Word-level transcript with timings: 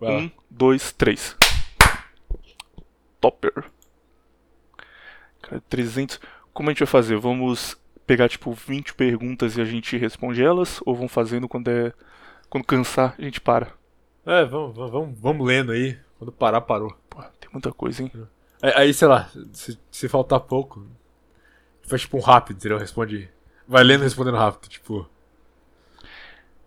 Um, 0.00 0.30
dois, 0.50 0.92
três. 0.92 1.36
Topper. 3.20 3.64
Cara, 5.42 5.62
300. 5.68 6.20
Como 6.52 6.68
a 6.68 6.72
gente 6.72 6.80
vai 6.80 6.86
fazer? 6.86 7.16
Vamos 7.16 7.76
pegar 8.06 8.28
tipo 8.28 8.52
20 8.52 8.94
perguntas 8.94 9.56
e 9.56 9.60
a 9.60 9.64
gente 9.64 9.96
responde 9.96 10.42
elas? 10.42 10.80
Ou 10.84 10.94
vamos 10.94 11.12
fazendo 11.12 11.48
quando 11.48 11.68
é. 11.68 11.92
Quando 12.48 12.64
cansar, 12.64 13.14
a 13.18 13.22
gente 13.22 13.40
para? 13.40 13.72
É, 14.24 14.44
vamos, 14.44 14.76
vamos, 14.76 15.18
vamos, 15.18 15.46
lendo 15.46 15.72
aí. 15.72 15.98
Quando 16.18 16.32
parar, 16.32 16.60
parou. 16.60 16.96
Pô, 17.10 17.22
tem 17.40 17.50
muita 17.52 17.72
coisa, 17.72 18.02
hein? 18.02 18.12
Aí, 18.62 18.72
aí, 18.76 18.94
sei 18.94 19.08
lá, 19.08 19.30
se, 19.52 19.78
se 19.90 20.08
faltar 20.08 20.40
pouco, 20.40 20.86
faz 21.82 22.02
tipo 22.02 22.16
um 22.16 22.20
rápido, 22.20 22.56
entendeu? 22.58 22.78
Responde. 22.78 23.28
Vai 23.66 23.82
lendo 23.82 24.02
e 24.02 24.04
respondendo 24.04 24.36
rápido, 24.36 24.68
tipo. 24.68 25.08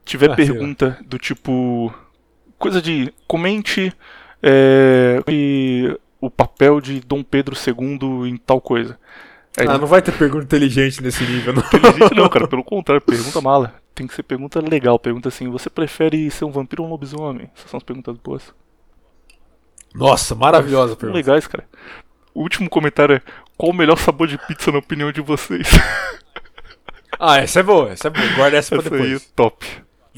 Tiver 0.04 0.32
Ah, 0.32 0.36
pergunta 0.36 0.98
do 1.06 1.18
tipo. 1.18 1.94
Coisa 2.60 2.82
de. 2.82 3.12
Comente 3.28 3.92
é, 4.44 5.24
e 5.28 5.98
o 6.22 6.30
papel 6.30 6.80
de 6.82 7.00
Dom 7.00 7.24
Pedro 7.24 7.56
II 7.56 8.30
em 8.30 8.38
tal 8.38 8.60
coisa. 8.62 9.00
Aí, 9.58 9.66
Ah, 9.68 9.78
não 9.78 9.88
vai 9.88 10.02
ter 10.02 10.12
pergunta 10.12 10.44
inteligente 10.46 11.02
nesse 11.02 11.24
nível, 11.24 11.54
não. 11.54 11.64
inteligente 11.64 12.16
não, 12.16 12.30
cara, 12.30 12.46
pelo 12.50 12.64
contrário, 12.64 13.02
pergunta 13.02 13.42
mala. 13.42 13.74
Tem 13.96 14.06
que 14.08 14.14
ser 14.14 14.24
pergunta 14.24 14.62
legal, 14.62 14.98
pergunta 15.00 15.28
assim, 15.30 15.50
você 15.50 15.70
prefere 15.70 16.30
ser 16.32 16.46
um 16.46 16.52
vampiro 16.52 16.84
ou 16.84 16.88
um 16.88 16.92
lobisomem? 16.92 17.50
Essas 17.56 17.70
são 17.72 17.78
as 17.78 17.84
perguntas 17.84 18.16
boas. 18.18 18.54
Nossa, 19.94 20.36
maravilhosa 20.36 20.96
pergunta. 20.96 21.18
legais, 21.18 21.48
cara. 21.48 21.66
O 22.34 22.42
último 22.44 22.70
comentário 22.70 23.16
é, 23.16 23.22
qual 23.58 23.72
o 23.72 23.76
melhor 23.76 23.98
sabor 23.98 24.28
de 24.28 24.38
pizza 24.38 24.72
na 24.72 24.78
opinião 24.78 25.12
de 25.12 25.20
vocês? 25.22 25.68
Ah, 27.20 27.38
essa 27.40 27.60
é 27.60 27.64
boa, 27.64 27.90
essa 27.90 28.08
é 28.08 28.12
boa. 28.12 28.26
Guarda 28.36 28.58
essa 28.58 28.78
pra 28.78 28.86
Essa 28.86 28.96
aí 28.96 29.02
é 29.02 29.04
depois. 29.06 29.32
top. 29.36 29.66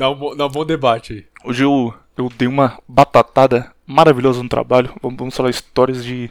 Dá 0.02 0.10
um, 0.10 0.36
dá 0.36 0.48
um 0.48 0.50
bom 0.50 0.66
debate 0.66 1.14
aí. 1.14 1.26
Hoje 1.44 1.64
eu, 1.64 1.94
eu 2.18 2.28
dei 2.36 2.48
uma 2.48 2.80
batatada 2.88 3.72
maravilhosa 3.86 4.42
no 4.42 4.50
trabalho. 4.50 4.92
Vamos, 5.00 5.16
vamos 5.16 5.38
falar 5.38 5.52
histórias 5.52 6.04
de, 6.04 6.28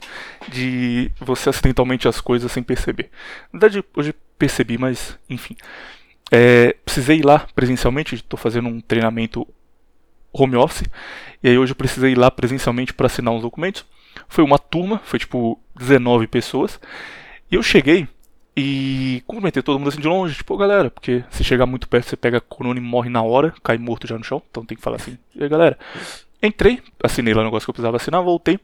de 0.48 1.08
você 1.20 1.50
acidentalmente 1.50 2.08
as 2.08 2.20
coisas 2.20 2.50
sem 2.50 2.64
perceber. 2.64 3.10
Na 3.52 3.60
verdade, 3.60 3.84
hoje 3.96 4.12
percebi, 4.36 4.76
mas 4.76 5.16
enfim. 5.28 5.56
É, 6.32 6.74
precisei 6.84 7.18
ir 7.18 7.24
lá 7.24 7.46
presencialmente, 7.54 8.16
estou 8.16 8.36
fazendo 8.36 8.68
um 8.68 8.80
treinamento 8.80 9.46
home 10.32 10.56
office. 10.56 10.82
E 11.40 11.48
aí 11.48 11.56
hoje 11.56 11.70
eu 11.70 11.76
precisei 11.76 12.10
ir 12.10 12.18
lá 12.18 12.28
presencialmente 12.28 12.92
para 12.92 13.06
assinar 13.06 13.32
uns 13.32 13.42
documentos. 13.42 13.86
Foi 14.26 14.42
uma 14.42 14.58
turma, 14.58 15.00
foi 15.04 15.20
tipo 15.20 15.60
19 15.76 16.26
pessoas. 16.26 16.80
E 17.48 17.54
eu 17.54 17.62
cheguei 17.62 18.08
e 18.62 19.22
cumprimentei 19.26 19.62
todo 19.62 19.78
mundo 19.78 19.88
assim 19.88 20.00
de 20.00 20.06
longe, 20.06 20.34
tipo, 20.36 20.52
"Ô, 20.52 20.56
galera, 20.56 20.90
porque 20.90 21.24
se 21.30 21.42
chegar 21.42 21.64
muito 21.64 21.88
perto 21.88 22.08
você 22.10 22.16
pega 22.16 22.40
corona 22.40 22.78
e 22.78 22.82
morre 22.82 23.08
na 23.08 23.22
hora, 23.22 23.54
cai 23.62 23.78
morto 23.78 24.06
já 24.06 24.18
no 24.18 24.24
chão, 24.24 24.42
então 24.50 24.64
tem 24.64 24.76
que 24.76 24.82
falar 24.82 24.96
assim, 24.96 25.16
e 25.34 25.42
aí 25.42 25.48
galera. 25.48 25.78
Entrei, 26.42 26.82
assinei 27.02 27.32
lá 27.32 27.40
o 27.42 27.44
negócio 27.44 27.66
que 27.66 27.70
eu 27.70 27.74
precisava 27.74 27.96
assinar, 27.96 28.22
voltei. 28.22 28.58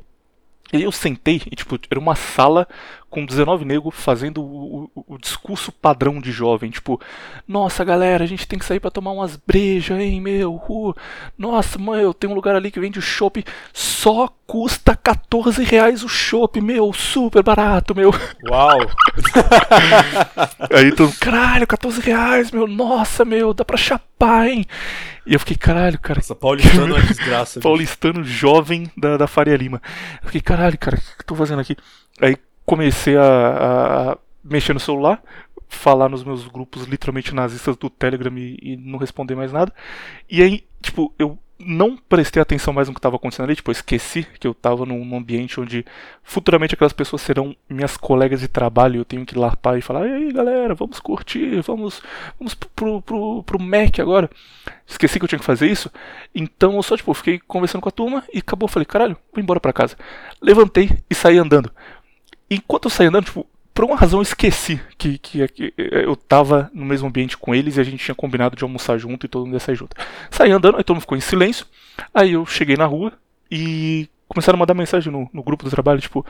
E 0.73 0.77
aí 0.77 0.83
eu 0.83 0.93
sentei 0.93 1.41
e, 1.51 1.55
tipo, 1.55 1.79
era 1.91 2.01
uma 2.01 2.15
sala 2.15 2.67
com 3.09 3.25
19 3.25 3.65
negros 3.65 3.95
fazendo 3.95 4.43
o, 4.43 4.91
o- 4.95 5.05
o 5.15 5.19
discurso 5.19 5.71
padrão 5.73 6.21
de 6.21 6.31
jovem. 6.33 6.71
Tipo, 6.71 7.01
nossa 7.47 7.85
galera, 7.85 8.25
a 8.25 8.27
gente 8.27 8.47
tem 8.47 8.59
que 8.59 8.65
sair 8.65 8.81
pra 8.81 8.91
tomar 8.91 9.13
umas 9.13 9.37
brejas, 9.37 9.99
hein, 9.99 10.21
meu. 10.21 10.55
uh, 10.69 10.95
nossa, 11.39 11.79
mãe, 11.79 12.03
eu 12.03 12.13
tenho 12.13 12.33
um 12.33 12.37
lugar 12.37 12.55
ali 12.57 12.71
que 12.71 12.81
vende 12.81 13.01
chopp, 13.01 13.45
só 13.73 14.29
custa 14.47 14.95
14 14.97 15.65
reais 15.65 16.03
o 16.05 16.09
chopp, 16.09 16.61
meu, 16.61 16.93
super 16.93 17.43
barato, 17.43 17.95
meu. 17.95 18.11
Uau! 18.51 18.79
Aí 20.73 20.93
todo 20.95 21.13
caralho, 21.19 21.67
14 21.67 22.01
reais, 22.01 22.51
meu, 22.51 22.67
nossa, 22.67 23.25
meu, 23.25 23.53
dá 23.55 23.65
pra 23.65 23.77
chapar, 23.77 24.49
hein? 24.49 24.65
E 25.27 25.35
eu 25.35 25.41
fiquei, 25.41 25.57
caralho, 25.57 25.99
cara, 25.99 26.21
Essa 26.21 26.35
paulistana 26.35 26.95
é 26.97 26.99
uma 26.99 27.03
desgraça. 27.03 27.59
paulistano 27.63 28.23
jovem 28.25 28.91
da, 28.97 29.17
da 29.17 29.27
Faria 29.27 29.57
Lima. 29.57 29.81
Eu 30.23 30.27
fiquei, 30.27 30.41
caralho, 30.41 30.79
cara, 30.79 30.97
o 30.97 31.01
que 31.01 31.21
eu 31.23 31.27
tô 31.27 31.35
fazendo 31.35 31.61
aqui? 31.61 31.77
Aí 32.21 32.37
comecei 32.67 33.17
a, 33.17 34.13
a 34.13 34.19
mexer 34.45 34.75
no 34.75 34.81
celular, 34.81 35.23
falar 35.69 36.09
nos 36.09 36.25
meus 36.25 36.47
grupos 36.47 36.85
literalmente 36.85 37.35
nazistas 37.35 37.77
do 37.77 37.89
Telegram 37.89 38.37
e, 38.37 38.59
e 38.61 38.77
não 38.77 38.99
responder 38.99 39.35
mais 39.35 39.53
nada. 39.53 39.73
E 40.29 40.43
aí, 40.43 40.65
tipo, 40.83 41.15
eu 41.19 41.39
não 41.59 41.97
prestei 41.97 42.41
atenção 42.41 42.73
mais 42.73 42.87
no 42.87 42.95
que 42.95 42.99
estava 42.99 43.17
acontecendo 43.17 43.47
ali, 43.47 43.57
tipo, 43.57 43.71
eu 43.71 43.73
esqueci 43.73 44.27
que 44.39 44.47
eu 44.47 44.53
tava 44.53 44.85
num, 44.85 45.17
ambiente 45.17 45.59
onde 45.59 45.87
futuramente 46.23 46.75
aquelas 46.75 46.93
pessoas 46.93 47.23
serão 47.23 47.57
minhas 47.69 47.97
colegas 47.97 48.41
de 48.41 48.49
trabalho 48.49 49.01
eu 49.01 49.05
tenho 49.05 49.25
que 49.25 49.39
larpar 49.39 49.79
e 49.79 49.81
falar, 49.83 50.07
e 50.07 50.13
aí 50.13 50.33
galera, 50.33 50.75
vamos 50.75 51.01
curtir, 51.01 51.63
vamos, 51.63 52.03
vamos 52.39 52.55
pro, 52.55 53.01
pro, 53.01 53.43
pro 53.43 53.63
Mac 53.63 53.99
agora. 53.99 54.31
Esqueci 54.87 55.19
que 55.19 55.25
eu 55.25 55.29
tinha 55.29 55.39
que 55.39 55.45
fazer 55.45 55.67
isso, 55.67 55.91
então 56.35 56.77
eu 56.77 56.83
só, 56.83 56.97
tipo, 56.97 57.13
fiquei 57.15 57.39
conversando 57.39 57.81
com 57.81 57.89
a 57.89 57.93
turma 57.93 58.23
e 58.33 58.39
acabou, 58.39 58.69
falei, 58.69 58.87
caralho, 58.87 59.17
vou 59.33 59.43
embora 59.43 59.59
pra 59.59 59.73
casa. 59.73 59.97
Levantei 60.43 60.91
e 61.09 61.15
saí 61.15 61.39
andando. 61.39 61.71
Enquanto 62.51 62.87
eu 62.87 62.91
saí 62.91 63.07
andando, 63.07 63.25
tipo, 63.25 63.47
por 63.75 63.85
uma 63.85 63.97
razão 63.97 64.21
eu 64.21 64.23
esqueci 64.23 64.81
que, 64.97 65.19
que, 65.19 65.47
que 65.49 65.75
eu 65.77 66.17
tava 66.17 66.71
no 66.73 66.85
mesmo 66.85 67.09
ambiente 67.09 67.37
com 67.37 67.55
eles 67.55 67.77
e 67.77 67.81
a 67.81 67.85
gente 67.85 68.05
tinha 68.05 68.15
combinado 68.15 68.57
de 68.57 68.65
almoçar 68.65 68.99
junto 68.99 69.27
e 69.27 69.29
todo 69.29 69.45
mundo 69.45 69.55
ia 69.55 69.61
sair 69.61 69.77
junto. 69.77 69.97
Saí 70.31 70.51
andando, 70.51 70.79
aí 70.79 70.85
todo 70.85 70.97
mundo 70.97 71.03
ficou 71.03 71.19
em 71.19 71.21
silêncio. 71.21 71.67
Aí 72.15 72.33
eu 72.33 72.47
cheguei 72.47 72.77
na 72.77 72.87
rua 72.87 73.13
e 73.51 74.09
começaram 74.29 74.57
a 74.57 74.61
mandar 74.61 74.75
mensagem 74.75 75.13
no, 75.13 75.29
no 75.33 75.43
grupo 75.43 75.65
do 75.65 75.71
trabalho, 75.71 76.01
tipo, 76.01 76.25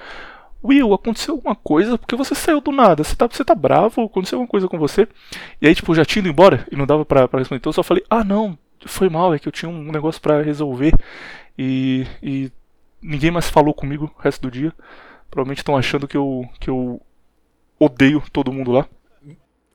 Will, 0.64 0.92
aconteceu 0.92 1.34
alguma 1.34 1.54
coisa 1.54 1.96
porque 1.96 2.16
você 2.16 2.34
saiu 2.34 2.60
do 2.60 2.72
nada. 2.72 3.04
Você 3.04 3.14
tá, 3.14 3.26
você 3.26 3.44
tá 3.44 3.54
bravo? 3.54 4.02
Aconteceu 4.02 4.38
alguma 4.38 4.50
coisa 4.50 4.68
com 4.68 4.78
você? 4.78 5.06
E 5.60 5.68
aí, 5.68 5.74
tipo, 5.74 5.94
já 5.94 6.04
tinha 6.04 6.20
ido 6.20 6.28
embora 6.28 6.66
e 6.70 6.76
não 6.76 6.86
dava 6.86 7.04
pra, 7.04 7.28
pra 7.28 7.38
responder. 7.38 7.58
Então 7.58 7.70
eu 7.70 7.74
só 7.74 7.82
falei, 7.82 8.04
ah 8.10 8.24
não, 8.24 8.58
foi 8.84 9.08
mal, 9.08 9.32
é 9.32 9.38
que 9.38 9.46
eu 9.46 9.52
tinha 9.52 9.68
um 9.68 9.92
negócio 9.92 10.20
pra 10.20 10.42
resolver 10.42 10.92
e, 11.58 12.06
e 12.22 12.50
ninguém 13.00 13.30
mais 13.30 13.48
falou 13.48 13.72
comigo 13.72 14.12
o 14.18 14.22
resto 14.22 14.42
do 14.42 14.50
dia. 14.50 14.72
Provavelmente 15.30 15.58
estão 15.58 15.76
achando 15.76 16.08
que 16.08 16.16
eu, 16.16 16.48
que 16.60 16.70
eu 16.70 17.00
odeio 17.78 18.22
todo 18.32 18.52
mundo 18.52 18.72
lá. 18.72 18.88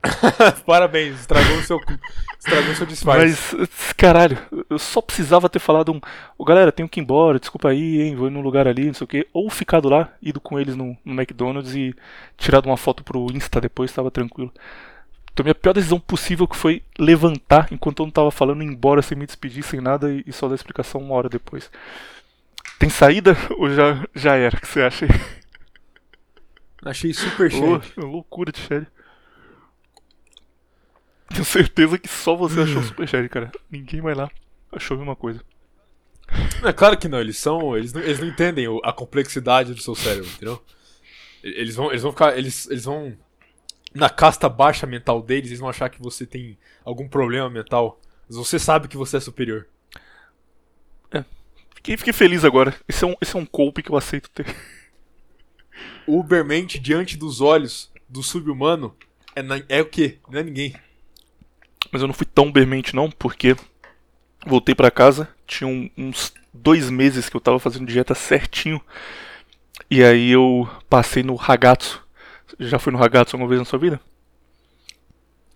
Parabéns, 0.66 1.20
estragou 1.20 1.56
o 1.58 1.62
seu, 1.62 1.78
estragou 2.38 2.72
o 2.72 2.74
seu 2.74 2.86
disfarce. 2.86 3.56
Mas, 3.56 3.92
caralho, 3.92 4.36
eu 4.68 4.78
só 4.78 5.00
precisava 5.00 5.48
ter 5.48 5.60
falado 5.60 5.92
um. 5.92 6.00
Ô 6.36 6.44
galera, 6.44 6.72
tenho 6.72 6.88
que 6.88 6.98
ir 6.98 7.02
embora, 7.02 7.38
desculpa 7.38 7.68
aí, 7.68 8.02
hein, 8.02 8.16
vou 8.16 8.26
ir 8.26 8.30
num 8.30 8.40
lugar 8.40 8.66
ali, 8.66 8.86
não 8.86 8.94
sei 8.94 9.04
o 9.04 9.08
quê. 9.08 9.28
Ou 9.32 9.48
ficado 9.48 9.88
lá, 9.88 10.12
ido 10.20 10.40
com 10.40 10.58
eles 10.58 10.74
no, 10.74 10.96
no 11.04 11.14
McDonald's 11.14 11.74
e 11.74 11.94
tirado 12.36 12.66
uma 12.66 12.76
foto 12.76 13.04
pro 13.04 13.26
Insta 13.32 13.60
depois, 13.60 13.92
tava 13.92 14.10
tranquilo. 14.10 14.52
Então, 15.32 15.44
minha 15.44 15.54
pior 15.54 15.72
decisão 15.72 15.98
possível 15.98 16.46
que 16.46 16.56
foi 16.56 16.82
levantar 16.98 17.68
enquanto 17.70 18.00
eu 18.00 18.06
não 18.06 18.10
tava 18.10 18.30
falando, 18.30 18.62
ir 18.62 18.66
embora 18.66 19.00
sem 19.00 19.16
me 19.16 19.24
despedir, 19.24 19.62
sem 19.62 19.80
nada 19.80 20.12
e, 20.12 20.24
e 20.26 20.32
só 20.32 20.48
dar 20.48 20.56
explicação 20.56 21.00
uma 21.00 21.14
hora 21.14 21.28
depois. 21.28 21.70
Tem 22.78 22.90
saída 22.90 23.36
ou 23.56 23.70
já, 23.70 24.04
já 24.14 24.36
era? 24.36 24.56
O 24.56 24.60
que 24.60 24.66
você 24.66 24.82
acha? 24.82 25.06
aí? 25.06 25.41
Achei 26.84 27.12
super 27.14 27.50
cheio. 27.50 27.80
loucura 27.96 28.50
de 28.50 28.58
série. 28.58 28.86
Tenho 31.28 31.44
certeza 31.44 31.98
que 31.98 32.08
só 32.08 32.36
você 32.36 32.60
achou 32.60 32.82
Superchat, 32.84 33.28
cara. 33.28 33.50
Ninguém 33.70 34.02
mais 34.02 34.16
lá 34.16 34.30
achou 34.72 34.94
a 34.94 34.98
mesma 34.98 35.16
coisa. 35.16 35.40
É 36.64 36.72
claro 36.72 36.96
que 36.96 37.08
não, 37.08 37.20
eles 37.20 37.36
são. 37.36 37.76
Eles 37.76 37.92
não, 37.92 38.00
eles 38.00 38.18
não 38.18 38.26
entendem 38.26 38.66
a 38.82 38.92
complexidade 38.92 39.74
do 39.74 39.80
seu 39.82 39.94
cérebro, 39.94 40.28
entendeu? 40.30 40.62
Eles 41.42 41.74
vão, 41.74 41.90
eles 41.90 42.02
vão 42.02 42.12
ficar. 42.12 42.36
Eles, 42.36 42.68
eles 42.70 42.84
vão. 42.84 43.16
Na 43.94 44.08
casta 44.08 44.48
baixa 44.48 44.86
mental 44.86 45.22
deles, 45.22 45.48
eles 45.48 45.60
vão 45.60 45.68
achar 45.68 45.90
que 45.90 46.00
você 46.00 46.24
tem 46.24 46.58
algum 46.82 47.06
problema 47.06 47.50
mental. 47.50 48.00
Mas 48.26 48.36
você 48.36 48.58
sabe 48.58 48.88
que 48.88 48.96
você 48.96 49.18
é 49.18 49.20
superior. 49.20 49.68
Fiquei, 51.74 51.96
fiquei 51.96 52.12
feliz 52.12 52.44
agora. 52.44 52.74
Esse 52.88 53.04
é, 53.04 53.08
um, 53.08 53.16
esse 53.20 53.36
é 53.36 53.38
um 53.38 53.46
golpe 53.46 53.82
que 53.82 53.90
eu 53.90 53.96
aceito 53.96 54.30
ter. 54.30 54.46
O 56.06 56.18
Ubermente 56.20 56.78
diante 56.78 57.16
dos 57.16 57.40
olhos 57.40 57.90
do 58.08 58.22
sub-humano 58.22 58.94
é, 59.34 59.42
na- 59.42 59.62
é 59.68 59.80
o 59.80 59.86
quê? 59.86 60.18
Não 60.30 60.40
é 60.40 60.42
ninguém. 60.42 60.74
Mas 61.90 62.02
eu 62.02 62.08
não 62.08 62.14
fui 62.14 62.26
tão 62.26 62.50
bermente 62.50 62.94
não, 62.94 63.10
porque 63.10 63.56
voltei 64.46 64.74
pra 64.74 64.90
casa, 64.90 65.28
tinha 65.46 65.68
um- 65.68 65.88
uns 65.96 66.32
dois 66.52 66.90
meses 66.90 67.28
que 67.28 67.36
eu 67.36 67.40
tava 67.40 67.58
fazendo 67.58 67.86
dieta 67.86 68.14
certinho. 68.14 68.80
E 69.90 70.02
aí 70.02 70.30
eu 70.30 70.68
passei 70.88 71.22
no 71.22 71.34
Ragazzo. 71.34 72.02
Já 72.58 72.78
foi 72.78 72.92
no 72.92 72.98
Ragazzo 72.98 73.34
alguma 73.34 73.48
vez 73.48 73.58
na 73.58 73.64
sua 73.64 73.78
vida? 73.78 74.00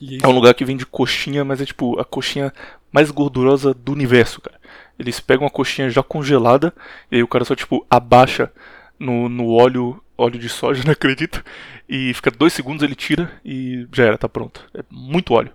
E 0.01 0.19
É 0.23 0.27
um 0.29 0.33
lugar 0.33 0.55
que 0.55 0.65
vende 0.65 0.85
coxinha, 0.85 1.45
mas 1.45 1.61
é 1.61 1.65
tipo 1.67 1.99
a 1.99 2.05
coxinha 2.05 2.53
mais 2.93 3.11
gordurosa 3.11 3.73
do 3.73 3.93
universo, 3.93 4.41
cara. 4.41 4.61
Eles 4.99 5.21
pegam 5.21 5.47
a 5.47 5.51
coxinha 5.51 5.91
já 5.91 6.03
congelada 6.03 6.73
e 7.11 7.17
aí 7.17 7.23
o 7.23 7.29
cara 7.29 7.45
só 7.45 7.55
tipo 7.55 7.87
abaixa 7.91 8.53
no, 8.99 9.29
no 9.29 9.51
óleo, 9.53 10.03
óleo 10.17 10.39
de 10.39 10.49
soja, 10.49 10.83
não 10.87 10.93
acredito, 10.93 11.45
e 11.89 12.13
fica 12.15 12.31
dois 12.31 12.53
segundos 12.53 12.83
ele 12.83 12.95
tira 12.95 13.31
e 13.45 13.87
já 13.93 14.05
era, 14.05 14.19
tá 14.19 14.29
pronto. 14.29 14.69
É 14.75 14.83
muito 14.91 15.35
óleo. 15.35 15.53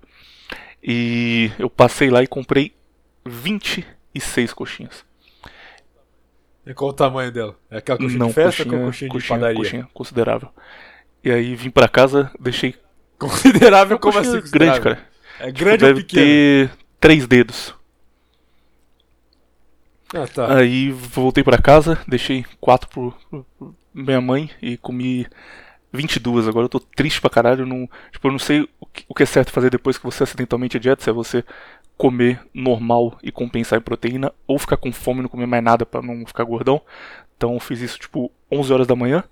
E 0.83 1.51
eu 1.59 1.69
passei 1.69 2.09
lá 2.09 2.23
e 2.23 2.27
comprei 2.27 2.73
26 3.25 4.53
coxinhas. 4.53 5.05
E 6.65 6.73
qual 6.73 6.91
o 6.91 6.93
tamanho 6.93 7.31
dela? 7.31 7.55
É 7.69 7.77
aquela 7.77 7.99
coxinha 7.99 8.19
não, 8.19 8.27
de 8.27 8.33
festa 8.33 8.65
coxinha, 8.65 8.77
ou 8.77 8.79
coxinha, 8.81 9.09
de 9.11 9.19
coxinha, 9.19 9.25
padaria? 9.25 9.53
coxinha 9.53 9.89
considerável. 9.93 10.49
E 11.23 11.31
aí 11.31 11.55
vim 11.55 11.71
pra 11.71 11.89
casa, 11.89 12.31
deixei 12.39 12.75
Considerável 13.19 13.97
uma 13.97 13.99
como 13.99 14.19
assim? 14.19 14.41
grande, 14.49 14.79
cara. 14.79 15.07
É 15.39 15.51
Tipo, 15.51 15.59
grande 15.59 15.85
ou 15.85 15.91
deve 15.93 15.93
pequeno? 15.93 16.11
ter 16.11 16.71
três 16.99 17.27
dedos. 17.27 17.75
Ah, 20.13 20.27
tá. 20.27 20.57
Aí 20.57 20.91
voltei 20.91 21.43
pra 21.43 21.57
casa, 21.57 21.99
deixei 22.07 22.45
quatro 22.59 22.89
pro, 22.89 23.13
pro 23.29 23.75
minha 23.93 24.21
mãe 24.21 24.49
e 24.61 24.77
comi 24.77 25.27
22. 25.91 26.47
Agora 26.47 26.65
eu 26.65 26.69
tô 26.69 26.79
triste 26.79 27.21
pra 27.21 27.29
caralho. 27.29 27.65
Não, 27.65 27.89
tipo, 28.11 28.27
eu 28.27 28.31
não 28.31 28.39
sei 28.39 28.67
o 28.79 28.85
que, 28.85 29.05
o 29.07 29.13
que 29.13 29.23
é 29.23 29.25
certo 29.25 29.51
fazer 29.51 29.69
depois 29.69 29.97
que 29.97 30.03
você 30.03 30.23
acidentalmente 30.23 30.77
é 30.77 30.79
dieta, 30.79 31.03
se 31.03 31.09
é 31.09 31.13
você 31.13 31.43
comer 31.97 32.41
normal 32.53 33.17
e 33.21 33.31
compensar 33.31 33.77
em 33.77 33.81
proteína, 33.81 34.33
ou 34.47 34.57
ficar 34.57 34.77
com 34.77 34.91
fome 34.91 35.19
e 35.19 35.21
não 35.23 35.29
comer 35.29 35.45
mais 35.45 35.63
nada 35.63 35.85
pra 35.85 36.01
não 36.01 36.25
ficar 36.25 36.43
gordão. 36.43 36.81
Então 37.37 37.53
eu 37.53 37.59
fiz 37.59 37.81
isso 37.81 37.99
tipo 37.99 38.31
11 38.51 38.73
horas 38.73 38.87
da 38.87 38.95
manhã 38.95 39.23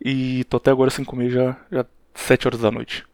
e 0.00 0.44
tô 0.44 0.56
até 0.56 0.70
agora 0.70 0.90
sem 0.90 1.04
comer 1.04 1.30
já, 1.30 1.56
já 1.70 1.84
7 2.14 2.46
horas 2.46 2.60
da 2.60 2.70
noite. 2.70 3.04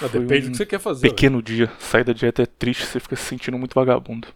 Ah, 0.00 0.08
depende 0.08 0.42
do 0.42 0.48
um 0.48 0.50
que 0.52 0.56
você 0.56 0.66
quer 0.66 0.78
fazer. 0.78 1.08
pequeno 1.08 1.42
dia. 1.42 1.70
Sair 1.78 2.04
da 2.04 2.12
dieta 2.12 2.42
é 2.42 2.46
triste, 2.46 2.86
você 2.86 3.00
fica 3.00 3.16
se 3.16 3.22
sentindo 3.22 3.58
muito 3.58 3.74
vagabundo. 3.74 4.28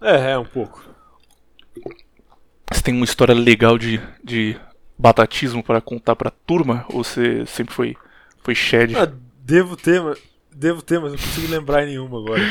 É, 0.00 0.32
é, 0.32 0.38
um 0.38 0.44
pouco. 0.44 0.82
Você 2.72 2.82
tem 2.82 2.94
uma 2.94 3.04
história 3.04 3.34
legal 3.34 3.76
de, 3.76 4.00
de 4.22 4.56
batatismo 4.96 5.62
para 5.62 5.80
contar 5.80 6.14
pra 6.16 6.30
turma? 6.30 6.84
Ou 6.90 7.02
você 7.04 7.44
sempre 7.46 7.74
foi, 7.74 7.96
foi 8.42 8.54
shed? 8.54 8.96
Ah, 8.96 9.10
devo 9.40 9.76
ter, 9.76 10.00
mas. 10.02 10.18
Devo 10.52 10.82
ter, 10.82 10.98
mas 11.00 11.12
não 11.12 11.18
consigo 11.18 11.48
lembrar 11.48 11.86
nenhuma 11.86 12.18
agora. 12.18 12.42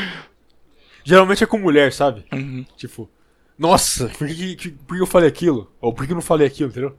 Geralmente 1.04 1.44
é 1.44 1.48
com 1.48 1.58
mulher, 1.60 1.92
sabe? 1.92 2.26
Uhum. 2.32 2.66
Tipo, 2.78 3.10
nossa, 3.58 4.08
por 4.18 4.28
que, 4.28 4.56
que- 4.56 4.70
por 4.72 4.96
que 4.96 5.02
eu 5.04 5.08
falei 5.08 5.28
aquilo? 5.28 5.72
Ou 5.82 5.94
por 5.94 6.06
que 6.06 6.12
eu 6.14 6.16
não 6.16 6.22
falei 6.22 6.48
aquilo, 6.48 6.70
entendeu? 6.70 6.98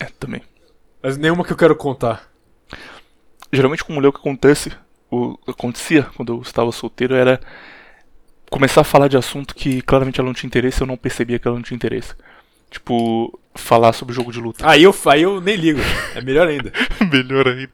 É, 0.00 0.06
também. 0.06 0.42
Mas 1.02 1.16
nenhuma 1.16 1.44
que 1.44 1.52
eu 1.52 1.56
quero 1.56 1.76
contar. 1.76 2.28
Geralmente 3.52 3.84
com 3.84 3.92
mulher 3.92 4.08
o 4.08 4.12
que 4.12 4.18
acontece, 4.18 4.72
o 5.10 5.38
acontecia 5.46 6.02
quando 6.16 6.32
eu 6.34 6.42
estava 6.42 6.72
solteiro 6.72 7.14
era 7.14 7.40
começar 8.50 8.80
a 8.80 8.84
falar 8.84 9.08
de 9.08 9.16
assunto 9.16 9.54
que 9.54 9.82
claramente 9.82 10.20
ela 10.20 10.26
não 10.26 10.34
tinha 10.34 10.48
interesse, 10.48 10.80
eu 10.80 10.86
não 10.86 10.96
percebia 10.96 11.38
que 11.38 11.46
ela 11.46 11.56
não 11.56 11.62
tinha 11.62 11.76
interesse. 11.76 12.14
Tipo, 12.70 13.38
falar 13.54 13.92
sobre 13.92 14.14
jogo 14.14 14.32
de 14.32 14.40
luta. 14.40 14.68
Aí 14.68 14.82
eu, 14.82 14.94
aí 15.06 15.22
eu 15.22 15.40
nem 15.40 15.56
ligo. 15.56 15.80
É 16.14 16.20
melhor 16.20 16.48
ainda. 16.48 16.72
Melhor 17.10 17.46
ainda. 17.48 17.72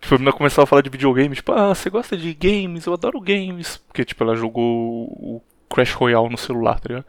Tipo, 0.00 0.14
a 0.14 0.18
menina 0.18 0.32
começava 0.32 0.64
a 0.64 0.66
falar 0.66 0.82
de 0.82 0.90
videogame, 0.90 1.34
tipo, 1.36 1.52
ah, 1.52 1.74
você 1.74 1.90
gosta 1.90 2.16
de 2.16 2.32
games? 2.34 2.86
Eu 2.86 2.94
adoro 2.94 3.20
games. 3.20 3.76
Porque, 3.86 4.04
tipo, 4.04 4.24
ela 4.24 4.34
jogou 4.34 5.04
o 5.06 5.42
Crash 5.72 5.92
Royale 5.92 6.28
no 6.28 6.38
celular, 6.38 6.80
tá 6.80 6.88
ligado? 6.88 7.04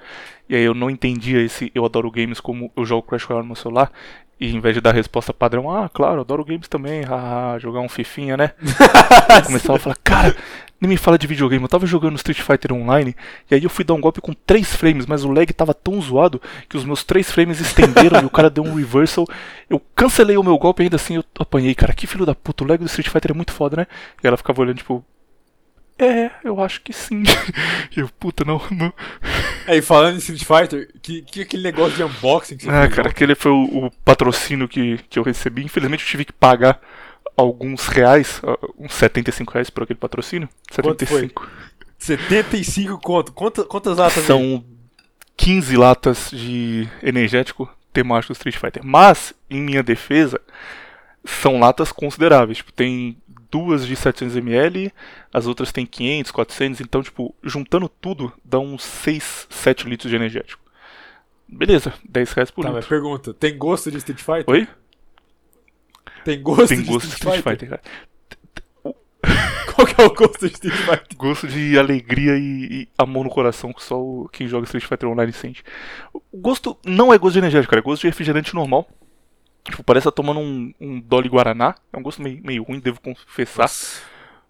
E 0.48 0.56
aí 0.56 0.64
eu 0.64 0.74
não 0.74 0.90
entendia 0.90 1.42
esse 1.42 1.72
eu 1.74 1.86
adoro 1.86 2.12
games 2.12 2.40
como 2.40 2.72
eu 2.76 2.86
jogo 2.86 3.08
Crash 3.08 3.24
Royale 3.24 3.44
no 3.44 3.54
meu 3.54 3.56
celular. 3.56 3.92
E 4.40 4.54
em 4.56 4.60
vez 4.60 4.76
de 4.76 4.82
dar 4.82 4.90
a 4.90 4.94
resposta 4.94 5.34
padrão, 5.34 5.70
ah, 5.70 5.88
claro, 5.88 6.22
adoro 6.22 6.44
games 6.44 6.68
também, 6.68 7.04
haha, 7.04 7.60
jogar 7.60 7.80
um 7.80 7.90
fifinha, 7.90 8.36
né? 8.36 8.52
começava 9.46 9.76
a 9.76 9.80
falar, 9.80 9.98
cara, 10.04 10.36
nem 10.82 10.90
me 10.90 10.98
fala 10.98 11.18
de 11.18 11.28
videogame, 11.28 11.62
eu 11.64 11.70
tava 11.70 11.86
jogando 11.86 12.16
Street 12.16 12.42
Fighter 12.42 12.74
Online, 12.74 13.16
e 13.50 13.54
aí 13.56 13.64
eu 13.64 13.70
fui 13.70 13.86
dar 13.86 13.94
um 13.94 14.02
golpe 14.02 14.20
com 14.20 14.34
3 14.34 14.76
frames, 14.76 15.06
mas 15.06 15.24
o 15.24 15.32
lag 15.32 15.54
tava 15.54 15.76
tão 15.76 16.02
zoado 16.02 16.42
que 16.68 16.76
os 16.76 16.84
meus 16.84 17.04
3 17.04 17.32
frames 17.32 17.60
estenderam 17.62 18.22
e 18.22 18.26
o 18.26 18.30
cara 18.32 18.50
deu 18.50 18.64
um 18.64 18.74
reversal. 18.74 19.26
Eu 19.70 19.80
cancelei 19.96 20.38
o 20.38 20.44
meu 20.44 20.58
golpe 20.58 20.82
e 20.82 20.86
ainda 20.86 20.96
assim 20.96 21.18
eu 21.18 21.24
apanhei, 21.40 21.76
cara, 21.76 21.94
que 21.94 22.08
filho 22.08 22.26
da 22.26 22.34
puta, 22.34 22.64
o 22.64 22.68
lag 22.68 22.80
do 22.80 22.88
Street 22.88 23.10
Fighter 23.10 23.32
é 23.32 23.36
muito 23.36 23.54
foda, 23.54 23.78
né? 23.78 23.88
E 24.24 24.28
ela 24.28 24.36
ficava 24.38 24.60
olhando, 24.62 24.78
tipo, 24.78 25.06
é, 26.00 26.32
eu 26.44 26.60
acho 26.64 26.82
que 26.82 26.92
sim. 26.92 27.22
E 27.96 28.00
eu, 28.02 28.10
puta, 28.10 28.44
não, 28.44 28.60
não. 28.72 28.92
Aí, 29.68 29.82
falando 29.84 30.16
em 30.16 30.18
Street 30.18 30.44
Fighter, 30.44 30.90
que, 31.00 31.22
que 31.22 31.42
aquele 31.42 31.62
negócio 31.62 31.96
de 31.96 32.04
unboxing 32.04 32.58
que 32.58 32.64
você 32.64 32.72
Ah, 32.72 32.88
cara, 32.90 33.10
ontem? 33.10 33.10
aquele 33.10 33.36
foi 33.36 33.52
o, 33.52 33.86
o 33.86 33.92
patrocínio 34.04 34.68
que, 34.68 34.98
que 35.10 35.20
eu 35.20 35.24
recebi. 35.24 35.64
Infelizmente 35.64 36.04
eu 36.04 36.10
tive 36.10 36.26
que 36.26 36.34
pagar 36.34 36.82
alguns 37.36 37.88
reais, 37.88 38.42
uns 38.78 38.94
75 38.94 39.54
reais 39.54 39.70
por 39.70 39.84
aquele 39.84 40.00
patrocínio. 40.00 40.48
Quanto 40.82 41.06
foi? 41.06 41.22
75. 41.22 41.50
75 41.98 42.98
conto. 43.00 43.32
Quantas, 43.32 43.66
quantas 43.66 43.98
latas? 43.98 44.24
São 44.26 44.64
15 45.38 45.78
latas 45.78 46.30
de 46.32 46.88
energético 47.04 47.70
temático 47.94 48.34
Street 48.34 48.58
Fighter. 48.58 48.84
Mas, 48.84 49.34
em 49.50 49.62
minha 49.62 49.84
defesa, 49.84 50.40
são 51.24 51.60
latas 51.60 51.92
consideráveis. 51.92 52.58
Tipo, 52.58 52.72
tem 52.74 53.18
duas 53.52 53.86
de 53.86 53.96
700ml, 53.96 54.92
as 55.34 55.46
outras 55.46 55.72
tem 55.72 55.86
500, 55.86 56.32
400. 56.32 56.82
Então, 56.82 57.04
tipo, 57.04 57.36
juntando 57.44 57.90
tudo, 57.90 58.32
dá 58.44 58.60
uns 58.60 58.84
6, 58.84 59.48
7 59.50 59.88
litros 59.90 60.10
de 60.10 60.16
energético. 60.16 60.62
Beleza, 61.48 61.94
10 62.08 62.32
reais 62.32 62.50
por 62.52 62.64
Tá, 62.64 62.70
mas 62.70 62.78
litro. 62.86 62.90
pergunta, 62.90 63.34
tem 63.34 63.58
gosto 63.58 63.92
de 63.92 63.98
Street 63.98 64.20
Fighter? 64.20 64.46
Oi? 64.48 64.68
Tem 66.24 66.42
gosto 66.42 66.68
Tem 66.70 66.82
de 66.82 66.84
gosto 66.90 67.08
de 67.08 67.14
Street, 67.14 67.42
Fighter? 67.44 67.70
Cara. 67.70 67.82
Qual 69.76 69.88
que 69.88 70.02
é 70.02 70.06
o 70.06 70.14
gosto 70.14 70.40
de 70.48 70.54
Street 70.54 70.76
Fighter? 70.76 71.18
Gosto 71.18 71.48
de 71.48 71.78
alegria 71.78 72.38
e, 72.38 72.82
e 72.84 72.88
amor 72.98 73.24
no 73.24 73.30
coração 73.30 73.72
que 73.74 73.84
só 73.84 74.00
o- 74.02 74.28
quem 74.32 74.48
joga 74.48 74.66
Street 74.66 74.86
Fighter 74.86 75.10
Online 75.10 75.32
sente. 75.32 75.64
O 76.14 76.38
gosto 76.38 76.78
não 76.86 77.14
é 77.14 77.18
gosto 77.18 77.34
de 77.34 77.40
energético, 77.40 77.70
cara. 77.72 77.82
É 77.82 77.84
gosto 77.84 78.02
de 78.02 78.08
refrigerante 78.08 78.54
normal. 78.54 78.88
Tipo, 79.64 79.84
parece 79.84 80.08
estar 80.08 80.12
tomando 80.12 80.40
um, 80.40 80.74
um 80.80 81.00
Dolly 81.00 81.30
Guaraná. 81.30 81.76
É 81.94 81.98
um 81.98 82.02
gosto 82.04 82.22
meio, 82.22 82.42
meio 82.44 82.64
ruim, 82.64 82.80
devo 82.80 83.00
confessar. 83.00 83.70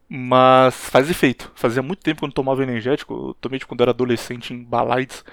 Mas 0.08 0.74
faz 0.90 1.10
efeito. 1.10 1.52
Fazia 1.56 1.82
muito 1.82 2.00
tempo 2.02 2.20
que 2.20 2.24
eu 2.26 2.28
não 2.28 2.34
tomava 2.34 2.64
energético. 2.64 3.14
Eu 3.30 3.34
tomei 3.40 3.60
tipo, 3.60 3.70
quando 3.70 3.82
eu 3.82 3.86
era 3.86 3.92
adolescente 3.92 4.54
em 4.54 4.64
baladas. 4.64 5.24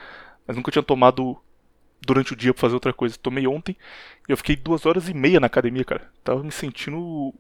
Mas 0.47 0.57
nunca 0.57 0.71
tinha 0.71 0.83
tomado 0.83 1.37
durante 2.01 2.33
o 2.33 2.37
dia 2.37 2.53
pra 2.55 2.61
fazer 2.61 2.75
outra 2.75 2.93
coisa. 2.93 3.17
Tomei 3.21 3.47
ontem 3.47 3.77
e 4.29 4.33
eu 4.33 4.37
fiquei 4.37 4.57
duas 4.57 4.87
horas 4.87 5.09
e 5.09 5.15
meia 5.15 5.41
na 5.41 5.47
academia, 5.47 5.85
cara. 5.85 6.11
Tava 6.25 6.43
me 6.43 6.51
sentindo 6.53 6.99
o, 6.99 7.35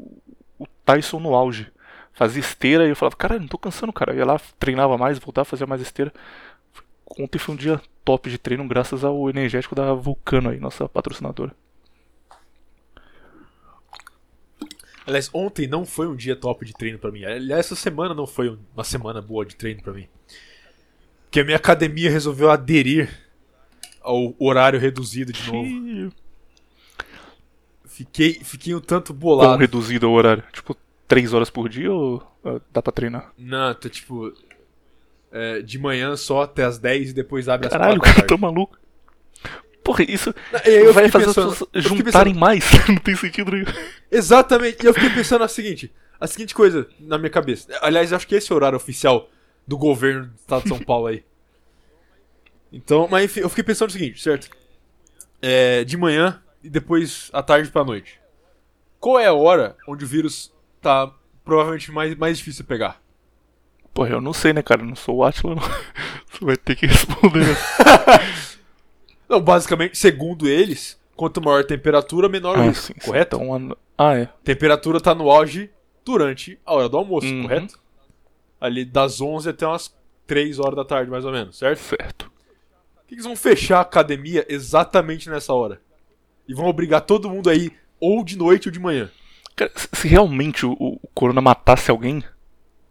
Tyson 0.85 1.21
no 1.21 1.35
auge. 1.35 1.71
Fazia 2.13 2.41
esteira 2.41 2.87
e 2.87 2.91
eu 2.91 2.97
falava, 2.97 3.17
cara, 3.17 3.39
não 3.39 3.47
tô 3.47 3.59
cansando, 3.59 3.93
cara. 3.93 4.13
Eu 4.13 4.19
ia 4.19 4.25
lá, 4.25 4.41
treinava 4.59 4.97
mais, 4.99 5.19
voltava, 5.19 5.45
fazia 5.45 5.67
mais 5.67 5.81
esteira. 5.81 6.13
Ontem 7.19 7.39
foi 7.39 7.55
um 7.55 7.59
dia 7.59 7.81
top 8.05 8.29
de 8.31 8.39
treino, 8.39 8.67
graças 8.67 9.05
ao 9.05 9.29
energético 9.31 9.75
da 9.75 9.93
Vulcano 9.93 10.51
aí, 10.51 10.59
nossa 10.59 10.89
patrocinadora. 10.89 11.55
Aliás, 15.07 15.31
ontem 15.33 15.67
não 15.67 15.87
foi 15.87 16.07
um 16.07 16.15
dia 16.15 16.37
top 16.37 16.67
de 16.67 16.75
treino 16.75 16.99
pra 16.99 17.11
mim. 17.11 17.25
Aliás, 17.25 17.67
essa 17.67 17.75
semana 17.75 18.15
não 18.15 18.27
foi 18.27 18.51
um- 18.51 18.59
uma 18.75 18.85
semana 18.85 19.23
boa 19.23 19.45
de 19.45 19.57
treino 19.57 19.83
pra 19.83 19.93
mim. 19.93 20.07
Porque 21.25 21.41
a 21.41 21.45
minha 21.45 21.57
academia 21.57 22.11
resolveu 22.11 22.51
aderir 22.51 23.09
ao 24.09 24.35
horário 24.39 24.79
reduzido 24.81 25.33
de 25.33 25.53
novo. 25.53 26.13
Fiquei, 27.87 28.35
fiquei 28.45 28.75
um 28.75 28.81
tanto 28.81 29.13
Quão 29.13 29.19
bolado. 29.19 29.59
reduzido 29.61 30.07
é 30.07 30.09
o 30.09 30.13
horário? 30.13 30.43
Tipo, 30.53 30.77
3 31.07 31.33
horas 31.33 31.51
por 31.51 31.69
dia 31.69 31.91
ou 31.93 32.23
ah, 32.45 32.61
dá 32.73 32.83
pra 32.83 32.93
treinar? 32.93 33.33
Não, 33.37 33.75
tá 33.75 33.89
tipo. 33.89 34.33
é, 35.33 35.63
de 35.63 35.79
manhã 35.79 36.15
só 36.17 36.43
até 36.43 36.65
as 36.65 36.79
10 36.79 37.11
e 37.11 37.13
depois 37.13 37.49
abre 37.49 37.67
as 37.67 37.73
Caralho, 37.73 37.97
o 37.97 38.01
4 38.01 38.15
cara 38.15 38.27
da 38.29 38.35
tá 38.37 38.41
maluco. 38.41 38.79
Porra, 39.83 40.05
isso. 40.05 40.35
E 40.67 40.71
eu 40.71 40.93
vai 40.93 41.09
fazer 41.09 41.27
pensando- 41.27 41.49
as 41.51 41.59
pessoas 41.59 41.71
juntarem 41.85 42.35
pensando- 42.35 42.39
mais. 42.39 42.65
não 42.89 42.97
tem 42.97 43.17
sentido 43.17 43.51
nenhum. 43.53 43.65
Exatamente. 44.11 44.83
E 44.85 44.87
eu 44.87 44.93
fiquei 44.95 45.11
pensando 45.11 45.43
a 45.45 45.49
seguinte, 45.49 45.91
a 46.21 46.27
seguinte 46.27 46.55
coisa 46.55 46.87
na 47.01 47.17
minha 47.17 47.31
cabeça. 47.31 47.67
Aliás, 47.81 48.11
eu 48.13 48.17
acho 48.17 48.27
que 48.29 48.35
esse 48.35 48.53
é 48.53 48.55
o 48.55 48.57
horário 48.57 48.77
oficial 48.77 49.31
do 49.67 49.79
governo 49.79 50.27
do 50.27 50.35
estado 50.37 50.63
de 50.65 50.69
São 50.69 50.79
Paulo 50.79 51.07
aí. 51.07 51.25
Então, 52.73 53.09
mas 53.11 53.25
enfim, 53.25 53.41
eu 53.41 53.49
fiquei 53.49 53.65
pensando 53.65 53.89
o 53.91 53.93
seguinte, 53.93 54.21
certo? 54.23 54.49
É, 55.41 55.85
de 55.85 55.97
manhã 55.97 56.43
e 56.63 56.69
depois 56.69 57.31
à 57.33 57.43
tarde 57.43 57.71
pra 57.71 57.85
noite. 57.85 58.21
Qual 59.01 59.19
é 59.19 59.27
a 59.27 59.33
hora 59.33 59.77
onde 59.87 60.05
o 60.05 60.09
vírus 60.09 60.53
tá 60.81 61.13
provavelmente 61.45 61.91
mais, 61.93 62.15
mais 62.17 62.39
difícil 62.39 62.63
de 62.65 62.69
pegar? 62.69 63.01
Porra, 63.95 64.11
eu 64.11 64.21
não 64.21 64.33
sei, 64.33 64.53
né, 64.53 64.63
cara? 64.63 64.83
Eu 64.83 64.87
não 64.87 64.97
sou 64.97 65.17
o 65.17 65.25
Atila, 65.25 65.55
não. 65.55 65.63
Você 66.31 66.45
vai 66.45 66.57
ter 66.57 66.77
que 66.77 66.87
responder. 66.87 67.45
Não, 69.29 69.41
basicamente, 69.43 69.99
segundo 69.99 70.49
eles, 70.49 70.99
quanto 71.15 71.43
maior 71.43 71.61
a 71.61 71.67
temperatura, 71.67 72.29
menor 72.31 72.57
o 72.57 72.61
ah, 72.63 72.65
risco, 72.65 72.87
sim, 72.87 72.95
correto? 72.95 73.37
Então, 73.37 73.73
a- 73.99 74.09
ah, 74.13 74.17
é. 74.17 74.29
Temperatura 74.43 75.01
tá 75.01 75.15
no 75.15 75.31
auge 75.31 75.71
durante 76.03 76.59
a 76.65 76.73
hora 76.75 76.89
do 76.89 76.97
almoço, 76.97 77.27
Uhum. 77.27 77.43
correto? 77.43 77.79
Ali 78.59 78.85
das 78.87 79.21
11 79.21 79.51
até 79.51 79.67
umas 79.67 79.95
3 80.27 80.59
horas 80.59 80.77
da 80.77 80.85
tarde, 80.85 81.11
mais 81.11 81.27
ou 81.27 81.33
menos, 81.33 81.59
certo? 81.59 81.79
Certo. 81.79 82.28
Por 83.09 83.15
que 83.15 83.15
eles 83.15 83.25
vão 83.25 83.35
fechar 83.35 83.79
a 83.79 83.81
academia 83.81 84.45
exatamente 84.51 85.31
nessa 85.31 85.55
hora? 85.55 85.81
E 86.47 86.53
vão 86.53 86.67
obrigar 86.67 87.01
todo 87.01 87.31
mundo 87.31 87.49
aí 87.49 87.73
ou 87.99 88.23
de 88.23 88.37
noite 88.37 88.69
ou 88.69 88.73
de 88.73 88.79
manhã. 88.79 89.11
Cara, 89.57 89.73
se- 89.75 90.07
realmente 90.07 90.67
o, 90.67 90.73
o 90.79 91.01
Corona 91.15 91.41
matasse 91.41 91.91
alguém, 91.91 92.23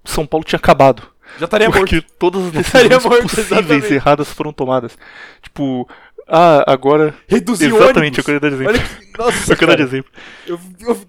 São 0.04 0.26
Paulo 0.26 0.44
tinha 0.44 0.58
acabado. 0.58 1.04
Já 1.38 1.46
estaria 1.46 1.70
Porque 1.70 1.98
morto. 1.98 2.12
todas 2.18 2.46
as 2.46 2.52
decisões 2.52 3.04
morto, 3.04 3.22
possíveis 3.22 3.52
exatamente. 3.52 3.94
erradas 3.94 4.32
foram 4.34 4.52
tomadas. 4.52 4.98
Tipo, 5.42 5.88
ah, 6.28 6.64
agora. 6.72 7.14
Reduzir 7.28 7.66
Exatamente, 7.68 7.98
ônibus. 7.98 8.18
eu 8.18 8.24
queria 8.24 8.40
dar 8.40 8.48
exemplo. 8.48 8.74
Olha 8.74 8.80
que... 8.84 9.18
Nossa, 9.20 9.54
Eu 9.54 9.58
queria 9.58 9.78
dar 9.78 9.84
exemplo. 9.84 10.12
eu, 10.48 10.60
eu- 10.80 11.08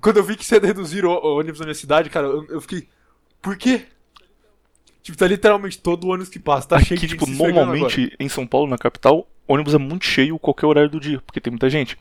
Quando 0.00 0.16
eu 0.16 0.24
vi 0.24 0.34
que 0.36 0.44
você 0.44 0.56
ia 0.56 0.60
reduzir 0.66 1.04
o, 1.04 1.10
o 1.10 1.38
ônibus 1.38 1.60
na 1.60 1.66
minha 1.66 1.74
cidade, 1.74 2.10
cara, 2.10 2.26
eu, 2.26 2.44
eu 2.48 2.60
fiquei... 2.60 2.88
Por 3.40 3.56
quê? 3.56 3.86
Tipo, 5.02 5.18
tá 5.18 5.26
literalmente 5.26 5.78
todo 5.78 6.08
ônibus 6.08 6.28
que 6.28 6.38
passa, 6.38 6.68
tá 6.68 6.78
cheio 6.78 6.98
Aqui, 6.98 7.06
de 7.06 7.12
gente 7.12 7.18
tipo, 7.18 7.26
se 7.26 7.32
esfregando 7.32 7.66
normalmente 7.66 8.14
em 8.18 8.28
São 8.28 8.46
Paulo, 8.46 8.68
na 8.68 8.78
capital, 8.78 9.26
ônibus 9.48 9.74
é 9.74 9.78
muito 9.78 10.04
cheio 10.04 10.38
qualquer 10.38 10.66
horário 10.66 10.90
do 10.90 11.00
dia, 11.00 11.20
porque 11.26 11.40
tem 11.40 11.50
muita 11.50 11.68
gente. 11.68 11.98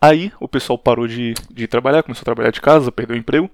Aí 0.00 0.32
o 0.38 0.46
pessoal 0.46 0.78
parou 0.78 1.08
de, 1.08 1.34
de 1.50 1.66
trabalhar, 1.66 2.02
começou 2.02 2.22
a 2.22 2.24
trabalhar 2.24 2.50
de 2.50 2.60
casa, 2.60 2.92
perdeu 2.92 3.16
o 3.16 3.18
emprego. 3.18 3.50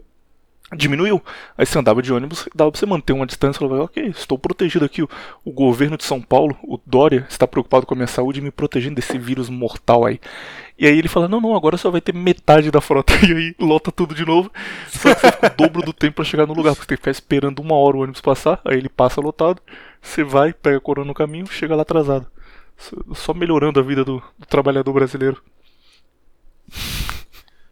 Diminuiu. 0.76 1.23
Aí 1.57 1.67
você 1.67 1.79
andava 1.79 2.02
de 2.02 2.12
ônibus, 2.12 2.49
dava 2.55 2.71
pra 2.71 2.79
você 2.79 2.87
manter 2.87 3.12
uma 3.12 3.26
distância, 3.26 3.61
falava, 3.61 3.85
ok, 3.85 4.09
estou 4.09 4.38
protegido 4.38 4.85
aqui. 4.85 5.02
O, 5.02 5.52
governo 5.52 5.97
de 5.97 6.05
São 6.05 6.21
Paulo, 6.21 6.57
o 6.62 6.81
Dória, 6.85 7.26
está 7.29 7.47
preocupado 7.47 7.87
com 7.87 7.95
a 7.95 7.97
minha 7.97 8.07
saúde 8.07 8.41
e 8.41 8.43
me 8.43 8.50
protegendo 8.50 8.97
desse 8.97 9.19
vírus 9.19 9.49
mortal 9.49 10.05
aí. 10.05 10.21
E 10.79 10.87
aí 10.87 10.99
ele 10.99 11.09
fala, 11.09 11.29
não, 11.29 11.41
não, 11.41 11.55
agora 11.55 11.76
só 11.76 11.91
vai 11.91 12.00
ter 12.00 12.14
metade 12.14 12.71
da 12.71 12.81
frota. 12.81 13.12
E 13.23 13.33
aí 13.33 13.55
lota 13.61 13.93
tudo 13.93 14.14
de 14.14 14.25
novo. 14.25 14.50
Só 14.88 15.14
que 15.14 15.21
você 15.21 15.33
fica 15.33 15.47
o 15.47 15.57
dobro 15.57 15.83
do 15.83 15.93
tempo 15.93 16.17
para 16.17 16.25
chegar 16.25 16.47
no 16.47 16.55
lugar, 16.55 16.75
porque 16.75 16.83
você 16.83 16.88
tem 16.88 16.97
que 16.97 17.02
ficar 17.02 17.11
esperando 17.11 17.61
uma 17.61 17.76
hora 17.76 17.97
o 17.97 18.00
ônibus 18.00 18.21
passar, 18.21 18.61
aí 18.64 18.76
ele 18.76 18.88
passa 18.88 19.21
lotado, 19.21 19.62
você 20.00 20.25
vai, 20.25 20.52
pega 20.52 20.79
a 20.79 20.81
corona 20.81 21.07
no 21.07 21.14
caminho, 21.14 21.47
chega 21.47 21.76
lá 21.76 21.83
atrasado. 21.83 22.26
Só 23.14 23.33
melhorando 23.33 23.79
a 23.79 23.83
vida 23.83 24.05
do, 24.05 24.21
do 24.38 24.47
trabalhador 24.47 24.93
brasileiro. 24.93 25.41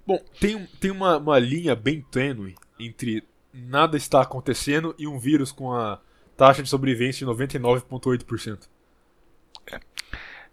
Bom, 0.07 0.19
tem, 0.39 0.67
tem 0.79 0.91
uma, 0.91 1.17
uma 1.17 1.39
linha 1.39 1.75
bem 1.75 2.05
tênue 2.11 2.55
entre 2.81 3.25
nada 3.53 3.97
está 3.97 4.23
acontecendo 4.23 4.95
e 4.99 5.07
um 5.07 5.19
vírus 5.19 5.53
com 5.53 5.73
a 5.73 6.01
taxa 6.37 6.63
de 6.63 6.69
sobrevivência 6.69 7.27
de 7.27 7.33
99,8%. 7.33 8.69
É. 9.73 9.81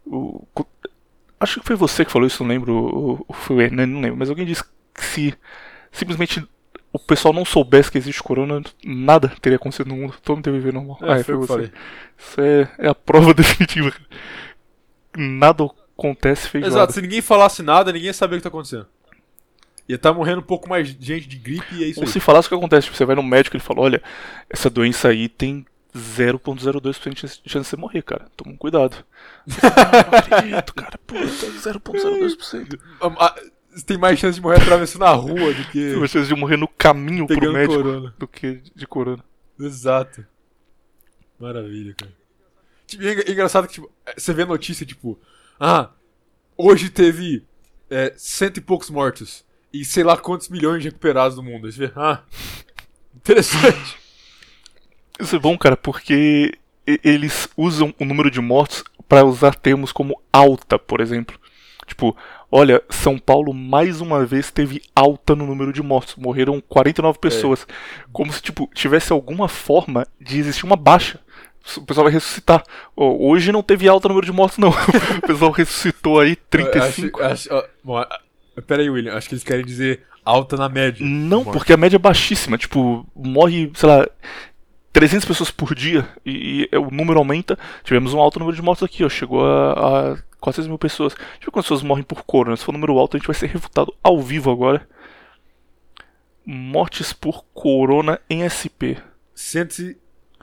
O, 0.05 0.45
acho 1.39 1.59
que 1.59 1.67
foi 1.67 1.75
você 1.75 2.03
que 2.03 2.11
falou 2.11 2.27
isso, 2.27 2.43
não 2.43 2.49
lembro. 2.49 2.73
Ou 2.73 3.33
foi 3.33 3.67
o 3.67 3.71
não 3.71 4.01
lembro. 4.01 4.17
Mas 4.17 4.29
alguém 4.29 4.45
disse 4.45 4.63
que 4.93 5.03
se 5.05 5.33
simplesmente 5.91 6.47
o 6.91 6.99
pessoal 6.99 7.33
não 7.33 7.45
soubesse 7.45 7.91
que 7.91 7.97
existe 7.97 8.23
corona, 8.23 8.61
nada 8.83 9.29
teria 9.41 9.57
acontecido 9.57 9.87
no 9.87 9.97
mundo. 9.97 10.15
Todo 10.21 10.37
mundo 10.37 10.45
teria 10.45 10.59
viver 10.59 10.73
normal. 10.73 10.97
É, 11.01 11.13
ah, 11.13 11.23
foi, 11.23 11.23
foi 11.23 11.35
você. 11.35 11.71
Isso 12.17 12.41
é, 12.41 12.71
é, 12.79 12.87
a 12.87 12.95
prova 12.95 13.33
definitiva. 13.35 13.93
Nada 15.15 15.69
acontece 15.97 16.49
feito. 16.49 16.67
Exato, 16.67 16.93
se 16.93 17.01
ninguém 17.01 17.21
falasse 17.21 17.63
nada, 17.63 17.91
ninguém 17.91 18.07
ia 18.07 18.13
saber 18.13 18.35
o 18.35 18.37
que 18.37 18.47
está 18.47 18.49
acontecendo. 18.49 18.87
Ia 19.87 19.97
tá 19.97 20.11
morrendo 20.11 20.39
um 20.39 20.43
pouco 20.43 20.67
mais 20.67 20.87
gente 20.87 21.27
de 21.27 21.37
gripe 21.37 21.75
e 21.75 21.83
é 21.83 21.87
isso 21.87 21.99
Ou 22.01 22.05
aí. 22.05 22.11
se 22.11 22.19
falasse 22.19 22.47
o 22.47 22.49
que 22.49 22.55
acontece, 22.55 22.85
tipo, 22.85 22.97
você 22.97 23.05
vai 23.05 23.15
no 23.15 23.23
médico 23.23 23.55
e 23.55 23.57
ele 23.57 23.63
fala, 23.63 23.81
olha, 23.81 24.03
essa 24.49 24.69
doença 24.69 25.07
aí 25.07 25.29
tem 25.29 25.65
0.02% 25.95 27.13
de 27.13 27.19
chance 27.19 27.41
de 27.43 27.53
você 27.53 27.77
morrer, 27.77 28.01
cara. 28.01 28.27
Toma 28.35 28.51
um 28.51 28.57
cuidado. 28.57 28.97
não 29.45 29.55
acredito, 30.19 30.73
cara. 30.73 30.97
Pô, 31.07 31.15
0.02%. 31.15 32.79
Você 33.71 33.85
tem 33.85 33.97
mais 33.97 34.19
chance 34.19 34.35
de 34.35 34.41
morrer 34.41 34.61
atravessando 34.61 35.05
a 35.05 35.11
rua 35.13 35.53
do 35.53 35.63
que. 35.65 35.91
Tem 35.91 35.97
mais 35.97 36.11
chance 36.11 36.27
de 36.27 36.35
morrer 36.35 36.57
no 36.57 36.67
caminho 36.67 37.25
pro 37.27 37.53
médico 37.53 37.75
corona. 37.75 38.13
do 38.17 38.27
que 38.27 38.61
de 38.75 38.87
corona. 38.87 39.23
Exato. 39.59 40.25
Maravilha, 41.39 41.93
cara. 41.95 42.11
Tipo, 42.87 43.03
é 43.03 43.31
engraçado 43.31 43.67
que 43.67 43.73
tipo, 43.75 43.91
você 44.17 44.33
vê 44.33 44.43
a 44.43 44.47
notícia, 44.47 44.85
tipo, 44.85 45.19
ah, 45.59 45.91
hoje 46.57 46.89
teve 46.89 47.45
é, 47.89 48.13
cento 48.17 48.57
e 48.57 48.61
poucos 48.61 48.89
mortos 48.89 49.45
e 49.71 49.83
sei 49.85 50.03
lá 50.03 50.17
quantos 50.17 50.49
milhões 50.49 50.81
de 50.81 50.89
recuperados 50.89 51.37
no 51.37 51.43
mundo. 51.43 51.67
Aí 51.67 51.73
você 51.73 51.87
vê, 51.87 51.93
ah, 51.95 52.21
interessante. 53.15 53.97
Isso 55.19 55.35
é 55.35 55.39
bom, 55.39 55.57
cara, 55.57 55.75
porque 55.75 56.57
eles 56.85 57.49
usam 57.57 57.93
o 57.99 58.05
número 58.05 58.29
de 58.29 58.39
mortos 58.39 58.83
para 59.07 59.25
usar 59.25 59.55
termos 59.55 59.91
como 59.91 60.21
alta, 60.31 60.77
por 60.77 61.01
exemplo. 61.01 61.39
Tipo, 61.87 62.15
olha, 62.51 62.83
São 62.89 63.17
Paulo 63.17 63.53
mais 63.53 64.01
uma 64.01 64.25
vez 64.25 64.51
teve 64.51 64.81
alta 64.95 65.35
no 65.35 65.45
número 65.45 65.71
de 65.71 65.81
mortos. 65.81 66.15
Morreram 66.15 66.61
49 66.61 67.17
pessoas. 67.17 67.65
É. 67.67 68.03
Como 68.11 68.31
se, 68.31 68.41
tipo, 68.41 68.69
tivesse 68.73 69.11
alguma 69.11 69.47
forma 69.47 70.05
de 70.19 70.39
existir 70.39 70.65
uma 70.65 70.75
baixa. 70.75 71.19
O 71.77 71.81
pessoal 71.81 72.05
vai 72.05 72.13
ressuscitar. 72.13 72.63
Hoje 72.95 73.51
não 73.51 73.63
teve 73.63 73.87
alta 73.87 74.07
no 74.07 74.13
número 74.13 74.31
de 74.31 74.35
mortos, 74.35 74.57
não. 74.57 74.69
o 75.17 75.27
pessoal 75.27 75.51
ressuscitou 75.51 76.19
aí 76.19 76.35
35. 76.35 77.23
Acho, 77.23 77.53
acho, 77.53 77.69
bom, 77.83 78.03
Pera 78.65 78.81
aí, 78.81 78.89
William, 78.89 79.13
acho 79.13 79.29
que 79.29 79.35
eles 79.35 79.43
querem 79.43 79.65
dizer 79.65 80.03
alta 80.25 80.57
na 80.57 80.67
média. 80.67 81.05
Não, 81.05 81.43
porque 81.43 81.73
a 81.73 81.77
média 81.77 81.95
é 81.95 81.99
baixíssima. 81.99 82.57
Tipo, 82.57 83.07
morre, 83.15 83.71
sei 83.75 83.87
lá, 83.87 84.07
300 84.91 85.25
pessoas 85.25 85.51
por 85.51 85.75
dia 85.75 86.07
e, 86.25 86.67
e 86.71 86.77
o 86.77 86.89
número 86.91 87.19
aumenta. 87.19 87.57
Tivemos 87.83 88.13
um 88.13 88.19
alto 88.19 88.39
número 88.39 88.55
de 88.55 88.61
mortos 88.61 88.83
aqui, 88.83 89.03
ó. 89.03 89.09
Chegou 89.09 89.45
a, 89.45 90.13
a 90.13 90.17
400 90.39 90.67
mil 90.67 90.77
pessoas. 90.77 91.13
Deixa 91.13 91.29
eu 91.35 91.45
ver 91.45 91.51
quantas 91.51 91.65
pessoas 91.65 91.83
morrem 91.83 92.03
por 92.03 92.23
corona. 92.23 92.57
Se 92.57 92.65
for 92.65 92.71
um 92.71 92.77
número 92.77 92.97
alto, 92.97 93.15
a 93.15 93.19
gente 93.19 93.27
vai 93.27 93.35
ser 93.35 93.47
refutado 93.47 93.93
ao 94.03 94.21
vivo 94.21 94.51
agora. 94.51 94.87
Mortes 96.45 97.13
por 97.13 97.45
corona 97.53 98.19
em 98.29 98.47
SP. 98.47 98.97
Cento 99.35 99.95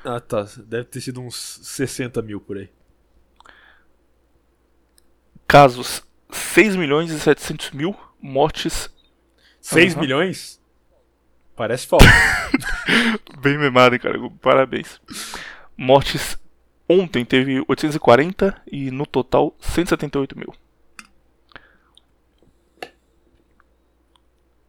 Ah, 0.04 0.20
tá. 0.20 0.46
Deve 0.66 0.84
ter 0.84 1.00
sido 1.00 1.20
uns 1.20 1.58
60 1.62 2.22
mil 2.22 2.40
por 2.40 2.56
aí. 2.56 2.70
Casos 5.48 6.02
6 6.30 6.76
milhões 6.76 7.10
e 7.10 7.18
700 7.18 7.70
mil 7.72 7.96
mortes. 8.20 8.90
6 9.60 9.94
uhum. 9.94 10.00
milhões? 10.00 10.60
Parece 11.56 11.86
falta. 11.86 12.06
Bem 13.40 13.58
memado, 13.58 13.98
cara. 13.98 14.18
Parabéns. 14.40 15.00
Mortes 15.76 16.38
ontem 16.88 17.24
teve 17.24 17.64
840 17.68 18.62
e 18.70 18.90
no 18.90 19.06
total 19.06 19.54
178 19.60 20.38
mil. 20.38 20.54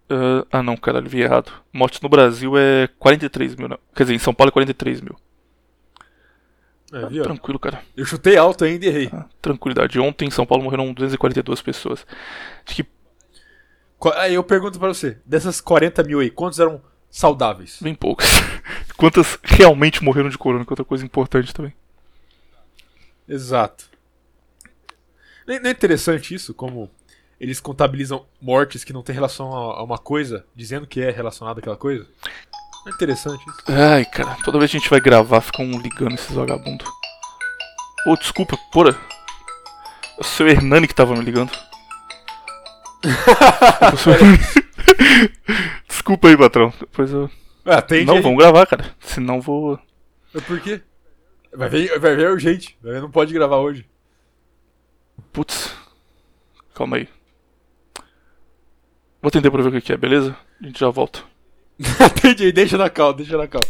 Uh, 0.07 0.45
ah 0.51 0.61
não, 0.61 0.77
cara, 0.77 1.01
vi 1.01 1.21
errado. 1.21 1.51
Mortes 1.73 1.99
no 2.01 2.09
Brasil 2.09 2.55
é 2.57 2.87
43 2.99 3.55
mil, 3.55 3.67
não. 3.67 3.79
Quer 3.95 4.03
dizer, 4.03 4.15
em 4.15 4.19
São 4.19 4.33
Paulo 4.33 4.49
é 4.49 4.53
43 4.53 5.01
mil. 5.01 5.15
É, 6.95 7.19
ah, 7.19 7.23
tranquilo, 7.23 7.59
cara. 7.59 7.83
Eu 7.95 8.05
chutei 8.05 8.37
alto 8.37 8.63
ainda 8.63 8.85
e 8.85 8.87
errei. 8.87 9.09
Ah, 9.11 9.25
tranquilidade. 9.41 9.99
Ontem 9.99 10.29
em 10.29 10.31
São 10.31 10.45
Paulo 10.45 10.63
morreram 10.63 10.93
242 10.93 11.61
pessoas. 11.61 12.07
Acho 12.65 12.75
que. 12.75 12.85
Aí 14.15 14.33
eu 14.33 14.43
pergunto 14.43 14.79
pra 14.79 14.87
você: 14.87 15.17
dessas 15.25 15.59
40 15.59 16.03
mil 16.03 16.21
aí, 16.21 16.29
quantos 16.29 16.57
eram 16.57 16.81
saudáveis? 17.09 17.79
Bem 17.81 17.93
poucos. 17.93 18.25
Quantas 18.95 19.37
realmente 19.43 20.01
morreram 20.01 20.29
de 20.29 20.37
corona, 20.37 20.63
que 20.63 20.69
é 20.69 20.73
outra 20.73 20.85
coisa 20.85 21.03
importante 21.03 21.53
também. 21.53 21.73
Exato. 23.27 23.89
Não 25.45 25.55
é 25.55 25.69
interessante 25.69 26.33
isso? 26.33 26.53
Como 26.53 26.89
eles 27.37 27.59
contabilizam 27.59 28.25
mortes 28.41 28.85
que 28.85 28.93
não 28.93 29.03
tem 29.03 29.13
relação 29.13 29.51
a 29.53 29.83
uma 29.83 29.97
coisa, 29.97 30.45
dizendo 30.55 30.87
que 30.87 31.01
é 31.01 31.11
relacionada 31.11 31.59
àquela 31.59 31.75
coisa? 31.75 32.07
É 32.85 32.89
interessante 32.89 33.43
isso. 33.49 33.63
Ai, 33.67 34.05
cara, 34.05 34.37
toda 34.43 34.59
vez 34.59 34.69
que 34.69 34.77
a 34.77 34.79
gente 34.79 34.89
vai 34.89 34.99
gravar, 34.99 35.41
ficam 35.41 35.65
ligando 35.79 36.13
esses 36.13 36.31
vagabundos. 36.31 36.87
Ô, 38.05 38.11
oh, 38.11 38.15
desculpa, 38.15 38.55
porra. 38.71 38.95
É 40.17 40.21
o 40.21 40.23
seu 40.23 40.47
Hernani 40.47 40.87
que 40.87 40.93
tava 40.93 41.15
me 41.15 41.25
ligando. 41.25 41.51
desculpa 45.87 46.27
aí, 46.27 46.37
patrão. 46.37 46.71
Depois 46.79 47.11
eu. 47.11 47.29
Ah, 47.65 47.83
não, 48.05 48.21
vamos 48.21 48.37
gravar, 48.37 48.67
cara. 48.67 48.95
Senão 48.99 49.41
vou. 49.41 49.79
Por 50.45 50.59
quê? 50.59 50.81
Vai 51.51 51.69
ver, 51.69 51.99
vai 51.99 52.15
ver 52.15 52.29
urgente. 52.29 52.77
Vai 52.81 52.93
ver, 52.93 53.01
não 53.01 53.09
pode 53.09 53.33
gravar 53.33 53.57
hoje. 53.57 53.89
Putz. 55.33 55.75
Calma 56.75 56.97
aí. 56.97 57.09
Vou 59.21 59.29
atender 59.29 59.49
pra 59.49 59.63
ver 59.63 59.75
o 59.75 59.81
que 59.81 59.91
é, 59.91 59.97
beleza? 59.97 60.37
A 60.61 60.67
gente 60.67 60.79
já 60.79 60.89
volta. 60.89 61.23
Entendi, 62.17 62.51
deixa 62.51 62.77
na 62.77 62.89
calma, 62.89 63.13
deixa 63.15 63.37
na 63.37 63.47
calma. 63.47 63.67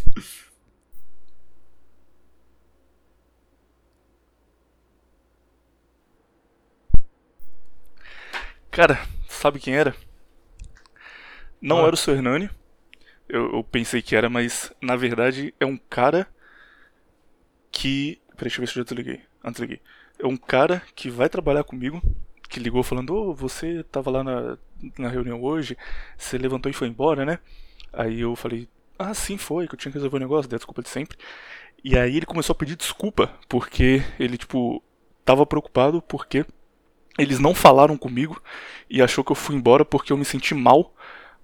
Cara, 8.70 9.00
sabe 9.30 9.60
quem 9.60 9.76
era? 9.76 9.96
Não 11.62 11.80
ah. 11.80 11.88
era 11.88 11.94
o 11.94 11.98
seu 11.98 12.14
Hernani. 12.14 12.50
Eu, 13.28 13.54
eu, 13.54 13.64
pensei 13.64 14.02
que 14.02 14.16
era, 14.16 14.30
mas 14.30 14.72
na 14.82 14.96
verdade 14.96 15.54
é 15.60 15.66
um 15.66 15.78
cara 15.78 16.28
que. 17.72 18.22
Peraí, 18.36 18.42
deixa 18.42 18.58
eu 18.58 18.66
ver 18.66 18.68
se 18.68 18.80
eu 18.80 18.84
já 18.84 18.84
desliguei. 18.84 19.22
Antes 19.44 19.62
liguei. 19.62 19.82
É 20.20 20.28
um 20.28 20.38
cara 20.38 20.82
que 20.94 21.10
vai 21.10 21.28
trabalhar 21.28 21.64
comigo, 21.64 22.02
que 22.50 22.60
ligou 22.60 22.84
falando: 22.84 23.16
Ô, 23.16 23.30
oh, 23.30 23.34
você 23.34 23.84
tava 23.84 24.12
lá 24.12 24.24
na, 24.24 24.58
na 25.00 25.10
reunião 25.10 25.42
hoje, 25.42 25.76
você 26.18 26.38
levantou 26.38 26.70
e 26.70 26.74
foi 26.74 26.88
embora, 26.88 27.26
né? 27.26 27.40
Aí 27.96 28.22
eu 28.22 28.36
falei, 28.36 28.68
ah, 28.98 29.14
sim, 29.14 29.38
foi, 29.38 29.68
que 29.68 29.76
eu 29.76 29.80
tinha 29.80 29.92
que 29.92 29.98
resolver 29.98 30.18
o 30.18 30.20
um 30.20 30.22
negócio, 30.22 30.50
dei 30.50 30.58
desculpa 30.58 30.82
de 30.82 30.90
sempre. 30.90 31.18
E 31.84 31.98
aí 31.98 32.18
ele 32.18 32.26
começou 32.26 32.54
a 32.54 32.58
pedir 32.58 32.76
desculpa, 32.76 33.32
porque 33.48 34.04
ele, 34.20 34.38
tipo, 34.38 34.82
tava 35.24 35.46
preocupado 35.46 36.02
porque 36.02 36.46
eles 37.18 37.40
não 37.40 37.56
falaram 37.56 37.98
comigo 37.98 38.42
e 38.90 39.02
achou 39.02 39.24
que 39.24 39.32
eu 39.32 39.36
fui 39.36 39.56
embora 39.56 39.86
porque 39.86 40.12
eu 40.12 40.18
me 40.18 40.26
senti 40.26 40.54
mal 40.54 40.94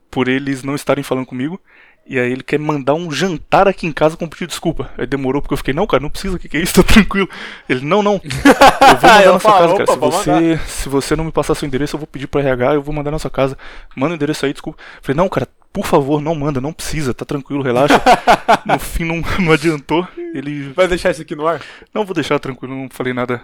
por 0.10 0.27
eles 0.27 0.63
não 0.63 0.75
estarem 0.75 1.03
falando 1.03 1.25
comigo. 1.25 1.60
E 2.05 2.20
aí 2.20 2.31
ele 2.31 2.43
quer 2.43 2.60
mandar 2.60 2.96
um 2.96 3.12
jantar 3.12 3.67
aqui 3.67 3.86
em 3.86 3.91
casa 3.91 4.17
com 4.17 4.27
pedir 4.27 4.48
desculpa. 4.48 4.89
Aí 4.98 5.05
demorou 5.05 5.41
porque 5.41 5.53
eu 5.53 5.58
fiquei, 5.58 5.74
não, 5.74 5.86
cara, 5.86 6.01
não 6.01 6.10
precisa, 6.10 6.36
o 6.36 6.39
que, 6.39 6.50
que 6.50 6.58
é 6.58 6.62
isso? 6.62 6.74
Tô 6.81 6.84
tranquilo. 6.84 7.29
Ele, 7.70 7.86
não, 7.86 8.01
não. 8.01 8.20
Eu 8.24 8.98
vou 8.98 9.10
mandar 9.10 9.34
na 9.34 9.39
sua 9.39 9.58
casa, 9.60 9.74
cara. 9.74 9.88
Se 9.88 9.98
você, 9.98 10.60
se 10.65 10.89
você 10.89 11.15
não 11.15 11.24
me 11.24 11.31
passar 11.31 11.55
seu 11.55 11.67
endereço, 11.67 11.96
eu 11.96 12.00
vou 12.00 12.08
pedir 12.08 12.27
pra 12.27 12.41
RH, 12.41 12.74
eu 12.74 12.81
vou 12.81 12.93
mandar 12.93 13.12
na 13.12 13.20
sua 13.20 13.29
casa. 13.29 13.58
Manda 13.96 14.13
o 14.13 14.15
endereço 14.15 14.46
aí, 14.46 14.51
desculpa. 14.51 14.81
falei, 15.01 15.15
não, 15.15 15.29
cara, 15.29 15.48
por 15.71 15.85
favor, 15.85 16.21
não 16.21 16.35
manda, 16.35 16.59
não 16.59 16.73
precisa, 16.73 17.13
tá 17.13 17.25
tranquilo, 17.25 17.63
relaxa. 17.63 18.01
no 18.65 18.79
fim 18.79 19.05
não, 19.05 19.21
não 19.39 19.51
adiantou. 19.51 20.07
Ele. 20.33 20.71
Vai 20.73 20.87
deixar 20.87 21.11
isso 21.11 21.21
aqui 21.21 21.35
no 21.35 21.47
ar? 21.47 21.61
Não, 21.93 22.05
vou 22.05 22.13
deixar 22.13 22.39
tranquilo, 22.39 22.75
não 22.75 22.89
falei 22.89 23.13
nada 23.13 23.41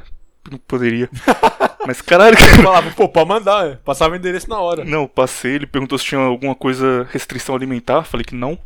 não 0.52 0.58
poderia. 0.58 1.10
Mas 1.86 2.02
caralho, 2.02 2.36
Eu 2.36 2.40
cara. 2.40 2.64
falava, 2.64 2.92
pô, 2.92 3.08
pode 3.08 3.30
mandar, 3.30 3.68
é. 3.68 3.76
passava 3.76 4.14
o 4.14 4.18
endereço 4.18 4.50
na 4.50 4.60
hora. 4.60 4.84
Não, 4.84 5.08
passei, 5.08 5.56
ele 5.56 5.68
perguntou 5.68 5.98
se 5.98 6.06
tinha 6.06 6.20
alguma 6.20 6.56
coisa, 6.56 7.08
restrição 7.12 7.56
alimentar, 7.56 8.04
falei 8.04 8.24
que 8.24 8.36
não. 8.36 8.58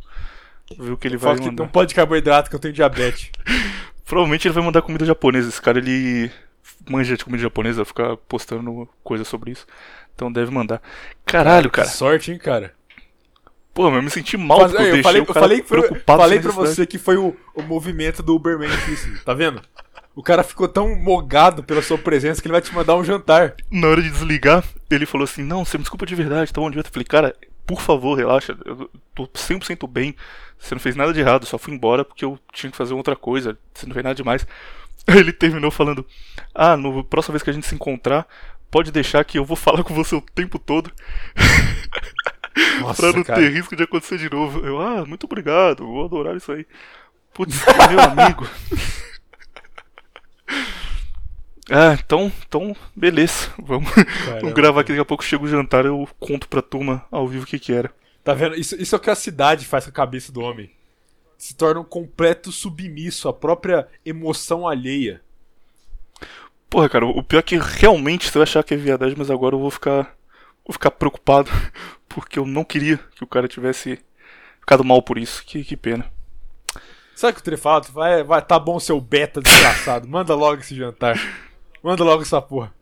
Viu 0.78 0.96
que 0.96 1.06
ele 1.06 1.16
vai 1.16 1.30
Fala 1.30 1.38
que 1.40 1.46
mandar. 1.46 1.64
não 1.64 1.70
pode 1.70 1.94
carboidrato 1.94 2.48
que 2.48 2.56
eu 2.56 2.60
tenho 2.60 2.74
diabetes. 2.74 3.30
Provavelmente 4.04 4.46
ele 4.46 4.54
vai 4.54 4.64
mandar 4.64 4.82
comida 4.82 5.04
japonesa. 5.04 5.48
Esse 5.48 5.60
cara, 5.60 5.78
ele 5.78 6.30
manja 6.88 7.16
de 7.16 7.24
comida 7.24 7.42
japonesa, 7.42 7.84
fica 7.84 8.16
postando 8.28 8.88
coisa 9.02 9.24
sobre 9.24 9.50
isso. 9.50 9.66
Então 10.14 10.30
deve 10.30 10.50
mandar. 10.50 10.80
Caralho, 11.24 11.70
cara. 11.70 11.88
Que 11.88 11.94
sorte, 11.94 12.32
hein, 12.32 12.38
cara. 12.38 12.72
Pô, 13.74 13.84
mas 13.84 13.96
eu 13.96 14.02
me 14.02 14.10
senti 14.10 14.36
mal 14.36 14.58
Mas, 14.60 14.72
porque 14.72 14.82
eu, 14.82 14.86
eu, 14.86 14.92
deixei 14.92 15.02
falei, 15.02 15.22
o 15.22 15.24
eu 15.24 15.34
falei, 15.34 15.62
preocupado 15.62 16.20
falei 16.20 16.40
pra 16.40 16.52
você 16.52 16.86
que 16.86 16.98
foi 16.98 17.16
o, 17.16 17.34
o 17.54 17.62
movimento 17.62 18.22
do 18.22 18.34
Uberman 18.34 18.68
difícil, 18.68 19.18
tá 19.24 19.32
vendo? 19.32 19.62
O 20.14 20.22
cara 20.22 20.42
ficou 20.42 20.68
tão 20.68 20.94
mogado 20.94 21.62
pela 21.62 21.80
sua 21.80 21.96
presença 21.96 22.40
que 22.42 22.46
ele 22.46 22.52
vai 22.52 22.60
te 22.60 22.74
mandar 22.74 22.96
um 22.96 23.04
jantar. 23.04 23.54
Na 23.70 23.88
hora 23.88 24.02
de 24.02 24.10
desligar, 24.10 24.62
ele 24.90 25.06
falou 25.06 25.24
assim: 25.24 25.42
Não, 25.42 25.64
você 25.64 25.78
me 25.78 25.82
desculpa 25.82 26.04
de 26.04 26.14
verdade, 26.14 26.52
tá 26.52 26.60
bom 26.60 26.70
de 26.70 26.76
Eu 26.76 26.84
falei, 26.84 27.06
cara, 27.06 27.34
por 27.66 27.80
favor, 27.80 28.14
relaxa, 28.14 28.56
eu 28.66 28.90
tô 29.14 29.26
100% 29.26 29.88
bem. 29.88 30.14
Você 30.58 30.74
não 30.74 30.80
fez 30.80 30.94
nada 30.94 31.12
de 31.12 31.20
errado, 31.20 31.46
só 31.46 31.56
fui 31.56 31.72
embora 31.72 32.04
porque 32.04 32.24
eu 32.24 32.38
tinha 32.52 32.70
que 32.70 32.76
fazer 32.76 32.92
outra 32.92 33.16
coisa. 33.16 33.58
Você 33.72 33.86
não 33.86 33.94
fez 33.94 34.04
nada 34.04 34.14
demais. 34.14 34.46
Aí 35.06 35.16
ele 35.18 35.32
terminou 35.32 35.70
falando: 35.70 36.04
Ah, 36.54 36.76
no 36.76 37.02
próxima 37.02 37.32
vez 37.32 37.42
que 37.42 37.48
a 37.48 37.52
gente 37.52 37.66
se 37.66 37.74
encontrar, 37.74 38.26
pode 38.70 38.92
deixar 38.92 39.24
que 39.24 39.38
eu 39.38 39.44
vou 39.44 39.56
falar 39.56 39.82
com 39.82 39.94
você 39.94 40.14
o 40.14 40.20
tempo 40.20 40.58
todo. 40.58 40.90
Nossa, 42.80 43.02
pra 43.02 43.12
não 43.12 43.24
cara. 43.24 43.40
ter 43.40 43.50
risco 43.50 43.76
de 43.76 43.82
acontecer 43.82 44.18
de 44.18 44.30
novo. 44.30 44.64
Eu, 44.64 44.80
ah, 44.80 45.04
muito 45.04 45.24
obrigado, 45.24 45.86
vou 45.86 46.04
adorar 46.04 46.36
isso 46.36 46.52
aí. 46.52 46.66
Putz, 47.32 47.56
meu 47.90 48.00
amigo. 48.00 48.46
Ah, 51.70 51.96
então, 51.98 52.30
então, 52.46 52.76
beleza. 52.94 53.50
Vamos, 53.58 53.88
vamos 54.40 54.52
gravar 54.52 54.80
aqui, 54.80 54.92
daqui 54.92 55.00
a 55.00 55.04
pouco 55.04 55.24
chega 55.24 55.44
o 55.44 55.48
jantar, 55.48 55.86
eu 55.86 56.06
conto 56.18 56.46
pra 56.48 56.60
turma 56.60 57.06
ao 57.10 57.26
vivo 57.26 57.44
o 57.44 57.46
que 57.46 57.58
que 57.58 57.72
era. 57.72 57.90
Tá 58.22 58.34
vendo? 58.34 58.56
Isso, 58.56 58.74
isso 58.80 58.94
é 58.94 58.98
o 58.98 59.00
que 59.00 59.08
a 59.08 59.14
cidade 59.14 59.64
faz 59.64 59.84
com 59.84 59.90
a 59.90 59.94
cabeça 59.94 60.32
do 60.32 60.40
homem. 60.40 60.70
Se 61.38 61.54
torna 61.54 61.80
um 61.80 61.84
completo 61.84 62.52
submisso 62.52 63.28
à 63.28 63.32
própria 63.32 63.88
emoção 64.04 64.66
alheia. 64.66 65.22
Porra, 66.68 66.88
cara, 66.88 67.06
o 67.06 67.22
pior 67.22 67.40
é 67.40 67.42
que 67.42 67.58
realmente 67.58 68.26
você 68.26 68.38
vai 68.38 68.42
achar 68.42 68.62
que 68.64 68.74
é 68.74 68.76
viadagem, 68.76 69.16
mas 69.16 69.30
agora 69.30 69.54
eu 69.54 69.58
vou 69.58 69.70
ficar. 69.70 70.14
Vou 70.66 70.72
ficar 70.72 70.90
preocupado. 70.90 71.50
Porque 72.08 72.38
eu 72.38 72.46
não 72.46 72.64
queria 72.64 72.98
que 73.14 73.24
o 73.24 73.26
cara 73.26 73.48
tivesse 73.48 73.98
ficado 74.60 74.84
mal 74.84 75.02
por 75.02 75.18
isso. 75.18 75.44
Que, 75.44 75.64
que 75.64 75.76
pena. 75.76 76.10
Sabe 77.14 77.32
o 77.32 77.36
que 77.36 77.42
teria 77.42 77.58
falado? 77.58 77.90
Vai, 77.92 78.22
vai, 78.22 78.42
tá 78.42 78.58
bom, 78.58 78.78
seu 78.80 79.00
beta 79.00 79.40
desgraçado. 79.40 80.08
Manda 80.08 80.34
logo 80.34 80.60
esse 80.60 80.74
jantar. 80.74 81.16
Manda 81.82 82.04
logo 82.04 82.22
essa 82.22 82.40
porra. 82.40 82.72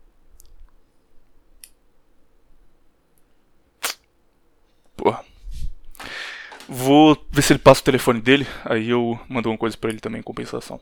Porra. 4.95 5.23
Vou 6.67 7.17
ver 7.29 7.41
se 7.41 7.53
ele 7.53 7.59
passa 7.59 7.81
o 7.81 7.83
telefone 7.83 8.21
dele, 8.21 8.47
aí 8.63 8.89
eu 8.89 9.19
mando 9.27 9.49
uma 9.49 9.57
coisa 9.57 9.77
pra 9.77 9.89
ele 9.89 9.99
também 9.99 10.19
em 10.19 10.23
compensação. 10.23 10.79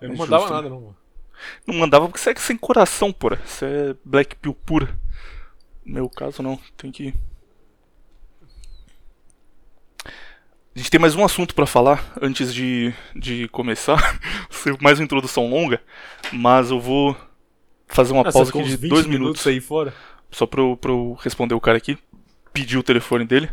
Eu 0.00 0.08
não 0.08 0.14
É 0.14 0.18
mandava 0.18 0.42
justo, 0.42 0.54
nada, 0.54 0.68
não. 0.68 1.01
Não 1.66 1.74
mandava 1.76 2.06
porque 2.06 2.20
você 2.20 2.30
é 2.30 2.34
sem 2.36 2.56
coração, 2.56 3.12
porra. 3.12 3.40
Você 3.44 3.64
é 3.64 3.96
Black 4.04 4.36
Pill 4.36 4.54
pura. 4.54 4.86
No 5.84 5.94
meu 5.94 6.08
caso, 6.08 6.42
não. 6.42 6.58
Tem 6.76 6.90
que. 6.92 7.14
A 10.74 10.78
gente 10.78 10.90
tem 10.90 11.00
mais 11.00 11.14
um 11.14 11.24
assunto 11.24 11.54
pra 11.54 11.66
falar 11.66 12.12
antes 12.20 12.52
de, 12.54 12.94
de 13.14 13.46
começar. 13.48 13.98
Ser 14.50 14.76
mais 14.80 14.98
uma 14.98 15.04
introdução 15.04 15.48
longa, 15.50 15.80
mas 16.32 16.70
eu 16.70 16.80
vou 16.80 17.14
fazer 17.88 18.12
uma 18.12 18.22
Ah, 18.26 18.32
pausa 18.32 18.50
aqui 18.50 18.62
de 18.62 18.76
20 18.76 18.90
dois 18.90 19.06
minutos 19.06 19.46
aí 19.46 19.60
fora. 19.60 19.92
só 20.30 20.46
pra 20.46 20.62
eu, 20.62 20.76
pra 20.76 20.90
eu 20.90 21.12
responder 21.22 21.54
o 21.54 21.60
cara 21.60 21.76
aqui. 21.76 21.98
Pedir 22.52 22.78
o 22.78 22.82
telefone 22.82 23.24
dele. 23.26 23.50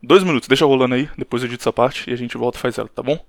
Dois 0.00 0.22
minutos, 0.22 0.48
deixa 0.48 0.64
rolando 0.66 0.94
aí, 0.94 1.08
depois 1.16 1.42
eu 1.42 1.48
edito 1.48 1.62
essa 1.62 1.72
parte 1.72 2.08
e 2.10 2.12
a 2.12 2.16
gente 2.16 2.36
volta 2.36 2.58
e 2.58 2.60
faz 2.60 2.76
ela, 2.76 2.88
tá 2.88 3.02
bom? 3.02 3.24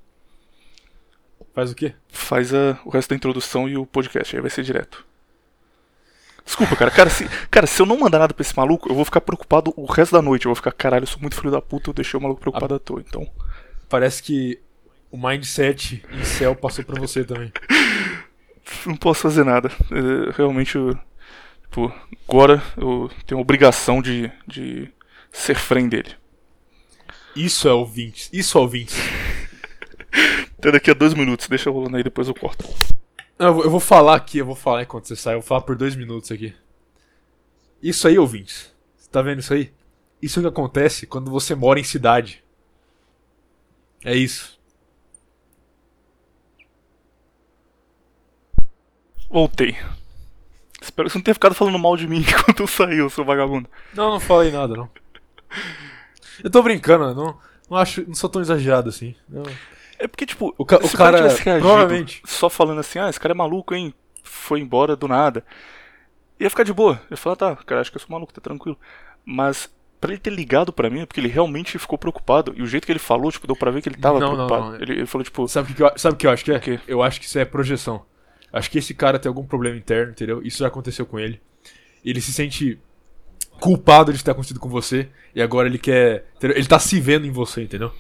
Faz 1.53 1.72
o 1.72 1.75
quê? 1.75 1.93
Faz 2.10 2.53
a- 2.53 2.79
o 2.86 2.89
resto 2.89 3.10
da 3.10 3.15
introdução 3.15 3.69
e 3.69 3.77
o 3.77 3.86
podcast, 3.86 4.36
aí 4.36 4.41
vai 4.41 4.50
ser 4.50 4.63
direto. 4.63 5.06
Desculpa, 6.45 6.75
cara. 6.75 6.91
Cara 6.91 7.10
se, 7.10 7.25
cara, 7.49 7.65
se 7.67 7.82
eu 7.82 7.86
não 7.86 7.97
mandar 7.97 8.19
nada 8.19 8.34
pra 8.34 8.41
esse 8.41 8.56
maluco, 8.58 8.89
eu 8.89 8.95
vou 8.95 9.06
ficar 9.06 9.21
preocupado 9.21 9.73
o 9.78 9.86
resto 9.86 10.12
da 10.13 10.21
noite. 10.21 10.45
Eu 10.45 10.49
vou 10.49 10.56
ficar, 10.56 10.71
caralho, 10.73 11.04
eu 11.04 11.08
sou 11.08 11.19
muito 11.21 11.36
filho 11.36 11.51
da 11.51 11.62
puta, 11.62 11.89
eu 11.89 11.93
deixei 11.93 12.17
o 12.19 12.21
maluco 12.21 12.41
preocupado 12.41 12.75
à 12.75 12.80
toa. 12.80 13.01
Então, 13.08 13.30
Parece 13.88 14.23
que 14.23 14.60
o 15.12 15.17
mindset 15.17 16.04
em 16.12 16.23
céu 16.25 16.56
passou 16.56 16.84
pra 16.84 16.99
você 16.99 17.23
também. 17.23 17.51
não 18.86 18.95
posso 18.97 19.21
fazer 19.21 19.43
nada. 19.45 19.69
É, 19.91 20.32
realmente, 20.36 20.75
eu, 20.75 20.97
tipo, 21.63 21.93
agora 22.28 22.62
eu 22.75 23.10
tenho 23.28 23.38
a 23.39 23.41
obrigação 23.41 24.01
de, 24.01 24.32
de 24.47 24.91
ser 25.32 25.56
friend 25.56 25.89
dele. 25.89 26.15
Isso 27.36 27.67
é 27.67 27.73
ouvintes. 27.73 28.30
Isso 28.34 28.58
é 28.58 28.62
ouvintes. 28.62 28.97
Até 30.58 30.71
daqui 30.71 30.91
a 30.91 30.93
dois 30.93 31.13
minutos, 31.13 31.47
deixa 31.47 31.69
rolando 31.69 31.97
aí, 31.97 32.04
depois 32.04 32.28
eu 32.28 32.34
corto. 32.36 32.65
Eu 33.39 33.54
vou- 33.54 33.63
eu 33.63 33.69
vou 33.69 33.80
falar 33.80 34.15
aqui, 34.15 34.38
eu 34.38 34.45
vou 34.45 34.56
falar 34.56 34.84
enquanto 34.84 35.08
você 35.08 35.15
sai, 35.15 35.34
eu 35.36 35.39
vou 35.39 35.47
falar 35.47 35.62
por 35.62 35.76
dois 35.76 35.95
minutos 35.95 36.32
aqui. 36.32 36.54
Isso 37.82 38.08
aí, 38.08 38.17
ouvintes. 38.17 38.71
Você 38.97 39.10
tá 39.10 39.21
vendo 39.21 39.39
isso 39.39 39.54
aí? 39.54 39.73
Isso 40.21 40.39
é 40.39 40.41
o 40.41 40.43
que 40.43 40.49
acontece 40.49 41.06
quando 41.06 41.30
você 41.30 41.54
mora 41.56 41.80
em 41.80 41.84
cidade. 41.84 42.43
É 44.06 44.15
isso. 44.15 44.58
Voltei. 49.30 49.76
Espero 50.82 51.08
que 51.08 51.13
você 51.13 51.17
não 51.17 51.23
tenha 51.23 51.34
ficado 51.34 51.56
falando 51.56 51.80
mal 51.80 51.95
de 51.97 52.08
mim 52.08 52.19
enquanto 52.28 52.60
eu 52.62 52.67
saí, 52.67 53.10
seu 53.10 53.26
vagabundo. 53.26 53.69
Não, 53.93 54.12
não 54.12 54.19
falei 54.19 54.52
nada, 54.52 54.76
não. 54.76 54.89
Eu 56.43 56.49
tô 56.49 56.62
brincando, 56.62 57.13
não, 57.13 57.38
não 57.69 57.78
acho, 57.78 58.06
não 58.08 58.13
sou 58.15 58.30
tão 58.30 58.41
exagerado 58.41 58.89
assim. 58.89 59.15
Não. 59.28 59.43
É 60.04 60.08
porque, 60.08 60.26
tipo, 60.26 60.54
O, 60.58 60.66
ca- 60.66 60.78
o 60.84 60.89
cara, 60.98 61.18
tivesse 61.18 61.44
reagido 61.44 61.68
provavelmente. 61.68 62.22
só 62.26 62.50
falando 62.50 62.80
assim, 62.80 63.00
ah, 63.00 63.10
esse 63.10 63.20
cara 63.20 63.34
é 63.34 63.38
maluco, 63.38 63.74
hein? 63.74 63.94
Foi 64.24 64.60
embora 64.60 64.96
do 64.96 65.08
nada. 65.08 65.46
Ia 66.39 66.50
ficar 66.50 66.63
de 66.63 66.74
boa. 66.74 67.00
Eu 67.10 67.12
ia 67.12 67.18
falar, 67.18 67.36
tá, 67.36 67.56
cara, 67.56 67.80
acho 67.82 67.89
que 67.92 67.98
eu 67.98 68.02
sou 68.02 68.10
maluco, 68.12 68.34
tá 68.34 68.42
tranquilo. 68.42 68.78
Mas 69.26 69.74
pra 70.02 70.12
ele 70.12 70.20
ter 70.20 70.32
ligado 70.32 70.74
pra 70.74 70.89
mim 70.89 71.02
é 71.02 71.06
porque 71.06 71.22
ele 71.22 71.30
realmente 71.30 71.80
ficou 71.80 71.98
preocupado. 71.98 72.54
E 72.58 72.62
o 72.62 72.68
jeito 72.68 72.86
que 72.86 72.92
ele 72.92 73.00
falou, 73.00 73.32
tipo, 73.32 73.48
deu 73.48 73.56
pra 73.56 73.72
ver 73.72 73.82
que 73.82 73.88
ele 73.88 73.96
tava 73.98 74.20
Não, 74.20 74.36
não, 74.36 74.48
preocupado. 74.48 74.72
não. 74.72 74.82
Ele, 74.82 74.92
ele 74.94 75.06
falou, 75.06 75.24
tipo, 75.24 75.48
Sabe 75.48 75.72
o 75.72 75.76
que, 75.76 75.82
eu, 75.84 75.92
sabe 75.96 76.18
que 76.18 76.28
eu 76.28 76.32
acho 76.32 76.44
que 76.44 76.52
é? 76.52 76.58
O 76.58 76.60
quê? 76.60 76.80
Eu 76.88 77.02
acho 77.02 77.20
que 77.22 77.26
isso 77.26 77.39
é 77.39 77.46
projeção. 77.46 78.04
Acho 78.52 78.70
que 78.70 78.78
esse 78.80 78.94
cara 78.94 79.18
tem 79.18 79.30
algum 79.30 79.46
problema 79.46 79.78
interno, 79.78 80.12
entendeu? 80.12 80.42
Isso 80.44 80.60
já 80.60 80.68
aconteceu 80.68 81.06
com 81.06 81.18
ele. 81.20 81.39
Ele 82.04 82.20
se 82.20 82.34
sente 82.34 82.78
culpado 83.60 84.12
de 84.12 84.22
ter 84.24 84.32
acontecido 84.32 84.60
com 84.60 84.68
você 84.70 85.08
e 85.34 85.42
agora 85.42 85.68
ele 85.68 85.78
quer. 85.80 86.26
entendeu? 86.36 86.58
Ele 86.58 86.68
tá 86.68 86.78
se 86.80 87.00
vendo 87.00 87.26
em 87.26 87.32
você, 87.32 87.63
entendeu? 87.63 87.92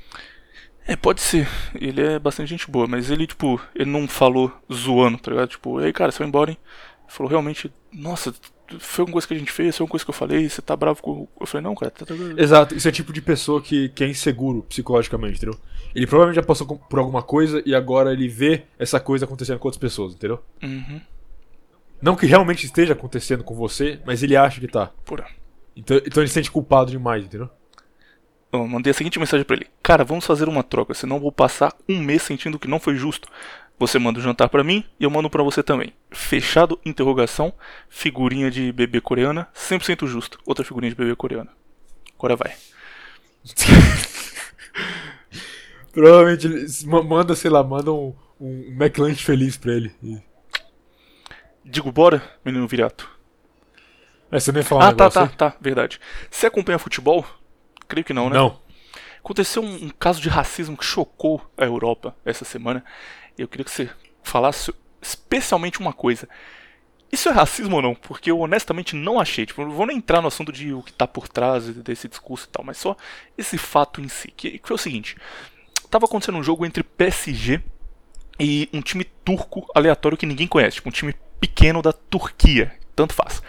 É, 0.85 0.95
pode 0.95 1.21
ser. 1.21 1.47
Ele 1.75 2.01
é 2.01 2.19
bastante 2.19 2.49
gente 2.49 2.69
boa, 2.69 2.87
mas 2.87 3.09
ele, 3.09 3.25
tipo, 3.25 3.59
ele 3.75 3.89
não 3.89 4.07
falou 4.07 4.51
zoando, 4.71 5.17
tá 5.17 5.31
ligado? 5.31 5.49
Tipo, 5.49 5.81
ei, 5.81 5.93
cara, 5.93 6.11
você 6.11 6.19
vai 6.19 6.27
embora, 6.27 6.51
hein? 6.51 6.57
Ele 7.03 7.11
falou 7.11 7.29
realmente, 7.29 7.71
nossa, 7.91 8.33
foi 8.79 9.05
uma 9.05 9.11
coisa 9.11 9.27
que 9.27 9.33
a 9.33 9.37
gente 9.37 9.51
fez, 9.51 9.77
foi 9.77 9.85
uma 9.85 9.89
coisa 9.89 10.05
que 10.05 10.09
eu 10.09 10.15
falei, 10.15 10.49
você 10.49 10.61
tá 10.61 10.75
bravo 10.75 11.01
com. 11.01 11.27
Eu 11.39 11.47
falei, 11.47 11.63
não, 11.63 11.75
cara, 11.75 11.91
tá 11.91 12.05
tranquilo. 12.05 12.39
Exato, 12.39 12.75
isso 12.75 12.87
é 12.87 12.91
tipo 12.91 13.13
de 13.13 13.21
pessoa 13.21 13.61
que, 13.61 13.89
que 13.89 14.03
é 14.03 14.07
inseguro 14.07 14.63
psicologicamente, 14.63 15.37
entendeu? 15.37 15.59
Ele 15.95 16.07
provavelmente 16.07 16.37
já 16.37 16.43
passou 16.43 16.67
por 16.67 16.99
alguma 16.99 17.21
coisa 17.21 17.61
e 17.65 17.75
agora 17.75 18.11
ele 18.11 18.27
vê 18.27 18.63
essa 18.79 18.99
coisa 18.99 19.25
acontecendo 19.25 19.59
com 19.59 19.67
outras 19.67 19.79
pessoas, 19.79 20.13
entendeu? 20.13 20.39
Uhum. 20.61 20.99
Não 22.01 22.15
que 22.15 22.25
realmente 22.25 22.65
esteja 22.65 22.93
acontecendo 22.93 23.43
com 23.43 23.53
você, 23.53 23.99
mas 24.05 24.23
ele 24.23 24.35
acha 24.35 24.59
que 24.59 24.67
tá. 24.67 24.87
Porra. 25.05 25.27
Então, 25.75 25.97
então 25.97 26.21
ele 26.21 26.27
se 26.27 26.33
sente 26.33 26.51
culpado 26.51 26.91
demais, 26.91 27.23
entendeu? 27.23 27.49
Eu 28.53 28.67
mandei 28.67 28.91
a 28.91 28.93
seguinte 28.93 29.17
mensagem 29.17 29.43
pra 29.43 29.55
ele: 29.55 29.67
Cara, 29.81 30.03
vamos 30.03 30.27
fazer 30.27 30.47
uma 30.47 30.61
troca, 30.61 30.93
senão 30.93 31.19
vou 31.19 31.31
passar 31.31 31.73
um 31.89 31.99
mês 31.99 32.21
sentindo 32.21 32.59
que 32.59 32.67
não 32.67 32.79
foi 32.79 32.95
justo. 32.95 33.27
Você 33.79 33.97
manda 33.97 34.19
o 34.19 34.21
jantar 34.21 34.47
pra 34.47 34.63
mim 34.63 34.85
e 34.99 35.03
eu 35.03 35.09
mando 35.09 35.27
pra 35.27 35.41
você 35.41 35.63
também. 35.63 35.91
Fechado, 36.11 36.79
interrogação, 36.85 37.51
figurinha 37.89 38.51
de 38.51 38.71
bebê 38.71 39.01
coreana, 39.01 39.47
100% 39.55 40.05
justo. 40.05 40.37
Outra 40.45 40.63
figurinha 40.63 40.91
de 40.91 40.95
bebê 40.95 41.15
coreana. 41.15 41.49
Agora 42.15 42.35
vai. 42.35 42.53
Provavelmente 45.91 46.47
manda, 46.85 47.35
sei 47.35 47.49
lá, 47.49 47.63
manda 47.63 47.91
um, 47.91 48.13
um 48.39 48.77
McLanche 48.79 49.23
feliz 49.23 49.57
pra 49.57 49.73
ele. 49.73 49.91
Digo, 51.65 51.91
bora, 51.91 52.21
menino 52.45 52.67
virato. 52.67 53.09
É, 54.31 54.39
você 54.39 54.51
nem 54.51 54.63
falar 54.63 54.85
um 54.85 54.87
ah, 54.89 54.93
tá, 54.93 55.03
negócio 55.05 55.21
tá, 55.21 55.25
aí? 55.25 55.51
tá, 55.51 55.57
verdade. 55.59 55.99
Você 56.29 56.45
acompanha 56.45 56.79
futebol? 56.79 57.25
Creio 57.87 58.05
que 58.05 58.13
não, 58.13 58.29
né? 58.29 58.37
Não. 58.37 58.59
Aconteceu 59.19 59.63
um, 59.63 59.85
um 59.85 59.89
caso 59.89 60.21
de 60.21 60.29
racismo 60.29 60.75
que 60.75 60.83
chocou 60.83 61.41
a 61.57 61.63
Europa 61.63 62.15
essa 62.25 62.43
semana. 62.43 62.83
Eu 63.37 63.47
queria 63.47 63.63
que 63.63 63.71
você 63.71 63.89
falasse 64.21 64.73
especialmente 65.01 65.79
uma 65.79 65.93
coisa. 65.93 66.27
Isso 67.11 67.29
é 67.29 67.31
racismo 67.31 67.75
ou 67.75 67.81
não? 67.81 67.93
Porque 67.93 68.31
eu 68.31 68.39
honestamente 68.39 68.95
não 68.95 69.19
achei. 69.19 69.45
Tipo, 69.45 69.63
não 69.63 69.71
vou 69.71 69.85
nem 69.85 69.97
entrar 69.97 70.19
no 70.19 70.27
assunto 70.27 70.51
de 70.51 70.73
o 70.73 70.81
que 70.81 70.91
tá 70.91 71.05
por 71.05 71.27
trás 71.27 71.67
desse 71.67 72.07
discurso 72.07 72.47
e 72.47 72.49
tal, 72.49 72.65
mas 72.65 72.77
só 72.77 72.97
esse 73.37 73.57
fato 73.57 74.01
em 74.01 74.07
si. 74.07 74.33
Que, 74.35 74.57
que 74.57 74.67
foi 74.67 74.75
o 74.75 74.79
seguinte: 74.79 75.15
tava 75.91 76.05
acontecendo 76.05 76.39
um 76.39 76.43
jogo 76.43 76.65
entre 76.65 76.83
PSG 76.83 77.61
e 78.39 78.67
um 78.73 78.81
time 78.81 79.03
turco 79.03 79.65
aleatório 79.75 80.17
que 80.17 80.25
ninguém 80.25 80.47
conhece. 80.47 80.77
Tipo, 80.77 80.89
um 80.89 80.91
time 80.91 81.13
pequeno 81.39 81.81
da 81.81 81.93
Turquia, 81.93 82.73
tanto 82.95 83.13
faz. 83.13 83.43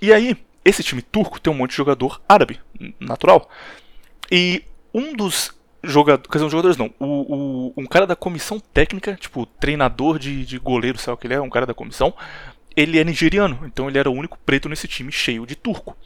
E 0.00 0.12
aí, 0.12 0.36
esse 0.64 0.82
time 0.82 1.00
turco 1.00 1.40
tem 1.40 1.52
um 1.52 1.56
monte 1.56 1.70
de 1.70 1.76
jogador 1.76 2.20
árabe, 2.28 2.60
natural. 3.00 3.48
E 4.30 4.64
um 4.94 5.14
dos 5.14 5.52
jogadores, 5.82 6.30
quer 6.30 6.38
dizer, 6.38 6.50
jogadores 6.50 6.76
não, 6.76 6.92
o, 6.98 7.06
o, 7.06 7.72
um 7.76 7.86
cara 7.86 8.06
da 8.06 8.14
comissão 8.16 8.60
técnica, 8.60 9.14
tipo, 9.14 9.46
treinador 9.46 10.18
de, 10.18 10.44
de 10.44 10.58
goleiro, 10.58 10.98
sei 10.98 11.10
lá 11.10 11.14
o 11.14 11.16
que 11.16 11.26
ele 11.26 11.34
é, 11.34 11.40
um 11.40 11.50
cara 11.50 11.66
da 11.66 11.74
comissão, 11.74 12.14
ele 12.76 12.98
é 12.98 13.04
nigeriano, 13.04 13.60
então 13.64 13.88
ele 13.88 13.98
era 13.98 14.10
o 14.10 14.14
único 14.14 14.38
preto 14.38 14.68
nesse 14.68 14.86
time 14.86 15.10
cheio 15.10 15.44
de 15.44 15.54
turco. 15.54 15.96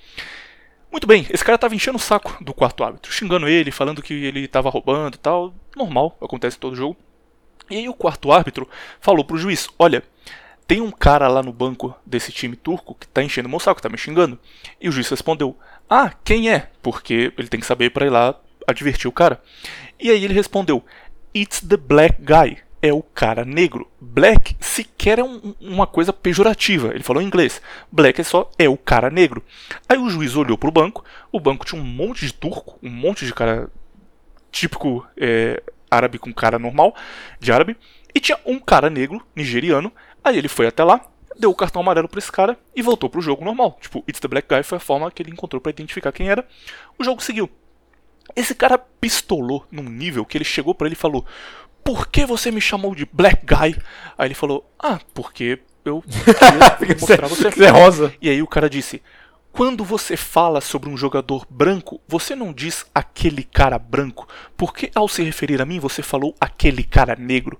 Muito 0.90 1.06
bem, 1.06 1.26
esse 1.30 1.44
cara 1.44 1.58
tava 1.58 1.74
enchendo 1.74 1.96
o 1.96 2.00
saco 2.00 2.42
do 2.42 2.54
quarto 2.54 2.82
árbitro, 2.82 3.12
xingando 3.12 3.48
ele, 3.48 3.70
falando 3.70 4.02
que 4.02 4.14
ele 4.14 4.48
tava 4.48 4.70
roubando 4.70 5.16
e 5.16 5.18
tal, 5.18 5.54
normal, 5.76 6.16
acontece 6.22 6.58
todo 6.58 6.76
jogo. 6.76 6.96
E 7.68 7.76
aí 7.76 7.88
o 7.88 7.94
quarto 7.94 8.32
árbitro 8.32 8.68
falou 9.00 9.24
pro 9.24 9.36
juiz: 9.36 9.68
Olha, 9.78 10.02
tem 10.66 10.80
um 10.80 10.90
cara 10.90 11.28
lá 11.28 11.42
no 11.42 11.52
banco 11.52 11.94
desse 12.04 12.30
time 12.32 12.56
turco 12.56 12.94
que 12.94 13.06
tá 13.08 13.22
enchendo 13.22 13.48
o 13.48 13.50
meu 13.50 13.60
saco, 13.60 13.82
tá 13.82 13.88
me 13.88 13.98
xingando. 13.98 14.38
E 14.80 14.88
o 14.88 14.92
juiz 14.92 15.08
respondeu: 15.08 15.58
Ah, 15.88 16.12
quem 16.24 16.50
é? 16.50 16.68
Porque 16.82 17.32
ele 17.38 17.48
tem 17.48 17.60
que 17.60 17.66
saber 17.66 17.90
para 17.90 18.06
ir 18.06 18.10
lá 18.10 18.34
advertir 18.66 19.08
o 19.08 19.12
cara. 19.12 19.40
E 20.00 20.10
aí 20.10 20.24
ele 20.24 20.34
respondeu: 20.34 20.84
It's 21.34 21.60
the 21.60 21.76
black 21.76 22.20
guy. 22.20 22.58
É 22.82 22.92
o 22.92 23.02
cara 23.02 23.44
negro. 23.44 23.90
Black 24.00 24.54
sequer 24.60 25.18
é 25.18 25.24
um, 25.24 25.54
uma 25.60 25.86
coisa 25.86 26.12
pejorativa. 26.12 26.94
Ele 26.94 27.02
falou 27.02 27.20
em 27.20 27.26
inglês. 27.26 27.60
Black 27.90 28.20
é 28.20 28.24
só 28.24 28.50
é 28.58 28.68
o 28.68 28.76
cara 28.76 29.10
negro. 29.10 29.42
Aí 29.88 29.98
o 29.98 30.10
juiz 30.10 30.36
olhou 30.36 30.58
pro 30.58 30.70
banco. 30.70 31.04
O 31.32 31.40
banco 31.40 31.64
tinha 31.64 31.80
um 31.80 31.84
monte 31.84 32.26
de 32.26 32.34
turco, 32.34 32.78
um 32.82 32.90
monte 32.90 33.24
de 33.24 33.34
cara 33.34 33.68
típico 34.52 35.04
é, 35.16 35.60
árabe 35.90 36.18
com 36.18 36.32
cara 36.32 36.58
normal, 36.58 36.94
de 37.40 37.50
árabe. 37.50 37.76
E 38.14 38.20
tinha 38.20 38.38
um 38.46 38.58
cara 38.58 38.88
negro, 38.88 39.26
nigeriano. 39.34 39.90
Aí 40.22 40.38
ele 40.38 40.48
foi 40.48 40.66
até 40.66 40.84
lá, 40.84 41.00
deu 41.38 41.50
o 41.50 41.54
cartão 41.54 41.82
amarelo 41.82 42.08
pra 42.08 42.18
esse 42.18 42.30
cara 42.30 42.58
e 42.74 42.82
voltou 42.82 43.08
pro 43.08 43.20
jogo 43.20 43.44
normal. 43.44 43.78
Tipo, 43.80 44.04
It's 44.08 44.20
the 44.20 44.28
Black 44.28 44.48
Guy 44.48 44.62
foi 44.62 44.76
a 44.76 44.80
forma 44.80 45.10
que 45.10 45.22
ele 45.22 45.30
encontrou 45.30 45.60
para 45.60 45.70
identificar 45.70 46.12
quem 46.12 46.28
era. 46.28 46.46
O 46.98 47.04
jogo 47.04 47.22
seguiu. 47.22 47.48
Esse 48.34 48.54
cara 48.54 48.78
pistolou 48.78 49.64
num 49.70 49.84
nível 49.84 50.24
que 50.24 50.36
ele 50.36 50.44
chegou 50.44 50.74
para 50.74 50.88
ele 50.88 50.94
e 50.94 50.98
falou: 50.98 51.24
Por 51.84 52.08
que 52.08 52.26
você 52.26 52.50
me 52.50 52.60
chamou 52.60 52.94
de 52.94 53.08
Black 53.12 53.44
Guy? 53.46 53.76
Aí 54.18 54.26
ele 54.26 54.34
falou: 54.34 54.68
Ah, 54.78 54.98
porque 55.14 55.60
eu 55.84 56.02
queria 56.78 56.96
mostrar 57.00 57.28
você. 57.28 57.50
Você 57.50 57.64
é 57.64 57.70
rosa. 57.70 58.12
E 58.20 58.28
aí 58.28 58.42
o 58.42 58.46
cara 58.46 58.68
disse: 58.68 59.02
quando 59.56 59.82
você 59.82 60.18
fala 60.18 60.60
sobre 60.60 60.90
um 60.90 60.98
jogador 60.98 61.46
branco, 61.48 61.98
você 62.06 62.36
não 62.36 62.52
diz 62.52 62.84
aquele 62.94 63.42
cara 63.42 63.78
branco, 63.78 64.28
porque 64.54 64.90
ao 64.94 65.08
se 65.08 65.22
referir 65.22 65.62
a 65.62 65.64
mim 65.64 65.80
você 65.80 66.02
falou 66.02 66.34
aquele 66.38 66.84
cara 66.84 67.16
negro. 67.16 67.58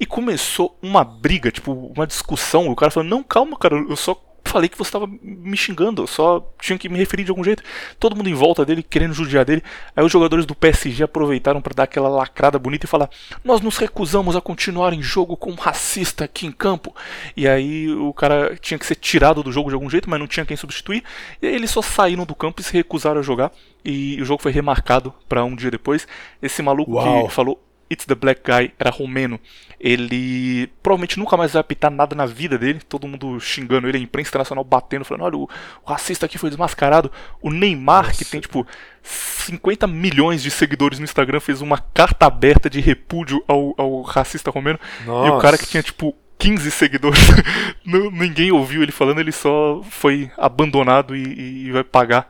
E 0.00 0.06
começou 0.06 0.78
uma 0.80 1.04
briga, 1.04 1.50
tipo, 1.50 1.70
uma 1.70 2.06
discussão. 2.06 2.68
O 2.68 2.74
cara 2.74 2.90
falou: 2.90 3.08
Não, 3.10 3.22
calma, 3.22 3.58
cara, 3.58 3.76
eu 3.76 3.94
só 3.94 4.14
falei 4.44 4.68
que 4.68 4.78
você 4.78 4.88
estava 4.88 5.08
me 5.22 5.56
xingando, 5.56 6.02
eu 6.02 6.06
só 6.06 6.46
tinha 6.60 6.78
que 6.78 6.88
me 6.88 6.98
referir 6.98 7.24
de 7.24 7.30
algum 7.30 7.42
jeito. 7.42 7.62
Todo 7.98 8.14
mundo 8.14 8.28
em 8.28 8.34
volta 8.34 8.64
dele 8.64 8.82
querendo 8.82 9.12
judiar 9.12 9.44
dele. 9.44 9.62
Aí 9.96 10.04
os 10.04 10.12
jogadores 10.12 10.46
do 10.46 10.54
PSG 10.54 11.02
aproveitaram 11.02 11.60
para 11.60 11.74
dar 11.74 11.82
aquela 11.84 12.08
lacrada 12.08 12.58
bonita 12.58 12.86
e 12.86 12.88
falar: 12.88 13.08
Nós 13.42 13.60
nos 13.60 13.76
recusamos 13.76 14.36
a 14.36 14.40
continuar 14.40 14.92
em 14.92 15.02
jogo 15.02 15.36
com 15.36 15.50
um 15.50 15.56
racista 15.56 16.24
aqui 16.24 16.46
em 16.46 16.52
campo. 16.52 16.94
E 17.36 17.48
aí 17.48 17.90
o 17.92 18.12
cara 18.12 18.56
tinha 18.60 18.78
que 18.78 18.86
ser 18.86 18.96
tirado 18.96 19.42
do 19.42 19.50
jogo 19.50 19.70
de 19.70 19.74
algum 19.74 19.90
jeito, 19.90 20.08
mas 20.08 20.20
não 20.20 20.26
tinha 20.26 20.46
quem 20.46 20.56
substituir. 20.56 21.02
E 21.42 21.46
aí 21.46 21.54
eles 21.54 21.70
só 21.70 21.82
saíram 21.82 22.24
do 22.24 22.34
campo 22.34 22.60
e 22.60 22.64
se 22.64 22.72
recusaram 22.72 23.20
a 23.20 23.22
jogar. 23.22 23.50
E 23.84 24.20
o 24.20 24.24
jogo 24.24 24.42
foi 24.42 24.52
remarcado 24.52 25.12
para 25.28 25.44
um 25.44 25.54
dia 25.54 25.70
depois. 25.70 26.06
Esse 26.40 26.62
maluco 26.62 26.92
Uau. 26.92 27.26
que 27.26 27.32
falou 27.34 27.60
It's 27.94 28.04
the 28.04 28.14
Black 28.14 28.42
Guy 28.44 28.72
era 28.78 28.90
romeno. 28.90 29.40
Ele 29.80 30.68
provavelmente 30.82 31.18
nunca 31.18 31.36
mais 31.36 31.52
vai 31.52 31.60
apitar 31.60 31.90
nada 31.90 32.14
na 32.14 32.26
vida 32.26 32.58
dele. 32.58 32.80
Todo 32.88 33.08
mundo 33.08 33.38
xingando 33.40 33.88
ele, 33.88 33.98
a 33.98 34.00
imprensa 34.00 34.28
internacional 34.28 34.64
batendo, 34.64 35.04
falando: 35.04 35.24
olha, 35.24 35.36
o, 35.36 35.48
o 35.84 35.90
racista 35.90 36.26
aqui 36.26 36.38
foi 36.38 36.50
desmascarado. 36.50 37.10
O 37.40 37.50
Neymar, 37.50 38.06
Nossa. 38.06 38.18
que 38.18 38.30
tem 38.30 38.40
tipo 38.40 38.66
50 39.02 39.86
milhões 39.86 40.42
de 40.42 40.50
seguidores 40.50 40.98
no 40.98 41.04
Instagram, 41.04 41.40
fez 41.40 41.60
uma 41.60 41.78
carta 41.78 42.26
aberta 42.26 42.68
de 42.68 42.80
repúdio 42.80 43.42
ao, 43.46 43.74
ao 43.76 44.02
racista 44.02 44.50
romeno. 44.50 44.78
Nossa. 45.04 45.28
E 45.28 45.30
o 45.30 45.38
cara 45.38 45.58
que 45.58 45.66
tinha 45.66 45.82
tipo 45.82 46.14
15 46.38 46.70
seguidores, 46.70 47.20
ninguém 47.84 48.52
ouviu 48.52 48.82
ele 48.82 48.92
falando, 48.92 49.20
ele 49.20 49.32
só 49.32 49.82
foi 49.88 50.30
abandonado 50.36 51.14
e, 51.14 51.66
e 51.66 51.72
vai 51.72 51.84
pagar 51.84 52.28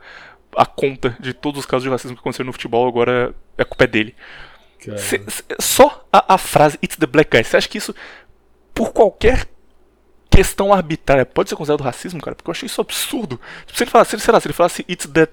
a 0.55 0.65
conta 0.65 1.15
de 1.19 1.33
todos 1.33 1.59
os 1.59 1.65
casos 1.65 1.83
de 1.83 1.89
racismo 1.89 2.15
que 2.15 2.21
aconteceram 2.21 2.47
no 2.47 2.53
futebol. 2.53 2.87
Agora 2.87 3.33
é 3.57 3.63
culpa 3.63 3.87
dele. 3.87 4.15
Cê, 4.97 5.23
cê, 5.27 5.43
só 5.59 6.05
a, 6.11 6.35
a, 6.35 6.37
frase 6.37 6.77
It's 6.83 6.97
the 6.97 7.05
Black 7.05 7.35
Guy, 7.35 7.43
você 7.43 7.57
acha 7.57 7.67
que 7.67 7.77
isso, 7.77 7.93
por 8.73 8.91
qualquer 8.91 9.47
questão 10.29 10.73
arbitrária, 10.73 11.25
pode 11.25 11.49
ser 11.49 11.55
considerado 11.55 11.83
racismo, 11.83 12.21
cara? 12.21 12.35
Porque 12.35 12.49
eu 12.49 12.51
achei 12.51 12.67
isso 12.67 12.81
absurdo. 12.81 13.39
Tipo, 13.65 13.77
se 13.77 13.83
ele 13.83 13.91
falasse, 13.91 14.19
sei 14.19 14.33
lá, 14.33 14.39
se 14.39 14.47
ele 14.47 14.53
falasse 14.53 14.85
It's 14.89 15.07
the. 15.07 15.27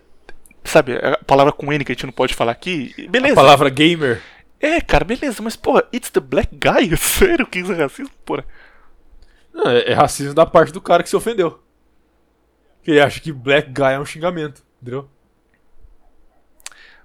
Sabe, 0.65 0.95
a 0.95 1.19
palavra 1.25 1.53
com 1.53 1.73
N 1.73 1.85
que 1.85 1.91
a 1.91 1.95
gente 1.95 2.07
não 2.07 2.13
pode 2.13 2.35
falar 2.35 2.53
aqui, 2.53 2.95
beleza. 3.11 3.33
A 3.35 3.37
palavra 3.37 3.69
gamer. 3.69 4.23
É, 4.61 4.81
cara, 4.81 5.05
beleza, 5.05 5.43
mas 5.43 5.57
porra, 5.57 5.85
It's 5.93 6.09
the 6.11 6.21
Black 6.21 6.51
Guy? 6.53 6.95
Sério 6.97 7.47
que 7.47 7.59
isso 7.59 7.73
é 7.73 7.83
racismo, 7.83 8.15
porra? 8.25 8.47
Não, 9.53 9.69
é, 9.69 9.91
é 9.91 9.93
racismo 9.93 10.35
da 10.35 10.47
parte 10.47 10.73
do 10.73 10.81
cara 10.81 11.03
que 11.03 11.09
se 11.09 11.17
ofendeu. 11.17 11.61
Que 12.83 12.93
ele 12.93 13.01
acha 13.01 13.21
que 13.21 13.33
Black 13.33 13.71
Guy 13.71 13.93
é 13.93 13.99
um 13.99 14.07
xingamento, 14.07 14.63
entendeu? 14.81 15.09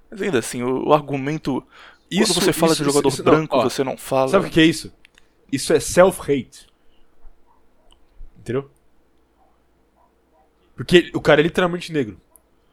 Mas 0.10 0.22
ainda 0.22 0.40
assim, 0.40 0.62
o, 0.62 0.90
o 0.90 0.94
argumento 0.94 1.66
isso, 2.10 2.34
Quando 2.34 2.43
você 2.43 2.54
fala 2.54 2.74
isso, 2.74 2.84
de 2.84 2.89
jogador 2.89 3.10
isso, 3.10 3.24
branco, 3.24 3.56
não, 3.56 3.63
ó, 3.63 3.70
você 3.70 3.84
não 3.84 3.98
fala. 3.98 4.30
Sabe 4.30 4.48
o 4.48 4.50
que 4.50 4.60
é 4.60 4.65
isso? 4.65 4.93
Isso 5.52 5.74
é 5.74 5.80
self-hate. 5.80 6.67
Entendeu? 8.39 8.70
Porque 10.76 11.12
o 11.13 11.20
cara 11.20 11.41
é 11.41 11.43
literalmente 11.43 11.91
negro. 11.91 12.20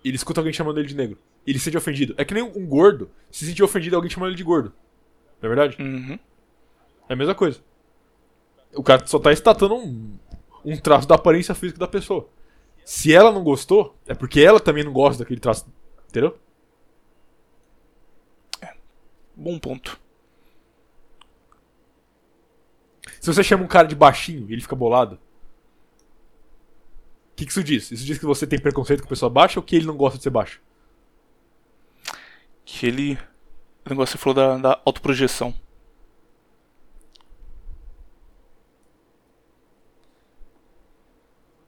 Ele 0.05 0.17
escuta 0.17 0.41
alguém 0.41 0.53
chamando 0.53 0.79
ele 0.79 0.89
de 0.89 0.95
negro. 0.95 1.19
Ele 1.47 1.59
se 1.59 1.65
sente 1.65 1.77
ofendido. 1.77 2.15
É 2.17 2.25
que 2.25 2.35
nem 2.35 2.43
um 2.43 2.67
gordo 2.67 3.11
se 3.31 3.47
sentir 3.47 3.63
ofendido 3.63 3.97
alguém 3.97 4.11
chamando 4.11 4.31
ele 4.31 4.37
de 4.37 4.45
gordo. 4.45 4.73
Não 5.41 5.47
é 5.51 5.55
verdade? 5.55 5.83
Uhum. 5.83 6.19
É 7.09 7.13
a 7.13 7.17
mesma 7.17 7.35
coisa. 7.35 7.61
O 8.75 8.83
cara 8.83 9.07
só 9.07 9.19
tá 9.19 9.33
estatando 9.33 9.75
um, 9.75 10.19
um 10.65 10.77
traço 10.77 11.09
da 11.09 11.15
aparência 11.15 11.55
física 11.55 11.79
da 11.79 11.89
pessoa. 11.89 12.29
Se 12.85 13.13
ela 13.15 13.33
não 13.33 13.43
gostou, 13.43 13.97
é 14.07 14.15
porque 14.15 14.41
ela 14.41 14.61
também 14.61 14.85
não 14.85 14.93
gosta 14.93 15.23
daquele 15.23 15.41
traço. 15.41 15.67
Entendeu? 16.09 16.39
Bom 19.37 19.59
ponto. 19.59 20.01
Se 23.21 23.33
você 23.33 23.43
chama 23.43 23.65
um 23.65 23.69
cara 23.69 23.89
de 23.89 23.95
baixinho 23.95 24.49
e 24.49 24.53
ele 24.53 24.63
fica 24.63 24.77
bolado, 24.77 25.19
o 27.33 27.37
que, 27.37 27.47
que 27.47 27.51
isso 27.51 27.65
diz? 27.65 27.91
Isso 27.91 28.05
diz 28.05 28.19
que 28.19 28.27
você 28.27 28.47
tem 28.47 28.61
preconceito 28.61 29.03
com 29.03 29.09
pessoa 29.09 29.31
baixa 29.31 29.59
ou 29.59 29.65
que 29.65 29.75
ele 29.75 29.87
não 29.87 29.97
gosta 29.97 30.19
de 30.19 30.23
ser 30.23 30.31
baixo? 30.31 30.61
Que 32.65 32.87
ele. 32.87 33.19
O 33.85 33.91
negócio 33.91 34.17
que 34.17 34.23
você 34.23 34.23
falou 34.23 34.35
da, 34.35 34.57
da 34.59 34.83
autoprojeção. 34.85 35.55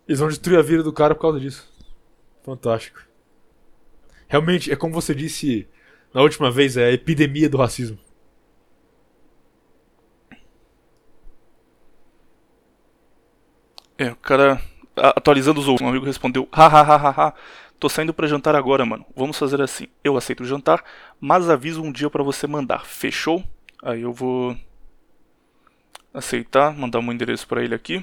Eles 0.07 0.20
vão 0.20 0.29
destruir 0.29 0.59
a 0.59 0.62
vida 0.62 0.85
do 0.85 0.92
cara 0.92 1.14
por 1.14 1.22
causa 1.22 1.40
disso. 1.40 1.68
Fantástico. 2.44 3.02
Realmente, 4.29 4.70
é 4.70 4.76
como 4.76 4.94
você 4.94 5.14
disse 5.14 5.68
na 6.16 6.22
última 6.22 6.50
vez, 6.50 6.79
é 6.79 6.87
a 6.87 6.92
epidemia 6.92 7.46
do 7.46 7.59
racismo. 7.59 7.98
É, 13.98 14.11
o 14.11 14.16
cara 14.16 14.59
atualizando 14.96 15.61
os 15.61 15.68
outros, 15.68 15.87
um 15.87 15.90
amigo 15.90 16.07
respondeu: 16.07 16.48
hahaha, 16.50 17.35
tô 17.79 17.90
saindo 17.90 18.14
para 18.14 18.26
jantar 18.26 18.57
agora, 18.57 18.87
mano. 18.87 19.05
Vamos 19.14 19.38
fazer 19.38 19.61
assim. 19.61 19.88
Eu 20.02 20.16
aceito 20.16 20.42
o 20.42 20.46
jantar, 20.46 20.83
mas 21.20 21.50
aviso 21.50 21.83
um 21.83 21.92
dia 21.92 22.09
para 22.09 22.22
você 22.22 22.46
mandar. 22.46 22.87
Fechou? 22.87 23.44
Aí 23.83 24.00
eu 24.00 24.12
vou 24.14 24.57
aceitar, 26.14 26.74
mandar 26.74 26.98
um 27.00 27.12
endereço 27.12 27.46
para 27.46 27.62
ele 27.62 27.74
aqui. 27.74 28.02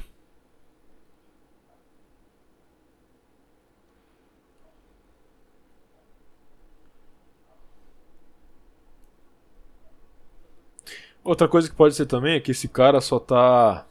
Outra 11.24 11.48
coisa 11.48 11.70
que 11.70 11.76
pode 11.76 11.96
ser 11.96 12.06
também 12.06 12.36
é 12.36 12.40
que 12.40 12.52
esse 12.52 12.68
cara 12.68 13.00
só 13.00 13.18
tá 13.18 13.86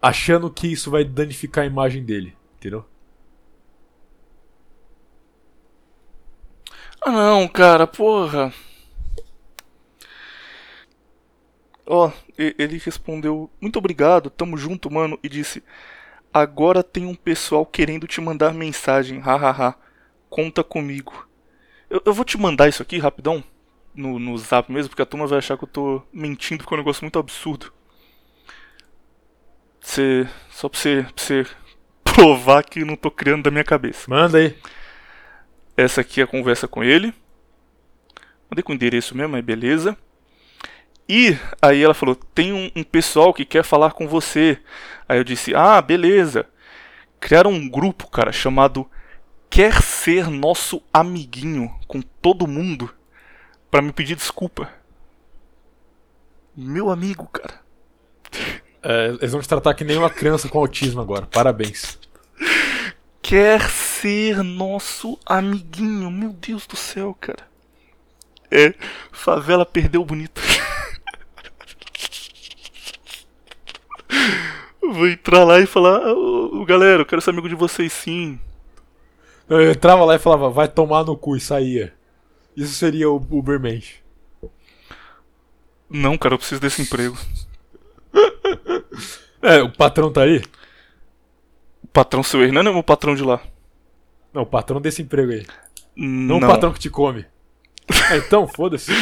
achando 0.00 0.50
que 0.50 0.66
isso 0.66 0.90
vai 0.90 1.04
danificar 1.04 1.64
a 1.64 1.66
imagem 1.66 2.04
dele, 2.04 2.36
entendeu? 2.56 2.84
Ah 7.00 7.10
não, 7.10 7.48
cara, 7.48 7.86
porra. 7.86 8.52
Ó, 11.86 12.08
oh, 12.08 12.12
ele 12.38 12.78
respondeu: 12.78 13.50
Muito 13.60 13.78
obrigado, 13.78 14.28
tamo 14.28 14.56
junto, 14.58 14.90
mano. 14.90 15.18
E 15.22 15.28
disse: 15.28 15.62
Agora 16.32 16.82
tem 16.82 17.06
um 17.06 17.14
pessoal 17.14 17.64
querendo 17.64 18.06
te 18.06 18.20
mandar 18.20 18.52
mensagem, 18.52 19.18
hahaha. 19.18 19.74
Conta 20.28 20.62
comigo. 20.62 21.26
Eu, 21.88 22.02
eu 22.04 22.12
vou 22.12 22.24
te 22.24 22.38
mandar 22.38 22.68
isso 22.68 22.82
aqui 22.82 22.98
rapidão 22.98 23.42
no, 23.94 24.18
no 24.18 24.36
zap 24.38 24.70
mesmo, 24.70 24.90
porque 24.90 25.02
a 25.02 25.06
turma 25.06 25.26
vai 25.26 25.38
achar 25.38 25.56
que 25.56 25.64
eu 25.64 25.68
tô 25.68 26.02
mentindo 26.12 26.62
porque 26.62 26.74
é 26.74 26.76
um 26.76 26.80
negócio 26.80 27.04
muito 27.04 27.18
absurdo. 27.18 27.72
Você, 29.80 30.28
só 30.50 30.68
pra 30.68 30.78
você, 30.78 31.06
pra 31.14 31.24
você 31.24 31.46
provar 32.04 32.62
que 32.64 32.84
não 32.84 32.96
tô 32.96 33.10
criando 33.10 33.44
da 33.44 33.50
minha 33.50 33.64
cabeça. 33.64 34.06
Manda 34.08 34.38
aí. 34.38 34.56
Essa 35.76 36.02
aqui 36.02 36.20
é 36.20 36.24
a 36.24 36.26
conversa 36.26 36.68
com 36.68 36.84
ele. 36.84 37.14
Mandei 38.50 38.62
com 38.62 38.72
o 38.72 38.74
endereço 38.74 39.16
mesmo, 39.16 39.36
aí 39.36 39.42
beleza. 39.42 39.96
E 41.08 41.36
aí 41.60 41.82
ela 41.82 41.94
falou: 41.94 42.14
tem 42.14 42.52
um, 42.52 42.70
um, 42.76 42.84
pessoal 42.84 43.32
que 43.32 43.44
quer 43.44 43.64
falar 43.64 43.92
com 43.92 44.06
você. 44.06 44.58
Aí 45.08 45.18
eu 45.18 45.24
disse: 45.24 45.54
ah, 45.54 45.80
beleza. 45.80 46.46
Criaram 47.18 47.50
um 47.50 47.68
grupo, 47.68 48.08
cara, 48.10 48.32
chamado 48.32 48.88
Quer 49.48 49.82
Ser 49.82 50.30
Nosso 50.30 50.82
Amiguinho 50.92 51.70
com 51.86 52.00
todo 52.00 52.46
mundo 52.46 52.94
para 53.70 53.82
me 53.82 53.92
pedir 53.92 54.16
desculpa. 54.16 54.68
Meu 56.56 56.90
amigo, 56.90 57.26
cara. 57.28 57.60
É, 58.82 59.08
eles 59.20 59.32
vão 59.32 59.40
te 59.40 59.48
tratar 59.48 59.74
que 59.74 59.84
nem 59.84 59.96
uma 59.96 60.10
criança 60.10 60.48
com 60.48 60.58
autismo 60.58 61.00
agora. 61.00 61.26
Parabéns. 61.26 61.98
Quer 63.22 63.70
ser 63.70 64.42
nosso 64.42 65.18
amiguinho. 65.24 66.10
Meu 66.10 66.32
Deus 66.32 66.66
do 66.66 66.76
céu, 66.76 67.16
cara. 67.20 67.48
É, 68.50 68.74
favela 69.12 69.64
perdeu 69.64 70.04
bonito. 70.04 70.40
Vou 74.82 75.06
entrar 75.06 75.44
lá 75.44 75.60
e 75.60 75.66
falar, 75.66 76.00
oh, 76.12 76.64
galera, 76.64 77.02
eu 77.02 77.06
quero 77.06 77.22
ser 77.22 77.30
amigo 77.30 77.48
de 77.48 77.54
vocês 77.54 77.92
sim. 77.92 78.40
Eu 79.48 79.70
entrava 79.70 80.04
lá 80.04 80.16
e 80.16 80.18
falava, 80.18 80.50
vai 80.50 80.66
tomar 80.66 81.04
no 81.04 81.16
cu 81.16 81.36
e 81.36 81.40
saía. 81.40 81.94
Isso 82.56 82.74
seria 82.74 83.10
o 83.10 83.16
Ubermensch. 83.16 84.02
Não, 85.88 86.16
cara, 86.16 86.34
eu 86.34 86.38
preciso 86.38 86.60
desse 86.60 86.82
emprego. 86.82 87.16
é, 89.42 89.62
o 89.62 89.70
patrão 89.70 90.12
tá 90.12 90.22
aí? 90.22 90.42
O 91.82 91.88
patrão 91.88 92.22
seu 92.22 92.42
Hernani 92.42 92.68
ou 92.68 92.78
o 92.78 92.82
patrão 92.82 93.14
de 93.14 93.22
lá? 93.22 93.40
Não, 94.32 94.42
o 94.42 94.46
patrão 94.46 94.80
desse 94.80 95.02
emprego 95.02 95.32
aí. 95.32 95.46
Não, 95.96 96.38
Não 96.38 96.48
o 96.48 96.50
patrão 96.50 96.72
que 96.72 96.78
te 96.78 96.88
come. 96.88 97.26
É, 98.10 98.18
então, 98.22 98.46
foda-se. 98.46 98.92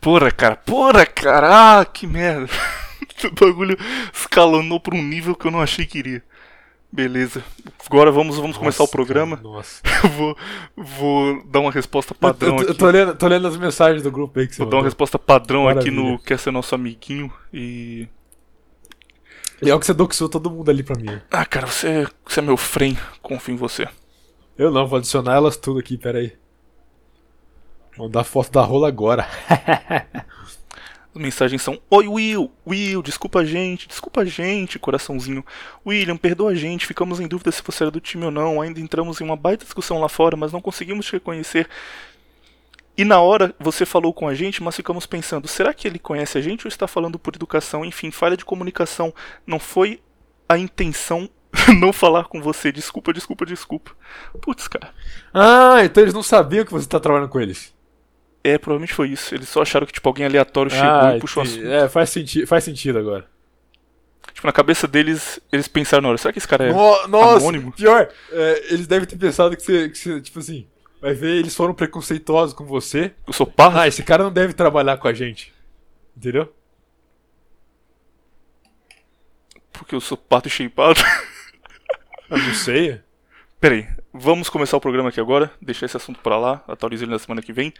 Porra, 0.00 0.30
cara, 0.30 0.56
porra, 0.56 1.06
cara, 1.06 1.80
ah, 1.80 1.84
que 1.84 2.06
merda. 2.06 2.46
o 3.24 3.30
bagulho 3.30 3.78
escalonou 4.12 4.78
pra 4.78 4.94
um 4.94 5.02
nível 5.02 5.34
que 5.34 5.46
eu 5.46 5.50
não 5.50 5.62
achei 5.62 5.86
que 5.86 5.98
iria. 5.98 6.22
Beleza. 6.94 7.42
Agora 7.90 8.12
vamos, 8.12 8.36
vamos 8.36 8.50
nossa, 8.50 8.60
começar 8.60 8.84
o 8.84 8.88
programa. 8.88 9.36
Cara, 9.36 9.48
nossa. 9.48 9.82
vou, 10.16 10.36
vou 10.76 11.44
dar 11.44 11.58
uma 11.58 11.72
resposta 11.72 12.14
padrão 12.14 12.54
eu, 12.54 12.62
eu, 12.62 12.70
aqui. 12.70 12.78
Tô 12.78 12.88
lendo, 12.88 13.16
tô 13.16 13.26
lendo 13.26 13.48
as 13.48 13.56
mensagens 13.56 14.00
do 14.00 14.12
grupo 14.12 14.38
aí 14.38 14.46
que 14.46 14.54
você 14.54 14.58
Vou 14.58 14.66
mandou. 14.66 14.78
dar 14.78 14.82
uma 14.82 14.86
resposta 14.86 15.18
padrão 15.18 15.64
Maravilha. 15.64 15.90
aqui 15.90 15.90
no 15.90 16.16
Quer 16.20 16.38
Ser 16.38 16.52
Nosso 16.52 16.72
Amiguinho 16.72 17.32
e... 17.52 18.06
E 19.60 19.68
é 19.68 19.74
o 19.74 19.80
que 19.80 19.86
você 19.86 19.92
doxou 19.92 20.28
todo 20.28 20.48
mundo 20.48 20.70
ali 20.70 20.84
pra 20.84 20.96
mim. 20.96 21.20
Ah, 21.32 21.44
cara, 21.44 21.66
você, 21.66 22.06
você 22.24 22.38
é 22.38 22.42
meu 22.42 22.56
frame. 22.56 22.98
Confio 23.20 23.54
em 23.54 23.56
você. 23.56 23.88
Eu 24.56 24.70
não, 24.70 24.86
vou 24.86 24.98
adicionar 24.98 25.34
elas 25.34 25.56
tudo 25.56 25.80
aqui, 25.80 25.98
pera 25.98 26.18
aí. 26.18 26.32
Vou 27.96 28.08
dar 28.08 28.22
foto 28.22 28.52
da 28.52 28.62
rola 28.62 28.86
agora. 28.86 29.26
Mensagens 31.14 31.62
são: 31.62 31.80
Oi, 31.88 32.08
Will! 32.08 32.50
Will, 32.66 33.02
desculpa 33.02 33.40
a 33.40 33.44
gente, 33.44 33.86
desculpa 33.86 34.22
a 34.22 34.24
gente, 34.24 34.78
coraçãozinho. 34.78 35.44
William, 35.86 36.16
perdoa 36.16 36.50
a 36.50 36.54
gente, 36.54 36.86
ficamos 36.86 37.20
em 37.20 37.28
dúvida 37.28 37.52
se 37.52 37.62
você 37.62 37.84
era 37.84 37.90
do 37.90 38.00
time 38.00 38.24
ou 38.24 38.30
não. 38.30 38.60
Ainda 38.60 38.80
entramos 38.80 39.20
em 39.20 39.24
uma 39.24 39.36
baita 39.36 39.64
discussão 39.64 40.00
lá 40.00 40.08
fora, 40.08 40.36
mas 40.36 40.52
não 40.52 40.60
conseguimos 40.60 41.06
te 41.06 41.12
reconhecer. 41.12 41.68
E 42.96 43.04
na 43.04 43.20
hora 43.20 43.54
você 43.58 43.84
falou 43.84 44.12
com 44.12 44.28
a 44.28 44.34
gente, 44.34 44.62
mas 44.62 44.76
ficamos 44.76 45.06
pensando: 45.06 45.46
será 45.48 45.72
que 45.72 45.86
ele 45.86 45.98
conhece 45.98 46.38
a 46.38 46.40
gente 46.40 46.66
ou 46.66 46.68
está 46.68 46.86
falando 46.86 47.18
por 47.18 47.34
educação? 47.34 47.84
Enfim, 47.84 48.10
falha 48.10 48.36
de 48.36 48.44
comunicação. 48.44 49.12
Não 49.46 49.58
foi 49.58 50.00
a 50.48 50.58
intenção 50.58 51.28
não 51.80 51.92
falar 51.92 52.24
com 52.24 52.40
você. 52.40 52.70
Desculpa, 52.70 53.12
desculpa, 53.12 53.44
desculpa. 53.44 53.92
Putz, 54.40 54.68
cara. 54.68 54.92
Ah, 55.32 55.84
então 55.84 56.02
eles 56.02 56.14
não 56.14 56.22
sabiam 56.22 56.64
que 56.64 56.72
você 56.72 56.86
está 56.86 57.00
trabalhando 57.00 57.30
com 57.30 57.40
eles. 57.40 57.73
É, 58.44 58.58
provavelmente 58.58 58.92
foi 58.92 59.08
isso. 59.08 59.34
Eles 59.34 59.48
só 59.48 59.62
acharam 59.62 59.86
que 59.86 59.92
tipo, 59.92 60.06
alguém 60.06 60.26
aleatório 60.26 60.70
chegou 60.70 60.86
ah, 60.86 61.16
e 61.16 61.20
puxou 61.20 61.42
assunto. 61.42 61.66
É, 61.66 61.88
faz, 61.88 62.10
senti 62.10 62.44
faz 62.44 62.62
sentido 62.62 62.98
agora. 62.98 63.26
Tipo, 64.34 64.46
na 64.46 64.52
cabeça 64.52 64.86
deles, 64.86 65.40
eles 65.50 65.66
pensaram 65.66 66.02
na 66.02 66.08
hora, 66.10 66.18
será 66.18 66.32
que 66.32 66.38
esse 66.38 66.48
cara 66.48 66.66
é 66.66 66.72
no, 66.72 67.08
nossa, 67.08 67.36
anônimo? 67.36 67.72
Pior, 67.72 68.10
é, 68.30 68.64
eles 68.72 68.86
devem 68.86 69.08
ter 69.08 69.16
pensado 69.16 69.56
que 69.56 69.62
você, 69.62 69.88
que 69.88 69.96
você, 69.96 70.20
tipo 70.20 70.40
assim, 70.40 70.66
vai 71.00 71.14
ver, 71.14 71.36
eles 71.36 71.54
foram 71.54 71.72
preconceituosos 71.72 72.54
com 72.54 72.64
você. 72.64 73.12
Eu 73.26 73.32
sou 73.32 73.46
pardo? 73.46 73.78
Ah, 73.78 73.88
esse 73.88 74.02
cara 74.02 74.24
não 74.24 74.32
deve 74.32 74.52
trabalhar 74.52 74.98
com 74.98 75.08
a 75.08 75.12
gente. 75.14 75.54
Entendeu? 76.16 76.52
Porque 79.72 79.94
eu 79.94 80.00
sou 80.00 80.18
pato 80.18 80.48
e 80.48 80.50
shapeado? 80.50 81.00
Eu 82.28 82.38
não 82.38 82.54
sei. 82.54 83.00
Peraí, 83.64 83.88
vamos 84.12 84.50
começar 84.50 84.76
o 84.76 84.80
programa 84.80 85.08
aqui 85.08 85.18
agora, 85.18 85.50
deixar 85.58 85.86
esse 85.86 85.96
assunto 85.96 86.20
para 86.20 86.36
lá, 86.36 86.62
atualizo 86.68 87.02
ele 87.02 87.12
na 87.12 87.18
semana 87.18 87.40
que 87.40 87.50
vem. 87.50 87.72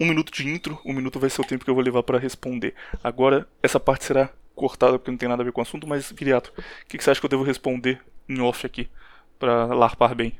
Um 0.00 0.06
minuto 0.06 0.32
de 0.32 0.48
intro, 0.48 0.80
um 0.84 0.92
minuto 0.92 1.18
vai 1.18 1.28
ser 1.28 1.40
o 1.40 1.44
tempo 1.44 1.64
que 1.64 1.70
eu 1.70 1.74
vou 1.74 1.82
levar 1.82 2.04
para 2.04 2.16
responder. 2.16 2.76
Agora, 3.02 3.44
essa 3.60 3.80
parte 3.80 4.04
será 4.04 4.30
cortada 4.54 5.00
porque 5.00 5.10
não 5.10 5.18
tem 5.18 5.28
nada 5.28 5.42
a 5.42 5.44
ver 5.44 5.50
com 5.50 5.60
o 5.60 5.62
assunto, 5.62 5.84
mas, 5.84 6.12
Viriato, 6.12 6.52
o 6.56 6.86
que, 6.86 6.96
que 6.96 7.02
você 7.02 7.10
acha 7.10 7.18
que 7.18 7.26
eu 7.26 7.30
devo 7.30 7.42
responder 7.42 8.00
em 8.28 8.40
off 8.40 8.64
aqui, 8.64 8.88
para 9.36 9.66
larpar 9.66 10.14
bem? 10.14 10.38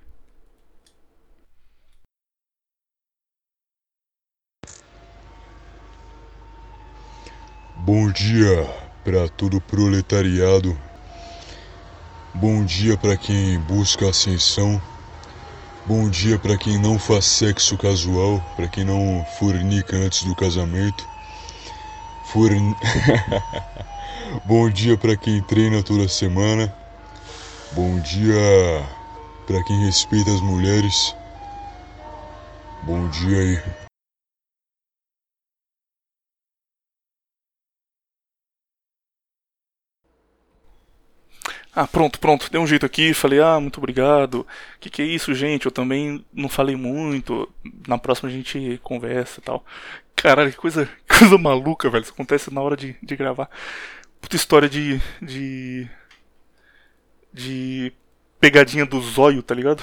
Bom 7.78 8.08
dia 8.12 8.64
para 9.02 9.28
todo 9.30 9.60
proletariado 9.60 10.78
Bom 12.38 12.66
dia 12.66 12.98
para 12.98 13.16
quem 13.16 13.58
busca 13.60 14.10
ascensão. 14.10 14.80
Bom 15.86 16.10
dia 16.10 16.38
para 16.38 16.54
quem 16.58 16.78
não 16.78 16.98
faz 16.98 17.24
sexo 17.24 17.78
casual, 17.78 18.44
para 18.54 18.68
quem 18.68 18.84
não 18.84 19.24
fornica 19.38 19.96
antes 19.96 20.22
do 20.22 20.36
casamento. 20.36 21.02
Forn... 22.26 22.76
Bom 24.44 24.68
dia 24.68 24.98
para 24.98 25.16
quem 25.16 25.40
treina 25.44 25.82
toda 25.82 26.06
semana. 26.08 26.70
Bom 27.72 27.98
dia 28.00 28.86
para 29.46 29.64
quem 29.64 29.86
respeita 29.86 30.30
as 30.30 30.40
mulheres. 30.42 31.14
Bom 32.82 33.08
dia 33.08 33.38
aí. 33.38 33.85
Ah, 41.78 41.86
pronto, 41.86 42.18
pronto, 42.18 42.50
dei 42.50 42.58
um 42.58 42.66
jeito 42.66 42.86
aqui, 42.86 43.12
falei, 43.12 43.38
ah, 43.38 43.60
muito 43.60 43.76
obrigado. 43.76 44.46
Que 44.80 44.88
que 44.88 45.02
é 45.02 45.04
isso, 45.04 45.34
gente? 45.34 45.66
Eu 45.66 45.70
também 45.70 46.24
não 46.32 46.48
falei 46.48 46.74
muito. 46.74 47.52
Na 47.86 47.98
próxima 47.98 48.30
a 48.30 48.32
gente 48.32 48.80
conversa 48.82 49.40
e 49.40 49.42
tal. 49.42 49.62
Caralho, 50.16 50.50
que 50.50 50.56
coisa, 50.56 50.88
coisa 51.06 51.36
maluca, 51.36 51.90
velho. 51.90 52.02
Isso 52.02 52.12
acontece 52.14 52.52
na 52.52 52.62
hora 52.62 52.78
de, 52.78 52.96
de 53.02 53.14
gravar. 53.14 53.50
Puta 54.22 54.36
história 54.36 54.70
de. 54.70 54.98
de. 55.20 55.86
de. 57.30 57.92
pegadinha 58.40 58.86
do 58.86 58.98
zóio, 58.98 59.42
tá 59.42 59.54
ligado? 59.54 59.82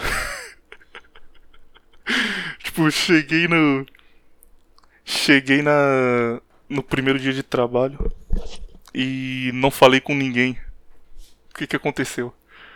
tipo, 2.63 2.89
cheguei 2.89 3.47
no. 3.47 3.85
Cheguei 5.05 5.61
na. 5.61 6.41
no 6.67 6.81
primeiro 6.81 7.19
dia 7.19 7.33
de 7.33 7.43
trabalho 7.43 8.11
e 8.93 9.51
não 9.53 9.69
falei 9.69 10.01
com 10.01 10.15
ninguém. 10.15 10.57
O 11.53 11.57
que, 11.59 11.67
que 11.67 11.75
aconteceu? 11.75 12.33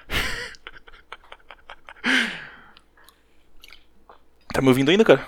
tá 4.54 4.62
me 4.62 4.68
ouvindo 4.68 4.92
ainda, 4.92 5.04
cara? 5.04 5.28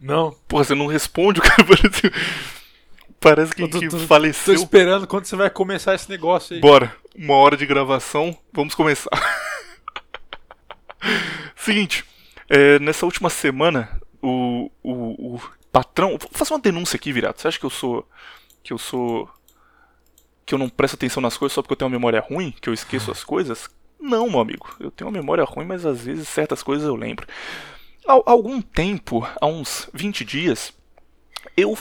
Não. 0.00 0.34
Porra, 0.48 0.64
você 0.64 0.74
não 0.74 0.86
responde, 0.86 1.42
cara 1.44 1.62
parece. 1.62 2.10
Parece 3.20 3.54
que, 3.54 3.68
tô, 3.68 3.86
tô, 3.88 3.98
faleceu. 4.06 4.54
Tô 4.54 4.62
esperando 4.62 5.06
quando 5.06 5.26
você 5.26 5.36
vai 5.36 5.50
começar 5.50 5.94
esse 5.94 6.08
negócio 6.08 6.54
aí. 6.54 6.60
Bora. 6.60 6.96
Uma 7.14 7.34
hora 7.34 7.58
de 7.58 7.66
gravação, 7.66 8.34
vamos 8.52 8.74
começar. 8.74 9.10
Seguinte, 11.56 12.06
é, 12.48 12.78
nessa 12.78 13.04
última 13.04 13.28
semana, 13.28 14.00
o, 14.22 14.70
o, 14.82 15.34
o 15.34 15.40
patrão. 15.70 16.16
Vou 16.18 16.30
fazer 16.32 16.54
uma 16.54 16.60
denúncia 16.60 16.96
aqui, 16.96 17.12
virado. 17.12 17.38
Você 17.38 17.48
acha 17.48 17.58
que 17.58 17.66
eu 17.66 17.70
sou. 17.70 18.08
Que 18.62 18.72
eu 18.72 18.78
sou 18.78 19.28
que 20.46 20.54
eu 20.54 20.58
não 20.58 20.68
presto 20.68 20.94
atenção 20.94 21.20
nas 21.20 21.36
coisas 21.36 21.52
só 21.52 21.60
porque 21.60 21.72
eu 21.72 21.76
tenho 21.76 21.88
uma 21.88 21.98
memória 21.98 22.20
ruim, 22.20 22.54
que 22.60 22.68
eu 22.68 22.74
esqueço 22.74 23.10
as 23.10 23.24
coisas? 23.24 23.68
Não, 23.98 24.30
meu 24.30 24.38
amigo. 24.38 24.74
Eu 24.78 24.92
tenho 24.92 25.10
uma 25.10 25.18
memória 25.18 25.42
ruim, 25.44 25.66
mas 25.66 25.84
às 25.84 26.02
vezes 26.02 26.28
certas 26.28 26.62
coisas 26.62 26.86
eu 26.86 26.94
lembro. 26.94 27.26
Há 28.06 28.20
algum 28.24 28.62
tempo, 28.62 29.28
há 29.40 29.46
uns 29.46 29.90
20 29.92 30.24
dias, 30.24 30.72
eu 31.56 31.76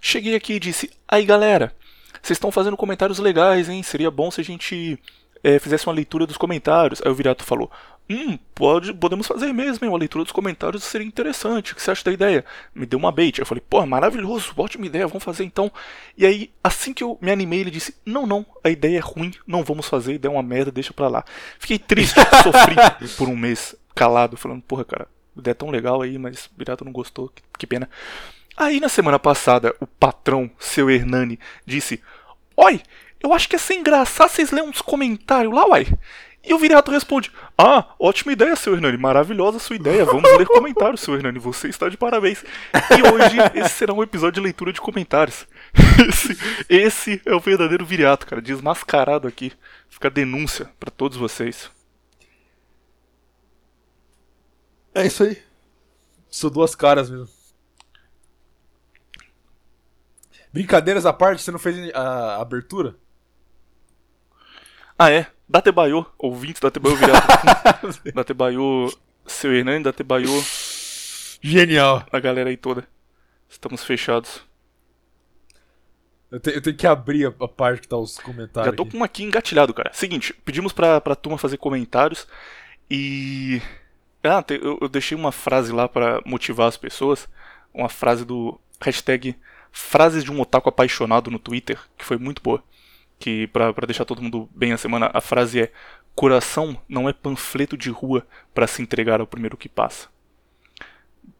cheguei 0.00 0.34
aqui 0.34 0.54
e 0.54 0.60
disse: 0.60 0.90
Aí 1.06 1.24
galera, 1.24 1.72
vocês 2.20 2.36
estão 2.36 2.50
fazendo 2.50 2.76
comentários 2.76 3.20
legais, 3.20 3.68
hein? 3.68 3.82
Seria 3.84 4.10
bom 4.10 4.28
se 4.30 4.40
a 4.40 4.44
gente 4.44 4.98
é, 5.44 5.60
fizesse 5.60 5.86
uma 5.86 5.94
leitura 5.94 6.26
dos 6.26 6.36
comentários. 6.36 7.00
Aí 7.04 7.10
o 7.10 7.14
Virato 7.14 7.44
falou: 7.44 7.70
Hum, 8.10 8.38
pode, 8.54 8.94
podemos 8.94 9.26
fazer 9.26 9.52
mesmo, 9.52 9.84
hein? 9.84 9.90
Uma 9.90 9.98
leitura 9.98 10.24
dos 10.24 10.32
comentários 10.32 10.82
seria 10.82 11.06
interessante. 11.06 11.72
O 11.72 11.76
que 11.76 11.82
você 11.82 11.90
acha 11.90 12.04
da 12.04 12.12
ideia? 12.12 12.42
Me 12.74 12.86
deu 12.86 12.98
uma 12.98 13.12
bait. 13.12 13.38
Eu 13.38 13.44
falei, 13.44 13.62
pô, 13.68 13.84
maravilhoso, 13.84 14.54
ótima 14.56 14.86
ideia, 14.86 15.06
vamos 15.06 15.22
fazer 15.22 15.44
então. 15.44 15.70
E 16.16 16.24
aí, 16.24 16.50
assim 16.64 16.94
que 16.94 17.04
eu 17.04 17.18
me 17.20 17.30
animei, 17.30 17.60
ele 17.60 17.70
disse: 17.70 17.94
Não, 18.06 18.26
não, 18.26 18.46
a 18.64 18.70
ideia 18.70 18.96
é 18.96 19.00
ruim, 19.00 19.34
não 19.46 19.62
vamos 19.62 19.86
fazer, 19.86 20.14
ideia 20.14 20.32
é 20.32 20.34
uma 20.34 20.42
merda, 20.42 20.72
deixa 20.72 20.94
pra 20.94 21.08
lá. 21.08 21.22
Fiquei 21.58 21.78
triste, 21.78 22.18
sofri 22.42 22.76
por 23.18 23.28
um 23.28 23.36
mês 23.36 23.76
calado, 23.94 24.38
falando, 24.38 24.62
porra, 24.62 24.86
cara, 24.86 25.08
ideia 25.36 25.52
é 25.52 25.54
tão 25.54 25.70
legal 25.70 26.00
aí, 26.00 26.16
mas 26.16 26.48
Virato 26.56 26.84
não 26.84 26.92
gostou, 26.92 27.28
que, 27.28 27.42
que 27.58 27.66
pena. 27.66 27.90
Aí 28.56 28.80
na 28.80 28.88
semana 28.88 29.18
passada, 29.18 29.74
o 29.80 29.86
patrão, 29.86 30.50
seu 30.58 30.90
Hernani, 30.90 31.38
disse: 31.66 32.02
Oi, 32.56 32.80
eu 33.20 33.34
acho 33.34 33.48
que 33.48 33.54
ia 33.54 33.58
ser 33.58 33.74
engraçado 33.74 34.30
vocês 34.30 34.50
lerem 34.50 34.70
uns 34.70 34.80
comentários 34.80 35.52
lá, 35.52 35.66
uai. 35.66 35.86
E 36.44 36.54
o 36.54 36.58
Viriato 36.58 36.90
responde: 36.90 37.30
Ah, 37.56 37.94
ótima 37.98 38.32
ideia, 38.32 38.56
seu 38.56 38.74
Hernani, 38.74 38.96
maravilhosa 38.96 39.58
sua 39.58 39.76
ideia. 39.76 40.04
Vamos 40.04 40.30
ler 40.36 40.46
comentários, 40.46 41.00
seu 41.00 41.14
Hernani, 41.14 41.38
você 41.38 41.68
está 41.68 41.88
de 41.88 41.96
parabéns. 41.96 42.42
E 42.96 43.02
hoje 43.02 43.36
esse 43.54 43.70
será 43.70 43.92
um 43.92 44.02
episódio 44.02 44.34
de 44.34 44.40
leitura 44.40 44.72
de 44.72 44.80
comentários. 44.80 45.46
Esse, 46.08 46.38
esse 46.68 47.22
é 47.26 47.34
o 47.34 47.40
verdadeiro 47.40 47.84
Viriato, 47.84 48.26
cara, 48.26 48.40
desmascarado 48.40 49.26
aqui. 49.26 49.52
Fica 49.88 50.08
a 50.08 50.10
denúncia 50.10 50.70
para 50.78 50.90
todos 50.90 51.18
vocês. 51.18 51.70
É 54.94 55.06
isso 55.06 55.24
aí. 55.24 55.42
Sou 56.30 56.50
duas 56.50 56.74
caras 56.74 57.10
mesmo. 57.10 57.28
Brincadeiras 60.52 61.04
à 61.04 61.12
parte, 61.12 61.42
você 61.42 61.50
não 61.50 61.58
fez 61.58 61.92
a 61.94 62.40
abertura? 62.40 62.96
Ah, 64.98 65.10
é? 65.10 65.30
Datebaiô, 65.48 66.04
ouvinte 66.18 66.60
Datebaiô 66.60 66.94
Viriato. 66.96 67.26
Datebaiô, 68.14 68.92
seu 69.26 69.52
Hernani, 69.52 69.82
Datebaiô, 69.82 70.30
Genial. 71.40 72.04
a 72.12 72.18
galera 72.20 72.50
aí 72.50 72.56
toda. 72.56 72.86
Estamos 73.48 73.82
fechados. 73.82 74.42
Eu, 76.30 76.38
te- 76.38 76.50
eu 76.50 76.60
tenho 76.60 76.76
que 76.76 76.86
abrir 76.86 77.26
a, 77.26 77.44
a 77.44 77.48
parte 77.48 77.80
que 77.82 77.88
tá 77.88 77.96
os 77.96 78.18
comentários. 78.18 78.70
Já 78.70 78.76
tô 78.76 78.84
com 78.84 78.96
uma 78.98 79.06
aqui 79.06 79.24
engatilhado, 79.24 79.72
cara. 79.72 79.90
Seguinte, 79.94 80.34
pedimos 80.44 80.72
pra, 80.74 81.00
pra 81.00 81.14
turma 81.16 81.38
fazer 81.38 81.56
comentários 81.56 82.26
e. 82.90 83.62
Ah, 84.22 84.42
te- 84.42 84.60
eu, 84.62 84.76
eu 84.82 84.88
deixei 84.88 85.16
uma 85.16 85.32
frase 85.32 85.72
lá 85.72 85.88
pra 85.88 86.20
motivar 86.26 86.68
as 86.68 86.76
pessoas. 86.76 87.26
Uma 87.72 87.88
frase 87.88 88.24
do 88.24 88.60
hashtag 88.80 89.34
Frases 89.72 90.24
de 90.24 90.30
um 90.32 90.40
Otaku 90.40 90.68
Apaixonado 90.68 91.30
no 91.30 91.38
Twitter, 91.38 91.78
que 91.96 92.04
foi 92.04 92.18
muito 92.18 92.42
boa. 92.42 92.62
Que, 93.18 93.46
pra 93.48 93.72
deixar 93.86 94.04
todo 94.04 94.22
mundo 94.22 94.48
bem 94.54 94.72
a 94.72 94.78
semana, 94.78 95.10
a 95.12 95.20
frase 95.20 95.60
é: 95.62 95.72
Coração 96.14 96.80
não 96.88 97.08
é 97.08 97.12
panfleto 97.12 97.76
de 97.76 97.90
rua 97.90 98.26
pra 98.54 98.66
se 98.66 98.80
entregar 98.82 99.20
ao 99.20 99.26
primeiro 99.26 99.56
que 99.56 99.68
passa. 99.68 100.08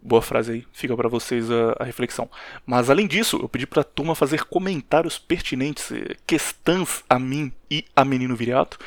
Boa 0.01 0.23
frase 0.23 0.53
aí, 0.53 0.67
fica 0.73 0.97
pra 0.97 1.09
vocês 1.09 1.51
a, 1.51 1.77
a 1.81 1.85
reflexão. 1.85 2.31
Mas 2.65 2.89
além 2.89 3.07
disso, 3.07 3.39
eu 3.43 3.49
pedi 3.49 3.67
pra 3.67 3.83
turma 3.83 4.15
fazer 4.15 4.45
comentários 4.45 5.19
pertinentes, 5.19 5.91
eh, 5.91 6.17
questões 6.27 7.03
a 7.09 7.19
mim 7.19 7.53
e 7.71 7.85
a 7.97 8.05
Menino 8.05 8.37
Viriato, 8.37 8.79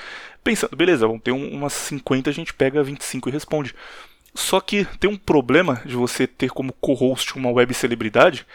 pensando, 0.44 0.76
beleza, 0.76 1.08
vão 1.08 1.20
ter 1.20 1.32
um- 1.32 1.52
umas 1.54 1.74
50, 1.74 2.30
a 2.30 2.34
gente 2.34 2.54
pega 2.54 2.82
25 2.84 3.28
e 3.30 3.32
responde. 3.32 3.76
Só 4.34 4.62
que 4.62 4.86
tem 5.00 5.10
um 5.10 5.18
problema 5.18 5.82
de 5.86 5.96
você 5.96 6.26
ter 6.26 6.50
como 6.52 6.74
co-host 6.74 7.36
uma 7.36 7.52
web 7.52 7.74
celebridade, 7.74 8.46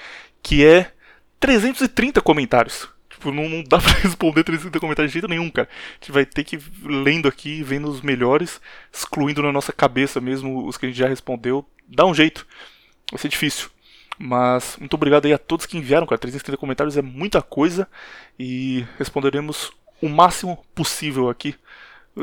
que 0.43 0.65
é 0.65 0.93
330 1.39 2.21
comentários. 2.23 2.89
Tipo, 3.17 3.33
não, 3.33 3.49
não 3.49 3.63
dá 3.63 3.79
pra 3.81 3.93
responder 3.93 4.45
330 4.45 4.79
comentários 4.79 5.11
de 5.11 5.15
jeito 5.21 5.29
nenhum, 5.29 5.51
cara. 5.51 5.69
A 5.71 5.95
gente 6.05 6.13
vai 6.13 6.27
ter 6.27 6.45
que 6.45 6.57
ir 6.57 6.63
lendo 6.85 7.27
aqui, 7.27 7.63
vendo 7.63 7.89
os 7.89 8.03
melhores, 8.03 8.61
excluindo 8.93 9.43
na 9.43 9.51
nossa 9.53 9.73
cabeça 9.73 10.21
mesmo 10.21 10.67
os 10.67 10.77
que 10.77 10.87
a 10.87 10.89
gente 10.89 10.99
já 10.99 11.09
respondeu. 11.09 11.67
Dá 11.89 12.05
um 12.05 12.15
jeito. 12.15 12.47
Vai 13.11 13.19
ser 13.19 13.29
difícil. 13.29 13.71
Mas 14.19 14.77
muito 14.79 14.95
obrigado 14.95 15.27
aí 15.27 15.33
a 15.33 15.39
todos 15.39 15.67
que 15.67 15.77
enviaram, 15.79 16.07
cara. 16.07 16.19
330 16.19 16.57
comentários 16.59 16.97
é 16.97 17.03
muita 17.03 17.41
coisa 17.43 17.89
e 18.39 18.85
responderemos 18.99 19.71
o 20.01 20.09
máximo 20.09 20.63
possível 20.75 21.29
aqui. 21.31 21.55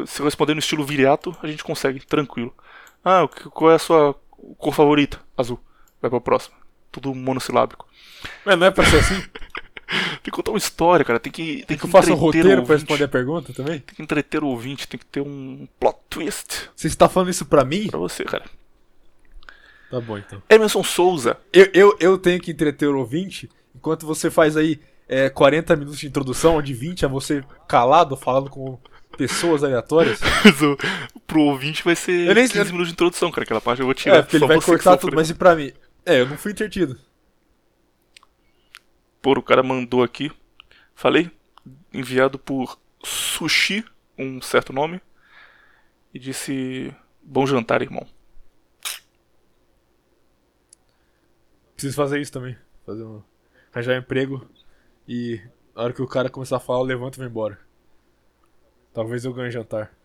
Se 0.06 0.20
eu 0.22 0.26
responder 0.26 0.54
no 0.54 0.60
estilo 0.60 0.84
viriato, 0.86 1.36
a 1.42 1.48
gente 1.48 1.64
consegue, 1.64 2.00
tranquilo. 2.06 2.54
Ah, 3.04 3.24
o 3.24 3.28
que- 3.28 3.50
qual 3.50 3.72
é 3.72 3.76
a 3.76 3.80
sua 3.80 4.14
cor 4.58 4.74
favorita? 4.74 5.20
Azul. 5.38 5.60
Vai 6.02 6.10
pra 6.10 6.20
próxima. 6.22 6.56
Tudo 6.92 7.14
monossilábico. 7.14 7.88
Mas 8.46 8.58
não 8.58 8.68
é 8.68 8.72
pra 8.72 8.86
ser 8.86 8.98
assim? 8.98 9.22
Tem 9.88 10.20
que 10.24 10.32
contar 10.32 10.52
uma 10.52 10.58
história, 10.58 11.04
cara. 11.06 11.20
Tem 11.20 11.32
que, 11.32 11.64
tem 11.66 11.78
que 11.78 11.86
que 11.86 11.92
faça 11.92 12.12
um 12.12 12.16
roteiro 12.16 12.64
pra 12.64 12.76
responder 12.76 13.04
a 13.04 13.08
pergunta 13.08 13.54
também? 13.54 13.80
Tem 13.80 13.96
que 13.96 14.02
entreter 14.02 14.44
o 14.44 14.48
ouvinte, 14.48 14.88
tem 14.88 15.00
que 15.00 15.06
ter 15.06 15.22
um 15.22 15.68
plot 15.80 15.98
twist 16.10 16.70
Você 16.76 16.88
está 16.88 17.08
falando 17.10 17.30
isso 17.30 17.46
pra 17.46 17.64
mim? 17.64 17.88
pra 17.88 18.00
você, 18.00 18.24
cara. 18.24 18.46
Tá 19.92 20.00
bom 20.02 20.18
então. 20.18 20.42
Emerson 20.50 20.84
Souza. 20.84 21.38
Eu, 21.52 21.70
eu, 21.74 21.98
eu 22.00 22.18
tenho 22.18 22.40
que 22.42 22.52
entreter 22.52 22.88
o 22.90 22.98
ouvinte 22.98 23.50
enquanto 23.76 24.06
você 24.08 24.32
faz 24.32 24.58
aí 24.58 24.80
é, 25.08 25.30
40 25.30 25.76
minutos 25.76 26.00
de 26.00 26.08
introdução, 26.08 26.56
onde 26.58 26.74
20 26.74 27.06
é 27.06 27.08
você 27.08 27.44
calado, 27.68 28.16
falando 28.16 28.50
com 28.50 28.80
pessoas 29.18 29.64
aleatórias. 29.64 30.20
Pro 31.28 31.42
ouvinte 31.42 31.84
vai 31.84 31.96
ser 31.96 32.28
Eu 32.28 32.34
nem- 32.34 32.48
15 32.48 32.66
minutos 32.72 32.88
de 32.88 32.94
introdução, 32.94 33.30
cara. 33.30 33.44
Aquela 33.44 33.62
parte 33.62 33.80
eu 33.82 33.86
vou 33.86 33.94
tirar. 33.94 34.16
É, 34.18 34.22
porque 34.24 34.38
ele 34.38 34.48
vai 34.48 34.60
cortar 34.60 34.98
tudo, 34.98 35.16
mas 35.16 35.30
e 35.30 35.36
pra 35.36 35.56
mim? 35.56 35.72
É, 36.06 36.22
eu 36.22 36.28
não 36.28 36.38
fui 36.38 36.52
entretido. 36.52 36.98
Pô, 39.24 39.32
o 39.32 39.42
cara 39.42 39.64
mandou 39.64 40.04
aqui. 40.04 40.30
Falei? 40.94 41.32
Enviado 41.94 42.38
por 42.38 42.78
Sushi, 43.02 43.86
um 44.18 44.42
certo 44.42 44.74
nome. 44.74 45.02
E 46.14 46.20
disse: 46.20 46.94
Bom 47.22 47.48
jantar, 47.48 47.82
irmão. 47.82 48.06
Preciso 51.74 51.96
fazer 51.96 52.20
isso 52.20 52.34
também. 52.34 52.58
Fazer 52.86 53.06
um. 53.06 53.24
Arranjar 53.72 53.96
um 53.96 54.00
emprego 54.00 54.46
e 55.08 55.42
na 55.74 55.84
hora 55.84 55.94
que 55.94 56.02
o 56.02 56.08
cara 56.08 56.30
começar 56.30 56.58
a 56.58 56.60
falar, 56.60 56.80
eu 56.80 56.84
levanto 56.84 57.16
e 57.16 57.20
vou 57.20 57.28
embora. 57.28 57.58
Talvez 58.94 59.24
eu 59.24 59.34
ganhe 59.34 59.52
jantar. 59.52 59.96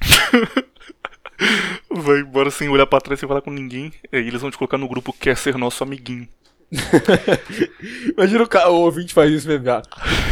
Vai 1.90 2.20
embora 2.20 2.52
sem 2.52 2.68
olhar 2.68 2.86
pra 2.86 3.00
trás, 3.00 3.18
sem 3.18 3.28
falar 3.28 3.42
com 3.42 3.50
ninguém. 3.50 3.92
E 4.12 4.16
aí 4.16 4.28
eles 4.28 4.40
vão 4.40 4.50
te 4.50 4.56
colocar 4.56 4.78
no 4.78 4.88
grupo 4.88 5.12
Quer 5.12 5.36
Ser 5.36 5.58
Nosso 5.58 5.82
Amiguinho. 5.82 6.28
Imagina 8.16 8.42
o, 8.44 8.48
cara, 8.48 8.70
o 8.70 8.80
ouvinte 8.82 9.14
faz 9.14 9.30
isso 9.32 9.48
mesmo. 9.48 9.70
ah, 9.70 9.82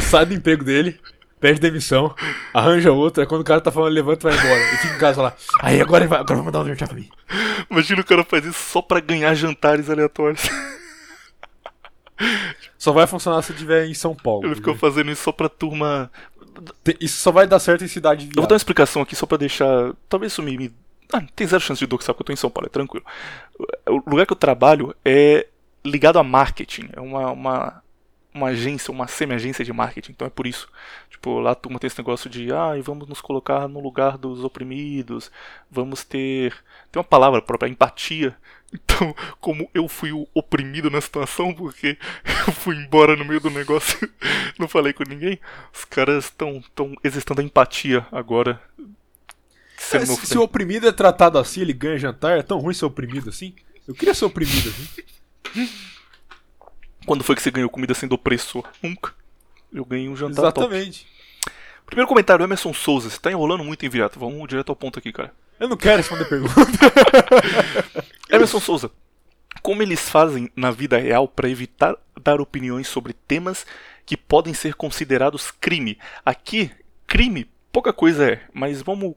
Sai 0.00 0.26
do 0.26 0.34
emprego 0.34 0.64
dele, 0.64 0.98
pede 1.40 1.60
demissão, 1.60 2.14
arranja 2.52 2.92
outro, 2.92 3.22
aí 3.22 3.26
quando 3.26 3.40
o 3.40 3.44
cara 3.44 3.60
tá 3.60 3.70
falando, 3.72 3.92
levanta 3.92 4.28
e 4.28 4.32
vai 4.32 4.38
embora. 4.44 4.60
E 4.74 4.76
fica 4.78 4.94
em 4.94 4.98
casa 4.98 5.22
lá. 5.22 5.34
Aí 5.60 5.80
agora 5.80 6.04
ele 6.04 6.08
vai, 6.10 6.20
agora 6.20 6.36
vou 6.36 6.44
mandar 6.44 6.60
um 6.60 6.66
jantar 6.66 6.88
pra 6.88 6.96
mim. 6.96 7.08
Imagina 7.70 8.00
o 8.00 8.04
cara 8.04 8.24
faz 8.24 8.44
isso 8.44 8.58
só 8.70 8.82
pra 8.82 9.00
ganhar 9.00 9.34
jantares 9.34 9.88
aleatórios. 9.90 10.42
Só 12.78 12.92
vai 12.92 13.06
funcionar 13.06 13.42
se 13.42 13.52
tiver 13.52 13.86
em 13.86 13.94
São 13.94 14.14
Paulo. 14.14 14.46
Ele 14.46 14.54
ficou 14.54 14.74
fazendo 14.74 15.10
isso 15.10 15.22
só 15.22 15.32
pra 15.32 15.48
turma. 15.48 16.10
Isso 17.00 17.18
só 17.18 17.30
vai 17.30 17.46
dar 17.46 17.58
certo 17.58 17.84
em 17.84 17.88
cidade 17.88 18.26
de 18.26 18.36
Eu 18.36 18.42
vou 18.42 18.46
dar 18.46 18.54
uma 18.54 18.58
explicação 18.58 19.02
aqui 19.02 19.14
só 19.14 19.26
pra 19.26 19.36
deixar. 19.36 19.92
Talvez 20.08 20.32
isso 20.32 20.42
me... 20.42 20.72
Ah, 21.12 21.22
tem 21.34 21.46
zero 21.46 21.62
chance 21.62 21.78
de 21.78 21.86
doxar 21.86 22.14
porque 22.14 22.22
eu 22.22 22.26
tô 22.26 22.32
em 22.32 22.36
São 22.36 22.48
Paulo, 22.50 22.66
é 22.68 22.70
tranquilo. 22.70 23.04
O 23.88 24.02
lugar 24.10 24.24
que 24.26 24.32
eu 24.32 24.36
trabalho 24.36 24.94
é 25.04 25.46
ligado 25.86 26.18
a 26.18 26.24
marketing. 26.24 26.88
É 26.92 27.00
uma, 27.00 27.30
uma, 27.30 27.82
uma 28.34 28.48
agência, 28.48 28.92
uma 28.92 29.06
semi-agência 29.06 29.64
de 29.64 29.72
marketing. 29.72 30.12
Então 30.12 30.26
é 30.26 30.30
por 30.30 30.46
isso. 30.46 30.68
Tipo, 31.10 31.40
lá 31.40 31.52
a 31.52 31.54
turma 31.54 31.78
tem 31.78 31.88
esse 31.88 31.98
negócio 31.98 32.28
de. 32.28 32.52
Ah, 32.52 32.72
vamos 32.82 33.08
nos 33.08 33.20
colocar 33.20 33.66
no 33.68 33.80
lugar 33.80 34.18
dos 34.18 34.44
oprimidos. 34.44 35.30
Vamos 35.70 36.04
ter. 36.04 36.52
Tem 36.92 37.00
uma 37.00 37.04
palavra 37.04 37.40
própria, 37.42 37.68
empatia. 37.68 38.36
Então, 38.72 39.14
como 39.40 39.70
eu 39.72 39.88
fui 39.88 40.10
o 40.10 40.26
oprimido 40.34 40.90
na 40.90 41.00
situação, 41.00 41.54
porque 41.54 41.96
eu 42.46 42.52
fui 42.52 42.74
embora 42.76 43.14
no 43.14 43.24
meio 43.24 43.40
do 43.40 43.48
negócio, 43.48 43.96
não 44.58 44.66
falei 44.66 44.92
com 44.92 45.04
ninguém, 45.04 45.38
os 45.72 45.84
caras 45.84 46.24
estão 46.24 46.62
tão 46.74 46.92
exercitando 47.02 47.40
a 47.40 47.44
empatia 47.44 48.04
agora. 48.10 48.60
É, 49.92 50.04
se, 50.04 50.26
se 50.26 50.36
o 50.36 50.42
oprimido 50.42 50.88
é 50.88 50.92
tratado 50.92 51.38
assim, 51.38 51.60
ele 51.60 51.72
ganha 51.72 51.96
jantar, 51.96 52.38
é 52.38 52.42
tão 52.42 52.58
ruim 52.58 52.74
ser 52.74 52.86
oprimido 52.86 53.30
assim? 53.30 53.54
Eu 53.86 53.94
queria 53.94 54.14
ser 54.14 54.24
oprimido 54.24 54.68
assim. 54.68 55.02
Quando 57.06 57.22
foi 57.22 57.36
que 57.36 57.42
você 57.42 57.50
ganhou 57.50 57.70
comida 57.70 57.94
sendo 57.94 58.14
opressor? 58.14 58.64
Nunca. 58.82 59.14
Eu 59.72 59.84
ganhei 59.84 60.08
um 60.08 60.16
jantar 60.16 60.52
top. 60.52 60.66
Exatamente. 60.66 61.06
Primeiro 61.86 62.08
comentário, 62.08 62.42
Emerson 62.44 62.74
Souza. 62.74 63.08
Você 63.08 63.18
tá 63.18 63.30
enrolando 63.30 63.62
muito, 63.62 63.82
hein, 63.84 63.88
Viriato? 63.88 64.18
Vamos 64.18 64.48
direto 64.48 64.70
ao 64.70 64.76
ponto 64.76 64.98
aqui, 64.98 65.12
cara. 65.12 65.32
Eu 65.58 65.68
não 65.68 65.76
quero 65.76 65.98
responder 65.98 66.24
pergunta. 66.24 66.54
Emerson 68.28 68.60
Souza. 68.60 68.90
Como 69.62 69.82
eles 69.82 70.08
fazem 70.08 70.50
na 70.54 70.70
vida 70.70 70.98
real 70.98 71.28
para 71.28 71.48
evitar 71.48 71.96
dar 72.20 72.40
opiniões 72.40 72.88
sobre 72.88 73.12
temas 73.12 73.64
que 74.04 74.16
podem 74.16 74.52
ser 74.52 74.74
considerados 74.74 75.50
crime? 75.50 75.98
Aqui, 76.24 76.70
crime, 77.06 77.50
pouca 77.72 77.92
coisa 77.92 78.32
é, 78.32 78.42
mas 78.52 78.82
vamos. 78.82 79.14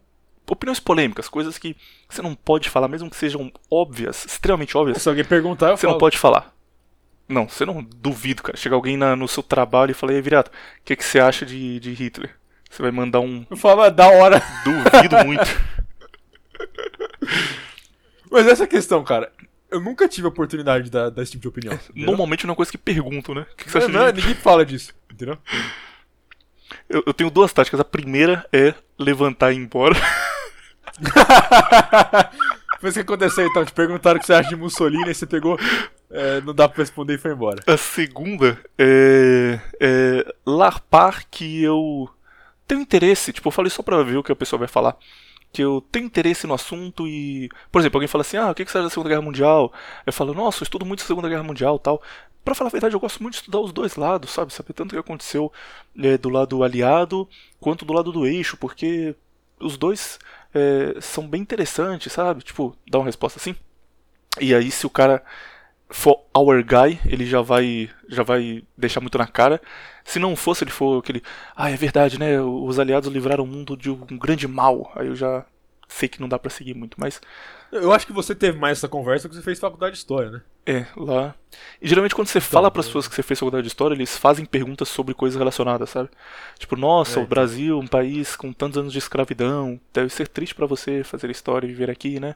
Opiniões 0.49 0.79
polêmicas, 0.79 1.29
coisas 1.29 1.57
que 1.57 1.75
você 2.09 2.21
não 2.21 2.33
pode 2.35 2.69
falar, 2.69 2.87
mesmo 2.87 3.09
que 3.09 3.15
sejam 3.15 3.51
óbvias, 3.69 4.25
extremamente 4.25 4.75
óbvias, 4.75 5.01
Se 5.01 5.07
alguém 5.09 5.23
perguntar, 5.23 5.69
eu 5.69 5.77
você 5.77 5.81
falo. 5.81 5.93
não 5.93 5.99
pode 5.99 6.17
falar. 6.17 6.53
Não, 7.27 7.47
você 7.47 7.63
não 7.65 7.83
duvido, 7.83 8.41
cara. 8.41 8.57
Chega 8.57 8.73
alguém 8.75 8.97
na- 8.97 9.15
no 9.15 9.27
seu 9.27 9.43
trabalho 9.43 9.91
e 9.91 9.93
fala, 9.93 10.13
e 10.13 10.15
aí, 10.15 10.21
Viriato, 10.21 10.49
o 10.49 10.53
que, 10.83 10.95
que 10.95 11.05
você 11.05 11.19
acha 11.19 11.45
de, 11.45 11.79
de 11.79 11.93
Hitler? 11.93 12.35
Você 12.69 12.81
vai 12.81 12.91
mandar 12.91 13.19
um. 13.19 13.45
Eu 13.49 13.57
falo, 13.57 13.83
é 13.83 13.91
da 13.91 14.07
hora. 14.07 14.41
Duvido 14.65 15.23
muito. 15.25 15.43
Mas 18.31 18.47
essa 18.47 18.67
questão, 18.67 19.03
cara. 19.03 19.31
Eu 19.71 19.79
nunca 19.79 20.07
tive 20.07 20.25
a 20.25 20.29
oportunidade 20.29 20.85
de 20.85 20.91
dar, 20.91 21.11
dar 21.11 21.21
esse 21.21 21.33
tipo 21.33 21.43
de 21.43 21.47
opinião. 21.47 21.73
entendeu? 21.75 21.93
Normalmente 22.07 22.43
não 22.45 22.49
é 22.49 22.51
uma 22.53 22.55
coisa 22.55 22.71
que 22.71 22.77
perguntam, 22.77 23.35
né? 23.35 23.41
O 23.51 23.55
que, 23.55 23.65
que 23.65 23.71
você 23.71 23.77
Não, 23.79 23.85
acha 23.87 23.99
não, 23.99 24.11
de- 24.11 24.21
ninguém 24.21 24.35
fala 24.35 24.65
disso, 24.65 24.93
entendeu? 25.11 25.37
eu, 26.89 27.03
eu 27.05 27.13
tenho 27.13 27.29
duas 27.29 27.53
táticas. 27.53 27.79
A 27.79 27.83
primeira 27.83 28.47
é 28.51 28.73
levantar 28.97 29.51
e 29.51 29.55
ir 29.55 29.59
embora. 29.59 29.95
Foi 32.79 32.89
isso 32.89 32.99
que 32.99 33.03
aconteceu 33.03 33.45
então. 33.45 33.65
Te 33.65 33.73
perguntaram 33.73 34.17
o 34.17 34.19
que 34.19 34.25
você 34.25 34.33
acha 34.33 34.49
de 34.49 34.55
Mussolini, 34.55 35.09
aí 35.09 35.13
você 35.13 35.25
pegou. 35.25 35.57
é, 36.09 36.41
não 36.41 36.53
dá 36.53 36.67
pra 36.67 36.81
responder 36.81 37.15
e 37.15 37.17
foi 37.17 37.31
embora. 37.31 37.61
A 37.67 37.77
segunda 37.77 38.57
é, 38.77 39.59
é 39.79 40.33
larpar 40.45 41.25
que 41.29 41.61
eu 41.61 42.09
tenho 42.67 42.81
interesse. 42.81 43.33
Tipo, 43.33 43.49
eu 43.49 43.51
falei 43.51 43.69
só 43.69 43.83
pra 43.83 44.01
ver 44.03 44.17
o 44.17 44.23
que 44.23 44.31
a 44.31 44.35
pessoa 44.35 44.59
vai 44.59 44.67
falar. 44.67 44.95
Que 45.51 45.63
eu 45.63 45.83
tenho 45.91 46.05
interesse 46.05 46.45
no 46.47 46.53
assunto 46.53 47.07
e. 47.07 47.49
Por 47.71 47.79
exemplo, 47.79 47.97
alguém 47.97 48.07
fala 48.07 48.21
assim: 48.21 48.37
ah, 48.37 48.51
o 48.51 48.55
que 48.55 48.63
você 48.63 48.77
acha 48.77 48.83
da 48.83 48.89
Segunda 48.89 49.09
Guerra 49.09 49.21
Mundial? 49.21 49.73
Eu 50.05 50.13
falo, 50.13 50.33
nossa, 50.33 50.61
eu 50.61 50.65
estudo 50.65 50.85
muito 50.85 51.03
a 51.03 51.07
Segunda 51.07 51.27
Guerra 51.27 51.43
Mundial 51.43 51.75
e 51.75 51.79
tal. 51.79 52.01
Pra 52.45 52.55
falar 52.55 52.69
a 52.69 52.71
verdade, 52.71 52.95
eu 52.95 52.99
gosto 52.99 53.21
muito 53.21 53.33
de 53.33 53.39
estudar 53.39 53.59
os 53.59 53.73
dois 53.73 53.95
lados, 53.95 54.31
sabe? 54.31 54.53
Saber 54.53 54.73
tanto 54.73 54.91
o 54.91 54.93
que 54.93 54.99
aconteceu 54.99 55.51
é, 55.97 56.17
do 56.17 56.29
lado 56.29 56.63
aliado 56.63 57.27
quanto 57.59 57.83
do 57.83 57.93
lado 57.93 58.11
do 58.11 58.25
eixo, 58.25 58.57
porque 58.57 59.15
os 59.59 59.77
dois 59.77 60.17
é, 60.53 60.99
são 61.01 61.27
bem 61.27 61.41
interessantes, 61.41 62.11
sabe? 62.11 62.43
Tipo, 62.43 62.75
dar 62.89 62.99
uma 62.99 63.05
resposta 63.05 63.39
assim. 63.39 63.55
E 64.39 64.53
aí, 64.53 64.71
se 64.71 64.85
o 64.85 64.89
cara 64.89 65.23
for 65.89 66.23
our 66.37 66.63
guy, 66.63 66.99
ele 67.05 67.25
já 67.25 67.41
vai 67.41 67.89
já 68.07 68.23
vai 68.23 68.63
deixar 68.77 69.01
muito 69.01 69.17
na 69.17 69.27
cara. 69.27 69.61
Se 70.03 70.19
não 70.19 70.35
fosse, 70.35 70.63
ele 70.63 70.71
for 70.71 70.99
aquele, 70.99 71.23
ah, 71.55 71.69
é 71.71 71.75
verdade, 71.75 72.19
né? 72.19 72.39
Os 72.41 72.79
aliados 72.79 73.11
livraram 73.11 73.43
o 73.43 73.47
mundo 73.47 73.75
de 73.77 73.89
um 73.89 73.97
grande 74.17 74.47
mal. 74.47 74.91
Aí 74.95 75.07
eu 75.07 75.15
já 75.15 75.45
sei 75.89 76.07
que 76.07 76.21
não 76.21 76.29
dá 76.29 76.39
pra 76.39 76.49
seguir 76.49 76.73
muito, 76.75 76.97
mas 76.99 77.19
Eu 77.71 77.91
acho 77.91 78.07
que 78.07 78.13
você 78.13 78.33
teve 78.33 78.57
mais 78.57 78.77
essa 78.77 78.87
conversa 78.87 79.27
porque 79.27 79.37
você 79.39 79.43
fez 79.43 79.59
faculdade 79.59 79.93
de 79.93 79.97
história, 79.99 80.31
né? 80.31 80.41
é, 80.65 80.85
lá. 80.95 81.35
E 81.81 81.87
geralmente 81.87 82.13
quando 82.15 82.27
você 82.27 82.39
fala 82.39 82.69
para 82.71 82.79
as 82.81 82.85
pessoas 82.87 83.07
que 83.07 83.15
você 83.15 83.23
fez 83.23 83.39
faculdade 83.39 83.63
de 83.63 83.67
história, 83.69 83.95
eles 83.95 84.15
fazem 84.17 84.45
perguntas 84.45 84.87
sobre 84.87 85.13
coisas 85.15 85.37
relacionadas, 85.37 85.89
sabe? 85.89 86.09
Tipo, 86.59 86.75
nossa, 86.75 87.13
É, 87.13 87.15
o 87.15 87.17
então. 87.23 87.29
Brasil, 87.29 87.79
um 87.79 87.87
país 87.87 88.35
com 88.35 88.53
tantos 88.53 88.77
anos 88.77 88.93
de 88.93 88.99
escravidão, 88.99 89.79
deve 89.93 90.09
ser 90.09 90.27
triste 90.27 90.53
pra 90.55 90.67
você 90.67 91.03
fazer 91.03 91.29
história 91.31 91.65
e 91.65 91.69
viver 91.69 91.89
aqui, 91.89 92.19
né? 92.19 92.35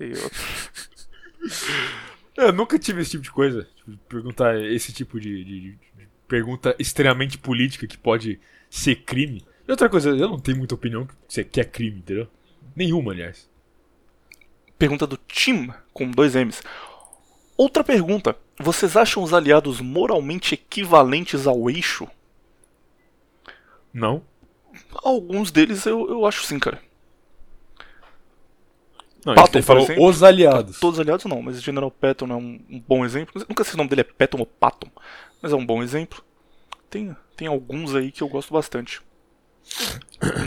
E 0.00 0.04
eu- 0.12 0.30
Eu 2.36 2.52
nunca 2.52 2.78
tive 2.78 3.00
esse 3.02 3.12
tipo 3.12 3.24
de 3.24 3.30
coisa. 3.32 3.66
Tipo, 3.76 3.96
perguntar 4.08 4.60
esse 4.62 4.92
tipo 4.92 5.18
de, 5.20 5.44
de- 5.44 5.60
de- 5.60 5.78
de 5.96 6.08
pergunta 6.28 6.74
extremamente 6.78 7.36
política 7.38 7.86
que 7.86 7.98
pode 7.98 8.38
ser 8.70 8.96
crime. 8.96 9.44
E 9.68 9.70
outra 9.70 9.88
coisa, 9.88 10.08
eu 10.08 10.28
não 10.28 10.38
tenho 10.40 10.56
muita 10.56 10.74
opinião 10.74 11.06
que 11.06 11.14
se- 11.28 11.44
que 11.44 11.60
é 11.60 11.64
crime, 11.64 11.98
entendeu? 11.98 12.26
Nenhuma, 12.74 13.12
aliás. 13.12 13.48
Pergunta 14.78 15.06
do 15.06 15.18
Tim, 15.28 15.70
com 15.92 16.10
dois 16.10 16.34
M's. 16.34 16.62
Outra 17.56 17.84
pergunta. 17.84 18.34
Vocês 18.58 18.96
acham 18.96 19.22
os 19.22 19.34
aliados 19.34 19.80
moralmente 19.80 20.54
equivalentes 20.54 21.46
ao 21.46 21.68
eixo? 21.68 22.08
Não. 23.92 24.22
Alguns 25.02 25.50
deles 25.50 25.84
eu, 25.86 26.08
eu 26.08 26.24
acho 26.26 26.44
sim, 26.44 26.58
cara. 26.58 26.80
Não, 29.24 29.34
Patton, 29.34 29.58
ele 29.58 29.62
falou 29.66 29.82
exemplo. 29.82 30.06
os 30.06 30.22
aliados. 30.22 30.78
Todos 30.80 31.00
aliados 31.00 31.24
não, 31.26 31.42
mas 31.42 31.58
o 31.58 31.60
General 31.60 31.90
Patton 31.90 32.26
é 32.26 32.34
um, 32.36 32.60
um 32.70 32.80
bom 32.80 33.04
exemplo. 33.04 33.44
Nunca 33.48 33.64
sei 33.64 33.70
se 33.72 33.74
o 33.74 33.78
nome 33.78 33.90
dele 33.90 34.02
é 34.02 34.04
Patton 34.04 34.38
ou 34.38 34.46
Patton, 34.46 34.88
mas 35.42 35.52
é 35.52 35.56
um 35.56 35.66
bom 35.66 35.82
exemplo. 35.82 36.22
Tem, 36.88 37.14
tem 37.36 37.48
alguns 37.48 37.94
aí 37.94 38.10
que 38.12 38.22
eu 38.22 38.28
gosto 38.28 38.52
bastante. 38.52 39.02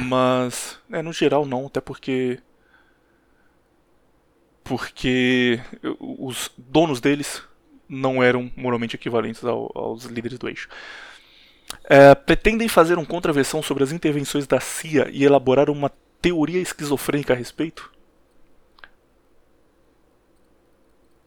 Mas, 0.07 0.77
é, 0.91 1.01
no 1.01 1.13
geral 1.13 1.45
não, 1.45 1.67
até 1.67 1.79
porque. 1.81 2.39
Porque 4.63 5.59
os 5.99 6.51
donos 6.57 7.01
deles 7.01 7.41
não 7.89 8.23
eram 8.23 8.49
moralmente 8.55 8.95
equivalentes 8.95 9.43
ao- 9.43 9.71
aos 9.75 10.05
líderes 10.05 10.37
do 10.39 10.47
eixo. 10.47 10.69
É, 11.83 12.13
pretendem 12.15 12.67
fazer 12.67 12.97
uma 12.97 13.05
contraversão 13.05 13.61
sobre 13.61 13.83
as 13.83 13.91
intervenções 13.91 14.47
da 14.47 14.59
CIA 14.59 15.09
e 15.11 15.23
elaborar 15.23 15.69
uma 15.69 15.91
teoria 16.21 16.59
esquizofrênica 16.61 17.33
a 17.33 17.35
respeito? 17.35 17.91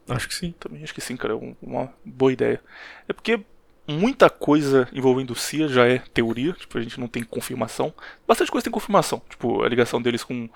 Acho 0.07 0.27
que 0.27 0.35
sim. 0.35 0.53
Também 0.59 0.83
acho 0.83 0.93
que 0.93 1.01
sim, 1.01 1.17
cara, 1.17 1.33
é 1.33 1.35
um- 1.35 1.55
uma 1.61 1.91
boa 2.03 2.31
ideia. 2.31 2.61
É 3.07 3.13
porque 3.13 3.39
muita 3.87 4.29
coisa 4.29 4.87
envolvendo 4.91 5.35
CIA 5.35 5.67
já 5.67 5.87
é 5.87 5.99
teoria, 5.99 6.53
tipo, 6.53 6.77
a 6.77 6.81
gente 6.81 6.99
não 6.99 7.07
tem 7.07 7.23
confirmação. 7.23 7.93
Bastante 8.27 8.51
coisa 8.51 8.63
tem 8.63 8.71
confirmação, 8.71 9.21
tipo, 9.29 9.63
a 9.63 9.69
ligação 9.69 10.01
deles 10.01 10.23
com 10.23 10.49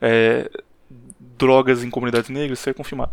é, 0.00 0.50
drogas 1.36 1.82
em 1.82 1.90
comunidades 1.90 2.30
negras, 2.30 2.58
isso 2.58 2.70
é 2.70 2.74
confirmado. 2.74 3.12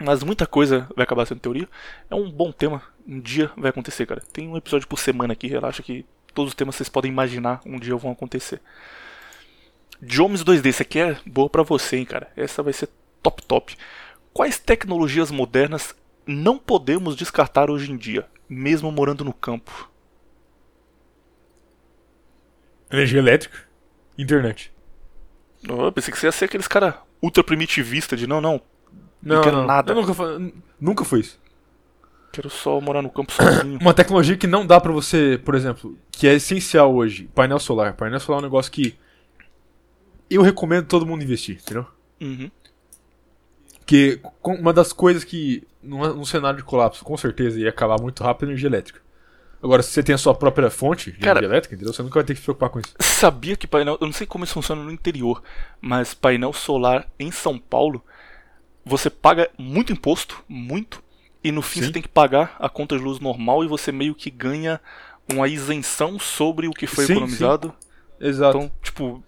Mas 0.00 0.22
muita 0.22 0.46
coisa 0.46 0.88
vai 0.96 1.04
acabar 1.04 1.26
sendo 1.26 1.40
teoria. 1.40 1.68
É 2.10 2.14
um 2.14 2.30
bom 2.30 2.50
tema, 2.50 2.82
um 3.06 3.20
dia 3.20 3.50
vai 3.56 3.70
acontecer, 3.70 4.06
cara. 4.06 4.22
Tem 4.32 4.48
um 4.48 4.56
episódio 4.56 4.88
por 4.88 4.98
semana 4.98 5.32
aqui, 5.32 5.46
relaxa 5.46 5.82
que 5.82 6.04
todos 6.34 6.52
os 6.52 6.54
temas 6.54 6.74
vocês 6.74 6.88
podem 6.88 7.10
imaginar 7.10 7.60
um 7.64 7.78
dia 7.78 7.96
vão 7.96 8.10
acontecer. 8.10 8.60
Jones 10.00 10.42
2D, 10.42 10.68
essa 10.68 10.82
aqui 10.82 10.98
é 10.98 11.16
boa 11.24 11.48
pra 11.48 11.62
você, 11.62 11.98
hein, 11.98 12.04
cara. 12.04 12.32
Essa 12.36 12.62
vai 12.62 12.72
ser 12.72 12.88
top 13.22 13.42
top. 13.44 13.76
Quais 14.32 14.58
tecnologias 14.58 15.30
modernas 15.30 15.94
não 16.26 16.58
podemos 16.58 17.14
descartar 17.14 17.70
hoje 17.70 17.92
em 17.92 17.96
dia, 17.96 18.26
mesmo 18.52 18.90
morando 18.92 19.24
no 19.24 19.32
campo? 19.32 19.90
Energia 22.90 23.18
elétrica. 23.18 23.58
Internet. 24.18 24.72
Oh, 25.68 25.84
eu 25.86 25.92
pensei 25.92 26.12
que 26.12 26.18
você 26.18 26.26
ia 26.26 26.32
ser 26.32 26.44
aqueles 26.46 26.68
cara 26.68 27.00
ultra 27.22 27.42
primitivista 27.42 28.16
de 28.16 28.26
não, 28.26 28.40
não, 28.40 28.60
Não, 29.22 29.40
quero 29.42 29.56
não. 29.58 29.66
nada. 29.66 29.92
Eu 29.92 29.96
nunca, 29.96 30.12
fa- 30.12 30.38
nunca 30.80 31.04
foi 31.04 31.20
isso. 31.20 31.40
quero 32.32 32.50
só 32.50 32.80
morar 32.80 33.00
no 33.00 33.10
campo 33.10 33.32
sozinho. 33.32 33.78
Uma 33.80 33.94
tecnologia 33.94 34.36
que 34.36 34.46
não 34.46 34.66
dá 34.66 34.80
pra 34.80 34.92
você, 34.92 35.40
por 35.44 35.54
exemplo, 35.54 35.96
que 36.10 36.26
é 36.26 36.34
essencial 36.34 36.94
hoje, 36.94 37.28
painel 37.34 37.58
solar. 37.58 37.94
Painel 37.94 38.20
solar 38.20 38.38
é 38.38 38.42
um 38.42 38.46
negócio 38.46 38.70
que 38.72 38.98
eu 40.28 40.42
recomendo 40.42 40.86
todo 40.86 41.06
mundo 41.06 41.22
investir, 41.22 41.56
entendeu? 41.62 41.86
Uhum. 42.20 42.50
Porque 43.82 44.20
uma 44.42 44.72
das 44.72 44.92
coisas 44.92 45.24
que, 45.24 45.66
num, 45.82 46.24
cenário 46.24 46.58
de 46.58 46.64
colapso, 46.64 47.04
com 47.04 47.16
certeza 47.16 47.58
ia 47.60 47.68
acabar 47.68 48.00
muito 48.00 48.22
rápido 48.22 48.44
é 48.44 48.46
a 48.46 48.50
energia 48.50 48.68
elétrica. 48.68 49.00
Agora, 49.60 49.82
se 49.82 49.90
você 49.90 50.02
tem 50.02 50.14
a 50.14 50.18
sua 50.18 50.34
própria 50.34 50.70
fonte 50.70 51.10
de 51.12 51.18
Cara- 51.18 51.38
energia 51.40 51.48
elétrica, 51.52 51.74
entendeu? 51.74 51.92
Você 51.92 52.02
nunca 52.02 52.14
vai 52.14 52.24
ter 52.24 52.34
que 52.34 52.40
se 52.40 52.44
preocupar 52.44 52.70
com 52.70 52.80
isso. 52.80 52.94
Sabia 53.00 53.56
que 53.56 53.66
painel. 53.66 53.98
Eu 54.00 54.06
não 54.06 54.12
sei 54.14 54.26
como 54.26 54.44
isso 54.44 54.54
funciona 54.54 54.82
no 54.82 54.90
interior, 54.90 55.42
mas 55.80 56.14
painel 56.14 56.52
solar 56.52 57.06
em 57.18 57.30
São 57.30 57.58
Paulo, 57.58 58.02
você 58.84 59.10
paga 59.10 59.50
muito 59.58 59.92
imposto, 59.92 60.42
muito, 60.48 61.02
e 61.44 61.50
no 61.52 61.62
fim 61.62 61.80
Sim. 61.80 61.86
você 61.86 61.92
tem 61.92 62.02
que 62.02 62.08
pagar 62.08 62.56
a 62.58 62.68
conta 62.68 62.96
de 62.96 63.02
luz 63.02 63.18
normal 63.20 63.62
e 63.64 63.68
você 63.68 63.90
meio 63.92 64.14
que 64.14 64.30
ganha 64.30 64.80
uma 65.32 65.46
isenção 65.48 66.18
sobre 66.18 66.66
o 66.66 66.72
que 66.72 66.86
foi 66.86 67.04
Sim, 67.06 67.12
economizado. 67.14 67.74
Exato. 68.20 68.56
Então, 68.58 68.70
tipo, 68.82 69.22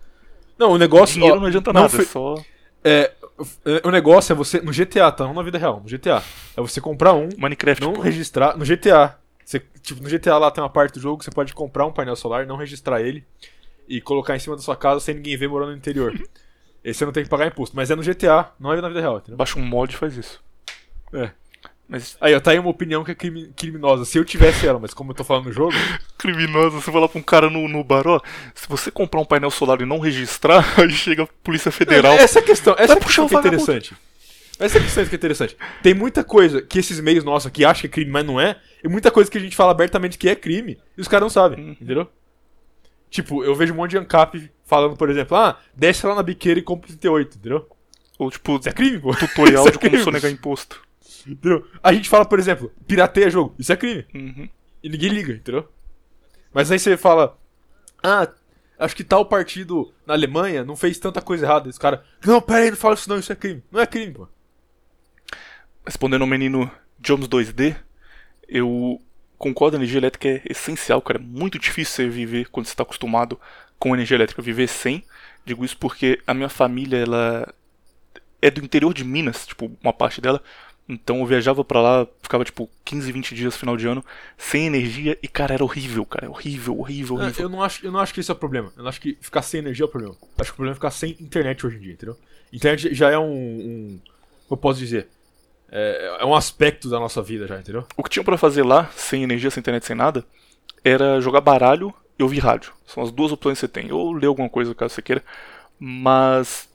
não, 0.58 0.72
o 0.72 0.78
negócio. 0.78 1.14
dinheiro 1.14 1.36
ó, 1.36 1.40
não 1.40 1.46
adianta 1.48 1.72
não 1.72 1.82
nada, 1.82 1.90
foi- 1.92 2.04
é 2.04 2.08
só 2.08 2.34
é, 2.84 3.12
o 3.84 3.90
negócio 3.90 4.32
é 4.32 4.36
você. 4.36 4.60
No 4.60 4.72
GTA, 4.72 5.10
tá? 5.10 5.24
Não 5.24 5.34
na 5.34 5.42
vida 5.42 5.58
real, 5.58 5.80
no 5.80 5.88
GTA. 5.88 6.22
É 6.56 6.60
você 6.60 6.80
comprar 6.80 7.12
um, 7.14 7.28
Minecraft. 7.36 7.82
não 7.82 7.92
pô. 7.94 8.00
registrar. 8.00 8.56
No 8.56 8.64
GTA. 8.64 9.18
Você, 9.44 9.60
tipo, 9.82 10.02
no 10.02 10.08
GTA 10.08 10.38
lá 10.38 10.50
tem 10.50 10.62
uma 10.62 10.70
parte 10.70 10.94
do 10.94 11.00
jogo 11.00 11.18
que 11.18 11.24
você 11.24 11.30
pode 11.30 11.52
comprar 11.52 11.84
um 11.84 11.92
painel 11.92 12.16
solar, 12.16 12.46
não 12.46 12.56
registrar 12.56 13.02
ele 13.02 13.24
e 13.86 14.00
colocar 14.00 14.34
em 14.34 14.38
cima 14.38 14.56
da 14.56 14.62
sua 14.62 14.76
casa 14.76 15.00
sem 15.00 15.16
ninguém 15.16 15.36
ver 15.36 15.48
morando 15.48 15.72
no 15.72 15.76
interior. 15.76 16.12
Esse 16.82 16.98
você 16.98 17.04
não 17.06 17.12
tem 17.12 17.24
que 17.24 17.30
pagar 17.30 17.46
imposto. 17.46 17.74
Mas 17.74 17.90
é 17.90 17.96
no 17.96 18.02
GTA, 18.02 18.50
não 18.58 18.72
é 18.72 18.80
na 18.80 18.88
vida 18.88 19.00
real, 19.00 19.18
entendeu? 19.18 19.36
Baixa 19.36 19.58
um 19.58 19.62
mod 19.62 19.92
e 19.92 19.96
faz 19.96 20.16
isso. 20.16 20.42
É. 21.12 21.30
Mas 21.88 22.16
Aí, 22.20 22.34
ó, 22.34 22.40
tá 22.40 22.50
aí 22.52 22.58
uma 22.58 22.70
opinião 22.70 23.04
que 23.04 23.10
é 23.10 23.14
crimi- 23.14 23.52
criminosa. 23.54 24.04
Se 24.04 24.16
eu 24.18 24.24
tivesse 24.24 24.66
ela, 24.66 24.78
mas 24.78 24.94
como 24.94 25.10
eu 25.10 25.14
tô 25.14 25.22
falando 25.22 25.46
no 25.46 25.52
jogo, 25.52 25.72
criminosa, 26.16 26.80
você 26.80 26.90
falar 26.90 27.08
pra 27.08 27.18
um 27.18 27.22
cara 27.22 27.50
no, 27.50 27.68
no 27.68 27.84
bar, 27.84 28.06
ó, 28.06 28.20
se 28.54 28.66
você 28.68 28.90
comprar 28.90 29.20
um 29.20 29.24
painel 29.24 29.50
solar 29.50 29.80
e 29.80 29.84
não 29.84 29.98
registrar, 29.98 30.64
aí 30.80 30.90
chega 30.90 31.24
a 31.24 31.28
Polícia 31.42 31.70
Federal. 31.70 32.14
Essa 32.14 32.38
é 32.38 32.42
questão, 32.42 32.74
essa 32.78 32.94
é 32.94 33.00
questão 33.00 33.28
que 33.28 33.36
é 33.36 33.38
interessante. 33.38 33.94
Essa 34.58 34.78
é 34.78 34.80
a 34.80 34.84
questão 34.84 35.04
que 35.04 35.14
é 35.14 35.16
interessante. 35.16 35.56
Tem 35.82 35.92
muita 35.94 36.22
coisa 36.24 36.62
que 36.62 36.78
esses 36.78 37.00
meios 37.00 37.24
nossos 37.24 37.48
aqui 37.48 37.64
acham 37.64 37.82
que 37.82 37.86
é 37.86 37.90
crime, 37.90 38.10
mas 38.10 38.24
não 38.24 38.40
é. 38.40 38.56
E 38.82 38.88
muita 38.88 39.10
coisa 39.10 39.30
que 39.30 39.36
a 39.36 39.40
gente 39.40 39.56
fala 39.56 39.72
abertamente 39.72 40.16
que 40.16 40.28
é 40.28 40.34
crime. 40.36 40.78
E 40.96 41.00
os 41.00 41.08
caras 41.08 41.22
não 41.24 41.30
sabem, 41.30 41.64
Uhum. 41.64 41.70
entendeu? 41.72 42.08
Tipo, 43.10 43.44
eu 43.44 43.54
vejo 43.54 43.72
um 43.72 43.76
monte 43.76 43.90
de 43.92 43.98
ANCAP 43.98 44.50
falando, 44.64 44.96
por 44.96 45.08
exemplo, 45.10 45.36
ah, 45.36 45.58
desce 45.74 46.06
lá 46.06 46.14
na 46.14 46.22
biqueira 46.22 46.58
e 46.58 46.62
compra 46.62 46.86
o 46.86 46.88
38, 46.88 47.36
entendeu? 47.36 47.68
Ou 48.18 48.30
tipo, 48.30 48.56
Isso 48.58 48.68
é 48.68 48.72
crime, 48.72 48.98
pô. 48.98 49.14
tutorial 49.14 49.66
é 49.68 49.70
de 49.70 49.78
como 49.78 49.98
sonegar 49.98 50.30
imposto. 50.30 50.80
Entendeu? 51.26 51.66
A 51.82 51.92
gente 51.92 52.08
fala, 52.08 52.24
por 52.24 52.38
exemplo, 52.38 52.72
pirateia 52.86 53.30
jogo. 53.30 53.54
Isso 53.58 53.72
é 53.72 53.76
crime. 53.76 54.06
Uhum. 54.14 54.48
E 54.82 54.88
ninguém 54.88 55.10
liga, 55.10 55.32
entendeu? 55.32 55.68
Mas 56.52 56.70
aí 56.70 56.78
você 56.78 56.96
fala, 56.96 57.38
ah, 58.02 58.28
acho 58.78 58.94
que 58.94 59.02
tal 59.02 59.24
partido 59.26 59.92
na 60.06 60.14
Alemanha 60.14 60.64
não 60.64 60.76
fez 60.76 60.98
tanta 60.98 61.20
coisa 61.20 61.46
errada. 61.46 61.68
E 61.68 61.70
os 61.70 61.78
caras, 61.78 62.00
não, 62.24 62.40
pera 62.40 62.64
aí, 62.64 62.70
não 62.70 62.76
fala 62.76 62.94
isso 62.94 63.08
não, 63.08 63.18
isso 63.18 63.32
é 63.32 63.36
crime. 63.36 63.62
Não 63.70 63.80
é 63.80 63.86
crime, 63.86 64.12
pô. 64.12 64.28
Respondendo 65.84 66.22
ao 66.22 66.28
menino 66.28 66.70
Jones 66.98 67.28
2D, 67.28 67.76
eu 68.48 69.00
concordo, 69.38 69.76
a 69.76 69.78
energia 69.78 69.98
elétrica 69.98 70.28
é 70.28 70.42
essencial, 70.48 71.02
cara. 71.02 71.18
É 71.18 71.22
muito 71.22 71.58
difícil 71.58 71.94
você 71.94 72.08
viver 72.08 72.48
quando 72.50 72.66
você 72.66 72.72
está 72.72 72.82
acostumado 72.82 73.38
com 73.78 73.94
energia 73.94 74.16
elétrica. 74.16 74.40
Viver 74.40 74.68
sem, 74.68 75.04
digo 75.44 75.64
isso 75.64 75.76
porque 75.76 76.20
a 76.26 76.32
minha 76.32 76.48
família, 76.48 76.98
ela 76.98 77.54
é 78.40 78.50
do 78.50 78.62
interior 78.62 78.92
de 78.92 79.04
Minas, 79.04 79.46
tipo, 79.46 79.70
uma 79.82 79.92
parte 79.92 80.20
dela. 80.20 80.42
Então 80.88 81.20
eu 81.20 81.26
viajava 81.26 81.64
para 81.64 81.80
lá, 81.80 82.06
ficava 82.22 82.44
tipo 82.44 82.68
15, 82.84 83.10
20 83.10 83.34
dias 83.34 83.56
final 83.56 83.76
de 83.76 83.86
ano, 83.86 84.04
sem 84.36 84.66
energia, 84.66 85.18
e 85.22 85.28
cara, 85.28 85.54
era 85.54 85.64
horrível, 85.64 86.04
cara. 86.04 86.28
Horrível, 86.28 86.78
horrível, 86.78 87.16
horrível. 87.16 87.44
Eu 87.44 87.48
não, 87.48 87.62
acho, 87.62 87.86
eu 87.86 87.90
não 87.90 88.00
acho 88.00 88.12
que 88.12 88.20
isso 88.20 88.30
é 88.30 88.34
o 88.34 88.38
problema. 88.38 88.70
Eu 88.76 88.82
não 88.82 88.90
acho 88.90 89.00
que 89.00 89.16
ficar 89.20 89.40
sem 89.42 89.60
energia 89.60 89.84
é 89.84 89.86
o 89.86 89.90
problema. 89.90 90.14
Eu 90.20 90.28
acho 90.38 90.50
que 90.50 90.54
o 90.54 90.56
problema 90.56 90.72
é 90.72 90.74
ficar 90.74 90.90
sem 90.90 91.16
internet 91.20 91.66
hoje 91.66 91.76
em 91.76 91.80
dia, 91.80 91.92
entendeu? 91.94 92.18
Internet 92.52 92.94
já 92.94 93.10
é 93.10 93.18
um. 93.18 93.32
um 93.32 94.00
eu 94.50 94.56
posso 94.58 94.78
dizer? 94.78 95.08
É, 95.70 96.18
é 96.20 96.24
um 96.24 96.34
aspecto 96.34 96.90
da 96.90 97.00
nossa 97.00 97.22
vida 97.22 97.46
já, 97.46 97.58
entendeu? 97.58 97.86
O 97.96 98.02
que 98.02 98.10
tinha 98.10 98.22
para 98.22 98.36
fazer 98.36 98.62
lá, 98.62 98.90
sem 98.94 99.22
energia, 99.22 99.50
sem 99.50 99.60
internet, 99.60 99.86
sem 99.86 99.96
nada, 99.96 100.24
era 100.84 101.18
jogar 101.20 101.40
baralho 101.40 101.92
e 102.18 102.22
ouvir 102.22 102.40
rádio. 102.40 102.74
São 102.86 103.02
as 103.02 103.10
duas 103.10 103.32
opções 103.32 103.58
que 103.58 103.60
você 103.60 103.68
tem. 103.68 103.90
Ou 103.90 104.12
ler 104.12 104.26
alguma 104.26 104.50
coisa 104.50 104.74
caso 104.74 104.94
você 104.94 105.02
queira. 105.02 105.24
Mas 105.80 106.68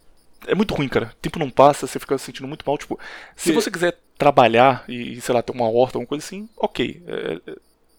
é 0.48 0.56
muito 0.56 0.74
ruim, 0.74 0.88
cara. 0.88 1.12
O 1.14 1.22
tempo 1.22 1.40
não 1.40 1.50
passa, 1.50 1.88
você 1.88 2.00
fica 2.00 2.18
se 2.18 2.26
sentindo 2.26 2.48
muito 2.48 2.64
mal. 2.66 2.78
Tipo, 2.78 3.00
se 3.36 3.52
você 3.52 3.70
quiser 3.70 3.98
trabalhar 4.18 4.84
e, 4.88 5.20
sei 5.22 5.34
lá, 5.34 5.42
ter 5.42 5.54
uma 5.54 5.70
horta, 5.70 5.98
alguma 5.98 6.08
coisa 6.08 6.26
assim, 6.26 6.50
ok. 6.58 7.02
É, 7.08 7.42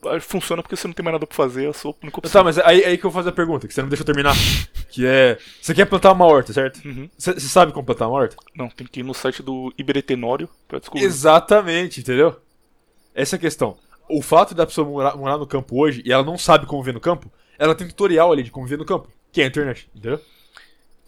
é, 0.07 0.20
funciona 0.20 0.62
porque 0.62 0.76
você 0.76 0.86
não 0.86 0.95
tem 0.95 1.05
mais 1.05 1.14
nada 1.14 1.26
pra 1.26 1.36
fazer, 1.36 1.66
eu 1.66 1.72
sou 1.72 1.93
a 1.93 2.05
única 2.05 2.18
opção. 2.18 2.41
Tá, 2.41 2.45
mas 2.45 2.59
aí, 2.59 2.84
aí 2.84 2.99
que 2.99 3.05
eu 3.05 3.11
vou 3.11 3.20
fazer 3.20 3.30
a 3.30 3.32
pergunta, 3.32 3.68
que 3.68 3.74
você 3.74 3.82
não 3.82 3.88
deixa 3.88 4.03
eu 4.03 4.07
terminar. 4.07 4.34
que 4.91 5.07
é. 5.07 5.38
Você 5.61 5.74
quer 5.74 5.86
plantar 5.86 6.12
uma 6.12 6.26
horta, 6.26 6.53
certo? 6.53 6.84
Uhum. 6.84 7.09
Você 7.16 7.38
sabe 7.41 7.72
como 7.72 7.84
plantar 7.84 8.09
uma 8.09 8.18
horta? 8.18 8.36
Não, 8.55 8.68
tem 8.68 8.86
que 8.86 9.01
ir 9.01 9.03
no 9.03 9.14
site 9.14 9.43
do 9.43 9.72
Iberetenório 9.76 10.49
pra 10.66 10.78
descobrir. 10.78 11.05
Exatamente, 11.05 12.01
entendeu? 12.01 12.41
Essa 13.14 13.36
é 13.36 13.38
a 13.38 13.41
questão. 13.41 13.76
O 14.09 14.22
fato 14.22 14.55
da 14.55 14.66
pessoa 14.66 14.88
morar, 14.88 15.16
morar 15.16 15.38
no 15.38 15.47
campo 15.47 15.80
hoje 15.80 16.03
e 16.05 16.12
ela 16.12 16.24
não 16.24 16.36
sabe 16.36 16.66
como 16.66 16.82
viver 16.82 16.95
no 16.95 17.01
campo, 17.01 17.30
ela 17.59 17.74
tem 17.74 17.86
tutorial 17.86 18.32
ali 18.32 18.43
de 18.43 18.51
como 18.51 18.66
viver 18.66 18.78
no 18.78 18.84
campo, 18.84 19.09
que 19.30 19.41
é 19.41 19.45
a 19.45 19.47
internet, 19.49 19.88
entendeu? 19.95 20.20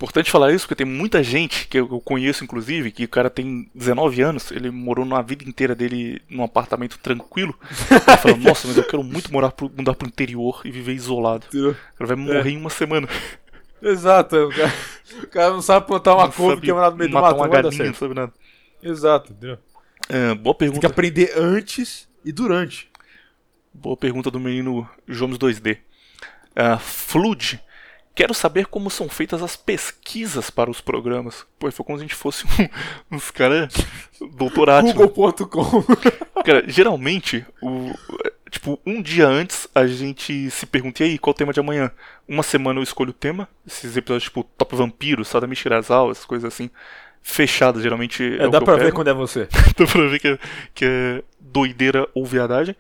Importante 0.03 0.32
falar 0.32 0.53
isso 0.53 0.66
porque 0.66 0.84
tem 0.84 0.92
muita 0.92 1.22
gente 1.22 1.68
que 1.68 1.78
eu 1.78 2.00
conheço, 2.00 2.42
inclusive, 2.42 2.90
que 2.90 3.05
o 3.05 3.09
cara 3.09 3.30
tem 3.30 3.70
19 3.72 4.20
anos, 4.20 4.50
ele 4.50 4.68
morou 4.68 5.05
na 5.05 5.22
vida 5.22 5.44
inteira 5.44 5.76
dele 5.76 6.20
num 6.28 6.42
apartamento 6.42 6.98
tranquilo. 6.98 7.57
Ele 7.88 8.16
fala, 8.16 8.34
nossa, 8.42 8.66
mas 8.66 8.76
eu 8.76 8.82
quero 8.82 9.05
muito 9.05 9.32
morar 9.32 9.53
pro, 9.53 9.70
mudar 9.70 9.94
pro 9.94 10.09
interior 10.09 10.61
e 10.64 10.72
viver 10.72 10.92
isolado. 10.94 11.46
O 11.55 11.76
cara 11.96 12.09
vai 12.09 12.16
morrer 12.16 12.48
é. 12.48 12.50
em 12.50 12.57
uma 12.57 12.68
semana. 12.68 13.09
Exato, 13.80 14.34
o 14.34 14.50
cara, 14.50 14.72
o 15.22 15.26
cara 15.28 15.50
não 15.50 15.62
sabe 15.62 15.86
plantar 15.86 16.16
uma 16.16 16.32
couve 16.32 16.61
que 16.61 16.70
é 16.72 16.74
no 16.74 16.96
meio 16.96 17.09
do 17.09 17.14
mato. 17.14 17.36
uma 17.36 17.46
galinha, 17.46 17.84
não 17.84 17.94
sabe 17.94 18.14
nada. 18.14 18.32
Exato, 18.82 19.30
entendeu? 19.30 19.59
É, 20.09 20.34
boa 20.34 20.55
pergunta. 20.55 20.80
Tem 20.80 20.88
que 20.88 20.92
aprender 20.92 21.32
antes 21.36 22.09
e 22.24 22.32
durante. 22.32 22.90
Boa 23.72 23.96
pergunta 23.96 24.32
do 24.32 24.40
menino 24.40 24.88
Jones 25.07 25.38
2D. 25.38 25.78
Uh, 26.57 26.78
Flood 26.80 27.62
Quero 28.14 28.34
saber 28.34 28.66
como 28.66 28.90
são 28.90 29.08
feitas 29.08 29.42
as 29.42 29.56
pesquisas 29.56 30.50
para 30.50 30.70
os 30.70 30.80
programas. 30.82 31.46
Pô, 31.58 31.70
foi 31.72 31.84
como 31.84 31.98
se 31.98 32.04
a 32.04 32.06
gente 32.06 32.14
fosse 32.14 32.44
um, 32.46 32.68
uns 33.16 33.30
caras 33.30 33.72
doutorados. 34.32 34.92
Google.com. 34.92 35.82
Cara, 36.44 36.64
geralmente, 36.66 37.46
o, 37.62 37.90
tipo, 38.50 38.78
um 38.84 39.00
dia 39.00 39.26
antes 39.26 39.66
a 39.74 39.86
gente 39.86 40.50
se 40.50 40.66
pergunta, 40.66 41.02
e 41.02 41.12
aí, 41.12 41.18
qual 41.18 41.32
o 41.32 41.36
tema 41.36 41.54
de 41.54 41.60
amanhã? 41.60 41.90
Uma 42.28 42.42
semana 42.42 42.78
eu 42.78 42.82
escolho 42.82 43.10
o 43.10 43.14
tema. 43.14 43.48
Esses 43.66 43.96
episódios, 43.96 44.24
tipo, 44.24 44.44
Top 44.58 44.76
Vampiro, 44.76 45.24
Sadami 45.24 45.56
Shirazal, 45.56 46.10
essas 46.10 46.26
coisas 46.26 46.52
assim. 46.52 46.70
Fechadas, 47.22 47.82
geralmente. 47.82 48.22
É, 48.38 48.44
é 48.44 48.48
dá 48.48 48.60
pra 48.60 48.76
ver 48.76 48.92
quando 48.92 49.08
é 49.08 49.14
você. 49.14 49.48
dá 49.78 49.86
pra 49.86 50.06
ver 50.06 50.18
que 50.18 50.28
é, 50.28 50.38
que 50.74 50.84
é 50.84 51.22
doideira 51.40 52.06
ou 52.14 52.26
viadagem. 52.26 52.76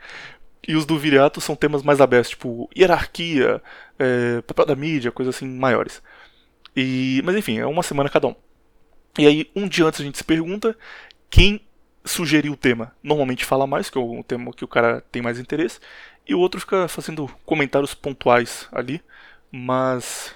E 0.66 0.76
os 0.76 0.86
do 0.86 0.96
Viriato 0.96 1.40
são 1.40 1.56
temas 1.56 1.82
mais 1.82 2.00
abertos, 2.00 2.30
tipo 2.30 2.70
hierarquia, 2.76 3.60
é, 4.02 4.42
papel 4.42 4.66
da 4.66 4.76
mídia, 4.76 5.12
coisas 5.12 5.36
assim 5.36 5.46
maiores. 5.46 6.02
E, 6.76 7.20
mas 7.24 7.36
enfim, 7.36 7.58
é 7.58 7.66
uma 7.66 7.82
semana 7.82 8.08
cada 8.08 8.28
um. 8.28 8.34
E 9.18 9.26
aí, 9.26 9.50
um 9.54 9.68
dia 9.68 9.84
antes 9.84 10.00
a 10.00 10.04
gente 10.04 10.18
se 10.18 10.24
pergunta 10.24 10.76
quem 11.30 11.60
sugeriu 12.04 12.52
o 12.52 12.56
tema. 12.56 12.92
Normalmente 13.02 13.44
fala 13.44 13.66
mais, 13.66 13.90
que 13.90 13.98
é 13.98 14.00
o 14.00 14.24
tema 14.24 14.52
que 14.52 14.64
o 14.64 14.68
cara 14.68 15.02
tem 15.12 15.22
mais 15.22 15.38
interesse, 15.38 15.78
e 16.26 16.34
o 16.34 16.40
outro 16.40 16.60
fica 16.60 16.88
fazendo 16.88 17.28
comentários 17.44 17.94
pontuais 17.94 18.68
ali, 18.72 19.02
mas 19.50 20.34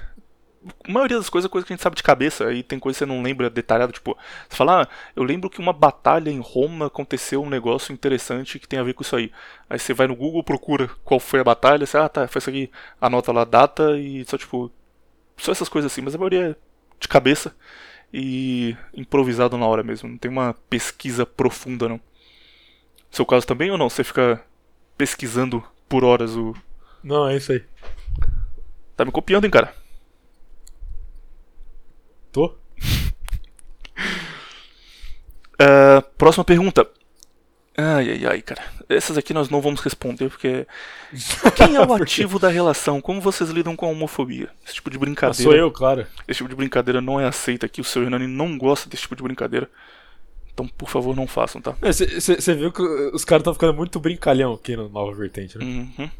a 0.85 0.93
maioria 0.93 1.17
das 1.17 1.29
coisas 1.29 1.49
é 1.49 1.51
coisa 1.51 1.67
que 1.67 1.73
a 1.73 1.77
gente 1.77 1.83
sabe 1.83 1.97
de 1.97 2.03
cabeça, 2.03 2.47
aí 2.47 2.63
tem 2.63 2.79
coisa 2.79 2.97
que 2.97 2.99
você 3.01 3.07
não 3.07 3.23
lembra 3.23 3.49
detalhado, 3.51 3.93
tipo, 3.93 4.17
você 4.49 4.57
fala, 4.57 4.83
ah, 4.83 4.89
eu 5.15 5.23
lembro 5.23 5.51
que 5.51 5.61
uma 5.61 5.73
batalha 5.73 6.31
em 6.31 6.41
Roma 6.41 6.87
aconteceu 6.87 7.43
um 7.43 7.49
negócio 7.49 7.93
interessante 7.93 8.59
que 8.59 8.69
tem 8.69 8.79
a 8.79 8.83
ver 8.83 8.95
com 8.95 9.03
isso 9.03 9.17
aí. 9.17 9.33
Aí 9.69 9.79
você 9.79 9.95
vai 9.95 10.07
no 10.07 10.17
Google, 10.17 10.43
procura 10.43 10.89
qual 11.05 11.21
foi 11.21 11.41
a 11.41 11.45
batalha, 11.45 11.87
você, 11.87 11.97
ah, 11.99 12.09
tá, 12.09 12.29
foi 12.29 12.39
isso 12.41 12.51
aqui, 12.51 12.71
anota 13.01 13.33
lá 13.33 13.43
a 13.43 13.45
data 13.45 13.97
e 13.99 14.25
só 14.25 14.37
tipo, 14.37 14.71
só 15.37 15.53
essas 15.53 15.69
coisas 15.69 15.93
assim, 15.93 16.03
mas 16.03 16.15
a 16.15 16.19
maioria 16.19 16.51
é 16.51 16.57
de 16.99 17.09
cabeça 17.09 17.55
e 18.13 18.77
improvisado 18.95 19.57
na 19.59 19.67
hora 19.67 19.83
mesmo, 19.83 20.09
não 20.09 20.19
tem 20.19 20.31
uma 20.31 20.55
pesquisa 20.69 21.27
profunda 21.27 21.89
não. 21.89 22.01
Seu 23.11 23.25
caso 23.25 23.47
também 23.47 23.71
ou 23.71 23.79
não? 23.79 23.89
Você 23.89 24.05
fica 24.05 24.45
pesquisando 24.97 25.63
por 25.89 26.05
horas 26.05 26.37
o. 26.37 26.55
Não, 27.03 27.29
é 27.29 27.37
isso 27.37 27.53
aí. 27.53 27.65
Tá 28.97 29.05
me 29.05 29.13
copiando, 29.13 29.45
hein, 29.45 29.51
cara? 29.51 29.75
Tô? 32.37 32.55
uh, 35.59 36.03
próxima 36.19 36.45
pergunta. 36.45 36.87
Ai, 37.75 38.11
ai, 38.11 38.27
ai, 38.27 38.43
cara. 38.43 38.63
Essas 38.91 39.17
aqui 39.17 39.33
nós 39.33 39.49
não 39.49 39.63
vamos 39.63 39.81
responder 39.81 40.29
porque. 40.29 40.67
Quem 41.57 41.77
é 41.77 41.81
o 41.81 41.95
ativo 41.95 42.39
da 42.39 42.51
relação? 42.51 43.01
Como 43.01 43.23
vocês 43.23 43.49
lidam 43.49 43.75
com 43.75 43.87
a 43.87 43.89
homofobia? 43.89 44.51
Esse 44.67 44.75
tipo 44.75 44.91
de 44.91 44.99
brincadeira. 44.99 45.41
Ah, 45.41 45.45
sou 45.45 45.55
eu, 45.55 45.71
claro. 45.71 46.07
Esse 46.29 46.39
tipo 46.39 46.51
de 46.51 46.55
brincadeira 46.55 47.01
não 47.01 47.19
é 47.19 47.27
aceita 47.27 47.65
aqui. 47.65 47.81
O 47.81 47.85
seu 47.85 48.03
Hernani 48.03 48.27
não 48.27 48.59
gosta 48.59 48.87
desse 48.87 49.05
tipo 49.05 49.17
de 49.17 49.23
brincadeira. 49.23 49.71
Então, 50.53 50.69
por 50.69 50.91
favor, 50.91 51.17
não 51.17 51.27
façam, 51.27 51.63
tá? 51.63 51.75
Você 51.81 52.51
é, 52.51 52.55
viu 52.55 52.71
que 52.71 52.83
os 52.83 53.25
caras 53.25 53.41
estão 53.41 53.55
ficando 53.55 53.73
muito 53.73 53.99
brincalhão 53.99 54.53
aqui 54.53 54.77
no 54.77 54.91
Nova 54.91 55.15
Vertente, 55.15 55.57
né? 55.57 55.65
Uhum. 55.65 56.11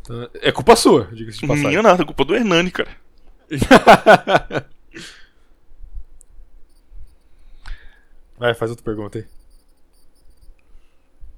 Então, 0.00 0.30
é 0.34 0.50
culpa 0.50 0.74
sua, 0.74 1.08
diga-se 1.12 1.38
de 1.38 1.46
passagem. 1.46 1.70
Minha 1.70 1.82
nada, 1.82 2.02
é 2.02 2.06
culpa 2.06 2.24
do 2.24 2.34
Hernani, 2.34 2.72
cara. 2.72 2.90
Vai, 8.38 8.54
faz 8.54 8.70
outra 8.70 8.84
pergunta 8.84 9.18
aí. 9.18 9.26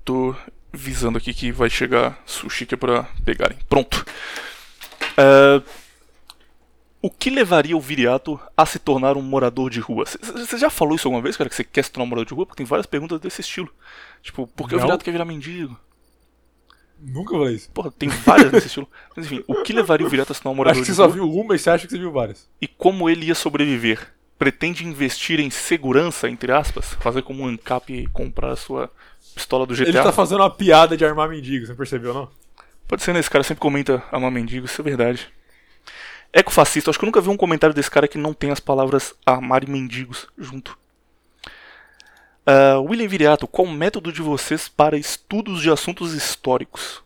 Tô 0.04 0.34
visando 0.72 1.18
aqui 1.18 1.32
que 1.32 1.50
vai 1.50 1.70
chegar 1.70 2.20
sushi 2.26 2.66
que 2.66 2.74
é 2.74 2.78
pra 2.78 3.04
pegarem. 3.24 3.58
Pronto. 3.68 4.04
Uh, 5.12 5.62
o 7.02 7.10
que 7.10 7.30
levaria 7.30 7.76
o 7.76 7.80
Viriato 7.80 8.38
a 8.54 8.66
se 8.66 8.78
tornar 8.78 9.16
um 9.16 9.22
morador 9.22 9.70
de 9.70 9.80
rua? 9.80 10.04
Você 10.04 10.58
já 10.58 10.68
falou 10.68 10.94
isso 10.94 11.08
alguma 11.08 11.22
vez, 11.22 11.36
cara? 11.36 11.48
Que 11.48 11.56
você 11.56 11.64
quer 11.64 11.82
se 11.82 11.90
tornar 11.90 12.04
um 12.04 12.08
morador 12.08 12.26
de 12.26 12.34
rua? 12.34 12.44
Porque 12.44 12.58
tem 12.58 12.66
várias 12.66 12.86
perguntas 12.86 13.18
desse 13.20 13.40
estilo. 13.40 13.70
Tipo, 14.22 14.46
por 14.46 14.68
que 14.68 14.74
Não. 14.74 14.80
o 14.80 14.82
Viriato 14.82 15.04
quer 15.04 15.12
virar 15.12 15.24
mendigo? 15.24 15.78
Nunca 16.98 17.32
falei 17.32 17.54
isso. 17.54 17.70
Porra, 17.70 17.90
tem 17.90 18.10
várias 18.10 18.52
desse 18.52 18.66
estilo. 18.66 18.86
Mas 19.16 19.24
enfim, 19.24 19.42
o 19.46 19.62
que 19.62 19.72
levaria 19.72 20.06
o 20.06 20.10
Viriato 20.10 20.32
a 20.32 20.34
se 20.34 20.42
tornar 20.42 20.52
um 20.52 20.56
morador 20.56 20.82
de 20.82 20.90
rua? 20.90 20.92
Acho 20.92 20.92
que 20.92 20.96
você 20.96 21.02
só 21.02 21.08
viu 21.08 21.32
uma 21.32 21.54
e 21.54 21.58
você 21.58 21.70
acha 21.70 21.86
que 21.86 21.92
você 21.92 21.98
viu 21.98 22.12
várias. 22.12 22.46
E 22.60 22.68
como 22.68 23.08
ele 23.08 23.26
ia 23.26 23.34
sobreviver? 23.34 24.12
Pretende 24.40 24.86
investir 24.86 25.38
em 25.38 25.50
segurança, 25.50 26.26
entre 26.26 26.50
aspas, 26.50 26.94
fazer 26.94 27.20
como 27.20 27.42
um 27.42 27.46
ANCAP 27.46 27.92
e 27.92 28.06
comprar 28.06 28.52
a 28.52 28.56
sua 28.56 28.90
pistola 29.34 29.66
do 29.66 29.74
GTA. 29.74 29.90
Ele 29.90 30.02
tá 30.02 30.10
fazendo 30.10 30.40
uma 30.40 30.48
piada 30.48 30.96
de 30.96 31.04
armar 31.04 31.28
mendigo, 31.28 31.66
você 31.66 31.74
percebeu, 31.74 32.14
não? 32.14 32.30
Pode 32.88 33.02
ser, 33.02 33.12
né? 33.12 33.20
Esse 33.20 33.28
cara 33.28 33.44
sempre 33.44 33.60
comenta 33.60 34.02
armar 34.10 34.30
mendigo, 34.30 34.64
isso 34.64 34.80
é 34.80 34.84
verdade. 34.84 35.30
Ecofascista, 36.32 36.88
acho 36.88 36.98
que 36.98 37.04
eu 37.04 37.08
nunca 37.08 37.20
vi 37.20 37.28
um 37.28 37.36
comentário 37.36 37.74
desse 37.74 37.90
cara 37.90 38.08
que 38.08 38.16
não 38.16 38.32
tem 38.32 38.50
as 38.50 38.60
palavras 38.60 39.14
armar 39.26 39.62
e 39.62 39.70
mendigos 39.70 40.26
junto. 40.38 40.78
Uh, 42.46 42.80
William 42.80 43.08
Viriato, 43.08 43.46
qual 43.46 43.68
o 43.68 43.70
método 43.70 44.10
de 44.10 44.22
vocês 44.22 44.70
para 44.70 44.96
estudos 44.96 45.60
de 45.60 45.70
assuntos 45.70 46.14
históricos? 46.14 47.02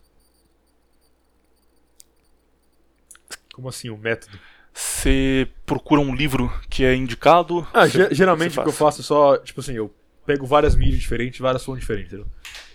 Como 3.53 3.69
assim, 3.69 3.91
o 3.91 3.97
método? 3.97 4.39
Você 4.75 5.47
procura 5.65 6.01
um 6.01 6.13
livro 6.13 6.53
que 6.69 6.85
é 6.85 6.97
indicado? 6.97 7.65
Ah, 7.73 7.87
geralmente 7.87 8.59
o 8.59 8.63
que 8.63 8.69
eu 8.69 8.73
faço 8.73 9.03
é 9.03 9.05
só, 9.05 9.39
tipo 9.39 9.61
assim, 9.61 9.75
eu 9.75 9.95
pego 10.27 10.45
várias 10.45 10.75
mídias 10.75 10.99
diferentes, 10.99 11.39
várias 11.39 11.65
fontes 11.65 11.83
diferentes, 11.83 12.13
entendeu? 12.13 12.27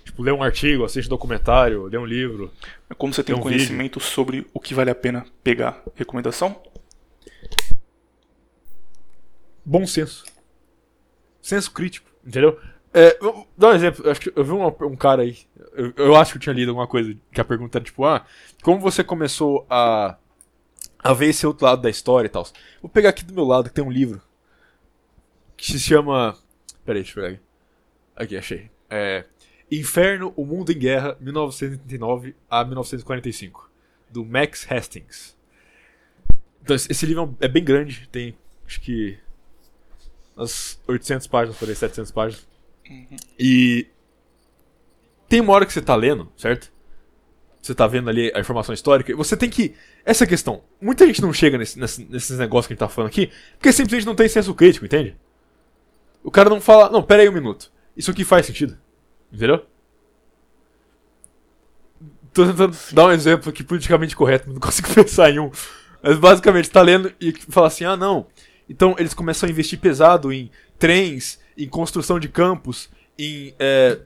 Tipo, 0.06 0.24
ler 0.24 0.32
um 0.32 0.42
artigo, 0.42 0.86
assistir 0.86 1.08
um 1.08 1.10
documentário, 1.10 1.88
ler 1.88 2.00
um 2.00 2.06
livro. 2.06 2.54
É 2.90 2.94
como 2.94 3.14
você 3.14 3.22
tem 3.22 3.36
um 3.36 3.42
conhecimento 3.42 4.00
vídeo. 4.00 4.12
sobre 4.12 4.48
o 4.54 4.62
que 4.62 4.74
vale 4.74 4.90
a 4.90 4.96
pena 4.96 5.26
pegar. 5.44 5.84
Recomendação? 5.94 6.56
Bom 9.66 9.86
senso. 9.86 10.24
Senso 11.42 11.70
crítico, 11.70 12.10
entendeu? 12.26 12.58
É, 12.94 13.20
dar 13.58 13.70
um 13.70 13.74
exemplo. 13.74 14.06
Eu, 14.06 14.12
acho 14.12 14.22
que 14.22 14.32
eu 14.34 14.44
vi 14.44 14.52
um, 14.52 14.66
um 14.66 14.96
cara 14.96 15.24
aí. 15.24 15.38
Eu, 15.74 15.94
eu, 15.98 16.16
acho 16.16 16.32
que 16.32 16.38
eu 16.38 16.42
tinha 16.42 16.56
lido 16.56 16.70
alguma 16.70 16.88
coisa 16.88 17.14
que 17.32 17.42
a 17.42 17.46
pergunta 17.46 17.78
era 17.78 17.86
tipo: 17.86 18.06
Ah, 18.06 18.26
como 18.64 18.80
você 18.80 19.04
começou 19.04 19.68
a 19.70 20.18
a 21.00 21.14
ver 21.14 21.28
esse 21.28 21.48
outro 21.48 21.66
lado 21.66 21.82
da 21.82 21.90
história 21.90 22.28
e 22.28 22.30
tal. 22.30 22.48
Vou 22.82 22.90
pegar 22.90 23.10
aqui 23.10 23.24
do 23.24 23.34
meu 23.34 23.46
lado 23.46 23.70
que 23.70 23.76
tem 23.76 23.84
um 23.84 23.92
livro 23.92 24.22
que 25.56 25.66
se 25.66 25.80
chama. 25.80 26.38
Peraí, 26.86 27.02
deixa 27.02 27.20
eu 27.20 27.24
pegar 27.24 27.36
aqui. 27.36 27.44
Aqui, 28.16 28.38
achei. 28.38 28.72
É. 28.90 29.26
Inferno, 29.72 30.34
O 30.36 30.46
Mundo 30.46 30.72
em 30.72 30.78
Guerra, 30.80 31.16
1939 31.20 32.36
a 32.50 32.66
1945, 32.66 33.70
do 34.10 34.26
Max 34.26 34.66
Hastings. 34.70 35.38
Então, 36.62 36.76
esse 36.76 37.06
livro 37.06 37.38
é 37.40 37.48
bem 37.48 37.64
grande, 37.64 38.08
tem 38.12 38.36
acho 38.66 38.82
que 38.82 39.18
umas 40.36 40.82
800 40.88 41.28
páginas, 41.28 41.58
por 41.58 41.70
aí, 41.70 41.76
700 41.76 42.12
páginas. 42.12 42.48
E 43.38 43.88
tem 45.28 45.40
uma 45.40 45.54
hora 45.54 45.66
que 45.66 45.74
você 45.74 45.82
tá 45.82 45.96
lendo, 45.96 46.32
certo? 46.36 46.72
Você 47.62 47.76
tá 47.76 47.86
vendo 47.88 48.10
ali 48.10 48.32
a 48.34 48.40
informação 48.40 48.74
histórica, 48.74 49.16
você 49.16 49.36
tem 49.36 49.50
que. 49.50 49.76
Essa 50.06 50.26
questão. 50.26 50.64
Muita 50.80 51.06
gente 51.06 51.22
não 51.22 51.34
chega 51.34 51.58
nesse, 51.58 51.78
nesse- 51.78 52.06
nesses 52.06 52.38
negócios 52.40 52.68
que 52.68 52.74
a 52.74 52.76
gente 52.76 52.80
tá 52.80 52.88
falando 52.88 53.10
aqui, 53.10 53.32
porque 53.58 53.72
simplesmente 53.74 54.06
não 54.06 54.16
tem 54.16 54.30
senso 54.30 54.54
crítico, 54.54 54.86
entende? 54.86 55.16
O 56.24 56.32
cara 56.32 56.50
não 56.50 56.62
fala. 56.62 56.90
Não, 56.90 57.04
pera 57.04 57.22
aí 57.22 57.30
um 57.30 57.34
minuto. 57.34 57.72
Isso 57.98 58.12
aqui 58.12 58.24
faz 58.24 58.46
sentido. 58.46 58.78
Entendeu? 59.32 59.66
Tô 62.34 62.46
tentando 62.46 62.78
dar 62.94 63.06
um 63.08 63.12
exemplo 63.12 63.50
aqui 63.50 63.64
politicamente 63.64 64.16
correto, 64.16 64.46
mas 64.48 64.54
não 64.54 64.62
consigo 64.62 64.88
pensar 64.94 65.30
em 65.32 65.40
um. 65.40 65.52
Mas 66.02 66.18
basicamente, 66.18 66.70
tá 66.70 66.82
lendo 66.82 67.12
e 67.20 67.34
fala 67.50 67.68
assim: 67.68 67.84
ah, 67.84 67.98
não. 67.98 68.28
Então 68.70 68.96
eles 68.98 69.14
começam 69.14 69.48
a 69.48 69.52
investir 69.52 69.80
pesado 69.80 70.32
em 70.32 70.50
trens, 70.78 71.40
em 71.58 71.68
construção 71.68 72.20
de 72.20 72.30
campos, 72.30 72.90
em 73.18 73.54
é, 73.60 74.00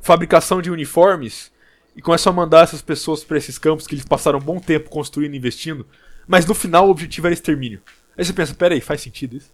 fabricação 0.00 0.60
de 0.62 0.70
uniformes, 0.70 1.50
e 1.96 2.02
começam 2.02 2.32
a 2.32 2.36
mandar 2.36 2.62
essas 2.62 2.82
pessoas 2.82 3.24
pra 3.24 3.38
esses 3.38 3.56
campos 3.58 3.86
que 3.86 3.94
eles 3.94 4.04
passaram 4.04 4.38
um 4.38 4.42
bom 4.42 4.60
tempo 4.60 4.90
construindo 4.90 5.34
e 5.34 5.38
investindo, 5.38 5.86
mas 6.28 6.44
no 6.46 6.54
final 6.54 6.86
o 6.86 6.90
objetivo 6.90 7.26
era 7.26 7.34
extermínio. 7.34 7.80
Aí 8.16 8.24
você 8.24 8.32
pensa: 8.32 8.54
pera 8.54 8.74
aí, 8.74 8.80
faz 8.80 9.00
sentido 9.00 9.36
isso? 9.36 9.50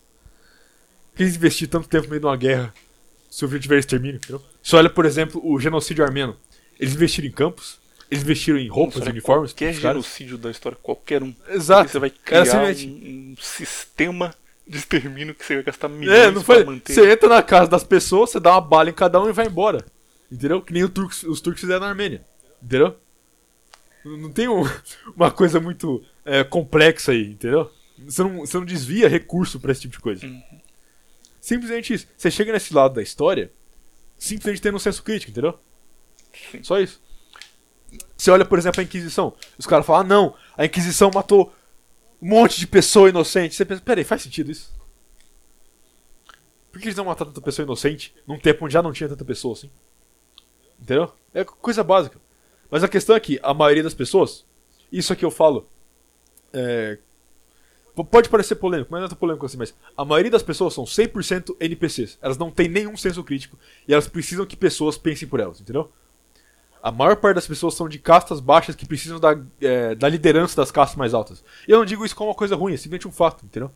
Por 1.12 1.16
que 1.18 1.22
eles 1.22 1.36
investiram 1.36 1.70
tanto 1.70 1.88
tempo 1.88 2.04
no 2.04 2.10
meio 2.10 2.20
de 2.20 2.26
uma 2.26 2.36
guerra 2.36 2.72
se 3.30 3.44
o 3.44 3.46
objetivo 3.46 3.74
era 3.74 3.80
extermínio? 3.80 4.16
Entendeu? 4.16 4.42
Você 4.62 4.76
olha, 4.76 4.90
por 4.90 5.04
exemplo, 5.06 5.40
o 5.44 5.58
genocídio 5.60 6.04
armeno. 6.04 6.36
Eles 6.80 6.94
investiram 6.94 7.28
em 7.28 7.32
campos, 7.32 7.78
eles 8.10 8.24
investiram 8.24 8.58
em 8.58 8.68
roupas, 8.68 9.06
uniformes. 9.06 9.52
Qualquer 9.52 9.74
genocídio 9.74 10.36
da 10.38 10.50
história, 10.50 10.76
qualquer 10.82 11.22
um. 11.22 11.34
Exato. 11.48 11.90
Você 11.90 11.98
vai 11.98 12.10
criar 12.10 12.42
um, 12.42 12.44
simplesmente- 12.46 12.86
um 12.88 13.34
sistema 13.40 14.34
de 14.66 14.78
extermínio 14.78 15.34
que 15.34 15.44
você 15.44 15.54
vai 15.56 15.62
gastar 15.64 15.88
milhões 15.88 16.18
É, 16.18 16.26
não 16.26 16.42
pra 16.42 16.42
foi. 16.42 16.64
manter. 16.64 16.92
Você 16.94 17.12
entra 17.12 17.28
na 17.28 17.42
casa 17.42 17.70
das 17.70 17.84
pessoas, 17.84 18.30
você 18.30 18.40
dá 18.40 18.52
uma 18.52 18.60
bala 18.60 18.88
em 18.90 18.92
cada 18.92 19.20
um 19.22 19.28
e 19.28 19.32
vai 19.32 19.46
embora. 19.46 19.84
Entendeu? 20.30 20.62
Que 20.62 20.72
nem 20.72 20.82
o 20.82 20.88
turcos- 20.88 21.22
os 21.24 21.40
turcos 21.40 21.60
fizeram 21.60 21.80
na 21.80 21.88
Armênia. 21.88 22.24
Entendeu? 22.62 22.96
Não 24.04 24.32
tem 24.32 24.48
um- 24.48 24.62
uma 25.16 25.30
coisa 25.30 25.60
muito 25.60 26.04
é, 26.24 26.42
complexa 26.44 27.12
aí, 27.12 27.30
entendeu? 27.32 27.70
Você 27.98 28.22
não, 28.22 28.40
você 28.40 28.56
não 28.56 28.64
desvia 28.64 29.08
recurso 29.08 29.60
pra 29.60 29.72
esse 29.72 29.82
tipo 29.82 29.92
de 29.94 30.00
coisa. 30.00 30.26
Simplesmente 31.40 31.94
isso. 31.94 32.06
Você 32.16 32.30
chega 32.30 32.52
nesse 32.52 32.72
lado 32.74 32.94
da 32.94 33.02
história, 33.02 33.52
simplesmente 34.18 34.62
tendo 34.62 34.76
um 34.76 34.80
senso 34.80 35.02
crítico, 35.02 35.30
entendeu? 35.30 35.58
Sim. 36.50 36.62
Só 36.62 36.80
isso. 36.80 37.00
Você 38.16 38.30
olha, 38.30 38.44
por 38.44 38.58
exemplo, 38.58 38.80
a 38.80 38.84
Inquisição. 38.84 39.34
Os 39.58 39.66
caras 39.66 39.84
falam, 39.84 40.00
ah, 40.02 40.04
não, 40.04 40.36
a 40.56 40.64
Inquisição 40.64 41.10
matou 41.12 41.52
um 42.20 42.28
monte 42.28 42.58
de 42.58 42.66
pessoa 42.66 43.08
inocente. 43.08 43.54
Você 43.54 43.64
pensa, 43.64 43.82
peraí, 43.82 44.04
faz 44.04 44.22
sentido 44.22 44.50
isso? 44.50 44.72
Por 46.70 46.80
que 46.80 46.86
eles 46.86 46.96
não 46.96 47.04
mataram 47.04 47.30
tanta 47.30 47.44
pessoa 47.44 47.64
inocente 47.64 48.14
num 48.26 48.38
tempo 48.38 48.64
onde 48.64 48.72
já 48.74 48.82
não 48.82 48.92
tinha 48.92 49.08
tanta 49.08 49.24
pessoa 49.24 49.52
assim? 49.54 49.70
Entendeu? 50.80 51.12
É 51.34 51.44
coisa 51.44 51.84
básica. 51.84 52.18
Mas 52.72 52.82
a 52.82 52.88
questão 52.88 53.14
é 53.14 53.20
que 53.20 53.38
a 53.42 53.52
maioria 53.52 53.82
das 53.82 53.92
pessoas, 53.92 54.46
isso 54.90 55.12
aqui 55.12 55.26
eu 55.26 55.30
falo, 55.30 55.68
é, 56.54 56.96
pode 58.10 58.30
parecer 58.30 58.54
polêmico, 58.54 58.90
mas 58.90 59.00
não 59.00 59.06
é 59.06 59.08
tão 59.10 59.18
polêmico 59.18 59.44
assim, 59.44 59.58
mas 59.58 59.74
a 59.94 60.06
maioria 60.06 60.30
das 60.30 60.42
pessoas 60.42 60.72
são 60.72 60.84
100% 60.84 61.54
NPCs. 61.60 62.18
Elas 62.22 62.38
não 62.38 62.50
têm 62.50 62.70
nenhum 62.70 62.96
senso 62.96 63.22
crítico 63.22 63.58
e 63.86 63.92
elas 63.92 64.08
precisam 64.08 64.46
que 64.46 64.56
pessoas 64.56 64.96
pensem 64.96 65.28
por 65.28 65.38
elas, 65.38 65.60
entendeu? 65.60 65.92
A 66.82 66.90
maior 66.90 67.16
parte 67.16 67.34
das 67.34 67.46
pessoas 67.46 67.74
são 67.74 67.86
de 67.86 67.98
castas 67.98 68.40
baixas 68.40 68.74
que 68.74 68.86
precisam 68.86 69.20
da, 69.20 69.38
é, 69.60 69.94
da 69.94 70.08
liderança 70.08 70.56
das 70.56 70.70
castas 70.70 70.96
mais 70.96 71.12
altas. 71.12 71.44
E 71.68 71.70
eu 71.70 71.76
não 71.76 71.84
digo 71.84 72.06
isso 72.06 72.16
como 72.16 72.30
uma 72.30 72.34
coisa 72.34 72.56
ruim, 72.56 72.72
é 72.72 72.78
simplesmente 72.78 73.06
um 73.06 73.12
fato, 73.12 73.44
entendeu? 73.44 73.70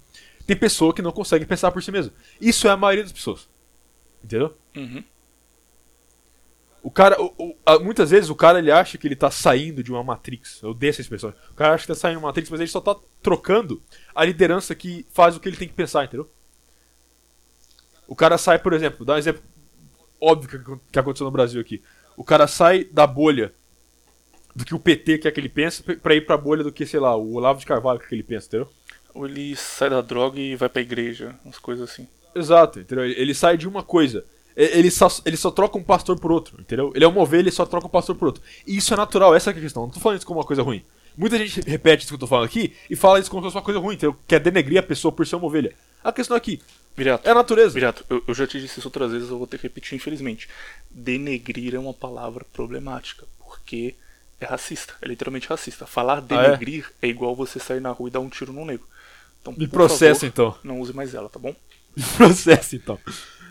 Tem 0.47 0.57
pessoa 0.57 0.95
que 0.95 1.03
não 1.03 1.13
consegue 1.13 1.45
pensar 1.45 1.71
por 1.71 1.83
si 1.83 1.93
mesma. 1.93 2.15
Isso 2.41 2.67
é 2.67 2.71
a 2.71 2.79
maioria 2.79 3.05
das 3.05 3.13
pessoas. 3.13 3.47
Entendeu? 4.25 4.57
Uhum. 4.75 5.05
O 6.87 6.91
cara, 6.93 7.21
o- 7.21 7.35
o- 7.37 7.81
muitas 7.81 8.11
vezes 8.11 8.31
o 8.31 8.35
cara 8.37 8.61
ele 8.61 8.71
acha 8.71 8.97
que 8.97 9.09
ele 9.09 9.17
tá 9.17 9.29
saindo 9.29 9.83
de 9.83 9.91
uma 9.91 10.05
Matrix. 10.05 10.63
Eu 10.63 10.71
odeio 10.71 10.91
essa 10.91 11.01
expressão. 11.01 11.35
O 11.51 11.55
cara 11.55 11.75
acha 11.75 11.83
que 11.83 11.89
tá 11.89 11.97
saindo 11.97 12.19
de 12.19 12.23
uma 12.23 12.29
Matrix, 12.29 12.49
mas 12.49 12.61
ele 12.61 12.71
só 12.71 12.81
tá 12.81 12.95
trocando 13.21 13.83
a 14.15 14.25
liderança 14.25 14.73
que 14.73 15.05
faz 15.13 15.35
o 15.35 15.41
que 15.41 15.49
ele 15.49 15.57
tem 15.57 15.67
que 15.67 15.75
pensar, 15.75 16.05
entendeu? 16.05 16.31
O 18.07 18.15
cara 18.15 18.39
sai, 18.39 18.61
por 18.61 18.73
exemplo, 18.73 19.05
dá 19.05 19.15
um 19.15 19.19
exemplo 19.19 19.43
óbvio 20.21 20.49
que, 20.63 20.81
que 20.93 20.99
aconteceu 21.01 21.25
no 21.25 21.31
Brasil 21.33 21.61
aqui. 21.61 21.83
O 22.17 22.23
cara 22.23 22.47
sai 22.47 22.85
da 22.85 23.05
bolha 23.05 23.53
do 24.55 24.65
que 24.65 24.73
o 24.75 24.79
PT 24.79 25.19
quer 25.19 25.33
que 25.33 25.41
ele 25.41 25.49
pense 25.49 25.83
pra 25.83 26.15
ir 26.15 26.25
pra 26.25 26.37
bolha 26.37 26.63
do 26.63 26.71
que, 26.73 26.87
sei 26.87 27.01
lá, 27.01 27.17
o 27.17 27.35
Olavo 27.35 27.59
de 27.59 27.67
Carvalho 27.67 27.99
quer 27.99 28.09
que 28.09 28.15
ele 28.15 28.23
pense, 28.23 28.47
entendeu? 28.47 28.73
Ou 29.13 29.27
ele 29.27 29.57
sai 29.57 29.91
da 29.91 30.01
droga 30.01 30.39
e 30.39 30.55
vai 30.55 30.69
pra 30.69 30.81
igreja, 30.83 31.35
umas 31.45 31.59
coisas 31.59 31.91
assim. 31.91 32.07
Exato, 32.33 32.79
entendeu? 32.79 33.05
Ele 33.05 33.35
sai 33.35 33.57
de 33.57 33.67
uma 33.67 33.83
coisa. 33.83 34.25
Ele 34.57 34.91
só, 34.91 35.09
ele 35.27 35.37
só 35.37 35.51
troca 35.51 35.77
um 35.77 35.83
pastor 35.83 36.19
por 36.19 36.33
outro, 36.33 36.59
entendeu? 36.59 36.91
Ele 36.95 37.05
é 37.05 37.09
uma 37.09 37.21
ovelha 37.21 37.49
e 37.49 37.53
só 37.53 37.67
troca 37.67 37.87
um 37.87 37.91
pastor 37.91 38.17
por 38.17 38.27
outro. 38.27 38.43
E 38.67 38.77
isso 38.77 38.95
é 38.95 38.97
natural, 38.97 39.35
essa 39.35 39.51
é 39.51 39.53
a 39.53 39.55
questão. 39.55 39.83
Não 39.83 39.91
tô 39.91 40.01
falando 40.01 40.19
isso 40.19 40.27
como 40.27 40.41
uma 40.41 40.47
coisa 40.47 40.63
ruim. 40.63 40.83
Muita 41.17 41.37
gente 41.39 41.61
repete 41.61 42.05
isso 42.05 42.09
que 42.09 42.15
eu 42.15 42.19
tô 42.19 42.27
falando 42.27 42.47
aqui 42.47 42.75
e 42.89 42.97
fala 42.97 43.19
isso 43.19 43.31
como 43.31 43.43
se 43.43 43.47
fosse 43.47 43.57
uma 43.57 43.63
coisa 43.63 43.81
ruim, 43.81 43.95
entendeu? 43.95 44.17
Quer 44.27 44.41
denegrir 44.41 44.79
a 44.79 44.83
pessoa 44.83 45.13
por 45.13 45.27
ser 45.27 45.37
uma 45.37 45.47
ovelha. 45.47 45.75
A 46.03 46.13
questão 46.13 46.37
aqui 46.37 46.61
Virato, 46.97 47.29
é 47.29 47.31
a 47.31 47.35
natureza. 47.35 47.75
Virato, 47.75 48.05
eu, 48.09 48.25
eu 48.27 48.35
já 48.35 48.47
te 48.47 48.59
disse 48.59 48.79
isso 48.79 48.89
outras 48.89 49.13
vezes, 49.13 49.29
eu 49.29 49.37
vou 49.37 49.47
ter 49.47 49.59
que 49.59 49.65
repetir, 49.65 49.95
infelizmente. 49.95 50.49
Denegrir 50.91 51.75
é 51.75 51.79
uma 51.79 51.93
palavra 51.93 52.45
problemática, 52.55 53.27
porque 53.39 53.95
é 54.41 54.47
racista, 54.47 54.95
é 55.03 55.07
literalmente 55.07 55.47
racista. 55.47 55.87
Falar 55.87 56.19
é? 56.19 56.21
denegrir 56.23 56.91
é? 57.03 57.09
igual 57.09 57.37
você 57.37 57.59
sair 57.59 57.81
na 57.81 57.91
rua 57.91 58.09
e 58.09 58.13
dar 58.13 58.21
um 58.21 58.31
tiro 58.31 58.53
num 58.53 58.65
negro. 58.65 58.87
Então, 59.43 59.53
Me 59.53 59.69
por 59.69 59.75
processa 59.75 60.21
favor, 60.21 60.27
então. 60.27 60.59
Não 60.65 60.81
use 60.81 60.95
mais 60.95 61.15
ela, 61.15 61.29
tá 61.29 61.39
bom? 61.39 61.55
processo, 62.17 62.75
então. 62.75 62.99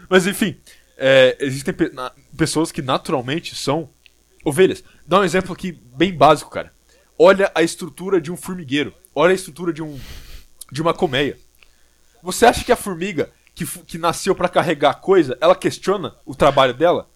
Mas 0.09 0.25
enfim, 0.25 0.57
é, 0.97 1.35
existem 1.39 1.73
pe- 1.73 1.91
pessoas 2.37 2.71
que 2.71 2.81
naturalmente 2.81 3.55
são 3.55 3.89
ovelhas. 4.43 4.83
Dá 5.05 5.19
um 5.19 5.23
exemplo 5.23 5.53
aqui 5.53 5.71
bem 5.71 6.13
básico, 6.13 6.49
cara. 6.51 6.71
Olha 7.17 7.51
a 7.55 7.61
estrutura 7.63 8.19
de 8.19 8.31
um 8.31 8.37
formigueiro. 8.37 8.93
Olha 9.13 9.31
a 9.31 9.35
estrutura 9.35 9.71
de 9.71 9.81
um 9.81 9.99
de 10.71 10.81
uma 10.81 10.93
colmeia. 10.93 11.37
Você 12.21 12.45
acha 12.45 12.63
que 12.63 12.71
a 12.71 12.75
formiga 12.75 13.31
que, 13.53 13.65
que 13.65 13.97
nasceu 13.97 14.35
pra 14.35 14.49
carregar 14.49 14.95
coisa, 14.95 15.37
ela 15.39 15.55
questiona 15.55 16.15
o 16.25 16.35
trabalho 16.35 16.73
dela? 16.73 17.07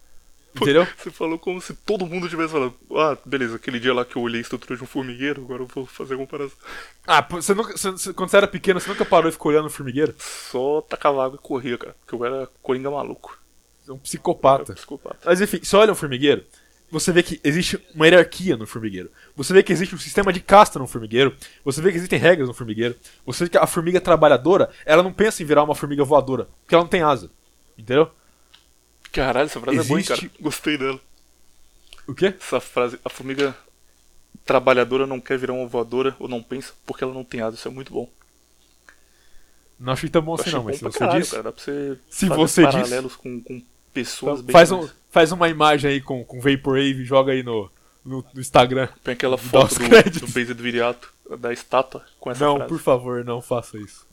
Entendeu? 0.56 0.88
Você 0.98 1.12
falou 1.12 1.38
como 1.38 1.62
se 1.62 1.74
todo 1.74 2.06
mundo 2.06 2.28
tivesse 2.30 2.52
falando. 2.54 2.74
Ah, 2.92 3.18
beleza, 3.26 3.56
aquele 3.56 3.80
dia 3.80 3.94
lá 3.94 4.04
que 4.04 4.16
eu 4.16 4.22
olhei 4.22 4.40
a 4.40 4.42
estrutura 4.42 4.76
de 4.78 4.84
um 4.84 4.88
formigueiro, 4.88 5.44
agora 5.44 5.62
eu 5.64 5.68
vou 5.68 5.86
fazer 5.86 6.16
a 6.16 6.18
comparação. 6.18 6.58
Ah, 7.06 7.22
você 7.30 7.54
nunca, 7.54 7.78
você- 7.78 8.14
quando 8.14 8.30
você 8.30 8.38
era 8.38 8.48
pequeno, 8.48 8.80
você 8.80 8.90
nunca 8.90 9.06
parou 9.06 9.30
e 9.30 9.32
ficou 9.32 9.52
olhando 9.52 9.68
o 9.68 9.70
formigueiro? 9.70 10.14
Só 10.20 10.82
tacava 10.82 11.24
água 11.26 11.38
e 11.42 11.46
corria, 11.46 11.78
cara. 11.78 11.96
Porque 12.00 12.16
eu 12.16 12.26
era 12.26 12.48
coringa 12.64 12.90
maluco. 12.90 13.39
Você 13.90 13.92
é 13.92 13.96
um 13.96 14.00
psicopata. 14.00 14.76
Mas 15.26 15.42
enfim, 15.42 15.60
você 15.64 15.76
olha 15.76 15.92
um 15.92 15.96
formigueiro, 15.96 16.46
você 16.92 17.12
vê 17.12 17.24
que 17.24 17.40
existe 17.44 17.80
uma 17.96 18.06
hierarquia 18.08 18.56
no 18.58 18.66
formigueiro. 18.68 19.12
Você 19.36 19.54
vê 19.54 19.64
que 19.64 19.72
existe 19.74 19.94
um 19.96 19.98
sistema 20.00 20.32
de 20.34 20.40
casta 20.40 20.78
no 20.80 20.88
formigueiro. 20.88 21.36
Você 21.64 21.82
vê 21.82 21.92
que 21.92 21.98
existem 21.98 22.20
regras 22.20 22.48
no 22.48 22.54
formigueiro. 22.54 22.96
Você 23.26 23.44
vê 23.46 23.50
que 23.50 23.58
a 23.58 23.68
formiga 23.68 24.00
trabalhadora, 24.02 24.70
ela 24.86 25.02
não 25.04 25.14
pensa 25.14 25.42
em 25.42 25.46
virar 25.46 25.64
uma 25.64 25.76
formiga 25.76 26.04
voadora, 26.04 26.48
porque 26.62 26.76
ela 26.76 26.84
não 26.84 26.90
tem 26.90 27.02
asa. 27.02 27.30
Entendeu? 27.78 28.12
Caralho, 29.12 29.46
essa 29.48 29.60
frase 29.60 29.80
é 29.80 29.84
boa, 29.84 30.00
Existe- 30.00 30.30
cara. 30.30 30.32
Gostei 30.42 30.78
dela. 30.78 31.00
O 32.08 32.14
quê? 32.14 32.34
Essa 32.40 32.60
frase, 32.60 33.00
a 33.06 33.10
formiga 33.10 33.56
trabalhadora 34.46 35.06
não 35.08 35.20
quer 35.20 35.38
virar 35.38 35.54
uma 35.54 35.68
voadora 35.68 36.16
ou 36.20 36.28
não 36.28 36.42
pensa 36.42 36.74
porque 36.86 37.04
ela 37.04 37.14
não 37.14 37.24
tem 37.24 37.42
asa. 37.42 37.56
Isso 37.56 37.68
é 37.68 37.72
muito 37.72 37.94
bom. 37.94 38.10
Não 39.80 39.94
achei 39.94 40.10
tão 40.10 40.22
bom 40.22 40.36
Eu 40.36 40.42
assim 40.42 40.52
não, 40.52 40.60
bom 40.60 40.66
mas 40.66 40.78
se 40.78 40.84
você 40.84 41.00
caralho, 41.00 41.20
disse. 41.22 41.32
cara. 41.32 41.44
Dá 41.44 41.52
pra 41.52 41.64
você 41.64 41.98
Se 42.10 42.28
fazer 42.28 42.40
você 42.42 42.62
paralelos 42.64 43.16
com, 43.16 43.42
com 43.42 43.62
pessoas 43.94 44.40
Então, 44.40 44.52
faz, 44.52 44.72
um, 44.72 44.88
faz 45.10 45.32
uma 45.32 45.50
imagem 45.50 45.92
aí 45.92 46.02
com, 46.02 46.24
com 46.24 46.40
Vaporwave 46.40 47.02
e 47.02 47.06
joga 47.06 47.32
aí 47.32 47.44
no, 47.44 47.70
no, 48.04 48.26
no 48.34 48.42
Instagram. 48.42 48.88
Põe 49.04 49.14
aquela 49.14 49.38
foto 49.38 49.74
do, 49.80 49.86
créditos. 49.86 50.34
do 50.34 50.54
do 50.56 50.64
Viriato, 50.64 51.14
da 51.40 51.52
estátua, 51.54 52.04
com 52.20 52.32
essa 52.32 52.44
Não, 52.44 52.56
frase. 52.56 52.70
por 52.70 52.80
favor, 52.80 53.24
não 53.26 53.42
faça 53.42 53.78
isso. 53.78 54.08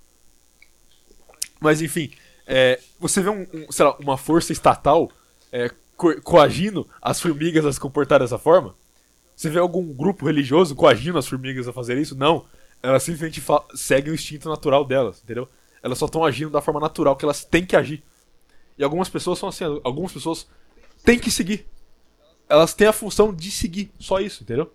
Mas 1.61 1.81
enfim, 1.81 2.11
é, 2.47 2.81
você 2.99 3.21
vê 3.23 3.31
um, 3.31 3.43
um, 3.43 3.67
lá, 3.79 3.97
uma 3.97 4.17
força 4.17 4.53
estatal 4.53 5.11
é, 5.51 5.71
co- 5.97 6.21
coagindo 6.23 6.89
as 7.01 7.21
formigas 7.21 7.65
a 7.65 7.73
se 7.73 7.81
comportar 7.81 8.21
dessa 8.21 8.39
forma? 8.39 8.75
Você 9.35 9.51
vê 9.51 9.59
algum 9.59 9.93
grupo 9.93 10.27
religioso 10.27 10.75
coagindo 10.75 11.19
as 11.19 11.27
formigas 11.27 11.69
a 11.69 11.73
fazer 11.73 11.99
isso? 11.99 12.15
Não. 12.17 12.45
Elas 12.83 13.03
simplesmente 13.03 13.43
seguem 13.75 14.13
o 14.13 14.15
instinto 14.15 14.49
natural 14.49 14.85
delas, 14.85 15.21
entendeu? 15.23 15.49
Elas 15.83 15.99
só 15.99 16.07
estão 16.07 16.25
agindo 16.25 16.51
da 16.51 16.61
forma 16.61 16.81
natural 16.81 17.17
que 17.17 17.25
elas 17.25 17.45
têm 17.45 17.65
que 17.65 17.77
agir. 17.77 18.03
E 18.79 18.85
algumas 18.85 19.09
pessoas 19.09 19.39
são 19.39 19.49
assim, 19.49 19.65
algumas 19.85 20.13
pessoas 20.13 20.47
têm 21.05 21.19
que 21.19 21.31
seguir. 21.31 21.67
Elas 22.49 22.75
têm 22.75 22.87
a 22.87 22.93
função 22.93 23.35
de 23.35 23.51
seguir, 23.51 23.91
só 23.99 24.21
isso, 24.21 24.43
entendeu? 24.45 24.73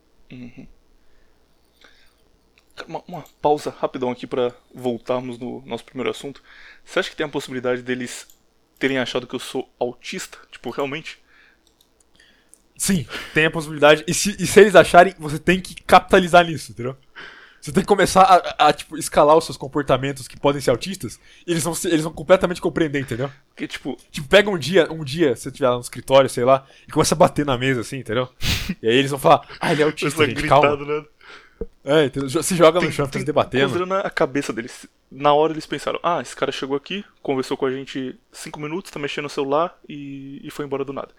Cara, 2.76 2.88
Uma, 2.90 3.04
uma 3.08 3.24
pausa 3.42 3.70
rapidão 3.70 4.10
aqui 4.12 4.26
pra 4.28 4.54
voltarmos 4.74 5.38
no 5.38 5.62
nosso 5.66 5.84
primeiro 5.86 6.10
assunto. 6.10 6.42
Você 6.84 7.00
acha 7.00 7.10
que 7.10 7.16
tem 7.16 7.26
a 7.26 7.30
possibilidade 7.30 7.82
deles 7.82 8.28
terem 8.80 8.98
achado 8.98 9.28
que 9.28 9.36
eu 9.36 9.40
sou 9.40 9.70
autista? 9.80 10.38
Tipo, 10.52 10.70
realmente? 10.70 11.20
Sim, 12.78 13.06
tem 13.34 13.46
a 13.46 13.52
possibilidade. 13.52 14.04
E 14.08 14.14
se, 14.14 14.36
e 14.42 14.48
se 14.48 14.60
eles 14.60 14.76
acharem, 14.76 15.14
você 15.20 15.38
tem 15.38 15.62
que 15.62 15.76
capitalizar 15.84 16.46
nisso, 16.46 16.72
entendeu? 16.72 16.98
Você 17.62 17.72
tem 17.72 17.84
que 17.84 17.88
começar 17.88 18.24
a, 18.24 18.68
a, 18.70 18.74
tipo, 18.74 18.98
escalar 18.98 19.38
os 19.38 19.46
seus 19.46 19.56
comportamentos 19.56 20.28
que 20.28 20.40
podem 20.40 20.60
ser 20.60 20.72
autistas, 20.72 21.20
e 21.46 21.52
eles 21.52 21.64
vão, 21.64 21.76
se- 21.76 21.88
eles 21.88 22.02
vão 22.02 22.12
completamente 22.12 22.60
compreender, 22.60 23.00
entendeu? 23.00 23.30
Porque, 23.50 23.68
tipo, 23.68 23.96
Tipo, 24.10 24.28
pega 24.28 24.50
um 24.50 24.58
dia, 24.58 24.92
um 24.92 25.04
dia, 25.04 25.36
se 25.36 25.44
você 25.44 25.50
estiver 25.50 25.70
lá 25.70 25.76
no 25.76 25.82
escritório, 25.82 26.30
sei 26.30 26.44
lá, 26.44 26.66
e 26.88 26.92
começa 26.92 27.14
a 27.14 27.18
bater 27.18 27.46
na 27.46 27.58
mesa, 27.58 27.82
assim, 27.82 27.98
entendeu? 28.00 28.28
E 28.82 28.88
aí 28.88 28.96
eles 28.96 29.12
vão 29.12 29.20
falar, 29.20 29.48
ah, 29.60 29.72
ele 29.72 29.84
é 29.84 29.86
autista, 29.86 30.26
gente, 30.26 30.42
calma. 30.48 30.76
gritado, 30.76 30.86
né? 31.02 31.06
É, 31.84 32.06
entendeu? 32.06 32.42
Se 32.42 32.56
joga 32.56 32.80
no 32.80 32.86
Tem- 32.88 32.92
chão, 32.92 33.06
fica 33.06 33.20
se 33.20 33.26
debatendo. 33.26 33.66
Considerando 33.74 33.94
a 34.06 34.10
cabeça 34.10 34.52
deles. 34.52 34.88
Na 35.12 35.34
hora 35.34 35.54
eles 35.54 35.66
pensaram, 35.68 36.00
ah, 36.02 36.20
esse 36.22 36.36
cara 36.36 36.52
chegou 36.52 36.76
aqui, 36.76 37.06
conversou 37.22 37.56
com 37.56 37.66
a 37.68 37.72
gente 37.72 38.16
cinco 38.32 38.60
minutos, 38.60 38.90
tá 38.90 38.98
mexendo 39.00 39.24
no 39.26 39.30
celular 39.30 39.78
e, 39.88 40.42
e 40.44 40.50
foi 40.50 40.66
embora 40.66 40.84
do 40.84 40.94
nada. 40.94 41.10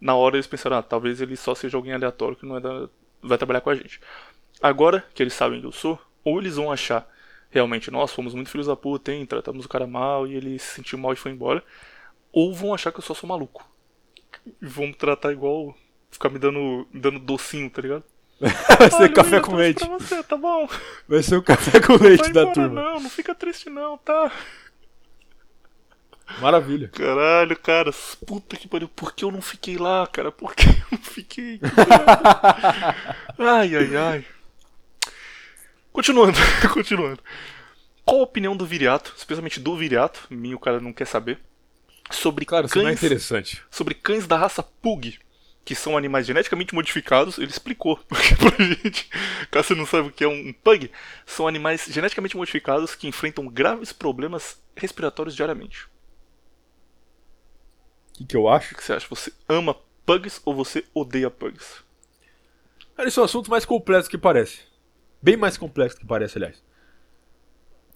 Na 0.00 0.14
hora 0.14 0.36
eles 0.36 0.46
pensaram, 0.46 0.78
ah, 0.78 0.82
talvez 0.82 1.20
ele 1.20 1.36
só 1.36 1.54
seja 1.54 1.76
alguém 1.76 1.92
aleatório 1.92 2.36
que 2.36 2.46
não 2.46 2.56
é 2.56 2.60
da, 2.60 2.88
vai 3.22 3.36
trabalhar 3.38 3.60
com 3.60 3.70
a 3.70 3.74
gente. 3.74 4.00
Agora 4.62 5.04
que 5.14 5.22
eles 5.22 5.34
sabem 5.34 5.60
que 5.60 5.66
eu 5.66 5.72
sou, 5.72 5.98
ou 6.24 6.38
eles 6.38 6.56
vão 6.56 6.70
achar 6.70 7.06
realmente, 7.50 7.90
nós 7.90 8.12
fomos 8.12 8.34
muito 8.34 8.48
filhos 8.48 8.66
da 8.66 8.74
puta, 8.74 9.12
hein, 9.12 9.26
tratamos 9.26 9.66
o 9.66 9.68
cara 9.68 9.86
mal 9.86 10.26
e 10.26 10.34
ele 10.34 10.58
se 10.58 10.76
sentiu 10.76 10.98
mal 10.98 11.12
e 11.12 11.16
foi 11.16 11.32
embora. 11.32 11.62
Ou 12.32 12.54
vão 12.54 12.72
achar 12.72 12.90
que 12.90 12.98
eu 12.98 13.02
só 13.04 13.12
sou 13.12 13.28
maluco. 13.28 13.68
E 14.60 14.66
vão 14.66 14.86
me 14.86 14.94
tratar 14.94 15.32
igual. 15.32 15.76
Ficar 16.10 16.30
me 16.30 16.38
dando, 16.38 16.86
me 16.90 17.00
dando 17.00 17.18
docinho, 17.18 17.68
tá 17.68 17.82
ligado? 17.82 18.04
Vai 18.40 18.90
ser 18.90 18.96
Olha, 18.96 19.12
café 19.12 19.40
com 19.40 19.54
leite. 19.54 19.86
Você, 19.86 20.22
tá 20.22 20.36
bom. 20.36 20.68
Vai 21.06 21.22
ser 21.22 21.36
o 21.36 21.42
café 21.42 21.78
com 21.80 21.94
leite 21.96 22.22
Vai 22.22 22.32
da 22.32 22.40
embora 22.42 22.54
turma. 22.54 22.82
não, 22.82 23.00
não 23.00 23.10
fica 23.10 23.34
triste 23.34 23.68
não, 23.68 23.98
tá? 23.98 24.32
Maravilha. 26.40 26.88
Caralho, 26.88 27.56
cara, 27.58 27.90
puta 28.26 28.56
que 28.56 28.66
pariu, 28.66 28.88
por 28.88 29.14
que 29.14 29.24
eu 29.24 29.30
não 29.30 29.42
fiquei 29.42 29.76
lá, 29.76 30.06
cara? 30.06 30.32
Por 30.32 30.54
que 30.54 30.66
eu 30.66 30.74
não 30.92 30.98
fiquei? 30.98 31.60
ai, 33.38 33.76
ai, 33.76 33.96
ai. 33.96 34.26
Continuando, 35.92 36.38
continuando. 36.72 37.22
Qual 38.04 38.20
a 38.20 38.24
opinião 38.24 38.56
do 38.56 38.66
Viriato, 38.66 39.14
especialmente 39.16 39.60
do 39.60 39.76
Viriato, 39.76 40.26
mim 40.30 40.54
o 40.54 40.58
cara 40.58 40.80
não 40.80 40.92
quer 40.92 41.06
saber, 41.06 41.38
sobre 42.10 42.44
Claro, 42.44 42.66
isso 42.66 42.76
não 42.76 42.84
é 42.84 42.90
cães, 42.90 42.98
interessante. 42.98 43.62
sobre 43.70 43.94
cães 43.94 44.26
da 44.26 44.36
raça 44.36 44.62
Pug, 44.62 45.18
que 45.64 45.74
são 45.74 45.96
animais 45.96 46.26
geneticamente 46.26 46.74
modificados, 46.74 47.38
ele 47.38 47.50
explicou 47.50 47.96
porque 48.08 48.34
pra 48.36 48.64
gente, 48.64 49.08
caso 49.50 49.68
você 49.68 49.74
não 49.74 49.86
sabe 49.86 50.08
o 50.08 50.12
que 50.12 50.24
é 50.24 50.28
um 50.28 50.52
Pug, 50.52 50.90
são 51.24 51.46
animais 51.46 51.86
geneticamente 51.88 52.36
modificados 52.36 52.94
que 52.94 53.06
enfrentam 53.06 53.46
graves 53.46 53.92
problemas 53.92 54.60
respiratórios 54.74 55.36
diariamente. 55.36 55.86
O 58.10 58.14
que, 58.14 58.24
que 58.24 58.36
eu 58.36 58.48
acho? 58.48 58.74
O 58.74 58.76
que 58.76 58.84
você 58.84 58.92
acha? 58.92 59.06
Você 59.08 59.32
ama 59.48 59.76
Pugs 60.04 60.40
ou 60.44 60.54
você 60.54 60.84
odeia 60.94 61.30
Pugs? 61.30 61.82
Cara, 62.96 63.08
esse 63.08 63.18
é 63.18 63.22
um 63.22 63.24
assunto 63.24 63.50
mais 63.50 63.64
complexo 63.64 64.10
que 64.10 64.18
parece. 64.18 64.60
Bem 65.22 65.36
mais 65.36 65.56
complexo 65.56 65.98
que 65.98 66.04
parece, 66.06 66.36
aliás. 66.36 66.62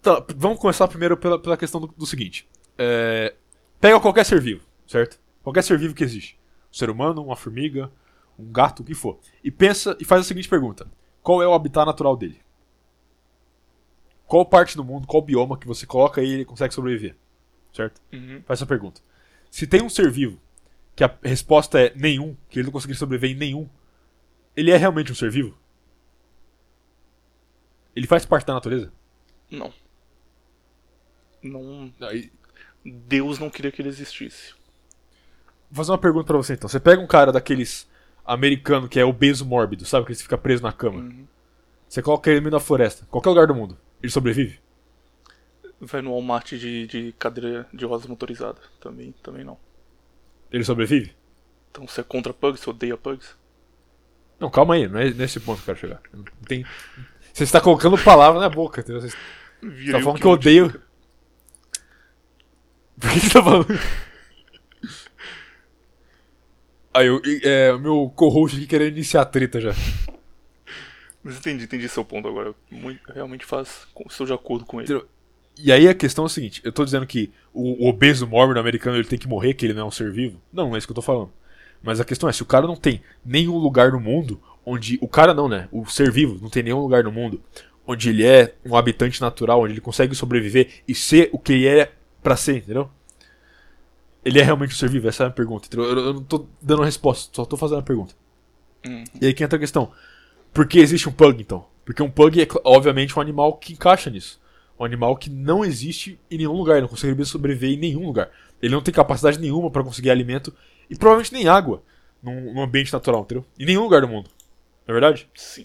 Tá, 0.00 0.24
vamos 0.36 0.60
começar 0.60 0.86
primeiro 0.86 1.16
pela, 1.16 1.38
pela 1.38 1.56
questão 1.56 1.80
do, 1.80 1.88
do 1.88 2.06
seguinte. 2.06 2.48
É, 2.78 3.34
pega 3.80 3.98
qualquer 3.98 4.24
ser 4.24 4.40
vivo, 4.40 4.64
certo? 4.86 5.18
Qualquer 5.42 5.62
ser 5.62 5.76
vivo 5.76 5.94
que 5.94 6.04
existe. 6.04 6.38
Um 6.70 6.74
ser 6.74 6.88
humano, 6.88 7.24
uma 7.24 7.34
formiga, 7.34 7.90
um 8.38 8.50
gato, 8.52 8.82
o 8.82 8.84
que 8.84 8.94
for. 8.94 9.18
E 9.42 9.50
pensa 9.50 9.96
e 9.98 10.04
faz 10.04 10.20
a 10.20 10.24
seguinte 10.24 10.48
pergunta: 10.48 10.86
Qual 11.22 11.42
é 11.42 11.48
o 11.48 11.54
habitat 11.54 11.84
natural 11.84 12.16
dele? 12.16 12.40
Qual 14.26 14.44
parte 14.44 14.76
do 14.76 14.84
mundo, 14.84 15.06
qual 15.06 15.22
bioma 15.22 15.58
que 15.58 15.66
você 15.66 15.86
coloca 15.86 16.22
e 16.22 16.32
ele 16.32 16.44
consegue 16.44 16.74
sobreviver? 16.74 17.16
Certo? 17.72 18.00
Uhum. 18.12 18.42
Faz 18.44 18.58
essa 18.58 18.66
pergunta. 18.66 19.00
Se 19.50 19.66
tem 19.66 19.82
um 19.82 19.88
ser 19.88 20.10
vivo 20.10 20.40
que 20.94 21.04
a 21.04 21.14
resposta 21.22 21.80
é 21.80 21.92
nenhum, 21.94 22.36
que 22.48 22.58
ele 22.58 22.66
não 22.66 22.72
conseguiria 22.72 22.98
sobreviver 22.98 23.36
em 23.36 23.38
nenhum, 23.38 23.68
ele 24.56 24.70
é 24.70 24.76
realmente 24.76 25.12
um 25.12 25.14
ser 25.14 25.30
vivo? 25.30 25.56
Ele 27.96 28.06
faz 28.06 28.26
parte 28.26 28.46
da 28.46 28.54
natureza? 28.54 28.92
Não. 29.50 29.72
Não. 31.42 31.90
E- 32.12 32.30
Deus 32.84 33.38
não 33.38 33.50
queria 33.50 33.72
que 33.72 33.82
ele 33.82 33.88
existisse. 33.88 34.54
Vou 35.70 35.78
fazer 35.78 35.92
uma 35.92 35.98
pergunta 35.98 36.26
pra 36.26 36.36
você 36.36 36.52
então. 36.52 36.68
Você 36.68 36.78
pega 36.78 37.00
um 37.00 37.06
cara 37.06 37.32
daqueles 37.32 37.88
americano 38.24 38.88
que 38.88 39.00
é 39.00 39.04
obeso 39.04 39.44
mórbido, 39.44 39.84
sabe? 39.84 40.06
Que 40.06 40.12
ele 40.12 40.18
fica 40.18 40.38
preso 40.38 40.62
na 40.62 40.72
cama. 40.72 40.98
Uhum. 41.00 41.26
Você 41.88 42.02
coloca 42.02 42.28
ele 42.30 42.40
no 42.40 42.44
meio 42.44 42.52
da 42.52 42.60
floresta, 42.60 43.06
qualquer 43.10 43.30
lugar 43.30 43.46
do 43.46 43.54
mundo. 43.54 43.78
Ele 44.02 44.12
sobrevive? 44.12 44.60
Vai 45.80 46.02
no 46.02 46.10
Walmart 46.12 46.52
de, 46.54 46.86
de 46.86 47.12
cadeira 47.18 47.66
de 47.72 47.84
rodas 47.84 48.06
motorizada. 48.06 48.60
Também, 48.80 49.12
também 49.22 49.44
não. 49.44 49.58
Ele 50.50 50.64
sobrevive? 50.64 51.14
Então 51.70 51.86
você 51.86 52.00
é 52.00 52.04
contra 52.04 52.32
Pugs, 52.32 52.60
você 52.60 52.70
odeia 52.70 52.96
Pugs? 52.96 53.34
Não, 54.38 54.50
calma 54.50 54.74
aí, 54.74 54.86
não 54.86 54.98
é 55.00 55.10
nesse 55.10 55.40
ponto 55.40 55.62
que 55.62 55.70
eu 55.70 55.74
quero 55.74 55.88
chegar. 55.88 56.02
Não 56.12 56.24
tem... 56.46 56.64
Você 57.36 57.44
está 57.44 57.60
colocando 57.60 57.98
palavra 57.98 58.40
na 58.40 58.48
boca, 58.48 58.80
entendeu? 58.80 59.02
Você 59.02 59.14
tá 59.92 59.98
o 59.98 60.00
falando 60.00 60.18
que 60.18 60.26
eu 60.26 60.30
odeio. 60.30 60.70
Por 62.98 63.10
que 63.10 63.20
você 63.20 63.28
tá 63.28 63.42
falando? 63.42 63.66
Aí, 66.94 67.06
eu, 67.06 67.20
é, 67.42 67.74
o 67.74 67.78
meu 67.78 68.10
co-host 68.16 68.56
aqui 68.56 68.66
querendo 68.66 68.94
iniciar 68.94 69.20
a 69.20 69.26
treta 69.26 69.60
já. 69.60 69.74
Mas 71.22 71.36
entendi, 71.36 71.64
entendi 71.64 71.86
seu 71.90 72.02
ponto 72.06 72.26
agora. 72.26 72.54
Muito, 72.70 73.12
realmente 73.12 73.44
faz. 73.44 73.86
Estou 74.08 74.26
de 74.26 74.32
acordo 74.32 74.64
com 74.64 74.80
ele. 74.80 75.04
E 75.58 75.70
aí 75.70 75.86
a 75.90 75.94
questão 75.94 76.24
é 76.24 76.28
o 76.28 76.30
seguinte: 76.30 76.62
eu 76.64 76.72
tô 76.72 76.86
dizendo 76.86 77.06
que 77.06 77.30
o, 77.52 77.84
o 77.84 77.88
obeso 77.90 78.26
mórbido 78.26 78.58
americano 78.58 78.96
ele 78.96 79.04
tem 79.06 79.18
que 79.18 79.28
morrer, 79.28 79.52
que 79.52 79.66
ele 79.66 79.74
não 79.74 79.82
é 79.82 79.84
um 79.84 79.90
ser 79.90 80.10
vivo. 80.10 80.40
Não, 80.50 80.68
não 80.68 80.74
é 80.74 80.78
isso 80.78 80.86
que 80.86 80.92
eu 80.92 80.96
tô 80.96 81.02
falando. 81.02 81.30
Mas 81.82 82.00
a 82.00 82.04
questão 82.06 82.30
é: 82.30 82.32
se 82.32 82.42
o 82.42 82.46
cara 82.46 82.66
não 82.66 82.76
tem 82.76 83.02
nenhum 83.22 83.58
lugar 83.58 83.92
no 83.92 84.00
mundo 84.00 84.40
onde. 84.66 84.98
O 85.00 85.08
cara 85.08 85.32
não, 85.32 85.48
né? 85.48 85.68
O 85.72 85.86
ser 85.86 86.10
vivo 86.10 86.38
não 86.42 86.50
tem 86.50 86.62
nenhum 86.62 86.80
lugar 86.80 87.04
no 87.04 87.12
mundo 87.12 87.40
onde 87.86 88.10
ele 88.10 88.26
é 88.26 88.54
um 88.64 88.76
habitante 88.76 89.20
natural, 89.20 89.62
onde 89.62 89.74
ele 89.74 89.80
consegue 89.80 90.14
sobreviver 90.14 90.82
e 90.88 90.94
ser 90.94 91.30
o 91.32 91.38
que 91.38 91.52
ele 91.52 91.68
é 91.68 91.92
pra 92.22 92.36
ser, 92.36 92.56
entendeu? 92.56 92.90
Ele 94.24 94.40
é 94.40 94.42
realmente 94.42 94.74
um 94.74 94.76
ser 94.76 94.90
vivo? 94.90 95.08
Essa 95.08 95.22
é 95.22 95.24
a 95.24 95.28
minha 95.28 95.36
pergunta. 95.36 95.68
Eu, 95.72 95.84
eu 95.84 96.14
não 96.14 96.24
tô 96.24 96.46
dando 96.60 96.80
uma 96.80 96.84
resposta, 96.84 97.30
só 97.32 97.44
tô 97.44 97.56
fazendo 97.56 97.78
a 97.78 97.82
pergunta. 97.82 98.14
Hum. 98.84 99.04
E 99.20 99.26
aí 99.26 99.32
que 99.32 99.44
entra 99.44 99.56
a 99.56 99.60
questão: 99.60 99.92
por 100.52 100.66
que 100.66 100.80
existe 100.80 101.08
um 101.08 101.12
pug 101.12 101.40
então? 101.40 101.64
Porque 101.84 102.02
um 102.02 102.10
pug 102.10 102.42
é, 102.42 102.48
obviamente, 102.64 103.16
um 103.16 103.22
animal 103.22 103.54
que 103.54 103.72
encaixa 103.72 104.10
nisso. 104.10 104.40
Um 104.78 104.84
animal 104.84 105.16
que 105.16 105.30
não 105.30 105.64
existe 105.64 106.18
em 106.28 106.38
nenhum 106.38 106.52
lugar, 106.52 106.80
não 106.80 106.88
conseguiria 106.88 107.24
sobreviver 107.24 107.70
em 107.70 107.78
nenhum 107.78 108.04
lugar. 108.04 108.28
Ele 108.60 108.74
não 108.74 108.82
tem 108.82 108.92
capacidade 108.92 109.38
nenhuma 109.38 109.70
para 109.70 109.84
conseguir 109.84 110.10
alimento 110.10 110.52
e 110.90 110.96
provavelmente 110.96 111.32
nem 111.32 111.48
água 111.48 111.82
num, 112.22 112.52
num 112.52 112.62
ambiente 112.62 112.92
natural, 112.92 113.22
entendeu? 113.22 113.44
Em 113.58 113.64
nenhum 113.64 113.84
lugar 113.84 114.00
do 114.00 114.08
mundo. 114.08 114.28
Não 114.86 114.92
é 114.96 115.00
verdade? 115.00 115.28
Sim. 115.34 115.64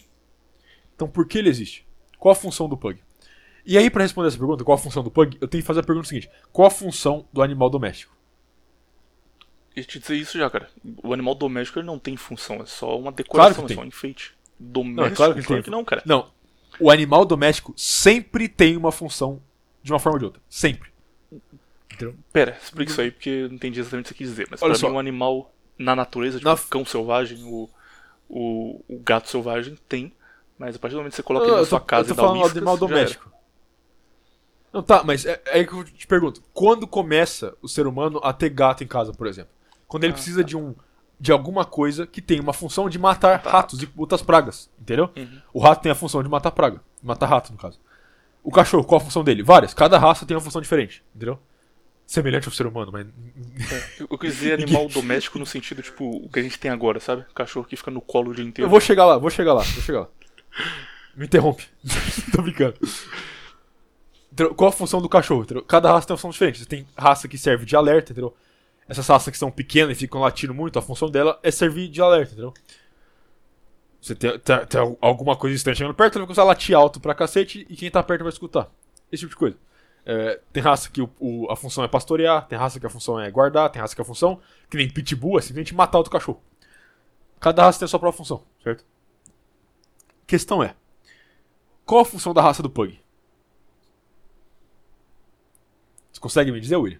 Então 0.95 1.07
por 1.07 1.27
que 1.27 1.37
ele 1.37 1.49
existe? 1.49 1.85
Qual 2.17 2.31
a 2.31 2.35
função 2.35 2.67
do 2.69 2.77
pug? 2.77 2.99
E 3.65 3.77
aí, 3.77 3.89
para 3.91 4.01
responder 4.03 4.27
essa 4.27 4.37
pergunta, 4.37 4.63
qual 4.63 4.75
a 4.75 4.81
função 4.81 5.03
do 5.03 5.11
pug, 5.11 5.37
eu 5.39 5.47
tenho 5.47 5.61
que 5.61 5.67
fazer 5.67 5.81
a 5.81 5.83
pergunta 5.83 6.07
seguinte: 6.07 6.29
qual 6.51 6.67
a 6.67 6.71
função 6.71 7.27
do 7.31 7.41
animal 7.43 7.69
doméstico? 7.69 8.15
E 9.75 9.83
te 9.83 9.99
dizer 9.99 10.15
isso 10.15 10.37
já, 10.37 10.49
cara. 10.49 10.69
O 11.03 11.13
animal 11.13 11.33
doméstico 11.35 11.79
ele 11.79 11.85
não 11.85 11.97
tem 11.97 12.17
função, 12.17 12.57
é 12.57 12.65
só 12.65 12.89
uma 12.97 13.11
Claro 13.11 13.15
decoração, 13.15 13.65
que 13.65 13.73
é 13.73 13.75
só 13.75 13.81
um 13.81 13.85
enfeite. 13.85 14.33
Não, 14.59 14.71
Doméstico? 14.71 15.13
é 15.13 15.15
claro 15.15 15.33
que 15.33 15.53
ele 15.53 15.63
tem. 15.63 15.71
não, 15.71 15.83
cara. 15.85 16.03
Não. 16.05 16.29
O 16.79 16.91
animal 16.91 17.25
doméstico 17.25 17.73
sempre 17.77 18.47
tem 18.47 18.75
uma 18.77 18.91
função 18.91 19.41
de 19.81 19.91
uma 19.91 19.99
forma 19.99 20.15
ou 20.15 20.19
de 20.19 20.25
outra. 20.25 20.41
Sempre. 20.49 20.91
Entendeu? 21.91 22.15
Pera, 22.33 22.57
explica 22.61 22.91
isso 22.91 23.01
aí 23.01 23.11
porque 23.11 23.29
eu 23.29 23.47
não 23.49 23.55
entendi 23.55 23.79
exatamente 23.79 24.05
o 24.05 24.07
que 24.09 24.13
você 24.13 24.17
quis 24.23 24.29
dizer. 24.29 24.47
Mas 24.51 24.61
Olha 24.61 24.71
pra 24.71 24.79
só. 24.79 24.89
mim, 24.89 24.95
um 24.95 24.99
animal 24.99 25.53
na 25.77 25.95
natureza, 25.95 26.37
tipo 26.37 26.49
Na- 26.49 26.55
o 26.55 26.67
cão 26.67 26.85
selvagem, 26.85 27.43
o, 27.43 27.69
o, 28.31 28.81
o 28.89 28.99
gato 28.99 29.29
selvagem, 29.29 29.77
tem. 29.89 30.13
Mas 30.57 30.75
a 30.75 30.79
partir 30.79 30.95
do 30.95 30.99
momento 30.99 31.11
que 31.13 31.17
você 31.17 31.23
coloca 31.23 31.47
Não, 31.47 31.55
ele 31.55 31.61
na 31.61 31.63
eu 31.63 31.67
tô, 31.67 31.69
sua 31.69 31.81
casa 31.81 32.09
eu 32.09 32.13
e 32.13 32.15
dá 32.15 32.23
falando 32.23 32.39
já 32.39 32.45
era. 32.45 32.77
doméstico. 32.77 33.31
Não, 34.73 34.81
tá, 34.81 35.03
mas 35.03 35.25
é, 35.25 35.41
é 35.47 35.57
aí 35.59 35.67
que 35.67 35.73
eu 35.73 35.83
te 35.83 36.07
pergunto. 36.07 36.41
Quando 36.53 36.87
começa 36.87 37.55
o 37.61 37.67
ser 37.67 37.87
humano 37.87 38.19
a 38.23 38.31
ter 38.31 38.49
gato 38.49 38.83
em 38.83 38.87
casa, 38.87 39.11
por 39.13 39.27
exemplo? 39.27 39.51
Quando 39.87 40.05
ele 40.05 40.13
Ah, 40.13 40.15
precisa 40.15 40.43
de 40.43 40.55
um 40.57 40.75
de 41.19 41.31
alguma 41.31 41.63
coisa 41.65 42.07
que 42.07 42.19
tem 42.19 42.39
uma 42.39 42.51
função 42.51 42.89
de 42.89 42.97
matar 42.97 43.39
ratos 43.45 43.83
e 43.83 43.89
outras 43.95 44.23
pragas, 44.23 44.69
entendeu? 44.79 45.07
Uhum. 45.15 45.41
O 45.53 45.59
rato 45.59 45.83
tem 45.83 45.91
a 45.91 45.95
função 45.95 46.23
de 46.23 46.29
matar 46.29 46.49
praga, 46.51 46.81
matar 47.03 47.27
rato 47.27 47.51
no 47.51 47.59
caso. 47.59 47.79
O 48.43 48.51
cachorro, 48.51 48.83
qual 48.85 49.01
a 49.01 49.03
função 49.03 49.23
dele? 49.23 49.43
Várias. 49.43 49.73
Cada 49.73 49.99
raça 49.99 50.25
tem 50.25 50.35
uma 50.35 50.41
função 50.41 50.61
diferente, 50.61 51.03
entendeu? 51.15 51.39
Semelhante 52.11 52.45
ao 52.49 52.53
ser 52.53 52.67
humano, 52.67 52.91
mas 52.91 53.07
Eu, 53.97 54.05
eu 54.11 54.17
quis 54.17 54.33
dizer 54.35 54.53
animal 54.61 54.89
doméstico 54.89 55.39
no 55.39 55.45
sentido, 55.45 55.81
tipo, 55.81 56.03
o 56.09 56.27
que 56.29 56.39
a 56.39 56.43
gente 56.43 56.59
tem 56.59 56.69
agora, 56.69 56.99
sabe? 56.99 57.23
Cachorro 57.33 57.65
que 57.65 57.77
fica 57.77 57.89
no 57.89 58.01
colo 58.01 58.31
o 58.31 58.35
dia 58.35 58.43
inteiro. 58.43 58.65
Eu 58.65 58.69
vou 58.69 58.81
chegar 58.81 59.05
lá, 59.05 59.17
vou 59.17 59.29
chegar 59.29 59.53
lá, 59.53 59.61
vou 59.63 59.81
chegar 59.81 59.99
lá. 60.01 60.09
Me 61.15 61.23
interrompe. 61.25 61.63
Tô 62.35 62.41
brincando. 62.41 62.75
Qual 64.57 64.67
a 64.69 64.73
função 64.73 65.01
do 65.01 65.07
cachorro? 65.07 65.43
entendeu? 65.43 65.63
Cada 65.63 65.89
raça 65.89 66.05
tem 66.07 66.13
uma 66.13 66.17
função 66.17 66.31
diferente. 66.31 66.59
Você 66.59 66.65
tem 66.65 66.85
raça 66.97 67.29
que 67.29 67.37
serve 67.37 67.65
de 67.65 67.77
alerta, 67.77 68.11
entendeu? 68.11 68.35
Essas 68.89 69.07
raças 69.07 69.31
que 69.31 69.37
são 69.37 69.49
pequenas 69.49 69.95
e 69.95 69.99
ficam 70.01 70.19
latindo 70.19 70.53
muito, 70.53 70.77
a 70.77 70.81
função 70.81 71.09
dela 71.09 71.39
é 71.41 71.49
servir 71.49 71.87
de 71.87 72.01
alerta, 72.01 72.33
entendeu? 72.33 72.53
Você 74.01 74.15
tem, 74.15 74.37
tem- 74.39 74.65
tem 74.65 74.97
alguma 74.99 75.37
coisa 75.37 75.55
estranha 75.55 75.75
chegando 75.75 75.93
perto, 75.95 76.15
ele 76.15 76.21
vai 76.23 76.27
começar 76.27 76.41
a 76.41 76.45
latir 76.45 76.75
alto 76.75 76.99
pra 76.99 77.15
cacete 77.15 77.65
e 77.69 77.75
quem 77.77 77.89
tá 77.89 78.03
perto 78.03 78.23
vai 78.23 78.33
escutar. 78.33 78.69
Esse 79.09 79.21
tipo 79.21 79.29
de 79.29 79.35
coisa. 79.37 79.55
É, 80.05 80.39
tem 80.51 80.63
raça 80.63 80.89
que 80.89 81.01
o- 81.01 81.09
o- 81.19 81.51
a 81.51 81.55
função 81.55 81.83
é 81.83 81.87
pastorear, 81.87 82.47
tem 82.47 82.57
raça 82.57 82.79
que 82.79 82.85
a 82.85 82.89
função 82.89 83.19
é 83.19 83.29
guardar, 83.29 83.69
tem 83.69 83.81
raça 83.81 83.95
que 83.95 84.01
a 84.01 84.05
função, 84.05 84.41
que 84.69 84.77
nem 84.77 84.89
pitbull, 84.89 85.37
é 85.37 85.41
simplesmente 85.41 85.75
matar 85.75 85.99
outro 85.99 86.11
cachorro. 86.11 86.41
Cada 87.39 87.63
raça 87.63 87.79
tem 87.79 87.85
a 87.85 87.89
sua 87.89 87.99
própria 87.99 88.17
função, 88.17 88.43
certo? 88.63 88.85
Questão 90.25 90.63
é: 90.63 90.75
qual 91.85 92.01
a 92.01 92.05
função 92.05 92.33
da 92.33 92.41
raça 92.41 92.63
do 92.63 92.69
Pug? 92.69 92.99
Você 96.11 96.19
consegue 96.19 96.51
me 96.51 96.59
dizer, 96.59 96.75
William? 96.77 96.99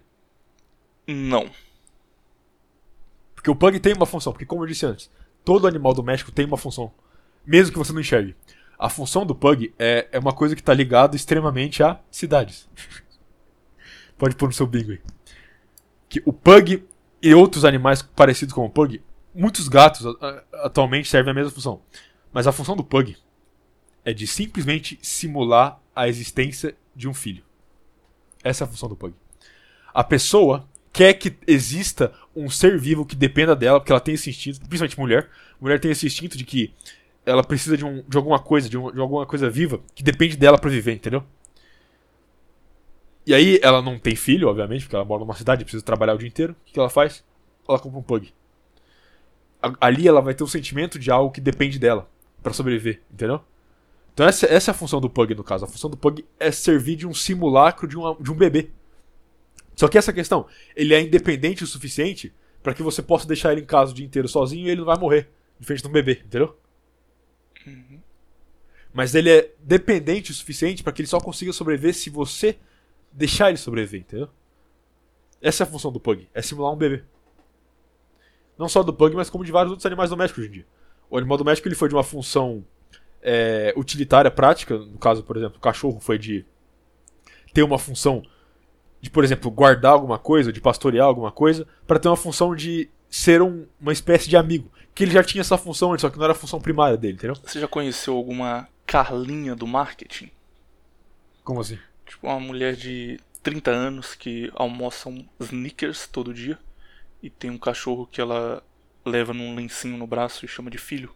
Não. 1.06 1.50
Porque 3.34 3.50
o 3.50 3.56
Pug 3.56 3.78
tem 3.80 3.94
uma 3.94 4.06
função, 4.06 4.32
porque 4.32 4.46
como 4.46 4.62
eu 4.62 4.66
disse 4.66 4.86
antes, 4.86 5.10
todo 5.44 5.66
animal 5.66 5.92
doméstico 5.94 6.30
tem 6.30 6.46
uma 6.46 6.56
função, 6.56 6.92
mesmo 7.44 7.72
que 7.72 7.78
você 7.78 7.92
não 7.92 8.00
enxergue. 8.00 8.36
A 8.82 8.88
função 8.88 9.24
do 9.24 9.32
Pug 9.32 9.72
é, 9.78 10.08
é 10.10 10.18
uma 10.18 10.32
coisa 10.32 10.56
que 10.56 10.60
está 10.60 10.74
ligada 10.74 11.14
extremamente 11.14 11.84
a 11.84 12.00
cidades. 12.10 12.68
Pode 14.18 14.34
pôr 14.34 14.46
no 14.46 14.52
seu 14.52 14.66
bingo 14.66 14.90
aí. 14.90 15.00
Que 16.08 16.20
o 16.26 16.32
Pug 16.32 16.84
e 17.22 17.32
outros 17.32 17.64
animais 17.64 18.02
parecidos 18.02 18.52
com 18.52 18.66
o 18.66 18.68
Pug, 18.70 19.00
muitos 19.32 19.68
gatos 19.68 20.04
a- 20.04 20.10
a- 20.20 20.66
atualmente 20.66 21.08
servem 21.08 21.30
a 21.30 21.34
mesma 21.34 21.52
função. 21.52 21.80
Mas 22.32 22.48
a 22.48 22.50
função 22.50 22.74
do 22.74 22.82
Pug 22.82 23.16
é 24.04 24.12
de 24.12 24.26
simplesmente 24.26 24.98
simular 25.00 25.80
a 25.94 26.08
existência 26.08 26.74
de 26.92 27.06
um 27.06 27.14
filho. 27.14 27.44
Essa 28.42 28.64
é 28.64 28.66
a 28.66 28.68
função 28.68 28.88
do 28.88 28.96
Pug. 28.96 29.14
A 29.94 30.02
pessoa 30.02 30.68
quer 30.92 31.14
que 31.14 31.36
exista 31.46 32.12
um 32.34 32.50
ser 32.50 32.76
vivo 32.80 33.06
que 33.06 33.14
dependa 33.14 33.54
dela, 33.54 33.78
porque 33.78 33.92
ela 33.92 34.00
tem 34.00 34.14
esse 34.14 34.28
instinto, 34.28 34.58
principalmente 34.60 34.98
mulher. 34.98 35.30
Mulher 35.60 35.78
tem 35.78 35.92
esse 35.92 36.04
instinto 36.04 36.36
de 36.36 36.44
que 36.44 36.74
ela 37.24 37.42
precisa 37.44 37.76
de, 37.76 37.84
um, 37.84 38.02
de 38.08 38.16
alguma 38.16 38.38
coisa, 38.38 38.68
de, 38.68 38.76
um- 38.78 38.90
de 38.92 39.00
alguma 39.00 39.26
coisa 39.26 39.48
viva, 39.50 39.80
que 39.94 40.02
depende 40.02 40.36
dela 40.36 40.58
pra 40.58 40.70
viver, 40.70 40.92
entendeu? 40.94 41.24
E 43.26 43.32
aí 43.34 43.60
ela 43.62 43.80
não 43.80 43.98
tem 43.98 44.16
filho, 44.16 44.48
obviamente, 44.48 44.82
porque 44.84 44.96
ela 44.96 45.04
mora 45.04 45.20
numa 45.20 45.34
cidade, 45.34 45.64
precisa 45.64 45.84
trabalhar 45.84 46.14
o 46.14 46.18
dia 46.18 46.28
inteiro. 46.28 46.56
O 46.68 46.72
que 46.72 46.78
ela 46.78 46.90
faz? 46.90 47.24
Ela 47.68 47.78
compra 47.78 47.98
um 47.98 48.02
pug. 48.02 48.32
Ali 49.80 50.08
ela 50.08 50.20
vai 50.20 50.34
ter 50.34 50.42
o 50.42 50.48
sentimento 50.48 50.98
de 50.98 51.10
algo 51.10 51.30
que 51.30 51.40
depende 51.40 51.78
dela 51.78 52.08
pra 52.42 52.52
sobreviver, 52.52 53.00
entendeu? 53.12 53.40
Então 54.12 54.26
essa, 54.26 54.46
essa 54.46 54.70
é 54.70 54.72
a 54.72 54.74
função 54.74 55.00
do 55.00 55.08
pug 55.08 55.34
no 55.34 55.44
caso. 55.44 55.64
A 55.64 55.68
função 55.68 55.88
do 55.88 55.96
pug 55.96 56.24
é 56.40 56.50
servir 56.50 56.96
de 56.96 57.06
um 57.06 57.14
simulacro 57.14 57.86
de, 57.86 57.96
uma, 57.96 58.16
de 58.20 58.32
um 58.32 58.34
bebê. 58.36 58.70
Só 59.76 59.88
que 59.88 59.96
essa 59.96 60.12
questão, 60.12 60.46
ele 60.76 60.94
é 60.94 61.00
independente 61.00 61.64
o 61.64 61.66
suficiente 61.66 62.32
pra 62.62 62.74
que 62.74 62.82
você 62.82 63.02
possa 63.02 63.26
deixar 63.26 63.52
ele 63.52 63.62
em 63.62 63.66
casa 63.66 63.92
o 63.92 63.94
dia 63.94 64.04
inteiro 64.04 64.28
sozinho 64.28 64.66
e 64.66 64.70
ele 64.70 64.80
não 64.80 64.86
vai 64.86 64.98
morrer, 64.98 65.28
diferente 65.58 65.82
de 65.82 65.88
um 65.88 65.92
bebê, 65.92 66.22
entendeu? 66.24 66.56
Mas 68.92 69.14
ele 69.14 69.30
é 69.30 69.50
dependente 69.60 70.30
o 70.30 70.34
suficiente 70.34 70.82
pra 70.82 70.92
que 70.92 71.00
ele 71.02 71.08
só 71.08 71.18
consiga 71.20 71.52
sobreviver 71.52 71.94
se 71.94 72.10
você 72.10 72.58
deixar 73.10 73.48
ele 73.48 73.58
sobreviver, 73.58 74.00
entendeu? 74.00 74.28
Essa 75.40 75.62
é 75.62 75.66
a 75.66 75.70
função 75.70 75.90
do 75.90 75.98
pug, 75.98 76.28
é 76.34 76.42
simular 76.42 76.72
um 76.72 76.76
bebê. 76.76 77.02
Não 78.58 78.68
só 78.68 78.82
do 78.82 78.92
pug, 78.92 79.16
mas 79.16 79.30
como 79.30 79.44
de 79.44 79.50
vários 79.52 79.70
outros 79.70 79.86
animais 79.86 80.10
domésticos 80.10 80.42
hoje 80.44 80.50
em 80.50 80.54
dia. 80.54 80.66
O 81.10 81.18
animal 81.18 81.36
doméstico 81.38 81.68
ele 81.68 81.74
foi 81.74 81.88
de 81.88 81.94
uma 81.94 82.02
função 82.04 82.64
é, 83.22 83.72
utilitária, 83.76 84.30
prática, 84.30 84.76
no 84.76 84.98
caso, 84.98 85.22
por 85.22 85.36
exemplo, 85.36 85.56
o 85.58 85.60
cachorro 85.60 86.00
foi 86.00 86.18
de 86.18 86.44
ter 87.52 87.62
uma 87.62 87.78
função 87.78 88.22
de, 89.00 89.10
por 89.10 89.24
exemplo, 89.24 89.50
guardar 89.50 89.92
alguma 89.92 90.18
coisa, 90.18 90.52
de 90.52 90.60
pastorear 90.60 91.06
alguma 91.06 91.32
coisa, 91.32 91.66
para 91.86 91.98
ter 91.98 92.08
uma 92.08 92.16
função 92.16 92.54
de 92.54 92.88
ser 93.10 93.42
um- 93.42 93.66
uma 93.80 93.92
espécie 93.92 94.28
de 94.28 94.36
amigo. 94.36 94.70
Que 94.94 95.04
ele 95.04 95.10
já 95.12 95.22
tinha 95.24 95.40
essa 95.40 95.58
função 95.58 95.92
antes, 95.92 96.02
só 96.02 96.08
que 96.10 96.16
não 96.16 96.24
era 96.24 96.32
a 96.32 96.36
função 96.36 96.60
primária 96.60 96.96
dele, 96.96 97.14
entendeu? 97.14 97.34
Você 97.42 97.58
já 97.60 97.66
conheceu 97.68 98.14
alguma 98.14 98.68
Carlinha 98.86 99.54
do 99.54 99.66
marketing? 99.66 100.30
Como 101.44 101.60
assim? 101.60 101.78
Tipo, 102.06 102.26
uma 102.26 102.40
mulher 102.40 102.76
de 102.76 103.18
30 103.42 103.70
anos 103.70 104.14
que 104.14 104.50
almoça 104.54 105.08
um 105.08 105.26
sneakers 105.40 106.06
todo 106.06 106.34
dia 106.34 106.58
e 107.22 107.30
tem 107.30 107.50
um 107.50 107.58
cachorro 107.58 108.06
que 108.06 108.20
ela 108.20 108.62
leva 109.04 109.32
num 109.32 109.54
lencinho 109.54 109.96
no 109.96 110.06
braço 110.06 110.44
e 110.44 110.48
chama 110.48 110.70
de 110.70 110.78
filho. 110.78 111.14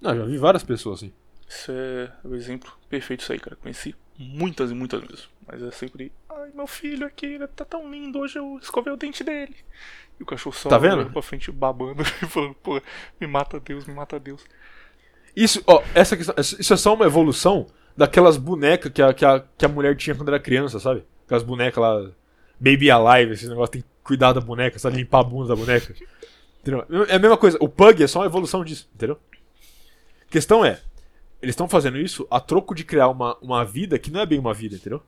Não, 0.00 0.14
já 0.16 0.24
vi 0.24 0.36
várias 0.38 0.62
pessoas 0.62 0.98
assim. 1.00 1.12
Isso 1.48 1.70
é 1.72 2.12
o 2.24 2.34
exemplo 2.34 2.72
perfeito 2.88 3.20
isso 3.20 3.32
aí, 3.32 3.38
cara. 3.38 3.56
Conheci 3.56 3.94
muitas 4.18 4.70
e 4.70 4.74
muitas 4.74 5.00
mesmo. 5.02 5.28
Mas 5.46 5.62
é 5.62 5.70
sempre, 5.70 6.12
ai, 6.28 6.50
meu 6.54 6.66
filho 6.66 7.06
aqui, 7.06 7.26
ele 7.26 7.46
tá 7.46 7.64
tão 7.64 7.90
lindo, 7.90 8.18
hoje 8.18 8.38
eu 8.38 8.58
escovei 8.60 8.92
o 8.92 8.96
dente 8.96 9.22
dele. 9.22 9.56
E 10.18 10.22
o 10.22 10.26
cachorro 10.26 10.54
só 10.56 10.68
Tá 10.68 10.78
vendo? 10.78 11.08
pra 11.10 11.22
frente 11.22 11.52
babando 11.52 12.02
e 12.22 12.26
falando, 12.26 12.54
pô, 12.56 12.80
me 13.20 13.26
mata 13.26 13.60
Deus, 13.60 13.84
me 13.84 13.94
mata 13.94 14.18
Deus. 14.18 14.44
Isso, 15.36 15.62
ó, 15.66 15.82
essa 15.94 16.16
questão, 16.16 16.34
isso 16.38 16.72
é 16.72 16.76
só 16.76 16.94
uma 16.94 17.04
evolução 17.04 17.66
daquelas 17.94 18.38
bonecas 18.38 18.90
que 18.90 19.02
a, 19.02 19.12
que, 19.12 19.24
a, 19.24 19.44
que 19.56 19.64
a 19.66 19.68
mulher 19.68 19.94
tinha 19.94 20.16
quando 20.16 20.28
era 20.28 20.40
criança, 20.40 20.80
sabe? 20.80 21.04
Aquelas 21.26 21.42
bonecas 21.42 21.82
lá, 21.82 22.10
Baby 22.58 22.90
Alive, 22.90 23.34
esse 23.34 23.48
negócio 23.48 23.72
tem 23.72 23.82
que 23.82 23.88
cuidar 24.02 24.32
da 24.32 24.40
boneca, 24.40 24.78
sabe? 24.78 24.96
Limpar 24.96 25.20
a 25.20 25.24
bunda 25.24 25.48
da 25.48 25.56
boneca. 25.56 25.94
Entendeu? 26.60 26.84
É 27.08 27.16
a 27.16 27.18
mesma 27.18 27.36
coisa, 27.36 27.58
o 27.60 27.68
Pug 27.68 28.02
é 28.02 28.06
só 28.06 28.20
uma 28.20 28.26
evolução 28.26 28.64
disso, 28.64 28.88
entendeu? 28.94 29.18
A 30.26 30.30
questão 30.30 30.64
é, 30.64 30.80
eles 31.42 31.52
estão 31.52 31.68
fazendo 31.68 31.98
isso 31.98 32.26
a 32.30 32.40
troco 32.40 32.74
de 32.74 32.84
criar 32.84 33.08
uma, 33.08 33.36
uma 33.42 33.64
vida 33.64 33.98
que 33.98 34.10
não 34.10 34.20
é 34.20 34.26
bem 34.26 34.38
uma 34.38 34.54
vida, 34.54 34.76
entendeu? 34.76 35.02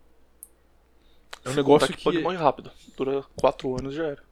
É 1.44 1.50
um 1.50 1.54
negócio 1.54 1.88
contar 1.88 1.96
que. 1.98 2.04
Pug 2.04 2.18
morre 2.20 2.36
rápido. 2.36 2.70
Dura 2.96 3.24
4 3.40 3.78
anos 3.78 3.94
já 3.94 4.04
era. 4.04 4.28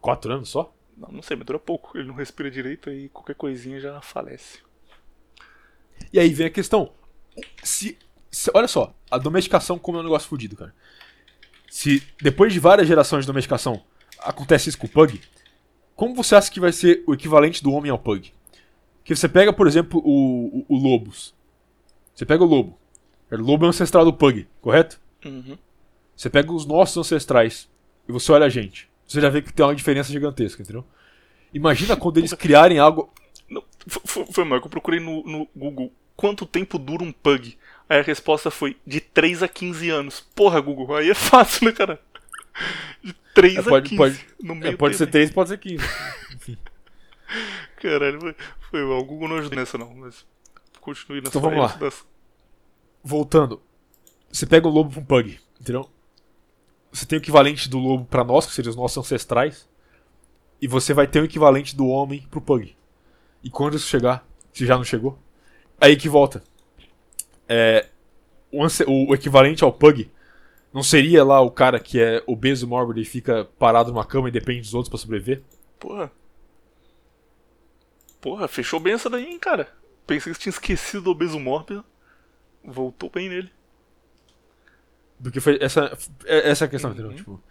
Quatro 0.00 0.32
anos 0.32 0.48
só? 0.48 0.74
Não, 0.96 1.08
não 1.12 1.22
sei, 1.22 1.36
mas 1.36 1.46
dura 1.46 1.58
pouco. 1.58 1.96
Ele 1.96 2.08
não 2.08 2.14
respira 2.14 2.50
direito 2.50 2.90
e 2.90 3.08
qualquer 3.10 3.34
coisinha 3.34 3.78
já 3.78 4.00
falece. 4.00 4.60
E 6.12 6.18
aí 6.18 6.32
vem 6.32 6.46
a 6.46 6.50
questão. 6.50 6.92
Se, 7.62 7.96
se- 8.30 8.50
olha 8.54 8.68
só, 8.68 8.94
a 9.10 9.18
domesticação 9.18 9.78
como 9.78 9.98
é 9.98 10.00
um 10.00 10.04
negócio 10.04 10.28
fodido, 10.28 10.56
cara. 10.56 10.74
Se 11.70 12.02
depois 12.20 12.52
de 12.52 12.58
várias 12.60 12.88
gerações 12.88 13.22
de 13.22 13.26
domesticação 13.26 13.82
acontece 14.18 14.68
isso 14.68 14.78
com 14.78 14.86
o 14.86 14.90
pug, 14.90 15.20
como 15.94 16.14
você 16.14 16.34
acha 16.34 16.50
que 16.50 16.60
vai 16.60 16.72
ser 16.72 17.02
o 17.06 17.14
equivalente 17.14 17.62
do 17.62 17.72
homem 17.72 17.90
ao 17.90 17.98
pug? 17.98 18.32
Que 19.04 19.14
você 19.14 19.28
pega, 19.28 19.52
por 19.52 19.66
exemplo, 19.66 20.00
o, 20.04 20.64
o, 20.68 20.76
o 20.76 20.76
lobos. 20.76 21.34
Você 22.14 22.26
pega 22.26 22.42
o 22.42 22.46
lobo. 22.46 22.78
O 23.30 23.36
lobo 23.36 23.64
é 23.64 23.68
ancestral 23.68 24.04
do 24.04 24.12
pug, 24.12 24.46
correto? 24.60 25.00
Uhum. 25.24 25.56
Você 26.16 26.28
pega 26.28 26.52
os 26.52 26.66
nossos 26.66 26.96
ancestrais 26.96 27.68
e 28.08 28.12
você 28.12 28.32
olha 28.32 28.46
a 28.46 28.48
gente. 28.50 28.88
Você 29.06 29.20
já 29.20 29.28
vê 29.28 29.40
que 29.42 29.52
tem 29.52 29.64
uma 29.64 29.74
diferença 29.74 30.12
gigantesca, 30.12 30.62
entendeu? 30.62 30.84
Imagina 31.54 31.96
quando 31.96 32.18
eles 32.18 32.32
criarem 32.34 32.78
algo. 32.78 33.12
Não, 33.50 33.62
foi, 33.86 34.24
foi, 34.26 34.44
mal, 34.44 34.60
que 34.60 34.66
eu 34.66 34.70
procurei 34.70 35.00
no, 35.00 35.22
no 35.24 35.48
Google 35.56 35.92
quanto 36.16 36.46
tempo 36.46 36.78
dura 36.78 37.02
um 37.02 37.10
pug. 37.12 37.58
Aí 37.88 37.98
a 37.98 38.02
resposta 38.02 38.50
foi 38.50 38.76
de 38.86 39.00
3 39.00 39.42
a 39.42 39.48
15 39.48 39.90
anos. 39.90 40.20
Porra, 40.34 40.60
Google, 40.60 40.94
aí 40.94 41.10
é 41.10 41.14
fácil, 41.14 41.66
né, 41.66 41.72
cara? 41.72 42.00
De 43.02 43.12
3 43.34 43.56
É, 43.58 43.62
pode- 43.62 43.74
a 43.74 43.82
15. 43.82 43.96
pode- 43.96 44.26
no 44.42 44.52
É, 44.54 44.56
meio 44.56 44.78
pode 44.78 44.94
ser 44.96 45.06
termo. 45.06 45.12
3, 45.12 45.30
pode 45.32 45.48
ser 45.50 45.58
15. 45.58 45.84
Caralho, 47.76 48.20
foi, 48.20 48.34
foi 48.70 48.84
mal. 48.84 48.98
O 49.00 49.04
Google 49.04 49.28
não 49.28 49.36
ajudou 49.38 49.58
nessa, 49.58 49.78
não. 49.78 49.94
Mas 49.94 50.24
continue 50.80 51.20
nessa 51.20 51.30
Então 51.30 51.40
vamos 51.40 51.58
lá. 51.58 51.76
das- 51.76 52.04
voltando. 53.02 53.60
Você 54.30 54.46
pega 54.46 54.68
o 54.68 54.70
lobo 54.70 54.90
pra 54.90 55.00
um 55.00 55.04
pug, 55.04 55.40
entendeu? 55.60 55.90
Você 56.92 57.06
tem 57.06 57.18
o 57.18 57.22
equivalente 57.22 57.68
do 57.68 57.78
lobo 57.78 58.04
pra 58.04 58.22
nós, 58.24 58.46
que 58.46 58.52
seriam 58.52 58.70
os 58.70 58.76
nossos 58.76 58.98
ancestrais. 58.98 59.68
E 60.60 60.68
você 60.68 60.92
vai 60.92 61.06
ter 61.06 61.20
o 61.20 61.24
equivalente 61.24 61.74
do 61.74 61.86
homem 61.86 62.26
pro 62.30 62.40
pug. 62.40 62.76
E 63.42 63.50
quando 63.50 63.76
isso 63.76 63.86
chegar, 63.88 64.26
se 64.52 64.66
já 64.66 64.76
não 64.76 64.84
chegou, 64.84 65.18
aí 65.80 65.96
que 65.96 66.08
volta. 66.08 66.42
É, 67.48 67.86
o, 68.52 68.64
o- 68.86 69.14
equivalente 69.14 69.64
ao 69.64 69.72
pug 69.72 70.10
não 70.72 70.82
seria 70.82 71.24
lá 71.24 71.40
o 71.40 71.50
cara 71.50 71.80
que 71.80 72.00
é 72.00 72.22
obeso 72.26 72.66
mórbido 72.68 73.00
e 73.00 73.04
fica 73.04 73.46
parado 73.58 73.90
numa 73.92 74.04
cama 74.04 74.28
e 74.28 74.32
depende 74.32 74.60
dos 74.62 74.74
outros 74.74 74.88
pra 74.88 74.98
sobreviver? 74.98 75.42
Porra. 75.78 76.10
Porra, 78.20 78.46
fechou 78.48 78.78
bem 78.78 78.92
essa 78.94 79.08
daí, 79.08 79.24
hein, 79.24 79.38
cara. 79.38 79.68
Pensei 80.06 80.32
que 80.32 80.36
você 80.36 80.42
tinha 80.42 80.50
esquecido 80.50 81.04
do 81.04 81.10
obeso 81.10 81.38
mórbido. 81.40 81.84
Voltou 82.64 83.10
bem 83.10 83.28
nele. 83.28 83.50
Porque 85.22 85.40
foi 85.40 85.58
essa, 85.60 85.96
é- 86.24 86.50
essa 86.50 86.64
é 86.64 86.66
a 86.66 86.68
questão, 86.70 86.90
Uhum. 86.90 86.96
entendeu? 86.96 87.16
Tipo, 87.16 87.42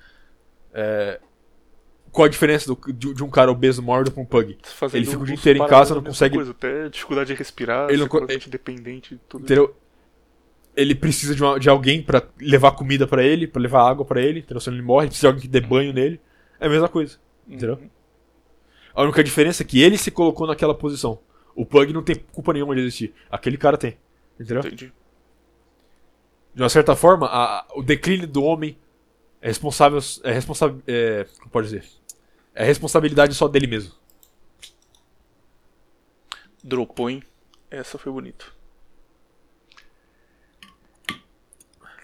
é, 0.74 1.20
qual 2.12 2.26
a 2.26 2.30
diferença 2.30 2.68
do- 2.74 2.94
de, 2.94 3.14
de 3.14 3.24
um 3.24 3.30
cara 3.30 3.52
obeso 3.52 3.82
mórbido 3.82 4.12
pra 4.12 4.22
um 4.22 4.26
pug? 4.26 4.58
Fazendo 4.64 5.00
Ele 5.02 5.06
fica 5.06 5.22
o 5.22 5.26
dia 5.26 5.36
inteiro 5.36 5.64
em 5.64 5.68
casa, 5.68 5.96
não 5.96 6.04
consegue- 6.04 6.36
Coisa, 6.36 6.52
até 6.52 6.90
dificuldade 6.90 7.28
de 7.28 7.34
respirar, 7.38 7.90
Ele 7.90 8.00
não 8.00 8.08
co- 8.08 8.20
completamente 8.20 8.50
dependente 8.50 9.16
de 9.16 9.22
tudo. 9.28 9.44
Entendeu? 9.44 9.76
Ele 10.76 10.96
precisa 10.96 11.36
de, 11.36 11.44
uma- 11.44 11.60
de 11.60 11.70
alguém 11.70 12.02
pra 12.02 12.24
levar 12.40 12.72
comida 12.72 13.06
pra 13.08 13.24
ele, 13.24 13.48
pra 13.48 13.62
levar 13.62 13.90
água 13.90 14.06
pra 14.06 14.22
ele, 14.22 14.40
entendeu? 14.40 14.60
Se 14.62 14.70
ele 14.70 14.82
morre, 14.82 15.06
ele 15.06 15.10
precisa 15.10 15.28
de 15.28 15.34
alguém 15.34 15.42
que 15.42 15.48
dê 15.48 15.60
banho 15.62 15.92
nele. 15.94 16.20
É 16.60 16.68
a 16.68 16.70
mesma 16.70 16.88
coisa, 16.88 17.18
entendeu? 17.48 17.76
Uhum. 17.76 17.90
A 18.94 19.04
única 19.04 19.24
diferença 19.24 19.64
é 19.64 19.66
que 19.66 19.82
ele 19.82 19.98
se 19.98 20.10
colocou 20.12 20.48
naquela 20.48 20.74
posição. 20.76 21.20
O 21.56 21.66
Pug 21.66 21.92
não 21.92 22.02
tem 22.04 22.16
culpa 22.16 22.54
nenhuma 22.54 22.74
de 22.76 22.82
existir. 22.82 23.14
Aquele 23.30 23.58
cara 23.58 23.78
tem. 23.78 23.98
Entendeu? 24.40 24.60
Entendi. 24.60 24.92
De 26.56 26.62
uma 26.64 26.70
certa 26.70 26.96
forma, 26.96 27.28
a- 27.28 27.60
a- 27.60 27.68
o 27.76 27.84
declínio 27.84 28.28
do 28.28 28.44
homem 28.44 28.78
é 29.42 29.48
responsável. 29.48 30.00
É 30.24 30.32
responsável. 30.32 30.82
É, 30.88 31.26
como 31.40 31.50
pode 31.52 31.68
dizer? 31.68 31.84
É 32.60 32.66
responsabilidade 32.66 33.34
só 33.34 33.48
dele 33.48 33.68
mesmo. 33.68 33.94
Dropou, 36.62 37.10
hein? 37.10 37.24
Essa 37.72 37.98
foi 37.98 38.12
bonito. 38.12 38.54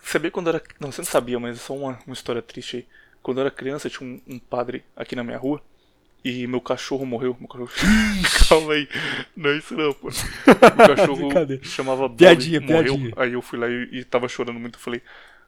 Sabia 0.02 0.32
quando 0.32 0.48
eu 0.48 0.56
era. 0.56 0.64
Não, 0.80 0.94
você 0.94 1.02
não 1.02 1.06
sabia, 1.06 1.38
mas 1.38 1.58
é 1.58 1.60
só 1.60 1.76
uma, 1.76 2.00
uma 2.08 2.14
história 2.14 2.42
triste 2.42 2.78
aí. 2.78 2.88
Quando 3.22 3.40
eu 3.40 3.42
era 3.42 3.52
criança, 3.52 3.90
tinha 3.90 4.10
um, 4.10 4.22
um 4.26 4.40
padre 4.40 4.86
aqui 4.96 5.14
na 5.14 5.26
minha 5.26 5.38
rua 5.38 5.62
e 6.24 6.48
meu 6.48 6.62
cachorro 6.62 7.06
morreu. 7.06 7.36
Meu 7.38 7.50
cachorro... 7.50 7.70
Calma 8.48 8.76
aí. 8.76 8.88
Não 9.36 9.50
é 9.50 9.58
isso 9.58 9.76
não, 9.76 9.94
pô. 9.94 10.08
Meu 10.48 10.96
cachorro 10.96 11.30
chamava 11.64 12.08
Bob, 12.08 12.18
Piadinha, 12.18 12.62
morreu. 12.62 12.96
piadinha. 12.96 13.14
Aí 13.18 13.34
eu 13.34 13.42
fui 13.42 13.60
lá 13.60 13.68
e, 13.68 13.90
e 13.92 14.06
tava 14.06 14.30
chorando 14.30 14.58
muito. 14.58 14.76
Eu 14.76 14.80
falei, 14.80 15.02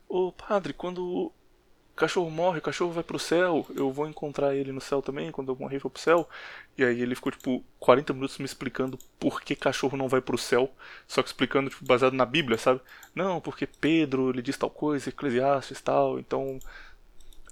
ô 0.09 0.33
padre, 0.33 0.73
quando 0.73 1.31
cachorro 1.97 2.29
morre, 2.29 2.61
cachorro 2.61 2.91
vai 2.91 3.03
pro 3.03 3.19
céu, 3.19 3.65
eu 3.75 3.91
vou 3.91 4.07
encontrar 4.07 4.55
ele 4.55 4.71
no 4.71 4.79
céu 4.79 5.01
também, 5.01 5.31
quando 5.31 5.51
eu 5.51 5.55
morrer 5.55 5.79
for 5.79 5.89
pro 5.89 6.01
céu. 6.01 6.29
E 6.77 6.83
aí 6.85 7.01
ele 7.01 7.15
ficou, 7.15 7.31
tipo, 7.31 7.65
40 7.79 8.13
minutos 8.13 8.37
me 8.37 8.45
explicando 8.45 8.97
por 9.19 9.41
que 9.41 9.55
cachorro 9.55 9.97
não 9.97 10.07
vai 10.07 10.21
pro 10.21 10.37
céu. 10.37 10.71
Só 11.07 11.21
que 11.21 11.29
explicando, 11.29 11.69
tipo, 11.69 11.83
baseado 11.83 12.13
na 12.13 12.25
Bíblia, 12.25 12.57
sabe? 12.57 12.79
Não, 13.13 13.41
porque 13.41 13.65
Pedro, 13.65 14.29
ele 14.29 14.41
diz 14.41 14.55
tal 14.55 14.69
coisa, 14.69 15.09
Eclesiastes 15.09 15.81
tal, 15.81 16.19
então... 16.19 16.59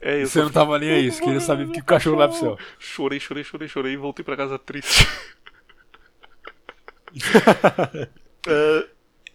É, 0.01 0.21
eu 0.21 0.27
Você 0.27 0.41
não 0.41 0.51
tava 0.51 0.77
nem 0.77 0.91
aí, 0.91 1.11
você 1.11 1.23
queria 1.23 1.39
saber 1.39 1.65
por 1.65 1.73
que 1.73 1.81
o 1.81 1.85
cachorro 1.85 2.17
vai 2.17 2.27
pro 2.27 2.37
céu. 2.37 2.57
Chorei, 2.77 3.19
chorei, 3.19 3.43
chorei, 3.43 3.67
chorei 3.67 3.93
e 3.93 3.97
voltei 3.97 4.23
pra 4.23 4.37
casa 4.37 4.59
triste. 4.59 5.07
uh, 8.47 8.87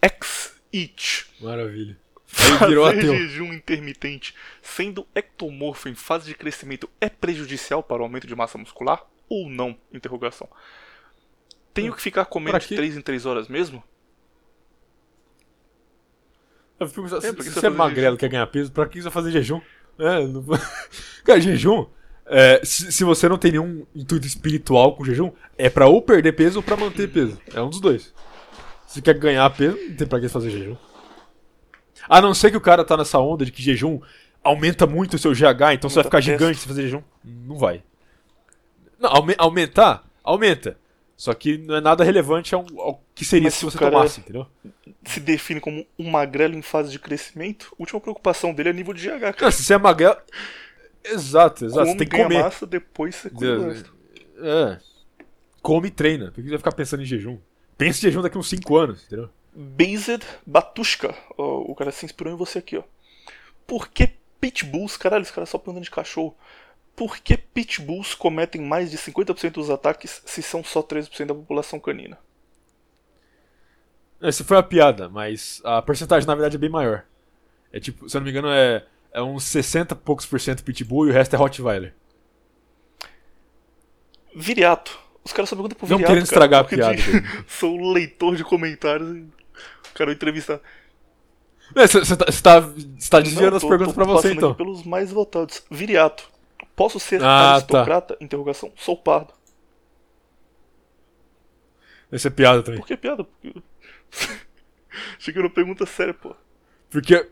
X-Each. 0.02 1.26
Maravilha. 1.40 1.96
Aí 2.38 2.68
virou 2.68 2.86
Fazer 2.86 2.98
ateu. 2.98 3.16
jejum 3.16 3.52
intermitente 3.52 4.34
sendo 4.62 5.06
ectomorfo 5.14 5.88
em 5.88 5.94
fase 5.94 6.26
de 6.26 6.34
crescimento 6.34 6.88
é 7.00 7.08
prejudicial 7.08 7.82
para 7.82 8.00
o 8.00 8.04
aumento 8.04 8.26
de 8.26 8.36
massa 8.36 8.56
muscular 8.56 9.02
ou 9.28 9.48
não? 9.48 9.76
Interrogação. 9.92 10.48
Tenho 11.74 11.92
que 11.94 12.02
ficar 12.02 12.24
comendo 12.26 12.58
de 12.58 12.66
quê? 12.68 12.76
3 12.76 12.96
em 12.96 13.00
3 13.00 13.26
horas 13.26 13.48
mesmo? 13.48 13.82
Eu 16.78 16.88
fico 16.88 17.02
pensando, 17.02 17.24
É, 17.24 17.42
se 17.42 17.50
você 17.50 17.66
é 17.66 17.70
magrelo 17.70 18.16
e 18.16 18.18
quer 18.18 18.28
ganhar 18.28 18.46
peso, 18.46 18.72
pra 18.72 18.86
que 18.86 18.98
você 18.98 19.04
vai 19.04 19.12
fazer 19.12 19.30
jejum? 19.30 19.60
É, 19.98 20.26
não... 20.26 20.44
Cara, 21.24 21.40
jejum, 21.40 21.86
é, 22.26 22.60
se, 22.64 22.90
se 22.90 23.04
você 23.04 23.28
não 23.28 23.36
tem 23.36 23.52
nenhum 23.52 23.86
intuito 23.94 24.26
espiritual 24.26 24.96
com 24.96 25.04
jejum, 25.04 25.30
é 25.58 25.68
pra 25.68 25.86
ou 25.88 26.00
perder 26.00 26.32
peso 26.32 26.58
ou 26.58 26.62
pra 26.62 26.76
manter 26.76 27.08
peso. 27.10 27.38
É 27.52 27.60
um 27.60 27.68
dos 27.68 27.80
dois. 27.80 28.14
Se 28.86 28.94
você 28.94 29.02
quer 29.02 29.18
ganhar 29.18 29.48
peso, 29.50 29.76
não 29.76 29.96
tem 29.96 30.06
pra 30.06 30.20
que 30.20 30.28
fazer 30.28 30.50
jejum. 30.50 30.76
A 32.09 32.20
não 32.20 32.34
ser 32.34 32.51
que 32.51 32.57
o 32.57 32.61
cara 32.61 32.84
tá 32.84 32.96
nessa 32.96 33.18
onda 33.18 33.44
de 33.44 33.53
que 33.53 33.62
jejum 33.62 34.01
aumenta 34.42 34.86
muito 34.86 35.14
o 35.14 35.18
seu 35.18 35.32
GH, 35.32 35.72
então 35.74 35.90
você 35.90 35.96
vai 35.96 36.05
ficar 36.05 36.20
gigante 36.20 36.59
se 36.61 36.66
fazer 36.68 36.82
jejum. 36.82 37.03
Não 37.24 37.57
vai. 37.57 37.82
Não, 38.98 39.11
aume- 39.11 39.34
aumentar, 39.38 40.05
aumenta. 40.22 40.76
Só 41.16 41.34
que 41.34 41.59
não 41.59 41.74
é 41.76 41.80
nada 41.82 42.03
relevante 42.03 42.55
ao, 42.55 42.64
ao 42.78 43.03
que 43.14 43.26
seria 43.26 43.44
Mas 43.44 43.55
se 43.55 43.64
você 43.66 43.76
tomasse, 43.76 44.20
entendeu? 44.20 44.46
Se 45.05 45.20
define 45.20 45.61
como 45.61 45.86
um 45.98 46.11
magrelo 46.11 46.55
em 46.55 46.62
fase 46.62 46.90
de 46.90 46.98
crescimento, 46.98 47.68
a 47.72 47.76
última 47.82 48.01
preocupação 48.01 48.55
dele 48.55 48.70
é 48.70 48.72
nível 48.72 48.94
de 48.94 49.07
GH, 49.07 49.20
cara. 49.20 49.36
Não, 49.42 49.51
se 49.51 49.62
você 49.62 49.74
é 49.74 49.78
magrelo. 49.78 50.16
Exato, 51.05 51.66
exato. 51.66 51.80
Come, 51.86 51.92
você 51.92 51.98
tem 51.98 52.09
que 52.09 52.16
comer. 52.16 52.42
massa, 52.42 52.66
depois 52.66 53.14
você 53.16 53.28
resto. 53.28 53.92
É. 54.38 54.78
Come 55.61 55.88
e 55.88 55.90
treina. 55.90 56.26
Por 56.26 56.36
que 56.36 56.42
você 56.42 56.48
vai 56.51 56.59
ficar 56.59 56.72
pensando 56.72 57.03
em 57.03 57.07
jejum? 57.07 57.38
Pensa 57.76 57.98
em 57.98 58.03
jejum 58.03 58.22
daqui 58.22 58.38
uns 58.38 58.48
5 58.48 58.76
anos, 58.76 59.05
entendeu? 59.05 59.28
Based 59.53 60.24
Batushka. 60.46 61.14
Ó, 61.36 61.62
o 61.62 61.74
cara 61.74 61.90
se 61.90 62.05
inspirou 62.05 62.32
em 62.32 62.36
você 62.36 62.59
aqui, 62.59 62.76
ó. 62.76 62.82
Por 63.66 63.88
que 63.88 64.11
pitbulls, 64.40 64.96
caralho, 64.96 65.22
esse 65.22 65.32
cara 65.32 65.46
só 65.46 65.59
perguntando 65.59 65.84
de 65.84 65.90
cachorro. 65.90 66.36
Por 66.96 67.18
que 67.18 67.36
pitbulls 67.36 68.14
cometem 68.14 68.61
mais 68.61 68.90
de 68.90 68.98
50% 68.98 69.53
dos 69.53 69.70
ataques 69.70 70.22
se 70.24 70.42
são 70.42 70.62
só 70.64 70.82
13% 70.82 71.26
da 71.26 71.34
população 71.34 71.78
canina? 71.78 72.18
Essa 74.20 74.44
foi 74.44 74.59
a 74.59 74.62
piada, 74.62 75.09
mas 75.09 75.62
a 75.64 75.80
porcentagem 75.80 76.26
na 76.26 76.34
verdade 76.34 76.57
é 76.57 76.59
bem 76.59 76.68
maior. 76.68 77.05
É 77.72 77.80
tipo, 77.80 78.09
se 78.09 78.16
eu 78.16 78.20
não 78.20 78.24
me 78.26 78.30
engano, 78.30 78.48
é, 78.51 78.84
é 79.12 79.22
uns 79.22 79.44
60 79.44 79.94
e 79.94 79.96
poucos 79.98 80.26
por 80.26 80.40
cento 80.40 80.64
pitbull 80.64 81.07
e 81.07 81.11
o 81.11 81.12
resto 81.12 81.34
é 81.34 81.38
Rottweiler. 81.38 81.94
Viriato. 84.34 84.98
Os 85.24 85.32
caras 85.32 85.48
só 85.48 85.57
perguntam 85.57 85.78
pro 85.78 85.88
Não 85.88 85.96
Viriato. 85.96 86.12
querendo 86.12 86.24
estragar 86.24 86.61
a 86.61 86.64
porque 86.64 86.76
piada. 86.76 86.96
Sou 87.48 87.92
leitor 87.92 88.36
de 88.36 88.44
comentários 88.44 89.26
e 90.01 90.05
o 90.05 90.07
cara 90.07 90.09
vai 90.09 90.14
entrevistar. 90.14 90.61
Você 91.74 92.16
tá, 92.16 92.32
cê 92.32 92.42
tá, 92.42 92.62
cê 92.98 93.11
tá 93.11 93.20
desviando 93.20 93.57
as 93.57 93.64
perguntas 93.64 93.94
pra 93.94 94.05
você 94.05 94.32
então. 94.32 94.55
pelos 94.55 94.82
mais 94.84 95.11
votados. 95.12 95.62
Viriato. 95.70 96.28
Posso 96.74 96.98
ser 96.98 97.22
Ah, 97.22 97.55
aristocrata? 97.55 98.16
Interrogação. 98.20 98.72
Sou 98.76 98.96
pardo. 98.96 99.32
Essa 102.11 102.28
é 102.28 102.30
piada 102.30 102.62
também. 102.62 102.80
Por 102.80 102.86
que 102.86 102.96
piada? 102.96 103.22
Porque... 103.24 103.55
Achei 105.16 105.32
que 105.32 105.38
era 105.38 105.46
uma 105.46 105.55
pergunta 105.55 105.86
séria, 105.86 106.12
pô. 106.12 106.34
Porque, 106.90 107.28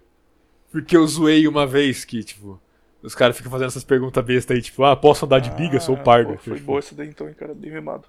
porque 0.70 0.96
eu 0.96 1.04
zoei 1.06 1.48
uma 1.48 1.66
vez 1.66 2.04
que, 2.04 2.22
tipo, 2.22 2.60
os 3.02 3.14
caras 3.14 3.36
ficam 3.36 3.50
fazendo 3.50 3.68
essas 3.68 3.82
perguntas 3.82 4.24
bestas 4.24 4.54
aí, 4.56 4.62
tipo, 4.62 4.84
ah, 4.84 4.94
posso 4.94 5.24
andar 5.26 5.40
de 5.40 5.50
biga? 5.50 5.80
Sou 5.80 5.96
Ah, 5.96 6.02
pardo. 6.02 6.34
pô, 6.34 6.38
foi 6.38 6.54
Tipo, 6.54 6.66
boa 6.66 6.78
essa 6.78 6.94
daí 6.94 7.08
então, 7.08 7.28
hein, 7.28 7.34
cara. 7.34 7.54
Bem 7.54 7.72
memado. 7.72 8.06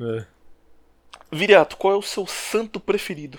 é. 0.00 0.26
Viriato, 1.30 1.76
qual 1.76 1.94
é 1.94 1.96
o 1.96 2.02
seu 2.02 2.26
santo 2.26 2.80
preferido? 2.80 3.38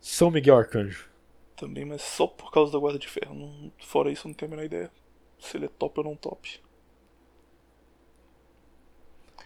São 0.00 0.30
Miguel 0.30 0.56
Arcanjo. 0.56 1.10
Também, 1.56 1.84
mas 1.84 2.02
só 2.02 2.26
por 2.26 2.50
causa 2.52 2.72
da 2.72 2.78
guarda 2.78 2.98
de 2.98 3.08
ferro. 3.08 3.34
Não- 3.34 3.72
fora 3.78 4.10
isso, 4.10 4.26
eu 4.26 4.30
não 4.30 4.34
tenho 4.34 4.50
a 4.50 4.56
menor 4.56 4.64
ideia. 4.64 4.90
Se 5.38 5.56
ele 5.56 5.66
é 5.66 5.68
top 5.68 6.00
ou 6.00 6.04
não 6.06 6.16
top. 6.16 6.60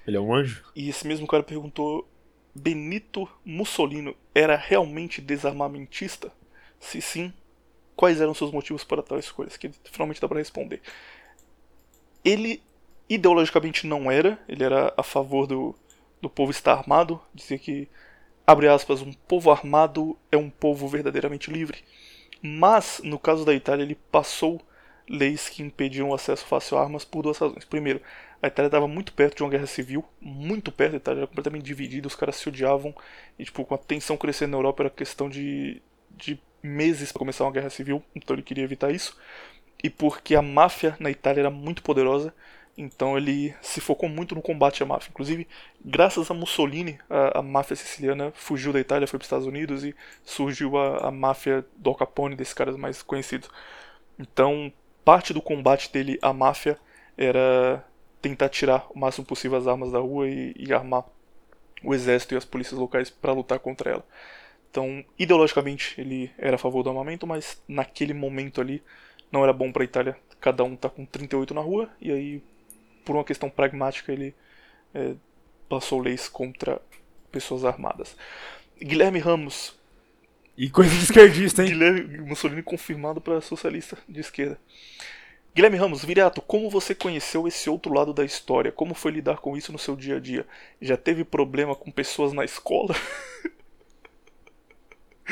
Ele 0.07 0.17
é 0.17 0.21
um 0.21 0.35
anjo? 0.35 0.63
E 0.75 0.89
esse 0.89 1.07
mesmo 1.07 1.27
cara 1.27 1.43
perguntou: 1.43 2.09
Benito 2.55 3.29
Mussolini 3.45 4.17
era 4.35 4.57
realmente 4.57 5.21
desarmamentista? 5.21 6.33
Se 6.79 7.01
sim, 7.01 7.33
quais 7.97 8.21
eram 8.21 8.35
seus 8.35 8.53
motivos 8.53 8.85
para 8.85 9.03
tal 9.03 9.19
escolha? 9.19 9.51
Que 9.51 9.71
finalmente 9.93 10.21
dá 10.21 10.29
pra 10.29 10.39
responder. 10.39 10.83
Ele 12.25 12.63
ideologicamente 13.09 13.87
não 13.87 14.11
era, 14.11 14.39
ele 14.49 14.63
era 14.63 14.93
a 14.97 15.03
favor 15.03 15.47
do, 15.47 15.75
do 16.23 16.31
povo 16.31 16.51
estar 16.51 16.73
armado, 16.75 17.21
dizia 17.35 17.59
que, 17.59 17.89
abre 18.47 18.69
aspas, 18.69 19.03
um 19.03 19.13
povo 19.13 19.51
armado 19.51 20.17
é 20.31 20.37
um 20.37 20.49
povo 20.49 20.87
verdadeiramente 20.87 21.51
livre. 21.51 21.79
Mas, 22.43 23.01
no 23.03 23.19
caso 23.19 23.45
da 23.45 23.53
Itália, 23.53 23.83
ele 23.83 23.99
passou 24.11 24.61
leis 25.09 25.49
que 25.49 25.63
impediam 25.63 26.11
o 26.11 26.15
acesso 26.15 26.47
fácil 26.47 26.79
a 26.79 26.83
armas 26.83 27.05
por 27.05 27.23
duas 27.23 27.37
razões. 27.37 27.65
Primeiro, 27.65 28.01
a 28.41 28.47
Itália 28.47 28.69
estava 28.69 28.87
muito 28.87 29.13
perto 29.13 29.39
de 29.39 29.43
uma 29.43 29.51
guerra 29.51 29.67
civil, 29.67 30.05
muito 30.21 30.71
perto, 30.71 30.95
a 30.95 30.97
Itália 30.97 31.21
era 31.21 31.27
completamente 31.27 31.65
dividida, 31.65 32.07
os 32.07 32.15
caras 32.15 32.37
se 32.37 32.49
odiavam, 32.49 32.95
e 33.39 33.45
tipo, 33.45 33.65
com 33.65 33.75
a 33.75 33.79
tensão 33.79 34.17
crescendo 34.17 34.53
na 34.53 34.57
Europa 34.59 34.85
era 34.85 34.91
questão 34.91 35.29
de, 35.29 35.83
de 36.11 36.41
meses 36.63 37.11
para 37.13 37.19
começar 37.19 37.45
uma 37.45 37.53
guerra 37.53 37.71
civil, 37.71 38.03
então 38.15 38.35
ele 38.35 38.43
queria 38.43 38.65
evitar 38.65 38.91
isso. 38.91 39.19
E 39.83 39.89
porque 39.89 40.35
a 40.35 40.43
máfia 40.43 40.97
na 41.01 41.11
Itália 41.11 41.41
era 41.41 41.51
muito 41.51 41.83
poderosa, 41.83 42.35
então 42.77 43.17
ele 43.17 43.55
se 43.61 43.81
focou 43.81 44.09
muito 44.09 44.35
no 44.35 44.43
combate 44.43 44.83
à 44.83 44.87
máfia. 44.87 45.11
Inclusive, 45.11 45.47
graças 45.85 46.31
a 46.31 46.35
Mussolini, 46.35 46.99
a, 47.09 47.39
a 47.39 47.43
máfia 47.43 47.77
siciliana 47.77 48.33
fugiu 48.35 48.73
da 48.73 48.81
Itália, 48.81 49.07
foi 49.07 49.19
para 49.19 49.25
os 49.25 49.27
Estados 49.27 49.47
Unidos 49.47 49.85
e 49.85 49.95
surgiu 50.25 50.77
a, 50.77 51.09
a 51.09 51.11
máfia 51.11 51.65
do 51.77 51.95
Capone, 51.95 52.37
desses 52.37 52.55
caras 52.55 52.77
mais 52.77 53.03
conhecidos. 53.03 53.51
Então, 54.19 54.73
parte 55.05 55.33
do 55.33 55.41
combate 55.41 55.93
dele 55.93 56.19
à 56.21 56.33
máfia 56.33 56.79
era 57.17 57.85
tentar 58.21 58.49
tirar 58.51 58.87
o 58.91 58.99
máximo 58.99 59.27
possível 59.27 59.57
as 59.59 59.67
armas 59.67 59.93
da 59.93 59.99
rua 59.99 60.29
e, 60.29 60.55
e 60.57 60.73
armar 60.73 61.05
o 61.83 61.95
exército 61.95 62.35
e 62.35 62.37
as 62.37 62.45
polícias 62.45 62.79
locais 62.79 63.09
para 63.09 63.33
lutar 63.33 63.59
contra 63.59 63.91
ela. 63.91 64.05
Então, 64.71 65.05
ideologicamente, 65.19 66.01
ele 66.01 66.31
era 66.39 66.55
a 66.55 66.59
favor 66.59 66.83
do 66.83 66.91
armamento, 66.91 67.27
mas 67.27 67.61
naquele 67.67 68.15
momento 68.15 68.61
ali 68.61 68.83
não 69.33 69.43
era 69.43 69.53
bom 69.53 69.73
para 69.73 69.83
a 69.83 69.85
Itália. 69.85 70.17
Cada 70.41 70.65
um 70.65 70.77
tá 70.77 70.89
com 70.89 71.05
38 71.05 71.55
na 71.55 71.61
rua, 71.61 71.91
e 72.01 72.11
aí, 72.11 72.43
por 73.05 73.17
uma 73.17 73.25
questão 73.25 73.51
pragmática, 73.51 74.13
ele 74.13 74.35
é, 74.95 75.15
passou 75.69 76.01
leis 76.01 76.29
contra 76.29 76.81
pessoas 77.31 77.65
armadas. 77.65 78.17
Guilherme 78.81 79.19
Ramos, 79.19 79.79
E 80.57 80.69
coisa 80.71 80.95
de 80.95 81.05
esquerdista, 81.05 81.63
hein? 81.63 81.71
Guilherme 81.71 82.19
Mussolini 82.21 82.63
confirmado 82.63 83.21
para 83.21 83.41
socialista 83.41 83.97
de 84.09 84.21
esquerda. 84.21 84.59
Guilherme 85.55 85.77
Ramos, 85.79 86.05
Viriato, 86.05 86.43
como 86.43 86.71
você 86.71 86.95
conheceu 86.95 87.47
esse 87.49 87.69
outro 87.71 87.93
lado 87.93 88.13
da 88.13 88.25
história? 88.25 88.71
Como 88.73 88.95
foi 88.95 89.13
lidar 89.13 89.39
com 89.39 89.57
isso 89.57 89.73
no 89.73 89.79
seu 89.79 89.97
dia 89.97 90.17
a 90.17 90.21
dia? 90.21 90.47
Já 90.81 90.97
teve 90.97 91.25
problema 91.25 91.75
com 91.75 91.91
pessoas 91.91 92.33
na 92.33 92.45
escola? 92.45 92.95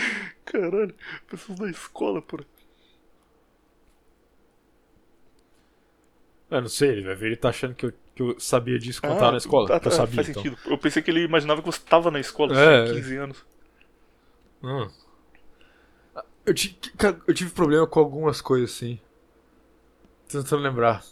Caralho, 0.44 0.94
pessoas 1.28 1.58
na 1.58 1.70
escola, 1.70 2.22
porra. 2.22 2.44
Eu 6.50 6.60
não 6.62 6.68
sei, 6.68 6.90
ele 6.90 7.02
vai 7.04 7.14
ver, 7.14 7.26
ele 7.26 7.36
tá 7.36 7.50
achando 7.50 7.74
que 7.74 7.86
eu, 7.86 7.92
que 8.14 8.22
eu 8.22 8.40
sabia 8.40 8.78
disso 8.78 9.00
quando 9.02 9.18
tava 9.18 9.32
na 9.32 9.36
escola. 9.38 9.68
tá, 9.68 9.80
que 9.80 9.86
eu 9.88 9.90
tá, 9.90 9.96
sabia, 9.96 10.14
faz 10.16 10.28
então. 10.30 10.42
sentido. 10.42 10.58
Eu 10.66 10.78
pensei 10.78 11.02
que 11.02 11.10
ele 11.10 11.22
imaginava 11.22 11.60
que 11.60 11.66
você 11.66 11.78
estava 11.78 12.10
na 12.10 12.18
escola, 12.20 12.58
É. 12.58 12.84
tinha 12.84 12.94
15 12.96 13.16
anos. 13.16 13.46
Hum. 14.62 14.88
Eu, 16.46 16.54
ti- 16.54 16.78
cara, 16.96 17.20
eu 17.26 17.34
tive 17.34 17.50
problema 17.50 17.86
com 17.86 18.00
algumas 18.00 18.40
coisas, 18.40 18.70
assim. 18.70 18.98
Tô 20.30 20.42
tentando 20.42 20.62
lembrar. 20.62 21.04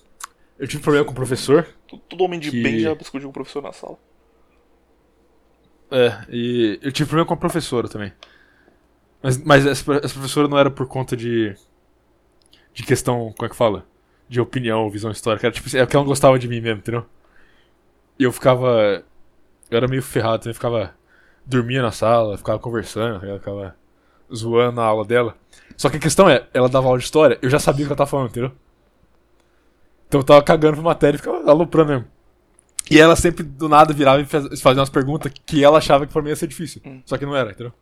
Eu 0.59 0.67
tive 0.67 0.83
problema 0.83 1.05
com 1.05 1.13
o 1.13 1.15
professor. 1.15 1.67
Todo, 2.09 2.25
homem 2.25 2.41
de 2.41 2.51
Que- 2.51 2.63
bem 2.63 2.81
já 2.81 2.95
discutiu 2.95 3.29
com 3.29 3.31
o 3.31 3.35
professor 3.35 3.63
na 3.63 3.73
sala. 3.73 3.99
É, 5.91 6.25
e 6.31 6.79
eu 6.83 6.91
tive 6.91 7.09
problema 7.09 7.27
com 7.29 7.35
a 7.35 7.37
professora 7.37 7.89
também. 7.89 8.13
Mas, 9.23 9.39
mas 9.45 9.67
essa, 9.67 9.93
essa 10.03 10.15
professora 10.15 10.49
não 10.49 10.59
era 10.59 10.71
por 10.71 10.87
conta 10.89 11.17
de. 11.17 11.55
De 12.73 12.83
questão. 12.83 13.33
Como 13.37 13.47
é 13.47 13.49
que 13.49 13.57
fala? 13.57 13.87
De 14.29 14.41
opinião, 14.41 14.89
visão 14.91 15.11
histórica. 15.11 15.47
Era 15.47 15.55
tipo 15.55 15.69
é 15.77 15.85
porque 15.85 15.97
ela 15.97 16.03
não 16.05 16.09
gostava 16.09 16.39
de 16.39 16.49
mim 16.49 16.61
mesmo, 16.61 16.79
entendeu? 16.79 17.07
E 18.19 18.25
eu 18.25 18.33
ficava. 18.33 19.05
Eu 19.71 19.77
era 19.77 19.87
meio 19.89 20.03
ferrado, 20.03 20.37
então 20.41 20.51
eu 20.51 20.55
ficava. 20.55 20.95
Dormia 21.45 21.81
na 21.81 21.93
sala, 21.93 22.37
ficava 22.37 22.59
conversando, 22.59 23.25
eu 23.25 23.39
ficava 23.39 23.77
zoando 24.35 24.77
na 24.77 24.83
aula 24.85 25.05
dela. 25.05 25.37
Só 25.77 25.89
que 25.89 25.97
a 25.97 26.01
questão 26.01 26.29
é, 26.29 26.45
ela 26.53 26.69
dava 26.69 26.87
aula 26.89 26.99
de 26.99 27.05
história, 27.05 27.39
eu 27.41 27.49
já 27.49 27.61
sabia 27.61 27.85
o 27.85 27.87
que 27.87 27.93
ela 27.93 27.97
tava 27.99 28.11
falando, 28.11 28.31
entendeu? 28.31 28.51
Então 30.09 30.21
eu 30.21 30.25
tava 30.25 30.43
cagando 30.43 30.75
pra 30.75 30.83
matéria 30.83 31.17
e 31.17 31.19
ficava 31.19 31.49
aloprando 31.49 31.93
mesmo. 31.93 32.07
E 32.91 32.99
ela 32.99 33.15
sempre 33.17 33.45
do 33.45 33.69
nada 33.69 33.93
virava 33.93 34.21
e 34.21 34.25
faz- 34.25 34.61
fazia 34.61 34.81
umas 34.81 34.91
perguntas 34.91 35.33
que 35.45 35.63
ela 35.65 35.79
achava 35.79 36.07
que 36.07 36.13
pra 36.13 36.23
mim 36.23 36.31
ia 36.31 36.37
ser 36.37 36.47
difícil. 36.47 36.81
Hum. 36.85 37.01
Só 37.05 37.17
que 37.19 37.27
não 37.27 37.37
era, 37.37 37.51
entendeu? 37.51 37.73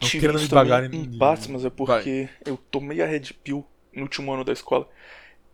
Não 0.00 0.08
querendo 0.08 0.38
me 0.40 0.48
também 0.48 0.72
em- 0.92 1.04
em 1.14 1.18
é 1.66 1.70
porque 1.70 2.28
eu 2.46 2.56
tomei 2.70 3.02
a 3.02 3.06
Red 3.06 3.32
Pill 3.42 3.66
no 3.94 4.02
último 4.02 4.32
ano 4.32 4.44
da 4.44 4.52
escola. 4.52 4.88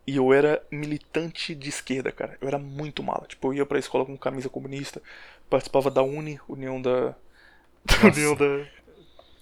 E 0.06 0.16
eu 0.16 0.32
era 0.32 0.62
militante 0.70 1.54
de 1.54 1.68
esquerda, 1.68 2.12
cara. 2.12 2.38
Eu 2.40 2.46
era 2.46 2.58
muito 2.58 3.02
mala. 3.02 3.26
Tipo, 3.26 3.48
eu 3.48 3.54
ia 3.54 3.66
pra 3.66 3.78
escola 3.78 4.06
com 4.06 4.16
camisa 4.16 4.48
comunista, 4.48 5.02
participava 5.50 5.90
da 5.90 6.02
UNI, 6.02 6.38
União 6.48 6.80
da. 6.80 7.14
União 8.04 8.34
da. 8.34 8.66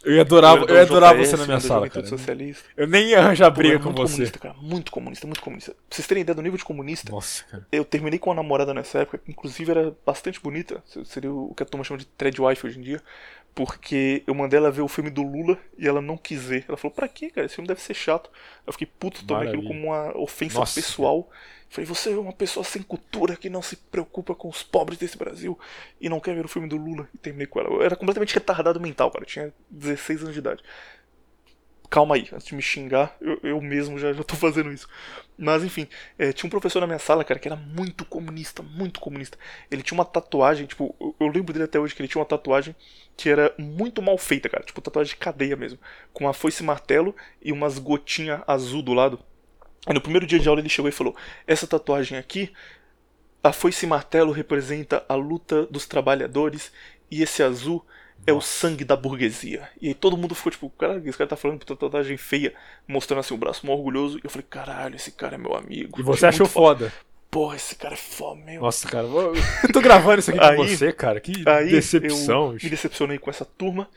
Eu 0.05 0.15
ia 0.15 0.21
adorar, 0.21 0.57
era 0.57 0.71
eu 0.71 0.77
ia 0.77 0.83
adorar 0.83 1.17
você 1.17 1.37
na 1.37 1.47
minha 1.47 1.61
sala, 1.61 1.89
cara. 1.89 2.07
Socialista. 2.07 2.69
Eu 2.77 2.87
nem 2.87 3.09
ia 3.09 3.21
arranjar 3.21 3.51
Pô, 3.51 3.57
briga 3.59 3.75
era 3.75 3.83
com 3.83 3.91
muito 3.91 4.03
você. 4.03 4.13
comunista, 4.13 4.39
cara. 4.39 4.55
Muito 4.61 4.93
comunista, 4.93 5.27
muito 5.27 5.41
comunista. 5.43 5.73
Pra 5.73 5.81
vocês 5.97 6.07
terem 6.07 6.21
ideia 6.23 6.35
do 6.35 6.43
nível 6.43 6.59
de 6.59 6.65
comunista, 6.65 7.11
Nossa, 7.11 7.45
cara. 7.45 7.67
eu 7.73 7.85
terminei 7.85 8.19
com 8.19 8.31
uma 8.31 8.37
namorada 8.37 8.75
nessa 8.75 9.01
época, 9.01 9.19
que 9.19 9.31
inclusive 9.31 9.71
era 9.71 9.97
bastante 10.05 10.41
bonita, 10.41 10.83
seria 11.05 11.33
o 11.33 11.55
que 11.55 11.63
a 11.63 11.67
turma 11.67 11.85
chama 11.85 11.99
de 11.99 12.07
thread 12.07 12.41
wife 12.41 12.67
hoje 12.67 12.79
em 12.79 12.83
dia, 12.83 13.03
porque 13.55 14.23
eu 14.27 14.35
mandei 14.35 14.59
ela 14.59 14.71
ver 14.71 14.83
o 14.83 14.89
filme 14.89 15.11
do 15.11 15.23
Lula 15.23 15.57
e 15.79 15.87
ela 15.87 16.03
não 16.03 16.17
quis 16.17 16.43
ver. 16.45 16.65
Ela 16.69 16.77
falou, 16.77 16.95
pra 16.95 17.07
quê, 17.09 17.31
cara? 17.31 17.47
Esse 17.47 17.55
filme 17.55 17.69
deve 17.69 17.81
ser 17.81 17.95
chato. 17.95 18.29
Eu 18.67 18.73
fiquei 18.73 18.87
puto, 18.99 19.25
tomei 19.25 19.49
aquilo 19.49 19.63
como 19.63 19.89
uma 19.89 20.17
ofensa 20.19 20.59
Nossa, 20.59 20.75
pessoal. 20.75 21.31
Falei, 21.75 21.87
você 21.87 22.13
é 22.13 22.17
uma 22.17 22.33
pessoa 22.33 22.63
sem 22.63 22.81
cultura 22.83 23.35
que 23.35 23.51
não 23.51 23.61
se 23.61 23.75
preocupa 23.75 24.33
com 24.33 24.49
os 24.49 24.63
pobres 24.63 24.97
desse 24.97 25.19
Brasil 25.19 25.59
e 26.01 26.09
não 26.09 26.21
quer 26.21 26.33
ver 26.33 26.45
o 26.45 26.49
filme 26.49 26.69
do 26.69 26.77
Lula. 26.77 27.09
E 27.13 27.19
terminei 27.19 27.49
com 27.49 27.59
ela. 27.59 27.69
Eu 27.69 27.83
era 27.83 27.97
completamente 27.97 28.33
retardado 28.33 28.79
mental, 28.79 29.11
cara. 29.11 29.25
Eu 29.25 29.27
tinha 29.27 29.53
16 29.71 30.23
anos 30.23 30.35
de 30.35 30.39
idade. 30.39 30.63
Calma 31.91 32.15
aí, 32.15 32.29
antes 32.33 32.47
de 32.47 32.55
me 32.55 32.63
xingar, 32.63 33.17
eu, 33.21 33.41
eu 33.43 33.61
mesmo 33.61 33.99
já, 33.99 34.13
já 34.13 34.23
tô 34.23 34.37
fazendo 34.37 34.71
isso. 34.71 34.87
Mas 35.37 35.65
enfim, 35.65 35.89
é, 36.17 36.33
tinha 36.33 36.47
um 36.47 36.51
professor 36.51 36.79
na 36.79 36.87
minha 36.87 37.01
sala, 37.01 37.25
cara, 37.25 37.41
que 37.41 37.49
era 37.49 37.57
muito 37.57 38.05
comunista, 38.05 38.63
muito 38.63 39.01
comunista. 39.01 39.37
Ele 39.69 39.83
tinha 39.83 39.99
uma 39.99 40.05
tatuagem, 40.05 40.67
tipo, 40.67 40.95
eu, 41.01 41.17
eu 41.19 41.27
lembro 41.27 41.53
dele 41.53 41.65
até 41.65 41.81
hoje 41.81 41.93
que 41.93 42.01
ele 42.01 42.09
tinha 42.09 42.21
uma 42.21 42.29
tatuagem 42.29 42.77
que 43.17 43.29
era 43.29 43.53
muito 43.59 44.01
mal 44.01 44.17
feita, 44.17 44.49
cara. 44.49 44.63
Tipo, 44.63 44.81
tatuagem 44.81 45.15
de 45.15 45.17
cadeia 45.17 45.57
mesmo. 45.57 45.81
Com 46.13 46.23
uma 46.23 46.33
foice 46.33 46.63
martelo 46.63 47.17
e 47.43 47.51
umas 47.51 47.81
gotinhas 47.81 48.43
azul 48.47 48.81
do 48.81 48.95
lado. 48.95 49.19
No 49.93 50.01
primeiro 50.01 50.27
dia 50.27 50.39
de 50.39 50.49
aula 50.49 50.61
ele 50.61 50.69
chegou 50.69 50.89
e 50.89 50.93
falou: 50.93 51.15
Essa 51.47 51.67
tatuagem 51.67 52.17
aqui, 52.17 52.53
a 53.43 53.53
foice 53.53 53.87
martelo 53.87 54.33
representa 54.33 55.05
a 55.09 55.15
luta 55.15 55.67
dos 55.67 55.87
trabalhadores 55.87 56.73
e 57.11 57.23
esse 57.23 57.43
azul 57.43 57.85
é 58.27 58.33
o 58.33 58.41
sangue 58.41 58.85
da 58.85 58.97
burguesia. 58.97 59.69
E 59.81 59.89
aí 59.89 59.95
todo 59.95 60.17
mundo 60.17 60.35
ficou 60.35 60.51
tipo, 60.51 60.71
caralho, 60.71 61.07
esse 61.07 61.19
cara 61.19 61.29
tá 61.29 61.37
falando 61.37 61.59
puta 61.59 61.77
tatuagem 61.77 62.17
feia, 62.17 62.55
mostrando 62.89 63.21
assim 63.21 63.35
o 63.35 63.37
braço 63.37 63.67
mó 63.67 63.75
orgulhoso. 63.75 64.19
E 64.19 64.23
eu 64.25 64.31
falei, 64.31 64.47
caralho, 64.49 64.97
esse 64.97 65.11
cara 65.11 65.35
é 65.35 65.39
meu 65.39 65.55
amigo. 65.55 66.01
E 66.01 66.03
você 66.03 66.27
achou 66.27 66.47
foda. 66.47 66.89
foda. 66.89 66.93
Porra, 67.31 67.57
esse 67.57 67.75
cara 67.75 67.95
é 67.95 67.99
foda, 67.99 68.41
meu. 68.43 68.63
Nossa, 68.63 68.89
cara. 68.89 69.07
Eu 69.07 69.73
tô 69.73 69.81
gravando 69.81 70.21
isso 70.21 70.31
aqui 70.31 70.39
com 70.39 70.45
Aí- 70.47 70.57
você, 70.57 70.93
cara. 70.93 71.21
Que 71.21 71.45
decepção. 71.69 72.53
eu 72.53 72.59
me 72.63 72.71
decepcionei 72.71 73.19
com 73.19 73.29
essa 73.29 73.45
turma. 73.45 73.91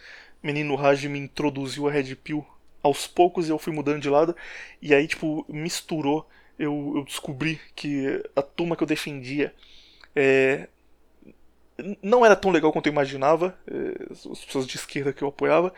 Menino 0.43 0.75
Raj 0.75 1.05
me 1.05 1.19
introduziu 1.19 1.87
a 1.87 1.91
Red 1.91 2.15
Pill 2.15 2.45
aos 2.87 3.07
poucos 3.07 3.49
eu 3.49 3.59
fui 3.59 3.73
mudando 3.73 4.01
de 4.01 4.09
lado. 4.09 4.35
E 4.81 4.93
aí, 4.93 5.07
tipo, 5.07 5.45
misturou. 5.49 6.27
Eu, 6.59 6.93
eu 6.95 7.03
descobri 7.05 7.59
que 7.75 8.23
a 8.35 8.41
turma 8.41 8.75
que 8.75 8.83
eu 8.83 8.87
defendia 8.87 9.53
é, 10.15 10.67
não 12.01 12.25
era 12.25 12.35
tão 12.35 12.51
legal 12.51 12.71
quanto 12.71 12.87
eu 12.87 12.91
imaginava. 12.91 13.57
é, 13.69 14.11
as 14.11 14.45
pessoas 14.45 14.65
de 14.67 14.75
esquerda 14.75 15.13
que 15.13 15.21
eu 15.23 15.27
apoiava. 15.27 15.73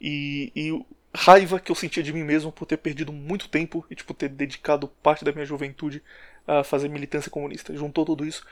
E, 0.00 0.52
e 0.54 0.84
raiva 1.14 1.58
que 1.58 1.72
eu 1.72 1.76
sentia 1.76 2.02
de 2.02 2.12
mim 2.12 2.22
mesmo 2.22 2.52
por 2.52 2.66
ter 2.66 2.76
perdido 2.76 3.12
muito 3.12 3.48
tempo 3.48 3.84
e 3.90 3.94
tipo, 3.94 4.14
ter 4.14 4.28
dedicado 4.28 4.88
parte 5.02 5.24
da 5.24 5.32
minha 5.32 5.46
juventude 5.46 6.02
a 6.46 6.62
fazer 6.64 6.88
militância 6.88 7.30
comunista. 7.30 7.74
Juntou 7.74 8.04
tudo 8.04 8.26
isso. 8.26 8.44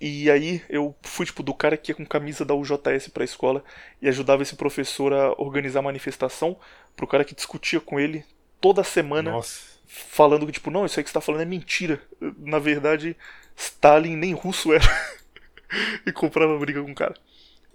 E 0.00 0.30
aí 0.30 0.62
eu 0.68 0.94
fui 1.02 1.24
tipo 1.24 1.42
do 1.42 1.54
cara 1.54 1.76
que 1.76 1.90
ia 1.90 1.94
com 1.96 2.04
camisa 2.04 2.44
da 2.44 2.54
UJS 2.54 3.08
pra 3.12 3.24
escola 3.24 3.64
e 4.00 4.08
ajudava 4.08 4.42
esse 4.42 4.54
professor 4.54 5.12
a 5.12 5.32
organizar 5.40 5.80
manifestação 5.82 6.58
pro 6.94 7.06
cara 7.06 7.24
que 7.24 7.34
discutia 7.34 7.80
com 7.80 7.98
ele 7.98 8.24
toda 8.60 8.84
semana 8.84 9.30
Nossa. 9.30 9.60
falando 9.86 10.44
que 10.46 10.52
tipo, 10.52 10.70
não, 10.70 10.84
isso 10.84 10.98
aí 11.00 11.04
que 11.04 11.08
você 11.10 11.14
tá 11.14 11.20
falando 11.20 11.40
é 11.42 11.46
mentira. 11.46 12.00
Na 12.38 12.58
verdade, 12.58 13.16
Stalin 13.56 14.16
nem 14.16 14.34
russo 14.34 14.72
era. 14.72 14.84
e 16.06 16.12
comprava 16.12 16.58
briga 16.58 16.82
com 16.82 16.90
o 16.90 16.94
cara. 16.94 17.14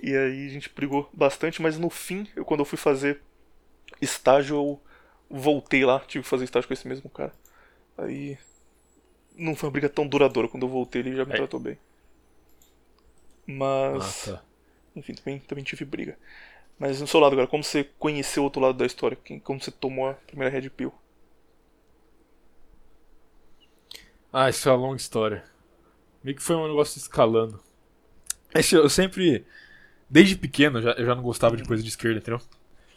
E 0.01 0.15
aí 0.15 0.45
a 0.47 0.49
gente 0.49 0.69
brigou 0.73 1.09
bastante, 1.13 1.61
mas 1.61 1.77
no 1.77 1.89
fim, 1.89 2.27
eu, 2.35 2.45
quando 2.45 2.59
eu 2.61 2.65
fui 2.65 2.77
fazer 2.77 3.21
estágio, 4.01 4.55
eu 4.55 4.81
voltei 5.29 5.85
lá, 5.85 5.99
tive 6.01 6.23
que 6.23 6.29
fazer 6.29 6.43
estágio 6.45 6.67
com 6.67 6.73
esse 6.73 6.87
mesmo 6.87 7.09
cara. 7.09 7.33
Aí 7.97 8.37
não 9.35 9.55
foi 9.55 9.67
uma 9.67 9.71
briga 9.73 9.89
tão 9.89 10.07
duradoura. 10.07 10.47
Quando 10.47 10.63
eu 10.65 10.69
voltei, 10.69 11.01
ele 11.01 11.15
já 11.15 11.25
me 11.25 11.33
É. 11.33 11.35
tratou 11.37 11.59
bem. 11.59 11.77
Ah, 13.93 14.13
Mas, 14.13 14.25
tá. 14.25 14.43
enfim, 14.95 15.13
também, 15.13 15.39
também 15.39 15.63
tive 15.63 15.85
briga. 15.85 16.17
Mas 16.79 17.01
no 17.01 17.07
seu 17.07 17.19
lado 17.19 17.33
agora, 17.33 17.47
como 17.47 17.63
você 17.63 17.83
conheceu 17.99 18.43
o 18.43 18.45
outro 18.45 18.61
lado 18.61 18.77
da 18.77 18.85
história? 18.85 19.17
Como 19.43 19.61
você 19.61 19.71
tomou 19.71 20.09
a 20.09 20.13
primeira 20.13 20.51
Red 20.53 20.69
Pill? 20.71 20.93
Ah, 24.31 24.49
isso 24.49 24.67
é 24.67 24.71
uma 24.71 24.77
longa 24.87 24.97
história. 24.97 25.43
Meio 26.23 26.37
que 26.37 26.43
foi 26.43 26.55
um 26.55 26.67
negócio 26.67 26.97
escalando. 26.99 27.59
Esse, 28.53 28.75
eu 28.75 28.89
sempre. 28.89 29.45
Desde 30.09 30.35
pequeno 30.37 30.79
eu 30.79 30.83
já, 30.83 30.91
eu 30.91 31.05
já 31.05 31.15
não 31.15 31.23
gostava 31.23 31.57
de 31.57 31.63
coisa 31.63 31.83
de 31.83 31.89
esquerda, 31.89 32.19
entendeu? 32.19 32.41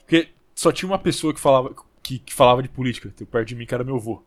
Porque 0.01 0.31
só 0.55 0.73
tinha 0.73 0.89
uma 0.91 0.99
pessoa 0.99 1.35
que 1.35 1.41
falava, 1.41 1.75
que, 2.03 2.19
que 2.19 2.35
falava 2.35 2.63
de 2.63 2.69
política, 2.69 3.11
tipo, 3.11 3.31
perto 3.31 3.49
de 3.49 3.57
mim, 3.57 3.67
que 3.67 3.75
era 3.75 3.85
meu 3.85 3.97
avô. 3.97 4.23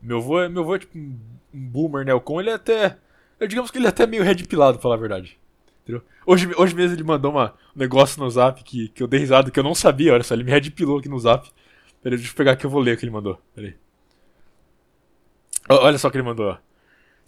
Meu 0.00 0.18
avô 0.18 0.40
é, 0.40 0.48
meu 0.48 0.62
avô 0.62 0.76
é 0.76 0.80
tipo 0.80 0.98
um, 0.98 1.18
um 1.54 1.68
boomer 1.68 2.04
neocon, 2.04 2.40
ele 2.40 2.50
é 2.50 2.54
até. 2.54 2.98
Eu 3.40 3.48
digamos 3.48 3.70
que 3.70 3.78
ele 3.78 3.86
é 3.86 3.90
até 3.90 4.06
meio 4.06 4.24
red 4.24 4.36
pilado, 4.44 4.78
pra 4.78 4.82
falar 4.82 4.96
a 4.96 4.98
verdade. 4.98 5.38
Entendeu? 5.86 6.02
Hoje, 6.26 6.50
hoje 6.56 6.74
mesmo 6.74 6.96
ele 6.96 7.04
mandou 7.04 7.30
uma, 7.30 7.54
um 7.74 7.78
negócio 7.78 8.20
no 8.20 8.28
zap 8.28 8.62
que, 8.64 8.88
que 8.88 9.00
eu 9.00 9.06
dei 9.06 9.20
risada, 9.20 9.52
que 9.52 9.60
eu 9.60 9.62
não 9.62 9.72
sabia, 9.72 10.12
olha 10.12 10.24
só, 10.24 10.34
ele 10.34 10.42
me 10.42 10.50
red 10.50 10.68
pilou 10.72 10.98
aqui 10.98 11.08
no 11.08 11.18
zap. 11.20 11.48
Peraí, 12.02 12.18
deixa 12.18 12.32
eu 12.32 12.36
pegar 12.36 12.52
aqui, 12.52 12.66
eu 12.66 12.70
vou 12.70 12.80
ler 12.80 12.96
o 12.96 12.98
que 12.98 13.04
ele 13.04 13.12
mandou. 13.12 13.40
Peraí. 13.54 13.76
Olha 15.68 15.96
só 15.96 16.08
o 16.08 16.10
que 16.10 16.16
ele 16.16 16.26
mandou. 16.26 16.58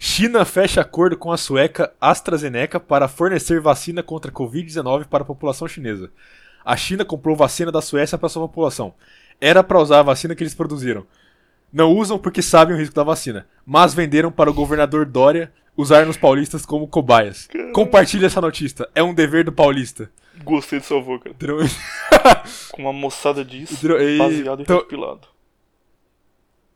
China 0.01 0.45
fecha 0.45 0.81
acordo 0.81 1.17
com 1.17 1.31
a 1.31 1.37
sueca 1.37 1.93
AstraZeneca 2.01 2.81
para 2.81 3.07
fornecer 3.07 3.61
vacina 3.61 4.03
contra 4.03 4.31
a 4.33 4.35
Covid-19 4.35 5.07
para 5.07 5.23
a 5.23 5.27
população 5.27 5.69
chinesa. 5.69 6.11
A 6.65 6.77
China 6.77 7.05
comprou 7.05 7.37
vacina 7.37 7.71
da 7.71 7.81
Suécia 7.81 8.19
para 8.19 8.29
sua 8.29 8.47
população. 8.47 8.93
Era 9.41 9.63
para 9.63 9.81
usar 9.81 10.01
a 10.01 10.05
vacina 10.05 10.35
que 10.35 10.43
eles 10.43 10.55
produziram. 10.55 11.07
Não 11.73 11.93
usam 11.93 12.19
porque 12.19 12.43
sabem 12.43 12.75
o 12.75 12.79
risco 12.79 12.95
da 12.95 13.05
vacina, 13.05 13.47
mas 13.65 13.95
venderam 13.95 14.33
para 14.33 14.51
o 14.51 14.55
governador 14.55 15.07
Dória 15.07 15.53
usar 15.79 16.05
nos 16.05 16.17
paulistas 16.17 16.67
como 16.67 16.89
cobaias. 16.89 17.49
Compartilhe 17.73 18.27
essa 18.27 18.41
notícia. 18.41 18.89
É 18.95 19.03
um 19.03 19.15
dever 19.15 19.45
do 19.45 19.53
paulista. 19.53 20.11
Gostei 20.43 20.81
do 20.81 20.85
seu 20.85 20.99
avô, 20.99 21.19
cara. 21.21 21.35
Com 22.73 22.83
uma 22.83 22.93
moçada 22.93 23.45
disso, 23.45 23.75
Entendeu? 23.75 24.01
E- 24.01 24.19
baseado 24.19 24.59
e 24.59 24.63
então- 24.63 24.79
repilado. 24.79 25.29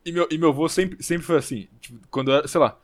E 0.04 0.10
meu, 0.12 0.26
e 0.30 0.38
meu 0.38 0.48
avô 0.50 0.68
sempre, 0.68 1.02
sempre 1.02 1.24
foi 1.24 1.36
assim. 1.38 1.68
Tipo, 1.80 1.98
quando 2.10 2.30
eu 2.30 2.38
era, 2.38 2.48
sei 2.48 2.60
lá, 2.60 2.78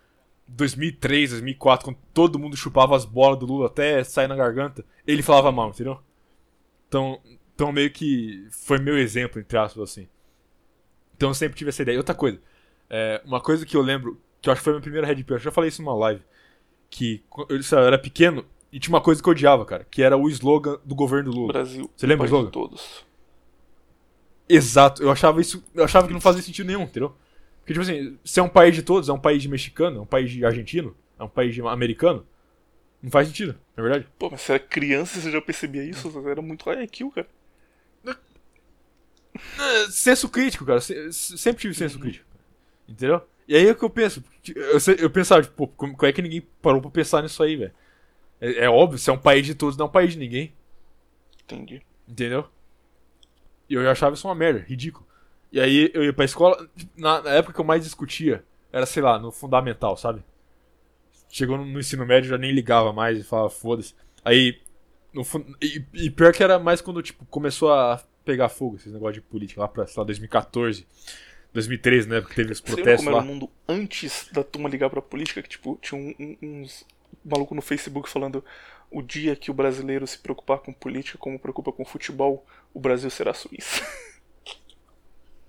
2003, 0.48 1.30
2004, 1.30 1.84
quando 1.84 1.98
todo 2.12 2.38
mundo 2.38 2.56
chupava 2.56 2.96
as 2.96 3.04
bolas 3.04 3.38
do 3.38 3.46
Lula 3.46 3.66
até 3.66 4.02
sair 4.04 4.28
na 4.28 4.36
garganta, 4.36 4.84
ele 5.06 5.22
falava 5.22 5.50
mal, 5.52 5.70
entendeu? 5.70 6.00
Então, 6.88 7.20
então 7.54 7.72
meio 7.72 7.90
que 7.90 8.46
foi 8.50 8.78
meu 8.78 8.96
exemplo, 8.96 9.40
entre 9.40 9.58
aspas, 9.58 9.90
assim. 9.90 10.08
Então 11.16 11.30
eu 11.30 11.34
sempre 11.34 11.58
tive 11.58 11.70
essa 11.70 11.82
ideia. 11.82 11.96
E 11.96 11.98
outra 11.98 12.14
coisa, 12.14 12.40
é, 12.88 13.20
uma 13.24 13.40
coisa 13.40 13.66
que 13.66 13.76
eu 13.76 13.82
lembro, 13.82 14.20
que 14.40 14.48
eu 14.48 14.52
acho 14.52 14.60
que 14.60 14.64
foi 14.64 14.72
a 14.72 14.74
minha 14.76 14.82
primeira 14.82 15.06
Red 15.06 15.22
Pill, 15.24 15.36
eu 15.36 15.40
já 15.40 15.50
falei 15.50 15.68
isso 15.68 15.82
numa 15.82 15.94
live, 15.96 16.22
que 16.90 17.22
eu, 17.48 17.56
lá, 17.72 17.80
eu 17.82 17.86
era 17.86 17.98
pequeno 17.98 18.44
e 18.72 18.78
tinha 18.78 18.94
uma 18.94 19.00
coisa 19.00 19.22
que 19.22 19.28
eu 19.28 19.32
odiava, 19.32 19.64
cara, 19.64 19.86
que 19.90 20.02
era 20.02 20.16
o 20.16 20.28
slogan 20.28 20.78
do 20.84 20.94
governo 20.94 21.30
Lula. 21.30 21.52
Brasil. 21.52 21.90
Você 21.96 22.06
lembra 22.06 22.24
o 22.24 22.28
de 22.28 22.34
slogan? 22.34 22.50
todos. 22.50 23.06
Exato, 24.48 25.02
eu 25.02 25.10
achava 25.10 25.40
isso. 25.40 25.62
Eu 25.74 25.84
achava 25.84 26.06
que 26.06 26.12
não 26.12 26.20
fazia 26.20 26.42
sentido 26.42 26.66
nenhum, 26.66 26.82
entendeu? 26.82 27.14
Porque, 27.60 27.72
tipo 27.74 27.82
assim, 27.82 28.18
se 28.24 28.40
é 28.40 28.42
um 28.42 28.48
país 28.48 28.74
de 28.74 28.82
todos, 28.82 29.08
é 29.08 29.12
um 29.12 29.18
país 29.18 29.42
de 29.42 29.48
mexicano, 29.48 29.98
é 29.98 30.00
um 30.00 30.06
país 30.06 30.30
de 30.30 30.44
argentino, 30.44 30.96
é 31.18 31.22
um 31.22 31.28
país 31.28 31.54
de 31.54 31.60
americano, 31.60 32.26
não 33.02 33.10
faz 33.10 33.28
sentido, 33.28 33.54
na 33.76 33.82
verdade. 33.82 34.06
Pô, 34.18 34.30
mas 34.30 34.40
você 34.40 34.52
era 34.52 34.58
criança 34.58 35.18
e 35.18 35.22
você 35.22 35.30
já 35.30 35.40
percebia 35.42 35.84
isso? 35.84 36.08
Você 36.10 36.28
era 36.30 36.40
muito 36.40 36.64
high 36.64 36.82
IQ, 36.84 37.10
cara. 37.10 37.28
É, 39.58 39.90
senso 39.90 40.28
crítico, 40.28 40.64
cara. 40.64 40.80
se- 40.80 41.12
se- 41.12 41.38
Sempre 41.38 41.60
tive 41.62 41.74
senso 41.74 41.98
crítico. 41.98 42.24
Entendeu? 42.88 43.22
E 43.48 43.56
aí 43.56 43.66
é 43.66 43.72
o 43.72 43.74
que 43.74 43.84
eu 43.84 43.88
penso. 43.88 44.22
Eu, 44.54 44.78
eu 44.98 45.10
pensava, 45.10 45.40
tipo, 45.42 45.66
como, 45.68 45.96
como 45.96 46.06
é 46.06 46.12
que 46.12 46.20
ninguém 46.20 46.46
parou 46.60 46.82
pra 46.82 46.90
pensar 46.90 47.22
nisso 47.22 47.42
aí, 47.42 47.56
velho? 47.56 47.72
É, 48.38 48.64
é 48.64 48.70
óbvio, 48.70 48.98
se 48.98 49.08
é 49.08 49.12
um 49.12 49.18
país 49.18 49.46
de 49.46 49.54
todos, 49.54 49.76
não 49.76 49.86
é 49.86 49.88
um 49.88 49.92
país 49.92 50.12
de 50.12 50.18
ninguém. 50.18 50.52
Entendi. 51.44 51.82
Entendeu? 52.06 52.46
E 53.68 53.74
eu 53.74 53.90
achava 53.90 54.14
isso 54.14 54.28
uma 54.28 54.34
merda, 54.34 54.60
ridículo. 54.60 55.06
E 55.50 55.58
aí 55.58 55.90
eu 55.94 56.04
ia 56.04 56.12
pra 56.12 56.26
escola, 56.26 56.68
na, 56.94 57.22
na 57.22 57.30
época 57.30 57.54
que 57.54 57.60
eu 57.60 57.64
mais 57.64 57.82
discutia, 57.82 58.44
era, 58.70 58.84
sei 58.84 59.02
lá, 59.02 59.18
no 59.18 59.32
fundamental, 59.32 59.96
sabe? 59.96 60.22
Chegou 61.30 61.56
no, 61.56 61.64
no 61.64 61.80
ensino 61.80 62.04
médio, 62.04 62.28
eu 62.28 62.32
já 62.32 62.38
nem 62.38 62.52
ligava 62.52 62.92
mais 62.92 63.18
e 63.18 63.24
falava, 63.24 63.48
foda-se. 63.48 63.94
Aí, 64.22 64.60
no, 65.12 65.22
e, 65.62 65.82
e 65.94 66.10
pior 66.10 66.34
que 66.34 66.42
era 66.42 66.58
mais 66.58 66.82
quando, 66.82 67.02
tipo, 67.02 67.24
começou 67.26 67.72
a 67.72 68.02
pegar 68.26 68.50
fogo, 68.50 68.76
esses 68.76 68.92
negócios 68.92 69.14
de 69.14 69.22
política, 69.22 69.62
lá 69.62 69.68
pra, 69.68 69.86
sei 69.86 69.98
lá, 69.98 70.04
2014, 70.04 70.86
2013, 71.58 72.08
né? 72.08 72.20
Porque 72.20 72.34
teve 72.36 72.52
os 72.52 72.58
Você 72.60 72.64
protestos 72.64 73.04
como 73.04 73.08
era 73.10 73.16
lá. 73.18 73.22
o 73.22 73.26
mundo 73.26 73.50
antes 73.68 74.28
da 74.32 74.42
turma 74.42 74.68
ligar 74.68 74.88
pra 74.90 75.02
política? 75.02 75.42
Que, 75.42 75.48
tipo, 75.48 75.78
tinha 75.82 76.00
um- 76.00 76.14
um- 76.18 76.36
uns 76.62 76.84
maluco 77.24 77.54
no 77.54 77.60
Facebook 77.62 78.08
falando 78.08 78.44
o 78.90 79.02
dia 79.02 79.36
que 79.36 79.50
o 79.50 79.54
brasileiro 79.54 80.06
se 80.06 80.18
preocupar 80.18 80.58
com 80.58 80.72
política 80.72 81.18
como 81.18 81.38
preocupa 81.38 81.70
com 81.72 81.84
futebol, 81.84 82.46
o 82.72 82.80
Brasil 82.80 83.10
será 83.10 83.34
Suíça. 83.34 83.82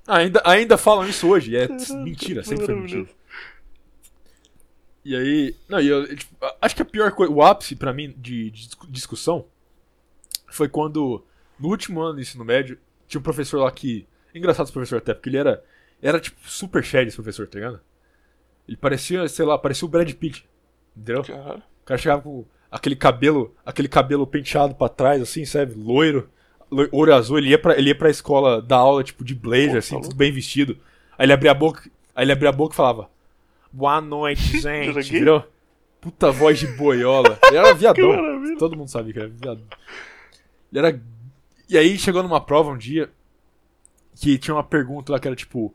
Ainda, 0.08 0.42
ainda 0.44 0.76
falam 0.78 1.08
isso 1.08 1.28
hoje, 1.28 1.56
é 1.56 1.68
mentira, 1.68 2.44
sempre 2.44 2.66
foi 2.66 2.74
mentira. 2.76 3.08
E 5.06 5.16
aí. 5.16 5.56
Não, 5.68 5.80
eu, 5.80 6.16
tipo, 6.16 6.36
acho 6.62 6.76
que 6.76 6.82
a 6.82 6.86
pior 6.86 7.12
coisa, 7.12 7.32
o 7.32 7.44
ápice 7.44 7.76
pra 7.76 7.94
mim 7.94 8.14
de, 8.18 8.50
de 8.50 8.66
discu- 8.66 8.88
discussão 8.88 9.46
foi 10.50 10.68
quando, 10.68 11.24
no 11.60 11.68
último 11.70 12.02
ano 12.02 12.16
do 12.16 12.22
ensino 12.22 12.44
médio, 12.44 12.78
tinha 13.08 13.20
um 13.20 13.24
professor 13.24 13.60
lá 13.60 13.72
que. 13.72 14.08
Engraçado 14.34 14.66
esse 14.66 14.74
professor 14.74 14.98
até, 14.98 15.14
porque 15.14 15.30
ele 15.30 15.38
era. 15.38 15.64
Era 16.02 16.20
tipo 16.20 16.38
super 16.46 16.84
sério 16.86 17.08
esse 17.08 17.18
professor, 17.18 17.48
tá 17.48 17.58
ligado? 17.60 17.80
Ele 18.68 18.78
parecia, 18.78 19.28
sei 19.28 19.46
lá, 19.46 19.58
parecia 19.58 19.86
o 19.86 19.90
Brad 19.90 20.12
Pitt. 20.14 20.48
Entendeu? 20.96 21.24
Caralho. 21.24 21.60
O 21.82 21.86
cara 21.86 21.98
chegava 21.98 22.22
com 22.22 22.46
aquele 22.72 22.96
cabelo, 22.96 23.54
aquele 23.66 23.88
cabelo 23.88 24.28
penteado 24.28 24.76
pra 24.76 24.88
trás, 24.90 25.22
assim, 25.22 25.44
sabe? 25.46 25.74
Loiro, 25.76 26.30
loi- 26.70 26.90
olho 26.92 27.14
azul. 27.16 27.38
Ele 27.40 27.50
ia 27.50 27.60
pra, 27.60 27.78
ele 27.78 27.90
ia 27.90 27.96
pra 27.98 28.10
escola 28.10 28.62
dar 28.62 28.78
aula, 28.78 29.04
tipo, 29.04 29.24
de 29.24 29.34
blazer, 29.34 29.72
Pô, 29.72 29.78
assim, 29.80 29.90
tá 29.96 30.02
tudo 30.02 30.04
louco. 30.06 30.18
bem 30.18 30.32
vestido. 30.32 30.78
Aí 31.18 31.26
ele 31.26 31.34
abria 31.34 31.52
a 31.52 31.56
boca, 31.56 31.90
aí 32.16 32.24
ele 32.26 32.32
abria 32.32 32.50
a 32.50 32.54
boca 32.54 32.74
e 32.74 32.78
falava: 32.78 33.10
Boa 33.74 34.00
noite, 34.00 34.60
gente. 34.62 35.00
Entendeu? 35.10 35.44
Puta 36.00 36.32
voz 36.32 36.58
de 36.60 36.68
boiola. 36.68 37.38
Ele 37.48 37.58
era 37.58 37.74
viadão. 37.74 38.12
Todo 38.58 38.78
mundo 38.78 38.88
sabia 38.90 39.12
que 39.14 39.20
era 39.20 39.28
viadão. 39.28 39.66
Ele 40.72 40.88
era. 40.88 41.02
E 41.68 41.78
aí 41.78 41.98
chegou 41.98 42.24
numa 42.24 42.40
prova 42.40 42.70
um 42.72 42.78
dia 42.78 43.10
que 44.20 44.38
tinha 44.38 44.54
uma 44.54 44.64
pergunta 44.64 45.12
lá 45.12 45.20
que 45.20 45.28
era 45.28 45.36
tipo: 45.36 45.74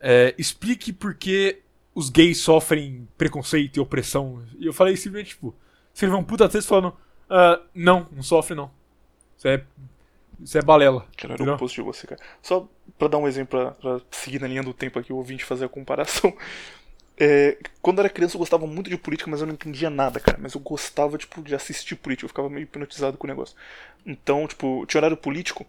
é, 0.00 0.34
explique 0.36 0.92
por 0.92 1.14
que 1.14 1.60
os 1.94 2.10
gays 2.10 2.38
sofrem 2.38 3.08
preconceito 3.16 3.76
e 3.76 3.80
opressão. 3.80 4.42
E 4.58 4.66
eu 4.66 4.72
falei 4.72 4.96
simplesmente, 4.96 5.30
tipo, 5.30 5.54
escreveu 5.92 6.18
um 6.18 6.24
puta 6.24 6.48
texto 6.48 6.68
falando: 6.68 6.94
"Ah, 7.30 7.60
não, 7.74 8.06
não 8.12 8.22
sofre 8.22 8.54
não. 8.54 8.70
Isso 9.36 9.48
é. 9.48 9.64
Isso 10.40 10.58
é 10.58 10.62
balela. 10.62 11.06
Caralho, 11.16 11.36
entendeu? 11.36 11.54
o 11.54 11.56
oposto 11.56 11.76
de 11.76 11.82
você, 11.82 12.06
cara. 12.06 12.20
Só 12.42 12.68
pra 12.98 13.06
dar 13.06 13.18
um 13.18 13.28
exemplo, 13.28 13.58
pra, 13.58 13.70
pra 13.70 14.00
seguir 14.10 14.40
na 14.40 14.48
linha 14.48 14.62
do 14.62 14.74
tempo 14.74 14.98
aqui, 14.98 15.12
o 15.12 15.16
ouvinte 15.16 15.44
fazer 15.44 15.64
a 15.64 15.68
comparação. 15.68 16.34
É, 17.16 17.56
quando 17.80 17.98
eu 17.98 18.02
era 18.02 18.10
criança 18.12 18.34
eu 18.34 18.40
gostava 18.40 18.66
muito 18.66 18.90
de 18.90 18.98
política, 18.98 19.30
mas 19.30 19.40
eu 19.40 19.46
não 19.46 19.54
entendia 19.54 19.88
nada, 19.88 20.18
cara. 20.18 20.36
Mas 20.40 20.54
eu 20.54 20.60
gostava, 20.60 21.16
tipo, 21.16 21.42
de 21.42 21.54
assistir 21.54 21.94
política. 21.94 22.24
Eu 22.24 22.28
ficava 22.28 22.50
meio 22.50 22.64
hipnotizado 22.64 23.16
com 23.16 23.24
o 23.24 23.30
negócio. 23.30 23.54
Então, 24.04 24.44
tipo, 24.48 24.84
tinha 24.86 24.98
horário 24.98 25.16
político. 25.16 25.64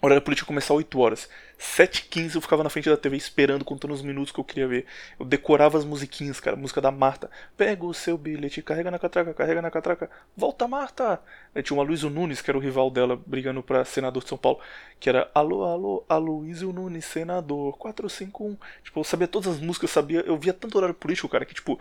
O 0.00 0.06
horário 0.06 0.22
político 0.22 0.46
começava 0.46 0.74
8 0.74 1.00
horas. 1.00 1.28
7h15 1.58 2.36
eu 2.36 2.40
ficava 2.40 2.62
na 2.62 2.70
frente 2.70 2.88
da 2.88 2.96
TV 2.96 3.16
esperando, 3.16 3.64
contando 3.64 3.92
os 3.92 4.00
minutos 4.00 4.30
que 4.30 4.38
eu 4.38 4.44
queria 4.44 4.68
ver. 4.68 4.86
Eu 5.18 5.26
decorava 5.26 5.76
as 5.76 5.84
musiquinhas, 5.84 6.38
cara. 6.38 6.56
Música 6.56 6.80
da 6.80 6.92
Marta. 6.92 7.28
Pega 7.56 7.84
o 7.84 7.92
seu 7.92 8.16
bilhete, 8.16 8.62
carrega 8.62 8.92
na 8.92 8.98
catraca, 8.98 9.34
carrega 9.34 9.60
na 9.60 9.72
catraca. 9.72 10.08
Volta, 10.36 10.68
Marta! 10.68 11.20
Aí 11.52 11.64
tinha 11.64 11.76
o 11.76 11.80
Aloysio 11.80 12.08
Nunes, 12.10 12.40
que 12.40 12.48
era 12.48 12.56
o 12.56 12.60
rival 12.60 12.92
dela, 12.92 13.20
brigando 13.26 13.60
pra 13.60 13.84
senador 13.84 14.22
de 14.22 14.28
São 14.28 14.38
Paulo. 14.38 14.60
Que 15.00 15.08
era 15.08 15.28
Alô, 15.34 15.64
alô, 15.64 16.04
Aloysio 16.08 16.72
Nunes, 16.72 17.04
senador, 17.04 17.76
451. 17.76 18.56
Tipo, 18.84 19.00
eu 19.00 19.04
sabia 19.04 19.26
todas 19.26 19.48
as 19.48 19.60
músicas, 19.60 19.90
eu 19.90 19.94
sabia. 19.94 20.20
Eu 20.20 20.38
via 20.38 20.52
tanto 20.52 20.78
horário 20.78 20.94
político, 20.94 21.28
cara, 21.28 21.44
que 21.44 21.54
tipo. 21.54 21.76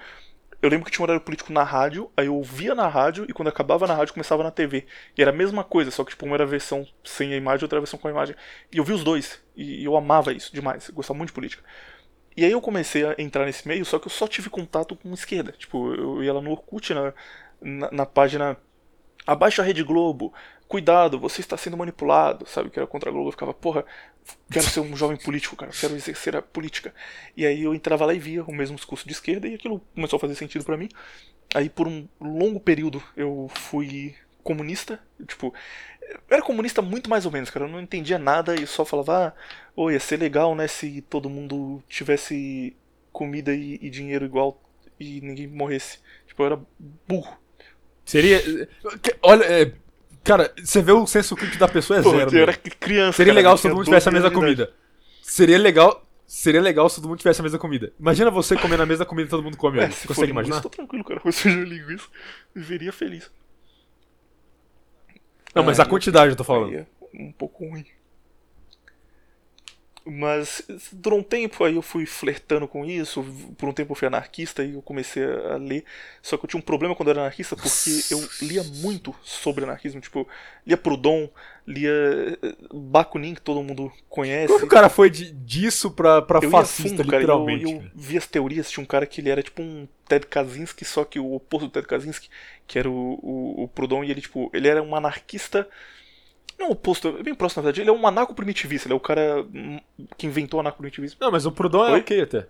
Eu 0.62 0.70
lembro 0.70 0.86
que 0.86 0.92
tinha 0.92 1.04
um 1.04 1.06
horário 1.06 1.22
político 1.22 1.54
na 1.54 1.64
rádio, 1.64 2.12
aí 2.18 2.26
eu 2.26 2.36
ouvia 2.36 2.74
na 2.74 2.88
rádio 2.88 3.26
e 3.30 3.34
quando 3.34 3.48
acabava 3.48 3.86
na 3.86 3.94
rádio 3.94 4.14
começava 4.14 4.44
na 4.44 4.50
TV. 4.50 4.88
E 5.16 5.22
era 5.22 5.32
a 5.32 5.34
mesma 5.34 5.64
coisa, 5.64 5.92
só 5.92 6.04
que 6.04 6.12
tipo, 6.12 6.26
uma 6.26 6.36
era 6.36 6.44
a 6.44 6.48
versão 6.48 6.88
sem 7.04 7.34
a 7.34 7.38
imagem, 7.38 7.64
outra 7.64 7.80
versão 7.80 8.00
com 8.00 8.08
a 8.08 8.12
imagem. 8.12 8.36
E 8.72 8.78
eu 8.78 8.84
vi 8.84 8.94
os 8.94 9.04
dois, 9.04 9.40
e 9.56 9.84
eu 9.84 9.96
amava 9.96 10.34
isso 10.34 10.54
demais, 10.54 10.88
eu 10.88 10.96
gostava 10.96 11.18
muito 11.18 11.30
de 11.30 11.34
política. 11.34 11.64
E 12.36 12.46
aí 12.46 12.52
eu 12.52 12.62
comecei 12.62 13.06
a 13.06 13.16
entrar 13.18 13.46
nesse 13.46 13.68
meio, 13.68 13.86
só 13.86 14.00
que 14.00 14.08
eu 14.08 14.12
só 14.12 14.28
tive 14.28 14.50
contato 14.50 14.96
com 14.96 15.14
esquerda. 15.14 15.52
Tipo, 15.52 15.94
eu 15.94 16.24
ia 16.24 16.34
lá 16.34 16.42
no 16.42 16.52
Orkut, 16.52 16.94
na, 16.94 17.14
na, 17.62 17.92
na 17.92 18.06
página 18.06 18.58
Abaixo 19.28 19.62
a 19.62 19.66
Rede 19.66 19.84
Globo, 19.84 20.34
cuidado, 20.68 21.20
você 21.20 21.42
está 21.42 21.58
sendo 21.58 21.78
manipulado, 21.78 22.46
sabe? 22.48 22.70
Que 22.70 22.80
era 22.80 22.88
contra 22.88 23.10
a 23.10 23.14
Globo, 23.14 23.30
eu 23.30 23.32
ficava, 23.32 23.54
porra, 23.54 23.86
quero 24.52 24.66
ser 24.66 24.80
um 24.82 24.96
jovem 24.96 25.18
político, 25.18 25.56
cara, 25.56 25.72
quero 25.72 25.96
exercer 25.96 26.36
a 26.36 26.42
política. 26.42 26.94
E 27.36 27.46
aí 27.46 27.64
eu 27.64 27.74
entrava 27.74 28.06
lá 28.06 28.14
e 28.14 28.20
via 28.20 28.44
o 28.44 28.54
mesmo 28.54 28.76
discurso 28.76 29.06
de 29.08 29.14
esquerda 29.14 29.48
e 29.48 29.56
aquilo 29.56 29.82
começou 29.96 30.18
a 30.18 30.20
fazer 30.20 30.36
sentido 30.36 30.66
pra 30.66 30.78
mim. 30.78 30.90
Aí 31.56 31.70
por 31.70 31.88
um 31.88 32.08
longo 32.20 32.60
período 32.60 33.02
eu 33.16 33.50
fui 33.54 34.16
comunista, 34.44 35.00
tipo, 35.26 35.54
era 36.30 36.42
comunista 36.42 36.82
muito 36.82 37.10
mais 37.10 37.26
ou 37.26 37.32
menos, 37.32 37.50
cara, 37.50 37.66
eu 37.66 37.70
não 37.70 37.82
entendia 37.82 38.18
nada 38.18 38.56
e 38.56 38.66
só 38.66 38.86
falava, 38.86 39.28
ah, 39.28 39.34
ô, 39.76 39.92
ia 39.92 40.00
ser 40.00 40.18
legal, 40.18 40.56
né, 40.56 40.68
se 40.68 41.02
todo 41.02 41.30
mundo 41.30 41.84
tivesse 41.88 42.76
comida 43.12 43.54
e, 43.54 43.78
e 43.82 43.90
dinheiro 43.90 44.26
igual 44.26 44.62
e 45.00 45.22
ninguém 45.22 45.48
morresse. 45.48 46.00
Tipo, 46.26 46.44
eu 46.44 46.46
era 46.48 46.62
burro. 47.08 47.38
Seria. 48.06 48.42
Olha, 49.22 49.44
é, 49.44 49.74
cara, 50.28 50.54
você 50.64 50.82
vê 50.82 50.92
o 50.92 51.08
senso 51.08 51.36
crítico 51.36 51.60
da 51.60 51.68
pessoa 51.68 52.00
é 52.00 52.04
Pô, 52.04 52.12
zero. 52.12 52.36
eu 52.36 52.44
era 52.44 52.54
criança. 52.54 53.18
Seria 53.18 53.32
cara, 53.34 53.40
legal 53.40 53.54
eu 53.54 53.58
se 53.58 53.64
todo 53.64 53.76
mundo 53.76 53.86
tivesse 53.86 54.10
a 54.10 54.12
12 54.12 54.24
mesma 54.24 54.40
comida. 54.40 54.74
Seria 55.22 55.58
legal. 55.58 56.04
Seria 56.28 56.62
legal 56.62 56.90
se 56.90 56.98
todo 56.98 57.08
mundo 57.08 57.18
tivesse 57.20 57.40
a 57.40 57.44
mesma 57.44 57.58
comida. 57.58 57.94
Imagina 57.98 58.30
você 58.30 58.58
comendo 58.58 58.84
a 58.84 58.86
mesma 58.86 59.06
comida 59.06 59.28
e 59.28 59.30
todo 59.30 59.42
mundo 59.42 59.56
come. 59.56 59.80
É, 59.80 59.90
se 59.90 60.06
Consegue 60.08 60.32
imaginar? 60.32 60.58
linguiça, 60.58 60.70
tô 60.70 60.76
tranquilo, 60.76 61.04
cara. 61.04 61.20
Arroz, 61.22 61.40
feijão 61.40 61.62
e 61.62 61.66
linguiça. 61.66 62.08
Viveria 62.54 62.92
feliz. 62.92 63.32
Não, 65.56 65.64
mas 65.64 65.80
a 65.80 65.86
quantidade 65.86 66.32
eu 66.32 66.36
tô 66.36 66.44
falando. 66.44 66.74
É 66.76 66.86
um 67.14 67.32
pouco 67.32 67.66
ruim. 67.66 67.86
Mas 70.10 70.62
durou 70.92 71.20
um 71.20 71.24
tempo, 71.24 71.64
aí 71.64 71.76
eu 71.76 71.82
fui 71.82 72.06
flertando 72.06 72.68
com 72.68 72.86
isso. 72.86 73.24
Por 73.58 73.68
um 73.70 73.74
tempo 73.74 73.92
eu 73.92 73.96
fui 73.96 74.08
anarquista 74.08 74.64
e 74.64 74.74
eu 74.74 74.82
comecei 74.82 75.24
a 75.24 75.58
ler. 75.58 75.84
Só 76.22 76.38
que 76.38 76.46
eu 76.46 76.50
tinha 76.50 76.60
um 76.60 76.64
problema 76.64 76.96
quando 76.96 77.10
eu 77.10 77.12
era 77.14 77.22
anarquista 77.22 77.56
porque 77.56 77.90
eu 78.10 78.30
lia 78.42 78.64
muito 78.64 79.14
sobre 79.22 79.64
anarquismo. 79.66 80.00
Tipo, 80.00 80.28
lia 80.66 80.78
Proudhon, 80.78 81.28
lia 81.68 81.92
eh, 82.42 82.56
Bakunin, 82.74 83.36
que 83.36 83.42
todo 83.42 83.62
mundo 83.62 83.92
conhece. 84.10 84.54
Como 84.54 84.66
o 84.66 84.70
cara 84.70 84.90
foi 84.90 85.10
de- 85.10 85.32
disso 85.32 85.92
pra, 85.92 86.22
pra 86.22 86.42
Eu 86.42 86.50
fascista, 86.52 86.90
fundo, 86.90 87.04
cara, 87.04 87.22
literalmente? 87.22 87.66
eu, 87.66 87.82
eu 87.82 87.84
vi 87.94 88.18
as 88.18 88.28
teorias, 88.28 88.70
tinha 88.72 88.84
um 88.84 88.88
cara 88.88 89.06
que 89.06 89.20
ele 89.22 89.30
era 89.30 89.44
tipo 89.44 89.62
um 89.62 89.88
Ted 90.08 90.26
Kaczynski, 90.28 90.86
só 90.86 91.04
que 91.04 91.20
o 91.20 91.34
oposto 91.34 91.68
do 91.68 91.72
Ted 91.72 91.86
Kaczynski, 91.88 92.30
que 92.66 92.80
era 92.80 92.90
o, 92.90 93.20
o, 93.22 93.64
o 93.64 93.68
Proudhon, 93.68 94.04
e 94.04 94.12
ele 94.12 94.22
tipo, 94.22 94.50
ele 94.54 94.68
era 94.68 94.82
um 94.82 94.96
anarquista, 94.96 95.68
não 96.60 96.72
oposto, 96.72 97.10
é 97.20 97.24
bem 97.24 97.36
próximo 97.36 97.62
na 97.62 97.66
verdade, 97.68 97.82
ele 97.82 97.90
é 97.90 97.94
um 97.94 98.08
anarco-primitivista, 98.08 98.88
ele 98.88 98.94
é 98.94 98.98
o 98.98 99.00
cara 99.00 99.44
hum, 99.44 99.80
que 100.18 100.26
inventou 100.28 100.58
o 100.58 100.62
anarco-primitivismo. 100.62 101.20
Não, 101.20 101.32
mas 101.32 101.46
o 101.46 101.52
Proudhon 101.52 101.86
é 101.86 101.94
Oi? 101.94 101.96
ok 101.96 102.22
até. 102.22 102.48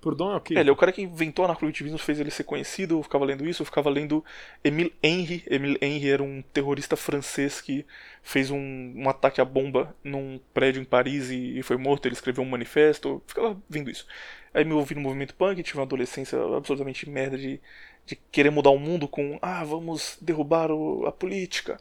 Proudhon 0.00 0.32
é 0.32 0.36
ok. 0.36 0.52
É, 0.54 0.60
ele 0.60 0.70
é 0.70 0.72
o 0.72 0.76
cara 0.76 0.92
que 0.92 1.02
inventou 1.02 1.44
o 1.44 1.46
anarco-primitivismo, 1.46 1.98
fez 1.98 2.18
ele 2.18 2.30
ser 2.30 2.44
conhecido, 2.44 2.98
eu 2.98 3.02
ficava 3.02 3.24
lendo 3.24 3.46
isso, 3.46 3.62
eu 3.62 3.66
ficava 3.66 3.90
lendo 3.90 4.24
Emile 4.64 4.94
Henry, 5.02 5.42
Emile 5.46 5.78
Henry 5.80 6.10
era 6.10 6.22
um 6.22 6.42
terrorista 6.52 6.96
francês 6.96 7.60
que 7.60 7.84
fez 8.22 8.50
um, 8.50 8.58
um 8.96 9.08
ataque 9.08 9.40
à 9.40 9.44
bomba 9.44 9.94
num 10.02 10.40
prédio 10.54 10.80
em 10.80 10.84
Paris 10.84 11.30
e, 11.30 11.58
e 11.58 11.62
foi 11.62 11.76
morto, 11.76 12.06
ele 12.06 12.14
escreveu 12.14 12.42
um 12.42 12.48
manifesto, 12.48 13.08
eu 13.08 13.22
ficava 13.26 13.60
vendo 13.68 13.90
isso. 13.90 14.06
Aí 14.54 14.64
me 14.64 14.72
ouvi 14.72 14.94
no 14.94 15.00
movimento 15.00 15.34
punk, 15.34 15.62
tive 15.62 15.78
uma 15.78 15.84
adolescência 15.84 16.38
absolutamente 16.56 17.08
merda 17.08 17.36
de, 17.36 17.60
de 18.06 18.16
querer 18.32 18.50
mudar 18.50 18.70
o 18.70 18.78
mundo 18.78 19.06
com, 19.06 19.38
ah, 19.42 19.62
vamos 19.64 20.16
derrubar 20.20 20.70
o- 20.72 21.06
a 21.06 21.12
política. 21.12 21.78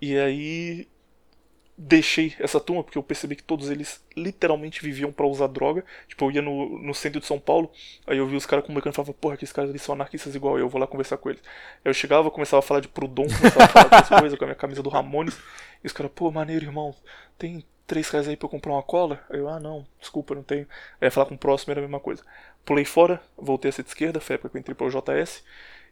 E 0.00 0.16
aí 0.18 0.88
deixei 1.80 2.34
essa 2.40 2.58
turma 2.58 2.82
porque 2.82 2.98
eu 2.98 3.02
percebi 3.04 3.36
que 3.36 3.42
todos 3.42 3.70
eles 3.70 4.04
literalmente 4.16 4.82
viviam 4.82 5.12
pra 5.12 5.24
usar 5.26 5.46
droga. 5.46 5.84
Tipo, 6.08 6.24
eu 6.24 6.32
ia 6.32 6.42
no, 6.42 6.76
no 6.80 6.92
centro 6.92 7.20
de 7.20 7.26
São 7.26 7.38
Paulo, 7.38 7.70
aí 8.04 8.18
eu 8.18 8.26
vi 8.26 8.34
os 8.34 8.44
caras 8.44 8.66
comunicando 8.66 8.94
e 8.94 8.96
falava, 8.96 9.14
porra, 9.14 9.36
que 9.36 9.44
esses 9.44 9.52
caras 9.52 9.70
eles 9.70 9.80
são 9.80 9.94
anarquistas 9.94 10.34
igual 10.34 10.58
eu, 10.58 10.68
vou 10.68 10.80
lá 10.80 10.88
conversar 10.88 11.16
com 11.18 11.30
eles. 11.30 11.40
Aí 11.84 11.90
eu 11.90 11.94
chegava, 11.94 12.30
começava 12.32 12.58
a 12.58 12.62
falar 12.62 12.80
de 12.80 12.88
Proudhon, 12.88 13.28
começava 13.28 13.64
a 13.64 13.68
falar 13.68 13.88
dessas 13.88 14.08
coisas 14.20 14.38
com 14.38 14.44
a 14.44 14.48
minha 14.48 14.56
camisa 14.56 14.82
do 14.82 14.90
Ramones, 14.90 15.38
e 15.82 15.86
os 15.86 15.92
caras, 15.92 16.10
pô, 16.12 16.32
maneiro, 16.32 16.64
irmão, 16.64 16.92
tem 17.38 17.64
três 17.86 18.10
reais 18.10 18.26
aí 18.26 18.36
pra 18.36 18.46
eu 18.46 18.50
comprar 18.50 18.72
uma 18.72 18.82
cola? 18.82 19.24
Aí 19.30 19.38
eu, 19.38 19.48
ah, 19.48 19.60
não, 19.60 19.86
desculpa, 20.00 20.34
não 20.34 20.42
tenho. 20.42 20.66
Aí 21.00 21.10
falar 21.10 21.26
com 21.26 21.36
o 21.36 21.38
próximo, 21.38 21.70
era 21.70 21.80
a 21.80 21.82
mesma 21.82 22.00
coisa. 22.00 22.24
Pulei 22.64 22.84
fora, 22.84 23.22
voltei 23.36 23.68
a 23.68 23.72
ser 23.72 23.84
de 23.84 23.88
esquerda, 23.88 24.20
foi 24.20 24.34
a 24.34 24.36
época 24.36 24.50
que 24.50 24.56
eu 24.56 24.60
entrei 24.60 24.74
pro 24.74 24.90
JS, 24.90 25.44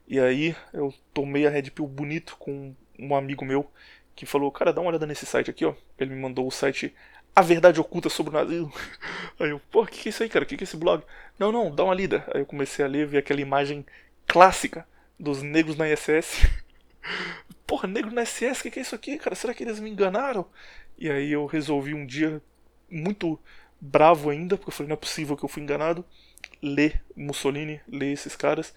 e 0.09 0.19
aí 0.19 0.57
eu 0.73 0.93
tomei 1.15 1.47
a 1.47 1.51
Red 1.51 1.71
Pill 1.71 1.87
bonito 1.87 2.37
com 2.39 2.75
um 2.99 3.15
amigo 3.15 3.45
meu, 3.45 3.71
que 4.17 4.27
falou, 4.27 4.51
cara, 4.51 4.73
dá 4.73 4.81
uma 4.81 4.89
olhada 4.89 5.07
nesse 5.07 5.27
site 5.27 5.51
aqui, 5.51 5.65
ó. 5.65 5.75
Ele 5.99 6.15
me 6.15 6.21
mandou 6.21 6.49
o 6.49 6.51
site 6.51 6.95
A 7.35 7.43
Verdade 7.43 7.79
Oculta 7.79 8.09
sobre 8.09 8.35
o 8.35 8.39
Nazismo. 8.39 8.73
Aí 9.39 9.51
eu, 9.51 9.61
pô, 9.71 9.83
o 9.83 9.87
que, 9.87 10.01
que 10.01 10.09
é 10.09 10.11
isso 10.11 10.23
aí, 10.23 10.29
cara? 10.29 10.45
O 10.45 10.49
que, 10.49 10.57
que 10.57 10.65
é 10.65 10.67
esse 10.67 10.77
blog? 10.77 11.05
Não, 11.39 11.53
não, 11.53 11.71
dá 11.71 11.85
uma 11.85 11.95
lida. 11.95 12.25
Aí 12.35 12.41
eu 12.41 12.47
comecei 12.47 12.83
a 12.83 12.89
ler, 12.89 13.07
vi 13.07 13.19
aquela 13.19 13.43
imagem 13.43 13.85
clássica 14.27 14.89
dos 15.21 15.43
negros 15.43 15.77
na 15.77 15.87
ISS. 15.89 16.49
porra, 17.67 17.87
negro 17.87 18.11
na 18.11 18.25
SS, 18.25 18.61
o 18.61 18.63
que, 18.63 18.71
que 18.71 18.79
é 18.79 18.83
isso 18.83 18.95
aqui, 18.95 19.19
cara? 19.19 19.37
Será 19.37 19.53
que 19.53 19.63
eles 19.63 19.79
me 19.79 19.91
enganaram? 19.91 20.47
E 20.97 21.11
aí 21.11 21.33
eu 21.33 21.45
resolvi 21.45 21.93
um 21.93 22.07
dia, 22.07 22.41
muito 22.91 23.39
bravo 23.79 24.31
ainda, 24.31 24.57
porque 24.57 24.71
eu 24.71 24.75
falei, 24.75 24.89
não 24.89 24.95
é 24.95 24.97
possível 24.99 25.37
que 25.37 25.45
eu 25.45 25.49
fui 25.49 25.63
enganado, 25.63 26.05
ler 26.63 27.03
Mussolini, 27.15 27.81
ler 27.87 28.13
esses 28.13 28.35
caras. 28.35 28.73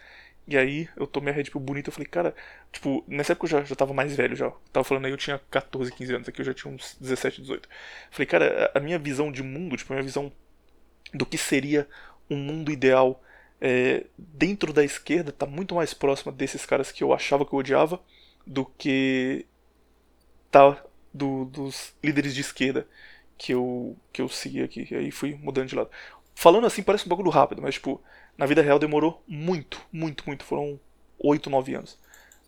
E 0.50 0.58
aí 0.58 0.90
eu 0.98 1.06
tomei 1.06 1.32
a 1.32 1.36
Red 1.36 1.46
Pill 1.46 1.62
bonita, 1.62 1.90
eu 1.90 1.94
falei, 1.94 2.08
cara, 2.08 2.36
tipo, 2.72 3.04
nessa 3.08 3.34
época 3.34 3.46
eu 3.46 3.50
já, 3.52 3.64
já 3.64 3.76
tava 3.76 3.94
mais 3.94 4.16
velho 4.16 4.36
já. 4.36 4.52
tava 4.74 4.84
falando 4.84 5.06
aí, 5.06 5.12
eu 5.12 5.18
tinha 5.18 5.40
14, 5.52 5.92
15 5.92 6.16
anos, 6.16 6.28
aqui 6.28 6.42
eu 6.42 6.46
já 6.46 6.54
tinha 6.54 6.74
uns 6.74 6.98
17, 7.00 7.42
18. 7.42 7.70
Falei, 8.10 8.26
cara, 8.26 8.72
a 8.74 8.80
minha 8.80 8.98
visão 8.98 9.32
de 9.32 9.44
mundo, 9.44 9.78
tipo, 9.78 9.94
a 9.94 9.96
minha 9.96 10.04
visão 10.04 10.32
do 11.14 11.26
que 11.26 11.38
seria 11.38 11.88
um 12.30 12.36
mundo 12.36 12.72
ideal 12.72 13.22
é, 13.62 14.06
dentro 14.18 14.72
da 14.74 14.84
esquerda 14.84 15.32
tá 15.32 15.46
muito 15.46 15.76
mais 15.76 15.94
próxima 15.94 16.32
desses 16.32 16.66
caras 16.66 16.92
que 16.92 17.04
eu 17.04 17.14
achava 17.14 17.46
que 17.46 17.54
eu 17.54 17.60
odiava 17.60 18.02
do 18.46 18.66
que 18.66 19.46
tá 20.50 20.82
do, 21.14 21.46
dos 21.46 21.94
líderes 22.04 22.34
de 22.34 22.42
esquerda 22.42 22.88
que 23.38 23.54
eu 23.54 23.96
que 24.12 24.22
eu 24.22 24.30
segui 24.30 24.64
aqui. 24.64 24.88
E 24.90 24.96
aí 24.96 25.12
fui 25.12 25.36
mudando 25.36 25.68
de 25.68 25.76
lado. 25.76 25.90
Falando 26.34 26.66
assim 26.66 26.82
parece 26.84 27.06
um 27.06 27.10
bagulho 27.10 27.30
rápido, 27.30 27.62
mas 27.62 27.76
tipo, 27.76 28.02
na 28.40 28.46
vida 28.46 28.62
real 28.62 28.80
demorou 28.80 29.22
muito, 29.28 29.86
muito, 29.92 30.24
muito. 30.26 30.46
Foram 30.46 30.80
8, 31.20 31.50
9 31.50 31.76
anos. 31.76 32.00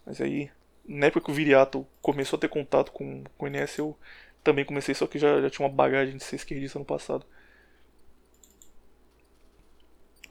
Mas 0.05 0.21
aí, 0.21 0.49
na 0.87 1.07
época 1.07 1.25
que 1.25 1.31
o 1.31 1.33
Viriato 1.33 1.85
começou 2.01 2.37
a 2.37 2.39
ter 2.39 2.47
contato 2.47 2.93
com, 2.93 3.25
com 3.37 3.45
o 3.45 3.47
INS, 3.49 3.77
eu 3.77 3.97
também 4.41 4.63
comecei, 4.63 4.95
só 4.95 5.05
que 5.05 5.19
já, 5.19 5.41
já 5.41 5.49
tinha 5.49 5.67
uma 5.67 5.73
bagagem 5.73 6.15
de 6.15 6.23
ser 6.23 6.37
esquerdista 6.37 6.79
no 6.79 6.85
passado. 6.85 7.25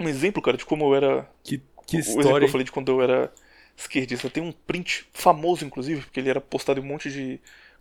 Um 0.01 0.09
exemplo, 0.09 0.41
cara, 0.41 0.57
de 0.57 0.65
como 0.65 0.87
eu 0.87 0.95
era. 0.95 1.31
Que, 1.45 1.63
que 1.87 1.99
o 1.99 2.01
história. 2.01 2.21
exemplo 2.21 2.39
que 2.39 2.45
eu 2.45 2.49
falei 2.49 2.65
de 2.65 2.73
quando 2.73 2.93
eu 2.93 3.03
era 3.03 3.31
esquerdista. 3.77 4.31
Tem 4.31 4.43
um 4.43 4.53
print 4.53 5.11
famoso, 5.13 5.63
inclusive, 5.63 6.01
porque 6.01 6.21
ele 6.21 6.31
era 6.31 6.41
postado 6.41 6.81
em 6.81 6.83
um 6.83 6.87
monte 6.87 7.11
de 7.11 7.39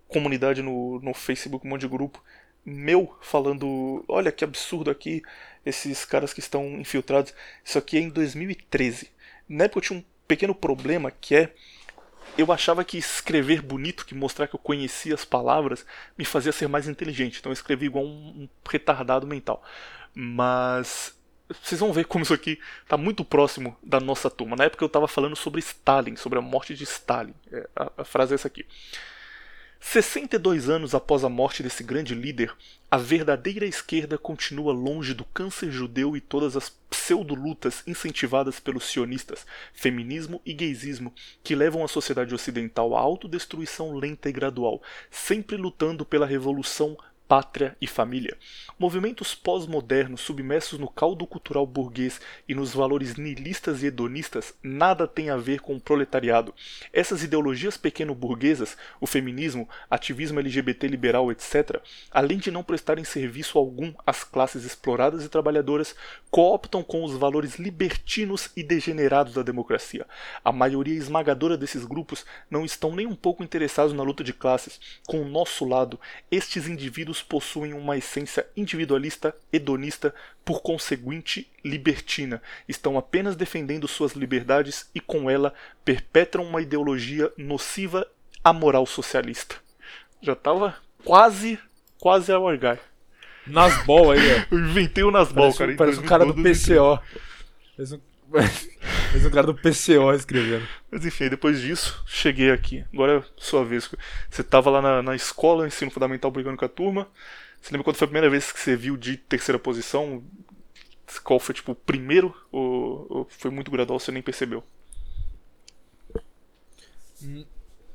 comunidade 0.10 0.62
no, 0.62 1.00
no 1.00 1.14
Facebook, 1.14 1.66
um 1.66 1.70
monte 1.70 1.82
de 1.82 1.88
grupo. 1.88 2.22
Meu 2.66 3.18
falando: 3.22 4.04
Olha 4.06 4.34
que 4.34 4.44
absurdo 4.44 4.92
aqui, 4.92 5.22
esses 5.66 6.06
caras 6.06 6.34
que 6.34 6.40
estão 6.40 6.80
infiltrados. 6.80 7.34
Isso 7.64 7.78
aqui 7.78 7.98
é 7.98 8.02
em 8.02 8.10
2013. 8.10 9.10
Na 9.48 9.66
época 9.66 9.80
eu 9.80 9.84
tinha 9.84 10.00
um 10.00 10.04
pequeno 10.28 10.54
problema 10.54 11.12
que 11.12 11.36
é. 11.36 11.54
Eu 12.38 12.52
achava 12.52 12.86
que 12.86 12.98
escrever 12.98 13.62
bonito, 13.62 14.06
que 14.06 14.14
mostrar 14.14 14.48
que 14.48 14.56
eu 14.56 14.60
conhecia 14.60 15.14
as 15.16 15.26
palavras, 15.26 15.86
me 16.18 16.24
fazia 16.24 16.52
ser 16.52 16.68
mais 16.68 16.88
inteligente. 16.88 17.40
Então 17.40 17.50
eu 17.50 17.54
escrevi 17.54 17.88
igual 17.88 18.06
um, 18.06 18.44
um 18.44 18.50
retardado 18.70 19.26
mental. 19.26 19.64
Mas 20.14 21.18
vocês 21.50 21.82
vão 21.82 21.92
ver 21.92 22.06
como 22.06 22.24
isso 22.24 22.34
aqui 22.34 22.60
está 22.84 22.96
muito 22.96 23.26
próximo 23.26 23.76
da 23.82 24.00
nossa 24.00 24.30
turma. 24.30 24.56
Na 24.56 24.66
época 24.66 24.84
eu 24.84 24.88
estava 24.88 25.08
falando 25.08 25.36
sobre 25.36 25.60
Stalin, 25.60 26.16
sobre 26.16 26.38
a 26.38 26.42
morte 26.42 26.76
de 26.76 26.84
Stalin. 26.84 27.34
É, 27.52 27.68
a, 27.76 27.92
a 27.98 28.04
frase 28.04 28.34
é 28.34 28.36
essa 28.36 28.48
aqui. 28.48 28.66
62 29.80 30.70
anos 30.70 30.94
após 30.94 31.24
a 31.24 31.30
morte 31.30 31.64
desse 31.64 31.84
grande 31.84 32.14
líder, 32.14 32.54
a 32.92 32.98
verdadeira 32.98 33.66
esquerda 33.66 34.18
continua 34.18 34.74
longe 34.74 35.14
do 35.14 35.24
câncer 35.24 35.72
judeu 35.72 36.18
e 36.18 36.22
todas 36.22 36.58
as 36.58 36.70
pseudo-lutas 36.90 37.82
incentivadas 37.88 38.60
pelos 38.60 38.84
sionistas, 38.84 39.48
feminismo 39.74 40.42
e 40.46 40.54
gaysismo, 40.54 41.14
que 41.44 41.56
levam 41.56 41.84
a 41.84 41.88
sociedade 41.88 42.36
ocidental 42.36 42.96
à 42.96 43.00
autodestruição 43.00 43.96
lenta 43.96 44.30
e 44.30 44.34
gradual, 44.34 44.82
sempre 45.10 45.56
lutando 45.56 46.06
pela 46.06 46.26
revolução 46.26 46.98
pátria 47.30 47.78
e 47.80 47.86
família. 47.86 48.36
Movimentos 48.80 49.36
pós-modernos 49.36 50.22
submersos 50.22 50.80
no 50.80 50.88
caldo 50.88 51.28
cultural 51.28 51.68
burguês 51.68 52.20
e 52.48 52.56
nos 52.56 52.74
valores 52.74 53.18
nihilistas 53.18 53.84
e 53.84 53.86
hedonistas 53.86 54.52
nada 54.64 55.08
têm 55.08 55.30
a 55.30 55.38
ver 55.38 55.60
com 55.60 55.76
o 55.76 55.80
proletariado. 55.80 56.56
Essas 56.92 57.22
ideologias 57.22 57.78
pequeno-burguesas, 57.78 58.76
o 59.00 59.06
feminismo, 59.06 59.70
ativismo 59.92 60.40
LGBT 60.40 60.88
liberal, 60.88 61.32
etc., 61.32 61.80
além 62.10 62.40
de 62.40 62.50
não 62.50 62.64
prestarem 62.64 63.04
serviço 63.04 63.60
algum 63.60 63.94
às 64.08 64.24
classes 64.24 64.66
exploradas 64.66 65.24
e 65.24 65.30
trabalhadoras, 65.30 65.96
cooptam 66.32 66.82
com 66.82 67.04
os 67.04 67.14
valores 67.16 67.60
libertinos 67.60 68.50
e 68.56 68.64
degenerados 68.64 69.36
da 69.36 69.44
democracia. 69.44 70.08
A 70.44 70.52
maioria 70.52 70.98
esmagadora 70.98 71.56
desses 71.56 71.86
grupos 71.86 72.26
não 72.50 72.66
estão 72.66 72.96
nem 72.96 73.06
um 73.06 73.16
pouco 73.16 73.44
interessados 73.44 73.94
na 73.94 74.02
luta 74.02 74.24
de 74.24 74.34
classes. 74.34 74.80
Com 75.06 75.22
o 75.22 75.30
nosso 75.30 75.64
lado, 75.64 76.00
estes 76.32 76.68
indivíduos 76.68 77.19
possuem 77.22 77.74
uma 77.74 77.98
essência 77.98 78.46
individualista, 78.56 79.36
hedonista, 79.52 80.14
por 80.44 80.62
conseguinte 80.62 81.48
libertina. 81.64 82.42
Estão 82.68 82.98
apenas 82.98 83.36
defendendo 83.36 83.88
suas 83.88 84.14
liberdades 84.14 84.90
e 84.94 85.00
com 85.00 85.30
ela 85.30 85.54
perpetram 85.84 86.44
uma 86.44 86.62
ideologia 86.62 87.32
nociva 87.38 88.08
à 88.44 88.52
moral 88.54 88.86
socialista. 88.86 89.56
Já 90.22 90.36
tava 90.36 90.76
quase, 91.04 91.60
quase 92.00 92.32
a 92.32 92.40
orgar. 92.40 92.80
Nasbol 93.48 94.12
aí, 94.12 94.20
ó. 94.20 94.46
Eu 94.56 94.60
inventei 94.60 95.04
o 95.04 95.12
Nasbol, 95.12 95.54
Parece, 95.54 95.58
cara. 95.58 95.76
parece 95.76 96.00
um 96.00 96.06
cara 96.06 96.26
do 96.26 96.34
2012. 96.34 96.66
PCO. 96.66 97.04
Parece 97.76 97.96
um, 97.96 98.02
parece 99.12 99.28
um 99.28 99.32
cara 99.32 99.48
do 99.48 99.56
PCO 99.56 100.14
escrevendo. 100.14 100.68
Mas 100.92 101.06
enfim, 101.06 101.26
aí 101.26 101.30
depois 101.30 101.62
disso, 101.62 102.04
cheguei 102.06 102.52
aqui. 102.52 102.86
Agora 102.94 103.18
é 103.18 103.24
sua 103.38 103.64
vez. 103.66 103.90
Você 104.30 104.44
tava 104.44 104.70
lá 104.70 104.82
na, 104.82 105.02
na 105.02 105.16
escola, 105.16 105.68
ensino 105.68 105.92
fundamental, 105.92 106.32
brigando 106.32 106.58
com 106.58 106.66
a 106.66 106.70
turma. 106.70 107.08
Você 107.62 107.72
lembra 107.72 107.84
quando 107.84 107.98
foi 107.98 108.06
a 108.06 108.10
primeira 108.10 108.30
vez 108.30 108.52
que 108.52 108.60
você 108.60 108.76
viu 108.76 108.96
de 108.96 109.18
terceira 109.18 109.60
posição? 109.60 110.24
Qual 111.24 111.40
foi, 111.40 111.56
tipo, 111.56 111.72
o 111.72 111.76
primeiro? 111.76 112.34
Ou, 112.52 113.08
ou 113.10 113.28
foi 113.30 113.52
muito 113.52 113.72
gradual, 113.72 114.00
você 114.00 114.12
nem 114.12 114.22
percebeu? 114.22 114.64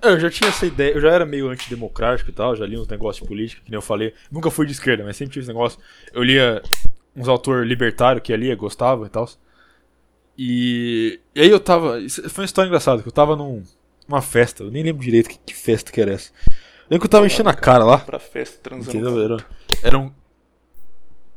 Eu 0.02 0.20
já 0.20 0.28
tinha 0.28 0.50
essa 0.50 0.66
ideia, 0.66 0.92
eu 0.92 1.00
já 1.00 1.10
era 1.10 1.24
meio 1.24 1.48
antidemocrático 1.48 2.28
e 2.28 2.32
tal, 2.32 2.54
já 2.54 2.66
li 2.66 2.76
uns 2.76 2.86
negócios 2.88 3.22
de 3.22 3.28
política, 3.28 3.62
que 3.64 3.70
nem 3.70 3.78
eu 3.78 3.82
falei. 3.82 4.12
Nunca 4.30 4.50
fui 4.50 4.66
de 4.66 4.72
esquerda, 4.72 5.02
mas 5.02 5.16
sempre 5.16 5.32
tive 5.32 5.44
esse 5.44 5.48
negócio. 5.48 5.80
Eu 6.12 6.22
lia 6.22 6.62
uns 7.16 7.28
autores 7.28 7.66
libertários 7.66 8.22
que 8.22 8.32
eu 8.32 8.36
lia, 8.36 8.54
gostava 8.54 9.06
e 9.06 9.08
tal. 9.08 9.26
E, 10.36 11.20
e 11.34 11.40
aí 11.40 11.50
eu 11.50 11.60
tava. 11.60 11.98
Foi 12.28 12.42
uma 12.42 12.46
história 12.46 12.68
engraçada, 12.68 13.02
que 13.02 13.08
eu 13.08 13.12
tava 13.12 13.36
num, 13.36 13.62
numa 14.08 14.20
festa, 14.20 14.62
eu 14.62 14.70
nem 14.70 14.82
lembro 14.82 15.02
direito 15.02 15.28
que, 15.28 15.38
que 15.38 15.54
festa 15.54 15.92
que 15.92 16.00
era 16.00 16.12
essa. 16.12 16.30
Eu 16.48 16.86
lembro 16.90 17.00
que 17.00 17.06
eu 17.06 17.10
tava 17.10 17.26
enchendo 17.26 17.48
a 17.48 17.54
cara 17.54 17.84
lá. 17.84 17.98
Pra 17.98 18.18
festa, 18.18 18.58
transando. 18.62 18.90
Entendeu? 18.90 19.22
Era, 19.22 19.46
era 19.82 19.98
um. 19.98 20.12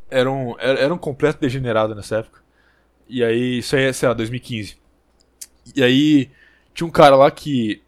Era 0.10 0.32
um, 0.32 0.56
era 0.60 0.94
um 0.94 0.98
completo 0.98 1.40
degenerado 1.40 1.94
nessa 1.94 2.18
época. 2.18 2.42
E 3.08 3.24
aí, 3.24 3.60
isso 3.60 3.76
aí 3.76 3.84
é, 3.84 3.94
sei 3.94 4.08
lá, 4.08 4.14
2015. 4.14 4.78
E 5.76 5.84
aí, 5.84 6.32
tinha 6.74 6.88
um 6.88 6.92
cara 6.92 7.16
lá 7.16 7.30
que. 7.30 7.82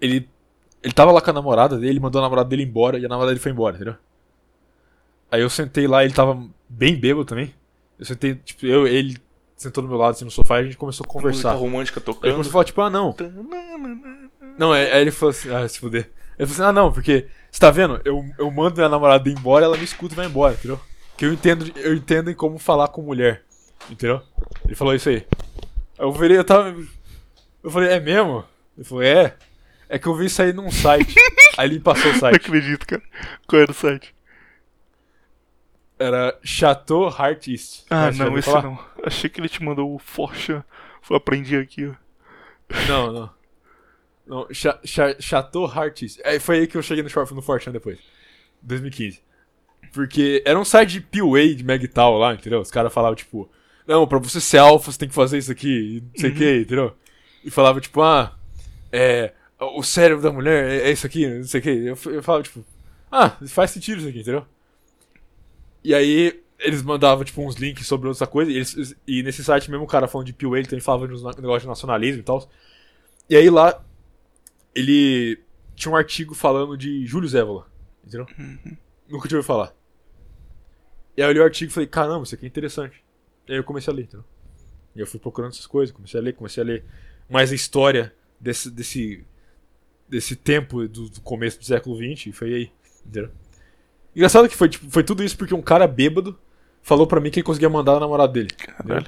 Ele. 0.00 0.28
Ele 0.80 0.92
tava 0.92 1.10
lá 1.10 1.20
com 1.20 1.30
a 1.30 1.32
namorada 1.32 1.76
dele, 1.76 1.98
mandou 1.98 2.20
a 2.20 2.22
namorada 2.22 2.48
dele 2.48 2.62
embora 2.62 2.98
e 2.98 3.04
a 3.04 3.08
namorada 3.08 3.32
dele 3.32 3.42
foi 3.42 3.50
embora, 3.50 3.74
entendeu? 3.74 3.96
Aí 5.30 5.40
eu 5.40 5.50
sentei 5.50 5.88
lá, 5.88 6.04
ele 6.04 6.14
tava 6.14 6.40
bem 6.68 6.94
bêbado 6.94 7.24
também. 7.24 7.52
Eu 7.98 8.06
sentei, 8.06 8.36
tipo, 8.36 8.64
eu, 8.64 8.86
ele 8.86 9.16
sentou 9.58 9.82
do 9.82 9.88
meu 9.88 9.98
lado 9.98 10.12
assim 10.12 10.24
no 10.24 10.30
sofá 10.30 10.58
e 10.58 10.60
a 10.60 10.64
gente 10.64 10.76
começou 10.76 11.04
a 11.04 11.08
conversar. 11.08 11.50
Música 11.50 11.64
romântica 11.66 12.00
Aí 12.00 12.04
ele 12.06 12.14
tocando. 12.14 12.32
começou 12.32 12.50
a 12.50 12.52
falar, 12.52 12.64
tipo, 12.64 12.80
ah, 12.80 12.88
não, 12.90 13.14
não, 14.56 14.72
aí 14.72 14.90
aí 14.90 15.00
ele 15.02 15.10
falou 15.10 15.30
assim, 15.30 15.52
ah, 15.54 15.68
se 15.68 15.78
fuder. 15.78 16.10
Ele 16.38 16.48
falou 16.48 16.52
assim, 16.52 16.62
ah 16.62 16.72
não, 16.72 16.92
porque, 16.92 17.26
você 17.50 17.60
tá 17.60 17.70
vendo? 17.70 18.00
Eu, 18.04 18.24
eu 18.38 18.50
mando 18.50 18.76
minha 18.76 18.88
namorada 18.88 19.28
ir 19.28 19.32
embora, 19.32 19.64
ela 19.64 19.76
me 19.76 19.84
escuta 19.84 20.14
e 20.14 20.16
vai 20.16 20.26
embora, 20.26 20.54
entendeu? 20.54 20.80
Que 21.16 21.26
eu 21.26 21.32
entendo, 21.32 21.70
eu 21.76 21.94
entendo 21.94 22.30
em 22.30 22.34
como 22.34 22.58
falar 22.58 22.88
com 22.88 23.02
mulher, 23.02 23.42
entendeu? 23.90 24.22
Ele 24.64 24.76
falou 24.76 24.94
isso 24.94 25.08
aí. 25.08 25.26
Aí 25.98 26.06
eu 26.06 26.12
virei, 26.12 26.38
eu 26.38 26.44
tava. 26.44 26.74
Eu 27.62 27.70
falei, 27.70 27.90
é 27.90 27.98
mesmo? 28.00 28.44
Ele 28.76 28.84
falou, 28.86 29.02
é. 29.02 29.34
É 29.88 29.98
que 29.98 30.06
eu 30.06 30.14
vi 30.14 30.26
isso 30.26 30.40
aí 30.40 30.52
num 30.52 30.70
site. 30.70 31.14
aí 31.58 31.68
ele 31.68 31.80
passou 31.80 32.10
o 32.10 32.12
Não 32.12 32.20
site. 32.20 32.36
acredito, 32.36 32.86
cara. 32.86 33.02
Qual 33.48 33.60
era 33.60 33.70
o 33.70 33.74
site? 33.74 34.14
Era 35.98 36.38
Chateau 36.44 37.08
Heart 37.08 37.48
East. 37.48 37.84
Ah, 37.90 38.10
não, 38.12 38.38
esse 38.38 38.48
falar? 38.48 38.62
não. 38.62 38.78
Achei 39.02 39.28
que 39.28 39.40
ele 39.40 39.48
te 39.48 39.62
mandou 39.62 39.94
o 39.94 39.98
Forcha. 39.98 40.64
Eu 41.08 41.16
aprendi 41.16 41.56
aqui, 41.56 41.86
ó. 41.86 41.94
Não, 42.86 43.12
não. 43.12 43.30
Não, 44.26 44.46
Cha 44.52 44.78
Cha 44.84 45.16
Chateau 45.18 45.64
Hearties. 45.64 46.20
É, 46.22 46.38
foi 46.38 46.58
aí 46.58 46.66
que 46.66 46.76
eu 46.76 46.82
cheguei 46.82 47.02
no, 47.02 47.34
no 47.34 47.42
Fortran 47.42 47.72
depois. 47.72 47.98
2015. 48.62 49.22
Porque 49.92 50.42
era 50.44 50.58
um 50.58 50.64
site 50.64 50.92
de 50.92 51.00
PUA, 51.00 51.54
de 51.54 51.64
Magtal 51.64 52.18
lá, 52.18 52.34
entendeu? 52.34 52.60
Os 52.60 52.70
caras 52.70 52.92
falavam, 52.92 53.16
tipo, 53.16 53.50
não, 53.86 54.06
pra 54.06 54.18
você 54.18 54.38
ser 54.38 54.58
alfa, 54.58 54.92
você 54.92 54.98
tem 54.98 55.08
que 55.08 55.14
fazer 55.14 55.38
isso 55.38 55.50
aqui, 55.50 56.04
não 56.04 56.20
sei 56.20 56.30
o 56.30 56.34
que, 56.34 56.60
entendeu? 56.60 56.94
E 57.42 57.50
falava, 57.50 57.80
tipo, 57.80 58.02
ah, 58.02 58.36
é. 58.92 59.32
O 59.58 59.82
cérebro 59.82 60.22
da 60.22 60.30
mulher 60.30 60.68
é, 60.68 60.88
é 60.88 60.92
isso 60.92 61.06
aqui, 61.06 61.26
não 61.26 61.44
sei 61.44 61.60
o 61.60 61.62
que. 61.62 61.70
Eu, 61.70 62.12
eu 62.12 62.22
falava, 62.22 62.44
tipo, 62.44 62.64
ah, 63.10 63.30
faz 63.48 63.70
sentido 63.70 63.98
isso 63.98 64.08
aqui, 64.08 64.20
entendeu? 64.20 64.46
E 65.88 65.94
aí 65.94 66.42
eles 66.58 66.82
mandavam, 66.82 67.24
tipo, 67.24 67.40
uns 67.46 67.54
links 67.56 67.86
sobre 67.86 68.08
outra 68.08 68.26
coisa, 68.26 68.50
e, 68.50 68.56
eles- 68.56 68.94
e 69.06 69.22
nesse 69.22 69.42
site 69.44 69.70
mesmo 69.70 69.84
o 69.84 69.88
cara 69.88 70.08
falando 70.08 70.26
de 70.26 70.32
PUA, 70.34 70.58
ele 70.58 70.68
também 70.68 70.80
falava 70.82 71.08
de 71.08 71.14
uns 71.14 71.22
negócios 71.22 71.62
de 71.62 71.68
nacionalismo 71.68 72.20
e 72.20 72.24
tal. 72.24 72.48
E 73.30 73.36
aí 73.36 73.50
lá, 73.50 73.84
ele 74.74 75.40
tinha 75.76 75.92
um 75.92 75.96
artigo 75.96 76.34
falando 76.34 76.76
de 76.76 77.06
Júlio 77.06 77.28
Zévola, 77.28 77.66
entendeu? 78.04 78.26
Nunca 79.08 79.28
tinha 79.28 79.38
ouvido 79.38 79.44
falar. 79.44 79.74
E 81.16 81.22
aí 81.22 81.28
eu 81.28 81.32
li 81.32 81.40
o 81.40 81.44
artigo 81.44 81.70
e 81.70 81.74
falei, 81.74 81.86
caramba, 81.88 82.24
isso 82.24 82.34
aqui 82.34 82.44
é 82.44 82.48
interessante. 82.48 83.02
E 83.48 83.52
aí 83.52 83.58
eu 83.58 83.64
comecei 83.64 83.92
a 83.92 83.96
ler, 83.96 84.02
entendeu? 84.04 84.24
E 84.96 85.00
eu 85.00 85.06
fui 85.06 85.20
procurando 85.20 85.52
essas 85.52 85.66
coisas, 85.66 85.94
comecei 85.94 86.20
a 86.20 86.22
ler, 86.22 86.34
comecei 86.34 86.62
a 86.62 86.66
ler 86.66 86.84
mais 87.28 87.52
a 87.52 87.54
história 87.54 88.14
desse, 88.40 88.70
desse 88.70 89.24
desse 90.08 90.36
tempo 90.36 90.88
do, 90.88 91.08
do 91.10 91.20
começo 91.22 91.58
do 91.58 91.64
século 91.64 91.96
XX, 91.96 92.26
e 92.28 92.32
foi 92.32 92.54
aí, 92.54 92.72
entendeu? 93.06 93.30
Engraçado 94.14 94.48
que 94.48 94.56
foi, 94.56 94.68
tipo, 94.68 94.90
foi 94.90 95.04
tudo 95.04 95.22
isso 95.22 95.36
porque 95.36 95.54
um 95.54 95.62
cara 95.62 95.86
bêbado 95.86 96.38
falou 96.82 97.06
pra 97.06 97.20
mim 97.20 97.30
que 97.30 97.40
ele 97.40 97.46
conseguia 97.46 97.68
mandar 97.68 97.96
a 97.96 98.00
namorada 98.00 98.32
dele. 98.32 98.48
Caralho. 98.50 99.06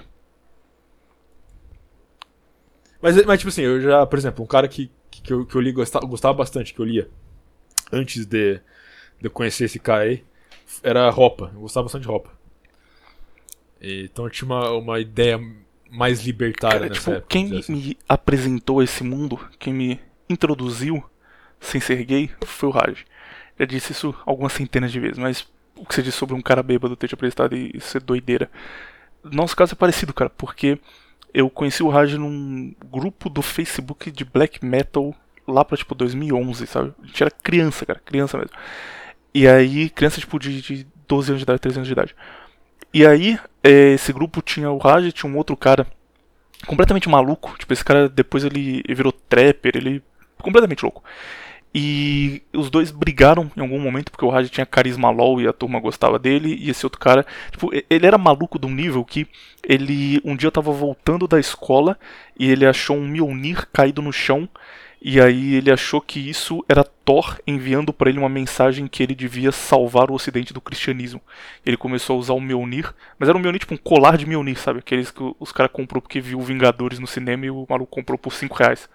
Mas, 3.01 3.24
mas, 3.24 3.39
tipo 3.39 3.48
assim, 3.48 3.62
eu 3.62 3.81
já, 3.81 4.06
por 4.06 4.18
exemplo, 4.18 4.44
um 4.44 4.47
cara 4.47 4.68
que, 4.68 4.90
que, 5.10 5.32
eu, 5.32 5.47
que 5.47 5.55
eu 5.55 5.60
li 5.60 5.72
gostava, 5.72 6.06
gostava 6.06 6.35
bastante, 6.35 6.74
que 6.74 6.81
eu 6.81 6.85
lia 6.85 7.09
antes 7.93 8.27
de, 8.27 8.55
de 9.18 9.24
eu 9.24 9.31
conhecer 9.31 9.64
esse 9.64 9.78
cara 9.78 10.02
aí, 10.02 10.24
era 10.82 11.09
Ropa. 11.10 11.51
Eu 11.55 11.60
gostava 11.60 11.85
bastante 11.85 12.02
de 12.02 12.09
Ropa. 12.09 12.31
E, 13.81 14.05
então 14.05 14.27
eu 14.27 14.31
tinha 14.31 14.47
uma, 14.47 14.70
uma 14.72 15.01
ideia 15.01 15.40
mais 15.90 16.20
libertária 16.24 16.81
Cara, 16.81 16.89
nessa 16.89 17.01
tipo, 17.01 17.10
época. 17.12 17.27
quem 17.28 17.44
dizer 17.47 17.59
assim. 17.59 17.72
me 17.72 17.98
apresentou 18.09 18.82
esse 18.82 19.02
mundo, 19.02 19.39
quem 19.59 19.72
me 19.72 20.01
introduziu 20.28 21.02
sem 21.59 21.81
ser 21.81 22.05
gay, 22.05 22.31
foi 22.44 22.68
o 22.68 22.72
Raj. 22.72 23.05
Já 23.61 23.66
disse 23.66 23.93
isso 23.93 24.15
algumas 24.24 24.55
centenas 24.55 24.91
de 24.91 24.99
vezes, 24.99 25.19
mas 25.19 25.47
o 25.77 25.85
que 25.85 25.95
você 25.95 26.03
disse 26.03 26.16
sobre 26.16 26.35
um 26.35 26.41
cara 26.41 26.62
bêbado 26.62 26.97
ter 26.97 27.09
te 27.09 27.15
apresentado 27.15 27.55
e 27.55 27.78
ser 27.78 28.01
doideira. 28.01 28.51
Nosso 29.23 29.55
caso 29.55 29.74
é 29.74 29.77
parecido, 29.77 30.15
cara, 30.15 30.31
porque 30.31 30.78
eu 31.35 31.51
conheci 31.51 31.82
o 31.82 31.91
Raj 31.91 32.15
num 32.15 32.74
grupo 32.91 33.28
do 33.28 33.43
Facebook 33.43 34.11
de 34.11 34.24
black 34.24 34.65
metal 34.65 35.15
lá 35.47 35.62
pra 35.62 35.77
tipo 35.77 35.95
2011, 35.95 36.66
sabe? 36.66 36.95
A 37.03 37.07
gente 37.07 37.23
era 37.23 37.31
criança, 37.31 37.85
cara, 37.85 38.01
criança 38.03 38.39
mesmo. 38.39 38.57
E 39.35 39.47
aí, 39.47 39.91
criança 39.91 40.20
tipo 40.20 40.39
de, 40.39 40.62
de 40.62 40.87
12 41.07 41.32
anos 41.32 41.41
de 41.41 41.45
idade, 41.45 41.61
13 41.61 41.78
anos 41.78 41.87
de 41.87 41.93
idade. 41.93 42.16
E 42.95 43.07
aí, 43.07 43.39
eh, 43.62 43.93
esse 43.93 44.11
grupo 44.11 44.41
tinha 44.41 44.70
o 44.70 44.78
Raj, 44.78 45.12
tinha 45.12 45.31
um 45.31 45.37
outro 45.37 45.55
cara 45.55 45.87
completamente 46.66 47.11
maluco. 47.11 47.55
Tipo, 47.59 47.74
esse 47.74 47.85
cara 47.85 48.09
depois 48.09 48.43
ele 48.43 48.82
virou 48.89 49.12
trapper, 49.12 49.77
ele. 49.77 50.03
completamente 50.41 50.82
louco. 50.82 51.05
E 51.73 52.43
os 52.53 52.69
dois 52.69 52.91
brigaram 52.91 53.51
em 53.57 53.61
algum 53.61 53.79
momento, 53.79 54.11
porque 54.11 54.25
o 54.25 54.29
Raj 54.29 54.49
tinha 54.51 54.67
carisma 54.67 55.09
LOL 55.09 55.41
e 55.41 55.47
a 55.47 55.53
turma 55.53 55.79
gostava 55.79 56.19
dele, 56.19 56.57
e 56.61 56.69
esse 56.69 56.85
outro 56.85 56.99
cara, 56.99 57.25
tipo, 57.53 57.71
ele 57.89 58.07
era 58.07 58.19
maluco 58.19 58.59
de 58.59 58.67
um 58.67 58.75
nível 58.75 59.05
que 59.05 59.29
ele 59.63 60.21
um 60.25 60.35
dia 60.35 60.51
tava 60.51 60.73
voltando 60.73 61.29
da 61.29 61.39
escola 61.39 61.97
e 62.37 62.51
ele 62.51 62.67
achou 62.67 62.97
um 62.97 63.07
Mjolnir 63.07 63.69
caído 63.73 64.03
no 64.03 64.13
chão, 64.13 64.49
e 65.02 65.18
aí 65.18 65.55
ele 65.55 65.70
achou 65.70 65.98
que 65.98 66.28
isso 66.28 66.62
era 66.68 66.85
Thor 66.85 67.39
enviando 67.47 67.90
pra 67.90 68.10
ele 68.10 68.18
uma 68.18 68.28
mensagem 68.28 68.86
que 68.86 69.02
ele 69.02 69.14
devia 69.14 69.51
salvar 69.51 70.10
o 70.10 70.14
ocidente 70.14 70.52
do 70.52 70.60
cristianismo. 70.60 71.22
Ele 71.64 71.78
começou 71.78 72.16
a 72.16 72.18
usar 72.18 72.32
o 72.35 72.40
Mjolnir, 72.40 72.93
mas 73.18 73.27
era 73.27 73.36
um 73.36 73.40
Mjolnir 73.40 73.60
tipo 73.60 73.72
um 73.72 73.78
colar 73.78 74.18
de 74.18 74.27
Mjolnir, 74.27 74.59
sabe? 74.59 74.81
Aqueles 74.81 75.10
que 75.10 75.22
os 75.40 75.52
caras 75.52 75.72
comprou 75.72 76.02
porque 76.02 76.20
viu 76.20 76.39
Vingadores 76.40 76.98
no 76.98 77.06
cinema 77.06 77.47
e 77.47 77.51
o 77.51 77.66
maluco 77.66 77.90
comprou 77.90 78.18
por 78.18 78.35
5 78.35 78.55
reais. 78.55 78.90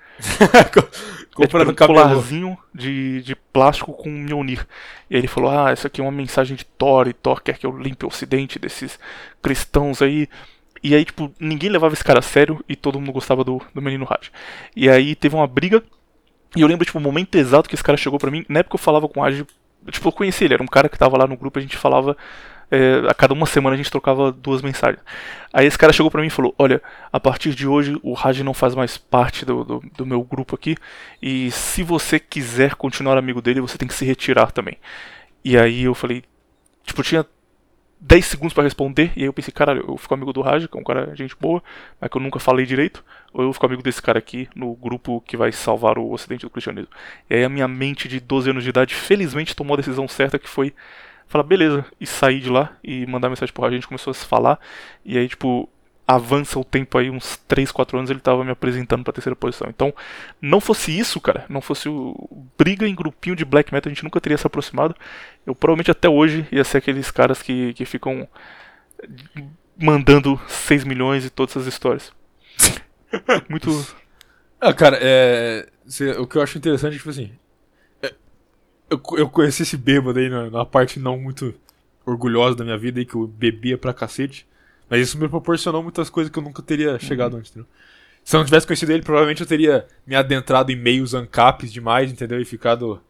Comprando 1.34 1.69
é, 1.69 1.72
tipo, 1.72 1.72
um 1.72 1.88
cabelo. 1.88 1.99
colarzinho 1.99 2.57
de, 2.72 3.23
de 3.23 3.36
plástico 3.36 3.91
com 3.94 4.10
Mjolnir. 4.10 4.68
E 5.10 5.15
aí 5.15 5.22
ele 5.22 5.27
falou: 5.27 5.49
Ah, 5.49 5.73
isso 5.73 5.88
aqui 5.88 6.02
é 6.02 6.03
uma 6.03 6.11
mensagem 6.11 6.56
de 6.56 6.65
Thor, 6.65 7.07
e 7.07 7.14
Thor 7.14 7.41
quer 7.41 7.57
que 7.57 7.65
eu 7.65 7.76
limpe 7.76 8.06
o 8.06 8.10
ocidente 8.10 8.60
desses 8.60 8.99
cristãos 9.41 10.03
aí. 10.03 10.30
E 10.84 10.94
aí, 10.94 11.03
tipo, 11.03 11.34
ninguém 11.40 11.72
levava 11.72 11.95
esse 11.95 12.03
cara 12.03 12.19
a 12.19 12.22
sério 12.22 12.64
e 12.69 12.76
todo 12.76 12.99
mundo 12.99 13.11
gostava 13.11 13.44
do, 13.44 13.60
do 13.73 13.82
menino 13.82 14.06
Raj. 14.06 14.32
E 14.76 14.88
aí 14.88 15.15
teve 15.15 15.36
uma 15.36 15.48
briga. 15.48 15.82
E 16.56 16.61
eu 16.61 16.68
lembro, 16.68 16.86
tipo, 16.86 16.98
o 16.98 17.02
momento 17.02 17.36
exato 17.36 17.68
que 17.68 17.76
esse 17.76 17.84
cara 17.84 17.98
chegou 17.98 18.19
pra 18.19 18.32
mim. 18.32 18.45
Na 18.48 18.60
época 18.60 18.76
eu 18.76 18.80
falava 18.80 19.07
com 19.07 19.19
o 19.19 19.23
Raj. 19.23 19.44
Tipo, 19.90 20.07
eu 20.07 20.11
conheci 20.11 20.44
ele, 20.45 20.56
era 20.56 20.64
um 20.64 20.68
cara 20.68 20.90
que 20.90 20.98
tava 20.98 21.18
lá 21.18 21.27
no 21.27 21.38
grupo, 21.38 21.60
a 21.60 21.61
gente 21.61 21.77
falava. 21.77 22.18
é, 22.72 23.03
a 23.07 23.14
cada 23.14 23.34
uma 23.34 23.45
semana 23.45 23.76
a 23.76 23.77
gente 23.77 23.91
trocava 23.91 24.32
duas 24.32 24.61
mensagens. 24.61 25.03
Aí 25.53 25.68
esse 25.68 25.77
cara 25.77 25.94
chegou 25.94 26.10
pra 26.10 26.22
mim 26.22 26.27
e 26.27 26.32
falou: 26.32 26.56
Olha, 26.57 26.82
a 27.11 27.19
partir 27.19 27.53
de 27.53 27.68
hoje 27.68 27.98
o 28.02 28.14
Raj 28.14 28.41
não 28.41 28.53
faz 28.53 28.73
mais 28.76 28.98
parte 28.98 29.45
do, 29.45 29.64
do, 29.64 29.84
do 29.95 30.06
meu 30.06 30.23
grupo 30.23 30.56
aqui. 30.56 30.76
E 31.22 31.52
se 31.52 31.84
você 31.84 32.19
quiser 32.19 32.76
continuar 32.76 33.18
amigo 33.18 33.41
dele, 33.41 33.61
você 33.61 33.77
tem 33.77 33.88
que 33.88 33.94
se 33.94 34.06
retirar 34.06 34.52
também. 34.52 34.77
E 35.44 35.57
aí 35.57 35.84
eu 35.84 35.94
falei: 35.94 36.23
Tipo, 36.84 37.03
tinha 37.03 37.26
10 38.07 38.26
segundos 38.26 38.53
pra 38.53 38.64
responder. 38.64 39.11
E 39.15 39.22
aí 39.22 39.26
eu 39.26 39.34
pensei: 39.34 39.52
Caralho, 39.52 39.84
eu 39.88 39.98
fico 39.98 40.14
amigo 40.14 40.32
do 40.32 40.41
Raj, 40.41 40.68
que 40.68 40.77
é 40.77 40.80
um 40.80 40.84
cara 40.84 41.15
gente 41.15 41.36
boa, 41.40 41.61
mas 41.99 42.10
que 42.10 42.18
eu 42.18 42.22
nunca 42.22 42.40
falei 42.40 42.65
direito. 42.65 43.03
Ou 43.34 43.44
eu 43.44 43.52
fico 43.52 43.65
amigo 43.65 43.82
desse 43.82 44.02
cara 44.02 44.19
aqui 44.19 44.48
no 44.56 44.76
grupo 44.76 45.22
que 45.22 45.36
vai 45.36 45.52
salvar 45.52 45.98
o 45.98 46.11
ocidente 46.11 46.45
do 46.45 46.49
cristianismo. 46.49 46.91
E 47.30 47.36
aí 47.36 47.44
a 47.44 47.49
minha 47.49 47.68
mente 47.68 48.07
de 48.07 48.19
12 48.19 48.52
anos 48.52 48.64
de 48.64 48.69
idade, 48.69 48.94
felizmente, 48.94 49.56
tomou 49.56 49.73
a 49.73 49.77
decisão 49.77 50.07
certa 50.07 50.38
que 50.38 50.48
foi 50.48 50.73
falar, 51.27 51.44
beleza, 51.44 51.84
e 51.99 52.06
sair 52.06 52.40
de 52.40 52.49
lá 52.49 52.77
e 52.84 53.06
mandar 53.07 53.30
mensagem 53.30 53.52
pro 53.52 53.64
Raj, 53.64 53.73
a 53.73 53.76
gente 53.76 53.88
começou 53.88 54.11
a 54.11 54.14
se 54.14 54.26
falar, 54.26 54.60
e 55.03 55.18
aí, 55.18 55.27
tipo, 55.27 55.68
avança 56.07 56.60
o 56.60 56.64
tempo 56.64 56.98
aí, 56.98 57.10
uns 57.10 57.38
3, 57.48 57.72
4 57.72 57.98
anos, 57.98 58.11
ele 58.11 58.19
tava 58.19 58.44
me 58.44 58.52
apresentando 58.52 59.03
pra 59.03 59.14
terceira 59.14 59.36
posição. 59.36 59.68
Então, 59.69 59.94
não 60.41 60.61
fosse 60.61 60.98
isso, 60.98 61.19
cara, 61.19 61.45
não 61.49 61.61
fosse 61.61 61.90
o 61.90 62.15
briga 62.57 62.88
em 62.88 62.95
grupinho 62.95 63.36
de 63.36 63.45
black 63.45 63.73
metal, 63.73 63.90
a 63.91 63.94
gente 63.94 64.03
nunca 64.03 64.22
teria 64.22 64.38
se 64.38 64.45
aproximado. 64.48 64.95
Eu 65.45 65.56
provavelmente 65.56 65.91
até 65.91 66.07
hoje 66.10 66.48
ia 66.52 66.64
ser 66.64 66.77
aqueles 66.77 67.10
caras 67.11 67.41
que, 67.41 67.73
que 67.73 67.86
ficam 67.86 68.27
mandando 69.77 70.40
6 70.48 70.84
milhões 70.84 71.26
e 71.26 71.30
todas 71.30 71.56
essas 71.56 71.68
histórias. 71.68 72.11
Muito. 73.49 73.69
Ah, 74.60 74.73
cara, 74.73 74.99
é. 75.02 75.68
cê- 75.88 76.11
o 76.14 76.27
que 76.27 76.38
eu 76.38 76.41
acho 76.41 76.57
interessante 76.57 76.95
é, 76.95 76.98
tipo 76.98 77.10
assim. 77.10 77.32
é, 78.03 78.14
eu, 78.90 79.02
eu 79.18 79.30
conheci 79.30 79.64
esse 79.64 79.77
bêbado 79.77 80.19
aí 80.19 80.30
na, 80.30 80.49
na 80.49 80.65
parte 80.65 80.99
não 80.99 81.19
muito 81.19 81.53
orgulhosa 82.06 82.57
da 82.57 82.65
minha 82.65 82.77
vida 82.77 82.99
aí, 82.99 83.06
que 83.06 83.15
eu 83.15 83.27
bebia 83.27 83.77
pra 83.77 83.94
cacete. 83.94 84.48
Mas 84.90 85.02
isso 85.02 85.18
me 85.18 85.28
proporcionou 85.28 85.82
muitas 85.82 86.10
coisas 86.10 86.32
que 86.32 86.38
eu 86.38 86.44
nunca 86.44 86.62
teria 86.62 86.98
chegado 86.99 87.36
antes, 87.38 87.52
entendeu? 87.52 87.68
Se 88.24 88.36
eu 88.36 88.40
não 88.40 88.45
tivesse 88.45 88.66
conhecido 88.68 88.91
ele, 88.91 89.03
provavelmente 89.03 89.41
eu 89.41 89.48
teria 89.48 89.86
me 90.06 90.16
adentrado 90.16 90.72
em 90.72 90.76
meios 90.76 91.14
ancaps 91.14 91.72
demais, 91.72 92.12
entendeu? 92.12 92.40
E 92.41 92.45
ficado 92.45 93.02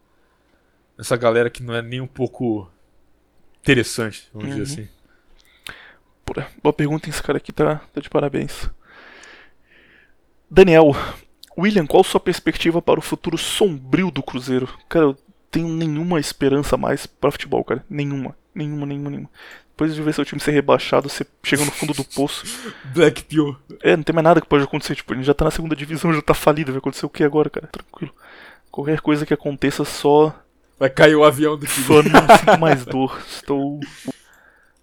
nessa 0.96 1.16
galera 1.16 1.48
que 1.50 1.62
não 1.62 1.74
é 1.74 1.82
nem 1.82 2.00
um 2.00 2.06
pouco 2.06 2.70
interessante, 3.62 4.28
vamos 4.32 4.48
dizer 4.54 4.60
Uhum. 4.78 4.84
assim. 4.84 4.88
Porra, 6.24 6.48
boa 6.62 6.72
pergunta, 6.72 7.08
esse 7.08 7.22
cara 7.22 7.38
aqui 7.38 7.52
tá, 7.52 7.76
tá 7.92 8.00
de 8.00 8.10
parabéns. 8.10 8.68
Daniel, 10.50 10.94
William, 11.58 11.86
qual 11.86 12.04
sua 12.04 12.20
perspectiva 12.20 12.80
para 12.82 12.98
o 13.00 13.02
futuro 13.02 13.38
sombrio 13.38 14.10
do 14.10 14.22
Cruzeiro? 14.22 14.68
Cara, 14.88 15.06
eu 15.06 15.16
tenho 15.50 15.68
nenhuma 15.68 16.20
esperança 16.20 16.76
mais 16.76 17.06
para 17.06 17.30
futebol, 17.30 17.64
cara. 17.64 17.84
Nenhuma, 17.88 18.36
nenhuma, 18.54 18.86
nenhuma, 18.86 19.10
nenhuma. 19.10 19.30
Depois 19.76 19.94
de 19.94 20.00
ver 20.00 20.14
seu 20.14 20.24
time 20.24 20.40
ser 20.40 20.52
rebaixado, 20.52 21.06
você 21.06 21.26
chega 21.42 21.62
no 21.62 21.70
fundo 21.70 21.92
do 21.92 22.02
poço. 22.02 22.46
Black 22.94 23.24
Pill. 23.24 23.54
É, 23.82 23.94
não 23.94 24.02
tem 24.02 24.14
mais 24.14 24.24
nada 24.24 24.40
que 24.40 24.46
pode 24.48 24.64
acontecer. 24.64 24.94
Tipo, 24.94 25.14
gente 25.14 25.26
já 25.26 25.34
tá 25.34 25.44
na 25.44 25.50
segunda 25.50 25.76
divisão, 25.76 26.14
já 26.14 26.22
tá 26.22 26.32
falido. 26.32 26.72
Vai 26.72 26.78
acontecer 26.78 27.04
o 27.04 27.10
que 27.10 27.22
agora, 27.22 27.50
cara? 27.50 27.66
Tranquilo. 27.66 28.14
Qualquer 28.70 29.02
coisa 29.02 29.26
que 29.26 29.34
aconteça, 29.34 29.84
só 29.84 30.34
Vai 30.78 30.88
cair 30.88 31.14
o 31.14 31.24
avião 31.24 31.58
do 31.58 31.66
só 31.66 32.02
Tigre. 32.02 32.10
não 32.10 32.22
sinto 32.38 32.58
mais 32.58 32.86
dor. 32.86 33.20
Estou 33.28 33.78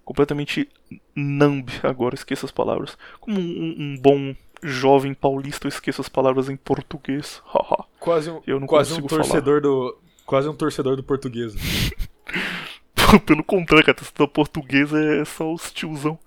completamente 0.06 0.70
numb 1.16 1.72
agora, 1.82 2.14
esqueço 2.14 2.46
as 2.46 2.52
palavras. 2.52 2.96
Como 3.20 3.40
um, 3.40 3.76
um 3.80 3.98
bom 4.00 4.36
jovem 4.62 5.14
paulista, 5.16 5.66
eu 5.66 5.70
esqueço 5.70 6.02
as 6.02 6.10
palavras 6.10 6.50
em 6.50 6.56
português. 6.56 7.42
Haha. 7.46 7.86
Quase 8.00 8.30
um, 8.30 8.42
Eu 8.46 8.60
não 8.60 8.68
quase 8.68 8.92
um 8.92 8.96
consigo 8.96 9.10
falar. 9.10 9.24
torcedor 9.24 9.62
do. 9.62 9.98
Quase 10.26 10.48
um 10.50 10.54
torcedor 10.54 10.96
do 10.96 11.04
português. 11.04 11.56
Pelo 13.26 13.44
contrário, 13.44 13.86
a 14.20 14.28
portuguesa 14.28 14.98
é 15.22 15.26
só 15.26 15.52
os 15.54 15.72
tiozão. 15.72 16.18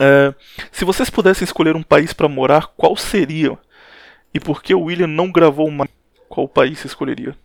É, 0.00 0.34
se 0.70 0.84
vocês 0.84 1.10
pudessem 1.10 1.44
escolher 1.44 1.76
um 1.76 1.82
país 1.82 2.12
pra 2.12 2.28
morar, 2.28 2.68
qual 2.76 2.96
seria? 2.96 3.58
E 4.34 4.40
por 4.40 4.62
que 4.62 4.74
o 4.74 4.82
William 4.82 5.06
não 5.06 5.30
gravou 5.30 5.68
uma. 5.68 5.86
Qual 6.28 6.48
país 6.48 6.78
você 6.78 6.86
escolheria? 6.86 7.36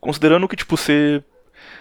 Considerando 0.00 0.46
que, 0.48 0.56
tipo, 0.56 0.76
você. 0.76 1.22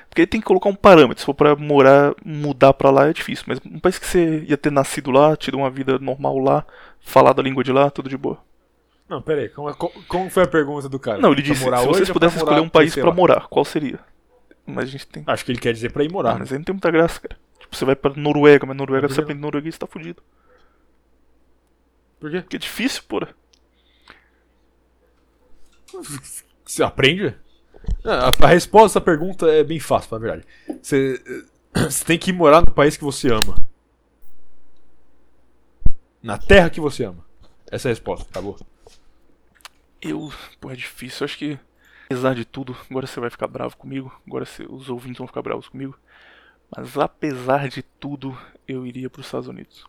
Porque 0.09 0.25
tem 0.25 0.39
que 0.41 0.47
colocar 0.47 0.69
um 0.69 0.75
parâmetro. 0.75 1.19
Se 1.19 1.25
for 1.25 1.33
pra 1.33 1.55
morar, 1.55 2.15
mudar 2.25 2.73
pra 2.73 2.89
lá 2.89 3.07
é 3.07 3.13
difícil. 3.13 3.45
Mas 3.47 3.59
um 3.63 3.79
país 3.79 3.99
que 3.99 4.07
você 4.07 4.39
ia 4.47 4.57
ter 4.57 4.71
nascido 4.71 5.11
lá, 5.11 5.35
tido 5.35 5.57
uma 5.57 5.69
vida 5.69 5.99
normal 5.99 6.39
lá, 6.39 6.65
falado 6.99 7.39
a 7.39 7.43
língua 7.43 7.63
de 7.63 7.71
lá, 7.71 7.91
tudo 7.91 8.09
de 8.09 8.17
boa. 8.17 8.39
Não, 9.07 9.21
pera 9.21 9.41
aí, 9.41 9.49
como, 9.49 9.69
é- 9.69 9.73
co- 9.73 9.93
como 10.07 10.29
foi 10.29 10.43
a 10.43 10.47
pergunta 10.47 10.89
do 10.89 10.99
cara? 10.99 11.19
Não, 11.19 11.31
ele 11.31 11.43
Pra 11.43 11.53
disse: 11.53 11.63
se 11.63 11.87
vocês 11.87 12.09
pudessem 12.09 12.37
escolher 12.39 12.59
um 12.61 12.69
país 12.69 12.95
lá? 12.95 13.11
morar, 13.13 13.47
qual 13.47 13.63
seria? 13.63 13.99
Mas 14.67 14.89
a 14.89 14.91
gente 14.91 15.07
tem. 15.07 15.23
Acho 15.25 15.45
que 15.45 15.51
ele 15.51 15.59
quer 15.59 15.73
dizer 15.73 15.91
pra 15.91 16.03
ir 16.03 16.11
morar. 16.11 16.33
Ah, 16.35 16.39
mas 16.39 16.51
aí 16.51 16.57
não 16.57 16.65
tem 16.65 16.73
muita 16.73 16.91
graça, 16.91 17.19
cara. 17.21 17.39
Tipo, 17.59 17.75
você 17.75 17.85
vai 17.85 17.95
pra 17.95 18.13
Noruega, 18.13 18.65
mas 18.65 18.75
Noruega, 18.75 19.07
Por 19.07 19.13
você 19.13 19.21
aprende 19.21 19.41
norueguês, 19.41 19.75
você 19.75 19.79
tá 19.79 19.87
fudido. 19.87 20.21
Por 22.19 22.29
quê? 22.29 22.41
Porque 22.41 22.57
é 22.57 22.59
difícil, 22.59 23.03
porra. 23.07 23.33
Você 26.65 26.83
aprende? 26.83 27.35
Ah, 28.03 28.29
A, 28.29 28.45
a 28.45 28.49
resposta 28.49 28.99
à 28.99 29.01
pergunta 29.01 29.47
é 29.47 29.63
bem 29.63 29.79
fácil, 29.79 30.09
na 30.13 30.19
verdade. 30.19 30.45
Você, 30.81 31.21
eh, 31.75 31.79
você 31.89 32.03
tem 32.03 32.17
que 32.19 32.31
ir 32.31 32.33
morar 32.33 32.61
no 32.61 32.71
país 32.71 32.97
que 32.97 33.03
você 33.03 33.29
ama. 33.31 33.55
Na 36.21 36.37
terra 36.37 36.69
que 36.69 36.81
você 36.81 37.05
ama. 37.05 37.25
Essa 37.71 37.87
é 37.87 37.91
a 37.91 37.93
resposta, 37.93 38.27
acabou. 38.29 38.57
Eu. 40.01 40.31
Pô, 40.59 40.71
é 40.71 40.75
difícil. 40.75 41.21
Eu 41.21 41.25
acho 41.25 41.37
que. 41.37 41.59
Apesar 42.07 42.33
de 42.35 42.43
tudo, 42.43 42.75
agora 42.89 43.05
você 43.07 43.19
vai 43.19 43.29
ficar 43.29 43.47
bravo 43.47 43.77
comigo. 43.77 44.11
Agora 44.25 44.45
você- 44.45 44.65
os 44.67 44.89
ouvintes 44.89 45.19
vão 45.19 45.27
ficar 45.27 45.41
bravos 45.41 45.69
comigo. 45.69 45.97
Mas 46.75 46.97
apesar 46.97 47.69
de 47.69 47.83
tudo, 47.83 48.37
eu 48.67 48.85
iria 48.85 49.09
pros 49.09 49.27
Estados 49.27 49.47
Unidos. 49.47 49.85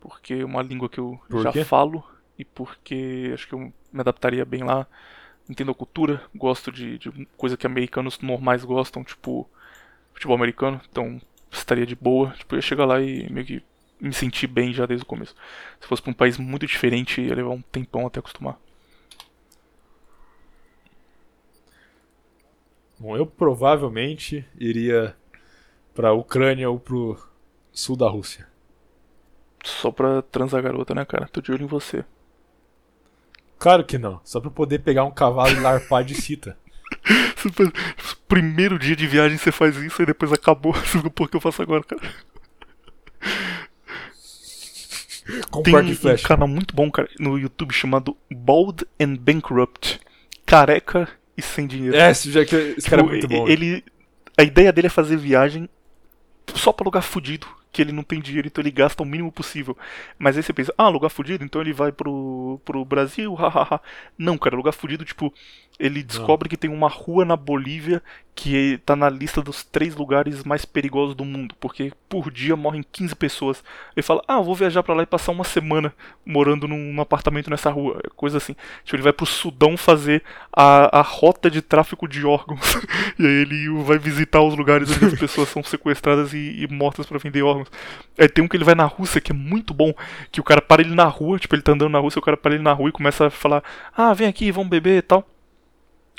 Porque 0.00 0.34
é 0.34 0.44
uma 0.44 0.62
língua 0.62 0.88
que 0.88 0.98
eu 0.98 1.20
Por 1.28 1.42
já 1.42 1.52
quê? 1.52 1.66
falo 1.66 2.02
e 2.38 2.44
porque 2.44 3.30
acho 3.32 3.46
que 3.46 3.54
eu 3.54 3.58
me 3.92 4.00
adaptaria 4.00 4.44
bem 4.44 4.62
lá. 4.64 4.86
Entendo 5.48 5.72
a 5.72 5.74
cultura, 5.74 6.22
gosto 6.34 6.72
de, 6.72 6.98
de 6.98 7.26
coisa 7.36 7.56
que 7.56 7.66
americanos 7.66 8.18
normais 8.20 8.64
gostam, 8.64 9.04
tipo 9.04 9.48
futebol 10.14 10.36
americano, 10.36 10.80
então 10.90 11.20
estaria 11.50 11.86
de 11.86 11.96
boa. 11.96 12.32
Tipo, 12.32 12.54
eu 12.54 12.58
ia 12.58 12.62
chegar 12.62 12.86
lá 12.86 13.00
e 13.00 13.30
meio 13.32 13.46
que 13.46 13.62
me 14.00 14.12
sentir 14.14 14.48
bem 14.48 14.72
já 14.72 14.86
desde 14.86 15.04
o 15.04 15.08
começo. 15.08 15.34
Se 15.80 15.88
fosse 15.88 16.02
pra 16.02 16.10
um 16.12 16.14
país 16.14 16.38
muito 16.38 16.66
diferente, 16.66 17.20
ia 17.22 17.34
levar 17.34 17.50
um 17.50 17.62
tempão 17.62 18.06
até 18.06 18.20
acostumar. 18.20 18.58
Bom, 23.02 23.16
eu 23.16 23.26
provavelmente 23.26 24.44
iria 24.56 25.16
pra 25.92 26.12
Ucrânia 26.12 26.70
ou 26.70 26.78
pro 26.78 27.20
sul 27.72 27.96
da 27.96 28.08
Rússia. 28.08 28.46
Só 29.64 29.90
pra 29.90 30.22
transar 30.22 30.62
garota, 30.62 30.94
né, 30.94 31.04
cara? 31.04 31.26
Tô 31.26 31.40
de 31.40 31.50
olho 31.50 31.64
em 31.64 31.66
você. 31.66 32.04
Claro 33.58 33.84
que 33.84 33.98
não. 33.98 34.20
Só 34.22 34.38
pra 34.38 34.52
poder 34.52 34.78
pegar 34.78 35.02
um 35.02 35.10
cavalo 35.10 35.50
e 35.50 35.58
larpar 35.58 36.04
de 36.04 36.14
cita. 36.14 36.56
Primeiro 38.28 38.78
dia 38.78 38.94
de 38.94 39.08
viagem 39.08 39.36
você 39.36 39.50
faz 39.50 39.76
isso 39.78 40.00
e 40.00 40.06
depois 40.06 40.32
acabou. 40.32 40.72
O 41.04 41.26
que 41.26 41.36
eu 41.36 41.40
faço 41.40 41.60
agora, 41.60 41.82
cara? 41.82 42.02
Com 45.50 45.64
Tem 45.64 45.74
um, 45.74 45.90
um 45.90 45.94
flash. 45.96 46.22
canal 46.22 46.46
muito 46.46 46.72
bom, 46.72 46.88
cara, 46.88 47.08
no 47.18 47.36
YouTube 47.36 47.74
chamado 47.74 48.16
Bald 48.30 48.84
and 49.00 49.16
Bankrupt. 49.16 50.00
Careca 50.46 51.08
e 51.36 51.42
sem 51.42 51.66
dinheiro. 51.66 51.96
É, 51.96 52.10
esse, 52.10 52.30
que- 52.44 52.56
esse 52.76 52.88
cara 52.88 53.02
é 53.02 53.04
Tipo, 53.04 53.10
muito 53.10 53.28
bom. 53.28 53.48
Ele, 53.48 53.84
a 54.36 54.42
ideia 54.42 54.72
dele 54.72 54.86
é 54.88 54.90
fazer 54.90 55.16
viagem 55.16 55.68
só 56.54 56.72
pra 56.72 56.84
lugar 56.84 57.02
fudido, 57.02 57.46
que 57.72 57.80
ele 57.80 57.92
não 57.92 58.02
tem 58.02 58.20
dinheiro, 58.20 58.46
então 58.46 58.60
ele 58.62 58.70
gasta 58.70 59.02
o 59.02 59.06
mínimo 59.06 59.32
possível. 59.32 59.76
Mas 60.18 60.36
aí 60.36 60.42
você 60.42 60.52
pensa, 60.52 60.74
ah, 60.76 60.88
lugar 60.88 61.08
fudido, 61.08 61.42
então 61.44 61.60
ele 61.60 61.72
vai 61.72 61.90
pro, 61.90 62.60
pro 62.64 62.84
Brasil, 62.84 63.32
hahaha. 63.34 63.80
Não, 64.18 64.36
cara, 64.36 64.56
lugar 64.56 64.72
fudido, 64.72 65.04
tipo, 65.04 65.32
ele 65.78 66.02
descobre 66.02 66.48
que 66.48 66.56
tem 66.56 66.70
uma 66.70 66.88
rua 66.88 67.24
na 67.24 67.36
Bolívia 67.36 68.02
que 68.34 68.78
tá 68.86 68.96
na 68.96 69.10
lista 69.10 69.42
dos 69.42 69.62
três 69.62 69.94
lugares 69.94 70.42
mais 70.42 70.64
perigosos 70.64 71.14
do 71.14 71.24
mundo, 71.24 71.54
porque 71.60 71.92
por 72.08 72.30
dia 72.30 72.56
morrem 72.56 72.82
15 72.90 73.14
pessoas. 73.14 73.62
Ele 73.94 74.02
fala, 74.02 74.22
ah, 74.26 74.40
vou 74.40 74.54
viajar 74.54 74.82
pra 74.82 74.94
lá 74.94 75.02
e 75.02 75.06
passar 75.06 75.32
uma 75.32 75.44
semana 75.44 75.94
morando 76.24 76.66
num, 76.66 77.00
apartamento 77.00 77.50
nessa 77.50 77.70
rua, 77.70 78.00
coisa 78.16 78.38
assim. 78.38 78.54
Tipo, 78.84 78.96
ele 78.96 79.02
vai 79.02 79.12
pro 79.12 79.26
Sudão 79.26 79.76
fazer 79.76 80.22
a, 80.52 81.00
a 81.00 81.02
rota 81.02 81.50
de 81.50 81.60
tráfico 81.60 82.08
de 82.08 82.24
órgãos. 82.24 82.74
e 83.18 83.26
aí 83.26 83.42
ele 83.42 83.68
vai 83.82 83.98
visitar 83.98 84.40
os 84.40 84.56
lugares 84.56 84.90
onde 84.90 85.06
as 85.06 85.18
pessoas 85.18 85.48
são 85.48 85.62
sequestradas 85.62 86.32
e, 86.32 86.64
e 86.64 86.68
mortas 86.68 87.06
pra 87.06 87.18
vender 87.18 87.42
órgãos. 87.42 87.70
Aí 88.18 88.28
tem 88.28 88.42
um 88.42 88.48
que 88.48 88.56
ele 88.56 88.64
vai 88.64 88.74
na 88.74 88.86
Rússia 88.86 89.20
que 89.20 89.32
é 89.32 89.34
muito 89.34 89.74
bom, 89.74 89.92
que 90.30 90.40
o 90.40 90.44
cara 90.44 90.62
para 90.62 90.82
ele 90.82 90.94
na 90.94 91.04
rua, 91.04 91.38
tipo, 91.38 91.54
ele 91.54 91.62
tá 91.62 91.72
andando 91.72 91.92
na 91.92 91.98
Rússia, 91.98 92.18
o 92.18 92.22
cara 92.22 92.36
para 92.36 92.54
ele 92.54 92.62
na 92.62 92.72
rua 92.72 92.88
e 92.88 92.92
começa 92.92 93.26
a 93.26 93.30
falar, 93.30 93.62
ah, 93.96 94.14
vem 94.14 94.26
aqui, 94.26 94.50
vamos 94.50 94.70
beber 94.70 94.98
e 94.98 95.02
tal. 95.02 95.31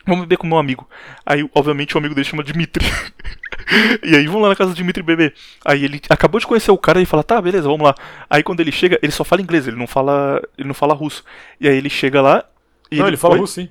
Vamos 0.05 0.25
beber 0.25 0.38
com 0.38 0.47
meu 0.47 0.57
amigo. 0.57 0.88
Aí, 1.25 1.49
obviamente, 1.55 1.95
o 1.95 1.97
amigo 1.97 2.13
dele 2.13 2.25
chama 2.27 2.43
Dimitri. 2.43 2.85
e 4.03 4.15
aí, 4.15 4.25
vamos 4.27 4.41
lá 4.41 4.49
na 4.49 4.55
casa 4.55 4.71
do 4.71 4.75
Dimitri 4.75 5.01
beber. 5.01 5.34
Aí 5.63 5.85
ele 5.85 6.01
acabou 6.09 6.39
de 6.39 6.47
conhecer 6.47 6.71
o 6.71 6.77
cara 6.77 7.01
e 7.01 7.05
fala, 7.05 7.23
tá, 7.23 7.41
beleza, 7.41 7.67
vamos 7.67 7.85
lá. 7.85 7.95
Aí 8.30 8.43
quando 8.43 8.59
ele 8.59 8.71
chega, 8.71 8.99
ele 9.01 9.11
só 9.11 9.23
fala 9.23 9.41
inglês, 9.41 9.67
ele 9.67 9.77
não 9.77 9.88
fala. 9.88 10.41
ele 10.57 10.67
não 10.67 10.73
fala 10.73 10.93
russo. 10.93 11.23
E 11.59 11.67
aí 11.67 11.77
ele 11.77 11.89
chega 11.89 12.21
lá. 12.21 12.43
E 12.91 12.99
Não, 12.99 13.07
ele 13.07 13.17
fala 13.17 13.35
Oi? 13.35 13.39
russo, 13.39 13.53
sim. 13.53 13.69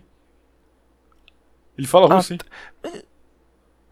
Ele 1.78 1.86
fala 1.86 2.12
Ah, 2.12 2.16
russo, 2.16 2.28
sim. 2.28 2.38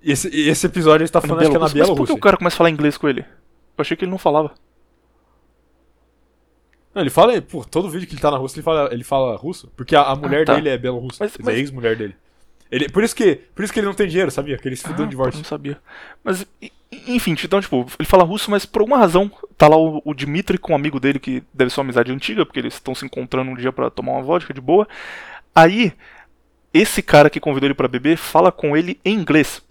Esse, 0.02 0.28
esse 0.28 0.66
episódio 0.66 1.04
ele 1.04 1.10
tá 1.10 1.20
No 1.20 1.28
falando, 1.28 1.42
acho 1.42 1.50
que 1.50 1.56
é 1.56 1.60
na 1.60 1.68
Bielorrússia. 1.68 1.94
Mas 1.94 2.08
por 2.08 2.14
que 2.14 2.18
o 2.18 2.22
cara 2.22 2.36
começa 2.36 2.56
a 2.56 2.58
falar 2.58 2.70
inglês 2.70 2.96
com 2.96 3.08
ele? 3.08 3.20
Eu 3.20 3.82
achei 3.82 3.96
que 3.96 4.04
ele 4.04 4.10
não 4.10 4.18
falava. 4.18 4.54
Não, 6.94 7.02
ele 7.02 7.10
fala, 7.10 7.40
pô, 7.40 7.64
todo 7.64 7.88
vídeo 7.88 8.08
que 8.08 8.14
ele 8.14 8.20
tá 8.20 8.30
na 8.30 8.36
Rússia, 8.36 8.58
ele 8.58 8.64
fala, 8.64 8.92
ele 8.92 9.04
fala 9.04 9.36
russo. 9.36 9.70
Porque 9.76 9.94
a, 9.94 10.02
a 10.02 10.16
mulher 10.16 10.44
tá. 10.44 10.54
dele 10.54 10.70
é 10.70 10.76
bielorrussa. 10.76 11.22
Mas, 11.22 11.36
mas- 11.38 11.54
é 11.54 11.58
ex-mulher 11.58 11.96
dele. 11.96 12.16
Ele, 12.70 12.88
por, 12.88 13.02
isso 13.02 13.14
que, 13.16 13.36
por 13.54 13.64
isso 13.64 13.72
que 13.72 13.80
ele 13.80 13.86
não 13.86 13.94
tem 13.94 14.06
dinheiro, 14.06 14.30
sabia? 14.30 14.56
Que 14.56 14.68
ele 14.68 14.76
se 14.76 14.86
fudeu 14.86 15.04
Ah, 15.04 15.08
divórcio. 15.08 15.38
Não 15.38 15.44
sabia. 15.44 15.78
Mas, 16.22 16.46
enfim, 17.06 17.34
então, 17.42 17.60
tipo, 17.60 17.86
ele 17.98 18.08
fala 18.08 18.22
russo, 18.22 18.50
mas 18.50 18.64
por 18.64 18.80
alguma 18.80 18.98
razão 18.98 19.30
tá 19.58 19.66
lá 19.66 19.76
o, 19.76 20.00
o 20.04 20.14
Dimitri 20.14 20.56
com 20.56 20.72
um 20.72 20.76
amigo 20.76 21.00
dele 21.00 21.18
que 21.18 21.42
deve 21.52 21.70
ser 21.70 21.80
uma 21.80 21.84
amizade 21.84 22.12
antiga, 22.12 22.46
porque 22.46 22.60
eles 22.60 22.74
estão 22.74 22.94
se 22.94 23.04
encontrando 23.04 23.50
um 23.50 23.56
dia 23.56 23.72
pra 23.72 23.90
tomar 23.90 24.12
uma 24.12 24.22
vodka 24.22 24.54
de 24.54 24.60
boa. 24.60 24.86
Aí, 25.54 25.92
esse 26.72 27.02
cara 27.02 27.28
que 27.28 27.40
convidou 27.40 27.66
ele 27.66 27.74
pra 27.74 27.88
beber 27.88 28.16
fala 28.16 28.52
com 28.52 28.76
ele 28.76 29.00
em 29.04 29.14
inglês. 29.14 29.62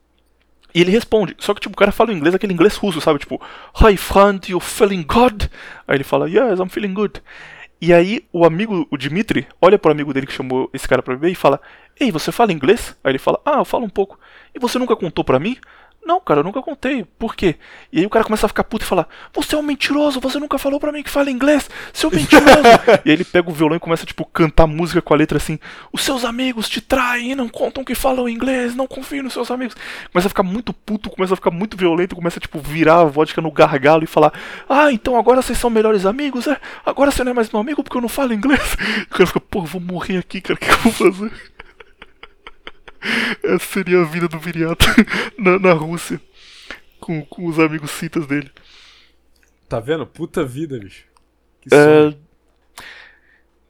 E 0.76 0.82
ele 0.82 0.92
responde, 0.92 1.36
só 1.40 1.54
que 1.54 1.62
tipo, 1.62 1.74
o 1.74 1.78
cara 1.78 1.92
fala 1.92 2.14
inglês, 2.14 2.36
aquele 2.36 2.54
inglês 2.54 2.76
russo, 2.76 3.02
sabe? 3.02 3.18
Tipo, 3.18 3.42
Hi 3.82 3.98
friend, 3.98 4.52
you 4.52 4.60
feeling 4.60 5.04
good? 5.04 5.50
Aí 5.88 5.96
ele 5.98 6.04
fala, 6.04 6.30
Yes, 6.30 6.60
I'm 6.60 6.70
feeling 6.70 6.94
good. 6.94 7.22
E 7.82 7.94
aí 7.94 8.26
o 8.34 8.46
amigo, 8.46 8.88
o 8.92 8.98
Dimitri, 8.98 9.48
olha 9.62 9.80
pro 9.80 9.92
amigo 9.92 10.14
dele 10.14 10.28
que 10.28 10.34
chamou 10.34 10.70
esse 10.74 10.88
cara 10.88 11.02
pra 11.02 11.16
beber 11.16 11.32
e 11.32 11.36
fala, 11.36 11.62
Ei, 12.00 12.12
você 12.12 12.32
fala 12.32 12.52
inglês? 12.52 12.98
Aí 13.04 13.12
ele 13.12 13.20
fala, 13.20 13.40
Ah, 13.46 13.60
eu 13.60 13.66
falo 13.66 13.86
um 13.86 13.90
pouco. 13.90 14.20
E 14.54 14.60
você 14.60 14.78
nunca 14.78 14.96
contou 14.96 15.24
pra 15.24 15.40
mim? 15.40 15.58
Não, 16.10 16.20
cara, 16.20 16.40
eu 16.40 16.44
nunca 16.44 16.60
contei. 16.60 17.06
Por 17.20 17.36
quê? 17.36 17.56
E 17.94 18.00
aí 18.00 18.06
o 18.08 18.10
cara 18.10 18.26
começa 18.26 18.48
a 18.48 18.50
ficar 18.50 18.64
puto 18.64 18.84
e 18.84 18.88
fala: 18.88 19.08
Você 19.32 19.54
é 19.54 19.58
um 19.60 19.62
mentiroso, 19.62 20.20
você 20.20 20.40
nunca 20.40 20.58
falou 20.58 20.80
pra 20.80 20.92
mim 20.92 21.04
que 21.04 21.10
fala 21.10 21.30
inglês, 21.30 21.70
seu 21.94 22.10
mentiroso. 22.10 22.48
e 23.06 23.12
aí 23.12 23.14
ele 23.14 23.24
pega 23.24 23.48
o 23.48 23.54
violão 23.54 23.78
e 23.78 23.80
começa, 23.80 24.08
tipo, 24.08 24.26
cantar 24.26 24.66
música 24.66 25.04
com 25.04 25.14
a 25.14 25.18
letra 25.18 25.38
assim: 25.38 25.60
Os 25.94 26.02
seus 26.02 26.26
amigos 26.26 26.68
te 26.68 26.82
traem 26.82 27.34
e 27.34 27.36
não 27.36 27.48
contam 27.48 27.84
que 27.84 27.94
falam 27.94 28.28
inglês, 28.28 28.76
não 28.76 28.88
confio 28.88 29.22
nos 29.22 29.34
seus 29.34 29.52
amigos. 29.52 29.78
Começa 30.12 30.28
a 30.28 30.30
ficar 30.30 30.42
muito 30.42 30.74
puto, 30.74 31.12
começa 31.12 31.36
a 31.36 31.38
ficar 31.38 31.52
muito 31.52 31.78
violento, 31.78 32.16
começa, 32.16 32.40
tipo, 32.40 32.58
virar 32.58 33.02
a 33.02 33.06
vodka 33.06 33.40
no 33.40 33.52
gargalo 33.52 34.04
e 34.04 34.08
falar: 34.08 34.34
Ah, 34.68 34.92
então 34.92 35.16
agora 35.16 35.44
vocês 35.44 35.60
são 35.60 35.70
melhores 35.70 36.08
amigos, 36.08 36.48
é? 36.48 36.58
Agora 36.84 37.12
você 37.12 37.24
não 37.24 37.34
é 37.34 37.36
mais 37.36 37.52
meu 37.52 37.62
amigo 37.62 37.84
porque 37.84 37.98
eu 37.98 38.02
não 38.02 38.10
falo 38.10 38.34
inglês. 38.34 38.76
E 38.98 39.04
o 39.06 39.10
cara 39.10 39.28
fica: 39.28 39.40
Pô, 39.40 39.60
eu 39.60 39.66
vou 39.66 39.80
morrer 39.80 40.18
aqui, 40.18 40.42
cara, 40.42 40.56
o 40.56 40.60
que 40.60 40.72
eu 40.72 40.92
vou 40.92 40.92
fazer? 40.92 41.32
Essa 43.44 43.66
seria 43.66 44.02
a 44.02 44.06
vida 44.06 44.28
do 44.28 44.40
Viriato 44.40 44.86
na, 45.38 45.60
na 45.60 45.74
Rússia. 45.74 46.22
Com, 47.00 47.26
com 47.26 47.46
os 47.48 47.60
amigos 47.60 47.92
citas 47.92 48.28
dele. 48.28 48.52
Tá 49.68 49.80
vendo? 49.80 50.06
Puta 50.06 50.44
vida, 50.44 50.78
bicho. 50.80 51.06
Que 51.62 51.70
É... 51.74 52.16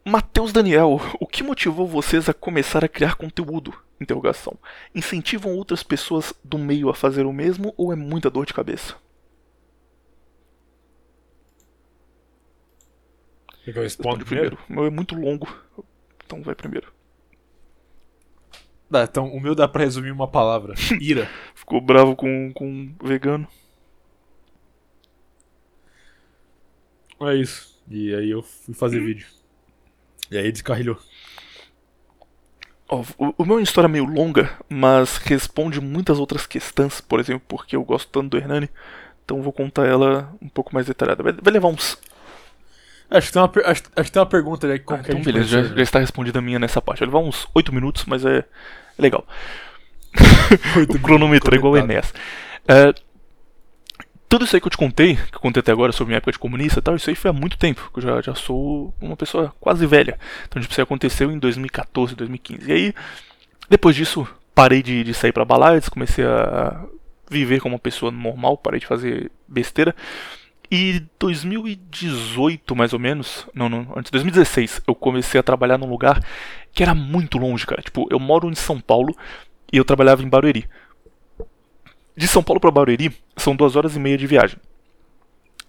Matheus 0.05 0.51
Daniel, 0.51 0.99
o 1.19 1.27
que 1.27 1.43
motivou 1.43 1.87
vocês 1.87 2.27
a 2.27 2.33
começar 2.33 2.83
a 2.83 2.87
criar 2.87 3.15
conteúdo? 3.15 3.73
Interrogação. 4.01 4.57
Incentivam 4.95 5.55
outras 5.55 5.83
pessoas 5.83 6.33
do 6.43 6.57
meio 6.57 6.89
a 6.89 6.95
fazer 6.95 7.25
o 7.25 7.33
mesmo 7.33 7.73
ou 7.77 7.93
é 7.93 7.95
muita 7.95 8.29
dor 8.29 8.45
de 8.45 8.53
cabeça? 8.53 8.95
Eu 13.67 13.83
responda 13.83 13.83
Responde 13.83 14.25
primeiro? 14.25 14.57
primeiro. 14.57 14.57
O 14.69 14.73
meu 14.73 14.85
é 14.85 14.89
muito 14.89 15.15
longo. 15.15 15.47
Então 16.25 16.41
vai 16.41 16.55
primeiro. 16.55 16.91
Dá, 18.89 19.03
então 19.03 19.27
o 19.27 19.39
meu 19.39 19.53
dá 19.53 19.67
pra 19.67 19.83
resumir 19.83 20.11
uma 20.11 20.27
palavra. 20.27 20.73
Ira. 20.99 21.29
Ficou 21.53 21.79
bravo 21.79 22.15
com, 22.15 22.51
com 22.53 22.91
vegano. 23.03 23.47
É 27.21 27.35
isso. 27.35 27.77
E 27.89 28.13
aí 28.15 28.29
eu 28.29 28.41
fui 28.41 28.73
fazer 28.73 28.99
vídeo. 28.99 29.27
E 30.31 30.37
aí 30.37 30.51
descarrilhou. 30.51 30.97
Ó, 32.87 33.03
o, 33.17 33.33
o 33.37 33.45
meu 33.45 33.55
é 33.55 33.59
uma 33.59 33.63
história 33.63 33.87
meio 33.87 34.05
longa, 34.05 34.57
mas 34.67 35.17
responde 35.17 35.79
muitas 35.79 36.17
outras 36.17 36.47
questões, 36.47 36.99
por 36.99 37.19
exemplo, 37.19 37.43
porque 37.47 37.75
eu 37.75 37.83
gosto 37.83 38.09
tanto 38.09 38.29
do 38.29 38.37
Hernani. 38.37 38.69
Então 39.23 39.41
vou 39.43 39.53
contar 39.53 39.85
ela 39.85 40.33
um 40.41 40.49
pouco 40.49 40.73
mais 40.73 40.87
detalhada. 40.87 41.21
Vai, 41.21 41.33
vai 41.33 41.53
levar 41.53 41.67
uns. 41.67 41.99
Acho 43.09 43.27
que 43.27 43.33
tem 43.33 43.41
uma, 43.41 43.51
acho, 43.65 43.83
acho 43.95 44.05
que 44.05 44.11
tem 44.11 44.19
uma 44.19 44.25
pergunta. 44.25 44.79
Como 44.79 44.99
Ah, 44.99 45.03
então 45.07 45.21
beleza, 45.21 45.47
já, 45.47 45.63
já 45.63 45.81
está 45.81 45.99
respondida 45.99 46.39
a 46.39 46.41
minha 46.41 46.59
nessa 46.59 46.81
parte. 46.81 46.99
Vai 46.99 47.07
levar 47.07 47.19
uns 47.19 47.47
8 47.53 47.73
minutos, 47.73 48.05
mas 48.05 48.23
é, 48.23 48.39
é 48.39 49.01
legal. 49.01 49.25
O 50.89 50.99
cronômetro 50.99 51.53
é 51.53 51.57
igual 51.57 51.73
o. 51.73 51.77
Enéas. 51.77 52.13
É, 52.67 52.93
tudo 54.29 54.45
isso 54.45 54.55
aí 54.55 54.61
que 54.61 54.67
eu 54.67 54.71
te 54.71 54.77
contei, 54.77 55.15
que 55.15 55.35
eu 55.35 55.39
contei 55.39 55.59
até 55.59 55.71
agora 55.71 55.91
sobre 55.91 56.09
minha 56.09 56.17
época 56.17 56.31
de 56.31 56.37
comunista 56.37 56.79
e 56.79 56.81
tal, 56.83 56.95
isso 56.95 57.09
aí 57.09 57.15
foi 57.15 57.31
há 57.31 57.33
muito 57.33 57.57
tempo, 57.57 57.89
que 57.91 57.97
eu 57.97 58.03
já, 58.03 58.21
já 58.21 58.35
sou 58.35 58.93
uma 59.01 59.17
pessoa 59.17 59.51
quase 59.59 59.87
velha. 59.87 60.19
Então, 60.47 60.61
tipo, 60.61 60.71
isso 60.71 60.79
aí 60.79 60.83
aconteceu 60.83 61.31
em 61.31 61.39
2014, 61.39 62.15
2015. 62.15 62.69
E 62.69 62.71
aí, 62.71 62.93
depois 63.67 63.95
disso, 63.95 64.27
parei 64.53 64.83
de, 64.83 65.03
de 65.03 65.13
sair 65.15 65.31
pra 65.31 65.43
baladas, 65.43 65.89
comecei 65.89 66.23
a 66.23 66.85
viver 67.29 67.59
como 67.59 67.73
uma 67.73 67.79
pessoa 67.79 68.11
normal, 68.11 68.55
parei 68.55 68.79
de 68.79 68.85
fazer 68.85 69.31
besteira. 69.47 69.95
E 70.71 71.01
2018, 71.17 72.75
mais 72.75 72.93
ou 72.93 72.99
menos, 72.99 73.47
não, 73.55 73.67
não, 73.67 73.87
antes, 73.95 74.11
2016, 74.11 74.81
eu 74.87 74.93
comecei 74.93 75.39
a 75.39 75.43
trabalhar 75.43 75.79
num 75.79 75.89
lugar 75.89 76.23
que 76.71 76.83
era 76.83 76.93
muito 76.93 77.39
longe, 77.39 77.65
cara. 77.65 77.81
Tipo, 77.81 78.07
eu 78.11 78.19
moro 78.19 78.49
em 78.49 78.55
São 78.55 78.79
Paulo 78.79 79.15
e 79.73 79.77
eu 79.77 79.85
trabalhava 79.85 80.21
em 80.21 80.29
Barueri. 80.29 80.69
De 82.15 82.27
São 82.27 82.43
Paulo 82.43 82.59
para 82.59 82.69
Barueri 82.69 83.15
são 83.35 83.55
duas 83.55 83.75
horas 83.75 83.95
e 83.95 83.99
meia 83.99 84.17
de 84.17 84.27
viagem. 84.27 84.59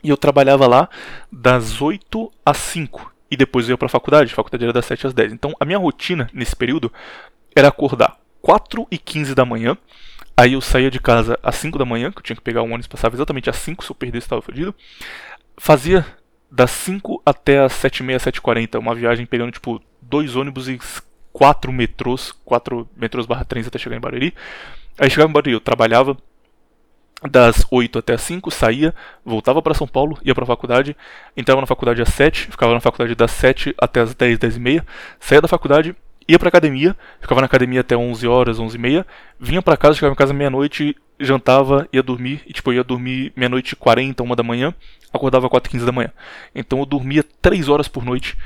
E 0.02 0.08
eu 0.08 0.16
trabalhava 0.16 0.66
lá 0.66 0.88
das 1.30 1.80
8 1.80 2.30
às 2.44 2.56
5. 2.58 3.14
E 3.30 3.36
depois 3.36 3.68
eu 3.68 3.74
ia 3.74 3.78
pra 3.78 3.88
faculdade, 3.88 4.32
a 4.32 4.36
faculdade 4.36 4.64
era 4.64 4.72
das 4.72 4.84
7 4.84 5.06
às 5.06 5.14
10. 5.14 5.32
Então 5.32 5.54
a 5.60 5.64
minha 5.64 5.78
rotina 5.78 6.28
nesse 6.34 6.56
período 6.56 6.92
era 7.54 7.68
acordar 7.68 8.18
4 8.42 8.86
e 8.90 8.98
15 8.98 9.34
da 9.34 9.44
manhã. 9.44 9.76
Aí 10.40 10.54
eu 10.54 10.60
saía 10.62 10.90
de 10.90 10.98
casa 10.98 11.38
às 11.42 11.54
5 11.56 11.76
da 11.76 11.84
manhã, 11.84 12.10
que 12.10 12.16
eu 12.16 12.22
tinha 12.22 12.34
que 12.34 12.40
pegar 12.40 12.62
um 12.62 12.72
ônibus, 12.72 12.86
passava 12.86 13.14
exatamente 13.14 13.50
às 13.50 13.56
5, 13.56 13.84
se 13.84 13.90
eu 13.90 13.94
perdesse 13.94 14.24
estava 14.24 14.40
fodido. 14.40 14.74
Fazia 15.58 16.06
das 16.50 16.70
5 16.70 17.20
até 17.26 17.58
as 17.58 17.74
7h30, 17.74 18.16
7h40. 18.16 18.78
Uma 18.78 18.94
viagem 18.94 19.26
pegando, 19.26 19.52
tipo, 19.52 19.82
dois 20.00 20.36
ônibus 20.36 20.66
e 20.66 20.78
quatro 21.30 21.70
metrôs, 21.70 22.32
quatro 22.42 22.88
metrôs 22.96 23.26
barra 23.26 23.44
trens 23.44 23.66
até 23.66 23.78
chegar 23.78 23.96
em 23.96 24.00
Barueri. 24.00 24.34
Aí 24.98 25.10
chegava 25.10 25.28
em 25.28 25.32
Barueri, 25.34 25.52
eu 25.52 25.60
trabalhava 25.60 26.16
das 27.30 27.66
8 27.70 27.98
até 27.98 28.14
as 28.14 28.22
5, 28.22 28.50
saía, 28.50 28.94
voltava 29.22 29.60
para 29.60 29.74
São 29.74 29.86
Paulo, 29.86 30.18
ia 30.24 30.34
para 30.34 30.44
a 30.44 30.46
faculdade, 30.46 30.96
entrava 31.36 31.60
na 31.60 31.66
faculdade 31.66 32.00
às 32.00 32.08
7, 32.14 32.46
ficava 32.46 32.72
na 32.72 32.80
faculdade 32.80 33.14
das 33.14 33.30
7 33.32 33.74
até 33.76 34.00
as 34.00 34.14
10, 34.14 34.38
10 34.38 34.56
e 34.56 34.60
meia, 34.60 34.86
saía 35.20 35.42
da 35.42 35.48
faculdade, 35.48 35.94
ia 36.30 36.38
pra 36.38 36.48
academia, 36.48 36.96
ficava 37.20 37.40
na 37.40 37.46
academia 37.46 37.80
até 37.80 37.96
11 37.96 38.26
horas, 38.26 38.58
11 38.58 38.76
e 38.76 38.80
meia, 38.80 39.06
vinha 39.38 39.60
pra 39.60 39.76
casa, 39.76 39.94
chegava 39.94 40.12
em 40.12 40.16
casa 40.16 40.32
meia-noite, 40.32 40.96
jantava, 41.18 41.88
ia 41.92 42.02
dormir, 42.02 42.42
e 42.46 42.52
tipo, 42.52 42.70
eu 42.70 42.76
ia 42.76 42.84
dormir 42.84 43.32
meia-noite 43.36 43.72
e 43.72 43.76
40, 43.76 44.22
uma 44.22 44.36
da 44.36 44.42
manhã, 44.42 44.74
acordava 45.12 45.48
4 45.48 45.68
e 45.68 45.72
15 45.72 45.86
da 45.86 45.92
manhã. 45.92 46.10
Então 46.54 46.78
eu 46.78 46.86
dormia 46.86 47.24
3 47.42 47.68
horas 47.68 47.88
por 47.88 48.04
noite 48.04 48.36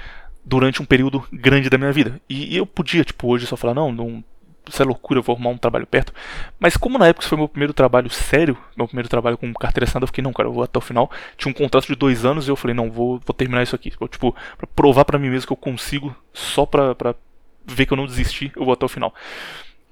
durante 0.45 0.83
um 0.83 0.85
período 0.85 1.25
grande 1.33 1.71
da 1.71 1.79
minha 1.79 1.93
vida. 1.93 2.21
E, 2.29 2.55
e 2.55 2.57
eu 2.57 2.67
podia, 2.67 3.05
tipo, 3.05 3.29
hoje 3.29 3.47
só 3.47 3.57
falar, 3.57 3.75
não, 3.75 3.93
não 3.93 4.25
isso 4.69 4.83
é 4.83 4.85
loucura, 4.85 5.19
eu 5.19 5.23
vou 5.23 5.35
arrumar 5.35 5.51
um 5.51 5.59
trabalho 5.59 5.87
perto. 5.87 6.13
Mas 6.59 6.77
como 6.77 6.99
na 6.99 7.07
época 7.07 7.23
isso 7.23 7.29
foi 7.29 7.37
meu 7.37 7.49
primeiro 7.49 7.75
trabalho 7.75 8.09
sério, 8.09 8.57
meu 8.77 8.87
primeiro 8.87 9.09
trabalho 9.09 9.37
com 9.37 9.53
carteira 9.53 9.85
assinada, 9.85 10.05
eu 10.05 10.09
fiquei, 10.09 10.25
não, 10.25 10.33
cara, 10.33 10.49
eu 10.49 10.53
vou 10.53 10.63
até 10.65 10.79
o 10.79 10.83
final. 10.83 11.11
Tinha 11.37 11.51
um 11.51 11.55
contrato 11.55 11.87
de 11.87 11.95
dois 11.95 12.25
anos 12.25 12.47
e 12.47 12.51
eu 12.51 12.57
falei, 12.57 12.75
não, 12.75 12.91
vou, 12.91 13.21
vou 13.25 13.35
terminar 13.35 13.63
isso 13.63 13.77
aqui. 13.77 13.91
Tipo, 13.91 14.35
pra 14.57 14.67
provar 14.75 15.05
para 15.05 15.19
mim 15.19 15.29
mesmo 15.29 15.47
que 15.47 15.53
eu 15.53 15.57
consigo, 15.57 16.17
só 16.33 16.65
pra, 16.65 16.95
pra 16.95 17.15
ver 17.67 17.87
que 17.87 17.93
eu 17.93 17.97
não 17.97 18.07
desisti, 18.07 18.53
eu 18.57 18.65
vou 18.65 18.75
até 18.75 18.85
o 18.85 18.89
final. 18.89 19.15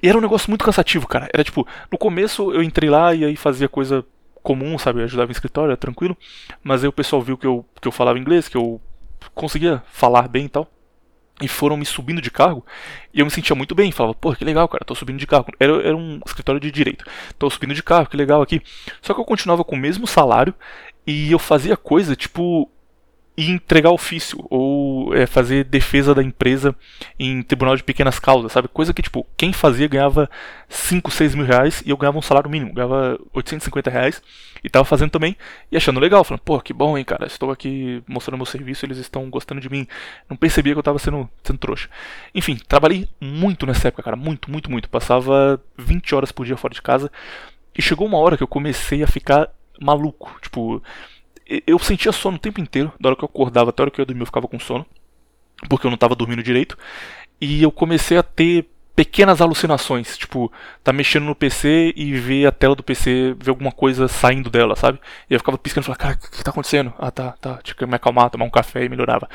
E 0.03 0.09
era 0.09 0.19
um 0.19 0.21
negócio 0.21 0.51
muito 0.51 0.65
cansativo, 0.65 1.07
cara. 1.07 1.29
Era 1.33 1.45
tipo, 1.45 1.67
no 1.91 1.99
começo 1.99 2.53
eu 2.53 2.63
entrei 2.63 2.91
lá 2.91 3.15
e 3.15 3.25
aí 3.25 3.37
fazia 3.37 3.69
coisa 3.69 4.05
comum, 4.43 4.77
sabe? 4.77 5.01
Eu 5.01 5.05
ajudava 5.05 5.31
em 5.31 5.33
escritório, 5.33 5.71
era 5.71 5.77
tranquilo. 5.77 6.17
Mas 6.63 6.83
aí 6.83 6.89
o 6.89 6.93
pessoal 6.93 7.23
viu 7.23 7.39
que 7.39 7.47
eu, 7.47 7.65
que 7.81 7.87
eu 7.87 7.93
falava 7.93 8.19
inglês, 8.19 8.49
que 8.49 8.57
eu 8.57 8.81
conseguia 9.35 9.83
falar 9.87 10.29
bem 10.29 10.47
e 10.47 10.49
tal 10.49 10.69
e 11.41 11.49
foram 11.49 11.77
me 11.77 11.85
subindo 11.85 12.21
de 12.21 12.31
cargo, 12.31 12.65
e 13.13 13.21
eu 13.21 13.25
me 13.25 13.31
sentia 13.31 13.57
muito 13.57 13.75
bem, 13.75 13.91
falava, 13.91 14.15
pô, 14.15 14.35
que 14.35 14.45
legal, 14.45 14.69
cara, 14.69 14.85
tô 14.85 14.95
subindo 14.95 15.19
de 15.19 15.27
cargo. 15.27 15.51
Era, 15.59 15.73
era 15.83 15.97
um 15.97 16.21
escritório 16.25 16.61
de 16.61 16.71
direito, 16.71 17.05
tô 17.39 17.51
subindo 17.51 17.75
de 17.75 17.83
cargo, 17.83 18.11
que 18.11 18.17
legal 18.17 18.41
aqui. 18.43 18.63
Só 19.01 19.13
que 19.13 19.21
eu 19.21 19.25
continuava 19.25 19.65
com 19.65 19.75
o 19.75 19.79
mesmo 19.79 20.07
salário 20.07 20.55
e 21.07 21.33
eu 21.33 21.39
fazia 21.39 21.77
coisa, 21.77 22.15
tipo, 22.15 22.71
e 23.37 23.51
entregar 23.51 23.91
ofício 23.91 24.45
ou 24.51 25.15
é, 25.15 25.27
fazer 25.27 25.65
defesa 25.65 26.15
da 26.15 26.23
empresa 26.23 26.77
em 27.19 27.43
tribunal 27.43 27.75
de 27.75 27.83
pequenas 27.83 28.19
causas, 28.19 28.53
sabe? 28.53 28.69
Coisa 28.69 28.93
que, 28.93 29.01
tipo, 29.01 29.27
quem 29.37 29.53
fazia 29.53 29.89
ganhava 29.89 30.29
5, 30.69 31.11
6 31.11 31.35
mil 31.35 31.47
reais 31.47 31.83
e 31.87 31.91
eu 31.91 31.97
ganhava 31.97 32.19
um 32.19 32.23
salário 32.23 32.51
mínimo, 32.51 32.75
ganhava 32.75 33.19
850 33.33 33.91
reais 33.91 34.23
e 34.63 34.69
tava 34.69 34.85
fazendo 34.85 35.11
também 35.11 35.35
e 35.71 35.77
achando 35.77 35.99
legal, 35.99 36.23
falando, 36.25 36.43
pô, 36.43 36.61
que 36.61 36.75
bom, 36.75 36.97
hein, 36.97 37.05
cara, 37.05 37.27
estou 37.27 37.51
aqui 37.51 38.03
mostrando 38.07 38.37
meu 38.37 38.47
serviço, 38.47 38.85
eles 38.85 38.99
estão 38.99 39.31
gostando 39.31 39.63
de 39.63 39.71
mim. 39.71 39.87
Não 40.29 40.37
percebia 40.37 40.75
que 40.75 40.79
eu 40.79 40.83
tava 40.83 40.99
sendo, 40.99 41.29
sendo 41.43 41.59
trouxa. 41.59 41.89
Enfim, 42.35 42.59
trabalhei 42.69 43.09
muito 43.19 43.65
nessa 43.65 43.89
época, 43.89 44.03
cara, 44.03 44.17
muito, 44.17 44.51
muito, 44.51 44.71
muito. 44.71 44.91
Passava 44.91 45.59
20 45.79 46.15
horas 46.15 46.31
por 46.31 46.45
dia 46.45 46.57
fora 46.57 46.75
de 46.75 46.83
casa 46.83 47.11
e 47.77 47.81
chegou 47.81 48.07
uma 48.07 48.19
hora 48.19 48.37
que 48.37 48.43
eu 48.43 48.49
comecei 48.49 49.03
a 49.03 49.07
ficar 49.07 49.49
maluco, 49.81 50.31
tipo 50.43 50.83
eu 51.67 51.79
sentia 51.79 52.13
sono 52.13 52.37
o 52.37 52.41
tempo 52.41 52.61
inteiro, 52.61 52.93
da 53.01 53.09
hora 53.09 53.17
que 53.17 53.25
eu 53.25 53.29
acordava 53.29 53.71
até 53.71 53.83
a 53.83 53.85
hora 53.85 53.91
que 53.91 54.01
eu 54.01 54.03
ia 54.03 54.07
dormir 54.07 54.23
eu 54.23 54.27
ficava 54.27 54.49
com 54.49 54.59
sono, 54.59 54.87
porque 55.69 55.87
eu 55.87 55.91
não 55.91 55.97
estava 55.97 56.15
dormindo 56.15 56.43
direito, 56.43 56.77
e 57.41 57.63
eu 57.63 57.71
comecei 57.71 58.17
a 58.17 58.23
ter 58.23 58.69
pequenas 58.95 59.41
alucinações, 59.41 60.17
tipo, 60.19 60.53
tá 60.85 60.93
mexendo 60.93 61.25
no 61.25 61.35
PC 61.35 61.95
e 61.97 62.13
ver 62.13 62.47
a 62.47 62.53
tela 62.53 62.75
do 62.75 62.83
PC, 62.83 63.35
ver 63.39 63.51
alguma 63.51 63.73
coisa 63.73 64.07
saindo 64.07 64.51
dela, 64.51 64.77
sabe? 64.77 65.01
E 65.29 65.35
eu 65.35 65.41
ficava 65.41 65.57
piscando 65.59 65.85
e 65.85 65.87
falava, 65.87 65.99
cara, 65.99 66.15
o 66.15 66.31
que, 66.31 66.45
tá 66.45 66.51
acontecendo? 66.51 66.93
Ah, 66.99 67.11
tá, 67.11 67.33
tá, 67.41 67.59
tinha 67.63 67.75
que 67.75 67.87
me 67.87 67.95
acalmar, 67.95 68.31
tomar 68.31 68.45
um 68.45 68.51
café 68.51 68.85
e 68.85 68.89
melhorava. 68.89 69.29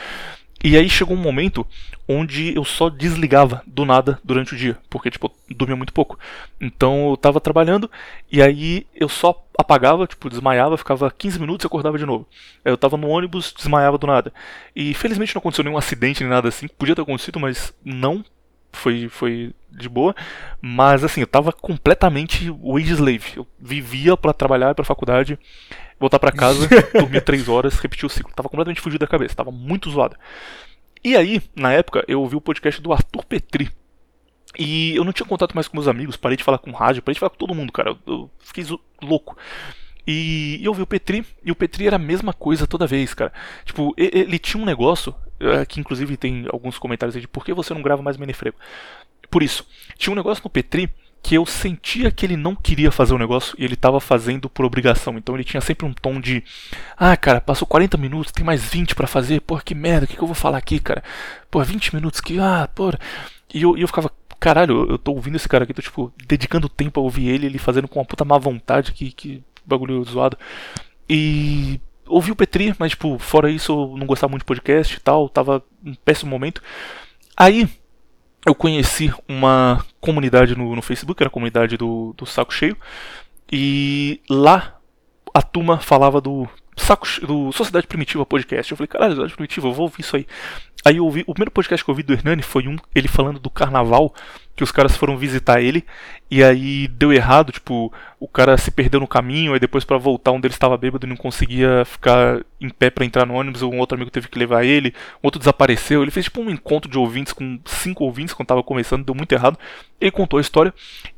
E 0.67 0.75
aí 0.75 0.89
chegou 0.89 1.15
um 1.15 1.21
momento 1.21 1.65
onde 2.05 2.53
eu 2.53 2.65
só 2.65 2.89
desligava 2.89 3.63
do 3.65 3.85
nada 3.85 4.19
durante 4.21 4.53
o 4.53 4.57
dia, 4.57 4.77
porque 4.89 5.09
tipo, 5.09 5.33
dormia 5.49 5.77
muito 5.77 5.93
pouco. 5.93 6.19
Então 6.59 7.09
eu 7.09 7.15
tava 7.15 7.39
trabalhando 7.39 7.89
e 8.29 8.41
aí 8.41 8.85
eu 8.93 9.07
só 9.07 9.47
apagava, 9.57 10.05
tipo, 10.05 10.29
desmaiava, 10.29 10.77
ficava 10.77 11.09
15 11.09 11.39
minutos 11.39 11.63
e 11.63 11.67
acordava 11.67 11.97
de 11.97 12.05
novo. 12.05 12.27
Eu 12.65 12.77
tava 12.77 12.97
no 12.97 13.07
ônibus, 13.07 13.53
desmaiava 13.55 13.97
do 13.97 14.07
nada. 14.07 14.33
E 14.75 14.93
felizmente 14.93 15.33
não 15.33 15.39
aconteceu 15.39 15.63
nenhum 15.63 15.77
acidente 15.77 16.19
nem 16.19 16.29
nada 16.29 16.49
assim, 16.49 16.67
podia 16.67 16.93
ter 16.93 17.01
acontecido, 17.01 17.39
mas 17.39 17.73
não 17.81 18.25
foi 18.73 19.07
foi 19.07 19.53
de 19.77 19.87
boa, 19.87 20.15
mas 20.61 21.03
assim, 21.03 21.21
eu 21.21 21.27
tava 21.27 21.51
completamente 21.51 22.49
wage 22.49 22.93
slave. 22.93 23.37
Eu 23.37 23.47
vivia 23.59 24.17
para 24.17 24.33
trabalhar 24.33 24.71
e 24.71 24.75
para 24.75 24.83
faculdade 24.83 25.37
voltar 25.99 26.19
para 26.19 26.31
casa, 26.31 26.67
dormir 26.93 27.21
três 27.21 27.47
horas, 27.47 27.79
repetir 27.79 28.05
o 28.05 28.09
ciclo. 28.09 28.33
Tava 28.35 28.49
completamente 28.49 28.81
fugido 28.81 28.99
da 28.99 29.07
cabeça, 29.07 29.35
tava 29.35 29.51
muito 29.51 29.89
zoado. 29.89 30.15
E 31.03 31.15
aí, 31.15 31.41
na 31.55 31.71
época, 31.71 32.03
eu 32.07 32.21
ouvi 32.21 32.35
o 32.35 32.41
podcast 32.41 32.81
do 32.81 32.91
Arthur 32.91 33.25
Petri. 33.25 33.71
E 34.57 34.95
eu 34.95 35.03
não 35.03 35.13
tinha 35.13 35.27
contato 35.27 35.53
mais 35.53 35.67
com 35.67 35.77
meus 35.77 35.87
amigos, 35.87 36.17
parei 36.17 36.35
de 36.35 36.43
falar 36.43 36.57
com 36.57 36.71
rádio, 36.71 37.03
parei 37.03 37.13
de 37.13 37.19
falar 37.19 37.29
com 37.29 37.37
todo 37.37 37.53
mundo, 37.53 37.71
cara. 37.71 37.95
Eu, 38.05 38.29
fiquei 38.39 38.65
louco. 39.01 39.37
E 40.07 40.59
eu 40.63 40.71
ouvi 40.71 40.81
o 40.81 40.87
Petri, 40.87 41.25
e 41.43 41.51
o 41.51 41.55
Petri 41.55 41.85
era 41.85 41.97
a 41.97 41.99
mesma 41.99 42.33
coisa 42.33 42.65
toda 42.65 42.87
vez, 42.87 43.13
cara. 43.13 43.31
Tipo, 43.65 43.93
ele 43.97 44.39
tinha 44.39 44.61
um 44.61 44.65
negócio, 44.65 45.13
é, 45.39 45.65
que 45.65 45.79
inclusive 45.79 46.15
tem 46.15 46.47
alguns 46.51 46.79
comentários 46.79 47.15
aí 47.15 47.21
de 47.21 47.27
por 47.27 47.43
que 47.43 47.53
você 47.53 47.73
não 47.73 47.81
grava 47.81 48.01
mais 48.01 48.17
Menefrego. 48.17 48.57
Por 49.29 49.43
isso, 49.43 49.65
tinha 49.97 50.11
um 50.11 50.15
negócio 50.15 50.43
no 50.43 50.49
Petri 50.49 50.89
que 51.21 51.35
eu 51.35 51.45
sentia 51.45 52.11
que 52.11 52.25
ele 52.25 52.37
não 52.37 52.55
queria 52.55 52.91
fazer 52.91 53.13
o 53.13 53.17
negócio 53.17 53.55
e 53.59 53.65
ele 53.65 53.73
estava 53.73 53.99
fazendo 53.99 54.49
por 54.49 54.65
obrigação. 54.65 55.17
Então 55.17 55.35
ele 55.35 55.43
tinha 55.43 55.59
sempre 55.59 55.85
um 55.85 55.93
tom 55.93 56.21
de: 56.21 56.43
Ah, 56.95 57.17
cara, 57.17 57.41
passou 57.41 57.67
40 57.67 57.97
minutos, 57.97 58.31
tem 58.31 58.45
mais 58.45 58.63
20 58.63 58.95
para 58.95 59.07
fazer, 59.07 59.41
porra, 59.41 59.61
que 59.61 59.75
merda, 59.75 60.05
o 60.05 60.07
que, 60.07 60.15
que, 60.15 60.21
eu 60.21 60.27
vou 60.27 60.35
falar 60.35 60.57
aqui, 60.57 60.79
cara? 60.79 61.03
Pô, 61.51 61.61
20 61.61 61.95
minutos 61.95 62.21
que, 62.21 62.39
ah, 62.39 62.69
porra. 62.73 62.99
E 63.53 63.61
eu, 63.61 63.77
eu 63.77 63.87
ficava: 63.87 64.11
Caralho, 64.39 64.89
eu 64.89 64.97
tô 64.97 65.11
ouvindo 65.11 65.35
esse 65.35 65.49
cara 65.49 65.63
aqui, 65.63 65.73
tô 65.73 65.81
tipo, 65.81 66.13
dedicando 66.25 66.69
tempo 66.69 66.99
a 66.99 67.03
ouvir 67.03 67.27
ele, 67.27 67.47
ele 67.47 67.57
fazendo 67.57 67.87
com 67.87 67.99
uma 67.99 68.05
puta 68.05 68.23
má 68.23 68.37
vontade, 68.37 68.91
que, 68.91 69.11
que 69.11 69.43
bagulho 69.65 70.03
zoado. 70.03 70.37
E 71.09 71.81
ouvi 72.07 72.31
o 72.31 72.35
Petri, 72.35 72.73
mas 72.79 72.91
tipo, 72.91 73.17
fora 73.19 73.49
isso 73.49 73.71
eu 73.71 73.97
não 73.97 74.07
gostava 74.07 74.31
muito 74.31 74.43
de 74.43 74.47
podcast 74.47 74.95
e 74.95 74.99
tal, 74.99 75.27
tava 75.27 75.63
um 75.83 75.93
péssimo 75.93 76.31
momento. 76.31 76.61
Aí 77.35 77.69
eu 78.45 78.55
conheci 78.55 79.13
uma 79.27 79.85
comunidade 79.99 80.55
no, 80.55 80.75
no 80.75 80.81
Facebook, 80.81 81.21
era 81.21 81.27
a 81.27 81.31
comunidade 81.31 81.77
do, 81.77 82.13
do 82.17 82.25
Saco 82.25 82.53
Cheio, 82.53 82.77
e 83.51 84.21
lá 84.29 84.77
a 85.33 85.41
turma 85.41 85.79
falava 85.79 86.19
do 86.21 86.47
Saco 86.75 87.07
do 87.25 87.51
Sociedade 87.51 87.87
Primitiva 87.87 88.25
Podcast. 88.25 88.71
Eu 88.71 88.77
falei, 88.77 88.87
caralho, 88.87 89.11
Sociedade 89.11 89.35
Primitiva, 89.35 89.67
eu 89.67 89.73
vou 89.73 89.83
ouvir 89.83 90.01
isso 90.01 90.15
aí. 90.15 90.27
Aí 90.87 90.95
eu 90.95 91.03
ouvi, 91.03 91.21
o 91.27 91.33
primeiro 91.33 91.51
podcast 91.51 91.83
que 91.83 91.89
eu 91.89 91.91
ouvi 91.91 92.01
do 92.01 92.13
Hernani 92.13 92.41
foi 92.41 92.65
um, 92.65 92.77
ele 92.95 93.09
falando 93.09 93.41
do 93.41 93.49
carnaval 93.49 94.15
que 94.55 94.63
os 94.63 94.71
caras 94.71 94.95
foram 94.95 95.17
visitar 95.17 95.61
ele 95.61 95.85
e 96.31 96.41
aí 96.41 96.87
deu 96.87 97.11
errado, 97.11 97.51
tipo, 97.51 97.93
o 98.17 98.27
cara 98.27 98.57
se 98.57 98.71
perdeu 98.71 98.99
no 98.99 99.07
caminho, 99.07 99.53
aí 99.53 99.59
depois 99.59 99.83
para 99.83 99.97
voltar 99.97 100.31
um 100.31 100.39
deles 100.39 100.55
estava 100.55 100.77
bêbado 100.77 101.05
e 101.05 101.09
não 101.09 101.17
conseguia 101.17 101.83
ficar 101.83 102.41
em 102.59 102.69
pé 102.69 102.89
para 102.89 103.03
entrar 103.03 103.25
no 103.25 103.33
ônibus, 103.33 103.61
um 103.61 103.77
outro 103.79 103.95
amigo 103.95 104.09
teve 104.09 104.29
que 104.29 104.39
levar 104.39 104.63
ele, 104.63 104.95
outro 105.21 105.39
desapareceu, 105.39 106.01
ele 106.01 106.09
fez 106.09 106.25
tipo 106.25 106.39
um 106.39 106.49
encontro 106.49 106.89
de 106.89 106.97
ouvintes 106.97 107.33
com 107.33 107.59
cinco 107.65 108.05
ouvintes 108.05 108.33
quando 108.33 108.47
tava 108.47 108.63
começando, 108.63 109.03
deu 109.03 109.13
muito 109.13 109.33
errado. 109.33 109.59
Ele 109.99 110.11
contou 110.11 110.37
a 110.37 110.41
história. 110.41 110.73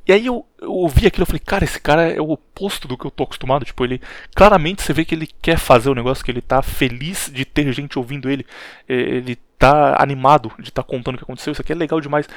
E 0.08 0.12
aí 0.12 0.26
eu, 0.26 0.46
eu 0.60 0.72
ouvi 0.72 1.06
aquilo, 1.06 1.24
eu 1.24 1.28
falei, 1.28 1.42
cara, 1.46 1.64
esse 1.64 1.80
cara 1.80 2.10
é 2.10 2.20
o 2.20 2.32
oposto 2.32 2.88
do 2.88 2.98
que 2.98 3.06
eu 3.06 3.12
tô 3.12 3.24
acostumado, 3.24 3.66
tipo, 3.66 3.84
ele 3.86 4.02
claramente 4.36 4.82
você 4.82 4.94
vê 4.94 5.06
que 5.06 5.14
ele 5.14 5.30
quer 5.42 5.60
fazer 5.60 5.90
o 5.90 5.96
negócio, 5.96 6.26
que 6.26 6.32
ele 6.32 6.42
tá 6.42 6.62
feliz 6.64 7.32
de 7.32 7.46
ter 7.46 7.72
gente 7.72 8.00
ouvindo 8.00 8.30
ele, 8.30 8.46
ele 8.88 9.38
tá 9.60 10.02
animado 10.02 10.52
de 10.58 10.70
estar 10.70 10.82
tá 10.82 10.90
contando 10.90 11.16
o 11.16 11.18
que 11.18 11.24
aconteceu, 11.24 11.52
isso 11.52 11.62
aqui 11.62 11.74
é 11.74 11.76
legal 11.76 12.00
demais. 12.00 12.28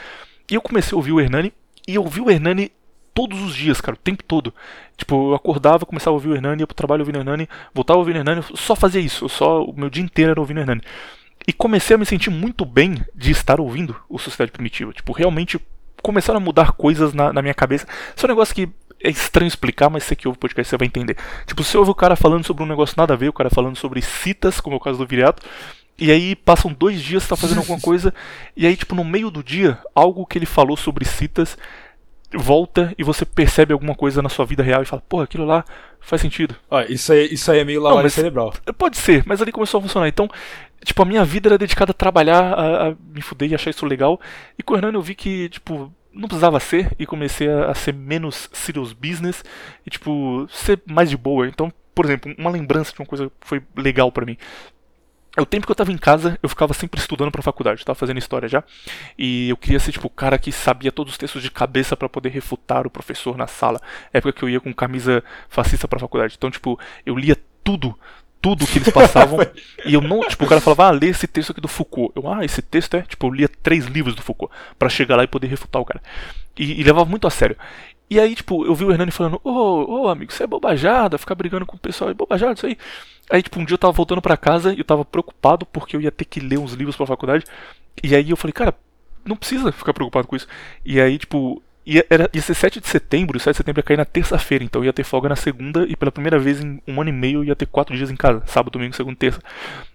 E 0.51 0.55
eu 0.55 0.61
comecei 0.61 0.94
a 0.94 0.97
ouvir 0.97 1.12
o 1.12 1.20
Hernani, 1.20 1.53
e 1.86 1.94
eu 1.94 2.03
ouvi 2.03 2.20
o 2.20 2.31
Hernani 2.31 2.70
todos 3.15 3.40
os 3.40 3.55
dias, 3.55 3.81
cara, 3.81 3.94
o 3.94 3.99
tempo 3.99 4.23
todo. 4.24 4.53
Tipo, 4.97 5.31
eu 5.31 5.35
acordava, 5.35 5.86
começava 5.86 6.11
a 6.11 6.15
ouvir 6.15 6.28
o 6.28 6.35
Hernani, 6.35 6.62
ia 6.62 6.66
pro 6.66 6.74
trabalho 6.74 7.03
ouvindo 7.03 7.16
o 7.16 7.20
Hernani, 7.20 7.49
voltava 7.73 7.99
ouvir 7.99 8.15
o 8.15 8.19
Hernani, 8.19 8.43
só 8.55 8.74
fazia 8.74 9.01
isso, 9.01 9.28
só 9.28 9.62
o 9.62 9.73
meu 9.74 9.89
dia 9.89 10.03
inteiro 10.03 10.32
era 10.32 10.40
ouvindo 10.40 10.59
o 10.59 10.61
Hernani. 10.61 10.82
E 11.47 11.53
comecei 11.53 11.94
a 11.94 11.99
me 11.99 12.07
sentir 12.07 12.31
muito 12.31 12.65
bem 12.65 13.05
de 13.15 13.31
estar 13.31 13.61
ouvindo 13.61 13.97
o 14.09 14.19
Sociedade 14.19 14.53
Primitiva. 14.53 14.93
Tipo, 14.93 15.12
realmente 15.12 15.61
começaram 16.03 16.39
a 16.39 16.40
mudar 16.40 16.73
coisas 16.73 17.12
na, 17.12 17.32
na 17.32 17.43
minha 17.43 17.55
cabeça. 17.55 17.86
Isso 18.15 18.24
é 18.24 18.28
um 18.28 18.32
negócio 18.32 18.55
que 18.55 18.69
é 19.03 19.11
estranho 19.11 19.49
explicar, 19.49 19.90
mas 19.90 20.05
você 20.05 20.15
que 20.15 20.28
ouve 20.28 20.36
o 20.36 20.40
podcast 20.40 20.70
você 20.70 20.77
vai 20.77 20.86
entender. 20.86 21.16
Tipo, 21.47 21.65
você 21.65 21.77
ouve 21.77 21.90
o 21.90 21.94
cara 21.94 22.15
falando 22.15 22.44
sobre 22.44 22.62
um 22.62 22.66
negócio 22.66 22.94
nada 22.97 23.15
a 23.15 23.16
ver, 23.16 23.28
o 23.28 23.32
cara 23.32 23.51
falando 23.51 23.77
sobre 23.77 24.01
citas, 24.01 24.61
como 24.61 24.74
é 24.74 24.77
o 24.77 24.81
caso 24.81 24.99
do 24.99 25.07
Viriato, 25.07 25.43
e 26.02 26.10
aí 26.10 26.36
passam 26.36 26.72
dois 26.72 27.00
dias, 27.00 27.26
tá 27.26 27.36
fazendo 27.36 27.58
alguma 27.58 27.78
coisa, 27.80 28.12
e 28.56 28.66
aí, 28.66 28.76
tipo, 28.76 28.94
no 28.94 29.04
meio 29.04 29.30
do 29.30 29.42
dia, 29.42 29.78
algo 29.94 30.26
que 30.26 30.38
ele 30.38 30.46
falou 30.46 30.76
sobre 30.76 31.04
citas 31.04 31.56
volta 32.34 32.94
e 32.96 33.04
você 33.04 33.24
percebe 33.24 33.72
alguma 33.72 33.94
coisa 33.94 34.22
na 34.22 34.28
sua 34.28 34.44
vida 34.44 34.62
real 34.62 34.82
e 34.82 34.86
fala, 34.86 35.02
porra, 35.08 35.24
aquilo 35.24 35.44
lá 35.44 35.64
faz 36.00 36.22
sentido. 36.22 36.56
Ah, 36.70 36.84
isso 36.84 37.12
aí, 37.12 37.32
isso 37.32 37.50
aí 37.50 37.60
é 37.60 37.64
meio 37.64 37.80
lavagem 37.80 38.10
cerebral. 38.10 38.52
Pode 38.78 38.96
ser, 38.96 39.22
mas 39.26 39.40
ali 39.42 39.52
começou 39.52 39.78
a 39.78 39.82
funcionar. 39.82 40.08
Então, 40.08 40.28
tipo, 40.84 41.00
a 41.02 41.04
minha 41.04 41.24
vida 41.24 41.48
era 41.48 41.58
dedicada 41.58 41.90
a 41.90 41.94
trabalhar, 41.94 42.54
a, 42.54 42.88
a 42.88 42.94
me 43.14 43.20
fuder 43.20 43.50
e 43.50 43.54
achar 43.54 43.70
isso 43.70 43.86
legal. 43.86 44.20
E 44.58 44.62
com 44.62 44.74
o 44.74 44.76
Hernani 44.76 44.94
eu 44.94 45.02
vi 45.02 45.14
que, 45.14 45.48
tipo, 45.50 45.92
não 46.12 46.28
precisava 46.28 46.58
ser 46.60 46.90
e 46.98 47.06
comecei 47.06 47.48
a, 47.48 47.70
a, 47.70 47.74
ser 47.74 47.94
menos 47.94 48.48
serious 48.52 48.92
business 48.92 49.44
e, 49.86 49.90
tipo, 49.90 50.46
ser 50.50 50.80
mais 50.86 51.10
de 51.10 51.16
boa. 51.16 51.46
Então, 51.46 51.72
por 51.94 52.04
exemplo, 52.06 52.34
uma 52.38 52.50
lembrança 52.50 52.92
de 52.92 53.00
uma 53.00 53.06
coisa 53.06 53.26
que 53.26 53.46
foi 53.46 53.62
legal 53.76 54.10
para 54.10 54.24
mim 54.24 54.36
o 55.40 55.46
tempo 55.46 55.64
que 55.66 55.72
eu 55.72 55.76
tava 55.76 55.90
em 55.90 55.96
casa, 55.96 56.38
eu 56.42 56.48
ficava 56.48 56.74
sempre 56.74 57.00
estudando 57.00 57.30
pra 57.30 57.42
faculdade, 57.42 57.80
eu 57.80 57.86
tava 57.86 57.98
fazendo 57.98 58.18
história 58.18 58.48
já. 58.48 58.62
E 59.18 59.48
eu 59.48 59.56
queria 59.56 59.80
ser, 59.80 59.92
tipo, 59.92 60.06
o 60.06 60.10
cara 60.10 60.38
que 60.38 60.52
sabia 60.52 60.92
todos 60.92 61.14
os 61.14 61.18
textos 61.18 61.42
de 61.42 61.50
cabeça 61.50 61.96
para 61.96 62.09
poder 62.09 62.28
refutar 62.28 62.86
o 62.86 62.90
professor 62.90 63.36
na 63.36 63.46
sala. 63.46 63.80
Época 64.12 64.32
que 64.32 64.42
eu 64.42 64.48
ia 64.50 64.60
com 64.60 64.72
camisa 64.74 65.24
fascista 65.48 65.88
pra 65.88 65.98
faculdade. 65.98 66.34
Então, 66.36 66.50
tipo, 66.50 66.78
eu 67.06 67.16
lia 67.16 67.36
tudo, 67.64 67.98
tudo 68.42 68.66
que 68.66 68.76
eles 68.76 68.90
passavam. 68.92 69.38
e 69.86 69.94
eu 69.94 70.02
não, 70.02 70.20
tipo, 70.20 70.44
o 70.44 70.48
cara 70.48 70.60
falava, 70.60 70.88
ah, 70.88 70.90
lê 70.90 71.06
esse 71.09 71.26
texto 71.26 71.52
aqui 71.52 71.62
do 71.62 71.68
Foucault. 71.68 72.12
Eu, 72.14 72.30
ah, 72.30 72.44
esse 72.44 72.60
texto 72.60 72.94
é, 72.96 73.02
tipo, 73.02 73.26
eu 73.26 73.32
lia 73.32 73.48
três 73.48 73.86
livros 73.86 74.14
do 74.14 74.20
Foucault 74.22 74.54
para 74.78 74.90
chegar 74.90 75.16
lá 75.16 75.24
e 75.24 75.28
poder 75.28 75.46
refutar 75.46 75.80
o 75.80 75.84
cara. 75.84 76.02
E, 76.59 76.80
e, 76.80 76.82
levava 76.82 77.09
muito 77.09 77.26
a 77.26 77.30
sério. 77.30 77.56
E 78.10 78.20
aí, 78.20 78.34
tipo, 78.34 78.66
eu 78.66 78.74
vi 78.74 78.84
o 78.84 78.90
Hernani 78.90 79.10
falando, 79.10 79.40
ô, 79.42 79.50
oh, 79.50 79.84
ô, 79.84 80.02
oh, 80.02 80.08
amigo, 80.08 80.30
isso 80.30 80.42
é 80.42 80.46
bobajada, 80.46 81.16
ficar 81.16 81.34
brigando 81.34 81.64
com 81.64 81.76
o 81.76 81.80
pessoal 81.80 82.10
é 82.10 82.14
bobajada, 82.14 82.54
isso 82.54 82.66
aí. 82.66 82.76
Aí, 83.30 83.42
tipo, 83.42 83.58
um 83.58 83.64
dia 83.64 83.74
eu 83.74 83.78
tava 83.78 83.92
voltando 83.92 84.20
para 84.20 84.36
casa 84.36 84.74
e 84.74 84.78
eu 84.78 84.84
tava 84.84 85.04
preocupado 85.04 85.64
porque 85.64 85.96
eu 85.96 86.00
ia 86.00 86.10
ter 86.10 86.26
que 86.26 86.40
ler 86.40 86.58
uns 86.58 86.74
livros 86.74 86.96
pra 86.96 87.06
faculdade. 87.06 87.44
E 88.02 88.14
aí 88.14 88.30
eu 88.30 88.36
falei, 88.36 88.52
cara, 88.52 88.74
não 89.24 89.36
precisa 89.36 89.72
ficar 89.72 89.94
preocupado 89.94 90.28
com 90.28 90.36
isso. 90.36 90.46
E 90.84 91.00
aí, 91.00 91.18
tipo, 91.18 91.62
ia, 91.84 92.06
era, 92.09 92.30
ia 92.32 92.40
ser 92.40 92.54
7 92.54 92.80
de 92.80 92.88
setembro, 92.88 93.36
e 93.36 93.40
7 93.40 93.52
de 93.52 93.56
setembro 93.59 93.80
ia 93.80 93.82
cair 93.82 93.96
na 93.96 94.04
terça-feira, 94.04 94.64
então 94.64 94.84
ia 94.84 94.92
ter 94.92 95.04
folga 95.04 95.28
na 95.28 95.36
segunda 95.36 95.84
e 95.88 95.96
pela 95.96 96.12
primeira 96.12 96.38
vez 96.38 96.62
em 96.62 96.80
um 96.86 97.00
ano 97.00 97.10
e 97.10 97.12
meio 97.12 97.44
ia 97.44 97.56
ter 97.56 97.66
quatro 97.66 97.96
dias 97.96 98.10
em 98.10 98.16
casa, 98.16 98.42
sábado, 98.46 98.72
domingo, 98.72 98.94
segunda 98.94 99.16
terça. 99.16 99.40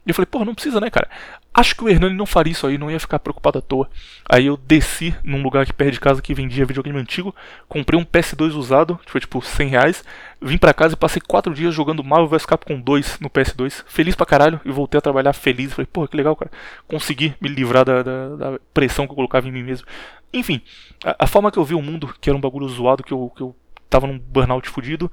E 0.05 0.09
eu 0.09 0.14
falei, 0.14 0.26
porra, 0.26 0.45
não 0.45 0.53
precisa, 0.55 0.80
né, 0.80 0.89
cara? 0.89 1.09
Acho 1.53 1.76
que 1.76 1.84
o 1.84 1.89
Hernani 1.89 2.15
não 2.15 2.26
faria 2.26 2.51
isso 2.51 2.68
aí, 2.68 2.77
não 2.77 2.91
ia 2.91 2.99
ficar 2.99 3.19
preocupado 3.19 3.57
à 3.57 3.61
toa. 3.61 3.89
Aí 4.30 4.45
eu 4.45 4.57
desci 4.57 5.15
num 5.23 5.41
lugar 5.41 5.64
aqui 5.64 5.73
perto 5.73 5.93
de 5.93 5.99
casa 5.99 6.22
que 6.22 6.34
vendia 6.34 6.65
videogame 6.65 6.99
antigo, 6.99 7.35
comprei 7.68 7.99
um 7.99 8.05
PS2 8.05 8.53
usado, 8.53 8.99
que 9.05 9.11
foi 9.11 9.22
tipo 9.22 9.41
100 9.41 9.69
reais, 9.69 10.03
vim 10.41 10.57
pra 10.57 10.73
casa 10.73 10.93
e 10.93 10.97
passei 10.97 11.22
quatro 11.22 11.53
dias 11.53 11.73
jogando 11.73 12.03
Marvel 12.03 12.27
vs 12.27 12.45
Capcom 12.45 12.80
2 12.80 13.19
no 13.19 13.30
PS2, 13.30 13.84
feliz 13.88 14.15
pra 14.15 14.26
caralho, 14.26 14.59
e 14.64 14.72
voltei 14.72 14.97
a 14.97 15.01
trabalhar 15.01 15.34
feliz. 15.34 15.73
Falei, 15.73 15.88
porra, 15.91 16.07
que 16.07 16.18
legal, 16.18 16.35
cara. 16.35 16.51
Consegui 16.88 17.35
me 17.41 17.49
livrar 17.49 17.84
da, 17.84 18.03
da, 18.03 18.35
da 18.35 18.59
pressão 18.73 19.05
que 19.05 19.11
eu 19.11 19.15
colocava 19.15 19.47
em 19.47 19.51
mim 19.51 19.64
mesmo. 19.64 19.88
Enfim, 20.31 20.61
a, 21.03 21.23
a, 21.26 21.27
forma 21.27 21.51
que 21.51 21.57
eu 21.57 21.64
vi 21.64 21.76
o 21.76 21.81
mundo, 21.81 22.14
que 22.19 22.30
era 22.30 22.38
um 22.38 22.41
bagulho 22.41 22.68
zoado, 22.68 23.03
que 23.03 23.14
eu, 23.14 23.31
que 23.35 23.41
eu 23.41 23.55
tava 23.89 24.07
num 24.07 24.19
burnout 24.19 24.69
fudido, 24.69 25.11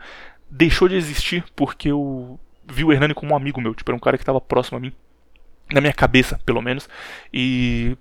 deixou 0.50 0.88
de 0.88 0.96
existir 0.96 1.44
porque 1.56 1.90
eu 1.90 2.38
vi 2.66 2.84
o 2.84 2.92
Hernani 2.92 3.14
como 3.14 3.32
um 3.32 3.36
amigo 3.36 3.60
meu, 3.60 3.74
tipo, 3.74 3.90
era 3.90 3.96
um 3.96 4.00
cara 4.00 4.18
que 4.18 4.24
tava 4.24 4.40
próximo 4.40 4.78
a 4.78 4.80
mim 4.80 4.92
na 5.72 5.80
minha 5.80 5.92
cabeça, 5.92 6.38
pelo 6.44 6.60
menos. 6.60 6.88
E 7.32 7.96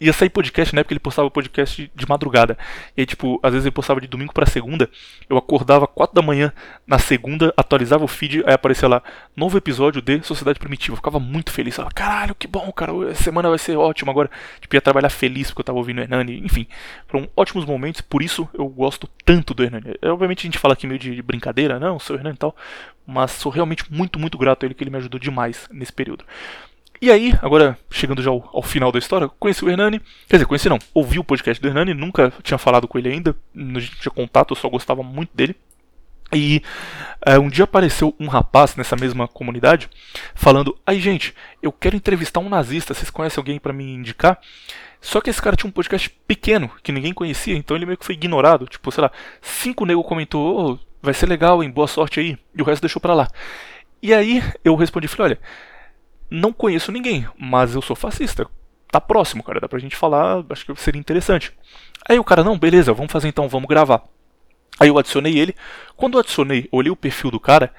ia 0.00 0.12
sair 0.12 0.28
podcast, 0.30 0.74
né? 0.74 0.82
Porque 0.82 0.94
ele 0.94 1.00
postava 1.00 1.30
podcast 1.30 1.90
de 1.94 2.08
madrugada. 2.08 2.58
E 2.96 3.06
tipo, 3.06 3.38
às 3.42 3.52
vezes 3.52 3.66
ele 3.66 3.74
postava 3.74 4.00
de 4.00 4.06
domingo 4.06 4.32
para 4.32 4.46
segunda. 4.46 4.88
Eu 5.28 5.36
acordava 5.36 5.86
4 5.86 6.14
da 6.14 6.22
manhã 6.22 6.52
na 6.86 6.98
segunda, 6.98 7.52
atualizava 7.56 8.04
o 8.04 8.08
feed, 8.08 8.42
aí 8.46 8.54
aparecia 8.54 8.88
lá, 8.88 9.02
novo 9.36 9.56
episódio 9.56 10.02
de 10.02 10.22
Sociedade 10.22 10.58
Primitiva. 10.58 10.92
Eu 10.92 10.96
ficava 10.96 11.20
muito 11.20 11.52
feliz. 11.52 11.76
falava, 11.76 11.94
caralho, 11.94 12.34
que 12.34 12.46
bom, 12.46 12.70
cara. 12.72 12.92
Semana 13.14 13.48
vai 13.48 13.58
ser 13.58 13.76
ótima 13.76 14.10
agora. 14.10 14.30
Tipo, 14.60 14.76
ia 14.76 14.80
trabalhar 14.80 15.10
feliz 15.10 15.48
porque 15.48 15.60
eu 15.60 15.64
tava 15.64 15.78
ouvindo 15.78 15.98
o 15.98 16.02
Hernani. 16.02 16.38
Enfim, 16.38 16.66
foram 17.06 17.28
ótimos 17.36 17.64
momentos. 17.64 18.00
Por 18.00 18.22
isso 18.22 18.48
eu 18.54 18.68
gosto 18.68 19.08
tanto 19.24 19.54
do 19.54 19.62
Hernani. 19.62 19.94
É, 20.02 20.10
obviamente 20.10 20.40
a 20.40 20.46
gente 20.46 20.58
fala 20.58 20.74
aqui 20.74 20.86
meio 20.86 20.98
de 20.98 21.20
brincadeira, 21.22 21.78
não, 21.78 21.98
sou 21.98 22.16
o 22.16 22.18
Hernani 22.18 22.36
e 22.36 22.38
tal. 22.38 22.56
Mas 23.06 23.30
sou 23.30 23.50
realmente 23.50 23.84
muito, 23.90 24.18
muito 24.18 24.36
grato 24.36 24.64
a 24.64 24.66
ele 24.66 24.74
que 24.74 24.82
ele 24.82 24.90
me 24.90 24.98
ajudou 24.98 25.18
demais 25.18 25.66
nesse 25.72 25.92
período. 25.92 26.24
E 27.00 27.12
aí, 27.12 27.32
agora 27.40 27.78
chegando 27.90 28.22
já 28.22 28.30
ao, 28.30 28.48
ao, 28.52 28.62
final 28.62 28.90
da 28.90 28.98
história, 28.98 29.28
conheci 29.38 29.64
o 29.64 29.70
Hernani. 29.70 30.00
Quer 30.28 30.36
dizer, 30.36 30.46
conheci 30.46 30.68
não, 30.68 30.78
ouvi 30.92 31.18
o 31.18 31.24
podcast 31.24 31.62
do 31.62 31.68
Hernani, 31.68 31.94
nunca 31.94 32.32
tinha 32.42 32.58
falado 32.58 32.88
com 32.88 32.98
ele 32.98 33.08
ainda, 33.08 33.36
não 33.54 33.80
tinha 33.80 34.10
contato, 34.12 34.52
eu 34.52 34.56
só 34.56 34.68
gostava 34.68 35.02
muito 35.02 35.30
dele. 35.32 35.54
E 36.34 36.60
é, 37.24 37.38
um 37.38 37.48
dia 37.48 37.64
apareceu 37.64 38.14
um 38.18 38.26
rapaz 38.26 38.74
nessa 38.76 38.96
mesma 38.96 39.28
comunidade 39.28 39.88
falando: 40.34 40.76
Aí, 40.84 41.00
gente, 41.00 41.34
eu 41.62 41.72
quero 41.72 41.96
entrevistar 41.96 42.40
um 42.40 42.48
nazista, 42.48 42.92
vocês 42.92 43.10
conhecem 43.10 43.40
alguém 43.40 43.58
para 43.58 43.72
me 43.72 43.94
indicar? 43.94 44.38
Só 45.00 45.20
que 45.20 45.30
esse 45.30 45.40
cara 45.40 45.56
tinha 45.56 45.68
um 45.68 45.72
podcast 45.72 46.10
pequeno, 46.26 46.68
que 46.82 46.90
ninguém 46.90 47.14
conhecia, 47.14 47.56
então 47.56 47.76
ele 47.76 47.86
meio 47.86 47.96
que 47.96 48.04
foi 48.04 48.16
ignorado. 48.16 48.66
Tipo, 48.66 48.90
sei 48.90 49.02
lá, 49.02 49.12
cinco 49.40 49.86
nego 49.86 50.02
comentou: 50.02 50.72
oh, 50.72 50.78
vai 51.00 51.14
ser 51.14 51.26
legal, 51.26 51.62
hein, 51.62 51.70
boa 51.70 51.86
sorte 51.86 52.20
aí. 52.20 52.36
E 52.54 52.60
o 52.60 52.64
resto 52.64 52.82
deixou 52.82 53.00
pra 53.00 53.14
lá. 53.14 53.28
E 54.02 54.12
aí 54.12 54.42
eu 54.64 54.74
respondi: 54.74 55.08
falei, 55.08 55.32
olha 55.32 55.40
não 56.30 56.52
conheço 56.52 56.92
ninguém, 56.92 57.26
mas 57.38 57.74
eu 57.74 57.82
sou 57.82 57.96
fascista. 57.96 58.46
Tá 58.90 59.00
próximo, 59.00 59.42
cara, 59.42 59.60
dá 59.60 59.68
pra 59.68 59.78
gente 59.78 59.96
falar, 59.96 60.44
acho 60.50 60.64
que 60.64 60.80
seria 60.80 61.00
interessante. 61.00 61.52
Aí 62.08 62.18
o 62.18 62.24
cara, 62.24 62.42
não, 62.42 62.58
beleza, 62.58 62.92
vamos 62.92 63.12
fazer 63.12 63.28
então, 63.28 63.48
vamos 63.48 63.68
gravar. 63.68 64.02
Aí 64.80 64.88
eu 64.88 64.98
adicionei 64.98 65.38
ele. 65.38 65.54
Quando 65.96 66.14
eu 66.14 66.20
adicionei, 66.20 66.68
olhei 66.72 66.90
o 66.90 66.96
perfil 66.96 67.30
do 67.30 67.40
cara, 67.40 67.72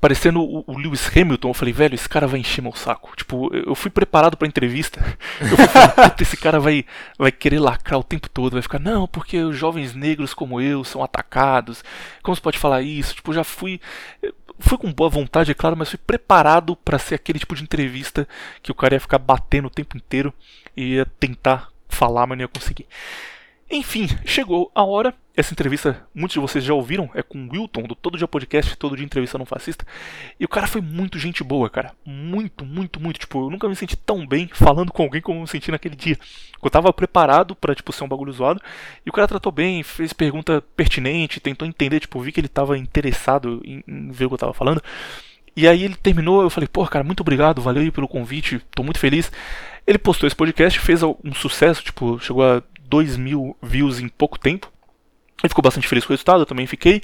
parecendo 0.00 0.40
o, 0.40 0.78
Lewis 0.78 1.14
Hamilton, 1.14 1.48
eu 1.50 1.54
falei, 1.54 1.74
velho, 1.74 1.94
esse 1.94 2.08
cara 2.08 2.26
vai 2.26 2.40
encher 2.40 2.62
meu 2.62 2.74
saco. 2.74 3.14
Tipo, 3.14 3.54
eu 3.54 3.74
fui 3.74 3.90
preparado 3.90 4.36
pra 4.36 4.48
entrevista. 4.48 5.00
Eu 5.40 5.56
falei, 5.56 6.12
esse 6.20 6.36
cara 6.36 6.58
vai, 6.58 6.84
vai 7.18 7.30
querer 7.30 7.58
lacrar 7.58 7.98
o 7.98 8.04
tempo 8.04 8.28
todo, 8.28 8.54
vai 8.54 8.62
ficar, 8.62 8.78
não, 8.78 9.06
porque 9.06 9.38
os 9.38 9.56
jovens 9.56 9.94
negros 9.94 10.32
como 10.32 10.60
eu 10.60 10.84
são 10.84 11.02
atacados. 11.02 11.84
Como 12.22 12.34
você 12.34 12.40
pode 12.40 12.58
falar 12.58 12.82
isso? 12.82 13.14
Tipo, 13.14 13.32
já 13.32 13.44
fui 13.44 13.80
fui 14.60 14.78
com 14.78 14.92
boa 14.92 15.10
vontade, 15.10 15.50
é 15.50 15.54
claro, 15.54 15.76
mas 15.76 15.88
fui 15.88 15.98
preparado 15.98 16.76
para 16.76 16.98
ser 16.98 17.14
aquele 17.16 17.38
tipo 17.38 17.54
de 17.54 17.62
entrevista 17.62 18.28
que 18.62 18.70
o 18.70 18.74
cara 18.74 18.94
ia 18.94 19.00
ficar 19.00 19.18
batendo 19.18 19.66
o 19.66 19.70
tempo 19.70 19.96
inteiro 19.96 20.32
e 20.76 20.94
ia 20.94 21.06
tentar 21.18 21.68
falar, 21.88 22.26
mas 22.26 22.38
não 22.38 22.44
ia 22.44 22.48
conseguir. 22.48 22.86
Enfim, 23.70 24.08
chegou 24.24 24.70
a 24.74 24.84
hora. 24.84 25.14
Essa 25.40 25.54
entrevista, 25.54 26.06
muitos 26.14 26.34
de 26.34 26.38
vocês 26.38 26.62
já 26.62 26.74
ouviram, 26.74 27.08
é 27.14 27.22
com 27.22 27.38
o 27.38 27.48
Wilton, 27.50 27.84
do 27.84 27.94
Todo 27.94 28.18
Dia 28.18 28.28
Podcast, 28.28 28.76
Todo 28.76 28.94
Dia 28.94 29.06
Entrevista 29.06 29.38
Não 29.38 29.46
Fascista. 29.46 29.86
E 30.38 30.44
o 30.44 30.48
cara 30.48 30.66
foi 30.66 30.82
muito 30.82 31.18
gente 31.18 31.42
boa, 31.42 31.70
cara. 31.70 31.94
Muito, 32.04 32.62
muito, 32.62 33.00
muito. 33.00 33.18
Tipo, 33.18 33.46
eu 33.46 33.50
nunca 33.50 33.66
me 33.66 33.74
senti 33.74 33.96
tão 33.96 34.26
bem 34.26 34.50
falando 34.52 34.92
com 34.92 35.02
alguém 35.02 35.22
como 35.22 35.38
eu 35.38 35.42
me 35.44 35.48
senti 35.48 35.70
naquele 35.70 35.96
dia. 35.96 36.18
Eu 36.62 36.68
tava 36.68 36.92
preparado 36.92 37.56
para 37.56 37.74
tipo, 37.74 37.90
ser 37.90 38.04
um 38.04 38.08
bagulho 38.08 38.30
zoado. 38.30 38.60
E 39.06 39.08
o 39.08 39.12
cara 39.14 39.26
tratou 39.26 39.50
bem, 39.50 39.82
fez 39.82 40.12
pergunta 40.12 40.62
pertinente, 40.76 41.40
tentou 41.40 41.66
entender, 41.66 42.00
tipo, 42.00 42.20
vi 42.20 42.32
que 42.32 42.40
ele 42.40 42.46
tava 42.46 42.76
interessado 42.76 43.62
em, 43.64 43.82
em 43.88 44.10
ver 44.10 44.26
o 44.26 44.28
que 44.28 44.34
eu 44.34 44.38
tava 44.38 44.52
falando. 44.52 44.82
E 45.56 45.66
aí 45.66 45.84
ele 45.84 45.94
terminou, 45.94 46.42
eu 46.42 46.50
falei, 46.50 46.68
pô, 46.68 46.86
cara, 46.86 47.02
muito 47.02 47.20
obrigado, 47.20 47.62
valeu 47.62 47.82
aí 47.82 47.90
pelo 47.90 48.06
convite, 48.06 48.60
tô 48.74 48.82
muito 48.82 48.98
feliz. 48.98 49.32
Ele 49.86 49.96
postou 49.96 50.26
esse 50.26 50.36
podcast, 50.36 50.78
fez 50.78 51.02
um 51.02 51.32
sucesso, 51.34 51.82
tipo, 51.82 52.18
chegou 52.18 52.44
a 52.44 52.62
2 52.90 53.16
mil 53.16 53.56
views 53.62 54.00
em 54.00 54.08
pouco 54.08 54.38
tempo. 54.38 54.70
Ficou 55.48 55.62
bastante 55.62 55.88
feliz 55.88 56.04
com 56.04 56.12
o 56.12 56.14
resultado, 56.14 56.42
eu 56.42 56.46
também 56.46 56.66
fiquei. 56.66 57.02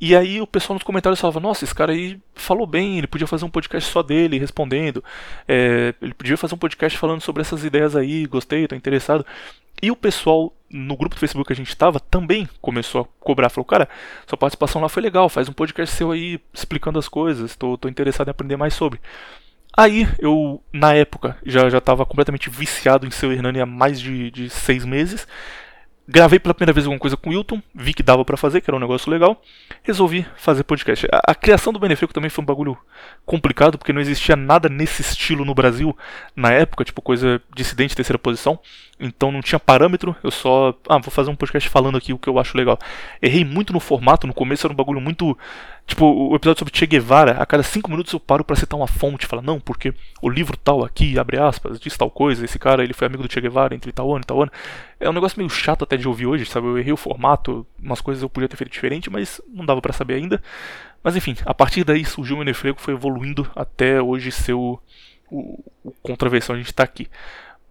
E 0.00 0.16
aí 0.16 0.40
o 0.40 0.46
pessoal 0.46 0.74
nos 0.74 0.82
comentários 0.82 1.20
falava: 1.20 1.38
Nossa, 1.38 1.64
esse 1.64 1.74
cara 1.74 1.92
aí 1.92 2.18
falou 2.34 2.66
bem, 2.66 2.98
ele 2.98 3.06
podia 3.06 3.26
fazer 3.26 3.44
um 3.44 3.50
podcast 3.50 3.90
só 3.90 4.02
dele, 4.02 4.38
respondendo. 4.38 5.04
É, 5.46 5.94
ele 6.02 6.14
podia 6.14 6.36
fazer 6.36 6.54
um 6.54 6.58
podcast 6.58 6.98
falando 6.98 7.20
sobre 7.20 7.42
essas 7.42 7.64
ideias 7.64 7.94
aí, 7.94 8.26
gostei, 8.26 8.66
tô 8.66 8.74
interessado. 8.74 9.24
E 9.80 9.90
o 9.90 9.96
pessoal 9.96 10.52
no 10.68 10.96
grupo 10.96 11.14
do 11.14 11.18
Facebook 11.20 11.46
que 11.46 11.52
a 11.52 11.56
gente 11.56 11.68
estava 11.68 12.00
também 12.00 12.48
começou 12.60 13.02
a 13.02 13.24
cobrar. 13.24 13.50
Falou: 13.50 13.64
Cara, 13.64 13.88
sua 14.26 14.36
participação 14.36 14.82
lá 14.82 14.88
foi 14.88 15.02
legal, 15.02 15.28
faz 15.28 15.48
um 15.48 15.52
podcast 15.52 15.94
seu 15.94 16.10
aí 16.10 16.40
explicando 16.52 16.98
as 16.98 17.08
coisas, 17.08 17.54
tô 17.54 17.78
interessado 17.88 18.28
em 18.28 18.30
aprender 18.32 18.56
mais 18.56 18.74
sobre. 18.74 19.00
Aí 19.76 20.08
eu, 20.18 20.62
na 20.72 20.94
época, 20.94 21.36
já 21.44 21.68
estava 21.68 22.06
completamente 22.06 22.48
viciado 22.48 23.06
em 23.06 23.10
seu 23.10 23.30
Hernani 23.30 23.60
há 23.60 23.66
mais 23.66 24.00
de, 24.00 24.30
de 24.30 24.48
seis 24.48 24.86
meses. 24.86 25.28
Gravei 26.08 26.38
pela 26.38 26.54
primeira 26.54 26.72
vez 26.72 26.86
alguma 26.86 27.00
coisa 27.00 27.16
com 27.16 27.30
o 27.30 27.32
Wilton, 27.32 27.60
vi 27.74 27.92
que 27.92 28.02
dava 28.02 28.24
para 28.24 28.36
fazer, 28.36 28.60
que 28.60 28.70
era 28.70 28.76
um 28.76 28.80
negócio 28.80 29.10
legal, 29.10 29.42
resolvi 29.82 30.24
fazer 30.36 30.62
podcast. 30.62 31.04
A, 31.12 31.32
a 31.32 31.34
criação 31.34 31.72
do 31.72 31.80
Benefeco 31.80 32.14
também 32.14 32.30
foi 32.30 32.42
um 32.42 32.46
bagulho 32.46 32.78
complicado, 33.24 33.76
porque 33.76 33.92
não 33.92 34.00
existia 34.00 34.36
nada 34.36 34.68
nesse 34.68 35.02
estilo 35.02 35.44
no 35.44 35.52
Brasil 35.52 35.96
na 36.36 36.52
época, 36.52 36.84
tipo 36.84 37.02
coisa 37.02 37.42
dissidente 37.54 37.96
terceira 37.96 38.18
posição, 38.18 38.58
então 38.98 39.30
não 39.30 39.42
tinha 39.42 39.58
parâmetro, 39.58 40.16
eu 40.22 40.30
só, 40.30 40.74
ah, 40.88 40.98
vou 40.98 41.10
fazer 41.10 41.30
um 41.30 41.36
podcast 41.36 41.68
falando 41.68 41.98
aqui 41.98 42.12
o 42.12 42.18
que 42.18 42.28
eu 42.28 42.38
acho 42.38 42.56
legal. 42.56 42.78
Errei 43.20 43.44
muito 43.44 43.72
no 43.72 43.80
formato, 43.80 44.26
no 44.26 44.34
começo 44.34 44.66
era 44.66 44.72
um 44.72 44.76
bagulho 44.76 45.00
muito 45.00 45.36
Tipo, 45.86 46.04
o 46.04 46.34
episódio 46.34 46.58
sobre 46.58 46.76
Che 46.76 46.84
Guevara, 46.84 47.40
a 47.40 47.46
cada 47.46 47.62
cinco 47.62 47.88
minutos 47.88 48.12
eu 48.12 48.18
paro 48.18 48.42
para 48.42 48.56
citar 48.56 48.76
uma 48.76 48.88
fonte, 48.88 49.24
falar, 49.24 49.40
não, 49.40 49.60
porque 49.60 49.94
o 50.20 50.28
livro 50.28 50.56
tal 50.56 50.84
aqui, 50.84 51.16
abre 51.16 51.38
aspas, 51.38 51.78
diz 51.78 51.96
tal 51.96 52.10
coisa, 52.10 52.44
esse 52.44 52.58
cara 52.58 52.82
ele 52.82 52.92
foi 52.92 53.06
amigo 53.06 53.22
do 53.22 53.32
Che 53.32 53.40
Guevara 53.40 53.72
entre 53.72 53.92
tal 53.92 54.10
ano 54.10 54.22
e 54.22 54.26
tal 54.26 54.42
ano. 54.42 54.50
É 54.98 55.08
um 55.08 55.12
negócio 55.12 55.38
meio 55.38 55.48
chato 55.48 55.84
até 55.84 55.96
de 55.96 56.08
ouvir 56.08 56.26
hoje, 56.26 56.44
sabe? 56.44 56.66
Eu 56.66 56.76
errei 56.76 56.92
o 56.92 56.96
formato, 56.96 57.64
umas 57.80 58.00
coisas 58.00 58.20
eu 58.20 58.28
podia 58.28 58.48
ter 58.48 58.56
feito 58.56 58.72
diferente, 58.72 59.08
mas 59.08 59.40
não 59.48 59.64
dava 59.64 59.80
para 59.80 59.92
saber 59.92 60.14
ainda. 60.14 60.42
Mas 61.04 61.14
enfim, 61.14 61.36
a 61.46 61.54
partir 61.54 61.84
daí 61.84 62.04
surgiu 62.04 62.34
o 62.34 62.38
Menefrego, 62.40 62.80
foi 62.80 62.94
evoluindo 62.94 63.48
até 63.54 64.02
hoje 64.02 64.32
ser 64.32 64.54
o, 64.54 64.80
o, 65.30 65.62
o 65.84 65.92
contraversão 66.02 66.56
a 66.56 66.58
gente 66.58 66.74
tá 66.74 66.82
aqui. 66.82 67.08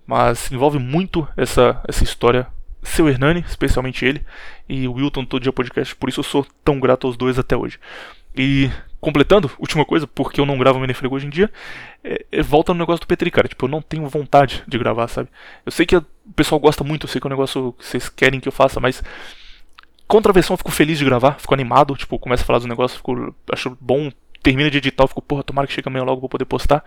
Mas 0.06 0.52
envolve 0.52 0.78
muito 0.80 1.28
essa, 1.36 1.82
essa 1.88 2.04
história 2.04 2.48
seu 2.84 3.10
Hernani, 3.10 3.44
especialmente 3.48 4.06
ele, 4.06 4.24
e 4.70 4.88
o 4.88 4.94
Wilton 4.94 5.26
todo 5.26 5.42
dia 5.42 5.52
podcast, 5.52 5.96
por 5.96 6.08
isso 6.08 6.20
eu 6.20 6.24
sou 6.24 6.46
tão 6.64 6.80
grato 6.80 7.08
aos 7.08 7.18
dois 7.18 7.40
até 7.40 7.58
hoje. 7.58 7.80
E 8.38 8.70
completando, 9.02 9.52
última 9.60 9.86
coisa, 9.86 10.08
porque 10.08 10.40
eu 10.40 10.46
não 10.46 10.58
gravo 10.58 10.80
Menefrego 10.80 11.16
hoje 11.16 11.28
em 11.28 11.30
dia, 11.30 11.52
é, 12.04 12.26
é, 12.32 12.42
volta 12.42 12.74
no 12.74 12.80
negócio 12.80 13.02
do 13.02 13.08
Petri, 13.08 13.30
cara. 13.30 13.48
Tipo, 13.48 13.66
eu 13.66 13.70
não 13.70 13.82
tenho 13.82 14.08
vontade 14.08 14.64
de 14.68 14.78
gravar, 14.78 15.08
sabe? 15.08 15.30
Eu 15.66 15.72
sei 15.72 15.86
que 15.86 15.96
o 15.96 16.06
pessoal 16.36 16.60
gosta 16.60 16.84
muito, 16.84 17.06
eu 17.06 17.10
sei 17.10 17.22
que 17.22 17.28
é 17.28 17.30
um 17.30 17.32
negócio 17.32 17.74
que 17.74 17.86
vocês 17.86 18.10
querem 18.10 18.40
que 18.40 18.48
eu 18.48 18.52
faça, 18.52 18.80
mas 18.80 19.04
contra 20.08 20.32
a 20.32 20.34
versão 20.34 20.54
eu 20.54 20.58
fico 20.58 20.72
feliz 20.72 20.98
de 20.98 21.06
gravar, 21.06 21.40
fico 21.40 21.54
animado, 21.54 21.96
tipo, 21.96 22.20
começo 22.20 22.44
a 22.44 22.46
falar 22.46 22.60
dos 22.60 22.68
negócios, 22.68 22.98
fico, 22.98 23.36
acho 23.52 23.78
bom 23.80 24.12
termina 24.42 24.70
de 24.70 24.78
editar, 24.78 25.08
fico, 25.08 25.22
porra, 25.24 25.44
tomara 25.44 25.68
que 25.68 25.74
chegue 25.74 25.88
amanhã 25.88 26.04
logo, 26.04 26.22
vou 26.22 26.30
poder 26.30 26.46
postar. 26.46 26.84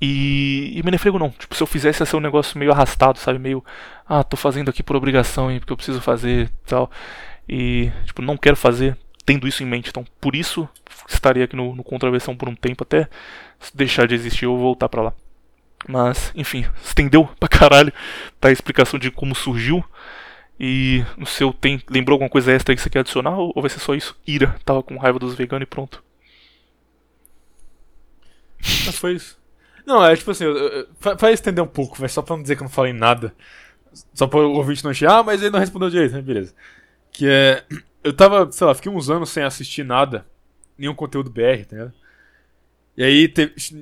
E, 0.00 0.72
e 0.76 0.82
Menefrego 0.82 1.18
não. 1.18 1.30
Tipo, 1.30 1.54
se 1.54 1.62
eu 1.62 1.66
fizesse 1.66 2.02
ia 2.02 2.06
ser 2.06 2.16
um 2.16 2.20
negócio 2.20 2.58
meio 2.58 2.72
arrastado, 2.72 3.18
sabe? 3.18 3.38
Meio, 3.38 3.64
ah, 4.06 4.22
tô 4.22 4.36
fazendo 4.36 4.68
aqui 4.68 4.82
por 4.82 4.96
obrigação, 4.96 5.50
hein, 5.50 5.58
porque 5.58 5.72
eu 5.72 5.76
preciso 5.76 6.00
fazer 6.00 6.50
tal. 6.66 6.90
E, 7.48 7.90
tipo, 8.04 8.22
não 8.22 8.36
quero 8.36 8.56
fazer 8.56 8.96
tendo 9.24 9.48
isso 9.48 9.62
em 9.62 9.66
mente. 9.66 9.90
Então, 9.90 10.04
por 10.20 10.36
isso, 10.36 10.68
estaria 11.08 11.44
aqui 11.44 11.56
no, 11.56 11.74
no 11.74 11.82
Contraversão 11.82 12.36
por 12.36 12.48
um 12.48 12.54
tempo 12.54 12.84
até 12.84 13.08
deixar 13.74 14.06
de 14.06 14.14
existir 14.14 14.46
ou 14.46 14.58
voltar 14.58 14.88
para 14.88 15.02
lá. 15.02 15.14
Mas, 15.88 16.32
enfim, 16.34 16.66
estendeu 16.82 17.26
pra 17.38 17.48
caralho 17.48 17.92
tá, 18.40 18.48
a 18.48 18.52
explicação 18.52 18.98
de 18.98 19.10
como 19.10 19.34
surgiu. 19.34 19.84
E 20.58 21.04
no 21.18 21.26
seu 21.26 21.52
tem. 21.52 21.82
Lembrou 21.90 22.14
alguma 22.14 22.30
coisa 22.30 22.50
extra 22.50 22.74
que 22.74 22.80
você 22.80 22.88
quer 22.88 23.00
adicionar? 23.00 23.36
Ou 23.38 23.52
vai 23.60 23.68
ser 23.68 23.78
só 23.78 23.94
isso? 23.94 24.18
Ira, 24.26 24.56
tava 24.64 24.82
com 24.82 24.96
raiva 24.96 25.18
dos 25.18 25.34
veganos 25.34 25.64
e 25.64 25.66
pronto. 25.66 26.02
Mas 28.86 28.96
foi 28.96 29.14
isso. 29.14 29.38
Não, 29.86 30.04
é 30.04 30.16
tipo 30.16 30.32
assim, 30.32 30.44
vai 31.16 31.32
estender 31.32 31.62
um 31.62 31.68
pouco, 31.68 31.96
só 32.08 32.20
pra 32.20 32.34
não 32.34 32.42
dizer 32.42 32.56
que 32.56 32.62
eu 32.62 32.64
não 32.64 32.70
falei 32.70 32.92
nada. 32.92 33.32
Só 34.12 34.26
pra 34.26 34.40
o 34.40 34.54
ouvinte 34.54 34.82
não 34.82 34.90
achar, 34.90 35.18
ah, 35.18 35.22
mas 35.22 35.40
ele 35.40 35.50
não 35.50 35.60
respondeu 35.60 35.88
direito, 35.88 36.12
né? 36.12 36.20
Beleza. 36.20 36.52
Que 37.12 37.26
é. 37.28 37.64
Eu 38.02 38.12
tava, 38.12 38.50
sei 38.50 38.66
lá, 38.66 38.74
fiquei 38.74 38.90
uns 38.90 39.08
anos 39.08 39.30
sem 39.30 39.42
assistir 39.42 39.84
nada, 39.84 40.26
nenhum 40.76 40.94
conteúdo 40.94 41.30
BR, 41.30 41.64
tá 41.68 41.76
ligado? 41.76 41.92
E 42.96 43.04
aí, 43.04 43.32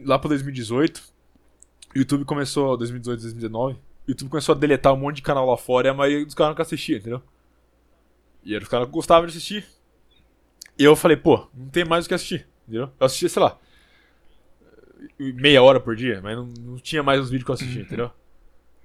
lá 0.04 0.18
pra 0.18 0.28
2018, 0.28 1.02
o 1.94 1.98
YouTube 1.98 2.24
começou, 2.24 2.76
2018, 2.76 3.20
2019, 3.20 3.74
o 3.74 3.78
YouTube 4.08 4.30
começou 4.30 4.54
a 4.54 4.58
deletar 4.58 4.92
um 4.92 4.96
monte 4.96 5.16
de 5.16 5.22
canal 5.22 5.46
lá 5.46 5.56
fora 5.56 5.88
e 5.88 5.90
a 5.90 5.94
maioria 5.94 6.24
dos 6.24 6.34
caras 6.34 6.50
nunca 6.52 6.62
assistia, 6.62 6.98
entendeu? 6.98 7.22
E 8.44 8.54
era 8.54 8.62
os 8.62 8.68
caras 8.68 8.86
que 8.86 8.92
gostavam 8.92 9.26
de 9.26 9.30
assistir. 9.30 9.64
E 10.78 10.84
eu 10.84 10.94
falei, 10.96 11.16
pô, 11.16 11.48
não 11.54 11.68
tem 11.68 11.84
mais 11.84 12.04
o 12.04 12.08
que 12.08 12.14
assistir, 12.14 12.46
entendeu? 12.62 12.90
Eu 12.98 13.06
assistia, 13.06 13.28
sei 13.28 13.42
lá, 13.42 13.58
meia 15.18 15.62
hora 15.62 15.80
por 15.80 15.96
dia, 15.96 16.20
mas 16.22 16.36
não, 16.36 16.46
não 16.46 16.76
tinha 16.76 17.02
mais 17.02 17.20
os 17.20 17.30
vídeos 17.30 17.44
que 17.44 17.50
eu 17.50 17.54
assistia, 17.54 17.80
uhum. 17.80 17.86
entendeu? 17.86 18.10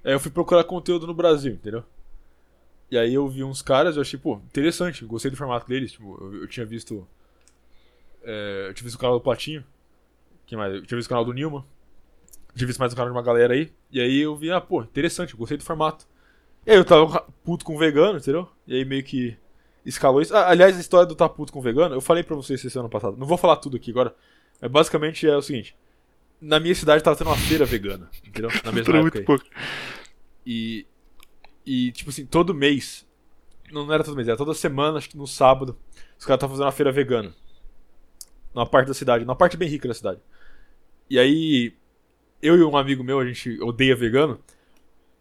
Aí 0.04 0.12
eu 0.12 0.20
fui 0.20 0.30
procurar 0.30 0.64
conteúdo 0.64 1.06
no 1.06 1.14
Brasil, 1.14 1.52
entendeu? 1.52 1.84
E 2.90 2.98
aí 2.98 3.14
eu 3.14 3.28
vi 3.28 3.44
uns 3.44 3.62
caras, 3.62 3.96
eu 3.96 4.02
achei, 4.02 4.18
pô, 4.18 4.36
interessante, 4.46 5.04
gostei 5.04 5.30
do 5.30 5.36
formato 5.36 5.68
deles, 5.68 5.92
tipo, 5.92 6.18
eu, 6.20 6.42
eu 6.42 6.48
tinha 6.48 6.66
visto. 6.66 7.06
É, 8.22 8.66
eu 8.68 8.74
tinha 8.74 8.84
visto 8.84 8.96
o 8.96 8.98
canal 8.98 9.18
do 9.18 9.22
Platinho. 9.22 9.64
Quem 10.46 10.58
mais? 10.58 10.74
Eu 10.74 10.84
tinha 10.84 10.96
visto 10.96 11.06
o 11.06 11.10
canal 11.10 11.24
do 11.24 11.32
Nilma. 11.32 11.64
Tinha 12.54 12.66
visto 12.66 12.80
mais 12.80 12.92
o 12.92 12.96
canal 12.96 13.12
de 13.12 13.16
uma 13.16 13.22
galera 13.22 13.54
aí. 13.54 13.72
E 13.90 14.00
aí 14.00 14.18
eu 14.20 14.34
vi, 14.34 14.50
ah, 14.50 14.60
pô, 14.60 14.82
interessante, 14.82 15.36
gostei 15.36 15.56
do 15.56 15.62
formato. 15.62 16.06
E 16.66 16.72
aí 16.72 16.76
eu 16.76 16.84
tava 16.84 17.24
puto 17.44 17.64
com 17.64 17.78
vegano, 17.78 18.18
entendeu? 18.18 18.48
E 18.66 18.74
aí 18.74 18.84
meio 18.84 19.04
que 19.04 19.36
escalou 19.84 20.20
isso. 20.20 20.34
Ah, 20.34 20.48
aliás, 20.48 20.76
a 20.76 20.80
história 20.80 21.06
do 21.06 21.14
tá 21.14 21.28
puto 21.28 21.52
com 21.52 21.60
vegano, 21.60 21.94
eu 21.94 22.00
falei 22.00 22.24
pra 22.24 22.34
vocês 22.34 22.64
esse 22.64 22.78
ano 22.78 22.88
passado. 22.88 23.16
Não 23.16 23.26
vou 23.26 23.38
falar 23.38 23.56
tudo 23.56 23.76
aqui 23.76 23.90
agora. 23.90 24.14
Mas 24.60 24.70
basicamente 24.70 25.28
é 25.28 25.36
o 25.36 25.42
seguinte 25.42 25.76
na 26.40 26.58
minha 26.58 26.74
cidade 26.74 27.02
tava 27.02 27.16
tendo 27.16 27.28
uma 27.28 27.36
feira 27.36 27.64
vegana, 27.64 28.08
entendeu? 28.24 28.50
Na 28.64 28.72
mesma 28.72 28.96
época. 28.96 29.18
Muito 29.18 29.24
pouco. 29.24 29.44
E, 30.46 30.86
e, 31.66 31.92
tipo 31.92 32.10
assim, 32.10 32.24
todo 32.24 32.54
mês. 32.54 33.06
Não, 33.70 33.86
não 33.86 33.94
era 33.94 34.02
todo 34.02 34.16
mês, 34.16 34.26
era 34.26 34.36
toda 34.36 34.54
semana, 34.54 34.98
acho 34.98 35.08
que 35.08 35.16
no 35.16 35.26
sábado, 35.26 35.76
os 36.18 36.24
caras 36.24 36.38
estavam 36.38 36.56
fazendo 36.56 36.66
uma 36.66 36.72
feira 36.72 36.90
vegana. 36.90 37.32
Numa 38.54 38.66
parte 38.66 38.88
da 38.88 38.94
cidade, 38.94 39.24
numa 39.24 39.36
parte 39.36 39.56
bem 39.56 39.68
rica 39.68 39.86
da 39.86 39.94
cidade. 39.94 40.20
E 41.08 41.18
aí, 41.18 41.74
eu 42.42 42.56
e 42.56 42.64
um 42.64 42.76
amigo 42.76 43.04
meu, 43.04 43.20
a 43.20 43.26
gente 43.26 43.60
odeia 43.62 43.94
vegano. 43.94 44.40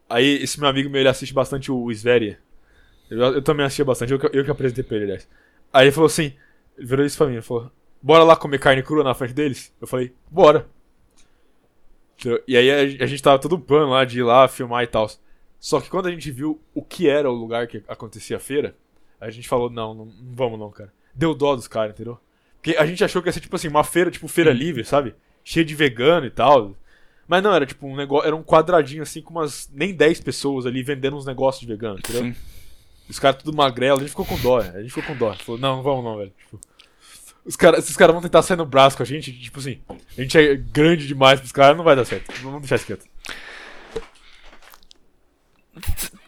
Aí, 0.09 0.41
esse 0.41 0.59
meu 0.59 0.69
amigo 0.69 0.89
meu, 0.89 1.01
ele 1.01 1.09
assiste 1.09 1.33
bastante 1.33 1.71
o 1.71 1.91
Sveria. 1.91 2.39
Eu, 3.09 3.19
eu, 3.19 3.41
também 3.41 3.65
assistia 3.65 3.85
bastante, 3.85 4.13
eu, 4.13 4.19
eu 4.33 4.43
que 4.43 4.51
apresentei 4.51 4.83
pra 4.83 4.95
ele, 4.95 5.05
aliás. 5.05 5.27
Aí 5.73 5.85
ele 5.85 5.91
falou 5.91 6.07
assim, 6.07 6.33
ele 6.77 6.87
virou 6.87 7.05
isso 7.05 7.17
pra 7.17 7.27
mim, 7.27 7.33
ele 7.33 7.41
falou, 7.41 7.71
bora 8.01 8.23
lá 8.23 8.35
comer 8.35 8.59
carne 8.59 8.81
crua 8.81 9.03
na 9.03 9.13
frente 9.13 9.33
deles? 9.33 9.73
Eu 9.79 9.87
falei, 9.87 10.13
bora. 10.31 10.67
E 12.47 12.57
aí 12.57 12.71
a, 12.71 13.03
a 13.03 13.07
gente 13.07 13.21
tava 13.21 13.39
todo 13.39 13.59
pano 13.59 13.91
lá 13.91 14.05
de 14.05 14.19
ir 14.19 14.23
lá 14.23 14.47
filmar 14.47 14.83
e 14.83 14.87
tal. 14.87 15.09
Só 15.59 15.81
que 15.81 15.89
quando 15.89 16.07
a 16.07 16.11
gente 16.11 16.31
viu 16.31 16.61
o 16.73 16.81
que 16.81 17.09
era 17.09 17.29
o 17.29 17.33
lugar 17.33 17.67
que 17.67 17.83
acontecia 17.87 18.37
a 18.37 18.39
feira, 18.39 18.75
a 19.19 19.29
gente 19.29 19.47
falou, 19.47 19.69
não, 19.69 19.93
não, 19.93 20.05
não 20.05 20.35
vamos 20.35 20.59
não, 20.59 20.69
cara. 20.71 20.93
Deu 21.13 21.35
dó 21.35 21.55
dos 21.55 21.67
caras, 21.67 21.93
entendeu? 21.93 22.17
Porque 22.61 22.77
a 22.77 22.85
gente 22.85 23.03
achou 23.03 23.21
que 23.21 23.27
ia 23.27 23.33
ser 23.33 23.39
tipo 23.39 23.55
assim, 23.55 23.67
uma 23.67 23.83
feira, 23.83 24.11
tipo 24.11 24.27
feira 24.27 24.51
livre, 24.51 24.83
sabe? 24.83 25.15
Cheia 25.43 25.65
de 25.65 25.75
vegano 25.75 26.25
e 26.25 26.29
tal. 26.29 26.75
Mas 27.27 27.43
não, 27.43 27.53
era 27.53 27.65
tipo 27.65 27.87
um 27.87 27.95
negócio, 27.95 28.27
era 28.27 28.35
um 28.35 28.43
quadradinho 28.43 29.03
assim 29.03 29.21
com 29.21 29.31
umas 29.31 29.69
nem 29.73 29.93
10 29.93 30.21
pessoas 30.21 30.65
ali 30.65 30.81
vendendo 30.81 31.15
uns 31.15 31.25
negócios 31.25 31.61
de 31.61 31.67
vegano, 31.67 31.99
entendeu? 31.99 32.23
Sim. 32.23 32.35
Os 33.09 33.19
caras 33.19 33.41
tudo 33.41 33.55
magrelo, 33.55 33.97
a 33.97 34.01
gente 34.01 34.09
ficou 34.09 34.25
com 34.25 34.37
dó, 34.39 34.59
a 34.59 34.81
gente 34.81 34.93
ficou 34.93 35.03
com 35.03 35.15
dó. 35.15 35.33
Falou, 35.33 35.59
não, 35.59 35.77
não 35.77 35.83
vamos 35.83 36.03
não, 36.03 36.17
velho. 36.17 36.33
Tipo, 36.37 36.59
os 37.49 37.55
cara, 37.55 37.79
esses 37.79 37.97
caras 37.97 38.13
vão 38.13 38.21
tentar 38.21 38.43
sair 38.43 38.57
no 38.57 38.65
braço 38.65 38.95
com 38.95 39.01
a 39.01 39.05
gente, 39.05 39.33
tipo 39.33 39.57
assim, 39.57 39.81
a 40.15 40.21
gente 40.21 40.37
é 40.37 40.55
grande 40.55 41.07
demais 41.07 41.39
pros 41.39 41.51
caras, 41.51 41.75
não 41.75 41.83
vai 41.83 41.95
dar 41.95 42.05
certo. 42.05 42.31
Vamos 42.43 42.61
deixar 42.61 42.75
isso 42.75 42.85
quieto. 42.85 43.05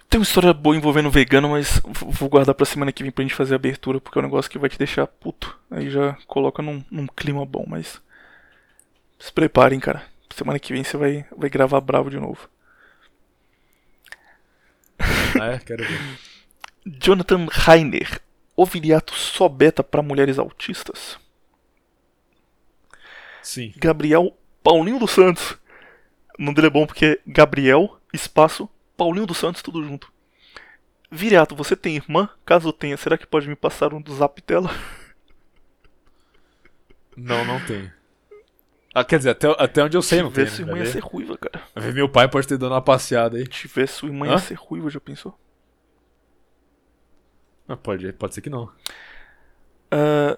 Tem 0.09 0.19
uma 0.19 0.23
história 0.23 0.51
boa 0.51 0.75
envolvendo 0.75 1.11
vegano, 1.11 1.49
mas 1.49 1.79
vou 1.83 2.27
guardar 2.27 2.55
pra 2.55 2.65
semana 2.65 2.91
que 2.91 3.03
vem 3.03 3.11
pra 3.11 3.21
gente 3.21 3.35
fazer 3.35 3.53
a 3.53 3.57
abertura, 3.57 4.01
porque 4.01 4.17
é 4.17 4.21
um 4.21 4.25
negócio 4.25 4.49
que 4.49 4.57
vai 4.57 4.67
te 4.67 4.79
deixar 4.79 5.05
puto. 5.05 5.55
Aí 5.69 5.91
já 5.91 6.17
coloca 6.25 6.63
num, 6.63 6.83
num 6.89 7.05
clima 7.05 7.45
bom, 7.45 7.65
mas. 7.67 8.01
Se 9.19 9.31
preparem, 9.31 9.79
cara. 9.79 10.03
Semana 10.35 10.57
que 10.57 10.73
vem 10.73 10.83
você 10.83 10.97
vai, 10.97 11.25
vai 11.37 11.51
gravar 11.51 11.79
bravo 11.81 12.09
de 12.09 12.19
novo. 12.19 12.49
Ah, 15.39 15.51
é? 15.51 15.59
Quero 15.59 15.83
ver. 15.83 15.99
Jonathan 16.99 17.47
Rainer 17.51 18.19
Oviliato 18.61 19.13
só 19.15 19.49
beta 19.49 19.83
para 19.83 20.01
mulheres 20.01 20.37
autistas? 20.37 21.17
Sim. 23.41 23.73
Gabriel 23.77 24.37
Paulinho 24.63 24.99
dos 24.99 25.11
Santos. 25.11 25.57
O 26.37 26.43
nome 26.43 26.55
dele 26.55 26.67
é 26.67 26.69
bom 26.69 26.85
porque 26.85 27.05
é 27.05 27.19
Gabriel, 27.25 27.99
espaço, 28.13 28.69
Paulinho 28.95 29.25
dos 29.25 29.37
Santos, 29.37 29.61
tudo 29.61 29.83
junto. 29.83 30.11
Viriato, 31.09 31.55
você 31.55 31.75
tem 31.75 31.95
irmã? 31.95 32.29
Caso 32.45 32.71
tenha, 32.71 32.95
será 32.95 33.17
que 33.17 33.27
pode 33.27 33.49
me 33.49 33.55
passar 33.55 33.93
um 33.93 34.01
do 34.01 34.15
zap 34.15 34.41
dela? 34.43 34.69
Não, 37.17 37.43
não 37.43 37.59
tem. 37.65 37.91
Ah, 38.93 39.03
quer 39.03 39.17
dizer, 39.17 39.31
até, 39.31 39.47
até 39.57 39.83
onde 39.83 39.97
eu 39.97 40.01
sei, 40.01 40.21
não 40.21 40.31
tem. 40.31 40.45
Se 40.45 40.55
tivesse 40.55 40.61
irmã 40.61 40.77
ia 40.77 40.91
ser 40.91 40.99
ruiva, 40.99 41.37
cara. 41.37 41.91
Meu 41.93 42.07
pai 42.07 42.29
pode 42.29 42.47
ter 42.47 42.57
dado 42.57 42.73
uma 42.73 42.81
passeada 42.81 43.37
aí. 43.37 43.43
Se 43.43 43.49
tivesse 43.49 43.93
sua 43.93 44.09
irmã 44.09 44.27
ia 44.27 44.37
ser 44.37 44.55
ruiva, 44.55 44.89
já 44.89 44.99
pensou? 44.99 45.37
Ah, 47.71 47.77
pode, 47.77 48.11
pode 48.13 48.35
ser 48.35 48.41
que 48.41 48.49
não. 48.49 48.65
Uh... 49.93 50.37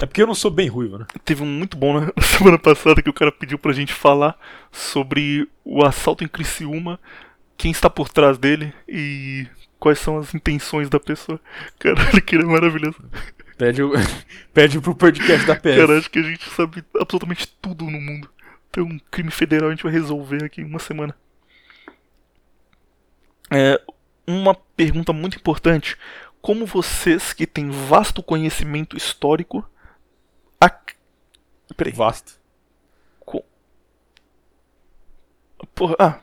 É 0.00 0.06
porque 0.06 0.22
eu 0.22 0.26
não 0.26 0.34
sou 0.34 0.50
bem 0.50 0.68
ruivo, 0.68 0.98
né? 0.98 1.06
Teve 1.24 1.42
um 1.42 1.46
muito 1.46 1.76
bom 1.76 2.00
na 2.00 2.12
semana 2.22 2.58
passada 2.58 3.02
que 3.02 3.10
o 3.10 3.12
cara 3.12 3.32
pediu 3.32 3.58
pra 3.58 3.72
gente 3.72 3.92
falar 3.92 4.38
sobre 4.72 5.48
o 5.64 5.84
assalto 5.84 6.22
em 6.22 6.28
Criciúma, 6.28 7.00
quem 7.56 7.70
está 7.70 7.88
por 7.90 8.08
trás 8.08 8.38
dele 8.38 8.72
e 8.88 9.46
quais 9.78 9.98
são 9.98 10.18
as 10.18 10.34
intenções 10.34 10.88
da 10.88 10.98
pessoa. 10.98 11.40
Caralho, 11.78 12.22
que 12.22 12.36
é 12.36 12.42
maravilhoso. 12.42 12.98
Pede, 13.56 13.82
o, 13.82 13.92
pede 14.52 14.80
pro 14.80 14.94
podcast 14.94 15.46
da 15.46 15.54
PS. 15.54 15.76
Cara, 15.76 15.98
acho 15.98 16.10
que 16.10 16.18
a 16.18 16.22
gente 16.22 16.48
sabe 16.50 16.84
absolutamente 17.00 17.48
tudo 17.60 17.84
no 17.84 18.00
mundo. 18.00 18.28
Tem 18.70 18.82
um 18.82 18.98
crime 19.10 19.30
federal 19.30 19.68
a 19.68 19.72
gente 19.72 19.82
vai 19.84 19.92
resolver 19.92 20.44
aqui 20.44 20.60
em 20.60 20.64
uma 20.64 20.78
semana. 20.78 21.14
É, 23.50 23.80
uma 24.26 24.54
pergunta 24.54 25.12
muito 25.12 25.36
importante: 25.36 25.96
como 26.40 26.66
vocês 26.66 27.32
que 27.32 27.46
têm 27.46 27.70
vasto 27.70 28.22
conhecimento 28.22 28.96
histórico. 28.96 29.68
Ac... 30.60 30.94
Peraí. 31.76 31.92
Vasto. 31.92 32.38
Com... 33.20 33.42
Porra, 35.74 35.96
ah. 35.98 36.20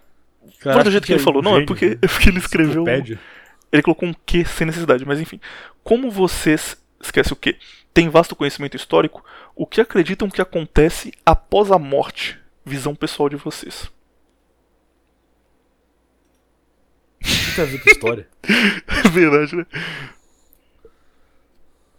Cara, 0.59 0.83
do 0.83 0.91
jeito 0.91 1.05
que, 1.05 1.13
ele 1.13 1.21
falou, 1.21 1.41
não, 1.41 1.57
é 1.57 1.65
porque, 1.65 1.97
é 2.01 2.07
porque 2.07 2.29
ele 2.29 2.39
escreveu. 2.39 2.85
Ele 3.71 3.83
colocou 3.83 4.07
um 4.07 4.13
que 4.25 4.45
sem 4.45 4.65
necessidade, 4.67 5.05
mas 5.05 5.19
enfim. 5.19 5.39
Como 5.83 6.09
vocês. 6.09 6.77
Esquece 7.01 7.33
o 7.33 7.35
que? 7.35 7.57
Tem 7.93 8.09
vasto 8.09 8.35
conhecimento 8.35 8.75
histórico, 8.75 9.23
o 9.55 9.65
que 9.65 9.79
acreditam 9.79 10.29
que 10.29 10.41
acontece 10.41 11.13
após 11.25 11.71
a 11.71 11.77
morte? 11.77 12.39
Visão 12.65 12.95
pessoal 12.95 13.29
de 13.29 13.35
vocês. 13.35 13.91
Tem 17.55 17.63
a 17.63 17.67
ver 17.67 17.81
com 17.81 17.89
história? 17.89 18.27
É 18.43 19.07
verdade, 19.09 19.55
né? 19.55 19.65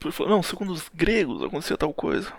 Ele 0.05 0.13
falou, 0.13 0.37
não, 0.37 0.43
segundo 0.43 0.73
os 0.73 0.89
gregos 0.89 1.43
acontecia 1.43 1.77
tal 1.77 1.93
coisa. 1.93 2.33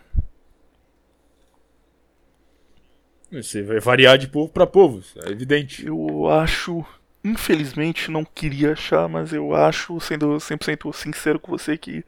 Você 3.31 3.61
vai 3.61 3.79
variar 3.79 4.17
de 4.17 4.27
povo 4.27 4.49
para 4.49 4.65
povo, 4.65 5.03
é 5.25 5.31
evidente. 5.31 5.85
Eu 5.85 6.29
acho, 6.29 6.85
infelizmente, 7.23 8.09
não 8.09 8.23
queria 8.23 8.71
achar, 8.71 9.09
mas 9.09 9.33
eu 9.33 9.53
acho, 9.53 9.99
sendo 9.99 10.37
100% 10.37 10.93
sincero 10.93 11.39
com 11.39 11.51
você, 11.51 11.77
que 11.77 12.05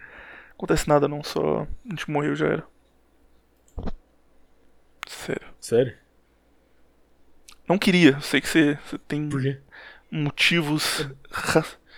acontece 0.54 0.88
nada 0.88 1.10
não, 1.10 1.22
só 1.22 1.68
a 1.86 1.90
gente 1.90 2.10
morreu 2.10 2.36
já 2.36 2.48
era. 2.48 2.64
Sério. 5.08 5.48
Sério? 5.60 5.98
Não 7.68 7.78
queria, 7.78 8.20
sei 8.22 8.40
que 8.40 8.48
você, 8.48 8.80
você 8.86 8.98
tem. 8.98 9.28
Por 9.28 9.42
quê? 9.42 9.60
Motivos. 10.12 11.08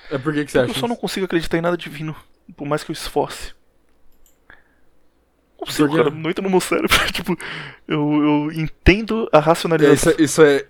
É 0.09 0.17
por 0.17 0.33
que, 0.33 0.45
que 0.45 0.51
você 0.51 0.59
acha? 0.59 0.71
Eu 0.71 0.75
só 0.75 0.88
não 0.88 0.95
consigo 0.95 1.25
acreditar 1.25 1.57
em 1.57 1.61
nada 1.61 1.77
divino. 1.77 2.15
por 2.57 2.67
mais 2.67 2.83
que 2.83 2.91
eu 2.91 2.93
esforce. 2.93 3.53
Não 5.59 5.67
consigo, 5.67 5.88
Porque- 5.89 6.03
cara, 6.03 6.15
não 6.15 6.29
entra 6.29 6.43
no 6.43 6.49
meu 6.49 6.59
cérebro. 6.59 6.89
tipo, 7.13 7.38
eu, 7.88 8.23
eu 8.23 8.51
entendo 8.51 9.29
a 9.31 9.38
É, 9.38 9.41
racionalização. 9.41 10.11
Isso, 10.13 10.21
é- 10.21 10.23
isso 10.23 10.41
é. 10.43 10.67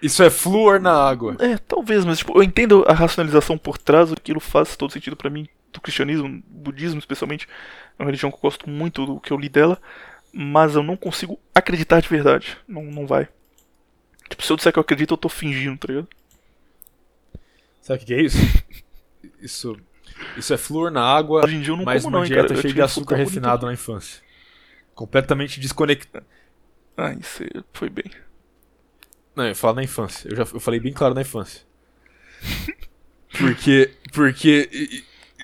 Isso 0.00 0.22
é 0.22 0.30
flúor 0.30 0.80
na 0.80 0.92
água. 0.92 1.36
É, 1.38 1.56
talvez, 1.58 2.04
mas 2.04 2.18
tipo, 2.18 2.36
eu 2.36 2.42
entendo 2.42 2.84
a 2.88 2.92
racionalização 2.92 3.56
por 3.56 3.78
trás, 3.78 4.10
aquilo 4.12 4.40
faz 4.40 4.76
todo 4.76 4.92
sentido 4.92 5.14
pra 5.16 5.30
mim, 5.30 5.46
do 5.72 5.80
cristianismo, 5.80 6.42
budismo 6.48 6.98
especialmente. 6.98 7.46
É 7.98 8.02
uma 8.02 8.06
religião 8.06 8.28
que 8.30 8.36
eu 8.36 8.40
gosto 8.40 8.68
muito 8.68 9.06
do 9.06 9.20
que 9.20 9.32
eu 9.32 9.38
li 9.38 9.48
dela, 9.48 9.80
mas 10.32 10.74
eu 10.74 10.82
não 10.82 10.96
consigo 10.96 11.38
acreditar 11.54 12.00
de 12.00 12.08
verdade. 12.08 12.56
Não, 12.66 12.82
não 12.82 13.06
vai. 13.06 13.28
Tipo, 14.28 14.42
se 14.42 14.52
eu 14.52 14.56
disser 14.56 14.72
que 14.72 14.78
eu 14.78 14.82
acredito, 14.82 15.14
eu 15.14 15.18
tô 15.18 15.28
fingindo, 15.28 15.78
tá 15.78 15.86
ligado? 15.88 16.08
Sabe 17.82 17.96
o 17.96 18.00
que 18.00 18.06
que 18.06 18.14
é 18.14 18.22
isso? 18.22 18.38
Isso. 19.40 19.76
Isso 20.36 20.54
é 20.54 20.56
flúor 20.56 20.90
na 20.90 21.02
água, 21.02 21.44
Hoje 21.44 21.56
em 21.56 21.60
dia 21.60 21.72
eu 21.72 21.76
não 21.76 21.84
mais 21.84 22.02
como 22.04 22.16
uma 22.16 22.20
não, 22.20 22.26
dieta 22.26 22.42
cara. 22.48 22.54
Eu 22.58 22.62
cheia 22.62 22.74
de 22.74 22.80
açúcar 22.82 23.16
refinado 23.16 23.66
na 23.66 23.72
infância. 23.72 24.22
Completamente 24.94 25.58
desconectado. 25.60 26.24
Ah, 26.96 27.12
isso 27.12 27.42
aí 27.42 27.50
foi 27.72 27.88
bem. 27.90 28.04
Não, 29.34 29.46
eu 29.46 29.54
falo 29.56 29.76
na 29.76 29.82
infância. 29.82 30.28
Eu 30.28 30.36
já 30.36 30.42
eu 30.42 30.60
falei 30.60 30.78
bem 30.78 30.92
claro 30.92 31.12
na 31.14 31.22
infância. 31.22 31.62
Porque. 33.38 33.90
Porque. 34.12 34.68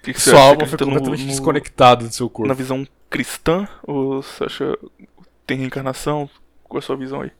que, 0.02 0.12
que 0.12 0.20
Sua 0.20 0.40
alma 0.40 0.66
foi 0.66 0.78
no- 0.78 0.84
completamente 0.92 1.22
no- 1.24 1.30
desconectada 1.30 2.06
do 2.06 2.14
seu 2.14 2.28
corpo. 2.28 2.48
Na 2.48 2.54
visão 2.54 2.86
cristã? 3.10 3.66
Ou 3.82 4.22
você 4.22 4.44
acha 4.44 4.76
que 4.76 5.08
tem 5.46 5.58
reencarnação? 5.58 6.28
Qual 6.64 6.78
é 6.78 6.82
a 6.82 6.86
sua 6.86 6.96
visão 6.96 7.22
aí? 7.22 7.32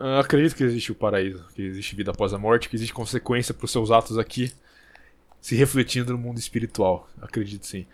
Eu 0.00 0.18
acredito 0.18 0.54
que 0.54 0.62
existe 0.62 0.92
o 0.92 0.94
paraíso, 0.94 1.44
que 1.54 1.60
existe 1.62 1.96
vida 1.96 2.12
após 2.12 2.32
a 2.32 2.38
morte, 2.38 2.68
que 2.68 2.76
existe 2.76 2.94
consequência 2.94 3.52
para 3.52 3.64
os 3.64 3.70
seus 3.72 3.90
atos 3.90 4.16
aqui 4.16 4.52
se 5.40 5.56
refletindo 5.56 6.12
no 6.12 6.18
mundo 6.18 6.38
espiritual. 6.38 7.08
Acredito 7.20 7.66
sim. 7.66 7.84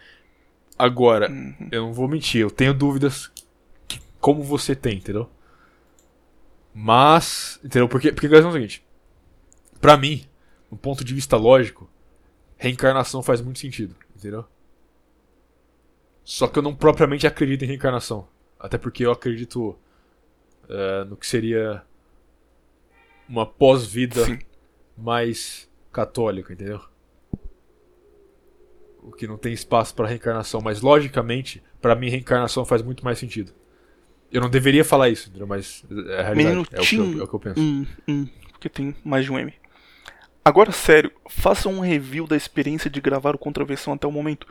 Agora, 0.78 1.30
Uhum. 1.30 1.68
eu 1.72 1.82
não 1.82 1.92
vou 1.94 2.06
mentir, 2.08 2.40
eu 2.42 2.50
tenho 2.50 2.74
dúvidas 2.74 3.30
que- 3.88 4.00
como 4.20 4.42
você 4.42 4.74
tem, 4.76 4.98
entendeu? 4.98 5.30
Mas, 6.74 7.58
entendeu? 7.64 7.88
Porque, 7.88 8.12
porque 8.12 8.26
a 8.26 8.30
questão 8.30 8.48
é 8.48 8.50
o 8.50 8.54
seguinte: 8.54 8.84
pra 9.80 9.96
mim, 9.96 10.26
do 10.70 10.76
ponto 10.76 11.04
de 11.04 11.14
vista 11.14 11.36
lógico, 11.36 11.88
reencarnação 12.56 13.22
faz 13.22 13.40
muito 13.40 13.60
sentido, 13.60 13.94
entendeu? 14.16 14.44
Só 16.24 16.48
que 16.48 16.58
eu 16.58 16.62
não 16.62 16.74
propriamente 16.74 17.26
acredito 17.26 17.62
em 17.64 17.68
reencarnação. 17.68 18.26
Até 18.58 18.76
porque 18.78 19.04
eu 19.06 19.12
acredito 19.12 19.78
é, 20.68 21.04
no 21.04 21.16
que 21.16 21.26
seria 21.26 21.82
uma 23.28 23.46
pós-vida 23.46 24.38
mais 24.96 25.68
católica, 25.92 26.52
entendeu? 26.52 26.80
O 29.02 29.12
que 29.12 29.26
não 29.26 29.36
tem 29.36 29.52
espaço 29.52 29.94
para 29.94 30.08
reencarnação, 30.08 30.60
mas 30.62 30.80
logicamente, 30.80 31.62
pra 31.80 31.94
mim 31.94 32.08
reencarnação 32.08 32.64
faz 32.64 32.82
muito 32.82 33.04
mais 33.04 33.18
sentido. 33.18 33.52
Eu 34.32 34.40
não 34.40 34.50
deveria 34.50 34.84
falar 34.84 35.10
isso, 35.10 35.28
entendeu? 35.28 35.46
Mas 35.46 35.84
é 35.90 36.20
a 36.20 36.22
realidade, 36.22 36.36
Menino 36.36 36.66
é 36.72 36.80
o, 36.80 37.14
eu, 37.14 37.20
é 37.20 37.24
o 37.24 37.28
que 37.28 37.34
eu 37.34 37.40
penso. 37.40 37.60
Hum, 37.60 37.86
hum, 38.08 38.28
porque 38.50 38.68
tem 38.68 38.94
mais 39.04 39.24
de 39.24 39.32
um 39.32 39.38
M. 39.38 39.52
Agora, 40.44 40.72
sério, 40.72 41.10
faça 41.28 41.68
um 41.68 41.80
review 41.80 42.26
da 42.26 42.36
experiência 42.36 42.90
de 42.90 43.00
gravar 43.00 43.34
o 43.34 43.38
Contraversão 43.38 43.94
até 43.94 44.06
o 44.06 44.12
momento, 44.12 44.46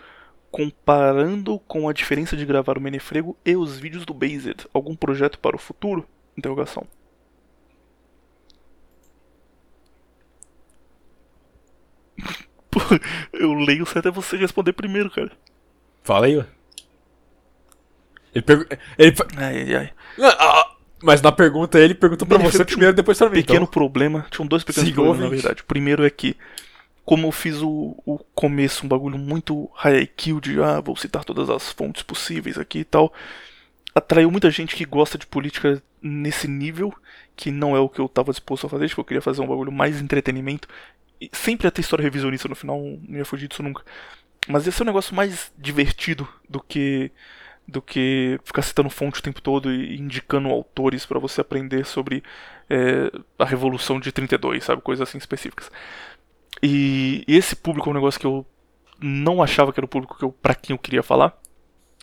comparando 0.49 1.59
com 1.59 1.89
a 1.89 1.93
diferença 1.93 2.37
de 2.37 2.45
gravar 2.45 2.77
o 2.77 2.81
Menefrego 2.81 3.37
e 3.45 3.55
os 3.55 3.77
vídeos 3.77 4.05
do 4.05 4.13
Based. 4.13 4.67
Algum 4.73 4.95
projeto 4.95 5.37
para 5.37 5.55
o 5.55 5.59
futuro? 5.59 6.07
Interrogação. 6.37 6.87
Pô, 12.71 12.79
eu 13.33 13.53
leio 13.53 13.85
certo 13.85 14.07
é 14.09 14.11
você 14.11 14.37
responder 14.37 14.73
primeiro, 14.73 15.09
cara. 15.09 15.31
Fala 16.03 16.25
aí, 16.27 16.37
ué. 16.37 16.45
Ele, 18.33 18.41
pergu- 18.43 18.65
ele 18.97 19.13
Ai, 19.37 19.61
ai, 19.61 19.75
ai. 19.75 19.93
Ah, 20.39 20.71
Mas 21.03 21.21
na 21.21 21.31
pergunta 21.31 21.79
ele 21.79 21.93
perguntou 21.93 22.27
pra 22.27 22.37
você 22.37 22.63
primeiro, 22.65 22.93
depois 22.93 23.17
pra 23.17 23.29
mim. 23.29 23.35
pequeno 23.35 23.59
Então. 23.63 23.67
problema. 23.67 24.25
Tinham 24.31 24.47
dois 24.47 24.63
pequenos 24.63 24.87
Siga 24.89 24.95
problemas, 24.95 25.19
na 25.19 25.25
ouvinte. 25.25 25.41
verdade. 25.43 25.61
O 25.61 25.65
primeiro 25.65 26.05
é 26.05 26.09
que, 26.09 26.35
como 27.05 27.27
eu 27.27 27.31
fiz 27.31 27.61
o, 27.61 27.95
o 28.05 28.17
começo, 28.33 28.85
um 28.85 28.89
bagulho 28.89 29.17
muito 29.17 29.69
IQ 29.85 30.39
de 30.41 30.61
ah, 30.61 30.81
vou 30.81 30.95
citar 30.95 31.23
todas 31.23 31.49
as 31.49 31.71
fontes 31.71 32.01
possíveis 32.03 32.57
aqui 32.57 32.79
e 32.79 32.83
tal, 32.85 33.13
atraiu 33.93 34.31
muita 34.31 34.49
gente 34.49 34.75
que 34.75 34.85
gosta 34.85 35.17
de 35.17 35.27
política 35.27 35.81
nesse 36.01 36.47
nível, 36.47 36.93
que 37.35 37.51
não 37.51 37.75
é 37.75 37.79
o 37.79 37.89
que 37.89 37.99
eu 38.01 38.09
tava 38.09 38.31
disposto 38.31 38.65
a 38.65 38.69
fazer, 38.69 38.87
tipo, 38.89 39.01
eu 39.01 39.05
queria 39.05 39.21
fazer 39.21 39.41
um 39.41 39.47
bagulho 39.47 39.71
mais 39.71 40.01
entretenimento. 40.01 40.67
Sempre 41.31 41.67
ia 41.67 41.71
ter 41.71 41.81
história 41.81 42.03
revisionista 42.03 42.47
no 42.47 42.55
final, 42.55 42.79
não 42.79 43.17
ia 43.17 43.25
fugir 43.25 43.47
disso 43.47 43.63
nunca. 43.63 43.83
Mas 44.47 44.65
ia 44.65 44.71
ser 44.71 44.83
um 44.83 44.87
negócio 44.87 45.15
mais 45.15 45.51
divertido 45.57 46.27
do 46.49 46.61
que 46.61 47.11
do 47.65 47.81
que 47.81 48.39
ficar 48.43 48.61
citando 48.61 48.89
fonte 48.89 49.19
o 49.19 49.23
tempo 49.23 49.41
todo 49.41 49.73
e 49.73 49.97
indicando 49.97 50.49
autores 50.49 51.05
pra 51.05 51.17
você 51.17 51.39
aprender 51.39 51.85
sobre 51.85 52.21
é, 52.69 53.09
a 53.39 53.45
Revolução 53.45 54.01
de 54.01 54.11
32, 54.11 54.65
sabe? 54.65 54.81
Coisas 54.81 55.07
assim 55.07 55.17
específicas. 55.17 55.71
E, 56.61 57.23
e 57.27 57.35
esse 57.37 57.55
público 57.55 57.89
é 57.89 57.91
um 57.91 57.95
negócio 57.95 58.19
que 58.19 58.27
eu 58.27 58.45
não 58.99 59.41
achava 59.41 59.71
que 59.71 59.79
era 59.79 59.85
o 59.85 59.89
público 59.89 60.17
que 60.17 60.23
eu, 60.23 60.31
pra 60.31 60.55
quem 60.55 60.73
eu 60.73 60.77
queria 60.77 61.03
falar. 61.03 61.37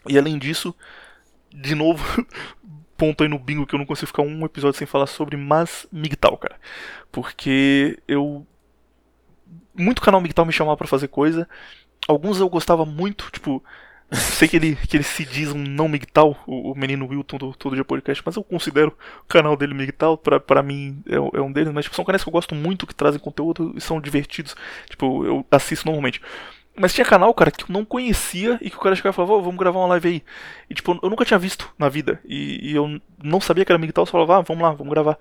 E 0.08 0.18
além 0.18 0.38
disso, 0.38 0.74
de 1.52 1.74
novo, 1.74 2.02
ponto 2.96 3.22
aí 3.22 3.28
no 3.28 3.38
bingo 3.38 3.66
que 3.66 3.74
eu 3.74 3.78
não 3.78 3.86
consigo 3.86 4.08
ficar 4.08 4.22
um 4.22 4.44
episódio 4.44 4.78
sem 4.78 4.86
falar 4.86 5.06
sobre, 5.06 5.36
mas 5.36 5.86
MGTOW, 5.92 6.36
cara. 6.38 6.56
Porque 7.10 7.98
eu. 8.06 8.46
Muito 9.74 10.02
canal 10.02 10.20
MGTOW 10.20 10.46
me 10.46 10.52
chamava 10.52 10.76
pra 10.76 10.86
fazer 10.86 11.08
coisa. 11.08 11.48
Alguns 12.08 12.40
eu 12.40 12.48
gostava 12.48 12.84
muito, 12.84 13.30
tipo. 13.32 13.62
Sei 14.12 14.48
que 14.48 14.56
ele, 14.56 14.74
que 14.74 14.96
ele 14.96 15.04
se 15.04 15.24
diz 15.24 15.52
um 15.52 15.58
não 15.58 15.86
MGTOW, 15.88 16.36
o, 16.46 16.72
o 16.72 16.74
menino 16.76 17.06
Wilton 17.06 17.38
do 17.38 17.54
Todo 17.54 17.76
Dia 17.76 17.84
Podcast, 17.84 18.20
mas 18.26 18.34
eu 18.34 18.42
considero 18.42 18.96
o 19.22 19.26
canal 19.28 19.56
dele 19.56 19.72
MGTOW, 19.72 20.18
pra, 20.18 20.40
pra 20.40 20.62
mim 20.64 21.00
é, 21.08 21.20
um- 21.20 21.30
é 21.34 21.40
um 21.40 21.52
deles, 21.52 21.72
mas 21.72 21.84
tipo, 21.84 21.94
são 21.94 22.04
canais 22.04 22.22
que 22.24 22.28
eu 22.28 22.32
gosto 22.32 22.52
muito, 22.54 22.88
que 22.88 22.94
trazem 22.94 23.20
conteúdo 23.20 23.72
e 23.76 23.80
são 23.80 24.00
divertidos. 24.00 24.56
Tipo, 24.88 25.24
eu 25.24 25.46
assisto 25.52 25.86
normalmente. 25.86 26.20
Mas 26.76 26.94
tinha 26.94 27.04
canal, 27.04 27.32
cara, 27.34 27.50
que 27.50 27.64
eu 27.64 27.68
não 27.68 27.84
conhecia 27.84 28.58
e 28.62 28.70
que 28.70 28.76
o 28.76 28.80
cara 28.80 28.96
chegava 28.96 29.14
e 29.14 29.16
falava, 29.16 29.34
"Ô, 29.34 29.42
vamos 29.42 29.58
gravar 29.58 29.78
uma 29.80 29.88
live 29.88 30.08
aí. 30.08 30.22
E 30.68 30.74
tipo, 30.74 30.98
eu 31.02 31.10
nunca 31.10 31.24
tinha 31.24 31.38
visto 31.38 31.68
na 31.78 31.88
vida. 31.88 32.20
E, 32.24 32.70
e 32.72 32.74
eu 32.74 33.00
não 33.22 33.40
sabia 33.40 33.64
que 33.64 33.70
era 33.72 33.78
MGTOW, 33.78 34.06
só 34.06 34.12
falava, 34.12 34.38
ah, 34.38 34.40
vamos 34.42 34.62
lá, 34.62 34.72
vamos 34.72 34.90
gravar. 34.92 35.18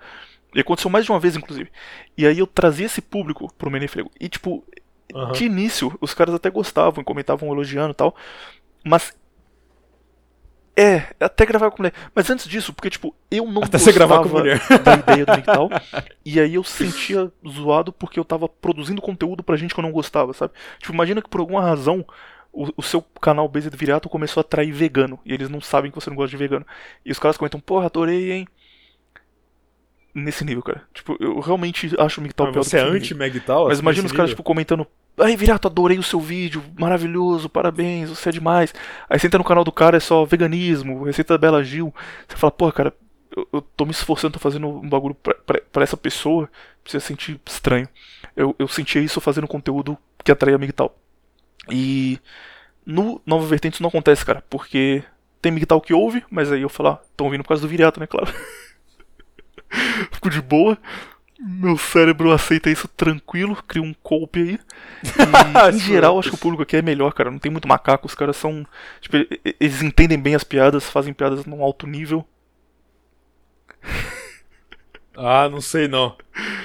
E 0.54 0.60
aconteceu 0.60 0.90
mais 0.90 1.04
de 1.04 1.12
uma 1.12 1.20
vez, 1.20 1.36
inclusive. 1.36 1.70
E 2.16 2.26
aí 2.26 2.38
eu 2.38 2.46
trazia 2.46 2.86
esse 2.86 3.00
público 3.00 3.52
pro 3.56 3.70
Menefrego. 3.70 4.10
E 4.20 4.28
tipo, 4.28 4.64
Aham. 5.14 5.32
de 5.32 5.44
início, 5.44 5.96
os 6.00 6.14
caras 6.14 6.34
até 6.34 6.50
gostavam, 6.50 7.04
comentavam 7.04 7.50
elogiando 7.52 7.92
e 7.92 7.94
tal. 7.94 8.14
Mas. 8.84 9.12
É, 10.76 11.14
até 11.20 11.44
gravar 11.44 11.70
com 11.70 11.78
mulher. 11.82 11.92
Mas 12.14 12.30
antes 12.30 12.48
disso, 12.48 12.72
porque, 12.72 12.88
tipo, 12.88 13.14
eu 13.30 13.44
não 13.46 13.62
Até 13.62 13.76
você 13.76 13.92
gravar 13.92 14.18
com 14.22 14.28
gostava 14.30 14.38
mulher. 14.40 14.60
da 14.82 14.94
ideia 14.94 15.26
do 15.26 15.32
MGTOW. 15.32 15.68
e 16.24 16.40
aí 16.40 16.54
eu 16.54 16.64
sentia 16.64 17.30
zoado 17.46 17.92
porque 17.92 18.18
eu 18.18 18.24
tava 18.24 18.48
produzindo 18.48 19.02
conteúdo 19.02 19.42
pra 19.42 19.56
gente 19.56 19.74
que 19.74 19.80
eu 19.80 19.82
não 19.84 19.92
gostava, 19.92 20.32
sabe? 20.32 20.54
Tipo, 20.78 20.94
imagina 20.94 21.20
que 21.20 21.28
por 21.28 21.40
alguma 21.40 21.60
razão 21.60 22.06
o, 22.52 22.68
o 22.76 22.82
seu 22.82 23.02
canal 23.20 23.46
Based 23.48 23.76
Virato 23.76 24.08
começou 24.08 24.40
a 24.40 24.42
atrair 24.42 24.72
vegano. 24.72 25.18
E 25.24 25.34
eles 25.34 25.50
não 25.50 25.60
sabem 25.60 25.90
que 25.90 26.00
você 26.00 26.08
não 26.08 26.16
gosta 26.16 26.30
de 26.30 26.36
vegano. 26.36 26.66
E 27.04 27.10
os 27.12 27.18
caras 27.18 27.36
comentam, 27.36 27.60
porra, 27.60 27.86
adorei, 27.86 28.32
hein? 28.32 28.48
Nesse 30.12 30.44
nível, 30.44 30.62
cara. 30.62 30.82
Tipo, 30.92 31.16
eu 31.20 31.38
realmente 31.38 31.94
acho 31.98 32.20
o 32.20 32.24
MGTOW 32.24 32.46
Mas 32.46 32.54
pior 32.54 32.64
você 32.64 32.78
é 32.78 32.82
anti-Magtal? 32.82 33.68
mas 33.68 33.78
imagina 33.78 34.06
os 34.06 34.12
caras, 34.12 34.30
tipo, 34.30 34.42
comentando. 34.42 34.86
Ai, 35.16 35.36
Virato, 35.36 35.68
adorei 35.68 35.98
o 35.98 36.02
seu 36.02 36.18
vídeo, 36.18 36.62
maravilhoso, 36.78 37.48
parabéns, 37.48 38.08
você 38.08 38.30
é 38.30 38.32
demais. 38.32 38.74
Aí 39.08 39.18
você 39.18 39.26
entra 39.26 39.38
no 39.38 39.44
canal 39.44 39.62
do 39.62 39.70
cara, 39.70 39.96
é 39.96 40.00
só 40.00 40.24
veganismo, 40.24 41.04
receita 41.04 41.34
da 41.34 41.38
Bela 41.38 41.62
Gil. 41.62 41.94
Você 42.26 42.36
fala, 42.36 42.50
pô, 42.50 42.72
cara, 42.72 42.92
eu, 43.36 43.48
eu 43.52 43.62
tô 43.62 43.84
me 43.84 43.92
esforçando, 43.92 44.32
tô 44.32 44.38
fazendo 44.40 44.66
um 44.66 44.88
bagulho 44.88 45.14
pra, 45.14 45.34
pra, 45.34 45.60
pra 45.72 45.82
essa 45.82 45.96
pessoa, 45.96 46.50
precisa 46.82 47.04
sentir 47.04 47.40
estranho. 47.46 47.88
Eu, 48.34 48.54
eu 48.58 48.66
sentia 48.66 49.00
isso 49.00 49.20
fazendo 49.20 49.46
conteúdo 49.46 49.96
que 50.24 50.32
atraía 50.32 50.58
MGTOW. 50.58 50.92
E 51.70 52.18
no 52.84 53.20
Nova 53.24 53.46
Vertente 53.46 53.74
isso 53.74 53.82
não 53.82 53.88
acontece, 53.88 54.24
cara, 54.24 54.42
porque 54.50 55.04
tem 55.40 55.52
MGTOW 55.52 55.80
que 55.80 55.94
ouve, 55.94 56.24
mas 56.30 56.50
aí 56.50 56.62
eu 56.62 56.68
falo, 56.68 56.90
ah, 56.90 57.02
tão 57.16 57.26
ouvindo 57.26 57.42
por 57.42 57.48
causa 57.48 57.62
do 57.62 57.68
Virato, 57.68 58.00
né, 58.00 58.06
claro. 58.06 58.32
Fico 60.12 60.30
de 60.30 60.40
boa. 60.40 60.78
Meu 61.42 61.78
cérebro 61.78 62.32
aceita 62.32 62.68
isso 62.68 62.86
tranquilo, 62.86 63.56
cria 63.66 63.82
um 63.82 63.94
golpe 64.04 64.40
aí. 64.40 64.58
E, 65.72 65.72
em 65.74 65.78
geral, 65.78 66.18
acho 66.18 66.28
que 66.28 66.34
o 66.34 66.38
público 66.38 66.62
aqui 66.62 66.76
é 66.76 66.82
melhor, 66.82 67.14
cara. 67.14 67.30
Não 67.30 67.38
tem 67.38 67.50
muito 67.50 67.66
macaco, 67.66 68.06
os 68.06 68.14
caras 68.14 68.36
são. 68.36 68.66
Tipo, 69.00 69.16
eles 69.58 69.82
entendem 69.82 70.18
bem 70.18 70.34
as 70.34 70.44
piadas, 70.44 70.84
fazem 70.84 71.14
piadas 71.14 71.46
num 71.46 71.62
alto 71.62 71.86
nível. 71.86 72.26
Ah, 75.16 75.48
não 75.48 75.60
sei 75.60 75.88
não. 75.88 76.16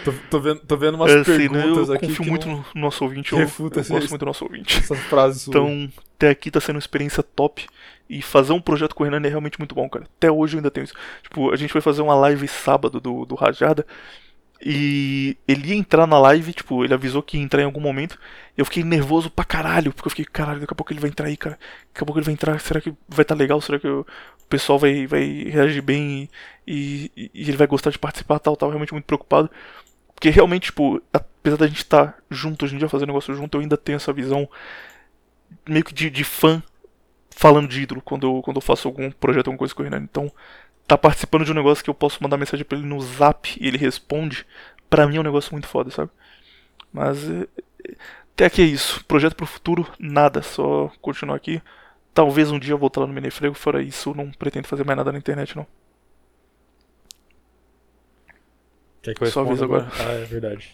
Tô, 0.05 0.13
tô 0.29 0.39
vendo, 0.39 0.59
tô 0.61 0.77
vendo 0.77 0.95
umas 0.95 1.11
É, 1.11 1.19
assim, 1.19 1.31
né, 1.31 1.37
perguntas 1.49 1.89
eu 1.89 1.95
aqui. 1.95 2.07
confio 2.07 2.25
muito 2.25 2.47
no 2.47 2.65
no 2.73 2.81
nosso 2.81 3.03
ouvinte, 3.03 3.33
eu, 3.33 3.39
refuta 3.39 3.79
eu 3.79 3.81
esse- 3.81 3.91
gosto 3.91 4.09
muito 4.09 4.19
do 4.21 4.25
nosso 4.27 4.45
ouvinte. 4.45 4.77
Essas 4.79 4.99
frases. 4.99 5.47
Então, 5.47 5.91
até 6.15 6.29
aqui 6.29 6.49
tá 6.51 6.61
sendo 6.61 6.75
uma 6.75 6.79
experiência 6.79 7.21
top. 7.23 7.65
E 8.07 8.21
fazer 8.21 8.53
um 8.53 8.61
projeto 8.61 8.93
com 8.93 9.03
o 9.03 9.05
Renan 9.07 9.25
é 9.25 9.29
realmente 9.29 9.57
muito 9.57 9.73
bom, 9.73 9.89
cara. 9.89 10.05
Até 10.17 10.31
hoje 10.31 10.55
eu 10.55 10.59
ainda 10.59 10.69
tenho 10.69 10.83
isso. 10.83 10.93
Tipo, 11.23 11.51
a 11.51 11.55
gente 11.55 11.71
foi 11.73 11.81
fazer 11.81 12.03
uma 12.03 12.13
live 12.13 12.47
sábado 12.47 12.99
do, 13.01 13.25
do 13.25 13.33
Rajada. 13.33 13.83
E 14.61 15.37
ele 15.47 15.69
ia 15.69 15.75
entrar 15.75 16.07
na 16.07 16.17
live, 16.17 16.53
tipo, 16.53 16.83
ele 16.83 16.93
avisou 16.93 17.21
que 17.21 17.37
ia 17.37 17.43
entrar 17.43 17.61
em 17.61 17.65
algum 17.65 17.81
momento. 17.81 18.17
E 18.57 18.61
eu 18.61 18.65
fiquei 18.65 18.83
nervoso 18.83 19.29
pra 19.29 19.43
caralho, 19.43 19.91
porque 19.93 20.07
eu 20.07 20.11
fiquei, 20.11 20.25
caralho, 20.25 20.59
daqui 20.61 20.73
a 20.73 20.75
pouco 20.75 20.93
ele 20.93 20.99
vai 20.99 21.09
entrar 21.09 21.27
aí, 21.27 21.35
cara. 21.37 21.59
Daqui 21.93 22.03
a 22.03 22.05
pouco 22.05 22.17
ele 22.19 22.25
vai 22.25 22.33
entrar, 22.33 22.59
será 22.59 22.79
que 22.79 22.89
vai 23.07 23.23
estar 23.23 23.35
tá 23.35 23.39
legal? 23.39 23.59
Será 23.59 23.77
que 23.79 23.87
o 23.87 24.05
pessoal 24.49 24.79
vai, 24.79 25.05
vai 25.07 25.23
reagir 25.49 25.81
bem 25.81 26.29
e, 26.65 27.11
e, 27.17 27.31
e 27.33 27.41
ele 27.49 27.57
vai 27.57 27.67
gostar 27.67 27.89
de 27.89 27.99
participar 27.99 28.39
tal? 28.39 28.55
Tava 28.55 28.71
realmente 28.71 28.93
muito 28.93 29.05
preocupado. 29.05 29.49
Porque 30.15 30.29
realmente, 30.29 30.65
tipo, 30.65 31.01
apesar 31.13 31.57
da 31.57 31.67
gente 31.67 31.77
estar 31.77 32.13
tá 32.13 32.17
junto 32.31 32.65
hoje 32.65 32.75
em 32.75 32.77
dia, 32.77 32.89
fazer 32.89 33.05
negócio 33.05 33.33
junto, 33.35 33.57
eu 33.57 33.61
ainda 33.61 33.77
tenho 33.77 33.97
essa 33.97 34.13
visão 34.13 34.49
meio 35.67 35.83
que 35.83 35.93
de, 35.93 36.09
de 36.09 36.23
fã 36.23 36.63
falando 37.29 37.67
de 37.67 37.81
ídolo 37.81 38.01
quando 38.01 38.25
eu, 38.25 38.41
quando 38.41 38.57
eu 38.57 38.61
faço 38.61 38.87
algum 38.87 39.11
projeto, 39.11 39.47
alguma 39.47 39.59
coisa 39.59 39.75
com 39.75 39.81
o 39.81 39.83
Renan. 39.83 40.01
Então, 40.03 40.31
tá 40.87 40.97
participando 40.97 41.45
de 41.45 41.51
um 41.51 41.55
negócio 41.55 41.83
que 41.83 41.89
eu 41.89 41.93
posso 41.93 42.21
mandar 42.23 42.37
mensagem 42.37 42.65
para 42.65 42.77
ele 42.77 42.87
no 42.87 42.99
zap 43.01 43.57
e 43.59 43.67
ele 43.67 43.77
responde, 43.77 44.45
pra 44.89 45.05
mim 45.05 45.17
é 45.17 45.19
um 45.19 45.23
negócio 45.23 45.51
muito 45.51 45.67
foda, 45.67 45.91
sabe? 45.91 46.11
Mas 46.93 47.29
é, 47.29 47.47
é, 47.87 47.95
até 48.33 48.45
aqui 48.45 48.61
é 48.61 48.65
isso. 48.65 49.03
Projeto 49.05 49.35
pro 49.35 49.45
futuro, 49.45 49.85
nada, 49.99 50.41
só 50.41 50.91
continuar 51.01 51.35
aqui. 51.35 51.61
Talvez 52.13 52.51
um 52.51 52.59
dia 52.59 52.73
eu 52.73 52.77
voltar 52.77 53.01
lá 53.01 53.07
no 53.07 53.13
Menefrego, 53.13 53.55
fora 53.55 53.83
isso, 53.83 54.15
não 54.15 54.31
pretendo 54.31 54.67
fazer 54.67 54.85
mais 54.85 54.97
nada 54.97 55.11
na 55.11 55.17
internet, 55.17 55.55
não. 55.55 55.67
Quer 59.05 59.13
que 59.13 59.23
eu 59.23 59.27
Só 59.27 59.41
aviso 59.41 59.63
agora? 59.63 59.87
Ah, 59.99 60.13
é 60.13 60.25
verdade. 60.25 60.73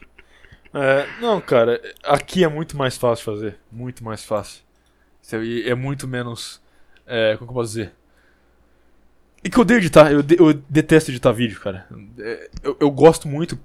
É, 0.73 1.05
não, 1.19 1.41
cara, 1.41 1.81
aqui 2.01 2.45
é 2.45 2.47
muito 2.47 2.77
mais 2.77 2.97
fácil 2.97 3.25
fazer. 3.25 3.57
Muito 3.69 4.03
mais 4.05 4.23
fácil. 4.23 4.63
É 5.65 5.75
muito 5.75 6.07
menos. 6.07 6.61
É, 7.05 7.35
como 7.35 7.47
que 7.47 7.51
eu 7.51 7.55
posso 7.55 7.69
dizer? 7.73 7.93
E 9.43 9.49
que 9.49 9.57
eu 9.57 9.61
odeio 9.61 9.79
editar, 9.79 10.11
eu, 10.11 10.23
de, 10.23 10.37
eu 10.39 10.53
detesto 10.53 11.11
editar 11.11 11.31
vídeo, 11.31 11.59
cara. 11.59 11.87
É, 12.17 12.49
eu, 12.63 12.77
eu, 12.79 12.91
gosto 12.91 13.27
muito 13.27 13.59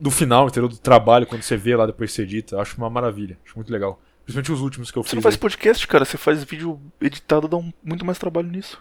do 0.00 0.10
final, 0.10 0.48
entendeu? 0.48 0.68
Do 0.68 0.78
trabalho, 0.78 1.26
quando 1.26 1.42
você 1.42 1.56
vê 1.56 1.76
lá 1.76 1.86
depois 1.86 2.12
você 2.12 2.22
edita. 2.22 2.56
Eu 2.56 2.60
acho 2.60 2.76
uma 2.76 2.90
maravilha, 2.90 3.38
acho 3.44 3.54
muito 3.54 3.70
legal. 3.70 4.00
Principalmente 4.24 4.52
os 4.52 4.60
últimos 4.60 4.90
que 4.90 4.98
eu 4.98 5.02
você 5.02 5.10
fiz. 5.10 5.10
Você 5.10 5.16
não 5.16 5.22
faz 5.22 5.34
aí. 5.34 5.40
podcast, 5.40 5.86
cara, 5.86 6.04
você 6.04 6.16
faz 6.16 6.42
vídeo 6.42 6.80
editado, 7.00 7.46
dá 7.46 7.56
um, 7.56 7.72
muito 7.84 8.04
mais 8.04 8.18
trabalho 8.18 8.48
nisso. 8.48 8.80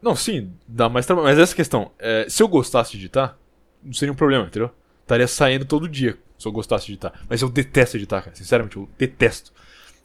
Não, 0.00 0.14
sim, 0.14 0.52
dá 0.68 0.88
mais 0.88 1.06
trabalho. 1.06 1.26
Mas 1.26 1.38
essa 1.38 1.54
questão, 1.54 1.90
é, 1.98 2.26
se 2.28 2.42
eu 2.42 2.48
gostasse 2.48 2.92
de 2.92 2.98
editar, 2.98 3.36
não 3.82 3.92
seria 3.92 4.12
um 4.12 4.16
problema, 4.16 4.46
entendeu? 4.46 4.70
Estaria 5.02 5.28
saindo 5.28 5.64
todo 5.64 5.88
dia 5.88 6.18
se 6.38 6.46
eu 6.46 6.52
gostasse 6.52 6.86
de 6.86 6.92
editar. 6.92 7.12
Mas 7.28 7.42
eu 7.42 7.48
detesto 7.48 7.96
editar, 7.96 8.22
cara. 8.22 8.36
Sinceramente, 8.36 8.76
eu 8.76 8.88
detesto. 8.98 9.52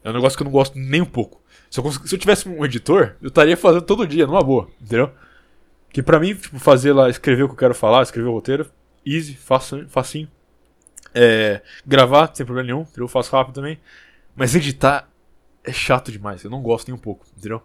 É 0.03 0.09
um 0.09 0.13
negócio 0.13 0.37
que 0.37 0.43
eu 0.43 0.45
não 0.45 0.51
gosto 0.51 0.77
nem 0.77 1.01
um 1.01 1.05
pouco. 1.05 1.41
Se 1.69 1.79
eu, 1.79 1.91
se 1.91 2.15
eu 2.15 2.19
tivesse 2.19 2.47
um 2.49 2.65
editor, 2.65 3.15
eu 3.21 3.29
estaria 3.29 3.55
fazendo 3.55 3.83
todo 3.83 4.07
dia, 4.07 4.27
numa 4.27 4.43
boa, 4.43 4.69
entendeu? 4.81 5.11
Que 5.89 6.01
pra 6.01 6.19
mim, 6.19 6.35
tipo, 6.35 6.59
fazer 6.59 6.93
lá, 6.93 7.09
escrever 7.09 7.43
o 7.43 7.47
que 7.47 7.53
eu 7.53 7.57
quero 7.57 7.75
falar, 7.75 8.03
escrever 8.03 8.27
o 8.27 8.33
roteiro, 8.33 8.69
easy, 9.05 9.37
facinho. 9.87 10.29
É, 11.13 11.61
gravar, 11.85 12.31
sem 12.33 12.45
problema 12.45 12.67
nenhum, 12.67 12.85
eu 12.95 13.07
faço 13.07 13.35
rápido 13.35 13.55
também. 13.55 13.79
Mas 14.35 14.55
editar 14.55 15.09
é 15.63 15.71
chato 15.71 16.11
demais, 16.11 16.43
eu 16.43 16.49
não 16.49 16.61
gosto 16.61 16.87
nem 16.87 16.95
um 16.95 17.01
pouco, 17.01 17.25
entendeu? 17.37 17.61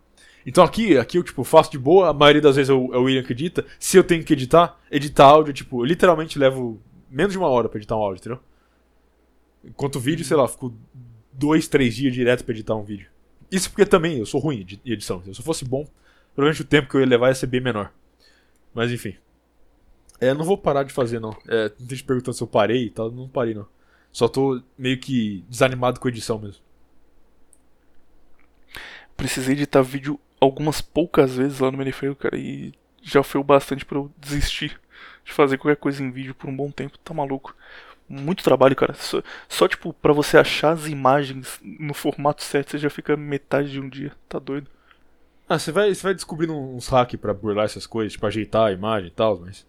Então 0.46 0.62
aqui, 0.62 0.96
aqui 0.96 1.18
eu 1.18 1.24
tipo, 1.24 1.42
faço 1.42 1.72
de 1.72 1.78
boa, 1.78 2.08
a 2.08 2.12
maioria 2.12 2.40
das 2.40 2.54
vezes 2.54 2.70
é 2.70 2.72
o, 2.72 3.02
William 3.02 3.24
que 3.24 3.32
edita. 3.32 3.66
Se 3.80 3.96
eu 3.96 4.04
tenho 4.04 4.22
que 4.22 4.32
editar, 4.32 4.78
editar 4.88 5.24
áudio, 5.24 5.52
tipo, 5.52 5.82
eu 5.82 5.84
literalmente 5.84 6.38
levo 6.38 6.80
menos 7.10 7.32
de 7.32 7.38
uma 7.38 7.48
hora 7.48 7.68
pra 7.68 7.78
editar 7.78 7.96
um 7.96 8.00
áudio, 8.00 8.20
entendeu? 8.20 8.40
Enquanto 9.64 9.96
o 9.96 10.00
vídeo, 10.00 10.24
sei 10.24 10.36
lá, 10.36 10.46
fico 10.46 10.72
dois, 11.32 11.66
três 11.66 11.96
dias 11.96 12.14
direto 12.14 12.44
pra 12.44 12.54
editar 12.54 12.76
um 12.76 12.84
vídeo. 12.84 13.08
Isso 13.50 13.68
porque 13.70 13.84
também 13.84 14.18
eu 14.18 14.26
sou 14.26 14.40
ruim 14.40 14.64
de 14.64 14.80
edição. 14.84 15.20
Se 15.22 15.30
eu 15.30 15.44
fosse 15.44 15.64
bom, 15.64 15.84
provavelmente 16.32 16.62
o 16.62 16.64
tempo 16.64 16.88
que 16.88 16.96
eu 16.96 17.00
ia 17.00 17.06
levar 17.06 17.28
ia 17.28 17.34
ser 17.34 17.48
bem 17.48 17.60
menor. 17.60 17.92
Mas 18.72 18.92
enfim. 18.92 19.16
É, 20.20 20.32
não 20.32 20.44
vou 20.44 20.56
parar 20.56 20.84
de 20.84 20.92
fazer, 20.92 21.20
não. 21.20 21.36
É, 21.48 21.72
não 21.78 21.86
tem 21.86 21.98
te 21.98 22.04
perguntando 22.04 22.36
se 22.36 22.42
eu 22.42 22.46
parei 22.46 22.84
e 22.84 22.90
tal, 22.90 23.10
não 23.10 23.28
parei, 23.28 23.52
não. 23.52 23.66
Só 24.12 24.28
tô 24.28 24.62
meio 24.78 24.98
que 24.98 25.44
desanimado 25.48 25.98
com 25.98 26.06
a 26.06 26.10
edição 26.10 26.38
mesmo. 26.38 26.62
Precisei 29.16 29.54
editar 29.54 29.82
vídeo 29.82 30.20
algumas 30.46 30.80
poucas 30.80 31.36
vezes 31.36 31.60
lá 31.60 31.70
no 31.70 31.78
Manifeiro, 31.78 32.16
cara, 32.16 32.36
e 32.36 32.72
já 33.02 33.22
foi 33.22 33.40
o 33.40 33.44
bastante 33.44 33.84
para 33.84 33.98
eu 33.98 34.10
desistir 34.18 34.80
de 35.24 35.32
fazer 35.32 35.58
qualquer 35.58 35.78
coisa 35.78 36.02
em 36.02 36.10
vídeo 36.10 36.34
por 36.34 36.48
um 36.48 36.56
bom 36.56 36.70
tempo, 36.70 36.98
tá 36.98 37.12
maluco. 37.12 37.54
Muito 38.08 38.44
trabalho, 38.44 38.76
cara. 38.76 38.94
Só, 38.94 39.22
só 39.48 39.66
tipo, 39.66 39.92
para 39.92 40.12
você 40.12 40.38
achar 40.38 40.70
as 40.72 40.86
imagens 40.86 41.58
no 41.62 41.92
formato 41.92 42.42
certo, 42.42 42.70
você 42.70 42.78
já 42.78 42.88
fica 42.88 43.16
metade 43.16 43.72
de 43.72 43.80
um 43.80 43.88
dia. 43.88 44.12
Tá 44.28 44.38
doido. 44.38 44.70
Ah, 45.48 45.58
você 45.58 45.72
vai, 45.72 45.94
você 45.94 46.02
vai 46.02 46.14
descobrindo 46.14 46.52
uns 46.54 46.88
hacks 46.88 47.18
para 47.20 47.34
burlar 47.34 47.64
essas 47.64 47.86
coisas, 47.86 48.12
tipo, 48.12 48.26
ajeitar 48.26 48.66
a 48.66 48.72
imagem 48.72 49.08
e 49.08 49.12
tal, 49.12 49.40
mas. 49.40 49.66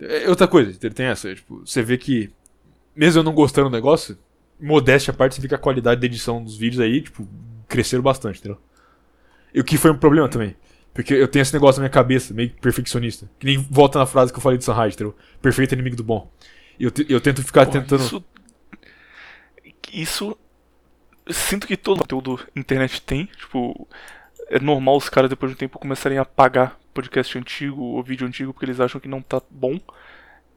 É 0.00 0.28
outra 0.28 0.48
coisa, 0.48 0.76
tem 0.90 1.06
essa, 1.06 1.32
tipo, 1.32 1.60
você 1.64 1.80
vê 1.82 1.96
que, 1.96 2.32
mesmo 2.94 3.20
eu 3.20 3.24
não 3.24 3.32
gostando 3.32 3.70
do 3.70 3.72
negócio, 3.72 4.18
modéstia 4.60 5.12
à 5.12 5.14
parte, 5.14 5.36
você 5.36 5.40
vê 5.40 5.46
que 5.46 5.54
a 5.54 5.58
qualidade 5.58 6.00
da 6.00 6.06
edição 6.06 6.42
dos 6.42 6.56
vídeos 6.56 6.80
aí, 6.80 7.02
tipo, 7.02 7.28
cresceram 7.68 8.02
bastante, 8.02 8.40
entendeu? 8.40 8.60
E 9.54 9.60
o 9.60 9.64
que 9.64 9.76
foi 9.76 9.90
um 9.90 9.96
problema 9.96 10.28
também. 10.28 10.56
Porque 10.94 11.14
eu 11.14 11.28
tenho 11.28 11.42
esse 11.42 11.54
negócio 11.54 11.80
na 11.80 11.84
minha 11.84 11.92
cabeça, 11.92 12.34
meio 12.34 12.50
perfeccionista. 12.60 13.30
Que 13.38 13.46
nem 13.46 13.58
volta 13.58 13.98
na 13.98 14.06
frase 14.06 14.32
que 14.32 14.38
eu 14.38 14.42
falei 14.42 14.58
de 14.58 14.64
Sunrise, 14.64 14.94
entendeu? 14.94 15.16
Perfeito 15.40 15.74
inimigo 15.74 15.96
do 15.96 16.04
bom. 16.04 16.30
Eu, 16.78 16.90
eu 17.08 17.20
tento 17.20 17.42
ficar 17.42 17.66
Porra, 17.66 17.80
tentando. 17.80 18.02
Isso. 18.02 18.24
Isso. 19.92 20.38
Sinto 21.30 21.66
que 21.66 21.76
todo 21.76 22.00
conteúdo 22.00 22.40
internet 22.54 23.00
tem. 23.00 23.26
Tipo, 23.26 23.88
é 24.48 24.58
normal 24.58 24.96
os 24.96 25.08
caras 25.08 25.30
depois 25.30 25.50
de 25.50 25.56
um 25.56 25.58
tempo 25.58 25.78
começarem 25.78 26.18
a 26.18 26.22
apagar 26.22 26.78
podcast 26.92 27.38
antigo 27.38 27.82
ou 27.82 28.02
vídeo 28.02 28.26
antigo 28.26 28.52
porque 28.52 28.66
eles 28.66 28.80
acham 28.80 29.00
que 29.00 29.08
não 29.08 29.22
tá 29.22 29.40
bom. 29.50 29.78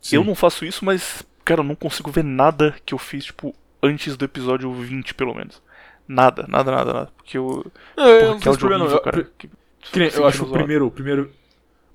Sim. 0.01 0.17
Eu 0.17 0.23
não 0.23 0.35
faço 0.35 0.65
isso, 0.65 0.83
mas, 0.83 1.25
cara, 1.43 1.61
eu 1.61 1.65
não 1.65 1.75
consigo 1.75 2.11
ver 2.11 2.23
nada 2.23 2.75
que 2.85 2.93
eu 2.93 2.97
fiz, 2.97 3.25
tipo, 3.25 3.55
antes 3.81 4.17
do 4.17 4.25
episódio 4.25 4.71
20, 4.71 5.13
pelo 5.13 5.33
menos. 5.33 5.61
Nada, 6.07 6.45
nada, 6.47 6.71
nada, 6.71 6.93
nada. 6.93 7.11
Porque 7.15 7.37
eu. 7.37 7.65
Não, 7.97 8.07
eu 8.07 8.31
não 8.31 8.39
tenho 8.39 8.57
problema, 8.57 8.83
horrível, 8.85 9.01
cara. 9.01 9.31
Que... 9.37 9.49
Eu 10.15 10.25
acho 10.25 10.43
o 10.43 10.51
primeiro, 10.51 10.87
o 10.87 10.91
primeiro, 10.91 11.31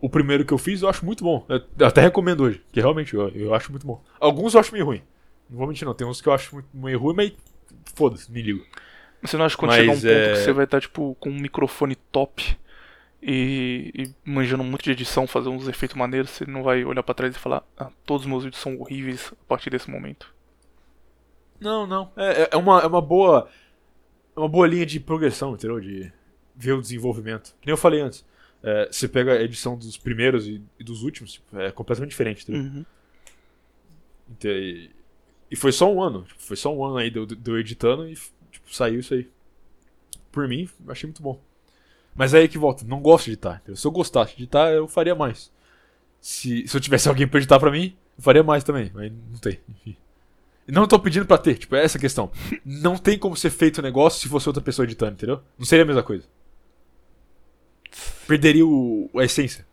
o 0.01 0.09
primeiro 0.09 0.45
que 0.45 0.53
eu 0.53 0.59
fiz 0.59 0.83
eu 0.83 0.89
acho 0.89 1.05
muito 1.05 1.25
bom. 1.25 1.45
Eu 1.49 1.87
até 1.87 2.01
recomendo 2.01 2.45
hoje, 2.45 2.63
que 2.73 2.81
realmente 2.81 3.15
eu, 3.15 3.29
eu 3.31 3.55
acho 3.55 3.71
muito 3.71 3.87
bom. 3.87 4.03
Alguns 4.19 4.55
eu 4.55 4.61
acho 4.61 4.73
meio 4.73 4.85
ruim. 4.85 5.03
Não 5.49 5.59
vou 5.59 5.67
mentir 5.67 5.85
não, 5.85 5.95
tem 5.95 6.07
uns 6.07 6.21
que 6.21 6.29
eu 6.29 6.33
acho 6.33 6.55
muito, 6.55 6.69
meio 6.73 6.99
ruim, 6.99 7.15
mas 7.15 7.33
foda-se, 7.95 8.31
me 8.31 8.41
ligo. 8.41 8.65
Você 9.23 9.37
não 9.37 9.45
acha 9.45 9.57
que 9.57 9.61
quando 9.61 9.71
mas, 9.71 9.81
chegar 9.81 9.93
um 9.93 9.97
ponto 9.97 10.09
é... 10.09 10.33
que 10.33 10.39
você 10.39 10.53
vai 10.53 10.65
estar 10.65 10.81
tipo 10.81 11.17
com 11.19 11.29
um 11.29 11.39
microfone 11.39 11.95
top 11.95 12.57
e, 13.23 13.93
e 13.95 14.15
manjando 14.25 14.65
muito 14.65 14.85
de 14.85 14.93
edição, 14.93 15.27
fazer 15.27 15.49
uns 15.49 15.69
efeitos 15.69 15.97
maneiros, 15.97 16.31
você 16.31 16.47
não 16.47 16.63
vai 16.63 16.85
olhar 16.85 17.03
para 17.03 17.15
trás 17.15 17.35
e 17.35 17.39
falar, 17.39 17.63
ah, 17.77 17.91
todos 18.07 18.23
os 18.23 18.29
meus 18.31 18.45
vídeos 18.45 18.63
são 18.63 18.81
horríveis 18.81 19.33
a 19.33 19.49
partir 19.49 19.71
desse 19.71 19.91
momento? 19.91 20.33
Não, 21.61 21.87
não. 21.87 22.11
É, 22.17 22.43
é, 22.43 22.49
é 22.53 22.57
uma, 22.57 22.81
é 22.81 22.87
uma 22.87 23.03
boa. 23.03 23.49
Uma 24.41 24.49
boa 24.49 24.67
linha 24.67 24.87
de 24.87 24.99
progressão, 24.99 25.55
entendeu? 25.55 25.79
De, 25.81 26.13
ver 26.61 26.73
o 26.73 26.81
desenvolvimento. 26.81 27.55
Que 27.61 27.67
nem 27.67 27.73
eu 27.73 27.77
falei 27.77 28.01
antes. 28.01 28.25
É, 28.63 28.89
você 28.93 29.09
pega 29.09 29.33
a 29.33 29.43
edição 29.43 29.77
dos 29.77 29.97
primeiros 29.97 30.47
e, 30.47 30.63
e 30.79 30.85
dos 30.85 31.03
últimos, 31.03 31.33
tipo, 31.33 31.59
é 31.59 31.71
completamente 31.73 32.11
diferente, 32.11 32.43
entendeu? 32.43 32.63
Uhum. 32.63 32.85
E, 34.45 34.91
e, 35.51 35.57
foi 35.57 35.73
só 35.73 35.93
um 35.93 36.03
ano. 36.03 36.25
Tipo, 36.25 36.43
foi 36.43 36.57
só 36.57 36.75
um 36.75 36.85
ano 36.85 36.99
aí 36.99 37.11
de 37.11 37.19
eu 37.19 37.59
editando 37.59 38.07
e 38.07 38.15
tipo, 38.15 38.75
saiu 38.75 39.01
isso 39.01 39.15
aí. 39.15 39.29
Por 40.31 40.47
mim, 40.47 40.69
achei 40.89 41.07
muito 41.07 41.23
bom. 41.23 41.41
Mas 42.15 42.35
é 42.35 42.39
aí 42.39 42.49
que 42.49 42.59
volta, 42.59 42.85
não 42.85 43.01
gosto 43.01 43.27
de 43.27 43.33
editar. 43.33 43.57
Entendeu? 43.57 43.77
Se 43.77 43.87
eu 43.87 43.91
gostasse 43.91 44.37
de 44.37 44.43
editar, 44.43 44.71
eu 44.71 44.87
faria 44.87 45.15
mais. 45.15 45.51
Se, 46.21 46.69
se 46.69 46.77
eu 46.77 46.81
tivesse 46.81 47.09
alguém 47.09 47.27
pra 47.27 47.39
editar 47.39 47.59
pra 47.59 47.71
mim, 47.71 47.97
eu 48.17 48.23
faria 48.23 48.43
mais 48.43 48.63
também. 48.63 48.91
Mas 48.95 49.11
não 49.11 49.39
tem, 49.39 49.59
enfim. 49.69 49.97
Não 50.71 50.87
tô 50.87 50.99
pedindo 50.99 51.27
pra 51.27 51.39
ter, 51.39 51.57
tipo, 51.59 51.75
é 51.77 51.85
essa 51.85 51.99
a 51.99 52.01
questão. 52.01 52.31
Não 52.65 52.97
tem 52.97 53.19
como 53.19 53.37
ser 53.37 53.51
feito 53.51 53.79
o 53.79 53.83
negócio 53.83 54.21
se 54.21 54.29
fosse 54.29 54.49
outra 54.49 54.63
pessoa 54.63 54.85
editando, 54.85 55.13
entendeu? 55.13 55.41
Não 55.59 55.67
seria 55.67 55.85
a 55.85 55.87
mesma 55.87 56.03
coisa 56.03 56.25
perderia 58.31 58.65
o, 58.65 59.11
a 59.17 59.25
essência. 59.25 59.67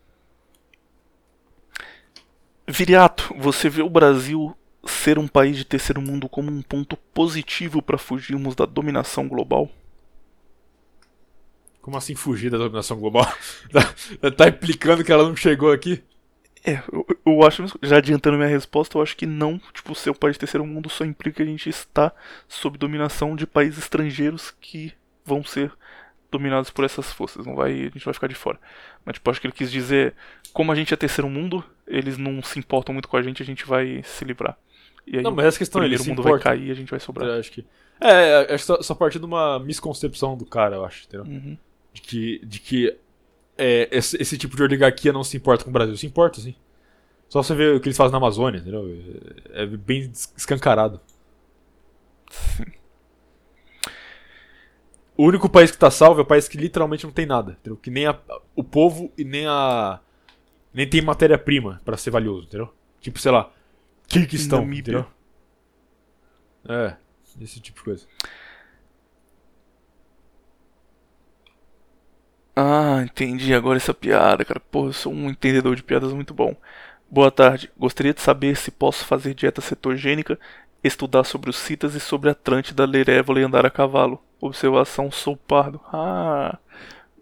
Viriato, 2.68 3.32
você 3.38 3.70
vê 3.70 3.84
o 3.84 3.90
Brasil 3.90 4.58
ser 4.84 5.20
um 5.20 5.28
país 5.28 5.56
de 5.56 5.64
terceiro 5.64 6.02
mundo 6.02 6.28
como 6.28 6.50
um 6.50 6.64
ponto 6.64 6.98
positivo 7.14 7.84
para 7.84 8.00
fugirmos 8.00 8.56
da 8.56 8.66
dominação 8.66 9.28
global? 9.28 9.70
Como 11.84 11.98
assim 11.98 12.16
fugir 12.16 12.50
da 12.50 12.58
dominação 12.58 13.00
global? 13.00 13.32
tá, 13.72 14.32
tá 14.32 14.48
implicando 14.48 15.04
que 15.04 15.12
ela 15.12 15.28
não 15.28 15.36
chegou 15.36 15.72
aqui? 15.72 16.04
É, 16.68 16.84
eu, 16.92 17.06
eu, 17.26 17.44
acho, 17.48 17.64
já 17.82 17.98
adiantando 17.98 18.36
minha 18.38 18.50
resposta, 18.50 18.98
eu 18.98 19.02
acho 19.02 19.16
que 19.16 19.26
não, 19.26 19.58
tipo, 19.74 19.96
ser 19.96 20.10
um 20.10 20.14
país 20.14 20.34
de 20.34 20.40
terceiro 20.40 20.66
mundo 20.66 20.90
só 20.90 21.06
implica 21.06 21.38
que 21.38 21.44
a 21.44 21.46
gente 21.46 21.70
está 21.70 22.12
sob 22.48 22.78
dominação 22.78 23.38
de 23.38 23.48
países 23.48 23.80
estrangeiros 23.80 24.52
que 24.60 24.94
vão 25.24 25.44
ser 25.44 25.72
dominados 26.30 26.70
por 26.70 26.84
essas 26.84 27.12
forças, 27.14 27.46
não 27.46 27.56
vai, 27.56 27.72
a 27.72 27.90
gente 27.90 28.04
vai 28.04 28.14
ficar 28.14 28.28
de 28.28 28.36
fora. 28.36 28.60
Mas 29.06 29.14
tipo, 29.14 29.32
acho 29.32 29.40
que 29.40 29.48
ele 29.48 29.54
quis 29.54 29.72
dizer, 29.72 30.14
como 30.52 30.70
a 30.72 30.76
gente 30.76 30.94
é 30.94 30.98
terceiro 30.98 31.30
mundo, 31.30 31.64
eles 31.88 32.18
não 32.18 32.44
se 32.44 32.60
importam 32.60 32.92
muito 32.92 33.08
com 33.08 33.16
a 33.16 33.22
gente, 33.22 33.42
a 33.42 33.46
gente 33.46 33.66
vai 33.66 34.04
se 34.04 34.26
livrar. 34.26 34.58
E 35.06 35.18
aí 35.18 35.24
não, 35.24 35.32
mas 35.32 35.46
essa 35.46 35.58
questão 35.58 35.80
o 35.80 35.84
primeiro 35.84 36.04
mundo 36.04 36.20
importa. 36.20 36.50
vai 36.50 36.58
cair 36.58 36.68
e 36.68 36.72
a 36.72 36.74
gente 36.74 36.92
vai 36.92 37.00
sobrar. 37.00 37.30
Eu 37.30 37.40
acho 37.40 37.50
que 37.50 37.66
é, 38.00 38.54
é 38.54 38.58
só, 38.58 38.82
só 38.82 38.94
partir 38.94 39.20
de 39.20 39.26
uma 39.26 39.58
misconcepção 39.60 40.38
do 40.38 40.46
cara, 40.46 40.76
eu 40.76 40.86
acho, 40.86 41.06
entendeu? 41.06 41.26
Uhum. 41.26 41.58
De 41.94 42.02
que 42.02 42.46
de 42.46 42.60
que 42.60 42.98
é, 43.58 43.90
esse, 43.92 44.22
esse, 44.22 44.38
tipo 44.38 44.56
de 44.56 44.64
oligarquia 44.64 45.12
não 45.12 45.24
se 45.24 45.36
importa 45.38 45.64
com 45.64 45.70
o 45.70 45.74
Brasil, 45.74 45.96
se 45.98 46.06
importa 46.06 46.40
sim. 46.40 46.56
Só 47.28 47.44
você 47.44 47.54
ver 47.54 47.76
o 47.76 47.80
que 47.80 47.88
eles 47.88 47.98
fazem 47.98 48.12
na 48.12 48.18
Amazônia, 48.18 48.60
entendeu? 48.60 48.86
É 49.52 49.66
bem 49.66 50.12
escancarado. 50.36 51.02
O 55.18 55.26
único 55.26 55.50
país 55.50 55.72
que 55.72 55.78
tá 55.78 55.90
salvo 55.90 56.22
é 56.22 56.24
o 56.24 56.28
país 56.28 56.48
que 56.48 56.58
literalmente 56.58 57.04
não 57.04 57.12
tem 57.12 57.26
nada, 57.26 57.54
entendeu? 57.54 57.76
Que 57.76 57.90
nem 57.90 58.06
a, 58.06 58.20
o 58.56 58.64
povo 58.64 59.12
e 59.18 59.24
nem 59.24 59.48
a. 59.48 60.00
Nem 60.72 60.88
tem 60.88 61.02
matéria-prima 61.02 61.82
para 61.84 61.98
ser 61.98 62.12
valioso, 62.12 62.46
entendeu? 62.46 62.72
Tipo, 63.02 63.18
sei 63.18 63.32
lá, 63.32 63.52
Kirguistão, 64.08 64.64
entendeu? 64.72 65.08
É, 66.70 66.96
esse 67.42 67.60
tipo 67.60 67.80
de 67.80 67.84
coisa. 67.84 68.08
Ah, 72.60 73.02
entendi 73.04 73.54
agora 73.54 73.78
essa 73.78 73.94
piada, 73.94 74.44
cara. 74.44 74.60
Pô, 74.60 74.88
eu 74.88 74.94
sou 74.94 75.14
um 75.14 75.30
entendedor 75.30 75.76
de 75.76 75.84
piadas 75.84 76.12
muito 76.12 76.34
bom. 76.34 76.56
Boa 77.10 77.30
tarde. 77.32 77.72
Gostaria 77.78 78.14
de 78.14 78.22
saber 78.22 78.56
se 78.58 78.72
posso 78.72 79.06
fazer 79.06 79.34
dieta 79.36 79.62
cetogênica, 79.62 80.40
estudar 80.84 81.24
sobre 81.24 81.50
os 81.52 81.56
citas 81.58 81.94
e 81.96 82.00
sobre 82.00 82.30
Atlântida, 82.32 82.86
ler 82.86 83.10
Évola 83.10 83.40
e 83.42 83.44
andar 83.44 83.66
a 83.66 83.70
cavalo. 83.70 84.20
Observação, 84.42 85.12
sou 85.12 85.38
pardo. 85.38 85.80
Ah, 85.94 86.58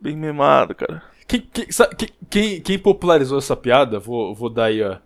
bem 0.01 0.15
memado, 0.15 0.73
cara. 0.75 1.03
Quem, 1.27 1.41
quem, 1.41 1.71
sa- 1.71 1.89
quem- 2.29 2.61
quem- 2.61 2.79
popularizou 2.79 3.37
essa 3.39 3.55
piada, 3.57 3.99
vou, 3.99 4.33
vou 4.35 4.49
dar 4.49 4.65
aí 4.65 4.81
ó, 4.83 4.97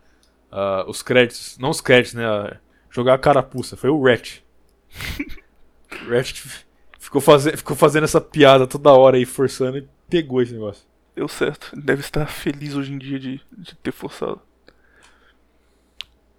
ah, 0.51 0.85
os 0.88 1.01
créditos. 1.01 1.57
Não 1.60 1.69
os 1.72 1.81
créditos, 1.81 2.14
né? 2.15 2.26
ah, 2.27 2.57
Jogar 2.91 3.15
a 3.15 3.19
carapuça. 3.19 3.77
Foi 3.77 3.89
o 3.89 4.03
Ratch. 4.03 4.39
o 6.06 6.10
Ratch 6.10 6.43
ficou, 6.99 7.22
faze, 7.22 7.56
ficou 7.57 7.76
fazendo 7.76 8.03
essa 8.03 8.22
piada 8.22 8.68
toda 8.68 8.91
hora 8.91 9.18
aí, 9.18 9.26
forçando 9.26 9.77
e 9.77 9.88
pegou 10.10 10.41
esse 10.41 10.53
negócio. 10.53 10.86
Deu 11.15 11.27
certo. 11.27 11.72
Ele 11.73 11.81
deve 11.81 12.02
estar 12.02 12.26
feliz 12.27 12.76
hoje 12.76 12.94
em 12.94 12.98
dia 12.98 13.19
de, 13.19 13.41
de 13.57 13.76
ter 13.76 13.91
forçado. 13.91 14.41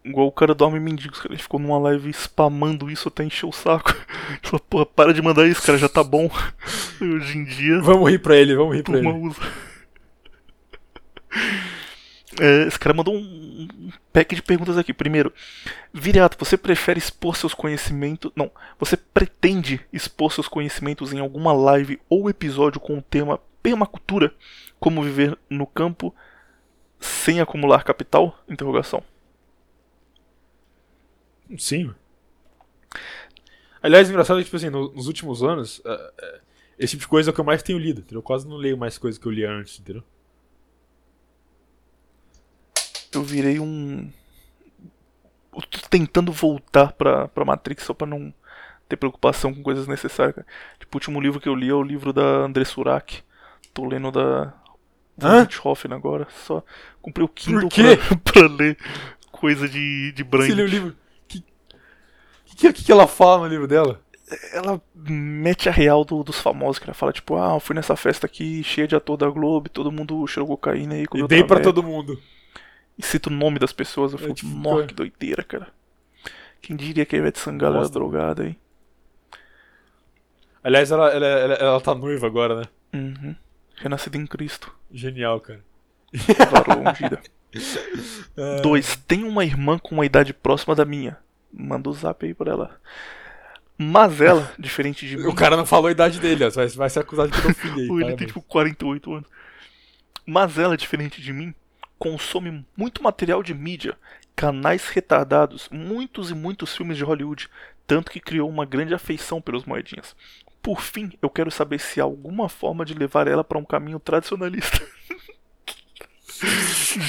Igual 0.02 0.28
o 0.28 0.32
cara 0.32 0.54
do 0.54 0.64
Homem 0.64 0.80
Mendigos, 0.80 1.20
cara. 1.20 1.34
Ele 1.34 1.42
ficou 1.42 1.60
numa 1.60 1.78
live 1.78 2.08
spamando 2.10 2.90
isso 2.90 3.08
até 3.08 3.22
encher 3.22 3.46
o 3.46 3.52
saco. 3.52 3.94
Ele 4.30 4.38
falou, 4.42 4.60
porra, 4.60 4.86
para 4.86 5.12
de 5.12 5.20
mandar 5.20 5.46
isso, 5.46 5.62
cara, 5.62 5.76
já 5.76 5.88
tá 5.88 6.02
bom. 6.02 6.30
Hoje 7.00 7.38
em 7.38 7.44
dia, 7.44 7.80
Vamos 7.82 8.10
rir 8.10 8.18
pra 8.18 8.36
ele, 8.36 8.56
vamos 8.56 8.74
rir 8.74 8.82
pra 8.82 8.98
ele. 8.98 9.08
usa. 9.08 9.40
É, 12.38 12.66
esse 12.66 12.78
cara 12.78 12.94
mandou 12.94 13.14
um, 13.14 13.68
um 13.78 13.90
pack 14.12 14.34
de 14.34 14.42
perguntas 14.42 14.78
aqui. 14.78 14.94
Primeiro, 14.94 15.32
Viriato, 15.92 16.36
você 16.38 16.56
prefere 16.56 16.98
expor 16.98 17.36
seus 17.36 17.52
conhecimentos. 17.52 18.30
Não, 18.36 18.50
você 18.78 18.96
pretende 18.96 19.80
expor 19.92 20.32
seus 20.32 20.46
conhecimentos 20.46 21.12
em 21.12 21.18
alguma 21.18 21.52
live 21.52 22.00
ou 22.08 22.30
episódio 22.30 22.80
com 22.80 22.96
o 22.96 23.02
tema 23.02 23.40
permacultura? 23.62 24.34
Como 24.78 25.02
viver 25.02 25.38
no 25.48 25.66
campo 25.66 26.14
sem 27.00 27.40
acumular 27.40 27.84
capital? 27.84 28.38
Interrogação. 28.48 29.02
Sim. 31.58 31.94
Aliás, 33.82 34.08
engraçado 34.10 34.38
é 34.38 34.42
que, 34.42 34.46
tipo 34.46 34.56
assim, 34.56 34.70
no- 34.70 34.92
nos 34.92 35.06
últimos 35.06 35.42
anos, 35.42 35.80
ah, 35.86 36.12
ah, 36.22 36.38
esse 36.78 36.92
tipo 36.92 37.02
de 37.02 37.08
coisa 37.08 37.30
é 37.30 37.32
o 37.32 37.34
que 37.34 37.40
eu 37.40 37.44
mais 37.44 37.62
tenho 37.62 37.78
lido, 37.78 38.00
entendeu? 38.00 38.18
Eu 38.18 38.22
quase 38.22 38.46
não 38.48 38.56
leio 38.56 38.76
mais 38.76 38.98
coisas 38.98 39.18
que 39.18 39.26
eu 39.26 39.32
lia 39.32 39.50
antes, 39.50 39.78
entendeu? 39.80 40.02
Eu 43.12 43.22
virei 43.22 43.58
um. 43.60 44.10
Eu 45.54 45.62
tô 45.62 45.78
tentando 45.88 46.32
voltar 46.32 46.92
pra, 46.92 47.26
pra 47.28 47.44
Matrix 47.44 47.84
só 47.84 47.92
pra 47.94 48.06
não 48.06 48.32
ter 48.88 48.96
preocupação 48.96 49.54
com 49.54 49.62
coisas 49.62 49.86
necessárias. 49.86 50.36
cara. 50.36 50.46
Tipo, 50.78 50.96
o 50.96 50.98
último 50.98 51.20
livro 51.20 51.40
que 51.40 51.48
eu 51.48 51.54
li 51.54 51.68
é 51.68 51.74
o 51.74 51.82
livro 51.82 52.12
da 52.12 52.22
André 52.22 52.64
Surak. 52.64 53.22
Tô 53.72 53.86
lendo 53.86 54.10
da. 54.10 54.52
Hã? 55.22 55.42
Richthofen 55.42 55.92
agora. 55.92 56.26
Só 56.46 56.62
comprei 57.02 57.24
o 57.24 57.28
Kindle 57.28 57.68
pra, 57.68 58.16
pra 58.32 58.46
ler 58.48 58.76
coisa 59.30 59.68
de, 59.68 60.12
de 60.12 60.22
Você 60.24 60.54
leu 60.54 60.56
Brand. 60.56 60.68
o 60.68 60.70
livro. 60.70 60.96
Que, 61.28 61.44
que, 62.56 62.72
que, 62.72 62.84
que 62.84 62.92
ela 62.92 63.06
fala 63.06 63.38
no 63.40 63.46
livro 63.46 63.66
dela? 63.68 64.00
Ela 64.52 64.80
mete 64.94 65.68
a 65.68 65.72
real 65.72 66.04
do- 66.04 66.22
dos 66.22 66.40
famosos, 66.40 66.78
que 66.78 66.84
ela 66.84 66.94
fala, 66.94 67.12
tipo, 67.12 67.36
ah, 67.36 67.54
eu 67.54 67.60
fui 67.60 67.74
nessa 67.74 67.96
festa 67.96 68.26
aqui 68.26 68.62
cheia 68.62 68.86
de 68.86 68.94
ator 68.94 69.16
da 69.16 69.28
Globo, 69.28 69.68
todo 69.68 69.90
mundo 69.90 70.24
cheirou 70.28 70.46
cocaína 70.46 70.94
aí. 70.94 71.04
E 71.14 71.26
dei 71.26 71.38
pra 71.42 71.56
traveco." 71.56 71.62
todo 71.64 71.82
mundo. 71.82 72.20
E 72.96 73.02
cita 73.02 73.28
o 73.28 73.32
nome 73.32 73.58
das 73.58 73.72
pessoas. 73.72 74.12
Eu 74.12 74.18
falo, 74.18 74.34
tipo, 74.34 74.48
nossa, 74.50 74.86
que 74.86 74.94
doideira, 74.94 75.42
cara. 75.42 75.68
Quem 76.62 76.76
diria 76.76 77.04
que 77.06 77.16
a 77.16 77.18
Ivete 77.18 77.38
Sangalo 77.40 77.78
era 77.78 77.88
drogada 77.88 78.42
aí? 78.44 78.56
Aliás, 80.62 80.90
ela, 80.90 81.08
ela, 81.10 81.26
ela, 81.26 81.54
ela 81.54 81.80
tá 81.80 81.94
noiva 81.94 82.26
agora, 82.26 82.60
né? 82.60 82.64
Uhum. 82.92 83.34
Renascida 83.80 84.18
em 84.18 84.26
Cristo. 84.26 84.72
Genial, 84.92 85.40
cara. 85.40 85.64
Varoa 86.50 86.90
ungida. 86.90 87.20
É. 88.36 88.60
Dois. 88.60 88.94
Tem 89.08 89.24
uma 89.24 89.44
irmã 89.44 89.76
com 89.76 89.96
uma 89.96 90.06
idade 90.06 90.32
próxima 90.32 90.72
da 90.72 90.84
minha. 90.84 91.18
Manda 91.52 91.90
o 91.90 91.92
zap 91.92 92.24
aí 92.24 92.32
pra 92.32 92.52
ela. 92.52 92.80
Mas 93.76 94.20
ela, 94.20 94.52
diferente 94.56 95.04
de 95.04 95.16
mim. 95.16 95.26
O 95.26 95.34
cara 95.34 95.56
não 95.56 95.66
falou 95.66 95.88
a 95.88 95.90
idade 95.90 96.20
dele, 96.20 96.44
ó. 96.44 96.50
Vai, 96.50 96.68
vai 96.68 96.88
ser 96.88 97.00
acusado 97.00 97.32
de 97.32 97.42
pedofilia 97.42 97.74
aí. 97.74 97.80
Ele 97.90 97.94
parabéns. 97.94 98.18
tem 98.18 98.26
tipo 98.28 98.40
48 98.42 99.14
anos. 99.14 99.28
Mas 100.24 100.58
ela, 100.58 100.76
diferente 100.76 101.20
de 101.20 101.32
mim, 101.32 101.52
consome 101.98 102.64
muito 102.76 103.02
material 103.02 103.42
de 103.42 103.52
mídia, 103.52 103.98
canais 104.36 104.88
retardados, 104.88 105.68
muitos 105.72 106.30
e 106.30 106.34
muitos 106.34 106.76
filmes 106.76 106.96
de 106.96 107.02
Hollywood, 107.02 107.48
tanto 107.84 108.12
que 108.12 108.20
criou 108.20 108.48
uma 108.48 108.64
grande 108.64 108.94
afeição 108.94 109.40
pelos 109.40 109.64
moedinhas. 109.64 110.14
Por 110.62 110.80
fim, 110.80 111.10
eu 111.22 111.30
quero 111.30 111.50
saber 111.50 111.80
se 111.80 112.00
há 112.00 112.04
alguma 112.04 112.48
forma 112.48 112.84
de 112.84 112.94
levar 112.94 113.26
ela 113.26 113.42
para 113.42 113.58
um 113.58 113.64
caminho 113.64 113.98
tradicionalista. 113.98 114.80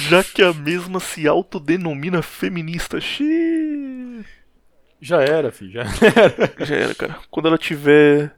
Já 0.08 0.22
que 0.22 0.42
a 0.42 0.52
mesma 0.52 1.00
se 1.00 1.26
autodenomina 1.26 2.22
feminista. 2.22 3.00
Xiii. 3.00 4.24
Já 5.00 5.22
era, 5.22 5.50
filho. 5.50 5.72
Já 5.72 5.82
era. 6.16 6.66
Já 6.66 6.76
era, 6.76 6.94
cara. 6.94 7.18
Quando 7.30 7.48
ela 7.48 7.58
tiver. 7.58 8.34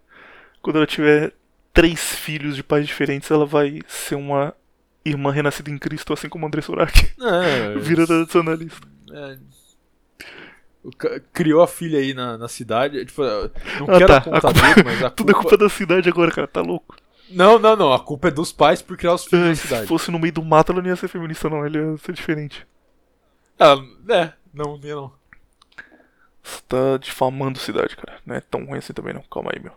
Quando 0.63 0.77
ela 0.77 0.87
tiver 0.87 1.33
três 1.73 2.01
filhos 2.15 2.57
de 2.57 2.63
pais 2.63 2.87
diferentes, 2.87 3.31
ela 3.31 3.45
vai 3.45 3.81
ser 3.87 4.15
uma 4.15 4.55
irmã 5.05 5.31
renascida 5.31 5.71
em 5.71 5.79
Cristo, 5.79 6.13
assim 6.13 6.29
como 6.29 6.47
André 6.47 6.63
Surak. 6.63 7.13
É, 7.21 7.79
Vira 7.79 8.07
tradicionalista. 8.07 8.87
é. 9.13 9.37
Criou 11.33 11.63
a 11.63 11.67
filha 11.67 11.99
aí 11.99 12.13
na, 12.15 12.37
na 12.39 12.49
cidade. 12.49 13.05
Tipo, 13.05 13.23
não 13.23 13.95
Ah, 13.95 13.99
quero 13.99 14.07
tá. 14.09 14.17
apontar 14.19 14.51
A 14.51 14.75
culpa- 14.75 14.85
mas 14.85 15.03
a 15.03 15.11
Tudo 15.11 15.31
é 15.31 15.33
culpa... 15.35 15.49
culpa 15.51 15.65
da 15.65 15.71
cidade 15.71 16.09
agora, 16.09 16.31
cara. 16.31 16.47
Tá 16.47 16.61
louco. 16.61 16.97
Não, 17.31 17.59
não, 17.59 17.75
não. 17.75 17.93
A 17.93 17.99
culpa 18.01 18.29
é 18.29 18.31
dos 18.31 18.53
pais 18.53 18.83
por 18.83 18.97
criar 18.97 19.15
os 19.15 19.25
filhos 19.25 19.43
Ai, 19.45 19.49
na 19.51 19.55
se 19.57 19.63
cidade. 19.63 19.87
fosse 19.87 20.11
no 20.11 20.19
meio 20.19 20.33
do 20.33 20.45
mato, 20.45 20.73
ela 20.73 20.83
não 20.83 20.89
ia 20.89 20.97
ser 20.97 21.09
feminista, 21.09 21.49
não. 21.49 21.65
Ela 21.65 21.77
ia 21.77 21.97
ser 21.99 22.13
diferente. 22.13 22.67
Ah, 23.59 23.77
é, 24.11 24.33
não, 24.53 24.77
não, 24.77 24.89
não. 24.97 25.13
Você 26.43 26.61
tá 26.69 26.97
difamando 27.01 27.59
cidade, 27.59 27.97
cara. 27.97 28.19
Não 28.27 28.35
é 28.37 28.41
tão 28.41 28.65
ruim 28.67 28.79
assim 28.79 28.93
também, 28.93 29.15
não. 29.15 29.23
Calma 29.23 29.51
aí, 29.55 29.61
meu. 29.63 29.73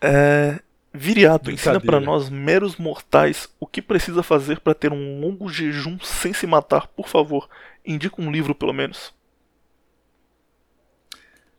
é. 0.00 0.60
Viriato, 0.94 1.50
ensina 1.50 1.80
pra 1.80 1.98
Brincadeira. 1.98 2.04
nós, 2.06 2.28
meros 2.28 2.76
mortais, 2.76 3.48
o 3.58 3.66
que 3.66 3.80
precisa 3.80 4.22
fazer 4.22 4.60
pra 4.60 4.74
ter 4.74 4.92
um 4.92 5.20
longo 5.22 5.48
jejum 5.48 5.98
sem 6.02 6.34
se 6.34 6.46
matar, 6.46 6.86
por 6.88 7.08
favor. 7.08 7.48
Indica 7.84 8.20
um 8.20 8.30
livro, 8.30 8.54
pelo 8.54 8.72
menos. 8.72 9.12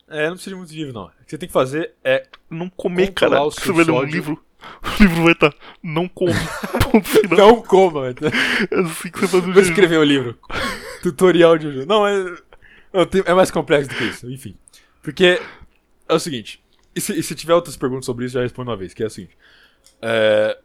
É, 0.08 0.28
não 0.28 0.34
precisa 0.34 0.52
de 0.52 0.56
muito 0.56 0.74
livro, 0.74 0.94
não. 0.94 1.06
O 1.06 1.10
que 1.10 1.32
você 1.32 1.38
tem 1.38 1.48
que 1.48 1.54
fazer 1.54 1.94
é. 2.04 2.28
Não 2.50 2.70
comer, 2.70 3.12
cara. 3.14 3.44
o 3.44 3.52
Você 3.52 3.72
vai 3.72 3.84
ler 3.84 3.92
um 3.92 4.04
livro. 4.04 4.44
O 4.82 5.04
livro 5.04 5.24
vai 5.24 5.34
estar. 5.34 5.54
não 5.84 6.08
final. 7.04 7.48
Não 7.48 7.62
coma. 7.62 8.08
É 8.08 8.80
assim 8.80 9.12
que 9.12 9.20
você 9.20 9.28
faz 9.28 9.46
o 9.46 9.52
Vou 9.52 9.62
escrever 9.62 9.98
o 9.98 10.04
livro. 10.06 10.40
Tutorial 11.02 11.58
de 11.58 11.70
jogo. 11.70 11.86
Não, 11.86 12.08
é. 12.08 12.24
é 13.26 13.34
mais 13.34 13.52
complexo 13.52 13.90
do 13.90 13.96
que 13.98 14.06
isso, 14.06 14.32
enfim. 14.32 14.58
Porque 15.02 15.42
é 16.08 16.14
o 16.14 16.20
seguinte. 16.20 16.64
E 16.96 17.02
se, 17.02 17.20
e 17.20 17.22
se 17.22 17.36
tiver 17.36 17.54
outras 17.54 17.76
perguntas 17.76 18.06
sobre 18.06 18.24
isso, 18.24 18.36
já 18.36 18.42
respondo 18.42 18.72
uma 18.72 18.78
vez, 18.78 18.94
que 18.94 19.04
é 19.04 19.08
o 19.08 19.10
seguinte. 19.10 19.38
É, 20.02 20.58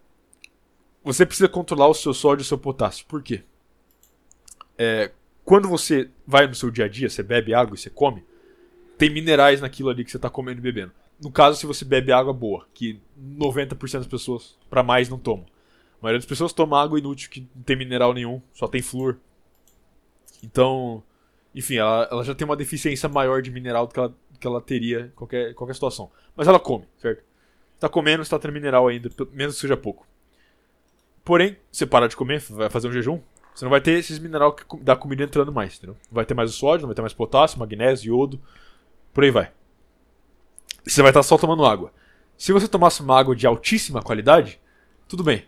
você 1.03 1.27
precisa 1.27 1.49
controlar 1.49 1.89
o 1.89 1.95
seu 1.95 2.15
sódio 2.15 2.43
e 2.43 2.45
o 2.45 2.47
seu 2.47 2.59
potássio. 2.59 3.05
Por 3.07 3.23
quê? 3.23 3.43
É, 4.77 5.11
quando 5.49 5.67
você 5.67 6.11
vai 6.27 6.47
no 6.47 6.55
seu 6.55 6.71
dia 6.71 6.85
a 6.85 6.89
dia, 6.89 7.09
você 7.09 7.23
bebe 7.23 7.55
água 7.55 7.75
e 7.75 7.79
você 7.79 7.89
come, 7.89 8.23
tem 8.99 9.09
minerais 9.09 9.63
naquilo 9.63 9.89
ali 9.89 10.05
que 10.05 10.11
você 10.11 10.19
está 10.19 10.29
comendo 10.29 10.61
e 10.61 10.63
bebendo. 10.63 10.93
No 11.19 11.33
caso, 11.33 11.59
se 11.59 11.65
você 11.65 11.87
bebe 11.87 12.13
água 12.13 12.35
boa, 12.35 12.67
que 12.75 13.01
90% 13.19 13.93
das 13.93 14.07
pessoas, 14.07 14.59
para 14.69 14.83
mais, 14.83 15.09
não 15.09 15.19
tomam. 15.19 15.47
A 15.99 16.03
maioria 16.03 16.19
das 16.19 16.29
pessoas 16.29 16.53
toma 16.53 16.79
água 16.79 16.99
inútil, 16.99 17.31
que 17.31 17.49
não 17.57 17.63
tem 17.63 17.77
mineral 17.77 18.13
nenhum, 18.13 18.43
só 18.53 18.69
tem 18.69 18.83
flúor. 18.83 19.17
Então, 20.45 21.03
enfim, 21.55 21.77
ela, 21.77 22.07
ela 22.11 22.25
já 22.25 22.35
tem 22.35 22.45
uma 22.45 22.55
deficiência 22.55 23.09
maior 23.09 23.41
de 23.41 23.51
mineral 23.51 23.87
do 23.87 23.95
que 23.95 24.01
ela, 24.01 24.15
que 24.39 24.47
ela 24.47 24.61
teria 24.61 25.07
em 25.07 25.17
qualquer, 25.17 25.55
qualquer 25.55 25.73
situação. 25.73 26.13
Mas 26.37 26.47
ela 26.47 26.61
come, 26.61 26.85
certo? 26.99 27.25
Tá 27.81 27.89
comendo, 27.89 28.23
está 28.23 28.39
tendo 28.39 28.53
mineral 28.53 28.87
ainda, 28.87 29.09
mesmo 29.33 29.55
que 29.55 29.61
seja 29.61 29.79
pouco. 29.79 30.07
Porém, 31.25 31.57
você 31.73 31.87
para 31.87 32.07
de 32.07 32.15
comer, 32.15 32.39
vai 32.51 32.69
fazer 32.69 32.87
um 32.87 32.93
jejum, 32.93 33.19
você 33.59 33.65
não 33.65 33.71
vai 33.71 33.81
ter 33.81 33.99
esses 33.99 34.21
minerais 34.21 34.55
que 34.55 34.77
da 34.77 34.95
comida 34.95 35.25
entrando 35.25 35.51
mais, 35.51 35.77
entendeu? 35.77 35.97
Vai 36.13 36.25
ter 36.25 36.33
mais 36.33 36.49
o 36.49 36.53
sódio, 36.53 36.87
vai 36.87 36.95
ter 36.95 37.03
mais 37.03 37.13
potássio, 37.13 37.59
magnésio, 37.59 38.15
iodo, 38.15 38.41
por 39.13 39.25
aí 39.25 39.33
vai. 39.33 39.51
Você 40.87 41.03
vai 41.03 41.11
estar 41.11 41.25
só 41.25 41.37
tomando 41.37 41.67
água. 41.67 41.93
Se 42.37 42.53
você 42.53 42.69
tomasse 42.69 43.01
uma 43.03 43.19
água 43.19 43.35
de 43.35 43.49
altíssima 43.49 44.01
qualidade, 44.01 44.61
tudo 45.09 45.25
bem. 45.25 45.45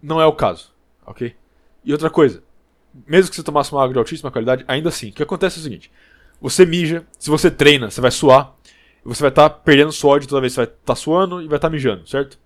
Não 0.00 0.20
é 0.20 0.26
o 0.26 0.32
caso, 0.32 0.72
ok? 1.04 1.34
E 1.84 1.90
outra 1.90 2.08
coisa, 2.08 2.40
mesmo 3.04 3.30
que 3.30 3.34
você 3.34 3.42
tomasse 3.42 3.72
uma 3.72 3.82
água 3.82 3.94
de 3.94 3.98
altíssima 3.98 4.30
qualidade, 4.30 4.64
ainda 4.68 4.88
assim, 4.88 5.08
o 5.08 5.12
que 5.12 5.22
acontece 5.24 5.58
é 5.58 5.60
o 5.60 5.62
seguinte: 5.64 5.90
você 6.40 6.64
mija, 6.64 7.04
se 7.18 7.30
você 7.30 7.50
treina, 7.50 7.90
você 7.90 8.00
vai 8.00 8.12
suar, 8.12 8.54
você 9.04 9.20
vai 9.20 9.30
estar 9.30 9.50
tá 9.50 9.56
perdendo 9.56 9.90
sódio 9.90 10.28
toda 10.28 10.40
vez 10.40 10.52
você 10.52 10.58
vai 10.60 10.66
estar 10.66 10.84
tá 10.84 10.94
suando 10.94 11.42
e 11.42 11.48
vai 11.48 11.58
estar 11.58 11.68
tá 11.68 11.72
mijando, 11.72 12.08
certo? 12.08 12.38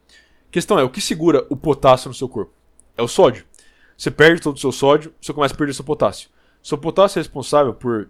A 0.48 0.50
questão 0.50 0.78
é, 0.78 0.82
o 0.82 0.88
que 0.88 1.02
segura 1.02 1.44
o 1.50 1.56
potássio 1.58 2.08
no 2.08 2.14
seu 2.14 2.26
corpo? 2.26 2.54
É 2.96 3.02
o 3.02 3.06
sódio. 3.06 3.44
Você 3.98 4.12
perde 4.12 4.40
todo 4.40 4.56
o 4.56 4.60
seu 4.60 4.70
sódio, 4.70 5.12
você 5.20 5.32
começa 5.32 5.52
a 5.52 5.56
perder 5.56 5.74
seu 5.74 5.84
potássio. 5.84 6.30
Seu 6.62 6.78
potássio 6.78 7.18
é 7.18 7.20
responsável 7.20 7.74
por, 7.74 8.08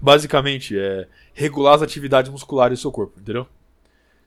basicamente, 0.00 0.76
é, 0.76 1.06
regular 1.32 1.76
as 1.76 1.82
atividades 1.82 2.32
musculares 2.32 2.80
do 2.80 2.82
seu 2.82 2.90
corpo, 2.90 3.20
entendeu? 3.20 3.46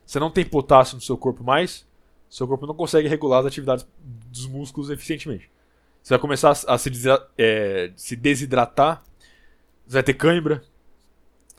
Você 0.06 0.18
não 0.18 0.30
tem 0.30 0.46
potássio 0.46 0.94
no 0.94 1.02
seu 1.02 1.18
corpo 1.18 1.44
mais, 1.44 1.86
seu 2.30 2.48
corpo 2.48 2.66
não 2.66 2.74
consegue 2.74 3.06
regular 3.06 3.40
as 3.40 3.46
atividades 3.46 3.86
dos 3.98 4.46
músculos 4.46 4.88
eficientemente. 4.88 5.50
Você 6.02 6.14
vai 6.14 6.18
começar 6.18 6.52
a 6.66 6.78
se, 6.78 6.90
é, 7.36 7.92
se 7.94 8.16
desidratar, 8.16 9.02
você 9.86 9.94
vai 9.94 10.02
ter 10.02 10.14
cãibra, 10.14 10.64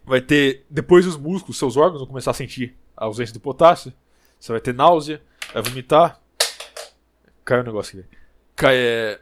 vai 0.03 0.21
ter. 0.21 0.65
Depois 0.71 1.05
os 1.05 1.17
músculos, 1.17 1.59
seus 1.59 1.77
órgãos 1.77 1.99
vão 1.99 2.07
começar 2.07 2.31
a 2.31 2.33
sentir 2.33 2.75
a 2.95 3.05
ausência 3.05 3.33
do 3.33 3.39
potássio, 3.39 3.93
você 4.39 4.51
vai 4.51 4.61
ter 4.61 4.73
náusea, 4.73 5.21
vai 5.53 5.61
vomitar. 5.61 6.19
Caiu 7.45 7.59
o 7.59 7.63
um 7.63 7.65
negócio 7.67 7.99
aqui. 7.99 8.17
Cai, 8.57 8.75
é, 8.75 9.19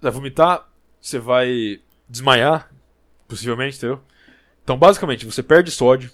vai 0.00 0.10
vomitar, 0.10 0.66
você 0.98 1.18
vai 1.18 1.80
desmaiar, 2.08 2.72
possivelmente, 3.28 3.76
entendeu? 3.76 4.00
Então, 4.62 4.78
basicamente, 4.78 5.26
você 5.26 5.42
perde 5.42 5.70
sódio, 5.70 6.10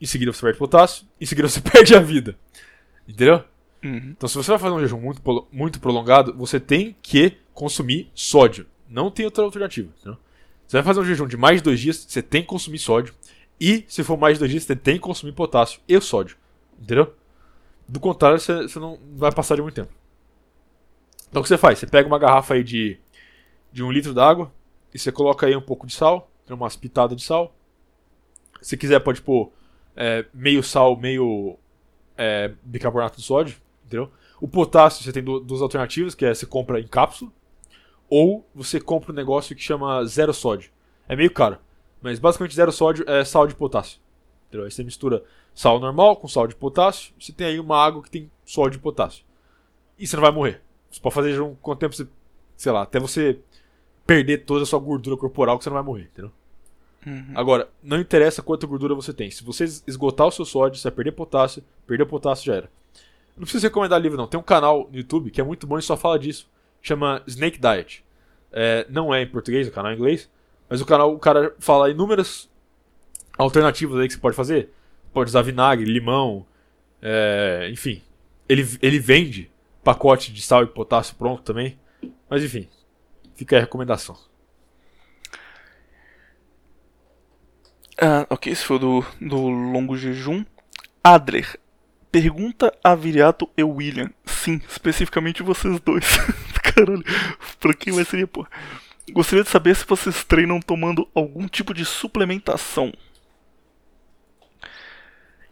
em 0.00 0.06
seguida 0.06 0.32
você 0.32 0.40
perde 0.40 0.58
potássio, 0.58 1.06
em 1.20 1.24
seguida 1.24 1.48
você 1.48 1.60
perde 1.62 1.94
a 1.94 2.00
vida. 2.00 2.36
Entendeu? 3.06 3.44
Uhum. 3.84 4.14
Então, 4.16 4.28
se 4.28 4.34
você 4.34 4.50
vai 4.50 4.58
fazer 4.58 4.74
um 4.74 4.80
jejum 4.80 5.00
muito, 5.00 5.48
muito 5.52 5.80
prolongado, 5.80 6.34
você 6.36 6.58
tem 6.58 6.96
que 7.00 7.38
consumir 7.54 8.10
sódio. 8.14 8.66
Não 8.88 9.08
tem 9.08 9.24
outra 9.24 9.44
alternativa. 9.44 9.88
Entendeu? 10.00 10.18
Você 10.66 10.76
vai 10.76 10.82
fazer 10.82 11.00
um 11.00 11.04
jejum 11.04 11.28
de 11.28 11.36
mais 11.36 11.58
de 11.58 11.62
dois 11.62 11.78
dias, 11.78 12.04
você 12.08 12.20
tem 12.20 12.42
que 12.42 12.48
consumir 12.48 12.80
sódio. 12.80 13.14
E, 13.60 13.84
se 13.86 14.02
for 14.02 14.16
mais 14.16 14.34
de 14.34 14.40
dois 14.40 14.50
dias, 14.50 14.64
você 14.64 14.74
tem 14.74 14.94
que 14.94 15.00
consumir 15.02 15.34
potássio 15.34 15.80
e 15.88 16.00
sódio. 16.00 16.36
Entendeu? 16.80 17.14
Do 17.88 18.00
contrário, 18.00 18.40
você, 18.40 18.62
você 18.62 18.80
não 18.80 18.98
vai 19.14 19.30
passar 19.30 19.54
de 19.54 19.62
muito 19.62 19.76
tempo. 19.76 20.01
Então, 21.32 21.40
o 21.40 21.42
que 21.42 21.48
você 21.48 21.56
faz? 21.56 21.78
Você 21.78 21.86
pega 21.86 22.06
uma 22.06 22.18
garrafa 22.18 22.52
aí 22.52 22.62
de, 22.62 23.00
de 23.72 23.82
um 23.82 23.90
litro 23.90 24.12
d'água 24.12 24.52
e 24.92 24.98
você 24.98 25.10
coloca 25.10 25.46
aí 25.46 25.56
um 25.56 25.62
pouco 25.62 25.86
de 25.86 25.94
sal, 25.94 26.30
umas 26.50 26.76
pitadas 26.76 27.16
de 27.16 27.24
sal. 27.24 27.56
Se 28.60 28.76
quiser, 28.76 29.00
pode 29.00 29.22
pôr 29.22 29.50
é, 29.96 30.26
meio 30.34 30.62
sal, 30.62 30.94
meio 30.96 31.58
é, 32.16 32.52
bicarbonato 32.62 33.16
de 33.16 33.22
sódio 33.22 33.56
entendeu? 33.92 34.10
O 34.40 34.48
potássio 34.48 35.04
você 35.04 35.12
tem 35.12 35.22
duas 35.22 35.62
alternativas, 35.62 36.14
que 36.14 36.24
é 36.24 36.34
você 36.34 36.46
compra 36.46 36.80
em 36.80 36.86
cápsula, 36.86 37.30
ou 38.08 38.46
você 38.54 38.80
compra 38.80 39.12
um 39.12 39.14
negócio 39.14 39.54
que 39.54 39.62
chama 39.62 40.04
zero 40.06 40.32
sódio. 40.32 40.70
É 41.08 41.14
meio 41.14 41.30
caro, 41.30 41.58
mas 42.00 42.18
basicamente 42.18 42.54
zero 42.54 42.72
sódio 42.72 43.04
é 43.08 43.24
sal 43.24 43.46
de 43.46 43.54
potássio. 43.54 44.00
Entendeu? 44.48 44.64
Aí 44.64 44.70
você 44.70 44.82
mistura 44.82 45.22
sal 45.54 45.78
normal 45.78 46.16
com 46.16 46.26
sal 46.26 46.46
de 46.46 46.56
potássio, 46.56 47.14
você 47.18 47.32
tem 47.32 47.46
aí 47.46 47.60
uma 47.60 47.76
água 47.76 48.02
que 48.02 48.10
tem 48.10 48.30
sódio 48.44 48.78
de 48.78 48.82
potássio. 48.82 49.24
E 49.98 50.06
você 50.06 50.16
não 50.16 50.22
vai 50.22 50.32
morrer. 50.32 50.62
Você 50.92 51.00
pode 51.00 51.14
fazer 51.14 51.40
um 51.40 51.54
quanto 51.54 51.80
tempo 51.80 51.96
você, 51.96 52.06
sei 52.56 52.70
lá, 52.70 52.82
até 52.82 53.00
você 53.00 53.38
perder 54.06 54.44
toda 54.44 54.62
a 54.62 54.66
sua 54.66 54.78
gordura 54.78 55.16
corporal 55.16 55.56
que 55.56 55.64
você 55.64 55.70
não 55.70 55.74
vai 55.74 55.82
morrer, 55.82 56.02
entendeu? 56.12 56.30
Uhum. 57.06 57.32
Agora, 57.34 57.68
não 57.82 57.98
interessa 57.98 58.42
quanta 58.42 58.66
gordura 58.66 58.94
você 58.94 59.12
tem. 59.12 59.30
Se 59.30 59.42
você 59.42 59.64
esgotar 59.86 60.26
o 60.26 60.30
seu 60.30 60.44
sódio, 60.44 60.78
você 60.78 60.88
vai 60.88 60.96
perder 60.96 61.12
potássio, 61.12 61.64
perder 61.86 62.04
potássio 62.04 62.46
já 62.46 62.54
era. 62.54 62.70
Não 63.36 63.44
precisa 63.44 63.68
recomendar 63.68 64.00
livro, 64.00 64.18
não. 64.18 64.26
Tem 64.26 64.38
um 64.38 64.42
canal 64.42 64.88
no 64.90 64.98
YouTube 64.98 65.30
que 65.30 65.40
é 65.40 65.44
muito 65.44 65.66
bom 65.66 65.78
e 65.78 65.82
só 65.82 65.96
fala 65.96 66.18
disso. 66.18 66.48
Chama 66.82 67.22
Snake 67.26 67.58
Diet. 67.58 68.04
É, 68.52 68.86
não 68.90 69.14
é 69.14 69.22
em 69.22 69.26
português, 69.26 69.66
o 69.66 69.72
canal 69.72 69.90
é 69.90 69.94
em 69.94 69.98
inglês. 69.98 70.30
Mas 70.68 70.80
o 70.80 70.86
canal, 70.86 71.12
o 71.12 71.18
cara 71.18 71.54
fala 71.58 71.90
inúmeras 71.90 72.50
alternativas 73.38 73.98
aí 73.98 74.06
que 74.06 74.14
você 74.14 74.20
pode 74.20 74.36
fazer. 74.36 74.70
Pode 75.12 75.30
usar 75.30 75.42
vinagre, 75.42 75.90
limão, 75.90 76.46
é, 77.00 77.68
enfim. 77.70 78.02
Ele, 78.48 78.66
ele 78.80 78.98
vende 78.98 79.50
pacote 79.82 80.32
de 80.32 80.42
sal 80.42 80.62
e 80.62 80.66
potássio 80.66 81.16
pronto 81.16 81.42
também. 81.42 81.78
Mas 82.28 82.42
enfim, 82.42 82.68
fica 83.34 83.56
aí 83.56 83.60
a 83.60 83.64
recomendação. 83.64 84.16
Ah, 88.00 88.26
ok, 88.30 88.52
esse 88.52 88.64
foi 88.64 88.78
do, 88.78 89.04
do 89.20 89.48
longo 89.48 89.96
jejum. 89.96 90.44
Adler, 91.04 91.58
Pergunta 92.12 92.70
a 92.84 92.94
Viriato 92.94 93.48
e 93.56 93.64
William. 93.64 94.10
Sim, 94.26 94.60
especificamente 94.68 95.42
vocês 95.42 95.80
dois. 95.80 96.04
Caralho, 96.62 97.02
pra 97.58 97.72
quem 97.72 97.90
vai 97.90 98.04
ser, 98.04 98.26
pô? 98.26 98.46
Gostaria 99.10 99.42
de 99.42 99.48
saber 99.48 99.74
se 99.74 99.86
vocês 99.86 100.22
treinam 100.22 100.60
tomando 100.60 101.08
algum 101.14 101.48
tipo 101.48 101.72
de 101.72 101.86
suplementação. 101.86 102.92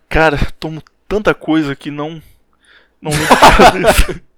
Cara, 0.06 0.36
tomo 0.58 0.82
tanta 1.08 1.32
coisa 1.32 1.74
que 1.74 1.90
não. 1.90 2.22
Não 3.00 3.10
lembro 3.10 4.20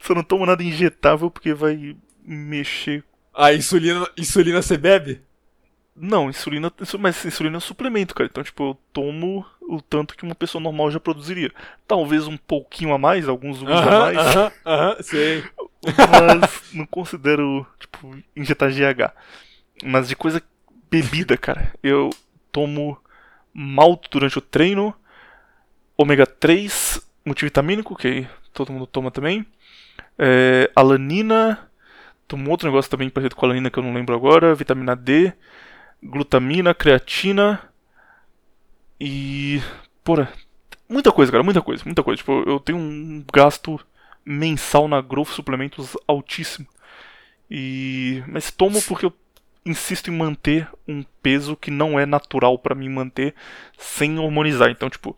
Só 0.00 0.14
não 0.14 0.22
tomo 0.22 0.44
nada 0.44 0.62
injetável 0.62 1.30
porque 1.30 1.54
vai 1.54 1.96
mexer. 2.24 3.04
A 3.34 3.54
insulina, 3.54 4.06
insulina 4.16 4.60
você 4.60 4.76
bebe? 4.76 5.22
Não, 5.94 6.28
insulina, 6.28 6.72
mas 6.98 7.24
insulina 7.24 7.56
é 7.56 7.58
um 7.58 7.60
suplemento, 7.60 8.14
cara. 8.14 8.28
Então, 8.30 8.42
tipo, 8.42 8.70
eu 8.70 8.78
tomo 8.92 9.44
o 9.60 9.80
tanto 9.80 10.16
que 10.16 10.24
uma 10.24 10.34
pessoa 10.34 10.62
normal 10.62 10.90
já 10.90 10.98
produziria. 10.98 11.52
Talvez 11.86 12.26
um 12.26 12.36
pouquinho 12.36 12.92
a 12.92 12.98
mais, 12.98 13.28
alguns 13.28 13.62
uh 13.62 13.66
-huh, 13.66 13.88
a 13.88 14.00
mais. 14.00 14.18
Aham, 14.18 14.46
uh 14.46 14.52
aham, 14.68 14.94
-huh, 14.94 15.02
sei. 15.02 15.44
Mas 15.84 16.72
não 16.72 16.86
considero, 16.86 17.66
tipo, 17.78 18.16
injetar 18.34 18.70
GH. 18.70 19.12
Mas 19.84 20.08
de 20.08 20.16
coisa 20.16 20.42
bebida, 20.90 21.36
cara, 21.36 21.72
eu 21.82 22.10
tomo 22.50 22.98
malto 23.52 24.08
durante 24.10 24.38
o 24.38 24.42
treino, 24.42 24.94
ômega 25.96 26.26
3 26.26 27.09
multivitamínico, 27.24 27.96
que 27.96 28.26
todo 28.52 28.72
mundo 28.72 28.86
toma 28.86 29.10
também, 29.10 29.46
é, 30.18 30.70
alanina, 30.74 31.70
tomo 32.26 32.50
outro 32.50 32.68
negócio 32.68 32.90
também 32.90 33.10
parecido 33.10 33.36
com 33.36 33.46
alanina 33.46 33.70
que 33.70 33.78
eu 33.78 33.82
não 33.82 33.94
lembro 33.94 34.14
agora, 34.14 34.54
vitamina 34.54 34.94
D, 34.94 35.32
glutamina, 36.02 36.74
creatina 36.74 37.60
e. 39.00 39.62
Porra, 40.04 40.32
muita 40.88 41.10
coisa, 41.10 41.32
cara, 41.32 41.44
muita 41.44 41.62
coisa, 41.62 41.82
muita 41.84 42.02
coisa. 42.02 42.18
Tipo, 42.18 42.42
eu 42.46 42.60
tenho 42.60 42.78
um 42.78 43.24
gasto 43.32 43.80
mensal 44.24 44.86
na 44.88 45.00
Growth 45.00 45.28
Suplementos 45.28 45.96
altíssimo. 46.06 46.66
E. 47.50 48.22
Mas 48.28 48.50
tomo 48.50 48.80
porque 48.82 49.06
eu 49.06 49.12
insisto 49.64 50.10
em 50.10 50.16
manter 50.16 50.68
um 50.86 51.04
peso 51.22 51.56
que 51.56 51.70
não 51.70 51.98
é 51.98 52.06
natural 52.06 52.58
para 52.58 52.74
mim 52.74 52.88
manter 52.88 53.34
sem 53.78 54.18
hormonizar. 54.18 54.70
Então, 54.70 54.90
tipo, 54.90 55.16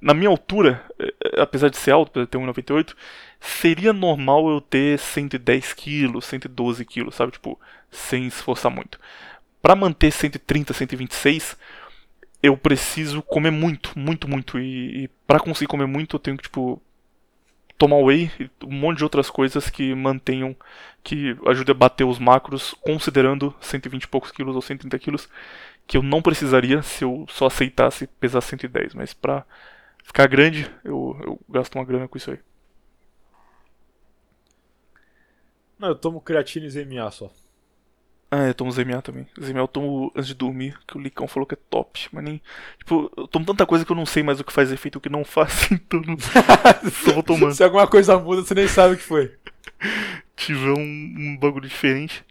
na 0.00 0.14
minha 0.14 0.30
altura, 0.30 0.82
é, 0.98 1.14
é, 1.36 1.40
apesar 1.42 1.68
de 1.68 1.76
ser 1.76 1.90
alto, 1.90 2.10
apesar 2.10 2.24
de 2.24 2.30
ter 2.30 2.38
1,98, 2.38 2.94
seria 3.40 3.92
normal 3.92 4.48
eu 4.48 4.60
ter 4.60 4.98
110 4.98 5.72
quilos, 5.74 6.24
112 6.26 6.84
quilos, 6.84 7.14
sabe? 7.14 7.32
Tipo, 7.32 7.58
sem 7.90 8.26
esforçar 8.26 8.70
muito 8.70 8.98
para 9.62 9.76
manter 9.76 10.10
130, 10.10 10.72
126, 10.72 11.56
eu 12.42 12.56
preciso 12.56 13.22
comer 13.22 13.50
muito, 13.50 13.92
muito, 13.98 14.28
muito. 14.28 14.58
E, 14.58 15.04
e 15.04 15.08
para 15.26 15.40
conseguir 15.40 15.68
comer 15.68 15.86
muito, 15.86 16.16
eu 16.16 16.20
tenho 16.20 16.36
que, 16.36 16.44
tipo, 16.44 16.80
tomar 17.78 17.96
whey 17.98 18.30
e 18.38 18.50
um 18.64 18.72
monte 18.72 18.98
de 18.98 19.04
outras 19.04 19.30
coisas 19.30 19.70
que 19.70 19.94
mantenham, 19.94 20.56
que 21.02 21.36
ajudem 21.46 21.74
a 21.74 21.78
bater 21.78 22.04
os 22.04 22.18
macros, 22.18 22.74
considerando 22.80 23.54
120 23.60 24.04
e 24.04 24.08
poucos 24.08 24.30
quilos 24.32 24.54
ou 24.54 24.62
130 24.62 24.98
quilos, 24.98 25.28
que 25.86 25.96
eu 25.96 26.02
não 26.02 26.22
precisaria 26.22 26.82
se 26.82 27.04
eu 27.04 27.26
só 27.28 27.46
aceitasse 27.46 28.06
pesar 28.06 28.40
110. 28.40 28.94
Mas 28.94 29.12
pra 29.12 29.44
ficar 30.02 30.26
grande, 30.26 30.70
eu, 30.84 31.18
eu 31.24 31.40
gasto 31.48 31.74
uma 31.74 31.84
grana 31.84 32.08
com 32.08 32.16
isso 32.16 32.30
aí. 32.30 32.38
Não, 35.78 35.88
eu 35.88 35.94
tomo 35.94 36.20
creatina 36.20 36.66
e 36.66 36.70
ZMA 36.70 37.10
só. 37.10 37.30
Ah, 38.30 38.46
eu 38.46 38.54
tomo 38.54 38.70
ZMA 38.70 39.02
também. 39.02 39.26
ZMA 39.40 39.58
eu 39.58 39.66
tomo 39.66 40.12
antes 40.14 40.28
de 40.28 40.34
dormir, 40.34 40.78
que 40.86 40.96
o 40.96 41.00
Licão 41.00 41.26
falou 41.26 41.46
que 41.46 41.54
é 41.54 41.58
top. 41.68 42.08
Mas 42.12 42.22
nem. 42.22 42.40
Tipo, 42.78 43.10
eu 43.16 43.26
tomo 43.26 43.44
tanta 43.44 43.66
coisa 43.66 43.84
que 43.84 43.90
eu 43.90 43.96
não 43.96 44.06
sei 44.06 44.22
mais 44.22 44.38
o 44.38 44.44
que 44.44 44.52
faz 44.52 44.70
efeito 44.70 44.96
e 44.96 44.98
o 44.98 45.00
que 45.00 45.08
não 45.08 45.24
faz, 45.24 45.68
então 45.72 46.00
não. 46.02 46.16
Só 46.90 47.12
vou 47.12 47.22
tomando. 47.24 47.54
Se 47.54 47.64
alguma 47.64 47.88
coisa 47.88 48.16
muda, 48.18 48.42
você 48.42 48.54
nem 48.54 48.68
sabe 48.68 48.94
o 48.94 48.96
que 48.96 49.02
foi. 49.02 49.34
Tiver 50.36 50.70
um, 50.70 51.14
um 51.18 51.36
bagulho 51.40 51.68
diferente. 51.68 52.24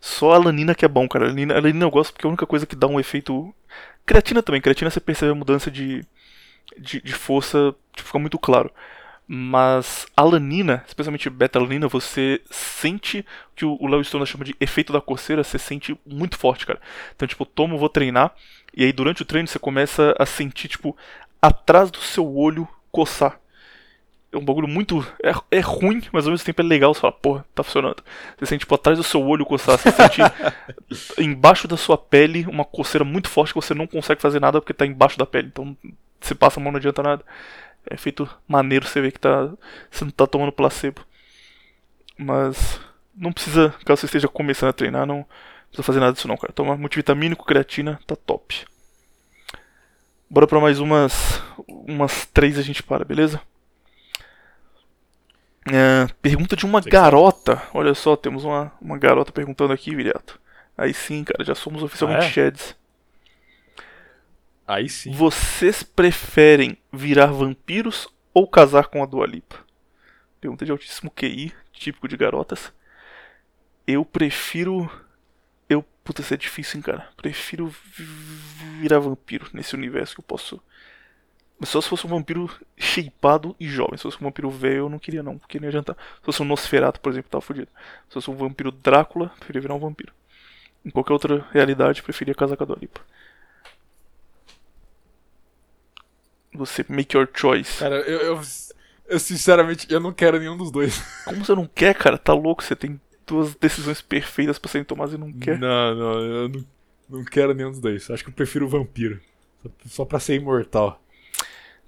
Só 0.00 0.32
a 0.32 0.38
lanina 0.38 0.74
que 0.74 0.84
é 0.84 0.88
bom, 0.88 1.08
cara. 1.08 1.26
A 1.26 1.28
lanina, 1.28 1.54
a 1.54 1.60
lanina 1.60 1.86
eu 1.86 1.90
gosto 1.90 2.12
porque 2.12 2.26
é 2.26 2.28
a 2.28 2.30
única 2.30 2.46
coisa 2.46 2.66
que 2.66 2.76
dá 2.76 2.86
um 2.86 3.00
efeito. 3.00 3.54
Creatina 4.04 4.42
também. 4.42 4.60
Creatina 4.60 4.90
você 4.90 5.00
percebe 5.00 5.32
a 5.32 5.34
mudança 5.34 5.70
de, 5.70 6.04
de, 6.78 7.00
de 7.00 7.12
força, 7.12 7.74
tipo, 7.94 8.06
fica 8.06 8.18
muito 8.18 8.38
claro. 8.38 8.70
Mas 9.28 10.06
alanina, 10.16 10.84
especialmente 10.86 11.28
beta-alanina, 11.28 11.88
você 11.88 12.40
sente 12.48 13.26
que 13.56 13.64
o 13.64 13.86
Léo 13.88 14.04
Stone 14.04 14.24
chama 14.24 14.44
de 14.44 14.54
efeito 14.60 14.92
da 14.92 15.00
coceira, 15.00 15.42
você 15.42 15.58
sente 15.58 15.98
muito 16.06 16.38
forte, 16.38 16.64
cara. 16.64 16.80
Então, 17.14 17.26
tipo, 17.26 17.44
tomo, 17.44 17.76
vou 17.76 17.88
treinar, 17.88 18.32
e 18.74 18.84
aí 18.84 18.92
durante 18.92 19.22
o 19.22 19.24
treino 19.24 19.48
você 19.48 19.58
começa 19.58 20.14
a 20.16 20.24
sentir, 20.24 20.68
tipo, 20.68 20.96
atrás 21.42 21.90
do 21.90 21.98
seu 21.98 22.36
olho 22.36 22.68
coçar. 22.92 23.40
é 24.32 24.36
um 24.38 24.44
bagulho 24.44 24.68
muito. 24.68 25.04
É, 25.22 25.32
é 25.58 25.60
ruim, 25.60 26.02
mas 26.12 26.26
ao 26.26 26.30
mesmo 26.30 26.46
tempo 26.46 26.62
é 26.62 26.64
legal. 26.64 26.94
Você 26.94 27.00
fala, 27.00 27.12
porra, 27.12 27.44
tá 27.54 27.62
funcionando. 27.64 28.02
Você 28.38 28.46
sente, 28.46 28.60
tipo, 28.60 28.74
atrás 28.74 28.98
do 28.98 29.04
seu 29.04 29.24
olho 29.26 29.44
coçar. 29.44 29.78
Você 29.78 29.90
sente 29.90 30.20
embaixo 31.18 31.66
da 31.66 31.76
sua 31.76 31.98
pele 31.98 32.46
uma 32.46 32.64
coceira 32.64 33.04
muito 33.04 33.28
forte 33.28 33.52
que 33.52 33.60
você 33.60 33.74
não 33.74 33.86
consegue 33.86 34.22
fazer 34.22 34.40
nada 34.40 34.60
porque 34.60 34.74
tá 34.74 34.86
embaixo 34.86 35.18
da 35.18 35.26
pele. 35.26 35.48
Então, 35.48 35.76
você 36.20 36.34
passa 36.34 36.60
a 36.60 36.62
mão, 36.62 36.72
não 36.72 36.78
adianta 36.78 37.02
nada. 37.02 37.24
É 37.88 37.96
feito 37.96 38.28
maneiro, 38.48 38.86
você 38.86 39.00
vê 39.00 39.10
que 39.10 39.20
tá. 39.20 39.48
Você 39.90 40.04
não 40.04 40.10
tá 40.10 40.26
tomando 40.26 40.52
placebo. 40.52 41.02
Mas. 42.18 42.80
Não 43.14 43.32
precisa, 43.32 43.74
caso 43.84 44.00
você 44.00 44.06
esteja 44.06 44.28
começando 44.28 44.70
a 44.70 44.74
treinar, 44.74 45.06
não 45.06 45.24
precisa 45.68 45.82
fazer 45.82 46.00
nada 46.00 46.12
disso 46.12 46.28
não, 46.28 46.36
cara. 46.36 46.52
Toma 46.52 46.76
multivitamínico, 46.76 47.46
creatina, 47.46 47.98
tá 48.06 48.14
top. 48.14 48.66
Bora 50.28 50.46
pra 50.46 50.60
mais 50.60 50.80
umas. 50.80 51.42
Umas 51.66 52.26
três 52.26 52.58
a 52.58 52.62
gente 52.62 52.82
para, 52.82 53.04
beleza? 53.04 53.40
É, 55.72 56.06
pergunta 56.22 56.54
de 56.54 56.64
uma 56.64 56.80
garota. 56.80 57.60
Olha 57.74 57.94
só, 57.94 58.16
temos 58.16 58.44
uma, 58.44 58.72
uma 58.80 58.98
garota 58.98 59.32
perguntando 59.32 59.72
aqui, 59.72 59.94
Viriato. 59.94 60.38
Aí 60.76 60.92
sim, 60.92 61.24
cara, 61.24 61.44
já 61.44 61.54
somos 61.54 61.82
oficialmente 61.82 62.24
Ah, 62.24 62.26
é? 62.26 62.30
Sheds. 62.30 62.76
Aí 64.66 64.88
sim. 64.88 65.12
Vocês 65.12 65.82
preferem 65.82 66.76
virar 66.92 67.26
vampiros 67.26 68.08
ou 68.34 68.48
casar 68.48 68.86
com 68.88 69.02
a 69.02 69.06
Dua 69.06 69.26
Lipa? 69.26 69.56
Pergunta 70.40 70.64
de 70.64 70.72
altíssimo 70.72 71.10
QI, 71.10 71.52
típico 71.72 72.08
de 72.08 72.16
garotas. 72.16 72.72
Eu 73.86 74.04
prefiro. 74.04 74.90
Eu. 75.68 75.82
Puta, 76.04 76.20
isso 76.20 76.34
é 76.34 76.36
difícil, 76.36 76.78
hein, 76.78 76.82
cara. 76.82 77.08
Prefiro 77.16 77.68
vi- 77.68 78.04
virar 78.80 78.98
vampiro 78.98 79.48
nesse 79.52 79.74
universo 79.74 80.14
que 80.14 80.20
eu 80.20 80.24
posso. 80.24 80.60
Mas 81.58 81.70
só 81.70 81.80
se 81.80 81.88
fosse 81.88 82.06
um 82.06 82.10
vampiro 82.10 82.50
shapeado 82.76 83.56
e 83.58 83.66
jovem. 83.68 83.96
Se 83.96 84.02
fosse 84.02 84.18
um 84.18 84.24
vampiro 84.26 84.50
velho, 84.50 84.76
eu 84.76 84.88
não 84.88 84.98
queria, 84.98 85.22
não, 85.22 85.38
porque 85.38 85.58
não 85.58 85.64
ia 85.64 85.70
adiantar. 85.70 85.96
Se 85.96 86.24
fosse 86.24 86.42
um 86.42 86.44
Nosferatu, 86.44 87.00
por 87.00 87.10
exemplo, 87.10 87.30
tava 87.30 87.40
fudido. 87.40 87.68
Se 88.08 88.14
fosse 88.14 88.30
um 88.30 88.36
vampiro 88.36 88.70
Drácula, 88.70 89.28
preferia 89.38 89.62
virar 89.62 89.74
um 89.74 89.78
vampiro. 89.78 90.12
Em 90.84 90.90
qualquer 90.90 91.12
outra 91.14 91.46
realidade, 91.52 92.02
preferia 92.02 92.34
casar 92.34 92.56
com 92.56 92.64
a 92.64 92.66
Dua 92.66 92.78
Lipa. 92.80 93.00
Você 96.56 96.84
make 96.88 97.16
your 97.16 97.28
choice. 97.32 97.78
Cara, 97.78 97.96
eu, 98.00 98.20
eu, 98.20 98.40
eu 99.08 99.18
sinceramente, 99.20 99.86
eu 99.90 100.00
não 100.00 100.12
quero 100.12 100.38
nenhum 100.38 100.56
dos 100.56 100.70
dois. 100.70 100.98
Como 101.24 101.44
você 101.44 101.54
não 101.54 101.66
quer, 101.66 101.94
cara? 101.94 102.18
Tá 102.18 102.32
louco? 102.32 102.62
Você 102.62 102.74
tem 102.74 103.00
duas 103.26 103.54
decisões 103.54 104.00
perfeitas 104.00 104.58
pra 104.58 104.70
serem 104.70 104.84
tomadas 104.84 105.14
e 105.14 105.18
não 105.18 105.32
quer. 105.32 105.58
Não, 105.58 105.94
não, 105.94 106.20
eu 106.20 106.48
não, 106.48 106.64
não 107.08 107.24
quero 107.24 107.54
nenhum 107.54 107.70
dos 107.70 107.80
dois. 107.80 108.10
Acho 108.10 108.24
que 108.24 108.30
eu 108.30 108.34
prefiro 108.34 108.66
o 108.66 108.68
vampiro. 108.68 109.20
Só, 109.86 110.04
pra 110.04 110.20
ser 110.20 110.36
imortal. 110.36 111.00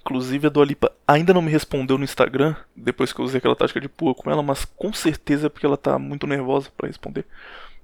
Inclusive, 0.01 0.47
a 0.47 0.51
Dua 0.51 0.65
Lipa 0.65 0.93
ainda 1.07 1.35
não 1.35 1.43
me 1.43 1.51
respondeu 1.51 1.99
no 1.99 2.05
Instagram, 2.05 2.57
depois 2.75 3.13
que 3.13 3.21
eu 3.21 3.25
usei 3.25 3.39
aquela 3.39 3.55
tática 3.55 3.81
de 3.81 3.89
pua 3.89 4.15
com 4.15 4.31
ela, 4.31 4.43
mas 4.43 4.65
com 4.65 4.93
certeza 4.93 5.47
é 5.47 5.51
porque 5.51 5.67
ela 5.67 5.77
tá 5.77 5.99
muito 5.99 6.27
nervosa 6.27 6.71
pra 6.77 6.87
responder. 6.87 7.27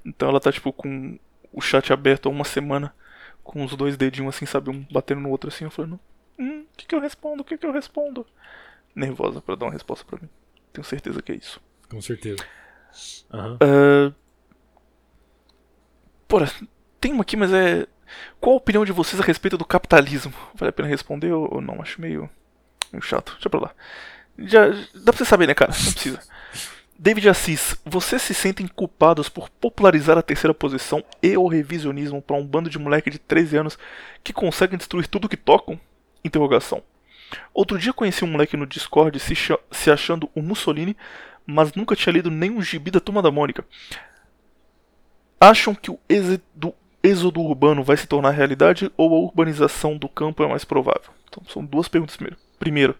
Então 0.04 0.28
ela 0.28 0.40
tá, 0.40 0.50
tipo, 0.50 0.72
com 0.72 1.18
o 1.52 1.60
chat 1.60 1.92
aberto 1.92 2.26
há 2.26 2.32
uma 2.32 2.44
semana, 2.44 2.94
com 3.42 3.62
os 3.62 3.76
dois 3.76 3.96
dedinhos 3.96 4.34
assim, 4.34 4.46
sabe, 4.46 4.70
um 4.70 4.86
batendo 4.90 5.20
no 5.20 5.30
outro 5.30 5.48
assim. 5.48 5.64
Eu 5.64 5.70
falei, 5.70 5.92
hum, 6.38 6.62
o 6.62 6.76
que 6.76 6.86
que 6.86 6.94
eu 6.94 7.00
respondo? 7.00 7.42
O 7.42 7.44
que 7.44 7.56
que 7.58 7.66
eu 7.66 7.72
respondo? 7.72 8.26
Nervosa 8.94 9.40
pra 9.40 9.54
dar 9.54 9.66
uma 9.66 9.72
resposta 9.72 10.04
pra 10.04 10.18
mim. 10.20 10.28
Tenho 10.72 10.84
certeza 10.84 11.22
que 11.22 11.32
é 11.32 11.36
isso. 11.36 11.60
Com 11.88 12.00
certeza. 12.00 12.44
Aham. 13.32 13.58
Ah, 13.60 14.12
Porra, 16.28 16.50
tem 17.00 17.12
uma 17.12 17.22
aqui, 17.22 17.36
mas 17.36 17.52
é. 17.52 17.86
Qual 18.40 18.54
a 18.54 18.58
opinião 18.58 18.84
de 18.84 18.92
vocês 18.92 19.20
a 19.20 19.24
respeito 19.24 19.56
do 19.58 19.64
capitalismo? 19.64 20.32
Vale 20.54 20.70
a 20.70 20.72
pena 20.72 20.88
responder 20.88 21.32
ou 21.32 21.60
não? 21.60 21.80
Acho 21.80 22.00
meio, 22.00 22.28
meio 22.92 23.02
chato. 23.02 23.32
Deixa 23.32 23.50
pra 23.50 23.60
lá. 23.60 23.74
Já, 24.38 24.68
dá 24.68 25.12
pra 25.12 25.16
você 25.18 25.24
saber, 25.24 25.46
né, 25.46 25.54
cara? 25.54 25.72
Não 25.72 25.92
precisa. 25.92 26.20
David 26.98 27.28
Assis, 27.28 27.76
vocês 27.84 28.22
se 28.22 28.32
sentem 28.32 28.68
culpados 28.68 29.28
por 29.28 29.50
popularizar 29.50 30.16
a 30.16 30.22
terceira 30.22 30.54
posição 30.54 31.02
e 31.20 31.36
o 31.36 31.48
revisionismo 31.48 32.22
pra 32.22 32.36
um 32.36 32.46
bando 32.46 32.70
de 32.70 32.78
moleque 32.78 33.10
de 33.10 33.18
13 33.18 33.56
anos 33.56 33.78
que 34.22 34.32
conseguem 34.32 34.78
destruir 34.78 35.08
tudo 35.08 35.28
que 35.28 35.36
tocam? 35.36 35.78
Interrogação. 36.24 36.82
Outro 37.52 37.78
dia 37.78 37.92
conheci 37.92 38.24
um 38.24 38.28
moleque 38.28 38.56
no 38.56 38.66
Discord 38.66 39.18
se, 39.18 39.34
se 39.70 39.90
achando 39.90 40.28
o 40.34 40.42
Mussolini, 40.42 40.96
mas 41.46 41.72
nunca 41.74 41.96
tinha 41.96 42.12
lido 42.12 42.30
nenhum 42.30 42.62
gibi 42.62 42.90
da 42.90 43.00
Turma 43.00 43.22
da 43.22 43.30
Mônica. 43.30 43.64
Acham 45.40 45.74
que 45.74 45.90
o 45.90 45.98
êxodo, 46.08 46.74
êxodo 47.02 47.40
urbano 47.40 47.84
vai 47.84 47.96
se 47.96 48.06
tornar 48.06 48.30
realidade 48.30 48.90
ou 48.96 49.14
a 49.14 49.18
urbanização 49.18 49.96
do 49.96 50.08
campo 50.08 50.42
é 50.42 50.48
mais 50.48 50.64
provável? 50.64 51.10
Então 51.28 51.42
são 51.48 51.64
duas 51.64 51.88
perguntas 51.88 52.16
primeiro. 52.16 52.38
Primeiro, 52.58 52.94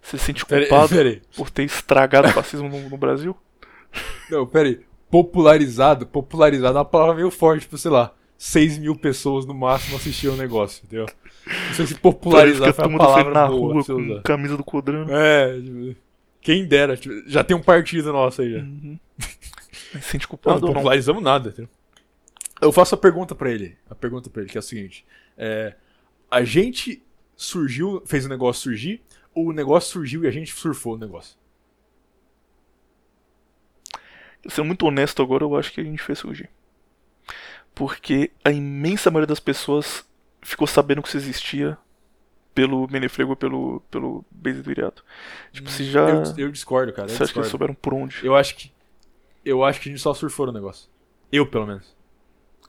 você 0.00 0.18
se 0.18 0.26
sente 0.26 0.44
culpado 0.44 0.90
peraí. 0.90 1.22
por 1.34 1.50
ter 1.50 1.64
estragado 1.64 2.28
o 2.28 2.32
fascismo 2.32 2.68
no, 2.68 2.88
no 2.88 2.96
Brasil? 2.96 3.36
Não, 4.30 4.46
peraí. 4.46 4.80
Popularizado, 5.10 6.06
popularizado 6.06 6.76
é 6.76 6.80
uma 6.80 6.84
palavra 6.84 7.14
meio 7.14 7.30
forte, 7.30 7.62
tipo, 7.62 7.78
sei 7.78 7.90
lá, 7.90 8.12
6 8.36 8.78
mil 8.78 8.94
pessoas 8.94 9.46
no 9.46 9.54
máximo 9.54 9.96
assistiam 9.96 10.34
o 10.34 10.36
negócio, 10.36 10.84
entendeu? 10.84 11.06
Não 11.66 11.74
sei 11.74 11.86
se 11.86 11.94
popularizar 11.94 12.70
a 12.70 12.72
foi 12.72 12.84
a 12.84 12.88
palavra 12.90 13.34
na 13.34 13.46
boa 13.46 13.72
rua 13.72 13.74
você 13.82 13.94
com 13.94 14.00
usar. 14.00 14.22
camisa 14.22 14.56
do 14.56 14.64
Codrano. 14.64 15.10
É, 15.10 15.60
tipo, 15.60 15.96
quem 16.40 16.66
dera, 16.66 16.96
tipo, 16.96 17.14
já 17.28 17.42
tem 17.44 17.56
um 17.56 17.62
partido 17.62 18.12
nosso 18.12 18.42
aí 18.42 18.52
já. 18.52 18.58
Uhum. 18.60 18.98
Mas 19.92 20.04
se 20.04 20.10
sente 20.12 20.26
Não, 20.26 20.28
culpado 20.28 20.60
não 20.60 20.68
ou 20.68 20.74
não? 20.74 20.82
popularizamos 20.82 21.22
nada, 21.22 21.48
entendeu? 21.50 21.70
Eu 22.60 22.72
faço 22.72 22.94
a 22.94 22.98
pergunta 22.98 23.34
pra 23.34 23.50
ele, 23.50 23.76
a 23.88 23.94
pergunta 23.94 24.28
para 24.28 24.42
ele, 24.42 24.50
que 24.50 24.58
é 24.58 24.60
a 24.60 24.62
seguinte. 24.62 25.06
É, 25.36 25.74
a 26.30 26.42
gente 26.44 27.02
surgiu, 27.36 28.02
fez 28.04 28.26
o 28.26 28.28
negócio 28.28 28.62
surgir, 28.64 29.02
ou 29.34 29.46
o 29.48 29.52
negócio 29.52 29.92
surgiu 29.92 30.24
e 30.24 30.26
a 30.28 30.30
gente 30.30 30.52
surfou 30.52 30.94
o 30.94 30.98
negócio? 30.98 31.36
Sendo 34.48 34.66
muito 34.66 34.86
honesto 34.86 35.22
agora, 35.22 35.44
eu 35.44 35.56
acho 35.56 35.72
que 35.72 35.80
a 35.80 35.84
gente 35.84 36.02
fez 36.02 36.18
surgir. 36.18 36.48
Porque 37.74 38.30
a 38.44 38.50
imensa 38.50 39.10
maioria 39.10 39.26
das 39.26 39.40
pessoas 39.40 40.04
ficou 40.48 40.66
sabendo 40.66 41.02
que 41.02 41.08
isso 41.08 41.16
existia 41.16 41.76
pelo 42.54 42.88
Menefrego 42.90 43.36
pelo, 43.36 43.80
pelo 43.90 44.24
Base 44.30 44.62
do 44.62 44.70
Iriato. 44.70 45.04
Tipo, 45.52 45.70
se 45.70 45.84
já. 45.84 46.08
Eu, 46.08 46.22
eu 46.38 46.50
discordo, 46.50 46.92
cara. 46.92 47.08
Eu 47.08 47.14
você 47.14 47.22
acha 47.22 47.32
que 47.32 47.38
eles 47.38 47.46
discordo. 47.46 47.50
souberam 47.50 47.74
por 47.74 47.94
onde? 47.94 48.16
Eu 48.24 48.34
acho 48.34 48.56
que. 48.56 48.72
Eu 49.44 49.64
acho 49.64 49.80
que 49.80 49.88
a 49.88 49.92
gente 49.92 50.00
só 50.02 50.12
surfou 50.12 50.46
no 50.46 50.52
negócio. 50.52 50.88
Eu, 51.30 51.46
pelo 51.46 51.66
menos. 51.66 51.96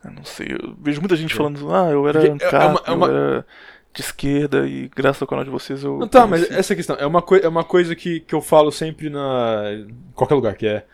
Eu 0.03 0.11
não 0.11 0.23
sei. 0.23 0.47
Eu 0.51 0.75
vejo 0.79 1.01
muita 1.01 1.15
gente 1.15 1.33
falando, 1.33 1.73
ah, 1.73 1.89
eu 1.89 2.07
era 2.07 2.19
Porque 2.21 2.45
é- 2.45 2.55
é 2.55 2.65
uma- 2.65 2.81
é 2.85 2.91
uma- 2.91 3.07
eu 3.07 3.15
era 3.15 3.45
de 3.93 4.01
esquerda 4.01 4.67
e 4.67 4.87
graças 4.95 5.21
ao 5.21 5.27
canal 5.27 5.43
de 5.43 5.49
vocês 5.49 5.83
eu. 5.83 5.97
Não, 5.97 6.07
tá, 6.07 6.27
mas 6.27 6.41
conheci. 6.41 6.59
essa 6.59 6.71
é 6.71 6.75
a 6.75 6.77
questão. 6.77 6.95
É 6.97 7.05
uma, 7.05 7.21
coi 7.21 7.41
é 7.41 7.47
uma 7.49 7.63
coisa 7.63 7.95
que, 7.95 8.19
que 8.21 8.33
eu 8.35 8.41
falo 8.41 8.71
sempre 8.71 9.09
na. 9.09 9.63
em 9.73 9.93
qualquer 10.13 10.35
lugar, 10.35 10.55
que 10.55 10.67
é. 10.67 10.85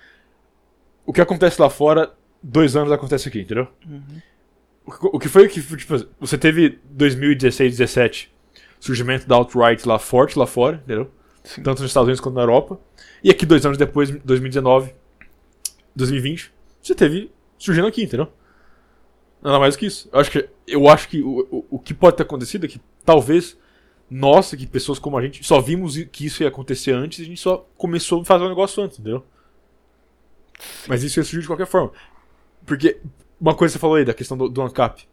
O 1.05 1.11
que 1.13 1.21
acontece 1.21 1.61
lá 1.61 1.69
fora, 1.69 2.13
dois 2.41 2.75
anos 2.75 2.91
acontece 2.91 3.27
aqui, 3.27 3.41
entendeu? 3.41 3.67
Uhum. 3.85 4.21
O, 4.85 5.19
que- 5.19 5.27
foi 5.29 5.47
que. 5.47 5.61
Tipo, 5.61 5.95
você 6.19 6.37
teve 6.37 6.79
2016, 6.91 7.77
17, 7.77 8.31
surgimento 8.79 9.27
da 9.27 9.35
alt-right 9.35 9.87
lá 9.87 9.97
forte 9.97 10.37
lá 10.37 10.45
fora, 10.45 10.77
entendeu? 10.83 11.09
Sim. 11.43 11.63
Tanto 11.63 11.81
nos 11.81 11.89
Estados 11.89 12.07
Unidos 12.07 12.19
quanto 12.19 12.35
na 12.35 12.41
Europa. 12.41 12.79
E 13.23 13.29
aqui, 13.31 13.45
dois 13.45 13.65
anos 13.65 13.77
depois, 13.77 14.09
2019, 14.11 14.93
2020, 15.95 16.51
você 16.81 16.93
teve 16.93 17.31
surgindo 17.57 17.87
aqui, 17.87 18.03
entendeu? 18.03 18.27
Nada 19.41 19.59
mais 19.59 19.75
do 19.75 19.79
que 19.79 19.85
isso. 19.87 20.09
Eu 20.11 20.19
acho 20.19 20.31
que, 20.31 20.49
eu 20.67 20.87
acho 20.89 21.07
que 21.07 21.21
o, 21.21 21.47
o, 21.51 21.65
o 21.71 21.79
que 21.79 21.93
pode 21.93 22.17
ter 22.17 22.23
acontecido 22.23 22.65
é 22.65 22.69
que 22.69 22.81
talvez 23.03 23.57
nós, 24.09 24.51
que 24.51 24.67
pessoas 24.67 24.99
como 24.99 25.17
a 25.17 25.21
gente, 25.21 25.43
só 25.43 25.59
vimos 25.59 25.97
que 26.11 26.25
isso 26.25 26.43
ia 26.43 26.49
acontecer 26.49 26.91
antes 26.93 27.19
e 27.19 27.21
a 27.23 27.25
gente 27.25 27.41
só 27.41 27.67
começou 27.77 28.21
a 28.21 28.25
fazer 28.25 28.43
o 28.43 28.49
negócio 28.49 28.83
antes, 28.83 28.99
entendeu? 28.99 29.25
Mas 30.87 31.03
isso 31.03 31.19
ia 31.19 31.23
surgir 31.23 31.41
de 31.41 31.47
qualquer 31.47 31.67
forma. 31.67 31.91
Porque 32.65 32.97
uma 33.39 33.55
coisa 33.55 33.71
que 33.71 33.77
você 33.77 33.81
falou 33.81 33.97
aí 33.97 34.05
da 34.05 34.13
questão 34.13 34.37
do, 34.37 34.49
do 34.49 34.61
ANCAP. 34.61 35.07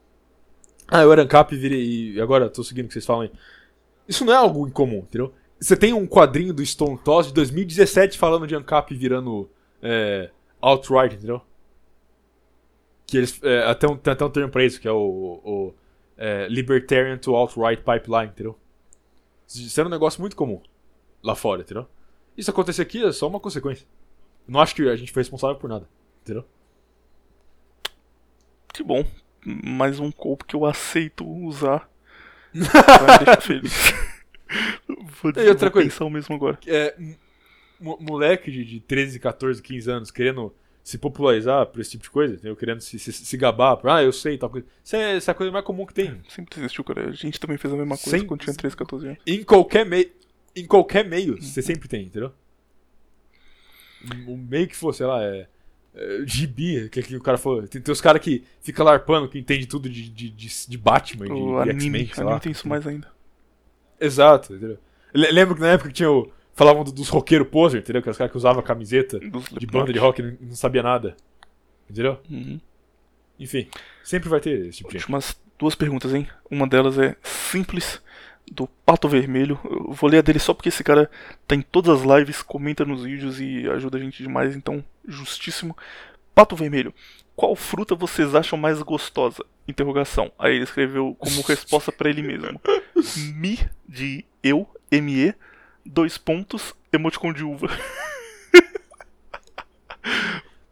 Ah, 0.88 1.02
eu 1.02 1.12
era 1.12 1.22
ANCAP 1.22 1.54
e 1.54 1.58
virei. 1.58 2.12
E 2.14 2.20
agora 2.20 2.48
tô 2.48 2.62
seguindo 2.62 2.86
o 2.86 2.88
que 2.88 2.94
vocês 2.94 3.06
falam 3.06 3.22
aí. 3.22 3.32
Isso 4.06 4.24
não 4.24 4.32
é 4.32 4.36
algo 4.36 4.66
incomum, 4.66 4.98
entendeu? 4.98 5.32
Você 5.60 5.76
tem 5.76 5.92
um 5.92 6.06
quadrinho 6.06 6.52
do 6.52 6.64
Stone 6.64 6.98
Toss 6.98 7.28
de 7.28 7.34
2017 7.34 8.18
falando 8.18 8.46
de 8.46 8.54
ANCAP 8.54 8.94
virando 8.94 9.48
é, 9.80 10.30
alt-right, 10.60 11.16
entendeu? 11.16 11.40
Que 13.06 13.18
eles. 13.18 13.40
é, 13.42 13.64
até 13.64 13.86
um, 13.86 13.96
tem 13.96 14.12
até 14.12 14.24
um 14.24 14.30
termo 14.30 14.50
pra 14.50 14.64
isso, 14.64 14.80
que 14.80 14.88
é 14.88 14.92
o. 14.92 15.40
o 15.44 15.74
é, 16.16 16.46
Libertarian 16.48 17.16
to 17.18 17.34
Alt-Right 17.34 17.82
Pipeline, 17.82 18.30
entendeu? 18.30 18.56
Isso 19.48 19.78
era 19.80 19.88
um 19.88 19.90
negócio 19.90 20.20
muito 20.20 20.36
comum 20.36 20.60
lá 21.22 21.34
fora, 21.34 21.62
entendeu? 21.62 21.86
Isso 22.36 22.50
acontecer 22.50 22.82
aqui 22.82 23.04
é 23.04 23.12
só 23.12 23.28
uma 23.28 23.40
consequência. 23.40 23.86
Não 24.46 24.60
acho 24.60 24.74
que 24.74 24.88
a 24.88 24.96
gente 24.96 25.12
foi 25.12 25.20
responsável 25.20 25.56
por 25.56 25.68
nada, 25.68 25.88
entendeu? 26.22 26.44
Que 28.72 28.82
bom. 28.82 29.04
Mais 29.44 29.98
um 29.98 30.10
corpo 30.10 30.44
que 30.44 30.54
eu 30.56 30.64
aceito 30.64 31.26
usar. 31.28 31.90
Vai 32.54 33.18
me 33.18 33.24
deixar 33.24 33.40
feliz. 33.42 33.72
Vou, 35.22 35.32
E 35.34 35.48
outra 35.48 35.68
vou 35.68 35.70
coisa. 35.72 35.88
pensar 35.90 36.04
o 36.04 36.10
mesmo 36.10 36.34
agora. 36.34 36.58
é, 36.66 36.94
mo- 37.80 37.98
moleque 38.00 38.50
de, 38.50 38.64
de 38.64 38.80
13, 38.80 39.18
14, 39.18 39.62
15 39.62 39.90
anos 39.90 40.10
querendo 40.10 40.54
se 40.84 40.98
popularizar 40.98 41.64
por 41.66 41.80
esse 41.80 41.92
tipo 41.92 42.02
de 42.04 42.10
coisa, 42.10 42.34
entendeu? 42.34 42.54
querendo 42.54 42.80
se, 42.82 42.98
se, 42.98 43.12
se 43.12 43.36
gabar, 43.38 43.76
por, 43.78 43.88
ah, 43.88 44.02
eu 44.02 44.12
sei, 44.12 44.36
tal 44.36 44.50
coisa. 44.50 44.66
Isso 44.84 44.94
é, 44.96 45.16
essa 45.16 45.30
é 45.30 45.32
a 45.32 45.34
coisa 45.34 45.50
mais 45.50 45.64
comum 45.64 45.86
que 45.86 45.94
tem. 45.94 46.20
Sempre 46.28 46.60
existiu, 46.60 46.84
cara. 46.84 47.08
A 47.08 47.12
gente 47.12 47.40
também 47.40 47.56
fez 47.56 47.72
a 47.72 47.76
mesma 47.78 47.96
coisa 47.96 48.18
Sem- 48.18 48.26
quando 48.26 48.40
tinha 48.40 48.54
13, 48.54 48.76
14 48.76 49.06
anos. 49.06 49.18
Em 49.26 49.42
qualquer 49.42 49.86
meio. 49.86 50.10
em 50.54 50.66
qualquer 50.66 51.08
meio, 51.08 51.40
você 51.40 51.62
sempre 51.62 51.88
tem, 51.88 52.04
entendeu? 52.06 52.32
O 54.26 54.36
meio 54.36 54.66
que 54.68 54.76
for, 54.76 54.92
sei 54.92 55.06
lá, 55.06 55.22
é. 55.24 55.48
É 55.94 56.22
gibi, 56.26 56.88
que, 56.88 57.02
que 57.02 57.16
o 57.16 57.22
cara 57.22 57.36
falou. 57.38 57.66
Tem, 57.68 57.80
tem 57.80 57.92
os 57.92 58.00
caras 58.00 58.22
que 58.22 58.44
fica 58.60 58.82
larpando, 58.82 59.28
que 59.28 59.38
entende 59.38 59.66
tudo 59.66 59.88
de, 59.88 60.08
de, 60.08 60.30
de, 60.30 60.48
de 60.68 60.78
Batman, 60.78 61.26
O 61.32 61.62
de 61.64 61.70
anime, 61.70 61.98
X-Men, 62.00 62.06
sei 62.06 62.22
anime 62.22 62.32
lá. 62.34 62.40
tem 62.40 62.52
isso 62.52 62.68
mais 62.68 62.86
ainda. 62.86 63.08
Exato, 64.00 64.54
entendeu? 64.54 64.78
Le- 65.14 65.30
Lembro 65.30 65.54
que 65.54 65.60
na 65.60 65.68
época 65.68 65.88
que 65.88 65.94
tinha 65.94 66.10
o. 66.10 66.30
Falavam 66.54 66.84
do- 66.84 66.92
dos 66.92 67.08
roqueiros 67.08 67.48
poser, 67.48 67.80
entendeu? 67.80 68.02
Que 68.02 68.10
os 68.10 68.16
caras 68.16 68.30
que 68.30 68.36
usavam 68.36 68.62
camiseta 68.62 69.18
Dos 69.18 69.44
de 69.46 69.66
banda 69.66 69.90
de 69.92 69.98
rock 69.98 70.20
e 70.20 70.24
não, 70.24 70.36
não 70.48 70.54
sabia 70.54 70.82
nada. 70.82 71.16
Entendeu? 71.88 72.18
Uhum. 72.30 72.60
Enfim, 73.38 73.68
sempre 74.04 74.28
vai 74.28 74.38
ter 74.40 74.66
esse 74.66 74.78
tipo 74.78 74.90
de 74.90 74.94
gente. 74.98 75.02
Últimas 75.04 75.40
duas 75.58 75.74
perguntas, 75.74 76.12
hein? 76.14 76.28
Uma 76.50 76.66
delas 76.66 76.98
é 76.98 77.16
simples, 77.22 78.02
do 78.52 78.66
Pato 78.84 79.08
Vermelho. 79.08 79.58
Eu 79.64 79.92
vou 79.92 80.10
ler 80.10 80.18
a 80.18 80.22
dele 80.22 80.38
só 80.38 80.52
porque 80.52 80.68
esse 80.68 80.84
cara 80.84 81.10
tá 81.46 81.54
em 81.54 81.62
todas 81.62 82.00
as 82.00 82.18
lives, 82.18 82.42
comenta 82.42 82.84
nos 82.84 83.02
vídeos 83.04 83.40
e 83.40 83.68
ajuda 83.70 83.96
a 83.96 84.00
gente 84.00 84.22
demais, 84.22 84.54
então, 84.54 84.84
justíssimo. 85.06 85.76
Pato 86.34 86.54
Vermelho, 86.56 86.94
qual 87.34 87.56
fruta 87.56 87.94
vocês 87.94 88.34
acham 88.34 88.58
mais 88.58 88.80
gostosa? 88.82 89.44
Interrogação. 89.66 90.30
Aí 90.38 90.54
ele 90.54 90.64
escreveu 90.64 91.16
como 91.18 91.40
resposta 91.48 91.90
pra 91.90 92.10
ele 92.10 92.22
mesmo. 92.22 92.60
Mi 93.34 93.58
de 93.88 94.24
eu, 94.42 94.68
M-E, 94.90 95.34
dois 95.84 96.18
pontos, 96.18 96.74
emoticon 96.92 97.32
de 97.32 97.44
uva. 97.44 97.68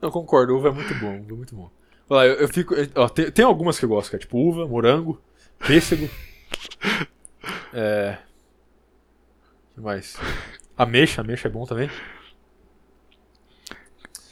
Não, 0.01 0.11
concordo, 0.11 0.57
uva 0.57 0.69
é 0.69 0.73
muito 0.73 0.95
bom, 0.95 1.21
uva 1.21 1.33
é 1.33 1.37
muito 1.37 1.55
bom. 1.55 1.71
Olha 2.09 2.17
lá, 2.17 2.27
eu, 2.27 2.35
eu 2.35 2.49
fico. 2.49 2.75
Ó, 2.95 3.09
tem, 3.09 3.31
tem 3.31 3.45
algumas 3.45 3.79
que 3.79 3.85
eu 3.85 3.89
gosto, 3.89 4.11
cara, 4.11 4.21
tipo 4.21 4.39
uva, 4.39 4.67
morango, 4.67 5.21
pêssego. 5.59 6.09
É. 7.73 8.19
O 9.71 9.75
que 9.75 9.81
mais? 9.81 10.17
Ameixa, 10.77 11.21
ameixa 11.21 11.49
é 11.49 11.51
bom 11.51 11.65
também. 11.65 11.91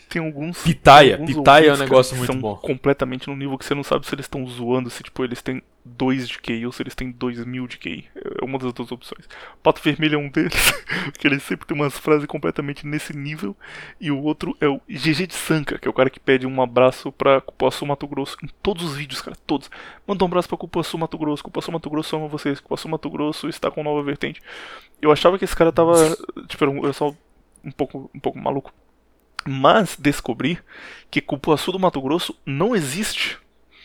Tem 0.08 0.24
alguns. 0.24 0.62
Pitaia, 0.62 1.14
alguns 1.14 1.34
pitaia 1.34 1.68
é 1.68 1.74
um 1.74 1.76
negócio 1.76 2.16
muito 2.16 2.32
são 2.32 2.40
bom. 2.40 2.56
completamente 2.56 3.28
num 3.28 3.36
nível 3.36 3.58
que 3.58 3.64
você 3.64 3.74
não 3.74 3.84
sabe 3.84 4.06
se 4.06 4.14
eles 4.14 4.24
estão 4.24 4.46
zoando, 4.46 4.88
se 4.88 5.02
tipo 5.02 5.22
eles 5.22 5.42
têm 5.42 5.62
2 5.96 6.28
de 6.28 6.38
QI 6.38 6.66
ou 6.66 6.72
se 6.72 6.82
eles 6.82 6.94
têm 6.94 7.10
2000 7.10 7.66
de 7.66 7.78
QI. 7.78 8.08
É 8.40 8.44
uma 8.44 8.58
das 8.58 8.72
duas 8.72 8.92
opções. 8.92 9.28
Pato 9.62 9.80
Vermelho 9.82 10.14
é 10.16 10.18
um 10.18 10.28
deles, 10.28 10.54
porque 11.12 11.26
ele 11.26 11.40
sempre 11.40 11.66
tem 11.66 11.76
umas 11.76 11.96
frases 11.98 12.26
completamente 12.26 12.86
nesse 12.86 13.16
nível. 13.16 13.56
E 14.00 14.10
o 14.10 14.22
outro 14.22 14.56
é 14.60 14.68
o 14.68 14.80
GG 14.88 15.26
de 15.26 15.34
Sanca, 15.34 15.78
que 15.78 15.88
é 15.88 15.90
o 15.90 15.94
cara 15.94 16.10
que 16.10 16.20
pede 16.20 16.46
um 16.46 16.60
abraço 16.62 17.10
pra 17.12 17.40
Cupuaçu 17.40 17.84
Mato 17.86 18.06
Grosso 18.06 18.36
em 18.42 18.48
todos 18.62 18.84
os 18.84 18.96
vídeos, 18.96 19.20
cara, 19.20 19.36
todos. 19.46 19.70
Manda 20.06 20.24
um 20.24 20.26
abraço 20.28 20.48
pra 20.48 20.58
Cupuaçu 20.58 20.96
Mato 20.98 21.16
Grosso, 21.18 21.42
Cupuaçu 21.42 21.72
Mato 21.72 21.90
Grosso 21.90 22.16
ama 22.16 22.28
vocês, 22.28 22.60
Cupuaçu 22.60 22.88
Mato 22.88 23.10
Grosso 23.10 23.48
está 23.48 23.70
com 23.70 23.82
nova 23.82 24.02
vertente. 24.02 24.40
Eu 25.00 25.10
achava 25.12 25.38
que 25.38 25.44
esse 25.44 25.56
cara 25.56 25.72
tava, 25.72 25.94
tipo, 26.46 26.62
era 26.64 26.70
um- 26.70 26.84
era 26.84 26.92
só 26.92 27.14
um 27.64 27.70
pouco, 27.70 28.10
um 28.14 28.20
pouco 28.20 28.38
maluco. 28.38 28.72
Mas 29.46 29.96
descobri 29.96 30.58
que 31.10 31.20
Cupuaçu 31.20 31.72
do 31.72 31.78
Mato 31.78 32.00
Grosso 32.02 32.36
não 32.44 32.74
existe. 32.76 33.38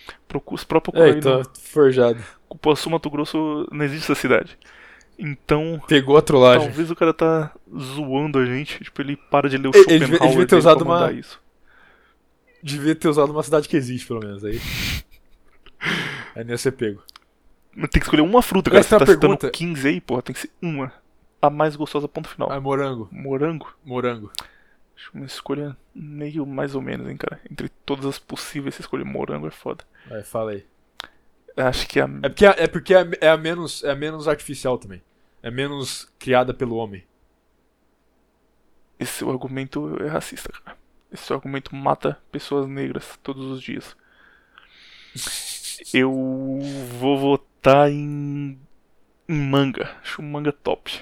Só 0.07 0.65
procura 0.65 1.09
É, 1.09 1.11
aí 1.13 1.43
forjado. 1.61 2.23
Cupuaçu, 2.49 2.89
Mato 2.89 3.09
Grosso, 3.09 3.67
não 3.71 3.83
existe 3.85 4.11
essa 4.11 4.19
cidade. 4.19 4.57
Então, 5.17 5.81
Pegou 5.87 6.17
a 6.17 6.21
trollagem. 6.21 6.67
talvez 6.67 6.89
o 6.89 6.95
cara 6.95 7.13
tá 7.13 7.51
zoando 7.77 8.39
a 8.39 8.45
gente. 8.45 8.83
Tipo, 8.83 9.01
ele 9.01 9.15
para 9.15 9.47
de 9.49 9.57
ler 9.57 9.67
o 9.67 9.71
Ele- 9.73 9.83
devia- 9.83 9.95
ele 9.95 10.05
Schopenhauer 10.05 10.31
devia 10.31 10.47
ter 10.47 10.55
usado 10.55 10.81
uma- 10.83 11.11
isso. 11.11 11.39
Devia 12.61 12.95
ter 12.95 13.07
usado 13.07 13.31
uma 13.31 13.43
cidade 13.43 13.67
que 13.69 13.75
existe, 13.77 14.07
pelo 14.07 14.19
menos. 14.21 14.43
Aí. 14.43 14.59
Aí 16.35 16.43
não 16.43 16.51
ia 16.51 16.57
ser 16.57 16.71
pego. 16.71 17.01
Tem 17.75 17.87
que 17.89 17.99
escolher 17.99 18.21
uma 18.21 18.41
fruta, 18.41 18.69
cara. 18.69 18.79
Essa 18.79 18.89
Você 18.89 18.95
é 18.95 18.97
a 18.97 18.99
tá 18.99 19.05
citando 19.05 19.37
pergunta. 19.37 19.49
15 19.51 19.87
aí, 19.87 19.99
porra, 20.01 20.21
tem 20.21 20.33
que 20.33 20.41
ser 20.41 20.49
uma. 20.61 20.91
A 21.41 21.49
mais 21.49 21.75
gostosa, 21.75 22.07
ponto 22.07 22.29
final. 22.29 22.51
Ah, 22.51 22.59
morango. 22.59 23.09
Morango? 23.11 23.67
Morango. 23.83 24.31
Acho 24.95 25.11
uma 25.13 25.25
escolha 25.25 25.75
meio 25.93 26.45
mais 26.45 26.75
ou 26.75 26.81
menos, 26.81 27.07
hein, 27.09 27.17
cara. 27.17 27.41
Entre 27.49 27.69
todas 27.85 28.05
as 28.05 28.19
possíveis, 28.19 28.75
você 28.75 28.81
escolher 28.81 29.03
morango 29.03 29.47
é 29.47 29.51
foda. 29.51 29.83
Vai, 30.07 30.23
fala 30.23 30.51
aí. 30.51 30.65
Acho 31.55 31.87
que 31.87 31.99
a 31.99 32.09
É 32.23 32.29
porque, 32.29 32.45
é, 32.45 32.67
porque 32.67 32.95
é, 32.95 33.09
é 33.21 33.29
a 33.29 33.37
menos, 33.37 33.83
é 33.83 33.91
a 33.91 33.95
menos 33.95 34.27
artificial 34.27 34.77
também. 34.77 35.01
É 35.41 35.51
menos 35.51 36.11
criada 36.17 36.53
pelo 36.53 36.75
homem. 36.75 37.03
Esse 38.99 39.13
seu 39.13 39.29
argumento 39.29 40.01
é 40.01 40.07
racista, 40.07 40.51
cara. 40.63 40.77
Esse 41.11 41.23
seu 41.23 41.35
argumento 41.35 41.75
mata 41.75 42.17
pessoas 42.31 42.67
negras 42.67 43.19
todos 43.21 43.45
os 43.45 43.61
dias. 43.61 43.95
Eu 45.93 46.11
vou 46.97 47.17
votar 47.17 47.89
em. 47.91 48.57
em 49.27 49.39
manga. 49.49 49.95
Acho 50.01 50.21
um 50.21 50.31
manga 50.31 50.51
top. 50.51 51.01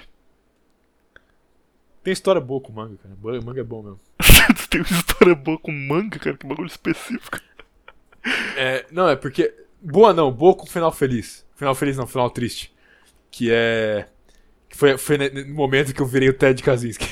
Tem 2.02 2.12
história 2.12 2.40
boa 2.40 2.60
com 2.60 2.72
manga, 2.72 2.96
cara. 2.96 3.42
Manga 3.42 3.60
é 3.60 3.64
bom 3.64 3.82
mesmo. 3.82 4.00
Tem 4.68 4.80
uma 4.80 4.90
história 4.90 5.34
boa 5.34 5.58
com 5.58 5.70
manga, 5.70 6.18
cara? 6.18 6.36
Que 6.36 6.46
bagulho 6.46 6.66
específico. 6.66 7.38
É, 8.56 8.86
não, 8.90 9.08
é 9.08 9.16
porque. 9.16 9.54
Boa 9.80 10.12
não, 10.12 10.30
boa 10.30 10.54
com 10.54 10.66
final 10.66 10.92
feliz. 10.92 11.46
Final 11.56 11.74
feliz 11.74 11.96
não, 11.96 12.06
final 12.06 12.30
triste. 12.30 12.72
Que 13.30 13.50
é. 13.52 14.08
Foi, 14.70 14.96
foi 14.98 15.16
no 15.16 15.54
momento 15.54 15.94
que 15.94 16.00
eu 16.00 16.06
virei 16.06 16.28
o 16.28 16.34
Ted 16.34 16.60
Kaczynski. 16.62 17.06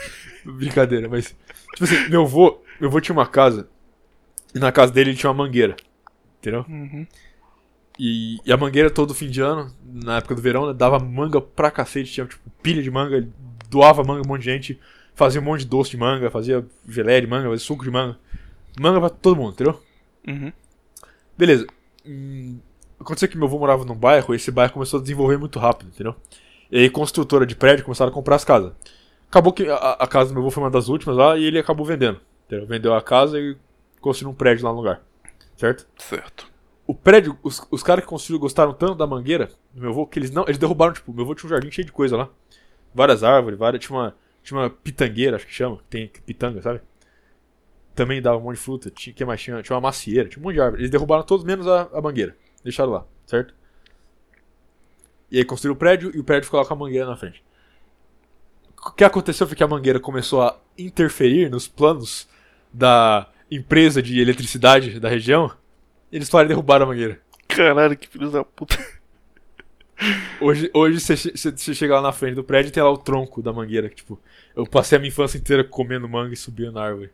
Brincadeira, 0.44 1.08
mas. 1.08 1.36
Tipo 1.74 1.84
assim, 1.84 2.08
meu 2.08 2.22
avô, 2.22 2.62
meu 2.80 2.88
avô 2.88 3.00
tinha 3.00 3.14
uma 3.14 3.26
casa. 3.26 3.68
E 4.54 4.58
na 4.58 4.72
casa 4.72 4.92
dele 4.92 5.10
ele 5.10 5.18
tinha 5.18 5.30
uma 5.30 5.44
mangueira. 5.44 5.76
Entendeu? 6.38 6.64
Uhum. 6.68 7.06
E, 7.98 8.38
e 8.46 8.52
a 8.52 8.56
mangueira 8.56 8.90
todo 8.90 9.14
fim 9.14 9.28
de 9.28 9.42
ano, 9.42 9.74
na 9.84 10.16
época 10.16 10.34
do 10.34 10.40
verão, 10.40 10.66
né, 10.66 10.72
dava 10.72 10.98
manga 10.98 11.40
pra 11.40 11.70
cacete, 11.70 12.10
tinha 12.10 12.26
tipo 12.26 12.50
pilha 12.62 12.82
de 12.82 12.90
manga, 12.90 13.18
ele 13.18 13.30
doava 13.70 14.02
manga 14.02 14.22
pra 14.22 14.28
um 14.28 14.34
monte 14.34 14.42
de 14.42 14.50
gente, 14.50 14.80
fazia 15.14 15.40
um 15.40 15.44
monte 15.44 15.60
de 15.60 15.66
doce 15.66 15.90
de 15.90 15.96
manga, 15.96 16.30
fazia 16.30 16.66
geleia 16.88 17.20
de 17.20 17.26
manga, 17.26 17.48
fazia 17.48 17.64
suco 17.64 17.84
de 17.84 17.90
manga. 17.90 18.18
Manga 18.78 19.00
pra 19.00 19.08
todo 19.08 19.36
mundo, 19.36 19.52
entendeu? 19.52 19.80
Uhum. 20.26 20.52
Beleza. 21.38 21.66
Hum, 22.06 22.58
aconteceu 22.98 23.28
que 23.28 23.36
meu 23.36 23.46
avô 23.46 23.58
morava 23.58 23.84
num 23.84 23.94
bairro 23.94 24.34
e 24.34 24.36
esse 24.36 24.50
bairro 24.50 24.72
começou 24.72 24.98
a 24.98 25.02
desenvolver 25.02 25.38
muito 25.38 25.58
rápido, 25.58 25.88
entendeu? 25.88 26.14
E 26.70 26.78
aí 26.78 26.90
construtora 26.90 27.46
de 27.46 27.54
prédio 27.56 27.84
começaram 27.84 28.10
a 28.10 28.14
comprar 28.14 28.36
as 28.36 28.44
casas. 28.44 28.72
Acabou 29.28 29.52
que 29.52 29.68
a, 29.68 29.74
a 29.74 30.06
casa 30.06 30.30
do 30.30 30.34
meu 30.34 30.42
avô 30.42 30.50
foi 30.50 30.62
uma 30.62 30.70
das 30.70 30.88
últimas 30.88 31.16
lá 31.16 31.36
e 31.36 31.44
ele 31.44 31.58
acabou 31.58 31.86
vendendo. 31.86 32.20
Entendeu? 32.46 32.66
Vendeu 32.66 32.94
a 32.94 33.00
casa 33.00 33.38
e 33.38 33.56
construiu 34.00 34.32
um 34.32 34.34
prédio 34.34 34.64
lá 34.64 34.70
no 34.70 34.78
lugar. 34.78 35.02
Certo? 35.56 35.86
Certo. 35.98 36.50
O 36.86 36.94
prédio, 36.94 37.38
os, 37.42 37.64
os 37.70 37.82
caras 37.82 38.02
que 38.02 38.10
construíram 38.10 38.40
gostaram 38.40 38.72
tanto 38.72 38.96
da 38.96 39.06
mangueira 39.06 39.50
do 39.72 39.80
meu 39.80 39.90
avô 39.90 40.06
que 40.06 40.18
eles 40.18 40.32
não. 40.32 40.42
Eles 40.44 40.58
derrubaram, 40.58 40.92
tipo, 40.92 41.12
meu 41.12 41.24
avô 41.24 41.34
tinha 41.34 41.46
um 41.46 41.50
jardim 41.50 41.70
cheio 41.70 41.86
de 41.86 41.92
coisa 41.92 42.16
lá. 42.16 42.28
Várias 42.94 43.22
árvores, 43.22 43.58
várias. 43.58 43.84
Tinha 43.84 43.98
uma, 43.98 44.16
tinha 44.42 44.60
uma 44.60 44.70
pitangueira, 44.70 45.36
acho 45.36 45.46
que 45.46 45.54
chama. 45.54 45.78
Tem 45.88 46.08
pitanga, 46.26 46.60
sabe? 46.62 46.80
Também 47.94 48.20
dava 48.20 48.38
um 48.38 48.40
monte 48.40 48.56
de 48.56 48.62
fruta. 48.62 48.90
Tinha, 48.90 49.14
que 49.14 49.24
mais 49.24 49.40
tinha? 49.40 49.62
Tinha 49.62 49.74
uma 49.74 49.80
macieira, 49.80 50.28
tinha 50.28 50.40
um 50.40 50.44
monte 50.44 50.54
de 50.54 50.60
árvore. 50.60 50.82
Eles 50.82 50.90
derrubaram 50.90 51.22
todos 51.22 51.44
menos 51.44 51.66
a, 51.66 51.88
a 51.92 52.00
mangueira. 52.00 52.36
Deixaram 52.62 52.90
lá, 52.90 53.06
certo? 53.26 53.54
E 55.30 55.38
aí 55.38 55.44
construíram 55.44 55.76
o 55.76 55.78
prédio 55.78 56.10
e 56.14 56.18
o 56.18 56.24
prédio 56.24 56.46
ficou 56.46 56.60
lá 56.60 56.66
com 56.66 56.74
a 56.74 56.76
mangueira 56.76 57.06
na 57.06 57.16
frente. 57.16 57.42
O 58.84 58.92
que 58.92 59.04
aconteceu 59.04 59.46
foi 59.46 59.56
que 59.56 59.62
a 59.62 59.68
mangueira 59.68 60.00
começou 60.00 60.42
a 60.42 60.58
interferir 60.76 61.50
nos 61.50 61.68
planos 61.68 62.28
da 62.72 63.28
empresa 63.50 64.02
de 64.02 64.20
eletricidade 64.20 64.98
da 64.98 65.08
região. 65.08 65.52
Eles 66.10 66.28
falaram 66.28 66.46
e 66.46 66.48
derrubaram 66.48 66.86
a 66.86 66.88
mangueira. 66.88 67.20
Caralho, 67.46 67.96
que 67.96 68.08
filho 68.08 68.30
da 68.30 68.42
puta. 68.44 68.78
Hoje, 70.40 70.70
hoje 70.72 71.00
você, 71.00 71.14
você, 71.16 71.74
chega 71.74 71.96
lá 71.96 72.00
na 72.00 72.12
frente 72.12 72.34
do 72.34 72.44
prédio 72.44 72.70
e 72.70 72.72
tem 72.72 72.82
lá 72.82 72.90
o 72.90 72.96
tronco 72.96 73.42
da 73.42 73.52
mangueira. 73.52 73.88
Que, 73.88 73.96
tipo, 73.96 74.18
eu 74.56 74.66
passei 74.66 74.96
a 74.96 74.98
minha 74.98 75.10
infância 75.10 75.36
inteira 75.36 75.62
comendo 75.62 76.08
manga 76.08 76.32
e 76.32 76.36
subindo 76.36 76.72
na 76.72 76.82
árvore. 76.82 77.10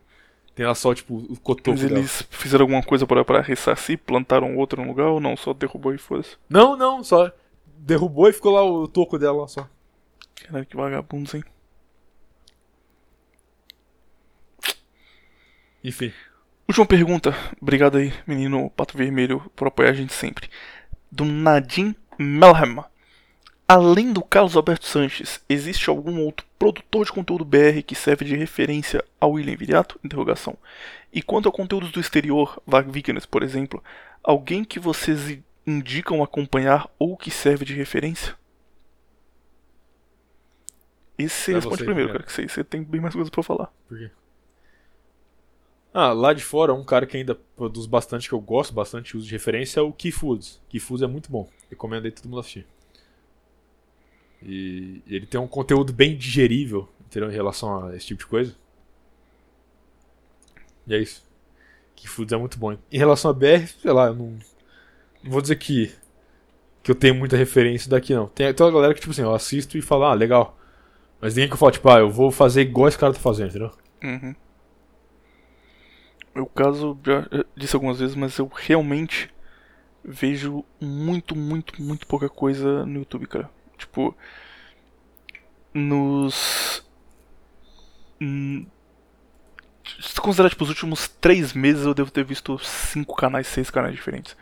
Tem 0.55 0.65
lá 0.65 0.73
só, 0.73 0.93
tipo, 0.93 1.15
o 1.15 1.37
cotoco 1.39 1.71
Mas 1.71 1.81
dela. 1.81 1.99
eles 1.99 2.23
fizeram 2.31 2.63
alguma 2.63 2.81
coisa 2.81 3.05
pra, 3.05 3.23
pra 3.25 3.41
ressarcir? 3.41 3.99
Plantaram 3.99 4.55
outro 4.55 4.81
no 4.81 4.87
lugar 4.87 5.07
ou 5.07 5.19
não? 5.19 5.35
Só 5.35 5.53
derrubou 5.53 5.93
e 5.93 5.97
foda-se. 5.97 6.37
Não, 6.49 6.75
não, 6.75 7.03
só 7.03 7.31
derrubou 7.77 8.27
e 8.27 8.33
ficou 8.33 8.53
lá 8.53 8.63
o 8.63 8.87
toco 8.87 9.19
dela 9.19 9.47
só. 9.47 9.69
Caralho, 10.35 10.65
que 10.65 10.75
vagabundos, 10.75 11.33
hein? 11.35 11.43
Enfim. 15.83 16.11
Última 16.67 16.85
pergunta. 16.85 17.35
Obrigado 17.61 17.97
aí, 17.97 18.13
menino 18.25 18.69
Pato 18.71 18.97
Vermelho, 18.97 19.39
por 19.55 19.67
apoiar 19.67 19.91
a 19.91 19.93
gente 19.93 20.13
sempre. 20.13 20.49
Do 21.11 21.23
Nadim 21.23 21.95
Melham. 22.17 22.85
Além 23.67 24.13
do 24.13 24.23
Carlos 24.23 24.55
Alberto 24.55 24.85
Sanches, 24.85 25.43
existe 25.49 25.89
algum 25.89 26.21
outro 26.21 26.45
produtor 26.57 27.05
de 27.05 27.11
conteúdo 27.11 27.43
BR 27.43 27.81
que 27.85 27.95
serve 27.95 28.23
de 28.23 28.35
referência 28.35 29.03
ao 29.19 29.33
William 29.33 29.57
Viriato? 29.57 29.99
Interrogação. 30.03 30.57
E 31.11 31.21
quanto 31.21 31.49
a 31.49 31.51
conteúdos 31.51 31.91
do 31.91 31.99
exterior, 31.99 32.61
Vag 32.65 32.89
por 33.29 33.43
exemplo, 33.43 33.83
alguém 34.23 34.63
que 34.63 34.79
vocês 34.79 35.37
indicam 35.65 36.23
acompanhar 36.23 36.89
ou 36.97 37.17
que 37.17 37.29
serve 37.29 37.65
de 37.65 37.73
referência? 37.73 38.35
Esse 41.17 41.35
você 41.35 41.51
É 41.51 41.55
responde 41.55 41.83
primeiro, 41.83 42.11
cara, 42.11 42.23
que 42.23 42.31
você, 42.31 42.47
você 42.47 42.63
tem 42.63 42.83
bem 42.83 43.01
mais 43.01 43.13
coisas 43.13 43.29
pra 43.29 43.43
falar. 43.43 43.73
Por 43.87 43.97
quê? 43.97 44.09
Ah, 45.99 46.13
lá 46.13 46.31
de 46.31 46.43
fora, 46.43 46.75
um 46.75 46.83
cara 46.83 47.07
que 47.07 47.17
ainda 47.17 47.33
produz 47.33 47.87
bastante, 47.87 48.29
que 48.29 48.35
eu 48.35 48.39
gosto 48.39 48.71
bastante, 48.71 49.17
uso 49.17 49.25
de 49.25 49.31
referência, 49.31 49.79
é 49.79 49.81
o 49.81 49.91
Key 49.91 50.11
Foods. 50.11 50.61
Key 50.69 50.79
Foods 50.79 51.01
é 51.01 51.07
muito 51.07 51.31
bom. 51.31 51.49
Recomendo 51.71 52.05
aí 52.05 52.11
todo 52.11 52.29
mundo 52.29 52.41
assistir. 52.41 52.67
E 54.43 55.01
ele 55.07 55.25
tem 55.25 55.41
um 55.41 55.47
conteúdo 55.47 55.91
bem 55.91 56.15
digerível, 56.15 56.87
entendeu? 57.03 57.31
Em 57.31 57.33
relação 57.33 57.87
a 57.87 57.95
esse 57.95 58.05
tipo 58.05 58.19
de 58.19 58.27
coisa. 58.27 58.55
E 60.85 60.93
é 60.93 60.99
isso. 60.99 61.25
Que 61.95 62.07
Foods 62.07 62.31
é 62.31 62.37
muito 62.37 62.59
bom. 62.59 62.77
Em 62.91 62.97
relação 62.99 63.31
a 63.31 63.33
BR, 63.33 63.65
sei 63.81 63.91
lá, 63.91 64.05
eu 64.05 64.13
não, 64.13 64.37
não 65.23 65.31
vou 65.31 65.41
dizer 65.41 65.55
que, 65.55 65.91
que 66.83 66.91
eu 66.91 66.95
tenho 66.95 67.15
muita 67.15 67.35
referência 67.35 67.89
daqui, 67.89 68.13
não. 68.13 68.27
Tem, 68.27 68.53
tem 68.53 68.65
uma 68.67 68.71
galera 68.71 68.93
que, 68.93 68.99
tipo 68.99 69.13
assim, 69.13 69.23
eu 69.23 69.33
assisto 69.33 69.75
e 69.75 69.81
falo, 69.81 70.03
ah, 70.03 70.13
legal. 70.13 70.55
Mas 71.19 71.33
ninguém 71.33 71.47
que 71.49 71.55
eu 71.55 71.57
falo, 71.57 71.71
tipo, 71.71 71.89
ah, 71.89 71.97
eu 71.97 72.11
vou 72.11 72.29
fazer 72.29 72.61
igual 72.61 72.87
esse 72.87 72.99
cara 72.99 73.13
tá 73.13 73.19
fazendo, 73.19 73.49
entendeu? 73.49 73.71
Uhum. 74.03 74.35
Eu 76.37 76.45
caso 76.45 76.97
já 77.03 77.27
eh, 77.31 77.45
disse 77.55 77.75
algumas 77.75 77.99
vezes, 77.99 78.15
mas 78.15 78.37
eu 78.37 78.49
realmente 78.53 79.29
vejo 80.03 80.63
muito, 80.79 81.35
muito, 81.35 81.81
muito 81.81 82.07
pouca 82.07 82.29
coisa 82.29 82.85
no 82.85 82.99
YouTube, 82.99 83.27
cara. 83.27 83.49
Tipo, 83.77 84.15
nos. 85.73 86.85
Hum, 88.21 88.65
se 89.99 90.19
considerar 90.19 90.49
tipo, 90.49 90.63
os 90.63 90.69
últimos 90.69 91.07
três 91.07 91.53
meses, 91.53 91.85
eu 91.85 91.93
devo 91.93 92.11
ter 92.11 92.23
visto 92.23 92.57
cinco 92.59 93.15
canais, 93.15 93.47
seis 93.47 93.69
canais 93.69 93.95
diferentes. 93.95 94.35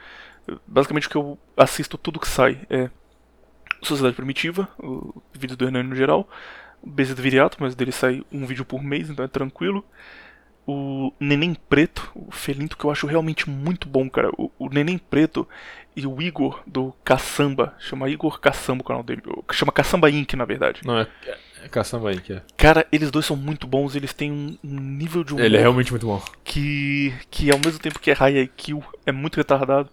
Basicamente, 0.68 1.08
o 1.08 1.10
que 1.10 1.16
eu 1.18 1.38
assisto 1.58 1.98
tudo 1.98 2.20
que 2.20 2.28
sai 2.28 2.66
é 2.70 2.90
Sociedade 3.82 4.16
Primitiva, 4.16 4.68
o 4.80 5.22
vídeo 5.34 5.56
do 5.58 5.66
Hernani 5.66 5.90
no 5.90 5.96
geral, 5.96 6.28
Beza 6.84 7.16
do 7.16 7.22
Viriato, 7.22 7.58
mas 7.60 7.76
dele 7.76 7.92
sai 7.92 8.24
um 8.32 8.46
vídeo 8.46 8.66
por 8.66 8.84
mês, 8.84 9.10
então 9.10 9.26
é 9.26 9.28
tranquilo. 9.28 9.84
O 10.68 11.14
Neném 11.20 11.56
Preto, 11.70 12.12
o 12.16 12.32
Felinto, 12.32 12.76
que 12.78 12.86
eu 12.86 12.92
acho 12.92 13.06
realmente 13.06 13.50
muito 13.50 13.88
bom, 13.88 14.10
cara. 14.10 14.30
O, 14.38 14.50
o 14.58 14.70
Neném 14.70 14.98
Preto 14.98 15.48
e 15.96 16.08
o 16.08 16.22
Igor 16.22 16.62
do 16.66 16.94
Caçamba, 17.04 17.74
chama 17.80 18.10
Igor 18.10 18.40
Caçamba 18.40 18.82
o 18.82 18.86
canal 18.86 19.04
dele, 19.04 19.22
chama 19.52 19.72
Caçamba 19.72 20.10
Inc, 20.10 20.34
na 20.34 20.44
verdade. 20.44 20.82
Não, 20.84 20.98
é, 21.00 21.08
é 21.64 21.68
Caçamba 21.70 22.12
Inc, 22.12 22.32
é. 22.32 22.42
Cara, 22.58 22.86
eles 22.92 23.12
dois 23.12 23.26
são 23.26 23.38
muito 23.38 23.68
bons, 23.68 23.96
eles 23.96 24.12
têm 24.12 24.32
um, 24.32 24.58
um 24.64 24.80
nível 24.80 25.24
de 25.24 25.34
humor 25.34 25.46
Ele 25.46 25.56
é 25.56 25.60
realmente 25.62 25.92
muito 25.92 26.08
bom. 26.08 26.22
que, 26.44 27.14
que 27.30 27.52
ao 27.52 27.60
mesmo 27.64 27.80
tempo 27.80 28.00
que 28.00 28.10
é 28.10 28.14
high 28.14 28.40
IQ, 28.40 28.82
é 29.06 29.12
muito 29.12 29.38
retardado. 29.38 29.88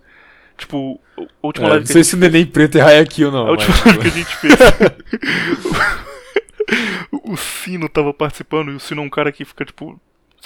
Tipo, 0.56 0.98
a 1.18 1.46
última 1.46 1.66
É, 1.66 1.70
live 1.70 1.84
não 1.86 1.92
sei 1.92 2.04
se 2.04 2.14
o 2.14 2.18
Neném 2.18 2.46
Preto 2.46 2.78
é 2.78 2.82
Hayaki 2.82 3.24
ou 3.24 3.32
não. 3.32 3.46
A 3.48 3.50
última 3.50 3.74
mas- 3.74 3.84
live 3.84 4.00
que 4.00 4.08
a 4.08 4.10
gente 4.10 4.36
fez. 4.36 4.54
o 7.24 7.36
Sino 7.36 7.88
tava 7.88 8.12
participando 8.14 8.70
e 8.72 8.74
o 8.74 8.80
Sino 8.80 9.02
é 9.02 9.04
um 9.04 9.10
cara 9.10 9.30
que 9.32 9.44
fica, 9.44 9.64
tipo, 9.64 10.00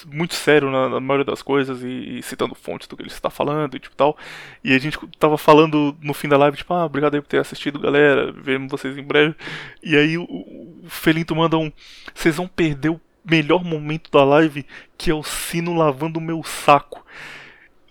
muito 0.04 0.34
sério 0.34 0.70
na, 0.70 0.88
na 0.88 1.00
maioria 1.00 1.24
das 1.24 1.42
coisas 1.42 1.82
e, 1.82 2.18
e 2.18 2.22
citando 2.22 2.54
fontes 2.54 2.86
do 2.86 2.96
que 2.96 3.02
ele 3.02 3.10
está 3.10 3.30
falando 3.30 3.76
e 3.76 3.80
tipo 3.80 3.96
tal. 3.96 4.16
E 4.62 4.74
a 4.74 4.78
gente 4.78 4.98
tava 5.18 5.38
falando 5.38 5.96
no 6.00 6.12
fim 6.12 6.28
da 6.28 6.36
live, 6.36 6.56
tipo, 6.56 6.74
ah, 6.74 6.84
obrigado 6.84 7.14
aí 7.14 7.20
por 7.20 7.28
ter 7.28 7.38
assistido, 7.38 7.78
galera. 7.78 8.32
Vemos 8.32 8.70
vocês 8.70 8.96
em 8.96 9.02
breve. 9.02 9.34
E 9.82 9.96
aí 9.96 10.18
o, 10.18 10.24
o 10.24 10.84
Felinto 10.88 11.34
manda 11.34 11.56
um. 11.56 11.72
Vocês 12.14 12.36
vão 12.36 12.46
perder 12.48 12.90
o 12.90 13.00
melhor 13.24 13.64
momento 13.64 14.10
da 14.10 14.24
live, 14.24 14.66
que 14.96 15.10
é 15.10 15.14
o 15.14 15.22
Sino 15.22 15.74
lavando 15.74 16.18
o 16.18 16.22
meu 16.22 16.42
saco. 16.42 17.04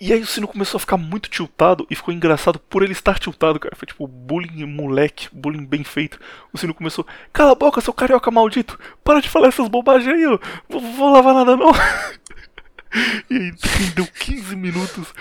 E 0.06 0.14
aí 0.14 0.22
o 0.22 0.28
Sino 0.28 0.48
começou 0.48 0.78
a 0.78 0.80
ficar 0.80 0.98
muito 0.98 1.28
tiltado 1.28 1.88
e 1.90 1.96
ficou 1.96 2.14
engraçado 2.14 2.60
por 2.60 2.84
ele 2.84 2.92
estar 2.92 3.18
tiltado, 3.18 3.60
cara. 3.60 3.76
Foi 3.76 3.88
tipo 3.88 4.08
bullying 4.08 4.64
moleque, 4.68 5.28
bullying 5.34 5.66
bem 5.66 5.84
feito. 5.84 6.20
O 6.54 6.60
Sino 6.60 6.76
começou, 6.76 7.08
cala 7.34 7.54
a 7.54 7.56
boca, 7.56 7.82
seu 7.82 7.92
carioca 7.92 8.30
maldito, 8.30 8.80
para 9.04 9.20
de 9.20 9.28
falar 9.28 9.48
essas 9.48 9.68
bobagens 9.68 10.14
aí, 10.14 10.22
eu 10.22 10.40
vou, 10.70 10.80
vou 10.80 11.12
lavar 11.12 11.34
nada 11.34 11.58
não. 11.58 11.72
e 13.32 13.36
aí 13.36 13.52
deu 13.96 14.06
15 14.06 14.56
minutos 14.56 15.12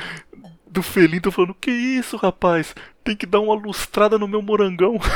do 0.66 0.82
Felinto 0.82 1.32
falando, 1.32 1.54
que 1.54 1.70
isso, 1.70 2.18
rapaz, 2.18 2.74
tem 3.02 3.16
que 3.16 3.24
dar 3.24 3.40
uma 3.40 3.54
lustrada 3.54 4.18
no 4.18 4.28
meu 4.28 4.42
morangão. 4.42 5.00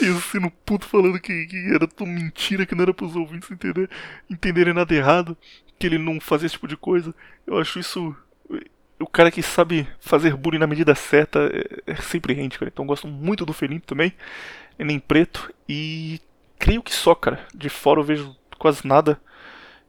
e 0.00 0.08
o 0.08 0.20
Sino 0.20 0.50
puto 0.66 0.86
falando 0.86 1.20
que, 1.20 1.46
que 1.46 1.72
era 1.72 1.86
tudo 1.86 2.10
mentira, 2.10 2.66
que 2.66 2.74
não 2.74 2.82
era 2.82 2.92
pros 2.92 3.14
ouvintes 3.14 3.48
entender, 3.48 3.88
entenderem 4.28 4.74
nada 4.74 4.92
errado, 4.92 5.38
que 5.78 5.86
ele 5.86 5.98
não 5.98 6.20
fazia 6.20 6.46
esse 6.46 6.54
tipo 6.54 6.68
de 6.68 6.76
coisa. 6.76 7.14
Eu 7.46 7.58
acho 7.58 7.78
isso. 7.78 8.14
O 8.98 9.06
cara 9.06 9.30
que 9.30 9.42
sabe 9.42 9.86
fazer 10.00 10.36
bullying 10.36 10.58
na 10.58 10.66
medida 10.66 10.94
certa 10.94 11.50
é, 11.86 11.92
é 11.92 11.96
sempre 11.96 12.32
rende, 12.32 12.58
cara. 12.58 12.70
Então 12.72 12.84
eu 12.84 12.88
gosto 12.88 13.06
muito 13.08 13.44
do 13.44 13.52
Felinto 13.52 13.86
também. 13.86 14.12
É 14.78 14.84
nem 14.84 14.98
preto. 14.98 15.52
E 15.68 16.20
creio 16.58 16.82
que 16.82 16.92
só, 16.92 17.14
cara. 17.14 17.40
De 17.54 17.68
fora 17.68 18.00
eu 18.00 18.04
vejo 18.04 18.36
quase 18.58 18.86
nada. 18.86 19.20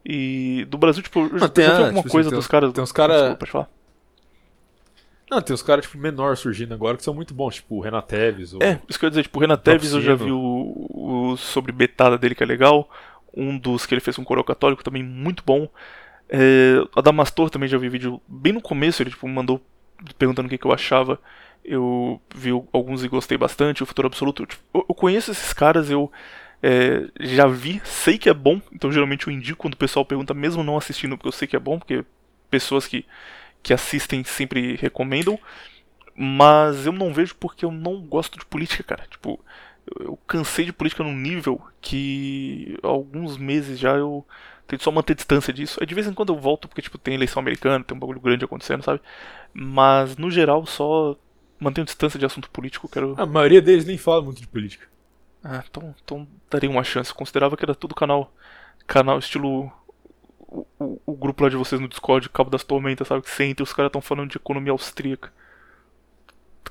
E 0.04 0.64
do 0.68 0.78
Brasil, 0.78 1.02
tipo, 1.02 1.20
eu 1.32 1.38
já, 1.38 1.48
tem, 1.48 1.64
já 1.64 1.70
vi 1.70 1.76
ah, 1.76 1.86
alguma 1.86 1.94
tipo 2.02 2.08
assim, 2.08 2.12
coisa 2.12 2.30
dos 2.30 2.38
uns- 2.40 2.46
caras. 2.46 2.72
tem 2.72 2.82
uns 2.84 2.92
cara- 2.92 3.14
Desculpa, 3.14 3.36
Pode 3.38 3.50
falar. 3.50 3.68
Não, 5.28 5.42
tem 5.42 5.52
os 5.54 5.62
caras, 5.62 5.84
tipo, 5.84 5.98
menor 5.98 6.36
surgindo 6.36 6.72
agora 6.72 6.96
que 6.96 7.02
são 7.02 7.12
muito 7.12 7.34
bons, 7.34 7.56
tipo 7.56 7.76
o 7.76 7.80
Renan 7.80 8.00
Teves. 8.02 8.54
Ou... 8.54 8.62
É, 8.62 8.80
isso 8.88 8.96
que 8.98 9.04
eu 9.04 9.08
ia 9.08 9.10
dizer, 9.10 9.22
tipo, 9.24 9.38
o 9.38 9.40
Renan 9.40 9.56
Teves 9.56 9.92
eu 9.92 10.00
já 10.00 10.14
vi 10.14 10.30
o, 10.30 10.86
o 11.32 11.36
sobre 11.36 11.72
betada 11.72 12.16
dele 12.16 12.34
que 12.36 12.42
é 12.44 12.46
legal. 12.46 12.88
Um 13.36 13.58
dos 13.58 13.84
que 13.84 13.94
ele 13.94 14.00
fez 14.00 14.16
com 14.16 14.22
o 14.22 14.24
Coro 14.24 14.42
Católico 14.42 14.82
também 14.82 15.02
muito 15.02 15.42
bom. 15.44 15.68
É, 16.28 16.76
a 16.94 17.00
Damastor 17.00 17.50
também 17.50 17.68
já 17.68 17.78
vi 17.78 17.88
vídeo 17.88 18.20
bem 18.26 18.52
no 18.52 18.60
começo, 18.60 19.02
ele 19.02 19.10
tipo, 19.10 19.28
mandou 19.28 19.60
perguntando 20.18 20.46
o 20.46 20.50
que, 20.50 20.58
que 20.58 20.66
eu 20.66 20.72
achava. 20.72 21.20
Eu 21.64 22.20
vi 22.34 22.50
alguns 22.72 23.04
e 23.04 23.08
gostei 23.08 23.36
bastante. 23.36 23.82
O 23.82 23.86
Futuro 23.86 24.06
Absoluto. 24.08 24.46
tipo, 24.46 24.62
eu, 24.72 24.86
eu 24.88 24.94
conheço 24.94 25.30
esses 25.30 25.52
caras, 25.52 25.90
eu 25.90 26.10
é, 26.62 27.08
já 27.20 27.46
vi, 27.46 27.80
sei 27.84 28.18
que 28.18 28.28
é 28.28 28.34
bom. 28.34 28.60
Então 28.72 28.90
geralmente 28.90 29.26
eu 29.26 29.32
indico 29.32 29.58
quando 29.58 29.74
o 29.74 29.78
pessoal 29.78 30.04
pergunta, 30.04 30.34
mesmo 30.34 30.62
não 30.64 30.76
assistindo, 30.76 31.16
porque 31.16 31.28
eu 31.28 31.32
sei 31.32 31.48
que 31.48 31.56
é 31.56 31.60
bom, 31.60 31.78
porque 31.78 32.04
pessoas 32.50 32.86
que, 32.86 33.04
que 33.62 33.72
assistem 33.72 34.24
sempre 34.24 34.76
recomendam. 34.76 35.38
Mas 36.14 36.86
eu 36.86 36.92
não 36.92 37.12
vejo 37.12 37.34
porque 37.34 37.64
eu 37.64 37.70
não 37.70 38.00
gosto 38.00 38.38
de 38.38 38.46
política, 38.46 38.82
cara. 38.82 39.06
Tipo, 39.10 39.38
eu, 40.00 40.18
cansei 40.26 40.64
de 40.64 40.72
política 40.72 41.02
num 41.04 41.14
nível 41.14 41.60
que 41.80 42.78
há 42.82 42.88
alguns 42.88 43.36
meses 43.38 43.78
já 43.78 43.96
eu 43.96 44.26
tento 44.66 44.82
só 44.82 44.90
manter 44.90 45.14
distância 45.14 45.52
disso. 45.52 45.78
Aí 45.80 45.86
de 45.86 45.94
vez 45.94 46.06
em 46.06 46.14
quando 46.14 46.32
eu 46.32 46.38
volto 46.40 46.68
porque 46.68 46.82
tipo 46.82 46.98
tem 46.98 47.14
eleição 47.14 47.40
americana, 47.40 47.84
tem 47.84 47.96
um 47.96 48.00
bagulho 48.00 48.20
grande 48.20 48.44
acontecendo, 48.44 48.82
sabe? 48.82 49.00
Mas 49.52 50.16
no 50.16 50.30
geral 50.30 50.66
só 50.66 51.16
mantenho 51.58 51.84
distância 51.86 52.18
de 52.18 52.26
assunto 52.26 52.50
político, 52.50 52.88
quero 52.88 53.14
A 53.18 53.26
maioria 53.26 53.62
deles 53.62 53.84
nem 53.84 53.98
fala 53.98 54.22
muito 54.22 54.40
de 54.40 54.46
política. 54.48 54.86
ah, 55.42 55.62
então, 55.68 55.94
então 56.04 56.28
daria 56.50 56.70
uma 56.70 56.84
chance. 56.84 57.10
Eu 57.10 57.16
considerava 57.16 57.56
que 57.56 57.64
era 57.64 57.74
tudo 57.74 57.94
canal. 57.94 58.32
Canal 58.86 59.18
estilo. 59.18 59.72
O, 60.40 60.66
o, 60.78 61.00
o 61.06 61.16
grupo 61.16 61.42
lá 61.44 61.50
de 61.50 61.56
vocês 61.56 61.80
no 61.80 61.88
Discord, 61.88 62.28
Cabo 62.30 62.50
das 62.50 62.64
Tormentas, 62.64 63.08
sabe? 63.08 63.22
Que 63.22 63.30
você 63.30 63.44
entra 63.44 63.62
e 63.62 63.64
os 63.64 63.72
caras 63.72 63.88
estão 63.90 64.00
falando 64.00 64.30
de 64.30 64.36
economia 64.36 64.72
austríaca. 64.72 65.32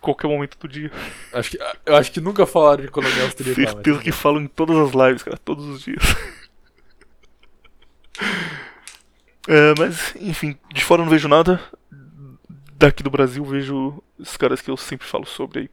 Qualquer 0.06 0.28
momento 0.28 0.58
do 0.60 0.68
dia. 0.68 0.92
Acho 1.34 1.50
que, 1.52 1.60
eu 1.86 1.96
acho 1.96 2.12
que 2.12 2.22
nunca 2.22 2.46
falaram 2.46 2.82
de 2.84 2.88
economia 2.88 3.24
austríaca. 3.24 3.56
Certeza 3.56 3.96
mas- 3.98 4.04
que 4.04 4.12
falam 4.12 4.42
em 4.44 4.48
todas 4.48 4.78
as 4.78 4.92
lives, 4.92 5.24
cara, 5.24 5.38
todos 5.38 5.66
os 5.66 5.82
dias. 5.82 6.04
É, 9.48 9.74
mas, 9.78 10.16
enfim, 10.20 10.58
de 10.74 10.84
fora 10.84 11.02
eu 11.02 11.06
não 11.06 11.12
vejo 11.12 11.28
nada. 11.28 11.62
Daqui 12.78 13.04
do 13.04 13.12
Brasil 13.12 13.44
vejo 13.46 14.02
os 14.18 14.36
caras 14.36 14.60
que 14.60 14.72
eu 14.72 14.78
sempre 14.78 15.06
falo 15.08 15.26
sobre 15.26 15.60
aí. 15.60 15.70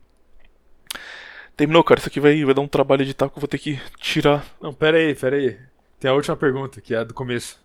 Terminou, 1.56 1.82
cara. 1.82 1.98
Isso 1.98 2.08
aqui 2.08 2.20
vai, 2.20 2.44
vai 2.44 2.52
dar 2.52 2.60
um 2.60 2.68
trabalho 2.68 3.00
editar 3.02 3.28
que 3.30 3.36
eu 3.38 3.40
vou 3.40 3.48
ter 3.48 3.58
que 3.58 3.80
tirar. 3.96 4.44
Não, 4.60 4.74
pera 4.74 4.98
aí, 4.98 5.14
pera 5.14 5.36
aí. 5.36 5.58
Tem 5.98 6.10
a 6.10 6.14
última 6.14 6.36
pergunta, 6.36 6.80
que 6.82 6.94
é 6.94 6.98
a 6.98 7.04
do 7.04 7.14
começo. 7.14 7.58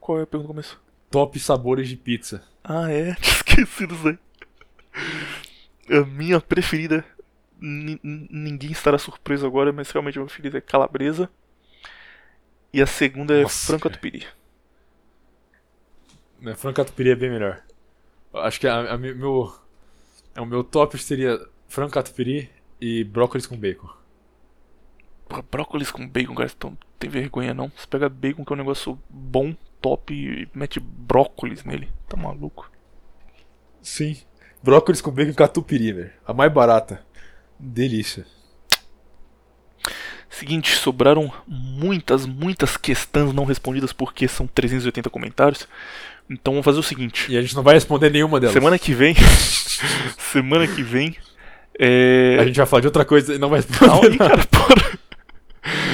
Qual 0.00 0.18
é 0.18 0.22
a 0.22 0.26
pergunta 0.26 0.48
do 0.48 0.54
começo? 0.54 0.80
Top 1.10 1.38
sabores 1.38 1.88
de 1.88 1.96
pizza. 1.96 2.42
Ah, 2.64 2.90
é? 2.90 3.16
Esqueci 3.22 3.86
disso 3.86 4.08
aí. 4.08 4.18
A 5.88 6.04
minha 6.04 6.40
preferida. 6.40 7.04
ni- 7.60 8.00
ni- 8.02 8.28
Ninguém 8.30 8.72
estará 8.72 8.98
surpreso 8.98 9.46
agora, 9.46 9.72
mas 9.72 9.90
realmente 9.90 10.18
a 10.18 10.20
minha 10.20 10.26
preferida 10.26 10.58
é 10.58 10.60
calabresa. 10.60 11.30
E 12.72 12.82
a 12.82 12.86
segunda 12.86 13.34
é 13.38 13.42
Nossa, 13.42 13.66
frango 13.66 13.82
cara. 13.84 13.94
catupiry. 13.94 14.26
Né, 16.40 16.54
frango 16.54 16.76
catupiry 16.76 17.10
é 17.10 17.16
bem 17.16 17.30
melhor. 17.30 17.62
Acho 18.34 18.60
que 18.60 18.66
a, 18.68 18.92
a 18.94 18.98
meu, 18.98 19.54
é, 20.34 20.40
o 20.40 20.46
meu 20.46 20.64
top 20.64 20.98
seria 20.98 21.40
frango 21.68 21.92
catupiry 21.92 22.50
e 22.80 23.04
brócolis 23.04 23.46
com 23.46 23.56
bacon. 23.56 23.90
Porra, 25.28 25.42
brócolis 25.50 25.90
com 25.90 26.06
bacon, 26.06 26.34
cara, 26.34 26.50
não 26.62 26.76
tem 26.98 27.10
vergonha 27.10 27.54
não. 27.54 27.70
Você 27.76 27.86
pega 27.86 28.08
bacon, 28.08 28.44
que 28.44 28.52
é 28.52 28.54
um 28.54 28.58
negócio 28.58 28.98
bom, 29.08 29.54
top, 29.80 30.12
e 30.14 30.48
mete 30.54 30.78
brócolis 30.80 31.64
nele. 31.64 31.88
Tá 32.08 32.16
maluco? 32.16 32.70
Sim. 33.82 34.16
Brócolis 34.62 35.00
com 35.00 35.10
bacon 35.10 35.30
e 35.30 35.34
catupiry, 35.34 35.92
velho. 35.92 36.10
A 36.26 36.32
mais 36.32 36.52
barata. 36.52 37.02
Delícia. 37.58 38.24
Seguinte, 40.30 40.74
sobraram 40.74 41.30
muitas, 41.46 42.24
muitas 42.24 42.76
questões 42.76 43.32
não 43.32 43.44
respondidas 43.44 43.92
porque 43.92 44.26
são 44.26 44.46
380 44.46 45.10
comentários. 45.10 45.68
Então 46.28 46.54
vamos 46.54 46.64
fazer 46.64 46.78
o 46.78 46.82
seguinte. 46.82 47.30
E 47.30 47.36
a 47.36 47.42
gente 47.42 47.54
não 47.54 47.62
vai 47.62 47.74
responder 47.74 48.10
nenhuma 48.10 48.40
delas. 48.40 48.54
Semana 48.54 48.78
que 48.78 48.94
vem. 48.94 49.14
semana 50.18 50.66
que 50.66 50.82
vem. 50.82 51.16
É... 51.78 52.38
A 52.40 52.44
gente 52.46 52.56
vai 52.56 52.66
falar 52.66 52.80
de 52.80 52.86
outra 52.86 53.04
coisa 53.04 53.34
e 53.34 53.38
não 53.38 53.50
vai 53.50 53.60
responder. 53.60 54.16
Nada. 54.16 54.18
cara, 54.18 54.46
porra. 54.46 54.98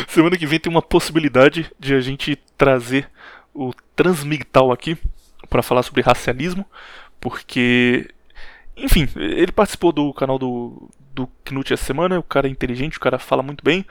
Semana 0.08 0.36
que 0.36 0.46
vem 0.46 0.58
tem 0.58 0.70
uma 0.70 0.82
possibilidade 0.82 1.70
de 1.78 1.94
a 1.94 2.00
gente 2.00 2.36
trazer 2.56 3.08
o 3.54 3.72
Transmigtal 3.94 4.72
aqui 4.72 4.96
pra 5.50 5.62
falar 5.62 5.82
sobre 5.82 6.02
racialismo, 6.02 6.64
porque, 7.20 8.08
enfim, 8.78 9.08
ele 9.16 9.52
participou 9.52 9.92
do 9.92 10.12
canal 10.12 10.38
do, 10.38 10.88
do 11.14 11.28
Knut 11.44 11.72
essa 11.72 11.84
semana. 11.84 12.18
O 12.18 12.22
cara 12.22 12.46
é 12.46 12.50
inteligente, 12.50 12.96
o 12.96 13.00
cara 13.00 13.18
fala 13.18 13.42
muito 13.42 13.64
bem. 13.64 13.84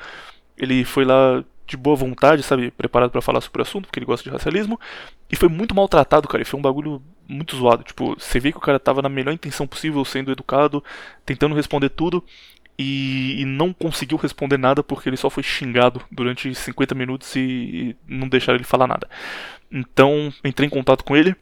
Ele 0.57 0.83
foi 0.83 1.06
lá 1.06 1.43
de 1.67 1.75
boa 1.75 1.95
vontade, 1.95 2.41
sabe, 2.43 2.72
preparado 2.72 3.11
para 3.11 3.22
falar 3.22 3.41
sobre 3.41 3.61
o 3.61 3.64
assunto, 3.64 3.85
porque 3.85 3.99
ele 3.99 4.06
gosta 4.06 4.24
de 4.24 4.30
racialismo. 4.30 4.80
E 5.30 5.35
foi 5.35 5.49
muito 5.49 5.75
maltratado, 5.75 6.27
cara. 6.27 6.41
E 6.41 6.45
foi 6.45 6.59
um 6.59 6.64
bagulho 6.64 7.01
muito 7.27 7.56
zoado. 7.57 7.83
Tipo, 7.83 8.16
você 8.17 8.40
vê 8.40 8.51
que 8.51 8.57
o 8.57 8.61
cara 8.61 8.80
tava 8.80 9.01
na 9.01 9.09
melhor 9.09 9.33
intenção 9.33 9.67
possível, 9.67 10.03
sendo 10.06 10.32
educado, 10.32 10.83
tentando 11.25 11.56
responder 11.56 11.90
tudo. 11.90 12.24
E, 12.80 13.41
e 13.41 13.45
não 13.45 13.74
conseguiu 13.74 14.17
responder 14.17 14.57
nada 14.57 14.83
porque 14.83 15.09
ele 15.09 15.17
só 15.17 15.32
foi 15.32 15.41
xingado 15.41 15.99
durante 16.11 16.53
50 16.53 16.93
minutos 16.93 17.35
e, 17.35 17.40
e 17.40 17.95
não 18.07 18.30
deixaram 18.30 18.56
ele 18.56 18.64
falar 18.64 18.88
nada. 18.88 19.09
Então, 19.72 20.32
entrei 20.45 20.67
em 20.67 20.69
contato 20.69 21.03
com 21.03 21.17
ele. 21.17 21.35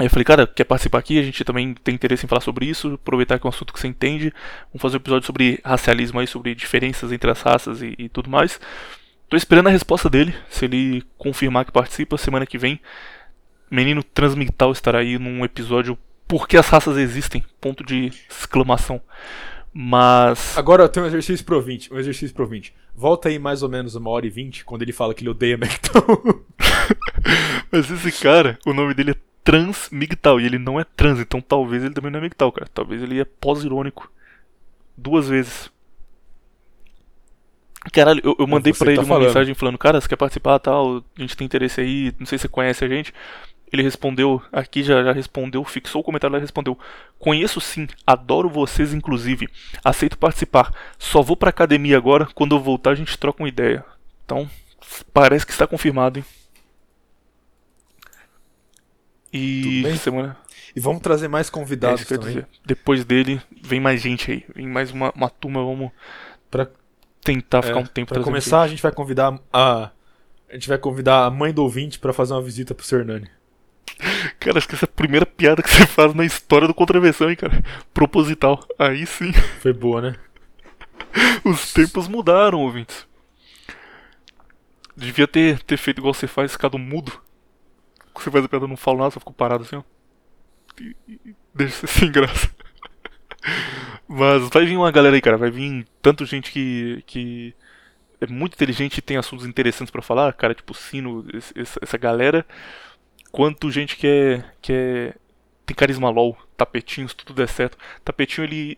Aí 0.00 0.06
eu 0.06 0.10
falei, 0.10 0.24
cara, 0.24 0.46
quer 0.46 0.64
participar 0.64 0.96
aqui? 0.96 1.18
A 1.18 1.22
gente 1.22 1.44
também 1.44 1.74
tem 1.74 1.94
interesse 1.94 2.24
em 2.24 2.28
falar 2.28 2.40
sobre 2.40 2.64
isso, 2.64 2.94
aproveitar 2.94 3.38
que 3.38 3.46
é 3.46 3.48
um 3.48 3.50
assunto 3.50 3.70
que 3.70 3.78
você 3.78 3.86
entende. 3.86 4.32
Vamos 4.72 4.80
fazer 4.80 4.96
um 4.96 5.00
episódio 5.00 5.26
sobre 5.26 5.60
racialismo 5.62 6.18
aí, 6.18 6.26
sobre 6.26 6.54
diferenças 6.54 7.12
entre 7.12 7.30
as 7.30 7.42
raças 7.42 7.82
e, 7.82 7.94
e 7.98 8.08
tudo 8.08 8.30
mais. 8.30 8.58
Tô 9.28 9.36
esperando 9.36 9.66
a 9.66 9.70
resposta 9.70 10.08
dele, 10.08 10.34
se 10.48 10.64
ele 10.64 11.02
confirmar 11.18 11.66
que 11.66 11.70
participa 11.70 12.16
semana 12.16 12.46
que 12.46 12.56
vem. 12.56 12.80
Menino 13.70 14.02
Transmital 14.02 14.72
estará 14.72 15.00
aí 15.00 15.18
num 15.18 15.44
episódio 15.44 15.98
Por 16.26 16.48
que 16.48 16.56
as 16.56 16.66
raças 16.66 16.96
existem? 16.96 17.44
Ponto 17.60 17.84
de 17.84 18.10
exclamação. 18.30 19.02
Mas. 19.70 20.56
Agora 20.56 20.82
eu 20.82 20.88
tenho 20.88 21.04
um 21.04 21.08
exercício 21.10 21.44
pro 21.44 21.56
ouvinte. 21.56 21.92
Um 21.92 21.98
exercício 21.98 22.34
pro 22.34 22.44
ouvinte. 22.44 22.74
Volta 22.96 23.28
aí 23.28 23.38
mais 23.38 23.62
ou 23.62 23.68
menos 23.68 23.94
uma 23.94 24.08
hora 24.08 24.26
e 24.26 24.30
vinte, 24.30 24.64
quando 24.64 24.80
ele 24.80 24.94
fala 24.94 25.12
que 25.12 25.22
ele 25.22 25.30
odeia 25.30 25.56
McDonald's. 25.56 26.40
Mas 27.70 27.90
esse 27.90 28.12
cara, 28.12 28.58
o 28.64 28.72
nome 28.72 28.94
dele 28.94 29.10
é 29.10 29.29
Transmigtal. 29.44 30.40
E 30.40 30.46
ele 30.46 30.58
não 30.58 30.78
é 30.78 30.84
trans, 30.84 31.18
então 31.18 31.40
talvez 31.40 31.82
ele 31.82 31.94
também 31.94 32.10
não 32.10 32.18
é 32.18 32.22
migtal, 32.22 32.52
cara. 32.52 32.68
Talvez 32.72 33.02
ele 33.02 33.20
é 33.20 33.24
pós-irônico. 33.24 34.10
Duas 34.96 35.28
vezes. 35.28 35.70
Caralho, 37.92 38.20
eu, 38.22 38.36
eu 38.38 38.46
mandei 38.46 38.72
pra 38.72 38.80
que 38.80 38.84
tá 38.84 38.90
ele 38.90 39.00
uma 39.00 39.06
falando. 39.06 39.26
mensagem 39.26 39.54
falando, 39.54 39.78
cara, 39.78 40.00
você 40.00 40.08
quer 40.08 40.16
participar 40.16 40.58
tal, 40.58 40.98
a 40.98 41.20
gente 41.20 41.34
tem 41.34 41.46
interesse 41.46 41.80
aí, 41.80 42.12
não 42.18 42.26
sei 42.26 42.36
se 42.36 42.42
você 42.42 42.48
conhece 42.48 42.84
a 42.84 42.88
gente. 42.88 43.14
Ele 43.72 43.82
respondeu, 43.82 44.42
aqui 44.52 44.82
já, 44.82 45.02
já 45.02 45.12
respondeu, 45.12 45.64
fixou 45.64 46.00
o 46.00 46.04
comentário 46.04 46.32
lá 46.32 46.38
e 46.38 46.42
respondeu. 46.42 46.78
Conheço 47.18 47.60
sim, 47.60 47.86
adoro 48.06 48.50
vocês 48.50 48.92
inclusive. 48.92 49.48
Aceito 49.82 50.18
participar. 50.18 50.74
Só 50.98 51.22
vou 51.22 51.36
pra 51.36 51.50
academia 51.50 51.96
agora, 51.96 52.26
quando 52.34 52.54
eu 52.54 52.60
voltar 52.60 52.90
a 52.90 52.94
gente 52.94 53.16
troca 53.16 53.42
uma 53.42 53.48
ideia. 53.48 53.84
Então, 54.24 54.50
parece 55.14 55.46
que 55.46 55.52
está 55.52 55.66
confirmado, 55.66 56.18
hein? 56.18 56.24
E 59.32 59.96
semana. 59.98 60.36
E 60.74 60.80
vamos 60.80 61.02
trazer 61.02 61.28
mais 61.28 61.48
É 61.48 61.50
convidados 61.50 62.00
ia 62.02 62.06
também. 62.18 62.34
dizer. 62.34 62.48
Depois 62.64 63.04
dele, 63.04 63.40
vem 63.62 63.80
mais 63.80 64.00
gente 64.00 64.30
aí. 64.30 64.44
Vem 64.54 64.66
mais 64.68 64.90
uma, 64.90 65.12
uma 65.14 65.30
turma, 65.30 65.64
vamos 65.64 65.90
Pra, 66.50 66.68
tentar 67.22 67.62
ficar 67.62 67.78
é, 67.78 67.82
um 67.82 67.86
tempo 67.86 68.12
pra 68.12 68.22
começar, 68.22 68.62
a 68.62 68.68
gente 68.68 68.82
vai 68.82 68.92
convidar 68.92 69.38
a. 69.52 69.90
A 70.48 70.54
gente 70.54 70.68
vai 70.68 70.78
convidar 70.78 71.26
a 71.26 71.30
mãe 71.30 71.52
do 71.52 71.62
ouvinte 71.62 71.98
pra 71.98 72.12
fazer 72.12 72.32
uma 72.34 72.42
visita 72.42 72.74
pro 72.74 72.84
Sernani. 72.84 73.30
Cara, 74.40 74.58
acho 74.58 74.66
que 74.66 74.74
essa 74.74 74.84
é 74.84 74.88
a 74.88 74.96
primeira 74.96 75.24
piada 75.26 75.62
que 75.62 75.68
você 75.70 75.86
faz 75.86 76.12
na 76.14 76.24
história 76.24 76.66
do 76.66 76.74
Contraversão, 76.74 77.30
hein, 77.30 77.36
cara? 77.36 77.62
Proposital. 77.94 78.58
Aí 78.78 79.06
sim, 79.06 79.32
Foi 79.60 79.72
boa, 79.72 80.00
né? 80.00 80.16
os 81.44 81.72
tempos 81.72 82.08
mudaram, 82.08 82.60
ouvintes. 82.60 83.06
Devia 84.96 85.26
ter, 85.28 85.62
ter 85.62 85.76
feito 85.76 85.98
igual 85.98 86.12
você 86.14 86.26
faz, 86.26 86.52
ficado 86.52 86.78
mudo. 86.78 87.12
Você 88.14 88.30
faz 88.30 88.44
a 88.44 88.48
piada, 88.48 88.64
eu 88.64 88.68
não 88.68 88.76
falo 88.76 88.98
nada, 88.98 89.10
só 89.10 89.20
fico 89.20 89.32
parado 89.32 89.64
assim, 89.64 89.76
ó. 89.76 89.82
E- 90.80 90.96
e- 91.08 91.34
Deixa 91.54 91.86
você 91.86 91.86
sem 91.86 92.12
graça. 92.12 92.50
Mas 94.08 94.48
vai 94.50 94.64
vir 94.66 94.76
uma 94.76 94.90
galera 94.90 95.14
aí, 95.16 95.20
cara. 95.22 95.36
Vai 95.36 95.50
vir 95.50 95.86
tanto 96.02 96.24
gente 96.24 96.50
que, 96.50 97.02
que 97.06 97.54
é 98.20 98.26
muito 98.28 98.54
inteligente 98.54 98.98
e 98.98 99.02
tem 99.02 99.16
assuntos 99.16 99.46
interessantes 99.46 99.90
pra 99.92 100.02
falar, 100.02 100.32
cara, 100.34 100.54
tipo 100.54 100.74
Sino, 100.74 101.26
esse- 101.34 101.58
essa, 101.58 101.80
essa 101.82 101.98
galera, 101.98 102.46
quanto 103.32 103.70
gente 103.70 103.96
que 103.96 104.06
é, 104.06 104.44
que 104.62 104.72
é 104.74 105.14
tem 105.66 105.76
carisma 105.76 106.10
LOL, 106.10 106.36
tapetinhos, 106.56 107.14
tudo 107.14 107.34
der 107.34 107.48
certo. 107.48 107.78
Tapetinho 108.04 108.44
ele 108.46 108.76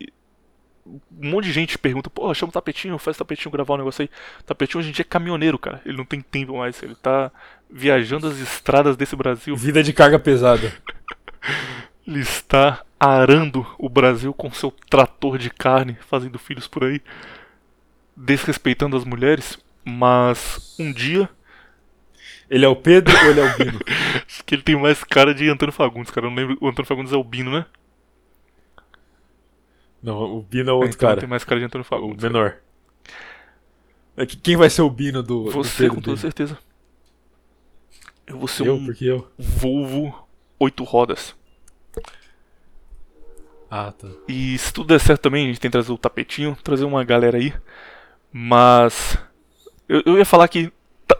um 0.85 1.29
monte 1.29 1.45
de 1.45 1.53
gente 1.53 1.77
pergunta, 1.77 2.09
pô, 2.09 2.33
chama 2.33 2.49
o 2.49 2.53
tapetinho, 2.53 2.97
faz 2.97 3.15
o 3.15 3.19
tapetinho 3.19 3.51
gravar 3.51 3.75
um 3.75 3.77
negócio 3.77 4.01
aí. 4.03 4.09
Tapetinho 4.45 4.79
hoje 4.79 4.89
em 4.89 4.91
dia 4.91 5.03
é 5.03 5.05
caminhoneiro, 5.05 5.57
cara. 5.57 5.81
Ele 5.85 5.97
não 5.97 6.05
tem 6.05 6.21
tempo 6.21 6.57
mais, 6.57 6.81
ele 6.83 6.95
tá 6.95 7.31
viajando 7.73 8.27
as 8.27 8.37
estradas 8.39 8.95
desse 8.95 9.15
Brasil. 9.15 9.55
Vida 9.57 9.81
de 9.83 9.91
carga 9.91 10.19
pesada. 10.19 10.71
Ele 12.07 12.19
está 12.19 12.83
arando 12.99 13.65
o 13.79 13.89
Brasil 13.89 14.33
com 14.33 14.51
seu 14.51 14.71
trator 14.89 15.37
de 15.37 15.49
carne, 15.49 15.97
fazendo 16.07 16.37
filhos 16.37 16.67
por 16.67 16.83
aí, 16.83 17.01
desrespeitando 18.15 18.95
as 18.95 19.03
mulheres. 19.05 19.57
Mas 19.85 20.75
um 20.79 20.91
dia, 20.93 21.29
Ele 22.49 22.65
é 22.65 22.67
o 22.67 22.75
Pedro 22.75 23.19
ou 23.21 23.31
ele 23.31 23.39
é 23.39 23.43
o 23.43 23.57
Bino? 23.57 23.79
acho 24.27 24.43
que 24.45 24.55
ele 24.55 24.61
tem 24.61 24.75
mais 24.77 25.03
cara 25.03 25.33
de 25.33 25.49
Antônio 25.49 25.73
Fagundes, 25.73 26.11
cara. 26.11 26.27
Eu 26.27 26.31
não 26.31 26.37
lembro. 26.37 26.57
O 26.61 26.67
Antônio 26.67 26.87
Fagundes 26.87 27.11
é 27.13 27.17
o 27.17 27.23
Bino, 27.23 27.51
né? 27.51 27.65
Não, 30.01 30.37
o 30.37 30.41
Bino 30.43 30.69
é 30.69 30.73
o 30.73 30.77
outro 30.77 30.95
então 30.97 31.09
ele 31.09 31.15
cara. 31.15 31.19
tem 31.19 31.27
mais 31.29 31.43
cara 31.43 31.59
de 31.59 31.65
Antônio 31.65 31.85
O 31.85 31.87
Fagundes. 31.87 32.23
menor. 32.23 32.57
É 34.17 34.25
que 34.25 34.37
Quem 34.37 34.55
vai 34.55 34.69
ser 34.69 34.81
o 34.81 34.89
Bino 34.89 35.23
do, 35.23 35.49
do 35.51 35.51
Você, 35.51 35.75
Pedro? 35.75 35.95
com 35.95 36.01
toda 36.01 36.15
dele? 36.15 36.21
certeza. 36.21 36.57
Eu 38.25 38.37
vou 38.37 38.47
ser 38.47 38.67
Eu, 38.67 38.75
um 38.75 38.85
porque 38.85 39.05
eu. 39.05 39.27
Volvo 39.37 40.27
oito 40.59 40.83
rodas. 40.83 41.35
Ah, 43.69 43.91
tá. 43.91 44.07
E 44.27 44.57
se 44.57 44.71
tudo 44.71 44.87
der 44.87 44.99
certo 44.99 45.21
também, 45.21 45.45
a 45.45 45.47
gente 45.47 45.59
tem 45.59 45.69
que 45.69 45.73
trazer 45.73 45.91
o 45.91 45.97
tapetinho, 45.97 46.57
trazer 46.63 46.85
uma 46.85 47.03
galera 47.03 47.37
aí. 47.37 47.53
Mas. 48.31 49.17
Eu, 49.89 50.01
eu 50.05 50.17
ia 50.17 50.25
falar 50.25 50.47
que 50.47 50.71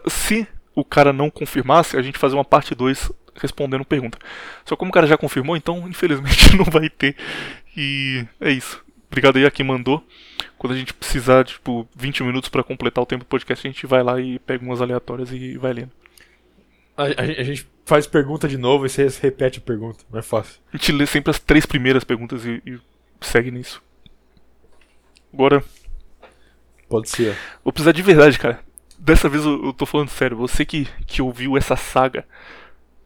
se 0.08 0.46
o 0.74 0.84
cara 0.84 1.12
não 1.12 1.30
confirmasse, 1.30 1.96
a 1.96 2.02
gente 2.02 2.18
fazer 2.18 2.34
uma 2.34 2.44
parte 2.44 2.74
2 2.74 3.10
respondendo 3.36 3.84
pergunta. 3.84 4.18
Só 4.64 4.76
como 4.76 4.90
o 4.90 4.94
cara 4.94 5.06
já 5.06 5.16
confirmou, 5.16 5.56
então 5.56 5.88
infelizmente 5.88 6.54
não 6.56 6.64
vai 6.64 6.88
ter. 6.88 7.16
E 7.76 8.24
é 8.40 8.50
isso. 8.50 8.82
Obrigado 9.08 9.36
aí 9.36 9.46
a 9.46 9.50
quem 9.50 9.66
mandou. 9.66 10.04
Quando 10.58 10.72
a 10.72 10.76
gente 10.76 10.94
precisar, 10.94 11.44
tipo, 11.44 11.88
20 11.94 12.22
minutos 12.22 12.48
pra 12.48 12.62
completar 12.62 13.02
o 13.02 13.06
tempo 13.06 13.24
do 13.24 13.28
podcast, 13.28 13.66
a 13.66 13.70
gente 13.70 13.86
vai 13.86 14.02
lá 14.02 14.20
e 14.20 14.38
pega 14.40 14.64
umas 14.64 14.80
aleatórias 14.80 15.30
e 15.32 15.56
vai 15.58 15.72
lendo. 15.72 15.90
A, 16.96 17.02
a 17.04 17.26
gente- 17.26 17.40
a 17.40 17.44
gente 17.44 17.68
faz 17.84 18.06
pergunta 18.06 18.46
de 18.48 18.56
novo 18.56 18.86
e 18.86 18.88
você 18.88 19.08
repete 19.20 19.58
a 19.58 19.62
pergunta. 19.62 20.04
Não 20.10 20.18
é 20.18 20.22
fácil. 20.22 20.60
A 20.72 20.76
gente 20.76 20.92
lê 20.92 21.06
sempre 21.06 21.30
as 21.30 21.38
três 21.40 21.66
primeiras 21.66 22.04
perguntas 22.04 22.44
e, 22.44 22.62
e 22.64 22.78
segue 23.20 23.50
nisso. 23.50 23.82
Agora, 25.32 25.62
Pode 26.88 27.08
ser. 27.08 27.36
Vou 27.64 27.72
precisar 27.72 27.92
de 27.92 28.02
verdade, 28.02 28.38
cara. 28.38 28.60
Dessa 28.98 29.28
vez 29.28 29.44
eu, 29.44 29.64
eu 29.66 29.72
tô 29.72 29.84
falando 29.86 30.08
sério. 30.10 30.36
Você 30.36 30.64
que, 30.64 30.84
que 31.06 31.20
ouviu 31.20 31.56
essa 31.56 31.74
saga 31.76 32.24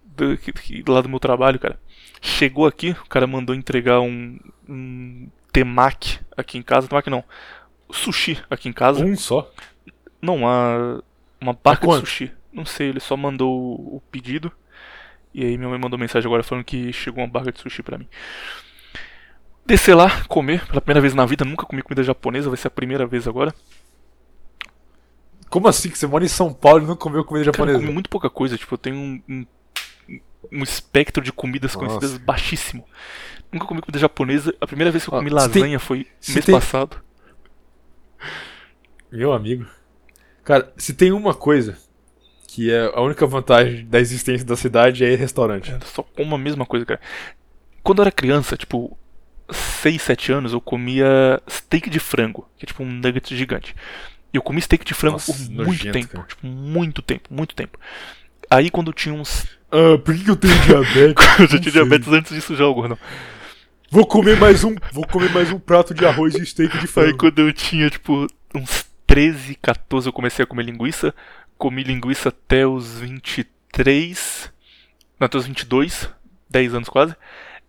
do, 0.05 0.37
que, 0.37 0.53
que- 0.53 0.85
lá 0.87 1.01
do 1.01 1.09
meu 1.09 1.19
trabalho, 1.21 1.59
cara. 1.59 1.81
Chegou 2.21 2.67
aqui, 2.67 2.91
o 2.91 3.09
cara 3.09 3.27
mandou 3.27 3.55
entregar 3.55 4.01
um, 4.01 4.39
um 4.69 5.29
temaki 5.53 6.19
aqui 6.37 6.59
em 6.59 6.63
casa. 6.63 6.89
Temaki 6.89 7.09
não. 7.09 7.25
Sushi 7.91 8.39
aqui 8.51 8.69
em 8.69 8.73
casa. 8.73 9.03
Um 9.05 9.17
só? 9.17 9.51
Não, 10.21 10.37
uma, 10.37 11.03
uma 11.41 11.53
barca 11.55 11.81
de 11.83 11.87
quanto? 11.87 12.01
sushi. 12.07 12.33
Não 12.53 12.65
sei, 12.65 12.89
ele 12.89 13.01
só 13.01 13.17
mandou 13.17 13.51
o 13.75 14.03
pedido. 14.11 14.51
E 15.35 15.45
aí 15.45 15.57
minha 15.59 15.69
mãe 15.69 15.79
mandou 15.79 15.99
mensagem 15.99 16.27
agora 16.27 16.43
falando 16.43 16.65
que 16.65 16.93
chegou 16.93 17.23
uma 17.23 17.31
barca 17.31 17.53
de 17.53 17.61
sushi 17.61 17.83
pra 17.83 17.99
mim. 17.99 18.09
Descer 19.67 19.95
lá, 19.95 20.25
comer, 20.25 20.67
pela 20.67 20.81
primeira 20.81 21.01
vez 21.01 21.13
na 21.15 21.27
vida, 21.27 21.45
nunca 21.45 21.67
comi 21.67 21.83
comida 21.83 22.03
japonesa, 22.03 22.49
vai 22.49 22.57
ser 22.57 22.69
a 22.69 22.71
primeira 22.71 23.07
vez 23.07 23.29
agora. 23.29 23.55
Como 25.51 25.69
assim? 25.69 25.91
Que 25.91 25.99
você 25.99 26.07
mora 26.07 26.25
em 26.25 26.29
São 26.29 26.53
Paulo 26.53 26.85
e 26.85 26.87
não 26.87 26.97
comeu 26.97 27.25
comida 27.25 27.45
Cara, 27.45 27.51
eu 27.51 27.57
japonesa? 27.67 27.79
comi 27.81 27.93
muito 27.93 28.09
pouca 28.11 28.31
coisa, 28.31 28.57
tipo, 28.57 28.75
eu 28.75 28.79
tenho 28.79 28.97
um, 28.97 29.23
um, 29.29 29.47
um 30.53 30.63
espectro 30.63 31.23
de 31.23 31.33
comidas 31.33 31.75
Nossa. 31.75 31.87
conhecidas 31.87 32.17
baixíssimo. 32.19 32.85
Nunca 33.53 33.67
comi 33.67 33.81
comida 33.83 33.99
japonesa. 33.99 34.55
A 34.61 34.67
primeira 34.67 34.91
vez 34.91 35.05
que 35.05 35.11
eu 35.11 35.19
comi 35.19 35.29
se 35.31 35.37
tem- 35.37 35.63
lasanha 35.63 35.79
foi 35.79 36.07
mês 36.29 36.45
tem- 36.45 36.55
passado. 36.55 36.97
Meu 39.11 39.33
amigo. 39.33 39.67
Cara, 40.45 40.73
se 40.77 40.95
tem 40.95 41.13
uma 41.13 41.35
coisa 41.35 41.79
que 42.51 42.73
é 42.73 42.91
a 42.95 43.01
única 43.03 43.27
vantagem 43.27 43.85
da 43.87 44.01
existência 44.01 44.47
da 44.47 44.57
cidade 44.57 45.05
é 45.05 45.15
restaurante. 45.15 45.71
Eu 45.71 45.81
só 45.83 46.03
como 46.03 46.35
a 46.35 46.39
mesma 46.39 46.65
coisa, 46.65 46.87
cara. 46.87 47.01
Quando 47.83 47.99
eu 47.99 48.05
era 48.05 48.11
criança, 48.11 48.57
tipo, 48.57 48.97
6, 49.51 50.01
7 50.01 50.33
anos, 50.33 50.53
eu 50.55 50.61
comia 50.61 51.41
steak 51.49 51.91
de 51.91 52.01
frango, 52.01 52.49
que 52.57 52.65
é 52.65 52.67
tipo 52.67 52.83
um 52.83 52.91
nugget 52.91 53.37
gigante. 53.37 53.77
E 54.33 54.37
eu 54.39 54.43
comi 54.43 54.61
steak 54.63 54.83
de 54.85 54.95
frango 54.95 55.15
Nossa, 55.15 55.33
por 55.33 55.51
nojento, 55.51 55.67
muito 55.69 55.93
tempo. 55.93 56.09
cara. 56.09 56.27
Tipo, 56.27 56.47
muito 56.47 57.03
tempo, 57.03 57.29
muito 57.35 57.55
tempo. 57.55 57.79
Aí 58.51 58.71
quando 58.71 58.89
eu 58.89 58.95
tinha 58.95 59.15
uns. 59.15 59.47
Ah, 59.71 59.99
por 60.03 60.15
que 60.17 60.31
eu 60.31 60.37
tenho 60.37 60.59
diabetes? 60.65 61.27
eu 61.41 61.47
já 61.49 61.59
tinha 61.59 61.73
diabetes 61.73 62.09
antes 62.09 62.33
disso 62.35 62.57
já, 62.57 62.65
gordão. 62.65 62.99
Vou 63.91 64.07
comer 64.07 64.39
mais 64.39 64.65
um, 64.65 64.75
vou 64.93 65.07
comer 65.07 65.31
mais 65.33 65.51
um 65.53 65.59
prato 65.59 65.93
de 65.95 66.05
arroz 66.07 66.35
e 66.35 66.45
steak 66.47 66.73
de 66.79 66.81
Aí 66.81 66.87
frango. 66.87 67.19
quando 67.19 67.39
eu 67.41 67.53
tinha, 67.53 67.89
tipo, 67.91 68.27
uns 68.55 68.87
13, 69.07 69.55
14, 69.55 70.09
eu 70.09 70.13
comecei 70.13 70.43
a 70.43 70.47
comer 70.47 70.65
linguiça. 70.65 71.15
Comi 71.59 71.83
linguiça 71.83 72.31
até 72.31 72.67
os 72.67 73.01
23. 73.01 74.53
Não, 75.19 75.27
até 75.27 75.37
os 75.37 75.47
22, 75.47 76.09
10 76.49 76.75
anos 76.75 76.89
quase. 76.89 77.15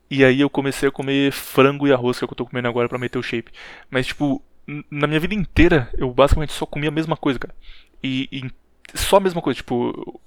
E 0.09 0.23
aí 0.23 0.39
eu 0.39 0.49
comecei 0.49 0.87
a 0.89 0.91
comer 0.91 1.31
frango 1.31 1.87
e 1.87 1.93
arroz, 1.93 2.17
que 2.17 2.23
é 2.23 2.25
o 2.25 2.27
que 2.27 2.33
eu 2.33 2.37
tô 2.37 2.45
comendo 2.45 2.67
agora 2.67 2.87
pra 2.87 2.97
meter 2.97 3.17
o 3.17 3.23
shape. 3.23 3.51
Mas, 3.89 4.07
tipo, 4.07 4.41
na 4.89 5.07
minha 5.07 5.19
vida 5.19 5.33
inteira, 5.33 5.89
eu 5.97 6.11
basicamente 6.11 6.53
só 6.53 6.65
comia 6.65 6.89
a 6.89 6.91
mesma 6.91 7.17
coisa, 7.17 7.39
cara. 7.39 7.55
E, 8.03 8.29
e 8.31 8.97
só 8.97 9.17
a 9.17 9.19
mesma 9.19 9.41
coisa, 9.41 9.57
tipo. 9.57 10.21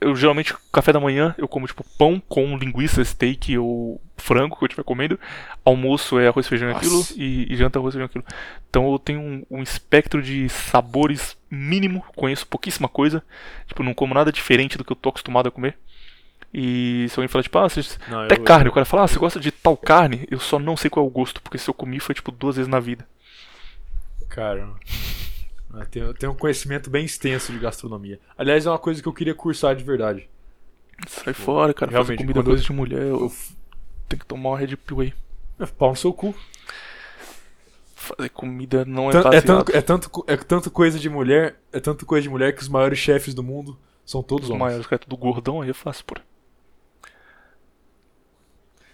Eu 0.00 0.16
geralmente, 0.16 0.54
café 0.72 0.92
da 0.94 1.00
manhã, 1.00 1.34
eu 1.36 1.46
como, 1.46 1.66
tipo, 1.66 1.84
pão 1.98 2.22
com 2.26 2.56
linguiça, 2.56 3.04
steak 3.04 3.56
ou 3.58 4.00
frango 4.16 4.56
que 4.56 4.64
eu 4.64 4.66
estiver 4.66 4.82
comendo. 4.82 5.20
Almoço 5.62 6.18
é 6.18 6.26
arroz, 6.28 6.48
feijão 6.48 6.70
e 6.70 6.72
aquilo. 6.72 7.04
E, 7.16 7.52
e 7.52 7.56
janta 7.56 7.78
arroz, 7.78 7.92
feijão 7.94 8.06
e 8.06 8.08
aquilo. 8.08 8.24
Então 8.70 8.90
eu 8.90 8.98
tenho 8.98 9.20
um, 9.20 9.44
um 9.50 9.62
espectro 9.62 10.22
de 10.22 10.48
sabores 10.48 11.36
mínimo. 11.50 12.02
Conheço 12.16 12.46
pouquíssima 12.46 12.88
coisa. 12.88 13.22
Tipo, 13.66 13.82
não 13.82 13.92
como 13.92 14.14
nada 14.14 14.32
diferente 14.32 14.78
do 14.78 14.84
que 14.84 14.92
eu 14.92 14.96
tô 14.96 15.10
acostumado 15.10 15.48
a 15.48 15.52
comer. 15.52 15.76
E 16.52 17.06
se 17.10 17.18
alguém 17.18 17.28
falar, 17.28 17.42
tipo, 17.44 17.58
ah, 17.58 17.68
você 17.68 17.80
Não, 18.08 18.22
até 18.22 18.36
eu- 18.36 18.42
carne, 18.42 18.68
o 18.70 18.72
cara 18.72 18.86
fala, 18.86 19.04
ah, 19.04 19.06
você 19.06 19.18
gosta 19.18 19.38
de 19.38 19.52
tal 19.52 19.76
carne? 19.76 20.26
Eu 20.30 20.40
só 20.40 20.58
não 20.58 20.76
sei 20.78 20.88
qual 20.90 21.04
é 21.04 21.08
o 21.08 21.12
gosto, 21.12 21.40
porque 21.42 21.58
se 21.58 21.68
eu 21.68 21.74
comi 21.74 22.00
foi 22.00 22.14
tipo 22.14 22.32
duas 22.32 22.56
vezes 22.56 22.68
na 22.68 22.80
vida. 22.80 23.06
Cara, 24.30 24.68
eu 25.72 25.86
tenho, 25.86 26.06
eu 26.06 26.14
tenho 26.14 26.32
um 26.32 26.36
conhecimento 26.36 26.90
bem 26.90 27.04
extenso 27.04 27.52
de 27.52 27.58
gastronomia. 27.58 28.18
Aliás, 28.36 28.66
é 28.66 28.70
uma 28.70 28.78
coisa 28.78 29.00
que 29.02 29.08
eu 29.08 29.12
queria 29.12 29.34
cursar 29.34 29.74
de 29.76 29.84
verdade. 29.84 30.28
Sai 31.08 31.32
fora, 31.32 31.72
cara. 31.72 31.90
Fazer 31.90 32.02
realmente, 32.02 32.18
comida 32.20 32.42
coisa 32.42 32.62
eu- 32.62 32.66
de 32.66 32.72
mulher, 32.72 33.02
eu 33.02 33.20
Eu, 33.20 33.32
tenho 34.08 34.20
que 34.20 34.26
tomar 34.26 34.50
uma 34.50 34.58
Red 34.58 34.76
Pill 34.76 35.00
aí. 35.00 35.14
é, 35.58 35.66
pau 35.66 35.90
no 35.90 35.96
seu 35.96 36.12
cu. 36.12 36.34
Fazer 37.94 38.28
comida 38.30 38.84
não 38.84 39.10
é 39.10 39.12
Tan- 39.12 39.30
É 39.32 39.40
tanto, 39.40 39.72
é, 39.76 39.80
tanto, 39.82 40.24
é 40.26 40.36
tanto 40.36 40.70
coisa 40.70 40.98
de 40.98 41.08
mulher, 41.08 41.56
é 41.72 41.78
tanto 41.80 42.04
coisa 42.06 42.22
de 42.22 42.28
mulher 42.28 42.54
que 42.54 42.62
os 42.62 42.68
maiores 42.68 42.98
chefes 42.98 43.34
do 43.34 43.42
mundo 43.42 43.78
são 44.04 44.22
todos 44.22 44.44
Os 44.46 44.50
homens. 44.50 44.60
maiores, 44.64 44.86
cara, 44.86 44.98
tudo 44.98 45.16
gordão, 45.16 45.60
aí 45.60 45.70
é 45.70 45.74
fácil, 45.74 46.04
pô. 46.06 46.16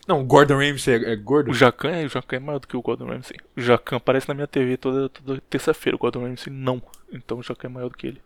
Não, 0.06 0.20
o 0.20 0.24
Gordon 0.24 0.58
Ramsay 0.58 1.04
é, 1.04 1.12
é 1.12 1.16
gordo? 1.16 1.50
O 1.50 1.54
Jacan 1.54 1.90
é, 1.90 2.04
o 2.04 2.08
Jacan 2.08 2.36
é 2.36 2.40
maior 2.40 2.58
do 2.60 2.68
que 2.68 2.76
o 2.76 2.82
Gordon 2.82 3.06
Ramsay. 3.06 3.38
O 3.56 3.60
Jacan 3.60 3.96
aparece 3.96 4.28
na 4.28 4.34
minha 4.34 4.46
TV 4.46 4.76
toda, 4.76 5.08
toda 5.08 5.42
terça-feira, 5.50 5.96
o 5.96 5.98
Gordon 5.98 6.22
Ramsay 6.22 6.52
não. 6.52 6.80
Então 7.12 7.38
o 7.38 7.42
Jacan 7.42 7.68
é 7.68 7.70
maior 7.70 7.88
do 7.88 7.96
que 7.96 8.06
ele. 8.06 8.22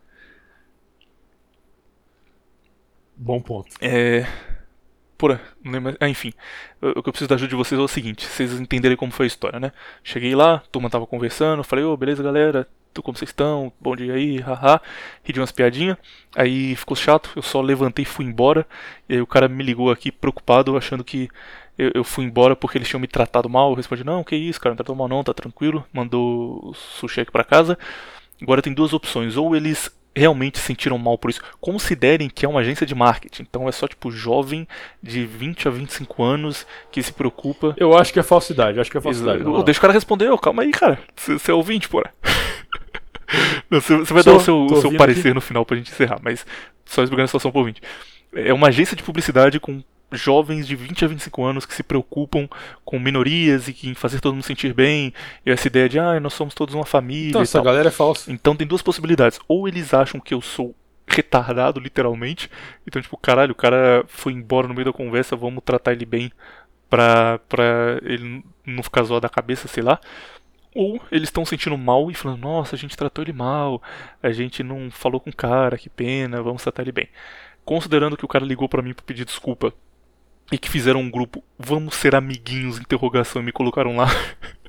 Bom 3.16 3.40
ponto. 3.40 3.68
É. 3.80 4.26
Porra, 5.16 5.40
não 5.62 5.72
lembro. 5.72 5.96
Ah, 6.00 6.08
enfim. 6.08 6.32
O 6.80 7.02
que 7.02 7.08
eu 7.08 7.12
preciso 7.12 7.28
da 7.28 7.34
ajuda 7.34 7.50
de 7.50 7.56
vocês 7.56 7.78
é 7.78 7.84
o 7.84 7.88
seguinte: 7.88 8.26
vocês 8.26 8.58
entenderem 8.58 8.96
como 8.96 9.12
foi 9.12 9.26
a 9.26 9.28
história, 9.28 9.60
né? 9.60 9.72
Cheguei 10.02 10.34
lá, 10.34 10.56
a 10.56 10.58
turma 10.58 10.88
tava 10.88 11.06
conversando, 11.06 11.62
falei, 11.62 11.84
ô, 11.84 11.94
beleza, 11.96 12.22
galera, 12.22 12.66
como 13.02 13.16
vocês 13.16 13.28
estão? 13.30 13.72
Bom 13.78 13.94
dia 13.94 14.14
aí, 14.14 14.38
haha. 14.38 14.80
Ri 15.22 15.32
de 15.32 15.40
umas 15.40 15.52
piadinhas. 15.52 15.96
Aí 16.34 16.74
ficou 16.74 16.96
chato, 16.96 17.30
eu 17.36 17.42
só 17.42 17.60
levantei 17.60 18.02
e 18.02 18.06
fui 18.06 18.24
embora. 18.24 18.66
E 19.08 19.14
aí 19.14 19.20
o 19.20 19.26
cara 19.26 19.48
me 19.48 19.62
ligou 19.62 19.90
aqui 19.90 20.10
preocupado, 20.10 20.76
achando 20.76 21.04
que 21.04 21.28
eu, 21.84 21.90
eu 21.96 22.04
fui 22.04 22.24
embora 22.24 22.54
porque 22.56 22.78
eles 22.78 22.88
tinham 22.88 23.00
me 23.00 23.06
tratado 23.06 23.48
mal. 23.48 23.70
Eu 23.70 23.76
respondi, 23.76 24.04
não, 24.04 24.22
que 24.24 24.36
isso, 24.36 24.60
cara, 24.60 24.72
não 24.72 24.76
tratou 24.76 24.94
mal 24.94 25.08
não, 25.08 25.22
tá 25.24 25.32
tranquilo. 25.34 25.84
Mandou 25.92 26.60
o 26.70 26.74
sushi 26.74 27.20
aqui 27.20 27.32
pra 27.32 27.44
casa. 27.44 27.78
Agora 28.40 28.62
tem 28.62 28.72
duas 28.72 28.92
opções. 28.92 29.36
Ou 29.36 29.54
eles 29.56 29.90
realmente 30.14 30.58
se 30.58 30.64
sentiram 30.64 30.98
mal 30.98 31.16
por 31.16 31.30
isso. 31.30 31.40
Considerem 31.60 32.28
que 32.28 32.44
é 32.44 32.48
uma 32.48 32.60
agência 32.60 32.84
de 32.86 32.94
marketing. 32.94 33.42
Então 33.42 33.68
é 33.68 33.72
só 33.72 33.86
tipo 33.86 34.10
jovem 34.10 34.66
de 35.02 35.24
20 35.24 35.68
a 35.68 35.70
25 35.70 36.22
anos 36.22 36.66
que 36.90 37.02
se 37.02 37.12
preocupa. 37.12 37.74
Eu 37.76 37.96
acho 37.96 38.12
que 38.12 38.18
é 38.18 38.22
falsidade, 38.22 38.76
eu 38.76 38.80
acho 38.82 38.90
que 38.90 38.98
é 38.98 39.00
falsidade. 39.00 39.40
Eu- 39.42 39.50
não. 39.50 39.62
Deixa 39.62 39.78
o 39.78 39.80
cara 39.80 39.92
responder, 39.92 40.28
ô, 40.30 40.38
calma 40.38 40.62
aí, 40.62 40.70
cara. 40.72 40.98
Você 41.16 41.50
é 41.50 41.54
ouvinte, 41.54 41.88
porra. 41.88 42.12
Você 43.70 44.12
vai 44.12 44.22
dar 44.24 44.34
o 44.34 44.40
seu, 44.40 44.64
o 44.66 44.80
seu 44.80 44.96
parecer 44.96 45.28
aqui. 45.28 45.34
no 45.34 45.40
final 45.40 45.64
pra 45.64 45.76
gente 45.76 45.92
encerrar, 45.92 46.18
mas 46.22 46.44
só 46.84 47.02
explicando 47.02 47.24
a 47.24 47.28
situação 47.28 47.50
pro 47.52 47.60
ouvinte. 47.60 47.80
É 48.34 48.52
uma 48.52 48.68
agência 48.68 48.96
de 48.96 49.02
publicidade 49.04 49.60
com 49.60 49.82
jovens 50.12 50.66
de 50.66 50.74
20 50.76 51.04
a 51.04 51.08
25 51.08 51.44
anos 51.44 51.66
que 51.66 51.74
se 51.74 51.82
preocupam 51.82 52.48
com 52.84 52.98
minorias 52.98 53.68
e 53.68 53.72
que 53.72 53.88
em 53.88 53.94
fazer 53.94 54.20
todo 54.20 54.34
mundo 54.34 54.42
sentir 54.44 54.72
bem. 54.74 55.12
E 55.44 55.50
essa 55.50 55.68
ideia 55.68 55.88
de, 55.88 55.98
ah, 55.98 56.18
nós 56.20 56.34
somos 56.34 56.54
todos 56.54 56.74
uma 56.74 56.84
família 56.86 57.28
Então, 57.30 57.42
e 57.42 57.44
essa 57.44 57.58
tal. 57.58 57.64
galera 57.64 57.88
é 57.88 57.92
falsa. 57.92 58.30
Então 58.32 58.56
tem 58.56 58.66
duas 58.66 58.82
possibilidades. 58.82 59.38
Ou 59.48 59.66
eles 59.68 59.94
acham 59.94 60.20
que 60.20 60.34
eu 60.34 60.40
sou 60.40 60.74
retardado, 61.06 61.80
literalmente. 61.80 62.50
Então, 62.86 63.00
tipo, 63.02 63.16
caralho, 63.16 63.52
o 63.52 63.56
cara 63.56 64.04
foi 64.08 64.32
embora 64.32 64.68
no 64.68 64.74
meio 64.74 64.84
da 64.86 64.92
conversa, 64.92 65.34
vamos 65.36 65.62
tratar 65.64 65.92
ele 65.92 66.04
bem 66.06 66.30
pra, 66.88 67.38
pra 67.48 67.98
ele 68.02 68.44
não 68.66 68.82
ficar 68.82 69.02
zoado 69.02 69.22
da 69.22 69.28
cabeça, 69.28 69.66
sei 69.68 69.82
lá. 69.82 69.98
Ou 70.74 71.00
eles 71.10 71.28
estão 71.28 71.44
sentindo 71.44 71.76
mal 71.76 72.10
e 72.10 72.14
falando, 72.14 72.40
nossa, 72.40 72.76
a 72.76 72.78
gente 72.78 72.96
tratou 72.96 73.24
ele 73.24 73.32
mal, 73.32 73.82
a 74.22 74.30
gente 74.30 74.62
não 74.62 74.88
falou 74.88 75.20
com 75.20 75.30
o 75.30 75.34
cara, 75.34 75.76
que 75.76 75.88
pena, 75.88 76.40
vamos 76.42 76.62
tratar 76.62 76.82
ele 76.82 76.92
bem. 76.92 77.08
Considerando 77.64 78.16
que 78.16 78.24
o 78.24 78.28
cara 78.28 78.44
ligou 78.44 78.68
pra 78.68 78.80
mim 78.82 78.94
pra 78.94 79.04
pedir 79.04 79.24
desculpa 79.24 79.72
e 80.50 80.58
que 80.58 80.70
fizeram 80.70 81.00
um 81.00 81.10
grupo, 81.10 81.42
vamos 81.58 81.94
ser 81.94 82.14
amiguinhos, 82.14 82.78
interrogação, 82.78 83.40
e 83.40 83.44
me 83.44 83.52
colocaram 83.52 83.96
lá 83.96 84.08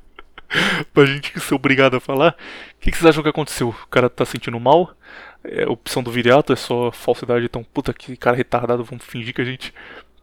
pra 0.93 1.05
gente 1.05 1.39
ser 1.39 1.55
obrigado 1.55 1.95
a 1.95 1.99
falar, 1.99 2.35
o 2.75 2.79
que, 2.79 2.91
que 2.91 2.97
vocês 2.97 3.09
acham 3.09 3.23
que 3.23 3.29
aconteceu? 3.29 3.69
O 3.69 3.87
cara 3.87 4.09
tá 4.09 4.25
sentindo 4.25 4.59
mal? 4.59 4.95
É 5.43 5.67
opção 5.67 6.03
do 6.03 6.11
viriato, 6.11 6.53
é 6.53 6.55
só 6.55 6.91
falsidade, 6.91 7.45
então, 7.45 7.63
puta, 7.63 7.93
que 7.93 8.15
cara 8.15 8.37
retardado, 8.37 8.83
vamos 8.83 9.03
fingir 9.03 9.33
que 9.33 9.41
a 9.41 9.45
gente 9.45 9.73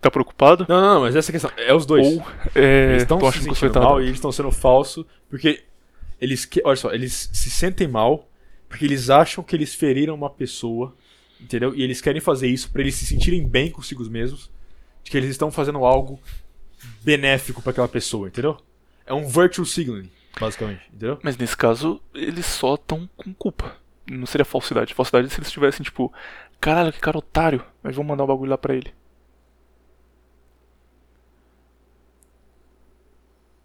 tá 0.00 0.10
preocupado? 0.10 0.64
Não, 0.68 0.80
não, 0.80 0.94
não, 0.94 1.00
mas 1.02 1.16
essa 1.16 1.30
é 1.30 1.32
a 1.32 1.40
questão. 1.40 1.50
É 1.56 1.74
os 1.74 1.84
dois. 1.84 2.06
Ou 2.06 2.24
é, 2.54 2.90
eles 2.90 3.02
estão 3.02 3.18
tão 3.18 3.32
se 3.32 3.40
sentindo 3.40 3.80
mal 3.80 4.00
e 4.00 4.04
eles 4.04 4.14
estão 4.14 4.30
sendo 4.30 4.52
falso 4.52 5.04
porque 5.28 5.64
eles 6.20 6.44
que, 6.44 6.62
olha 6.64 6.76
só, 6.76 6.92
eles 6.92 7.30
se 7.32 7.50
sentem 7.50 7.88
mal 7.88 8.28
porque 8.68 8.84
eles 8.84 9.10
acham 9.10 9.42
que 9.42 9.56
eles 9.56 9.74
feriram 9.74 10.14
uma 10.14 10.30
pessoa, 10.30 10.94
entendeu? 11.40 11.74
E 11.74 11.82
eles 11.82 12.00
querem 12.00 12.20
fazer 12.20 12.48
isso 12.48 12.70
pra 12.70 12.82
eles 12.82 12.94
se 12.94 13.06
sentirem 13.06 13.46
bem 13.46 13.70
consigo 13.70 14.04
mesmos, 14.08 14.50
de 15.04 15.10
que 15.10 15.16
eles 15.16 15.30
estão 15.30 15.50
fazendo 15.50 15.84
algo 15.84 16.20
benéfico 17.02 17.62
pra 17.62 17.70
aquela 17.72 17.88
pessoa, 17.88 18.28
entendeu? 18.28 18.56
É 19.06 19.12
um 19.14 19.26
virtual 19.26 19.64
signaling, 19.64 20.10
basicamente, 20.38 20.82
entendeu? 20.88 21.18
Mas 21.22 21.36
nesse 21.36 21.56
caso, 21.56 22.00
eles 22.14 22.46
só 22.46 22.74
estão 22.74 23.08
com 23.16 23.32
culpa. 23.34 23.76
Não 24.10 24.26
seria 24.26 24.44
falsidade. 24.44 24.94
Falsidade 24.94 25.26
é 25.26 25.30
se 25.30 25.38
eles 25.38 25.50
tivessem, 25.50 25.82
tipo, 25.84 26.12
caralho, 26.60 26.92
que 26.92 27.00
cara 27.00 27.18
otário, 27.18 27.64
mas 27.82 27.94
vamos 27.96 28.08
mandar 28.08 28.24
um 28.24 28.28
bagulho 28.28 28.50
lá 28.50 28.58
pra 28.58 28.74
ele. 28.74 28.92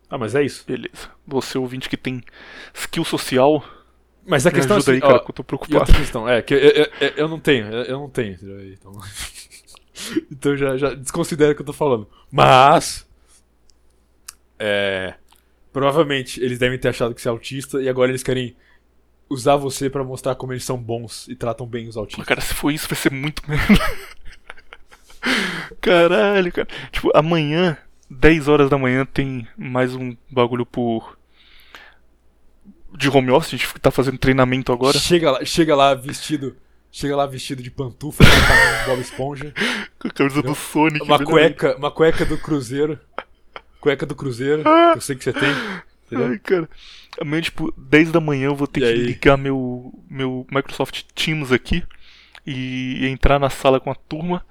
Ah, 0.09 0.17
mas 0.17 0.35
é 0.35 0.43
isso. 0.43 0.63
Beleza. 0.65 1.09
Você 1.25 1.57
ouvinte 1.57 1.89
que 1.89 1.97
tem 1.97 2.21
skill 2.73 3.03
social, 3.03 3.63
Mas 4.25 4.45
a 4.45 4.51
questão 4.51 4.75
é 4.75 4.79
ajuda 4.79 4.91
aí, 4.91 4.97
assim, 4.97 5.07
cara, 5.07 5.15
ó, 5.15 5.19
que 5.19 5.31
eu 5.31 5.35
tô 5.35 5.43
preocupado. 5.43 5.91
questão, 5.93 6.29
é, 6.29 6.41
que 6.41 6.53
eu, 6.53 6.59
eu, 6.59 6.87
eu- 7.17 7.27
não 7.27 7.39
tenho, 7.39 7.65
eu, 7.67 7.83
eu 7.83 7.99
não 7.99 8.09
tenho? 8.09 8.37
Então, 8.73 8.91
então 10.31 10.55
já, 10.55 10.77
já 10.77 10.93
desconsidera 10.93 11.51
o 11.51 11.55
que 11.55 11.61
eu 11.61 11.65
tô 11.65 11.73
falando. 11.73 12.07
Mas. 12.31 13.07
É. 14.57 15.15
Provavelmente 15.71 16.41
eles 16.41 16.59
devem 16.59 16.77
ter 16.77 16.89
achado 16.89 17.15
que 17.15 17.21
você 17.21 17.27
é 17.27 17.31
autista 17.31 17.81
e 17.81 17.89
agora 17.89 18.11
eles 18.11 18.21
querem 18.21 18.55
usar 19.29 19.55
você 19.55 19.89
pra 19.89 20.03
mostrar 20.03 20.35
como 20.35 20.53
eles 20.53 20.63
são 20.63 20.77
bons 20.77 21.27
e 21.27 21.35
tratam 21.35 21.65
bem 21.65 21.87
os 21.87 21.97
autistas. 21.97 22.25
cara, 22.25 22.41
se 22.41 22.53
for 22.53 22.71
isso, 22.71 22.87
vai 22.87 22.97
ser 22.97 23.11
muito 23.11 23.41
merda. 23.49 24.13
Caralho, 25.81 26.51
cara. 26.51 26.67
Tipo, 26.91 27.11
amanhã, 27.15 27.77
10 28.09 28.47
horas 28.47 28.69
da 28.69 28.77
manhã, 28.77 29.05
tem 29.05 29.47
mais 29.57 29.95
um 29.95 30.15
bagulho 30.29 30.65
por. 30.65 31.17
De 32.95 33.09
home 33.09 33.31
office, 33.31 33.55
a 33.55 33.57
gente 33.57 33.73
tá 33.79 33.89
fazendo 33.89 34.19
treinamento 34.19 34.71
agora. 34.71 34.99
Chega 34.99 35.31
lá, 35.31 35.43
chega 35.43 35.75
lá 35.75 35.95
vestido. 35.95 36.55
Chega 36.95 37.15
lá 37.15 37.25
vestido 37.25 37.63
de 37.63 37.71
pantufa, 37.71 38.23
com 38.23 38.89
Bob 38.91 39.01
Esponja, 39.01 39.51
Com 39.97 40.07
a 40.09 40.11
camisa 40.11 40.43
do 40.43 40.53
Sonic. 40.53 41.03
uma 41.03 41.17
cueca, 41.25 41.75
uma 41.75 41.89
cueca 41.89 42.23
do 42.23 42.37
Cruzeiro. 42.37 42.99
Cueca 43.81 44.05
do 44.05 44.13
Cruzeiro, 44.15 44.61
eu 44.93 45.01
sei 45.01 45.15
que 45.15 45.23
você 45.23 45.33
tem. 45.33 45.49
Entendeu? 46.05 46.27
Ai, 46.27 46.37
cara. 46.37 46.69
Amanhã, 47.19 47.41
tipo, 47.41 47.73
10 47.75 48.11
da 48.11 48.19
manhã 48.19 48.45
eu 48.45 48.55
vou 48.55 48.67
ter 48.67 48.81
E 48.81 48.83
que 48.83 48.89
aí? 48.91 48.97
ligar 49.05 49.37
meu, 49.37 49.91
meu 50.07 50.45
Microsoft 50.51 51.01
Teams 51.15 51.51
aqui 51.51 51.83
e 52.45 53.07
entrar 53.07 53.39
na 53.39 53.49
sala 53.49 53.79
com 53.79 53.89
a 53.89 53.95
turma 53.95 54.45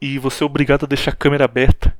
e 0.00 0.18
vou 0.18 0.30
ser 0.30 0.44
obrigado 0.44 0.84
a 0.84 0.88
deixar 0.88 1.10
a 1.10 1.16
câmera 1.16 1.44
aberta. 1.44 1.94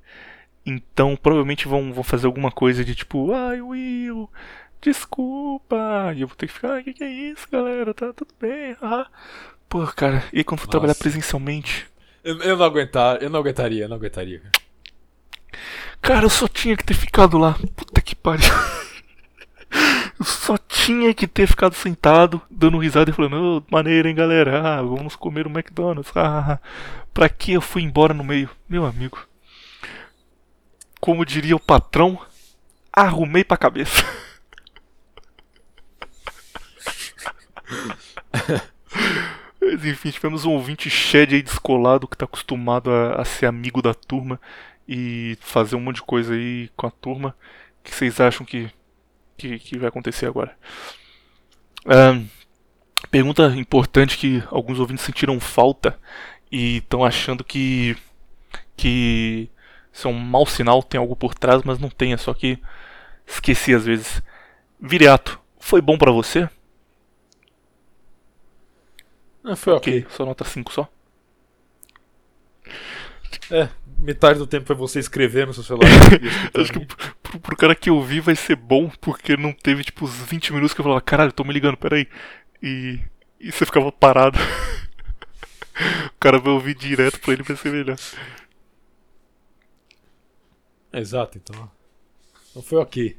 Então, 0.64 1.14
provavelmente 1.16 1.68
vão, 1.68 1.92
vão 1.92 2.02
fazer 2.02 2.26
alguma 2.26 2.50
coisa 2.50 2.82
de 2.82 2.94
tipo, 2.94 3.30
ai, 3.34 3.60
Will, 3.60 4.28
desculpa. 4.80 6.12
E 6.16 6.22
eu 6.22 6.26
vou 6.28 6.36
ter 6.36 6.46
que 6.46 6.52
ficar, 6.54 6.80
o 6.80 6.82
que, 6.84 6.94
que 6.94 7.04
é 7.04 7.10
isso, 7.10 7.46
galera? 7.52 7.92
Tá 7.92 8.10
tudo 8.14 8.32
bem, 8.40 8.74
ah. 8.80 9.06
Pô, 9.68 9.86
cara, 9.88 10.24
e 10.32 10.44
quando 10.44 10.60
for 10.60 10.68
trabalhar 10.68 10.90
Nossa. 10.90 11.00
presencialmente? 11.00 11.86
Eu, 12.22 12.40
eu 12.42 12.56
não 12.56 12.64
aguentar, 12.64 13.22
eu 13.22 13.30
não 13.30 13.40
aguentaria, 13.40 13.84
eu 13.84 13.88
não 13.88 13.96
aguentaria. 13.96 14.42
cara. 16.00 16.24
Eu 16.24 16.30
só 16.30 16.46
tinha 16.48 16.76
que 16.76 16.84
ter 16.84 16.94
ficado 16.94 17.38
lá. 17.38 17.54
Puta 17.74 18.00
que 18.00 18.14
pariu. 18.14 18.44
Eu 20.18 20.24
só 20.24 20.56
tinha 20.56 21.12
que 21.12 21.26
ter 21.26 21.46
ficado 21.46 21.74
sentado, 21.74 22.40
dando 22.50 22.78
risada 22.78 23.10
e 23.10 23.12
falando, 23.12 23.58
ô, 23.58 23.62
maneiro, 23.70 24.08
hein, 24.08 24.14
galera? 24.14 24.78
Ah, 24.78 24.82
vamos 24.82 25.14
comer 25.14 25.46
um 25.46 25.50
McDonald's. 25.50 26.10
Ah, 26.16 26.58
pra 27.12 27.28
que 27.28 27.52
eu 27.52 27.60
fui 27.60 27.82
embora 27.82 28.14
no 28.14 28.24
meio? 28.24 28.48
Meu 28.66 28.86
amigo. 28.86 29.18
Como 31.00 31.26
diria 31.26 31.54
o 31.54 31.60
patrão, 31.60 32.18
arrumei 32.92 33.44
pra 33.44 33.58
cabeça. 33.58 34.02
Mas 39.76 39.84
enfim, 39.84 40.10
tivemos 40.10 40.46
um 40.46 40.52
ouvinte 40.52 40.88
Shed 40.88 41.34
aí 41.34 41.42
descolado 41.42 42.08
que 42.08 42.16
tá 42.16 42.24
acostumado 42.24 42.90
a, 42.90 43.20
a, 43.20 43.24
ser 43.26 43.44
amigo 43.44 43.82
da 43.82 43.92
turma 43.92 44.40
e 44.88 45.36
fazer 45.42 45.76
um 45.76 45.80
monte 45.80 45.96
de 45.96 46.02
coisa 46.02 46.32
aí 46.32 46.70
com 46.74 46.86
a 46.86 46.90
turma. 46.90 47.36
O 47.80 47.84
que 47.84 47.94
vocês 47.94 48.18
acham 48.18 48.46
que, 48.46 48.70
que, 49.36 49.58
que 49.58 49.78
vai 49.78 49.88
acontecer 49.90 50.24
agora? 50.24 50.56
Um, 51.84 52.26
pergunta 53.10 53.48
importante 53.54 54.16
que 54.16 54.42
alguns 54.50 54.80
ouvintes 54.80 55.04
sentiram 55.04 55.38
falta 55.38 56.00
e 56.50 56.78
estão 56.78 57.04
achando 57.04 57.44
que 57.44 57.98
que 58.78 59.50
isso 59.92 60.08
é 60.08 60.10
um 60.10 60.18
mau 60.18 60.46
sinal, 60.46 60.82
tem 60.82 60.98
algo 60.98 61.14
por 61.14 61.34
trás, 61.34 61.62
mas 61.64 61.78
não 61.78 61.90
tem, 61.90 62.14
é 62.14 62.16
só 62.16 62.32
que 62.32 62.58
esqueci 63.26 63.74
às 63.74 63.84
vezes. 63.84 64.22
Viriato, 64.80 65.38
foi 65.58 65.82
bom 65.82 65.98
para 65.98 66.12
você? 66.12 66.48
Ah, 69.46 69.54
foi 69.54 69.74
ok. 69.74 70.00
ok. 70.00 70.10
Só 70.10 70.26
nota 70.26 70.44
5 70.44 70.72
só. 70.72 70.88
É, 73.48 73.68
metade 73.96 74.40
do 74.40 74.46
tempo 74.46 74.66
foi 74.66 74.74
você 74.74 74.98
escrever 74.98 75.46
no 75.46 75.54
seu 75.54 75.62
celular. 75.62 75.88
Acho 76.52 76.72
que 76.72 76.80
pro, 77.22 77.40
pro, 77.40 77.56
cara 77.56 77.74
que 77.76 77.88
eu 77.88 78.02
vi 78.02 78.18
vai 78.18 78.34
ser 78.34 78.56
bom, 78.56 78.90
porque 79.00 79.36
não 79.36 79.52
teve 79.52 79.84
tipo 79.84 80.04
os 80.04 80.12
20 80.12 80.52
minutos 80.52 80.74
que 80.74 80.80
eu 80.80 80.82
falava, 80.82 81.00
caralho, 81.00 81.32
tô 81.32 81.44
me 81.44 81.52
ligando, 81.52 81.76
peraí. 81.76 82.08
E, 82.60 82.98
e 83.38 83.52
você 83.52 83.64
ficava 83.64 83.92
parado. 83.92 84.36
o 86.10 86.18
cara 86.18 86.40
vai 86.40 86.52
ouvir 86.52 86.74
direto 86.74 87.20
pra 87.20 87.34
ele 87.34 87.44
vai 87.44 87.56
ser 87.56 87.70
melhor. 87.70 87.96
Exato, 90.92 91.38
então. 91.38 91.70
Não 92.52 92.62
foi 92.62 92.78
ok. 92.78 93.16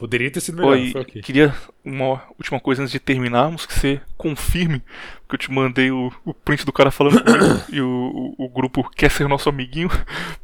Poderia 0.00 0.30
ter 0.30 0.40
sido 0.40 0.56
melhor, 0.56 0.70
Oi, 0.70 0.92
foi 0.92 1.02
ok. 1.02 1.20
Queria 1.20 1.54
uma 1.84 2.22
última 2.38 2.58
coisa 2.58 2.80
antes 2.80 2.90
de 2.90 2.98
terminarmos, 2.98 3.66
que 3.66 3.74
você 3.74 4.00
confirme 4.16 4.82
que 5.28 5.34
eu 5.34 5.38
te 5.38 5.52
mandei 5.52 5.90
o, 5.90 6.10
o 6.24 6.32
print 6.32 6.64
do 6.64 6.72
cara 6.72 6.90
falando 6.90 7.22
comigo 7.22 7.64
e 7.70 7.82
o, 7.82 8.34
o, 8.38 8.46
o, 8.46 8.48
grupo 8.48 8.88
quer 8.96 9.10
ser 9.10 9.28
nosso 9.28 9.50
amiguinho. 9.50 9.90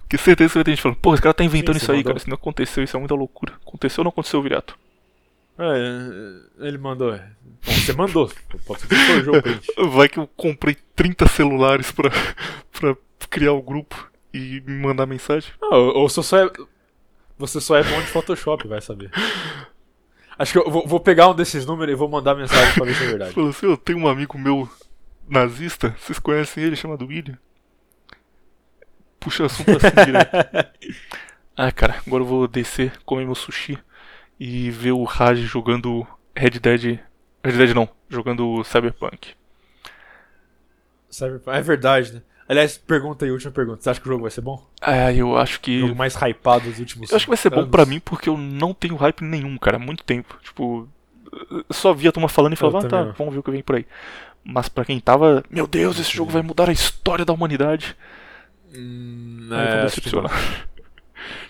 Porque 0.01 0.19
certeza 0.19 0.51
que 0.51 0.59
vai 0.59 0.65
ter 0.65 0.73
gente 0.73 0.83
falando, 0.83 0.99
pô, 0.99 1.15
esse 1.15 1.23
cara 1.23 1.33
tá 1.33 1.43
inventando 1.43 1.77
Sim, 1.79 1.83
isso 1.85 1.91
aí, 1.91 1.97
mandou. 1.97 2.11
cara. 2.11 2.19
Isso 2.19 2.29
não 2.29 2.35
aconteceu, 2.35 2.85
isso 2.85 2.95
é 2.95 3.01
muita 3.01 3.15
loucura. 3.15 3.55
Aconteceu 3.67 4.03
ou 4.03 4.05
não 4.05 4.11
aconteceu, 4.11 4.43
Virato? 4.43 4.79
É, 5.59 6.67
ele 6.69 6.77
mandou. 6.77 7.15
É. 7.15 7.27
Bom, 7.65 7.73
você 7.73 7.93
mandou. 7.95 8.31
Pode 8.67 8.83
ser 8.83 8.89
que 8.89 8.95
foi 8.95 9.39
o 9.39 9.43
print. 9.43 9.67
Vai 9.89 10.09
que 10.11 10.19
eu 10.19 10.29
comprei 10.37 10.77
30 10.95 11.27
celulares 11.29 11.91
pra, 11.91 12.11
pra 12.79 12.95
criar 13.31 13.55
o 13.55 13.63
grupo 13.63 14.11
e 14.35 14.63
me 14.67 14.77
mandar 14.83 15.07
mensagem. 15.07 15.51
Não, 15.63 15.73
ou 15.73 16.11
você 16.11 16.23
só 16.23 16.45
é. 16.45 16.51
Você 17.39 17.61
só 17.61 17.77
é 17.77 17.83
bom 17.83 18.01
de 18.01 18.07
Photoshop, 18.07 18.67
vai 18.67 18.81
saber. 18.81 19.11
Acho 20.39 20.53
que 20.53 20.59
eu 20.59 20.71
vou, 20.71 20.87
vou 20.87 21.01
pegar 21.01 21.29
um 21.29 21.35
desses 21.35 21.65
números 21.65 21.93
e 21.93 21.97
vou 21.97 22.09
mandar 22.09 22.35
mensagem 22.35 22.75
pra 22.75 22.85
ver 22.85 22.95
se 22.95 23.05
é 23.05 23.07
verdade. 23.07 23.33
Falou 23.35 23.51
assim, 23.51 23.67
eu 23.67 23.77
tenho 23.77 23.99
um 23.99 24.09
amigo 24.09 24.39
meu 24.39 24.69
nazista, 25.29 25.95
vocês 25.99 26.19
conhecem 26.19 26.65
ele, 26.65 26.77
chamado 26.77 27.07
William? 27.07 27.39
Puxa 29.19 29.47
assunto 29.47 29.71
assim 29.71 30.05
direto. 30.05 30.31
ah, 31.57 31.73
cara, 31.73 31.97
agora 32.07 32.23
eu 32.23 32.27
vou 32.27 32.47
descer, 32.47 32.93
comer 33.05 33.25
meu 33.25 33.35
sushi 33.35 33.79
e 34.39 34.71
ver 34.71 34.93
o 34.93 35.05
Raj 35.05 35.41
jogando 35.41 36.07
Red 36.35 36.51
Dead. 36.61 37.01
Red 37.43 37.53
Dead 37.53 37.75
não, 37.75 37.89
jogando 38.09 38.63
Cyberpunk. 38.65 39.35
Cyberpunk, 41.09 41.57
é 41.57 41.63
verdade, 41.63 42.13
né? 42.15 42.23
Aliás, 42.49 42.79
pergunta 42.79 43.25
aí, 43.25 43.31
última 43.31 43.51
pergunta. 43.51 43.83
Você 43.83 43.91
acha 43.91 44.01
que 44.01 44.07
o 44.07 44.13
jogo 44.13 44.23
vai 44.23 44.31
ser 44.31 44.41
bom? 44.41 44.65
É, 44.81 45.15
eu 45.15 45.37
acho 45.37 45.61
que. 45.61 45.79
O 45.79 45.89
jogo 45.89 45.97
mais 45.97 46.15
hypado 46.15 46.71
dos 46.71 46.79
últimos 46.79 47.11
Eu 47.11 47.17
acho 47.17 47.27
que 47.27 47.31
vai 47.31 47.37
ser 47.37 47.53
anos. 47.53 47.65
bom 47.65 47.71
pra 47.71 47.85
mim 47.85 47.99
porque 47.99 48.29
eu 48.29 48.37
não 48.37 48.73
tenho 48.73 48.95
hype 48.97 49.23
nenhum, 49.23 49.59
cara. 49.59 49.77
Há 49.77 49.81
muito 49.81 50.05
tempo. 50.05 50.39
Tipo, 50.43 50.89
só 51.71 51.93
via 51.93 52.11
a 52.11 52.13
turma 52.13 52.29
falando 52.29 52.53
e 52.53 52.57
falava, 52.57 52.87
ah, 52.87 52.89
tá, 52.89 53.03
vamos 53.19 53.35
ver 53.35 53.41
o 53.41 53.43
que 53.43 53.51
vem 53.51 53.63
por 53.63 53.77
aí. 53.77 53.87
Mas 54.45 54.69
pra 54.69 54.85
quem 54.85 55.01
tava, 55.01 55.45
meu 55.51 55.67
Deus, 55.67 55.99
esse 55.99 56.13
jogo 56.15 56.31
vai 56.31 56.43
mudar 56.43 56.69
a 56.69 56.73
história 56.73 57.25
da 57.25 57.33
humanidade. 57.33 57.97
Hum, 58.73 59.49
é, 59.51 59.83
decepcionar. 59.83 60.31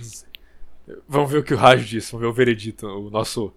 vamos 1.06 1.30
ver 1.30 1.38
o 1.38 1.42
que 1.42 1.52
o 1.52 1.56
Raj 1.56 1.84
disse, 1.84 2.12
vamos 2.12 2.22
ver 2.26 2.30
o 2.30 2.32
veredito, 2.32 2.86
o 2.86 3.10
nosso 3.10 3.52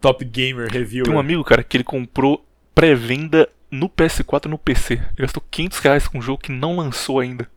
top 0.00 0.24
gamer 0.24 0.68
review. 0.68 1.04
Tem 1.04 1.14
um 1.14 1.20
amigo, 1.20 1.44
cara, 1.44 1.62
que 1.62 1.76
ele 1.76 1.84
comprou 1.84 2.44
pré-venda 2.74 3.48
no 3.72 3.88
PS4 3.88 4.44
e 4.44 4.48
no 4.48 4.58
PC. 4.58 4.94
Ele 4.94 5.02
gastou 5.16 5.42
500 5.50 5.78
reais 5.78 6.06
com 6.06 6.18
um 6.18 6.22
jogo 6.22 6.42
que 6.42 6.52
não 6.52 6.76
lançou 6.76 7.18
ainda. 7.18 7.50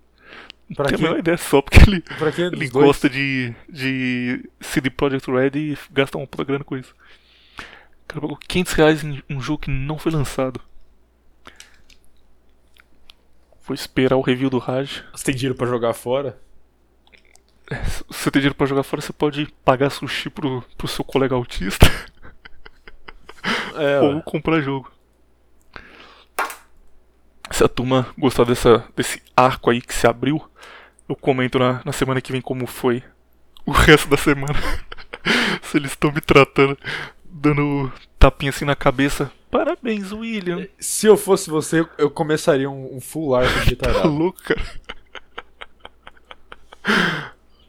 Pra 0.73 0.85
Não 0.85 0.97
tem 0.97 0.97
a 0.97 1.09
menor 1.09 1.19
ideia 1.19 1.37
só 1.37 1.61
porque 1.61 1.77
ele, 1.87 2.03
ele 2.53 2.69
gosta 2.69 3.07
de, 3.09 3.53
de 3.69 4.49
CD 4.61 4.89
Projekt 4.89 5.29
Red 5.29 5.51
e 5.55 5.77
gasta 5.91 6.17
uma 6.17 6.25
puta 6.25 6.45
grana 6.45 6.63
com 6.63 6.77
isso. 6.77 6.95
O 7.59 8.07
cara 8.07 8.21
pagou 8.21 8.37
500 8.37 8.73
reais 8.73 9.03
em 9.03 9.21
um 9.29 9.41
jogo 9.41 9.63
que 9.63 9.69
não 9.69 9.99
foi 9.99 10.11
lançado. 10.11 10.61
Vou 13.67 13.75
esperar 13.75 14.15
o 14.15 14.21
review 14.21 14.49
do 14.49 14.57
Raj. 14.57 15.03
Você 15.13 15.25
tem 15.25 15.35
dinheiro 15.35 15.55
pra 15.55 15.67
jogar 15.67 15.93
fora? 15.93 16.39
É, 17.69 17.83
se 17.83 18.03
você 18.07 18.31
tem 18.31 18.39
dinheiro 18.39 18.55
pra 18.55 18.67
jogar 18.67 18.83
fora, 18.83 19.01
você 19.01 19.11
pode 19.11 19.47
pagar 19.65 19.89
sushi 19.89 20.29
pro, 20.29 20.63
pro 20.77 20.87
seu 20.87 21.03
colega 21.03 21.35
autista. 21.35 21.87
É, 23.75 23.99
Ou 24.05 24.21
comprar 24.21 24.61
jogo 24.61 24.94
se 27.51 27.63
a 27.63 27.67
turma 27.67 28.07
gostar 28.17 28.43
dessa, 28.45 28.83
desse 28.95 29.21
arco 29.35 29.69
aí 29.69 29.81
que 29.81 29.93
se 29.93 30.07
abriu, 30.07 30.41
eu 31.07 31.15
comento 31.15 31.59
na, 31.59 31.81
na 31.85 31.91
semana 31.91 32.21
que 32.21 32.31
vem 32.31 32.41
como 32.41 32.65
foi 32.65 33.03
o 33.65 33.71
resto 33.73 34.09
da 34.09 34.17
semana. 34.17 34.55
se 35.61 35.77
eles 35.77 35.91
estão 35.91 36.11
me 36.11 36.21
tratando, 36.21 36.77
dando 37.23 37.91
tapinha 38.17 38.49
assim 38.49 38.65
na 38.65 38.75
cabeça. 38.75 39.31
Parabéns, 39.49 40.11
William. 40.11 40.67
Se 40.79 41.07
eu 41.07 41.15
fosse 41.15 41.49
você, 41.49 41.87
eu 41.97 42.09
começaria 42.09 42.69
um, 42.69 42.95
um 42.95 43.01
full 43.01 43.35
arco 43.35 43.65
de 43.65 43.75
Tá 43.77 44.03
louco, 44.03 44.41
cara. 44.43 44.61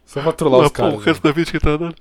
Só 0.04 0.22
pra 0.22 0.32
trollar 0.32 0.66
os 0.66 0.72
caras. 0.72 0.94
O 0.94 0.98
resto 0.98 1.24
né? 1.24 1.30
da 1.30 1.34
vida 1.34 1.46
de 1.46 1.52
retardado. 1.52 1.94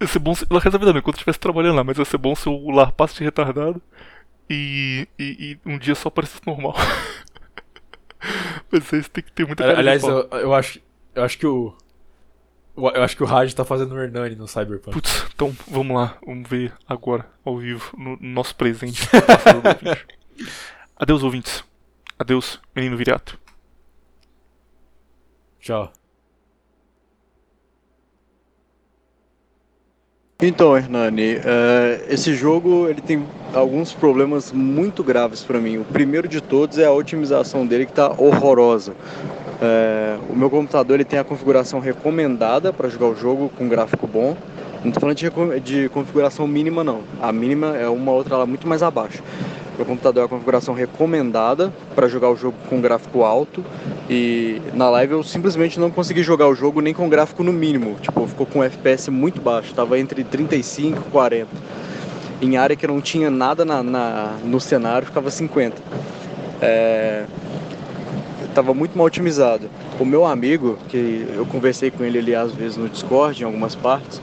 Ia 0.00 0.06
ser 0.06 0.18
bom 0.18 0.34
se. 0.34 0.46
O 0.48 0.54
resto 0.54 0.70
da 0.70 0.78
vida 0.78 0.92
não, 0.92 0.98
enquanto 0.98 1.16
eu 1.16 1.18
estivesse 1.18 1.38
trabalhando 1.38 1.76
lá, 1.76 1.84
mas 1.84 1.98
ia 1.98 2.04
ser 2.04 2.18
bom 2.18 2.34
se 2.34 2.48
o 2.48 2.70
lar 2.70 2.92
passe 2.92 3.16
de 3.16 3.24
retardado 3.24 3.82
e, 4.48 5.08
e, 5.18 5.58
e 5.66 5.68
um 5.68 5.78
dia 5.78 5.94
só 5.94 6.08
aparecesse 6.08 6.42
normal. 6.46 6.74
Vocês 8.70 9.08
têm 9.08 9.22
que 9.22 9.32
ter 9.32 9.46
muita 9.46 9.64
cara 9.64 9.78
Aliás, 9.78 10.02
eu, 10.02 10.28
eu, 10.30 10.54
acho, 10.54 10.80
eu 11.14 11.24
acho 11.24 11.38
que 11.38 11.46
o. 11.46 11.74
Eu 12.76 13.04
acho 13.04 13.16
que 13.16 13.22
o 13.22 13.26
Raj 13.26 13.54
tá 13.54 13.64
fazendo 13.64 13.94
o 13.94 14.02
Hernani 14.02 14.34
no 14.34 14.48
Cyberpunk. 14.48 14.90
Putz, 14.90 15.26
então 15.32 15.54
vamos 15.68 15.96
lá, 15.96 16.18
vamos 16.26 16.48
ver 16.48 16.72
agora, 16.88 17.24
ao 17.44 17.56
vivo, 17.56 17.96
no 17.96 18.18
nosso 18.20 18.56
presente. 18.56 19.02
Adeus, 20.96 21.22
ouvintes. 21.22 21.62
Adeus, 22.18 22.60
menino 22.74 22.96
viriato. 22.96 23.38
Tchau. 25.60 25.92
Então, 30.42 30.76
Hernani, 30.76 31.36
uh, 31.36 31.40
esse 32.08 32.34
jogo 32.34 32.88
ele 32.88 33.00
tem 33.00 33.24
alguns 33.54 33.92
problemas 33.92 34.50
muito 34.50 35.04
graves 35.04 35.44
para 35.44 35.60
mim. 35.60 35.78
O 35.78 35.84
primeiro 35.84 36.26
de 36.26 36.40
todos 36.40 36.76
é 36.76 36.84
a 36.84 36.92
otimização 36.92 37.64
dele 37.64 37.86
que 37.86 37.92
está 37.92 38.08
horrorosa. 38.10 38.92
Uh, 38.92 40.32
o 40.32 40.36
meu 40.36 40.50
computador 40.50 40.96
ele 40.96 41.04
tem 41.04 41.20
a 41.20 41.24
configuração 41.24 41.78
recomendada 41.78 42.72
para 42.72 42.88
jogar 42.88 43.06
o 43.06 43.14
jogo 43.16 43.48
com 43.56 43.68
gráfico 43.68 44.08
bom. 44.08 44.36
Não 44.82 44.88
estou 44.88 45.00
falando 45.00 45.16
de, 45.16 45.60
de 45.60 45.88
configuração 45.90 46.48
mínima 46.48 46.82
não. 46.82 47.02
A 47.22 47.32
mínima 47.32 47.76
é 47.76 47.88
uma 47.88 48.10
outra 48.10 48.36
lá 48.36 48.44
muito 48.44 48.66
mais 48.66 48.82
abaixo. 48.82 49.22
Meu 49.76 49.84
computador 49.84 50.22
é 50.22 50.26
a 50.26 50.28
configuração 50.28 50.72
recomendada 50.72 51.72
para 51.96 52.06
jogar 52.06 52.30
o 52.30 52.36
jogo 52.36 52.56
com 52.68 52.80
gráfico 52.80 53.24
alto 53.24 53.64
e 54.08 54.62
na 54.72 54.88
live 54.88 55.14
eu 55.14 55.22
simplesmente 55.24 55.80
não 55.80 55.90
consegui 55.90 56.22
jogar 56.22 56.46
o 56.46 56.54
jogo 56.54 56.80
nem 56.80 56.94
com 56.94 57.08
gráfico 57.08 57.42
no 57.42 57.52
mínimo. 57.52 57.96
Tipo, 58.00 58.24
ficou 58.28 58.46
com 58.46 58.62
FPS 58.62 59.10
muito 59.10 59.40
baixo, 59.40 59.70
estava 59.70 59.98
entre 59.98 60.22
35 60.22 61.02
e 61.08 61.10
40. 61.10 61.48
Em 62.40 62.56
área 62.56 62.76
que 62.76 62.86
não 62.86 63.00
tinha 63.00 63.30
nada 63.30 63.64
na, 63.64 63.82
na 63.82 64.36
no 64.44 64.60
cenário, 64.60 65.06
ficava 65.06 65.28
50. 65.28 65.82
É, 66.62 67.24
estava 68.44 68.72
muito 68.72 68.96
mal 68.96 69.08
otimizado. 69.08 69.68
O 69.98 70.04
meu 70.04 70.24
amigo, 70.24 70.78
que 70.88 71.26
eu 71.34 71.44
conversei 71.46 71.90
com 71.90 72.04
ele 72.04 72.18
ali 72.20 72.34
às 72.34 72.52
vezes 72.52 72.76
no 72.76 72.88
Discord, 72.88 73.42
em 73.42 73.44
algumas 73.44 73.74
partes, 73.74 74.22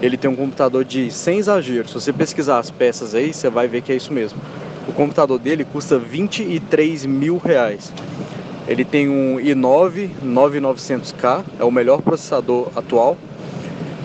ele 0.00 0.16
tem 0.16 0.30
um 0.30 0.36
computador 0.36 0.86
de 0.86 1.10
sem 1.10 1.38
exagero. 1.38 1.86
Se 1.86 1.94
você 1.94 2.14
pesquisar 2.14 2.58
as 2.58 2.70
peças 2.70 3.14
aí, 3.14 3.34
você 3.34 3.50
vai 3.50 3.68
ver 3.68 3.82
que 3.82 3.92
é 3.92 3.96
isso 3.96 4.10
mesmo. 4.10 4.40
O 4.88 4.92
computador 4.92 5.38
dele 5.38 5.64
custa 5.64 5.98
23 5.98 7.06
mil 7.06 7.38
reais. 7.38 7.92
Ele 8.68 8.84
tem 8.84 9.08
um 9.08 9.36
i9 9.38 10.10
9900K, 10.24 11.44
é 11.58 11.64
o 11.64 11.70
melhor 11.70 12.02
processador 12.02 12.70
atual. 12.74 13.16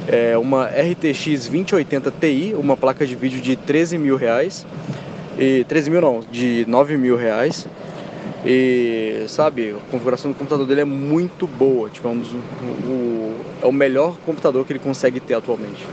É 0.07 0.37
uma 0.37 0.65
RTX 0.65 1.47
2080 1.47 2.11
Ti, 2.11 2.55
uma 2.57 2.75
placa 2.75 3.05
de 3.05 3.15
vídeo 3.15 3.39
de 3.39 3.55
13 3.55 3.97
mil 3.97 4.15
reais. 4.15 4.65
E 5.37 5.63
13 5.65 5.89
mil 5.89 6.01
não, 6.01 6.21
de 6.31 6.65
9 6.67 6.97
mil 6.97 7.15
reais. 7.15 7.67
E 8.45 9.25
sabe, 9.27 9.71
a 9.71 9.91
configuração 9.91 10.31
do 10.31 10.37
computador 10.37 10.65
dele 10.65 10.81
é 10.81 10.85
muito 10.85 11.45
boa. 11.45 11.89
Tipo, 11.89 12.07
é, 12.07 12.11
um 12.11 12.19
dos, 12.19 12.31
o, 12.33 13.35
é 13.61 13.65
o 13.67 13.71
melhor 13.71 14.17
computador 14.25 14.65
que 14.65 14.73
ele 14.73 14.79
consegue 14.79 15.19
ter 15.19 15.35
atualmente. 15.35 15.85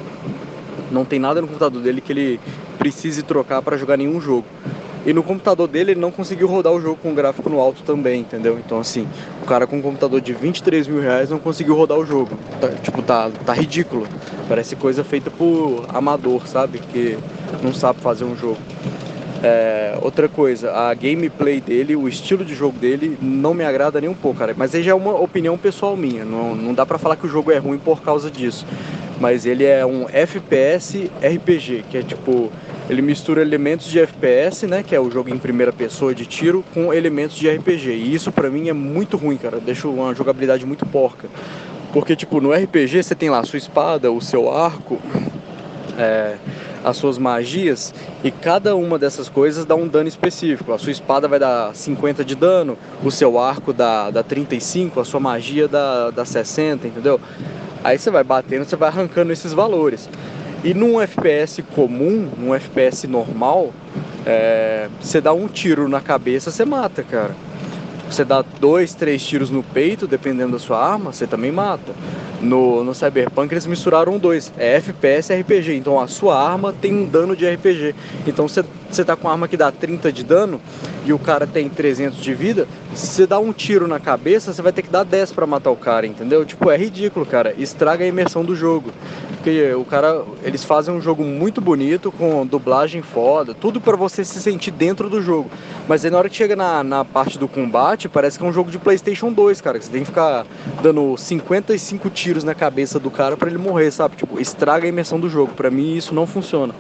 Não 0.91 1.05
tem 1.05 1.19
nada 1.19 1.43
no 1.43 1.47
computador 1.47 1.83
dele 1.83 2.01
que 2.01 2.13
ele 2.13 2.41
precise 2.79 3.23
trocar 3.23 3.61
para 3.61 3.77
jogar 3.77 3.97
nenhum 3.97 4.21
jogo. 4.21 4.47
E 5.09 5.13
no 5.15 5.23
computador 5.23 5.67
dele 5.67 5.93
ele 5.93 6.01
não 6.01 6.11
conseguiu 6.11 6.47
rodar 6.47 6.71
o 6.71 6.79
jogo 6.83 6.99
com 7.03 7.15
gráfico 7.15 7.49
no 7.49 7.59
alto 7.59 7.83
também, 7.83 8.21
entendeu? 8.21 8.59
Então 8.59 8.79
assim, 8.79 9.09
o 9.43 9.47
cara 9.47 9.67
com 9.67 9.79
um 9.79 9.81
computador 9.81 10.21
de 10.21 10.35
23 10.35 10.87
mil 10.87 11.01
reais 11.01 11.31
não 11.31 11.39
conseguiu 11.39 11.75
rodar 11.75 11.97
o 11.97 12.05
jogo. 12.05 12.37
Tá, 12.61 12.69
tipo, 12.83 13.01
tá, 13.01 13.31
tá 13.47 13.55
ridículo. 13.55 14.07
Parece 14.47 14.77
coisa 14.77 15.03
feita 15.03 15.31
por 15.31 15.87
amador, 15.95 16.47
sabe? 16.47 16.79
Que 16.79 17.17
não 17.63 17.73
sabe 17.73 18.03
fazer 18.03 18.25
um 18.25 18.37
jogo. 18.37 18.59
É, 19.43 19.97
outra 20.03 20.29
coisa, 20.29 20.73
a 20.73 20.93
gameplay 20.93 21.59
dele, 21.59 21.97
o 21.97 22.07
estilo 22.07 22.45
de 22.45 22.55
jogo 22.55 22.79
dele 22.79 23.17
não 23.23 23.55
me 23.55 23.65
agrada 23.65 23.99
nem 24.03 24.11
um 24.11 24.15
pouco, 24.15 24.41
cara. 24.41 24.55
Mas 24.55 24.75
aí 24.75 24.83
já 24.83 24.91
é 24.91 24.95
uma 24.95 25.19
opinião 25.19 25.57
pessoal 25.57 25.97
minha. 25.97 26.23
Não, 26.23 26.55
não 26.55 26.75
dá 26.75 26.85
pra 26.85 26.99
falar 26.99 27.17
que 27.17 27.25
o 27.25 27.31
jogo 27.31 27.51
é 27.51 27.57
ruim 27.57 27.79
por 27.79 28.03
causa 28.03 28.31
disso. 28.31 28.67
Mas 29.21 29.45
ele 29.45 29.65
é 29.65 29.85
um 29.85 30.09
FPS 30.09 31.11
RPG, 31.21 31.85
que 31.91 31.99
é 31.99 32.03
tipo. 32.03 32.53
Ele 32.89 33.03
mistura 33.03 33.43
elementos 33.43 33.87
de 33.87 34.01
FPS, 34.01 34.67
né? 34.67 34.83
Que 34.83 34.95
é 34.95 35.01
o 35.01 35.11
jogo 35.11 35.29
em 35.29 35.37
primeira 35.37 35.73
pessoa 35.73 36.15
de 36.15 36.25
tiro, 36.25 36.65
com 36.73 36.93
elementos 36.93 37.37
de 37.37 37.51
RPG. 37.51 37.91
E 37.91 38.15
isso 38.15 38.33
pra 38.33 38.49
mim 38.49 38.69
é 38.69 38.73
muito 38.73 39.17
ruim, 39.17 39.37
cara. 39.37 39.61
Deixa 39.61 39.87
uma 39.89 40.15
jogabilidade 40.15 40.65
muito 40.65 40.87
porca. 40.87 41.29
Porque, 41.93 42.17
tipo, 42.17 42.41
no 42.41 42.53
RPG 42.53 43.03
você 43.03 43.15
tem 43.15 43.29
lá 43.29 43.41
a 43.41 43.45
sua 43.45 43.59
espada, 43.59 44.11
o 44.11 44.21
seu 44.21 44.51
arco. 44.51 44.99
É, 45.99 46.37
as 46.85 46.97
suas 46.97 47.19
magias 47.19 47.95
e 48.23 48.31
cada 48.31 48.77
uma 48.77 48.99
dessas 48.99 49.29
coisas 49.29 49.65
dá 49.65 49.75
um 49.75 49.87
dano 49.87 50.09
específico. 50.09 50.73
A 50.73 50.79
sua 50.79 50.93
espada 50.93 51.29
vai 51.29 51.39
dar 51.39 51.75
50 51.75 52.25
de 52.25 52.35
dano, 52.35 52.79
o 53.03 53.11
seu 53.11 53.39
arco 53.39 53.73
dá, 53.73 54.11
dá 54.11 54.23
35, 54.23 55.01
a 55.01 55.05
sua 55.05 55.21
magia 55.21 55.69
dá, 55.69 56.11
dá 56.11 56.25
60, 56.25 56.87
entendeu? 56.87 57.21
Aí 57.83 57.99
você 57.99 58.11
vai 58.11 58.25
batendo, 58.25 58.65
você 58.65 58.77
vai 58.77 58.89
arrancando 58.89 59.33
esses 59.33 59.53
valores. 59.53 60.09
E 60.65 60.75
num 60.75 61.01
FPS 61.01 61.63
comum, 61.75 62.29
num 62.37 62.55
FPS 62.55 63.07
normal, 63.07 63.73
é, 64.27 64.89
você 65.01 65.21
dá 65.21 65.33
um 65.33 65.47
tiro 65.47 65.89
na 65.89 66.01
cabeça, 66.01 66.51
você 66.51 66.65
mata, 66.65 67.03
cara. 67.03 67.35
Você 68.11 68.25
dá 68.25 68.43
dois, 68.43 68.95
três 68.95 69.25
tiros 69.25 69.51
no 69.51 69.63
peito, 69.63 70.07
dependendo 70.07 70.53
da 70.53 70.59
sua 70.59 70.79
arma, 70.79 71.13
você 71.13 71.27
também 71.27 71.53
mata. 71.53 71.93
No, 72.41 72.85
no 72.85 72.95
Cyberpunk 72.95 73.53
eles 73.53 73.67
misturaram 73.67 74.17
dois, 74.17 74.53
é 74.57 74.77
FPS 74.77 75.33
e 75.33 75.41
RPG. 75.41 75.75
Então 75.75 76.01
a 76.01 76.07
sua 76.07 76.41
arma 76.41 76.73
tem 76.73 76.95
um 76.95 77.05
dano 77.05 77.37
de 77.37 77.49
RPG. 77.49 77.95
Então 78.27 78.49
você, 78.49 78.65
você 78.89 79.05
tá 79.05 79.17
com 79.17 79.27
uma 79.27 79.33
arma 79.33 79.49
que 79.49 79.57
dá 79.57 79.73
30 79.73 80.13
de 80.13 80.25
dano 80.25 80.61
e 81.09 81.13
o 81.13 81.19
cara 81.19 81.47
tem 81.47 81.71
300 81.71 82.19
de 82.21 82.35
vida, 82.35 82.69
se 82.95 83.27
dá 83.27 83.39
um 83.39 83.51
tiro 83.51 83.89
na 83.89 83.99
cabeça, 83.99 84.53
você 84.53 84.61
vai 84.61 84.73
ter 84.73 84.83
que 84.83 84.91
dar 84.91 85.05
10 85.05 85.33
para 85.33 85.47
matar 85.47 85.71
o 85.71 85.77
cara, 85.77 86.07
entendeu? 86.07 86.45
Tipo, 86.45 86.71
é 86.71 86.77
ridículo, 86.77 87.25
cara. 87.25 87.55
Estraga 87.57 88.05
a 88.05 88.07
imersão 88.07 88.45
do 88.45 88.55
jogo. 88.55 88.93
Porque 89.31 89.73
o 89.73 89.87
cara, 89.87 90.23
eles 90.43 90.65
fazem 90.65 90.95
um 90.95 91.01
jogo 91.01 91.25
muito 91.25 91.63
bonito, 91.63 92.13
com 92.13 92.47
dublagem 92.47 93.01
foda, 93.01 93.55
tudo 93.55 93.81
para 93.81 93.97
você 93.97 94.23
se 94.23 94.43
sentir 94.43 94.71
dentro 94.71 95.09
do 95.09 95.23
jogo. 95.23 95.51
Mas 95.89 96.05
aí 96.05 96.11
na 96.11 96.19
hora 96.19 96.29
que 96.29 96.37
chega 96.37 96.55
na, 96.55 96.85
na 96.85 97.07
parte 97.07 97.39
do 97.39 97.49
combate, 97.49 97.98
parece 98.07 98.39
que 98.39 98.45
é 98.45 98.47
um 98.47 98.53
jogo 98.53 98.71
de 98.71 98.79
PlayStation 98.79 99.33
2, 99.33 99.63
cara. 99.63 99.79
Que 99.79 99.87
você 99.87 99.91
tem 99.91 100.03
que 100.03 100.09
ficar 100.09 100.45
dando 100.83 101.17
55 101.17 102.11
tiros 102.11 102.45
na 102.45 102.55
cabeça 102.55 103.01
do 103.01 103.11
cara 103.11 103.35
para 103.35 103.49
ele 103.49 103.57
morrer, 103.57 103.91
sabe? 103.91 104.17
Tipo, 104.17 104.39
estraga 104.39 104.85
a 104.85 104.89
imersão 104.89 105.19
do 105.19 105.31
jogo. 105.31 105.55
Para 105.55 105.71
mim 105.71 105.97
isso 105.97 106.15
não 106.15 106.27
funciona. 106.27 106.75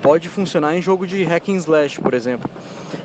Pode 0.00 0.28
funcionar 0.28 0.76
em 0.76 0.82
jogo 0.82 1.04
de 1.04 1.24
hack 1.24 1.48
and 1.48 1.56
slash, 1.56 2.00
por 2.00 2.14
exemplo. 2.14 2.48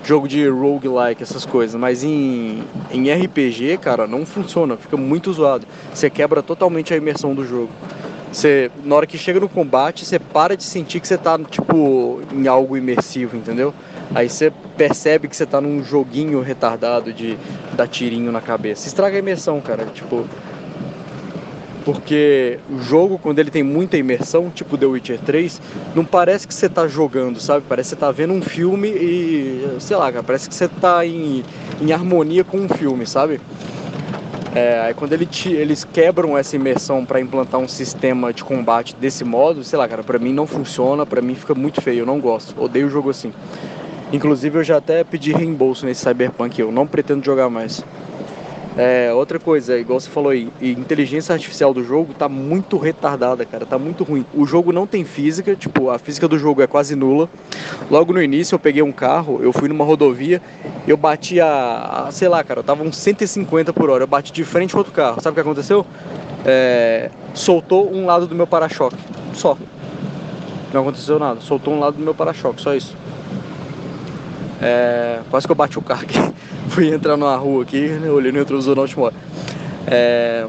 Jogo 0.04 0.28
de 0.28 0.48
roguelike, 0.48 1.24
essas 1.24 1.46
coisas. 1.46 1.80
Mas 1.80 2.04
em, 2.04 2.64
em 2.92 3.12
RPG, 3.12 3.80
cara, 3.80 4.06
não 4.06 4.24
funciona. 4.24 4.78
Fica 4.78 4.96
muito 4.96 5.34
zoado. 5.34 5.66
Você 5.92 6.10
quebra 6.10 6.44
totalmente 6.44 6.94
a 6.94 6.98
imersão 6.98 7.34
do 7.34 7.44
jogo. 7.44 7.72
Você, 8.32 8.70
na 8.84 8.96
hora 8.96 9.08
que 9.08 9.18
chega 9.18 9.40
no 9.40 9.50
combate, 9.50 10.06
você 10.06 10.20
para 10.20 10.56
de 10.56 10.64
sentir 10.64 11.00
que 11.00 11.08
você 11.08 11.18
tá, 11.18 11.40
tipo, 11.40 12.22
em 12.32 12.48
algo 12.48 12.78
imersivo, 12.78 13.38
entendeu? 13.38 13.74
Aí 14.14 14.30
você 14.30 14.52
percebe 14.78 15.28
que 15.28 15.36
você 15.36 15.46
tá 15.46 15.60
num 15.60 15.84
joguinho 15.84 16.42
retardado 16.42 17.12
de 17.12 17.38
dar 17.74 17.88
tirinho 17.88 18.32
na 18.32 18.42
cabeça. 18.42 18.88
Estraga 18.88 19.16
a 19.16 19.20
imersão, 19.20 19.60
cara. 19.62 19.86
Tipo. 19.88 20.26
Porque 21.84 22.60
o 22.70 22.80
jogo, 22.80 23.18
quando 23.18 23.40
ele 23.40 23.50
tem 23.50 23.64
muita 23.64 23.96
imersão, 23.96 24.50
tipo 24.50 24.78
The 24.78 24.86
Witcher 24.86 25.20
3, 25.20 25.62
não 25.96 26.04
parece 26.04 26.46
que 26.46 26.54
você 26.54 26.68
tá 26.68 26.86
jogando, 26.86 27.40
sabe? 27.40 27.64
Parece 27.68 27.92
que 27.92 27.96
você 27.96 28.00
tá 28.02 28.12
vendo 28.12 28.34
um 28.34 28.42
filme 28.42 28.90
e. 28.90 29.78
sei 29.80 29.96
lá, 29.96 30.12
cara, 30.12 30.24
parece 30.24 30.50
que 30.50 30.56
você 30.56 30.68
tá 30.68 31.06
em, 31.06 31.46
em 31.80 31.94
harmonia 31.94 32.44
com 32.44 32.58
um 32.58 32.68
filme, 32.68 33.08
sabe? 33.08 33.40
É, 34.58 34.80
aí 34.82 34.94
quando 34.96 35.14
ele 35.14 35.26
te, 35.26 35.52
eles 35.54 35.86
quebram 35.86 36.38
essa 36.38 36.56
imersão 36.56 37.06
para 37.06 37.22
implantar 37.22 37.60
um 37.60 37.68
sistema 37.68 38.34
de 38.34 38.44
combate 38.44 38.96
desse 38.96 39.24
modo, 39.24 39.64
sei 39.64 39.78
lá, 39.78 39.88
cara, 39.88 40.04
pra 40.04 40.18
mim 40.18 40.34
não 40.34 40.48
funciona, 40.48 41.06
pra 41.06 41.22
mim 41.22 41.36
fica 41.36 41.54
muito 41.54 41.80
feio, 41.80 42.00
eu 42.00 42.06
não 42.06 42.20
gosto, 42.20 42.60
odeio 42.60 42.90
jogo 42.90 43.12
assim. 43.12 43.32
Inclusive 44.12 44.60
eu 44.60 44.64
já 44.64 44.78
até 44.78 45.04
pedi 45.04 45.34
reembolso 45.34 45.86
nesse 45.86 46.02
Cyberpunk, 46.02 46.60
eu 46.60 46.72
não 46.72 46.88
pretendo 46.88 47.26
jogar 47.26 47.50
mais. 47.50 47.84
É, 48.78 49.12
outra 49.12 49.40
coisa, 49.40 49.76
igual 49.80 50.00
você 50.00 50.08
falou 50.08 50.30
aí, 50.30 50.50
inteligência 50.62 51.34
artificial 51.34 51.74
do 51.74 51.84
jogo 51.84 52.14
tá 52.14 52.30
muito 52.30 52.78
retardada, 52.78 53.44
cara, 53.44 53.66
tá 53.66 53.80
muito 53.80 54.04
ruim. 54.04 54.24
O 54.36 54.46
jogo 54.46 54.72
não 54.72 54.86
tem 54.86 55.04
física, 55.04 55.56
tipo, 55.56 55.90
a 55.90 55.98
física 55.98 56.28
do 56.28 56.38
jogo 56.38 56.62
é 56.62 56.68
quase 56.68 56.96
nula. 56.96 57.28
Logo 57.90 58.14
no 58.14 58.22
início 58.22 58.54
eu 58.54 58.60
peguei 58.60 58.84
um 58.84 58.92
carro, 58.92 59.40
eu 59.42 59.52
fui 59.52 59.68
numa 59.68 59.84
rodovia, 59.84 60.40
eu 60.88 60.96
bati 60.96 61.42
a, 61.42 62.06
a 62.08 62.12
sei 62.12 62.28
lá, 62.28 62.44
cara, 62.44 62.60
eu 62.60 62.64
tava 62.64 62.84
uns 62.84 62.98
150 62.98 63.74
por 63.74 63.90
hora, 63.90 64.04
eu 64.04 64.08
bati 64.08 64.32
de 64.32 64.44
frente 64.44 64.74
com 64.74 64.78
outro 64.78 64.94
carro. 64.94 65.20
Sabe 65.22 65.32
o 65.32 65.36
que 65.36 65.42
aconteceu? 65.42 65.84
É, 66.46 67.10
soltou 67.34 67.92
um 67.92 68.06
lado 68.06 68.28
do 68.28 68.36
meu 68.36 68.46
para-choque, 68.46 68.98
só. 69.34 69.58
Não 70.72 70.82
aconteceu 70.82 71.18
nada, 71.18 71.42
soltou 71.42 71.74
um 71.74 71.80
lado 71.80 71.98
do 71.98 72.04
meu 72.04 72.14
para-choque, 72.14 72.62
só 72.62 72.76
isso. 72.76 72.96
É, 74.62 75.20
quase 75.30 75.46
que 75.46 75.52
eu 75.52 75.56
bati 75.56 75.78
o 75.78 75.82
carro 75.82 76.04
aqui. 76.04 76.18
Fui 76.70 76.94
entrar 76.94 77.18
numa 77.18 77.36
rua 77.36 77.64
aqui, 77.64 77.88
né, 77.88 78.10
olhei 78.10 78.32
no 78.32 78.40
retrovisor 78.40 78.76
na 78.76 78.82
última 78.82 79.06
hora. 79.06 79.16
É, 79.88 80.46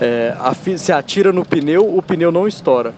é, 0.00 0.34
se 0.78 0.92
atira 0.92 1.32
no 1.32 1.44
pneu, 1.44 1.96
o 1.96 2.00
pneu 2.00 2.32
não 2.32 2.48
estoura. 2.48 2.94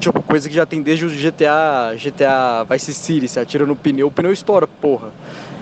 Tipo, 0.00 0.22
coisa 0.22 0.48
que 0.48 0.54
já 0.54 0.66
tem 0.66 0.82
desde 0.82 1.06
o 1.06 1.08
GTA, 1.08 1.94
GTA 1.96 2.64
Vice 2.68 2.94
City, 2.94 3.28
se 3.28 3.38
atira 3.38 3.64
no 3.64 3.76
pneu, 3.76 4.08
o 4.08 4.10
pneu 4.10 4.32
estoura, 4.32 4.66
porra. 4.66 5.10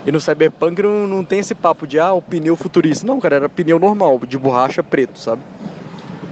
E 0.06 0.10
no 0.10 0.20
Cyberpunk 0.20 0.82
não, 0.82 1.06
não 1.06 1.24
tem 1.24 1.40
esse 1.40 1.54
papo 1.54 1.86
de, 1.86 1.98
ah, 1.98 2.12
o 2.12 2.22
pneu 2.22 2.56
futurista. 2.56 3.06
Não, 3.06 3.20
cara, 3.20 3.36
era 3.36 3.48
pneu 3.48 3.78
normal, 3.78 4.18
de 4.26 4.38
borracha 4.38 4.82
preto, 4.82 5.18
sabe? 5.18 5.42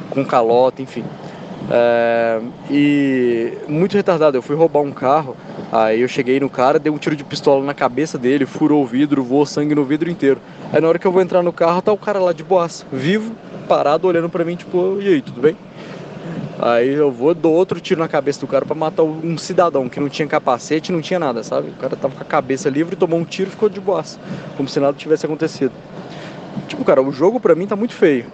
Com 0.08 0.24
calota, 0.24 0.80
enfim. 0.80 1.04
É, 1.70 2.40
e 2.70 3.58
muito 3.68 3.94
retardado, 3.94 4.38
eu 4.38 4.42
fui 4.42 4.56
roubar 4.56 4.80
um 4.80 4.90
carro, 4.90 5.36
aí 5.70 6.00
eu 6.00 6.08
cheguei 6.08 6.40
no 6.40 6.48
cara, 6.48 6.78
dei 6.78 6.90
um 6.90 6.96
tiro 6.96 7.14
de 7.14 7.22
pistola 7.22 7.62
na 7.62 7.74
cabeça 7.74 8.16
dele, 8.16 8.46
furou 8.46 8.82
o 8.82 8.86
vidro, 8.86 9.22
voou 9.22 9.44
sangue 9.44 9.74
no 9.74 9.84
vidro 9.84 10.10
inteiro. 10.10 10.40
Aí 10.72 10.80
na 10.80 10.88
hora 10.88 10.98
que 10.98 11.06
eu 11.06 11.12
vou 11.12 11.20
entrar 11.20 11.42
no 11.42 11.52
carro, 11.52 11.82
tá 11.82 11.92
o 11.92 11.98
cara 11.98 12.18
lá 12.18 12.32
de 12.32 12.42
boas, 12.42 12.86
vivo, 12.90 13.34
parado, 13.68 14.08
olhando 14.08 14.30
pra 14.30 14.44
mim, 14.44 14.56
tipo, 14.56 14.98
e 15.00 15.08
aí, 15.08 15.20
tudo 15.20 15.42
bem? 15.42 15.56
Aí 16.58 16.94
eu 16.94 17.12
vou, 17.12 17.34
dou 17.34 17.52
outro 17.52 17.80
tiro 17.80 18.00
na 18.00 18.08
cabeça 18.08 18.40
do 18.40 18.46
cara 18.46 18.64
para 18.64 18.74
matar 18.74 19.02
um 19.04 19.38
cidadão 19.38 19.88
que 19.88 20.00
não 20.00 20.08
tinha 20.08 20.26
capacete, 20.26 20.90
não 20.90 21.00
tinha 21.00 21.18
nada, 21.18 21.44
sabe? 21.44 21.68
O 21.68 21.74
cara 21.74 21.94
tava 21.94 22.14
com 22.14 22.22
a 22.22 22.26
cabeça 22.26 22.68
livre, 22.68 22.96
tomou 22.96 23.18
um 23.18 23.24
tiro 23.24 23.48
e 23.48 23.52
ficou 23.52 23.68
de 23.68 23.78
boas, 23.78 24.18
como 24.56 24.68
se 24.68 24.80
nada 24.80 24.96
tivesse 24.96 25.24
acontecido. 25.24 25.72
Tipo, 26.66 26.84
cara, 26.84 27.00
o 27.00 27.12
jogo 27.12 27.38
pra 27.38 27.54
mim 27.54 27.66
tá 27.66 27.76
muito 27.76 27.94
feio. 27.94 28.26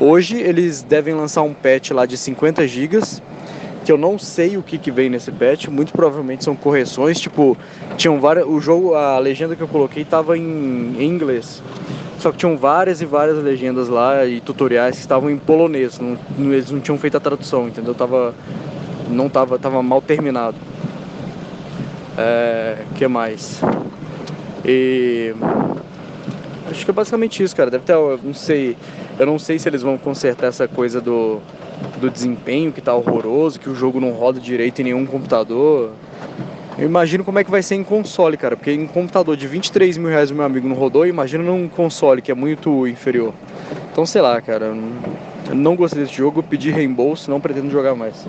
Hoje 0.00 0.36
eles 0.36 0.82
devem 0.82 1.14
lançar 1.14 1.42
um 1.42 1.54
patch 1.54 1.90
lá 1.90 2.04
de 2.04 2.16
50 2.16 2.66
GB, 2.66 3.00
que 3.84 3.92
eu 3.92 3.98
não 3.98 4.18
sei 4.18 4.56
o 4.56 4.62
que, 4.62 4.78
que 4.78 4.90
vem 4.90 5.08
nesse 5.08 5.30
patch, 5.30 5.68
muito 5.68 5.92
provavelmente 5.92 6.42
são 6.42 6.56
correções, 6.56 7.20
tipo, 7.20 7.56
tinham 7.96 8.20
várias, 8.20 8.46
o 8.46 8.60
jogo, 8.60 8.94
a 8.94 9.18
legenda 9.18 9.54
que 9.54 9.62
eu 9.62 9.68
coloquei 9.68 10.04
tava 10.04 10.36
em, 10.36 10.96
em 10.98 11.04
inglês. 11.04 11.62
Só 12.18 12.32
que 12.32 12.38
tinham 12.38 12.56
várias 12.56 13.02
e 13.02 13.04
várias 13.04 13.36
legendas 13.42 13.88
lá 13.88 14.24
e 14.24 14.40
tutoriais 14.40 14.94
que 14.96 15.02
estavam 15.02 15.30
em 15.30 15.36
polonês, 15.36 16.00
não, 16.00 16.18
eles 16.52 16.70
não 16.70 16.80
tinham 16.80 16.98
feito 16.98 17.16
a 17.16 17.20
tradução, 17.20 17.68
entendeu? 17.68 17.94
Tava 17.94 18.34
não 19.10 19.28
tava 19.28 19.58
tava 19.58 19.82
mal 19.82 20.00
terminado. 20.00 20.56
É, 22.16 22.78
que 22.94 23.06
mais? 23.06 23.60
E 24.64 25.34
acho 26.70 26.84
que 26.84 26.90
é 26.90 26.94
basicamente 26.94 27.42
isso, 27.42 27.54
cara. 27.54 27.70
Deve 27.70 27.84
ter, 27.84 27.94
não 28.22 28.34
sei, 28.34 28.76
eu 29.18 29.26
não 29.26 29.38
sei 29.38 29.58
se 29.58 29.68
eles 29.68 29.82
vão 29.82 29.96
consertar 29.98 30.48
essa 30.48 30.66
coisa 30.66 31.00
do, 31.00 31.40
do 32.00 32.10
desempenho 32.10 32.72
que 32.72 32.80
tá 32.80 32.94
horroroso, 32.94 33.60
que 33.60 33.68
o 33.68 33.74
jogo 33.74 34.00
não 34.00 34.10
roda 34.10 34.40
direito 34.40 34.80
em 34.80 34.84
nenhum 34.84 35.06
computador. 35.06 35.92
Eu 36.76 36.86
imagino 36.86 37.24
como 37.24 37.38
é 37.38 37.44
que 37.44 37.50
vai 37.50 37.62
ser 37.62 37.76
em 37.76 37.84
console, 37.84 38.36
cara, 38.36 38.56
porque 38.56 38.72
em 38.72 38.86
computador 38.86 39.36
de 39.36 39.46
23 39.46 39.96
mil 39.96 40.08
reais 40.08 40.30
o 40.30 40.34
meu 40.34 40.44
amigo 40.44 40.68
não 40.68 40.74
rodou, 40.74 41.06
imagina 41.06 41.44
num 41.44 41.68
console 41.68 42.20
que 42.20 42.32
é 42.32 42.34
muito 42.34 42.86
inferior. 42.88 43.32
Então 43.92 44.04
sei 44.04 44.20
lá, 44.20 44.40
cara, 44.40 44.74
eu 45.48 45.54
não 45.54 45.76
gostei 45.76 46.02
desse 46.02 46.16
jogo, 46.16 46.42
pedi 46.42 46.70
reembolso, 46.70 47.30
não 47.30 47.40
pretendo 47.40 47.70
jogar 47.70 47.94
mais. 47.94 48.26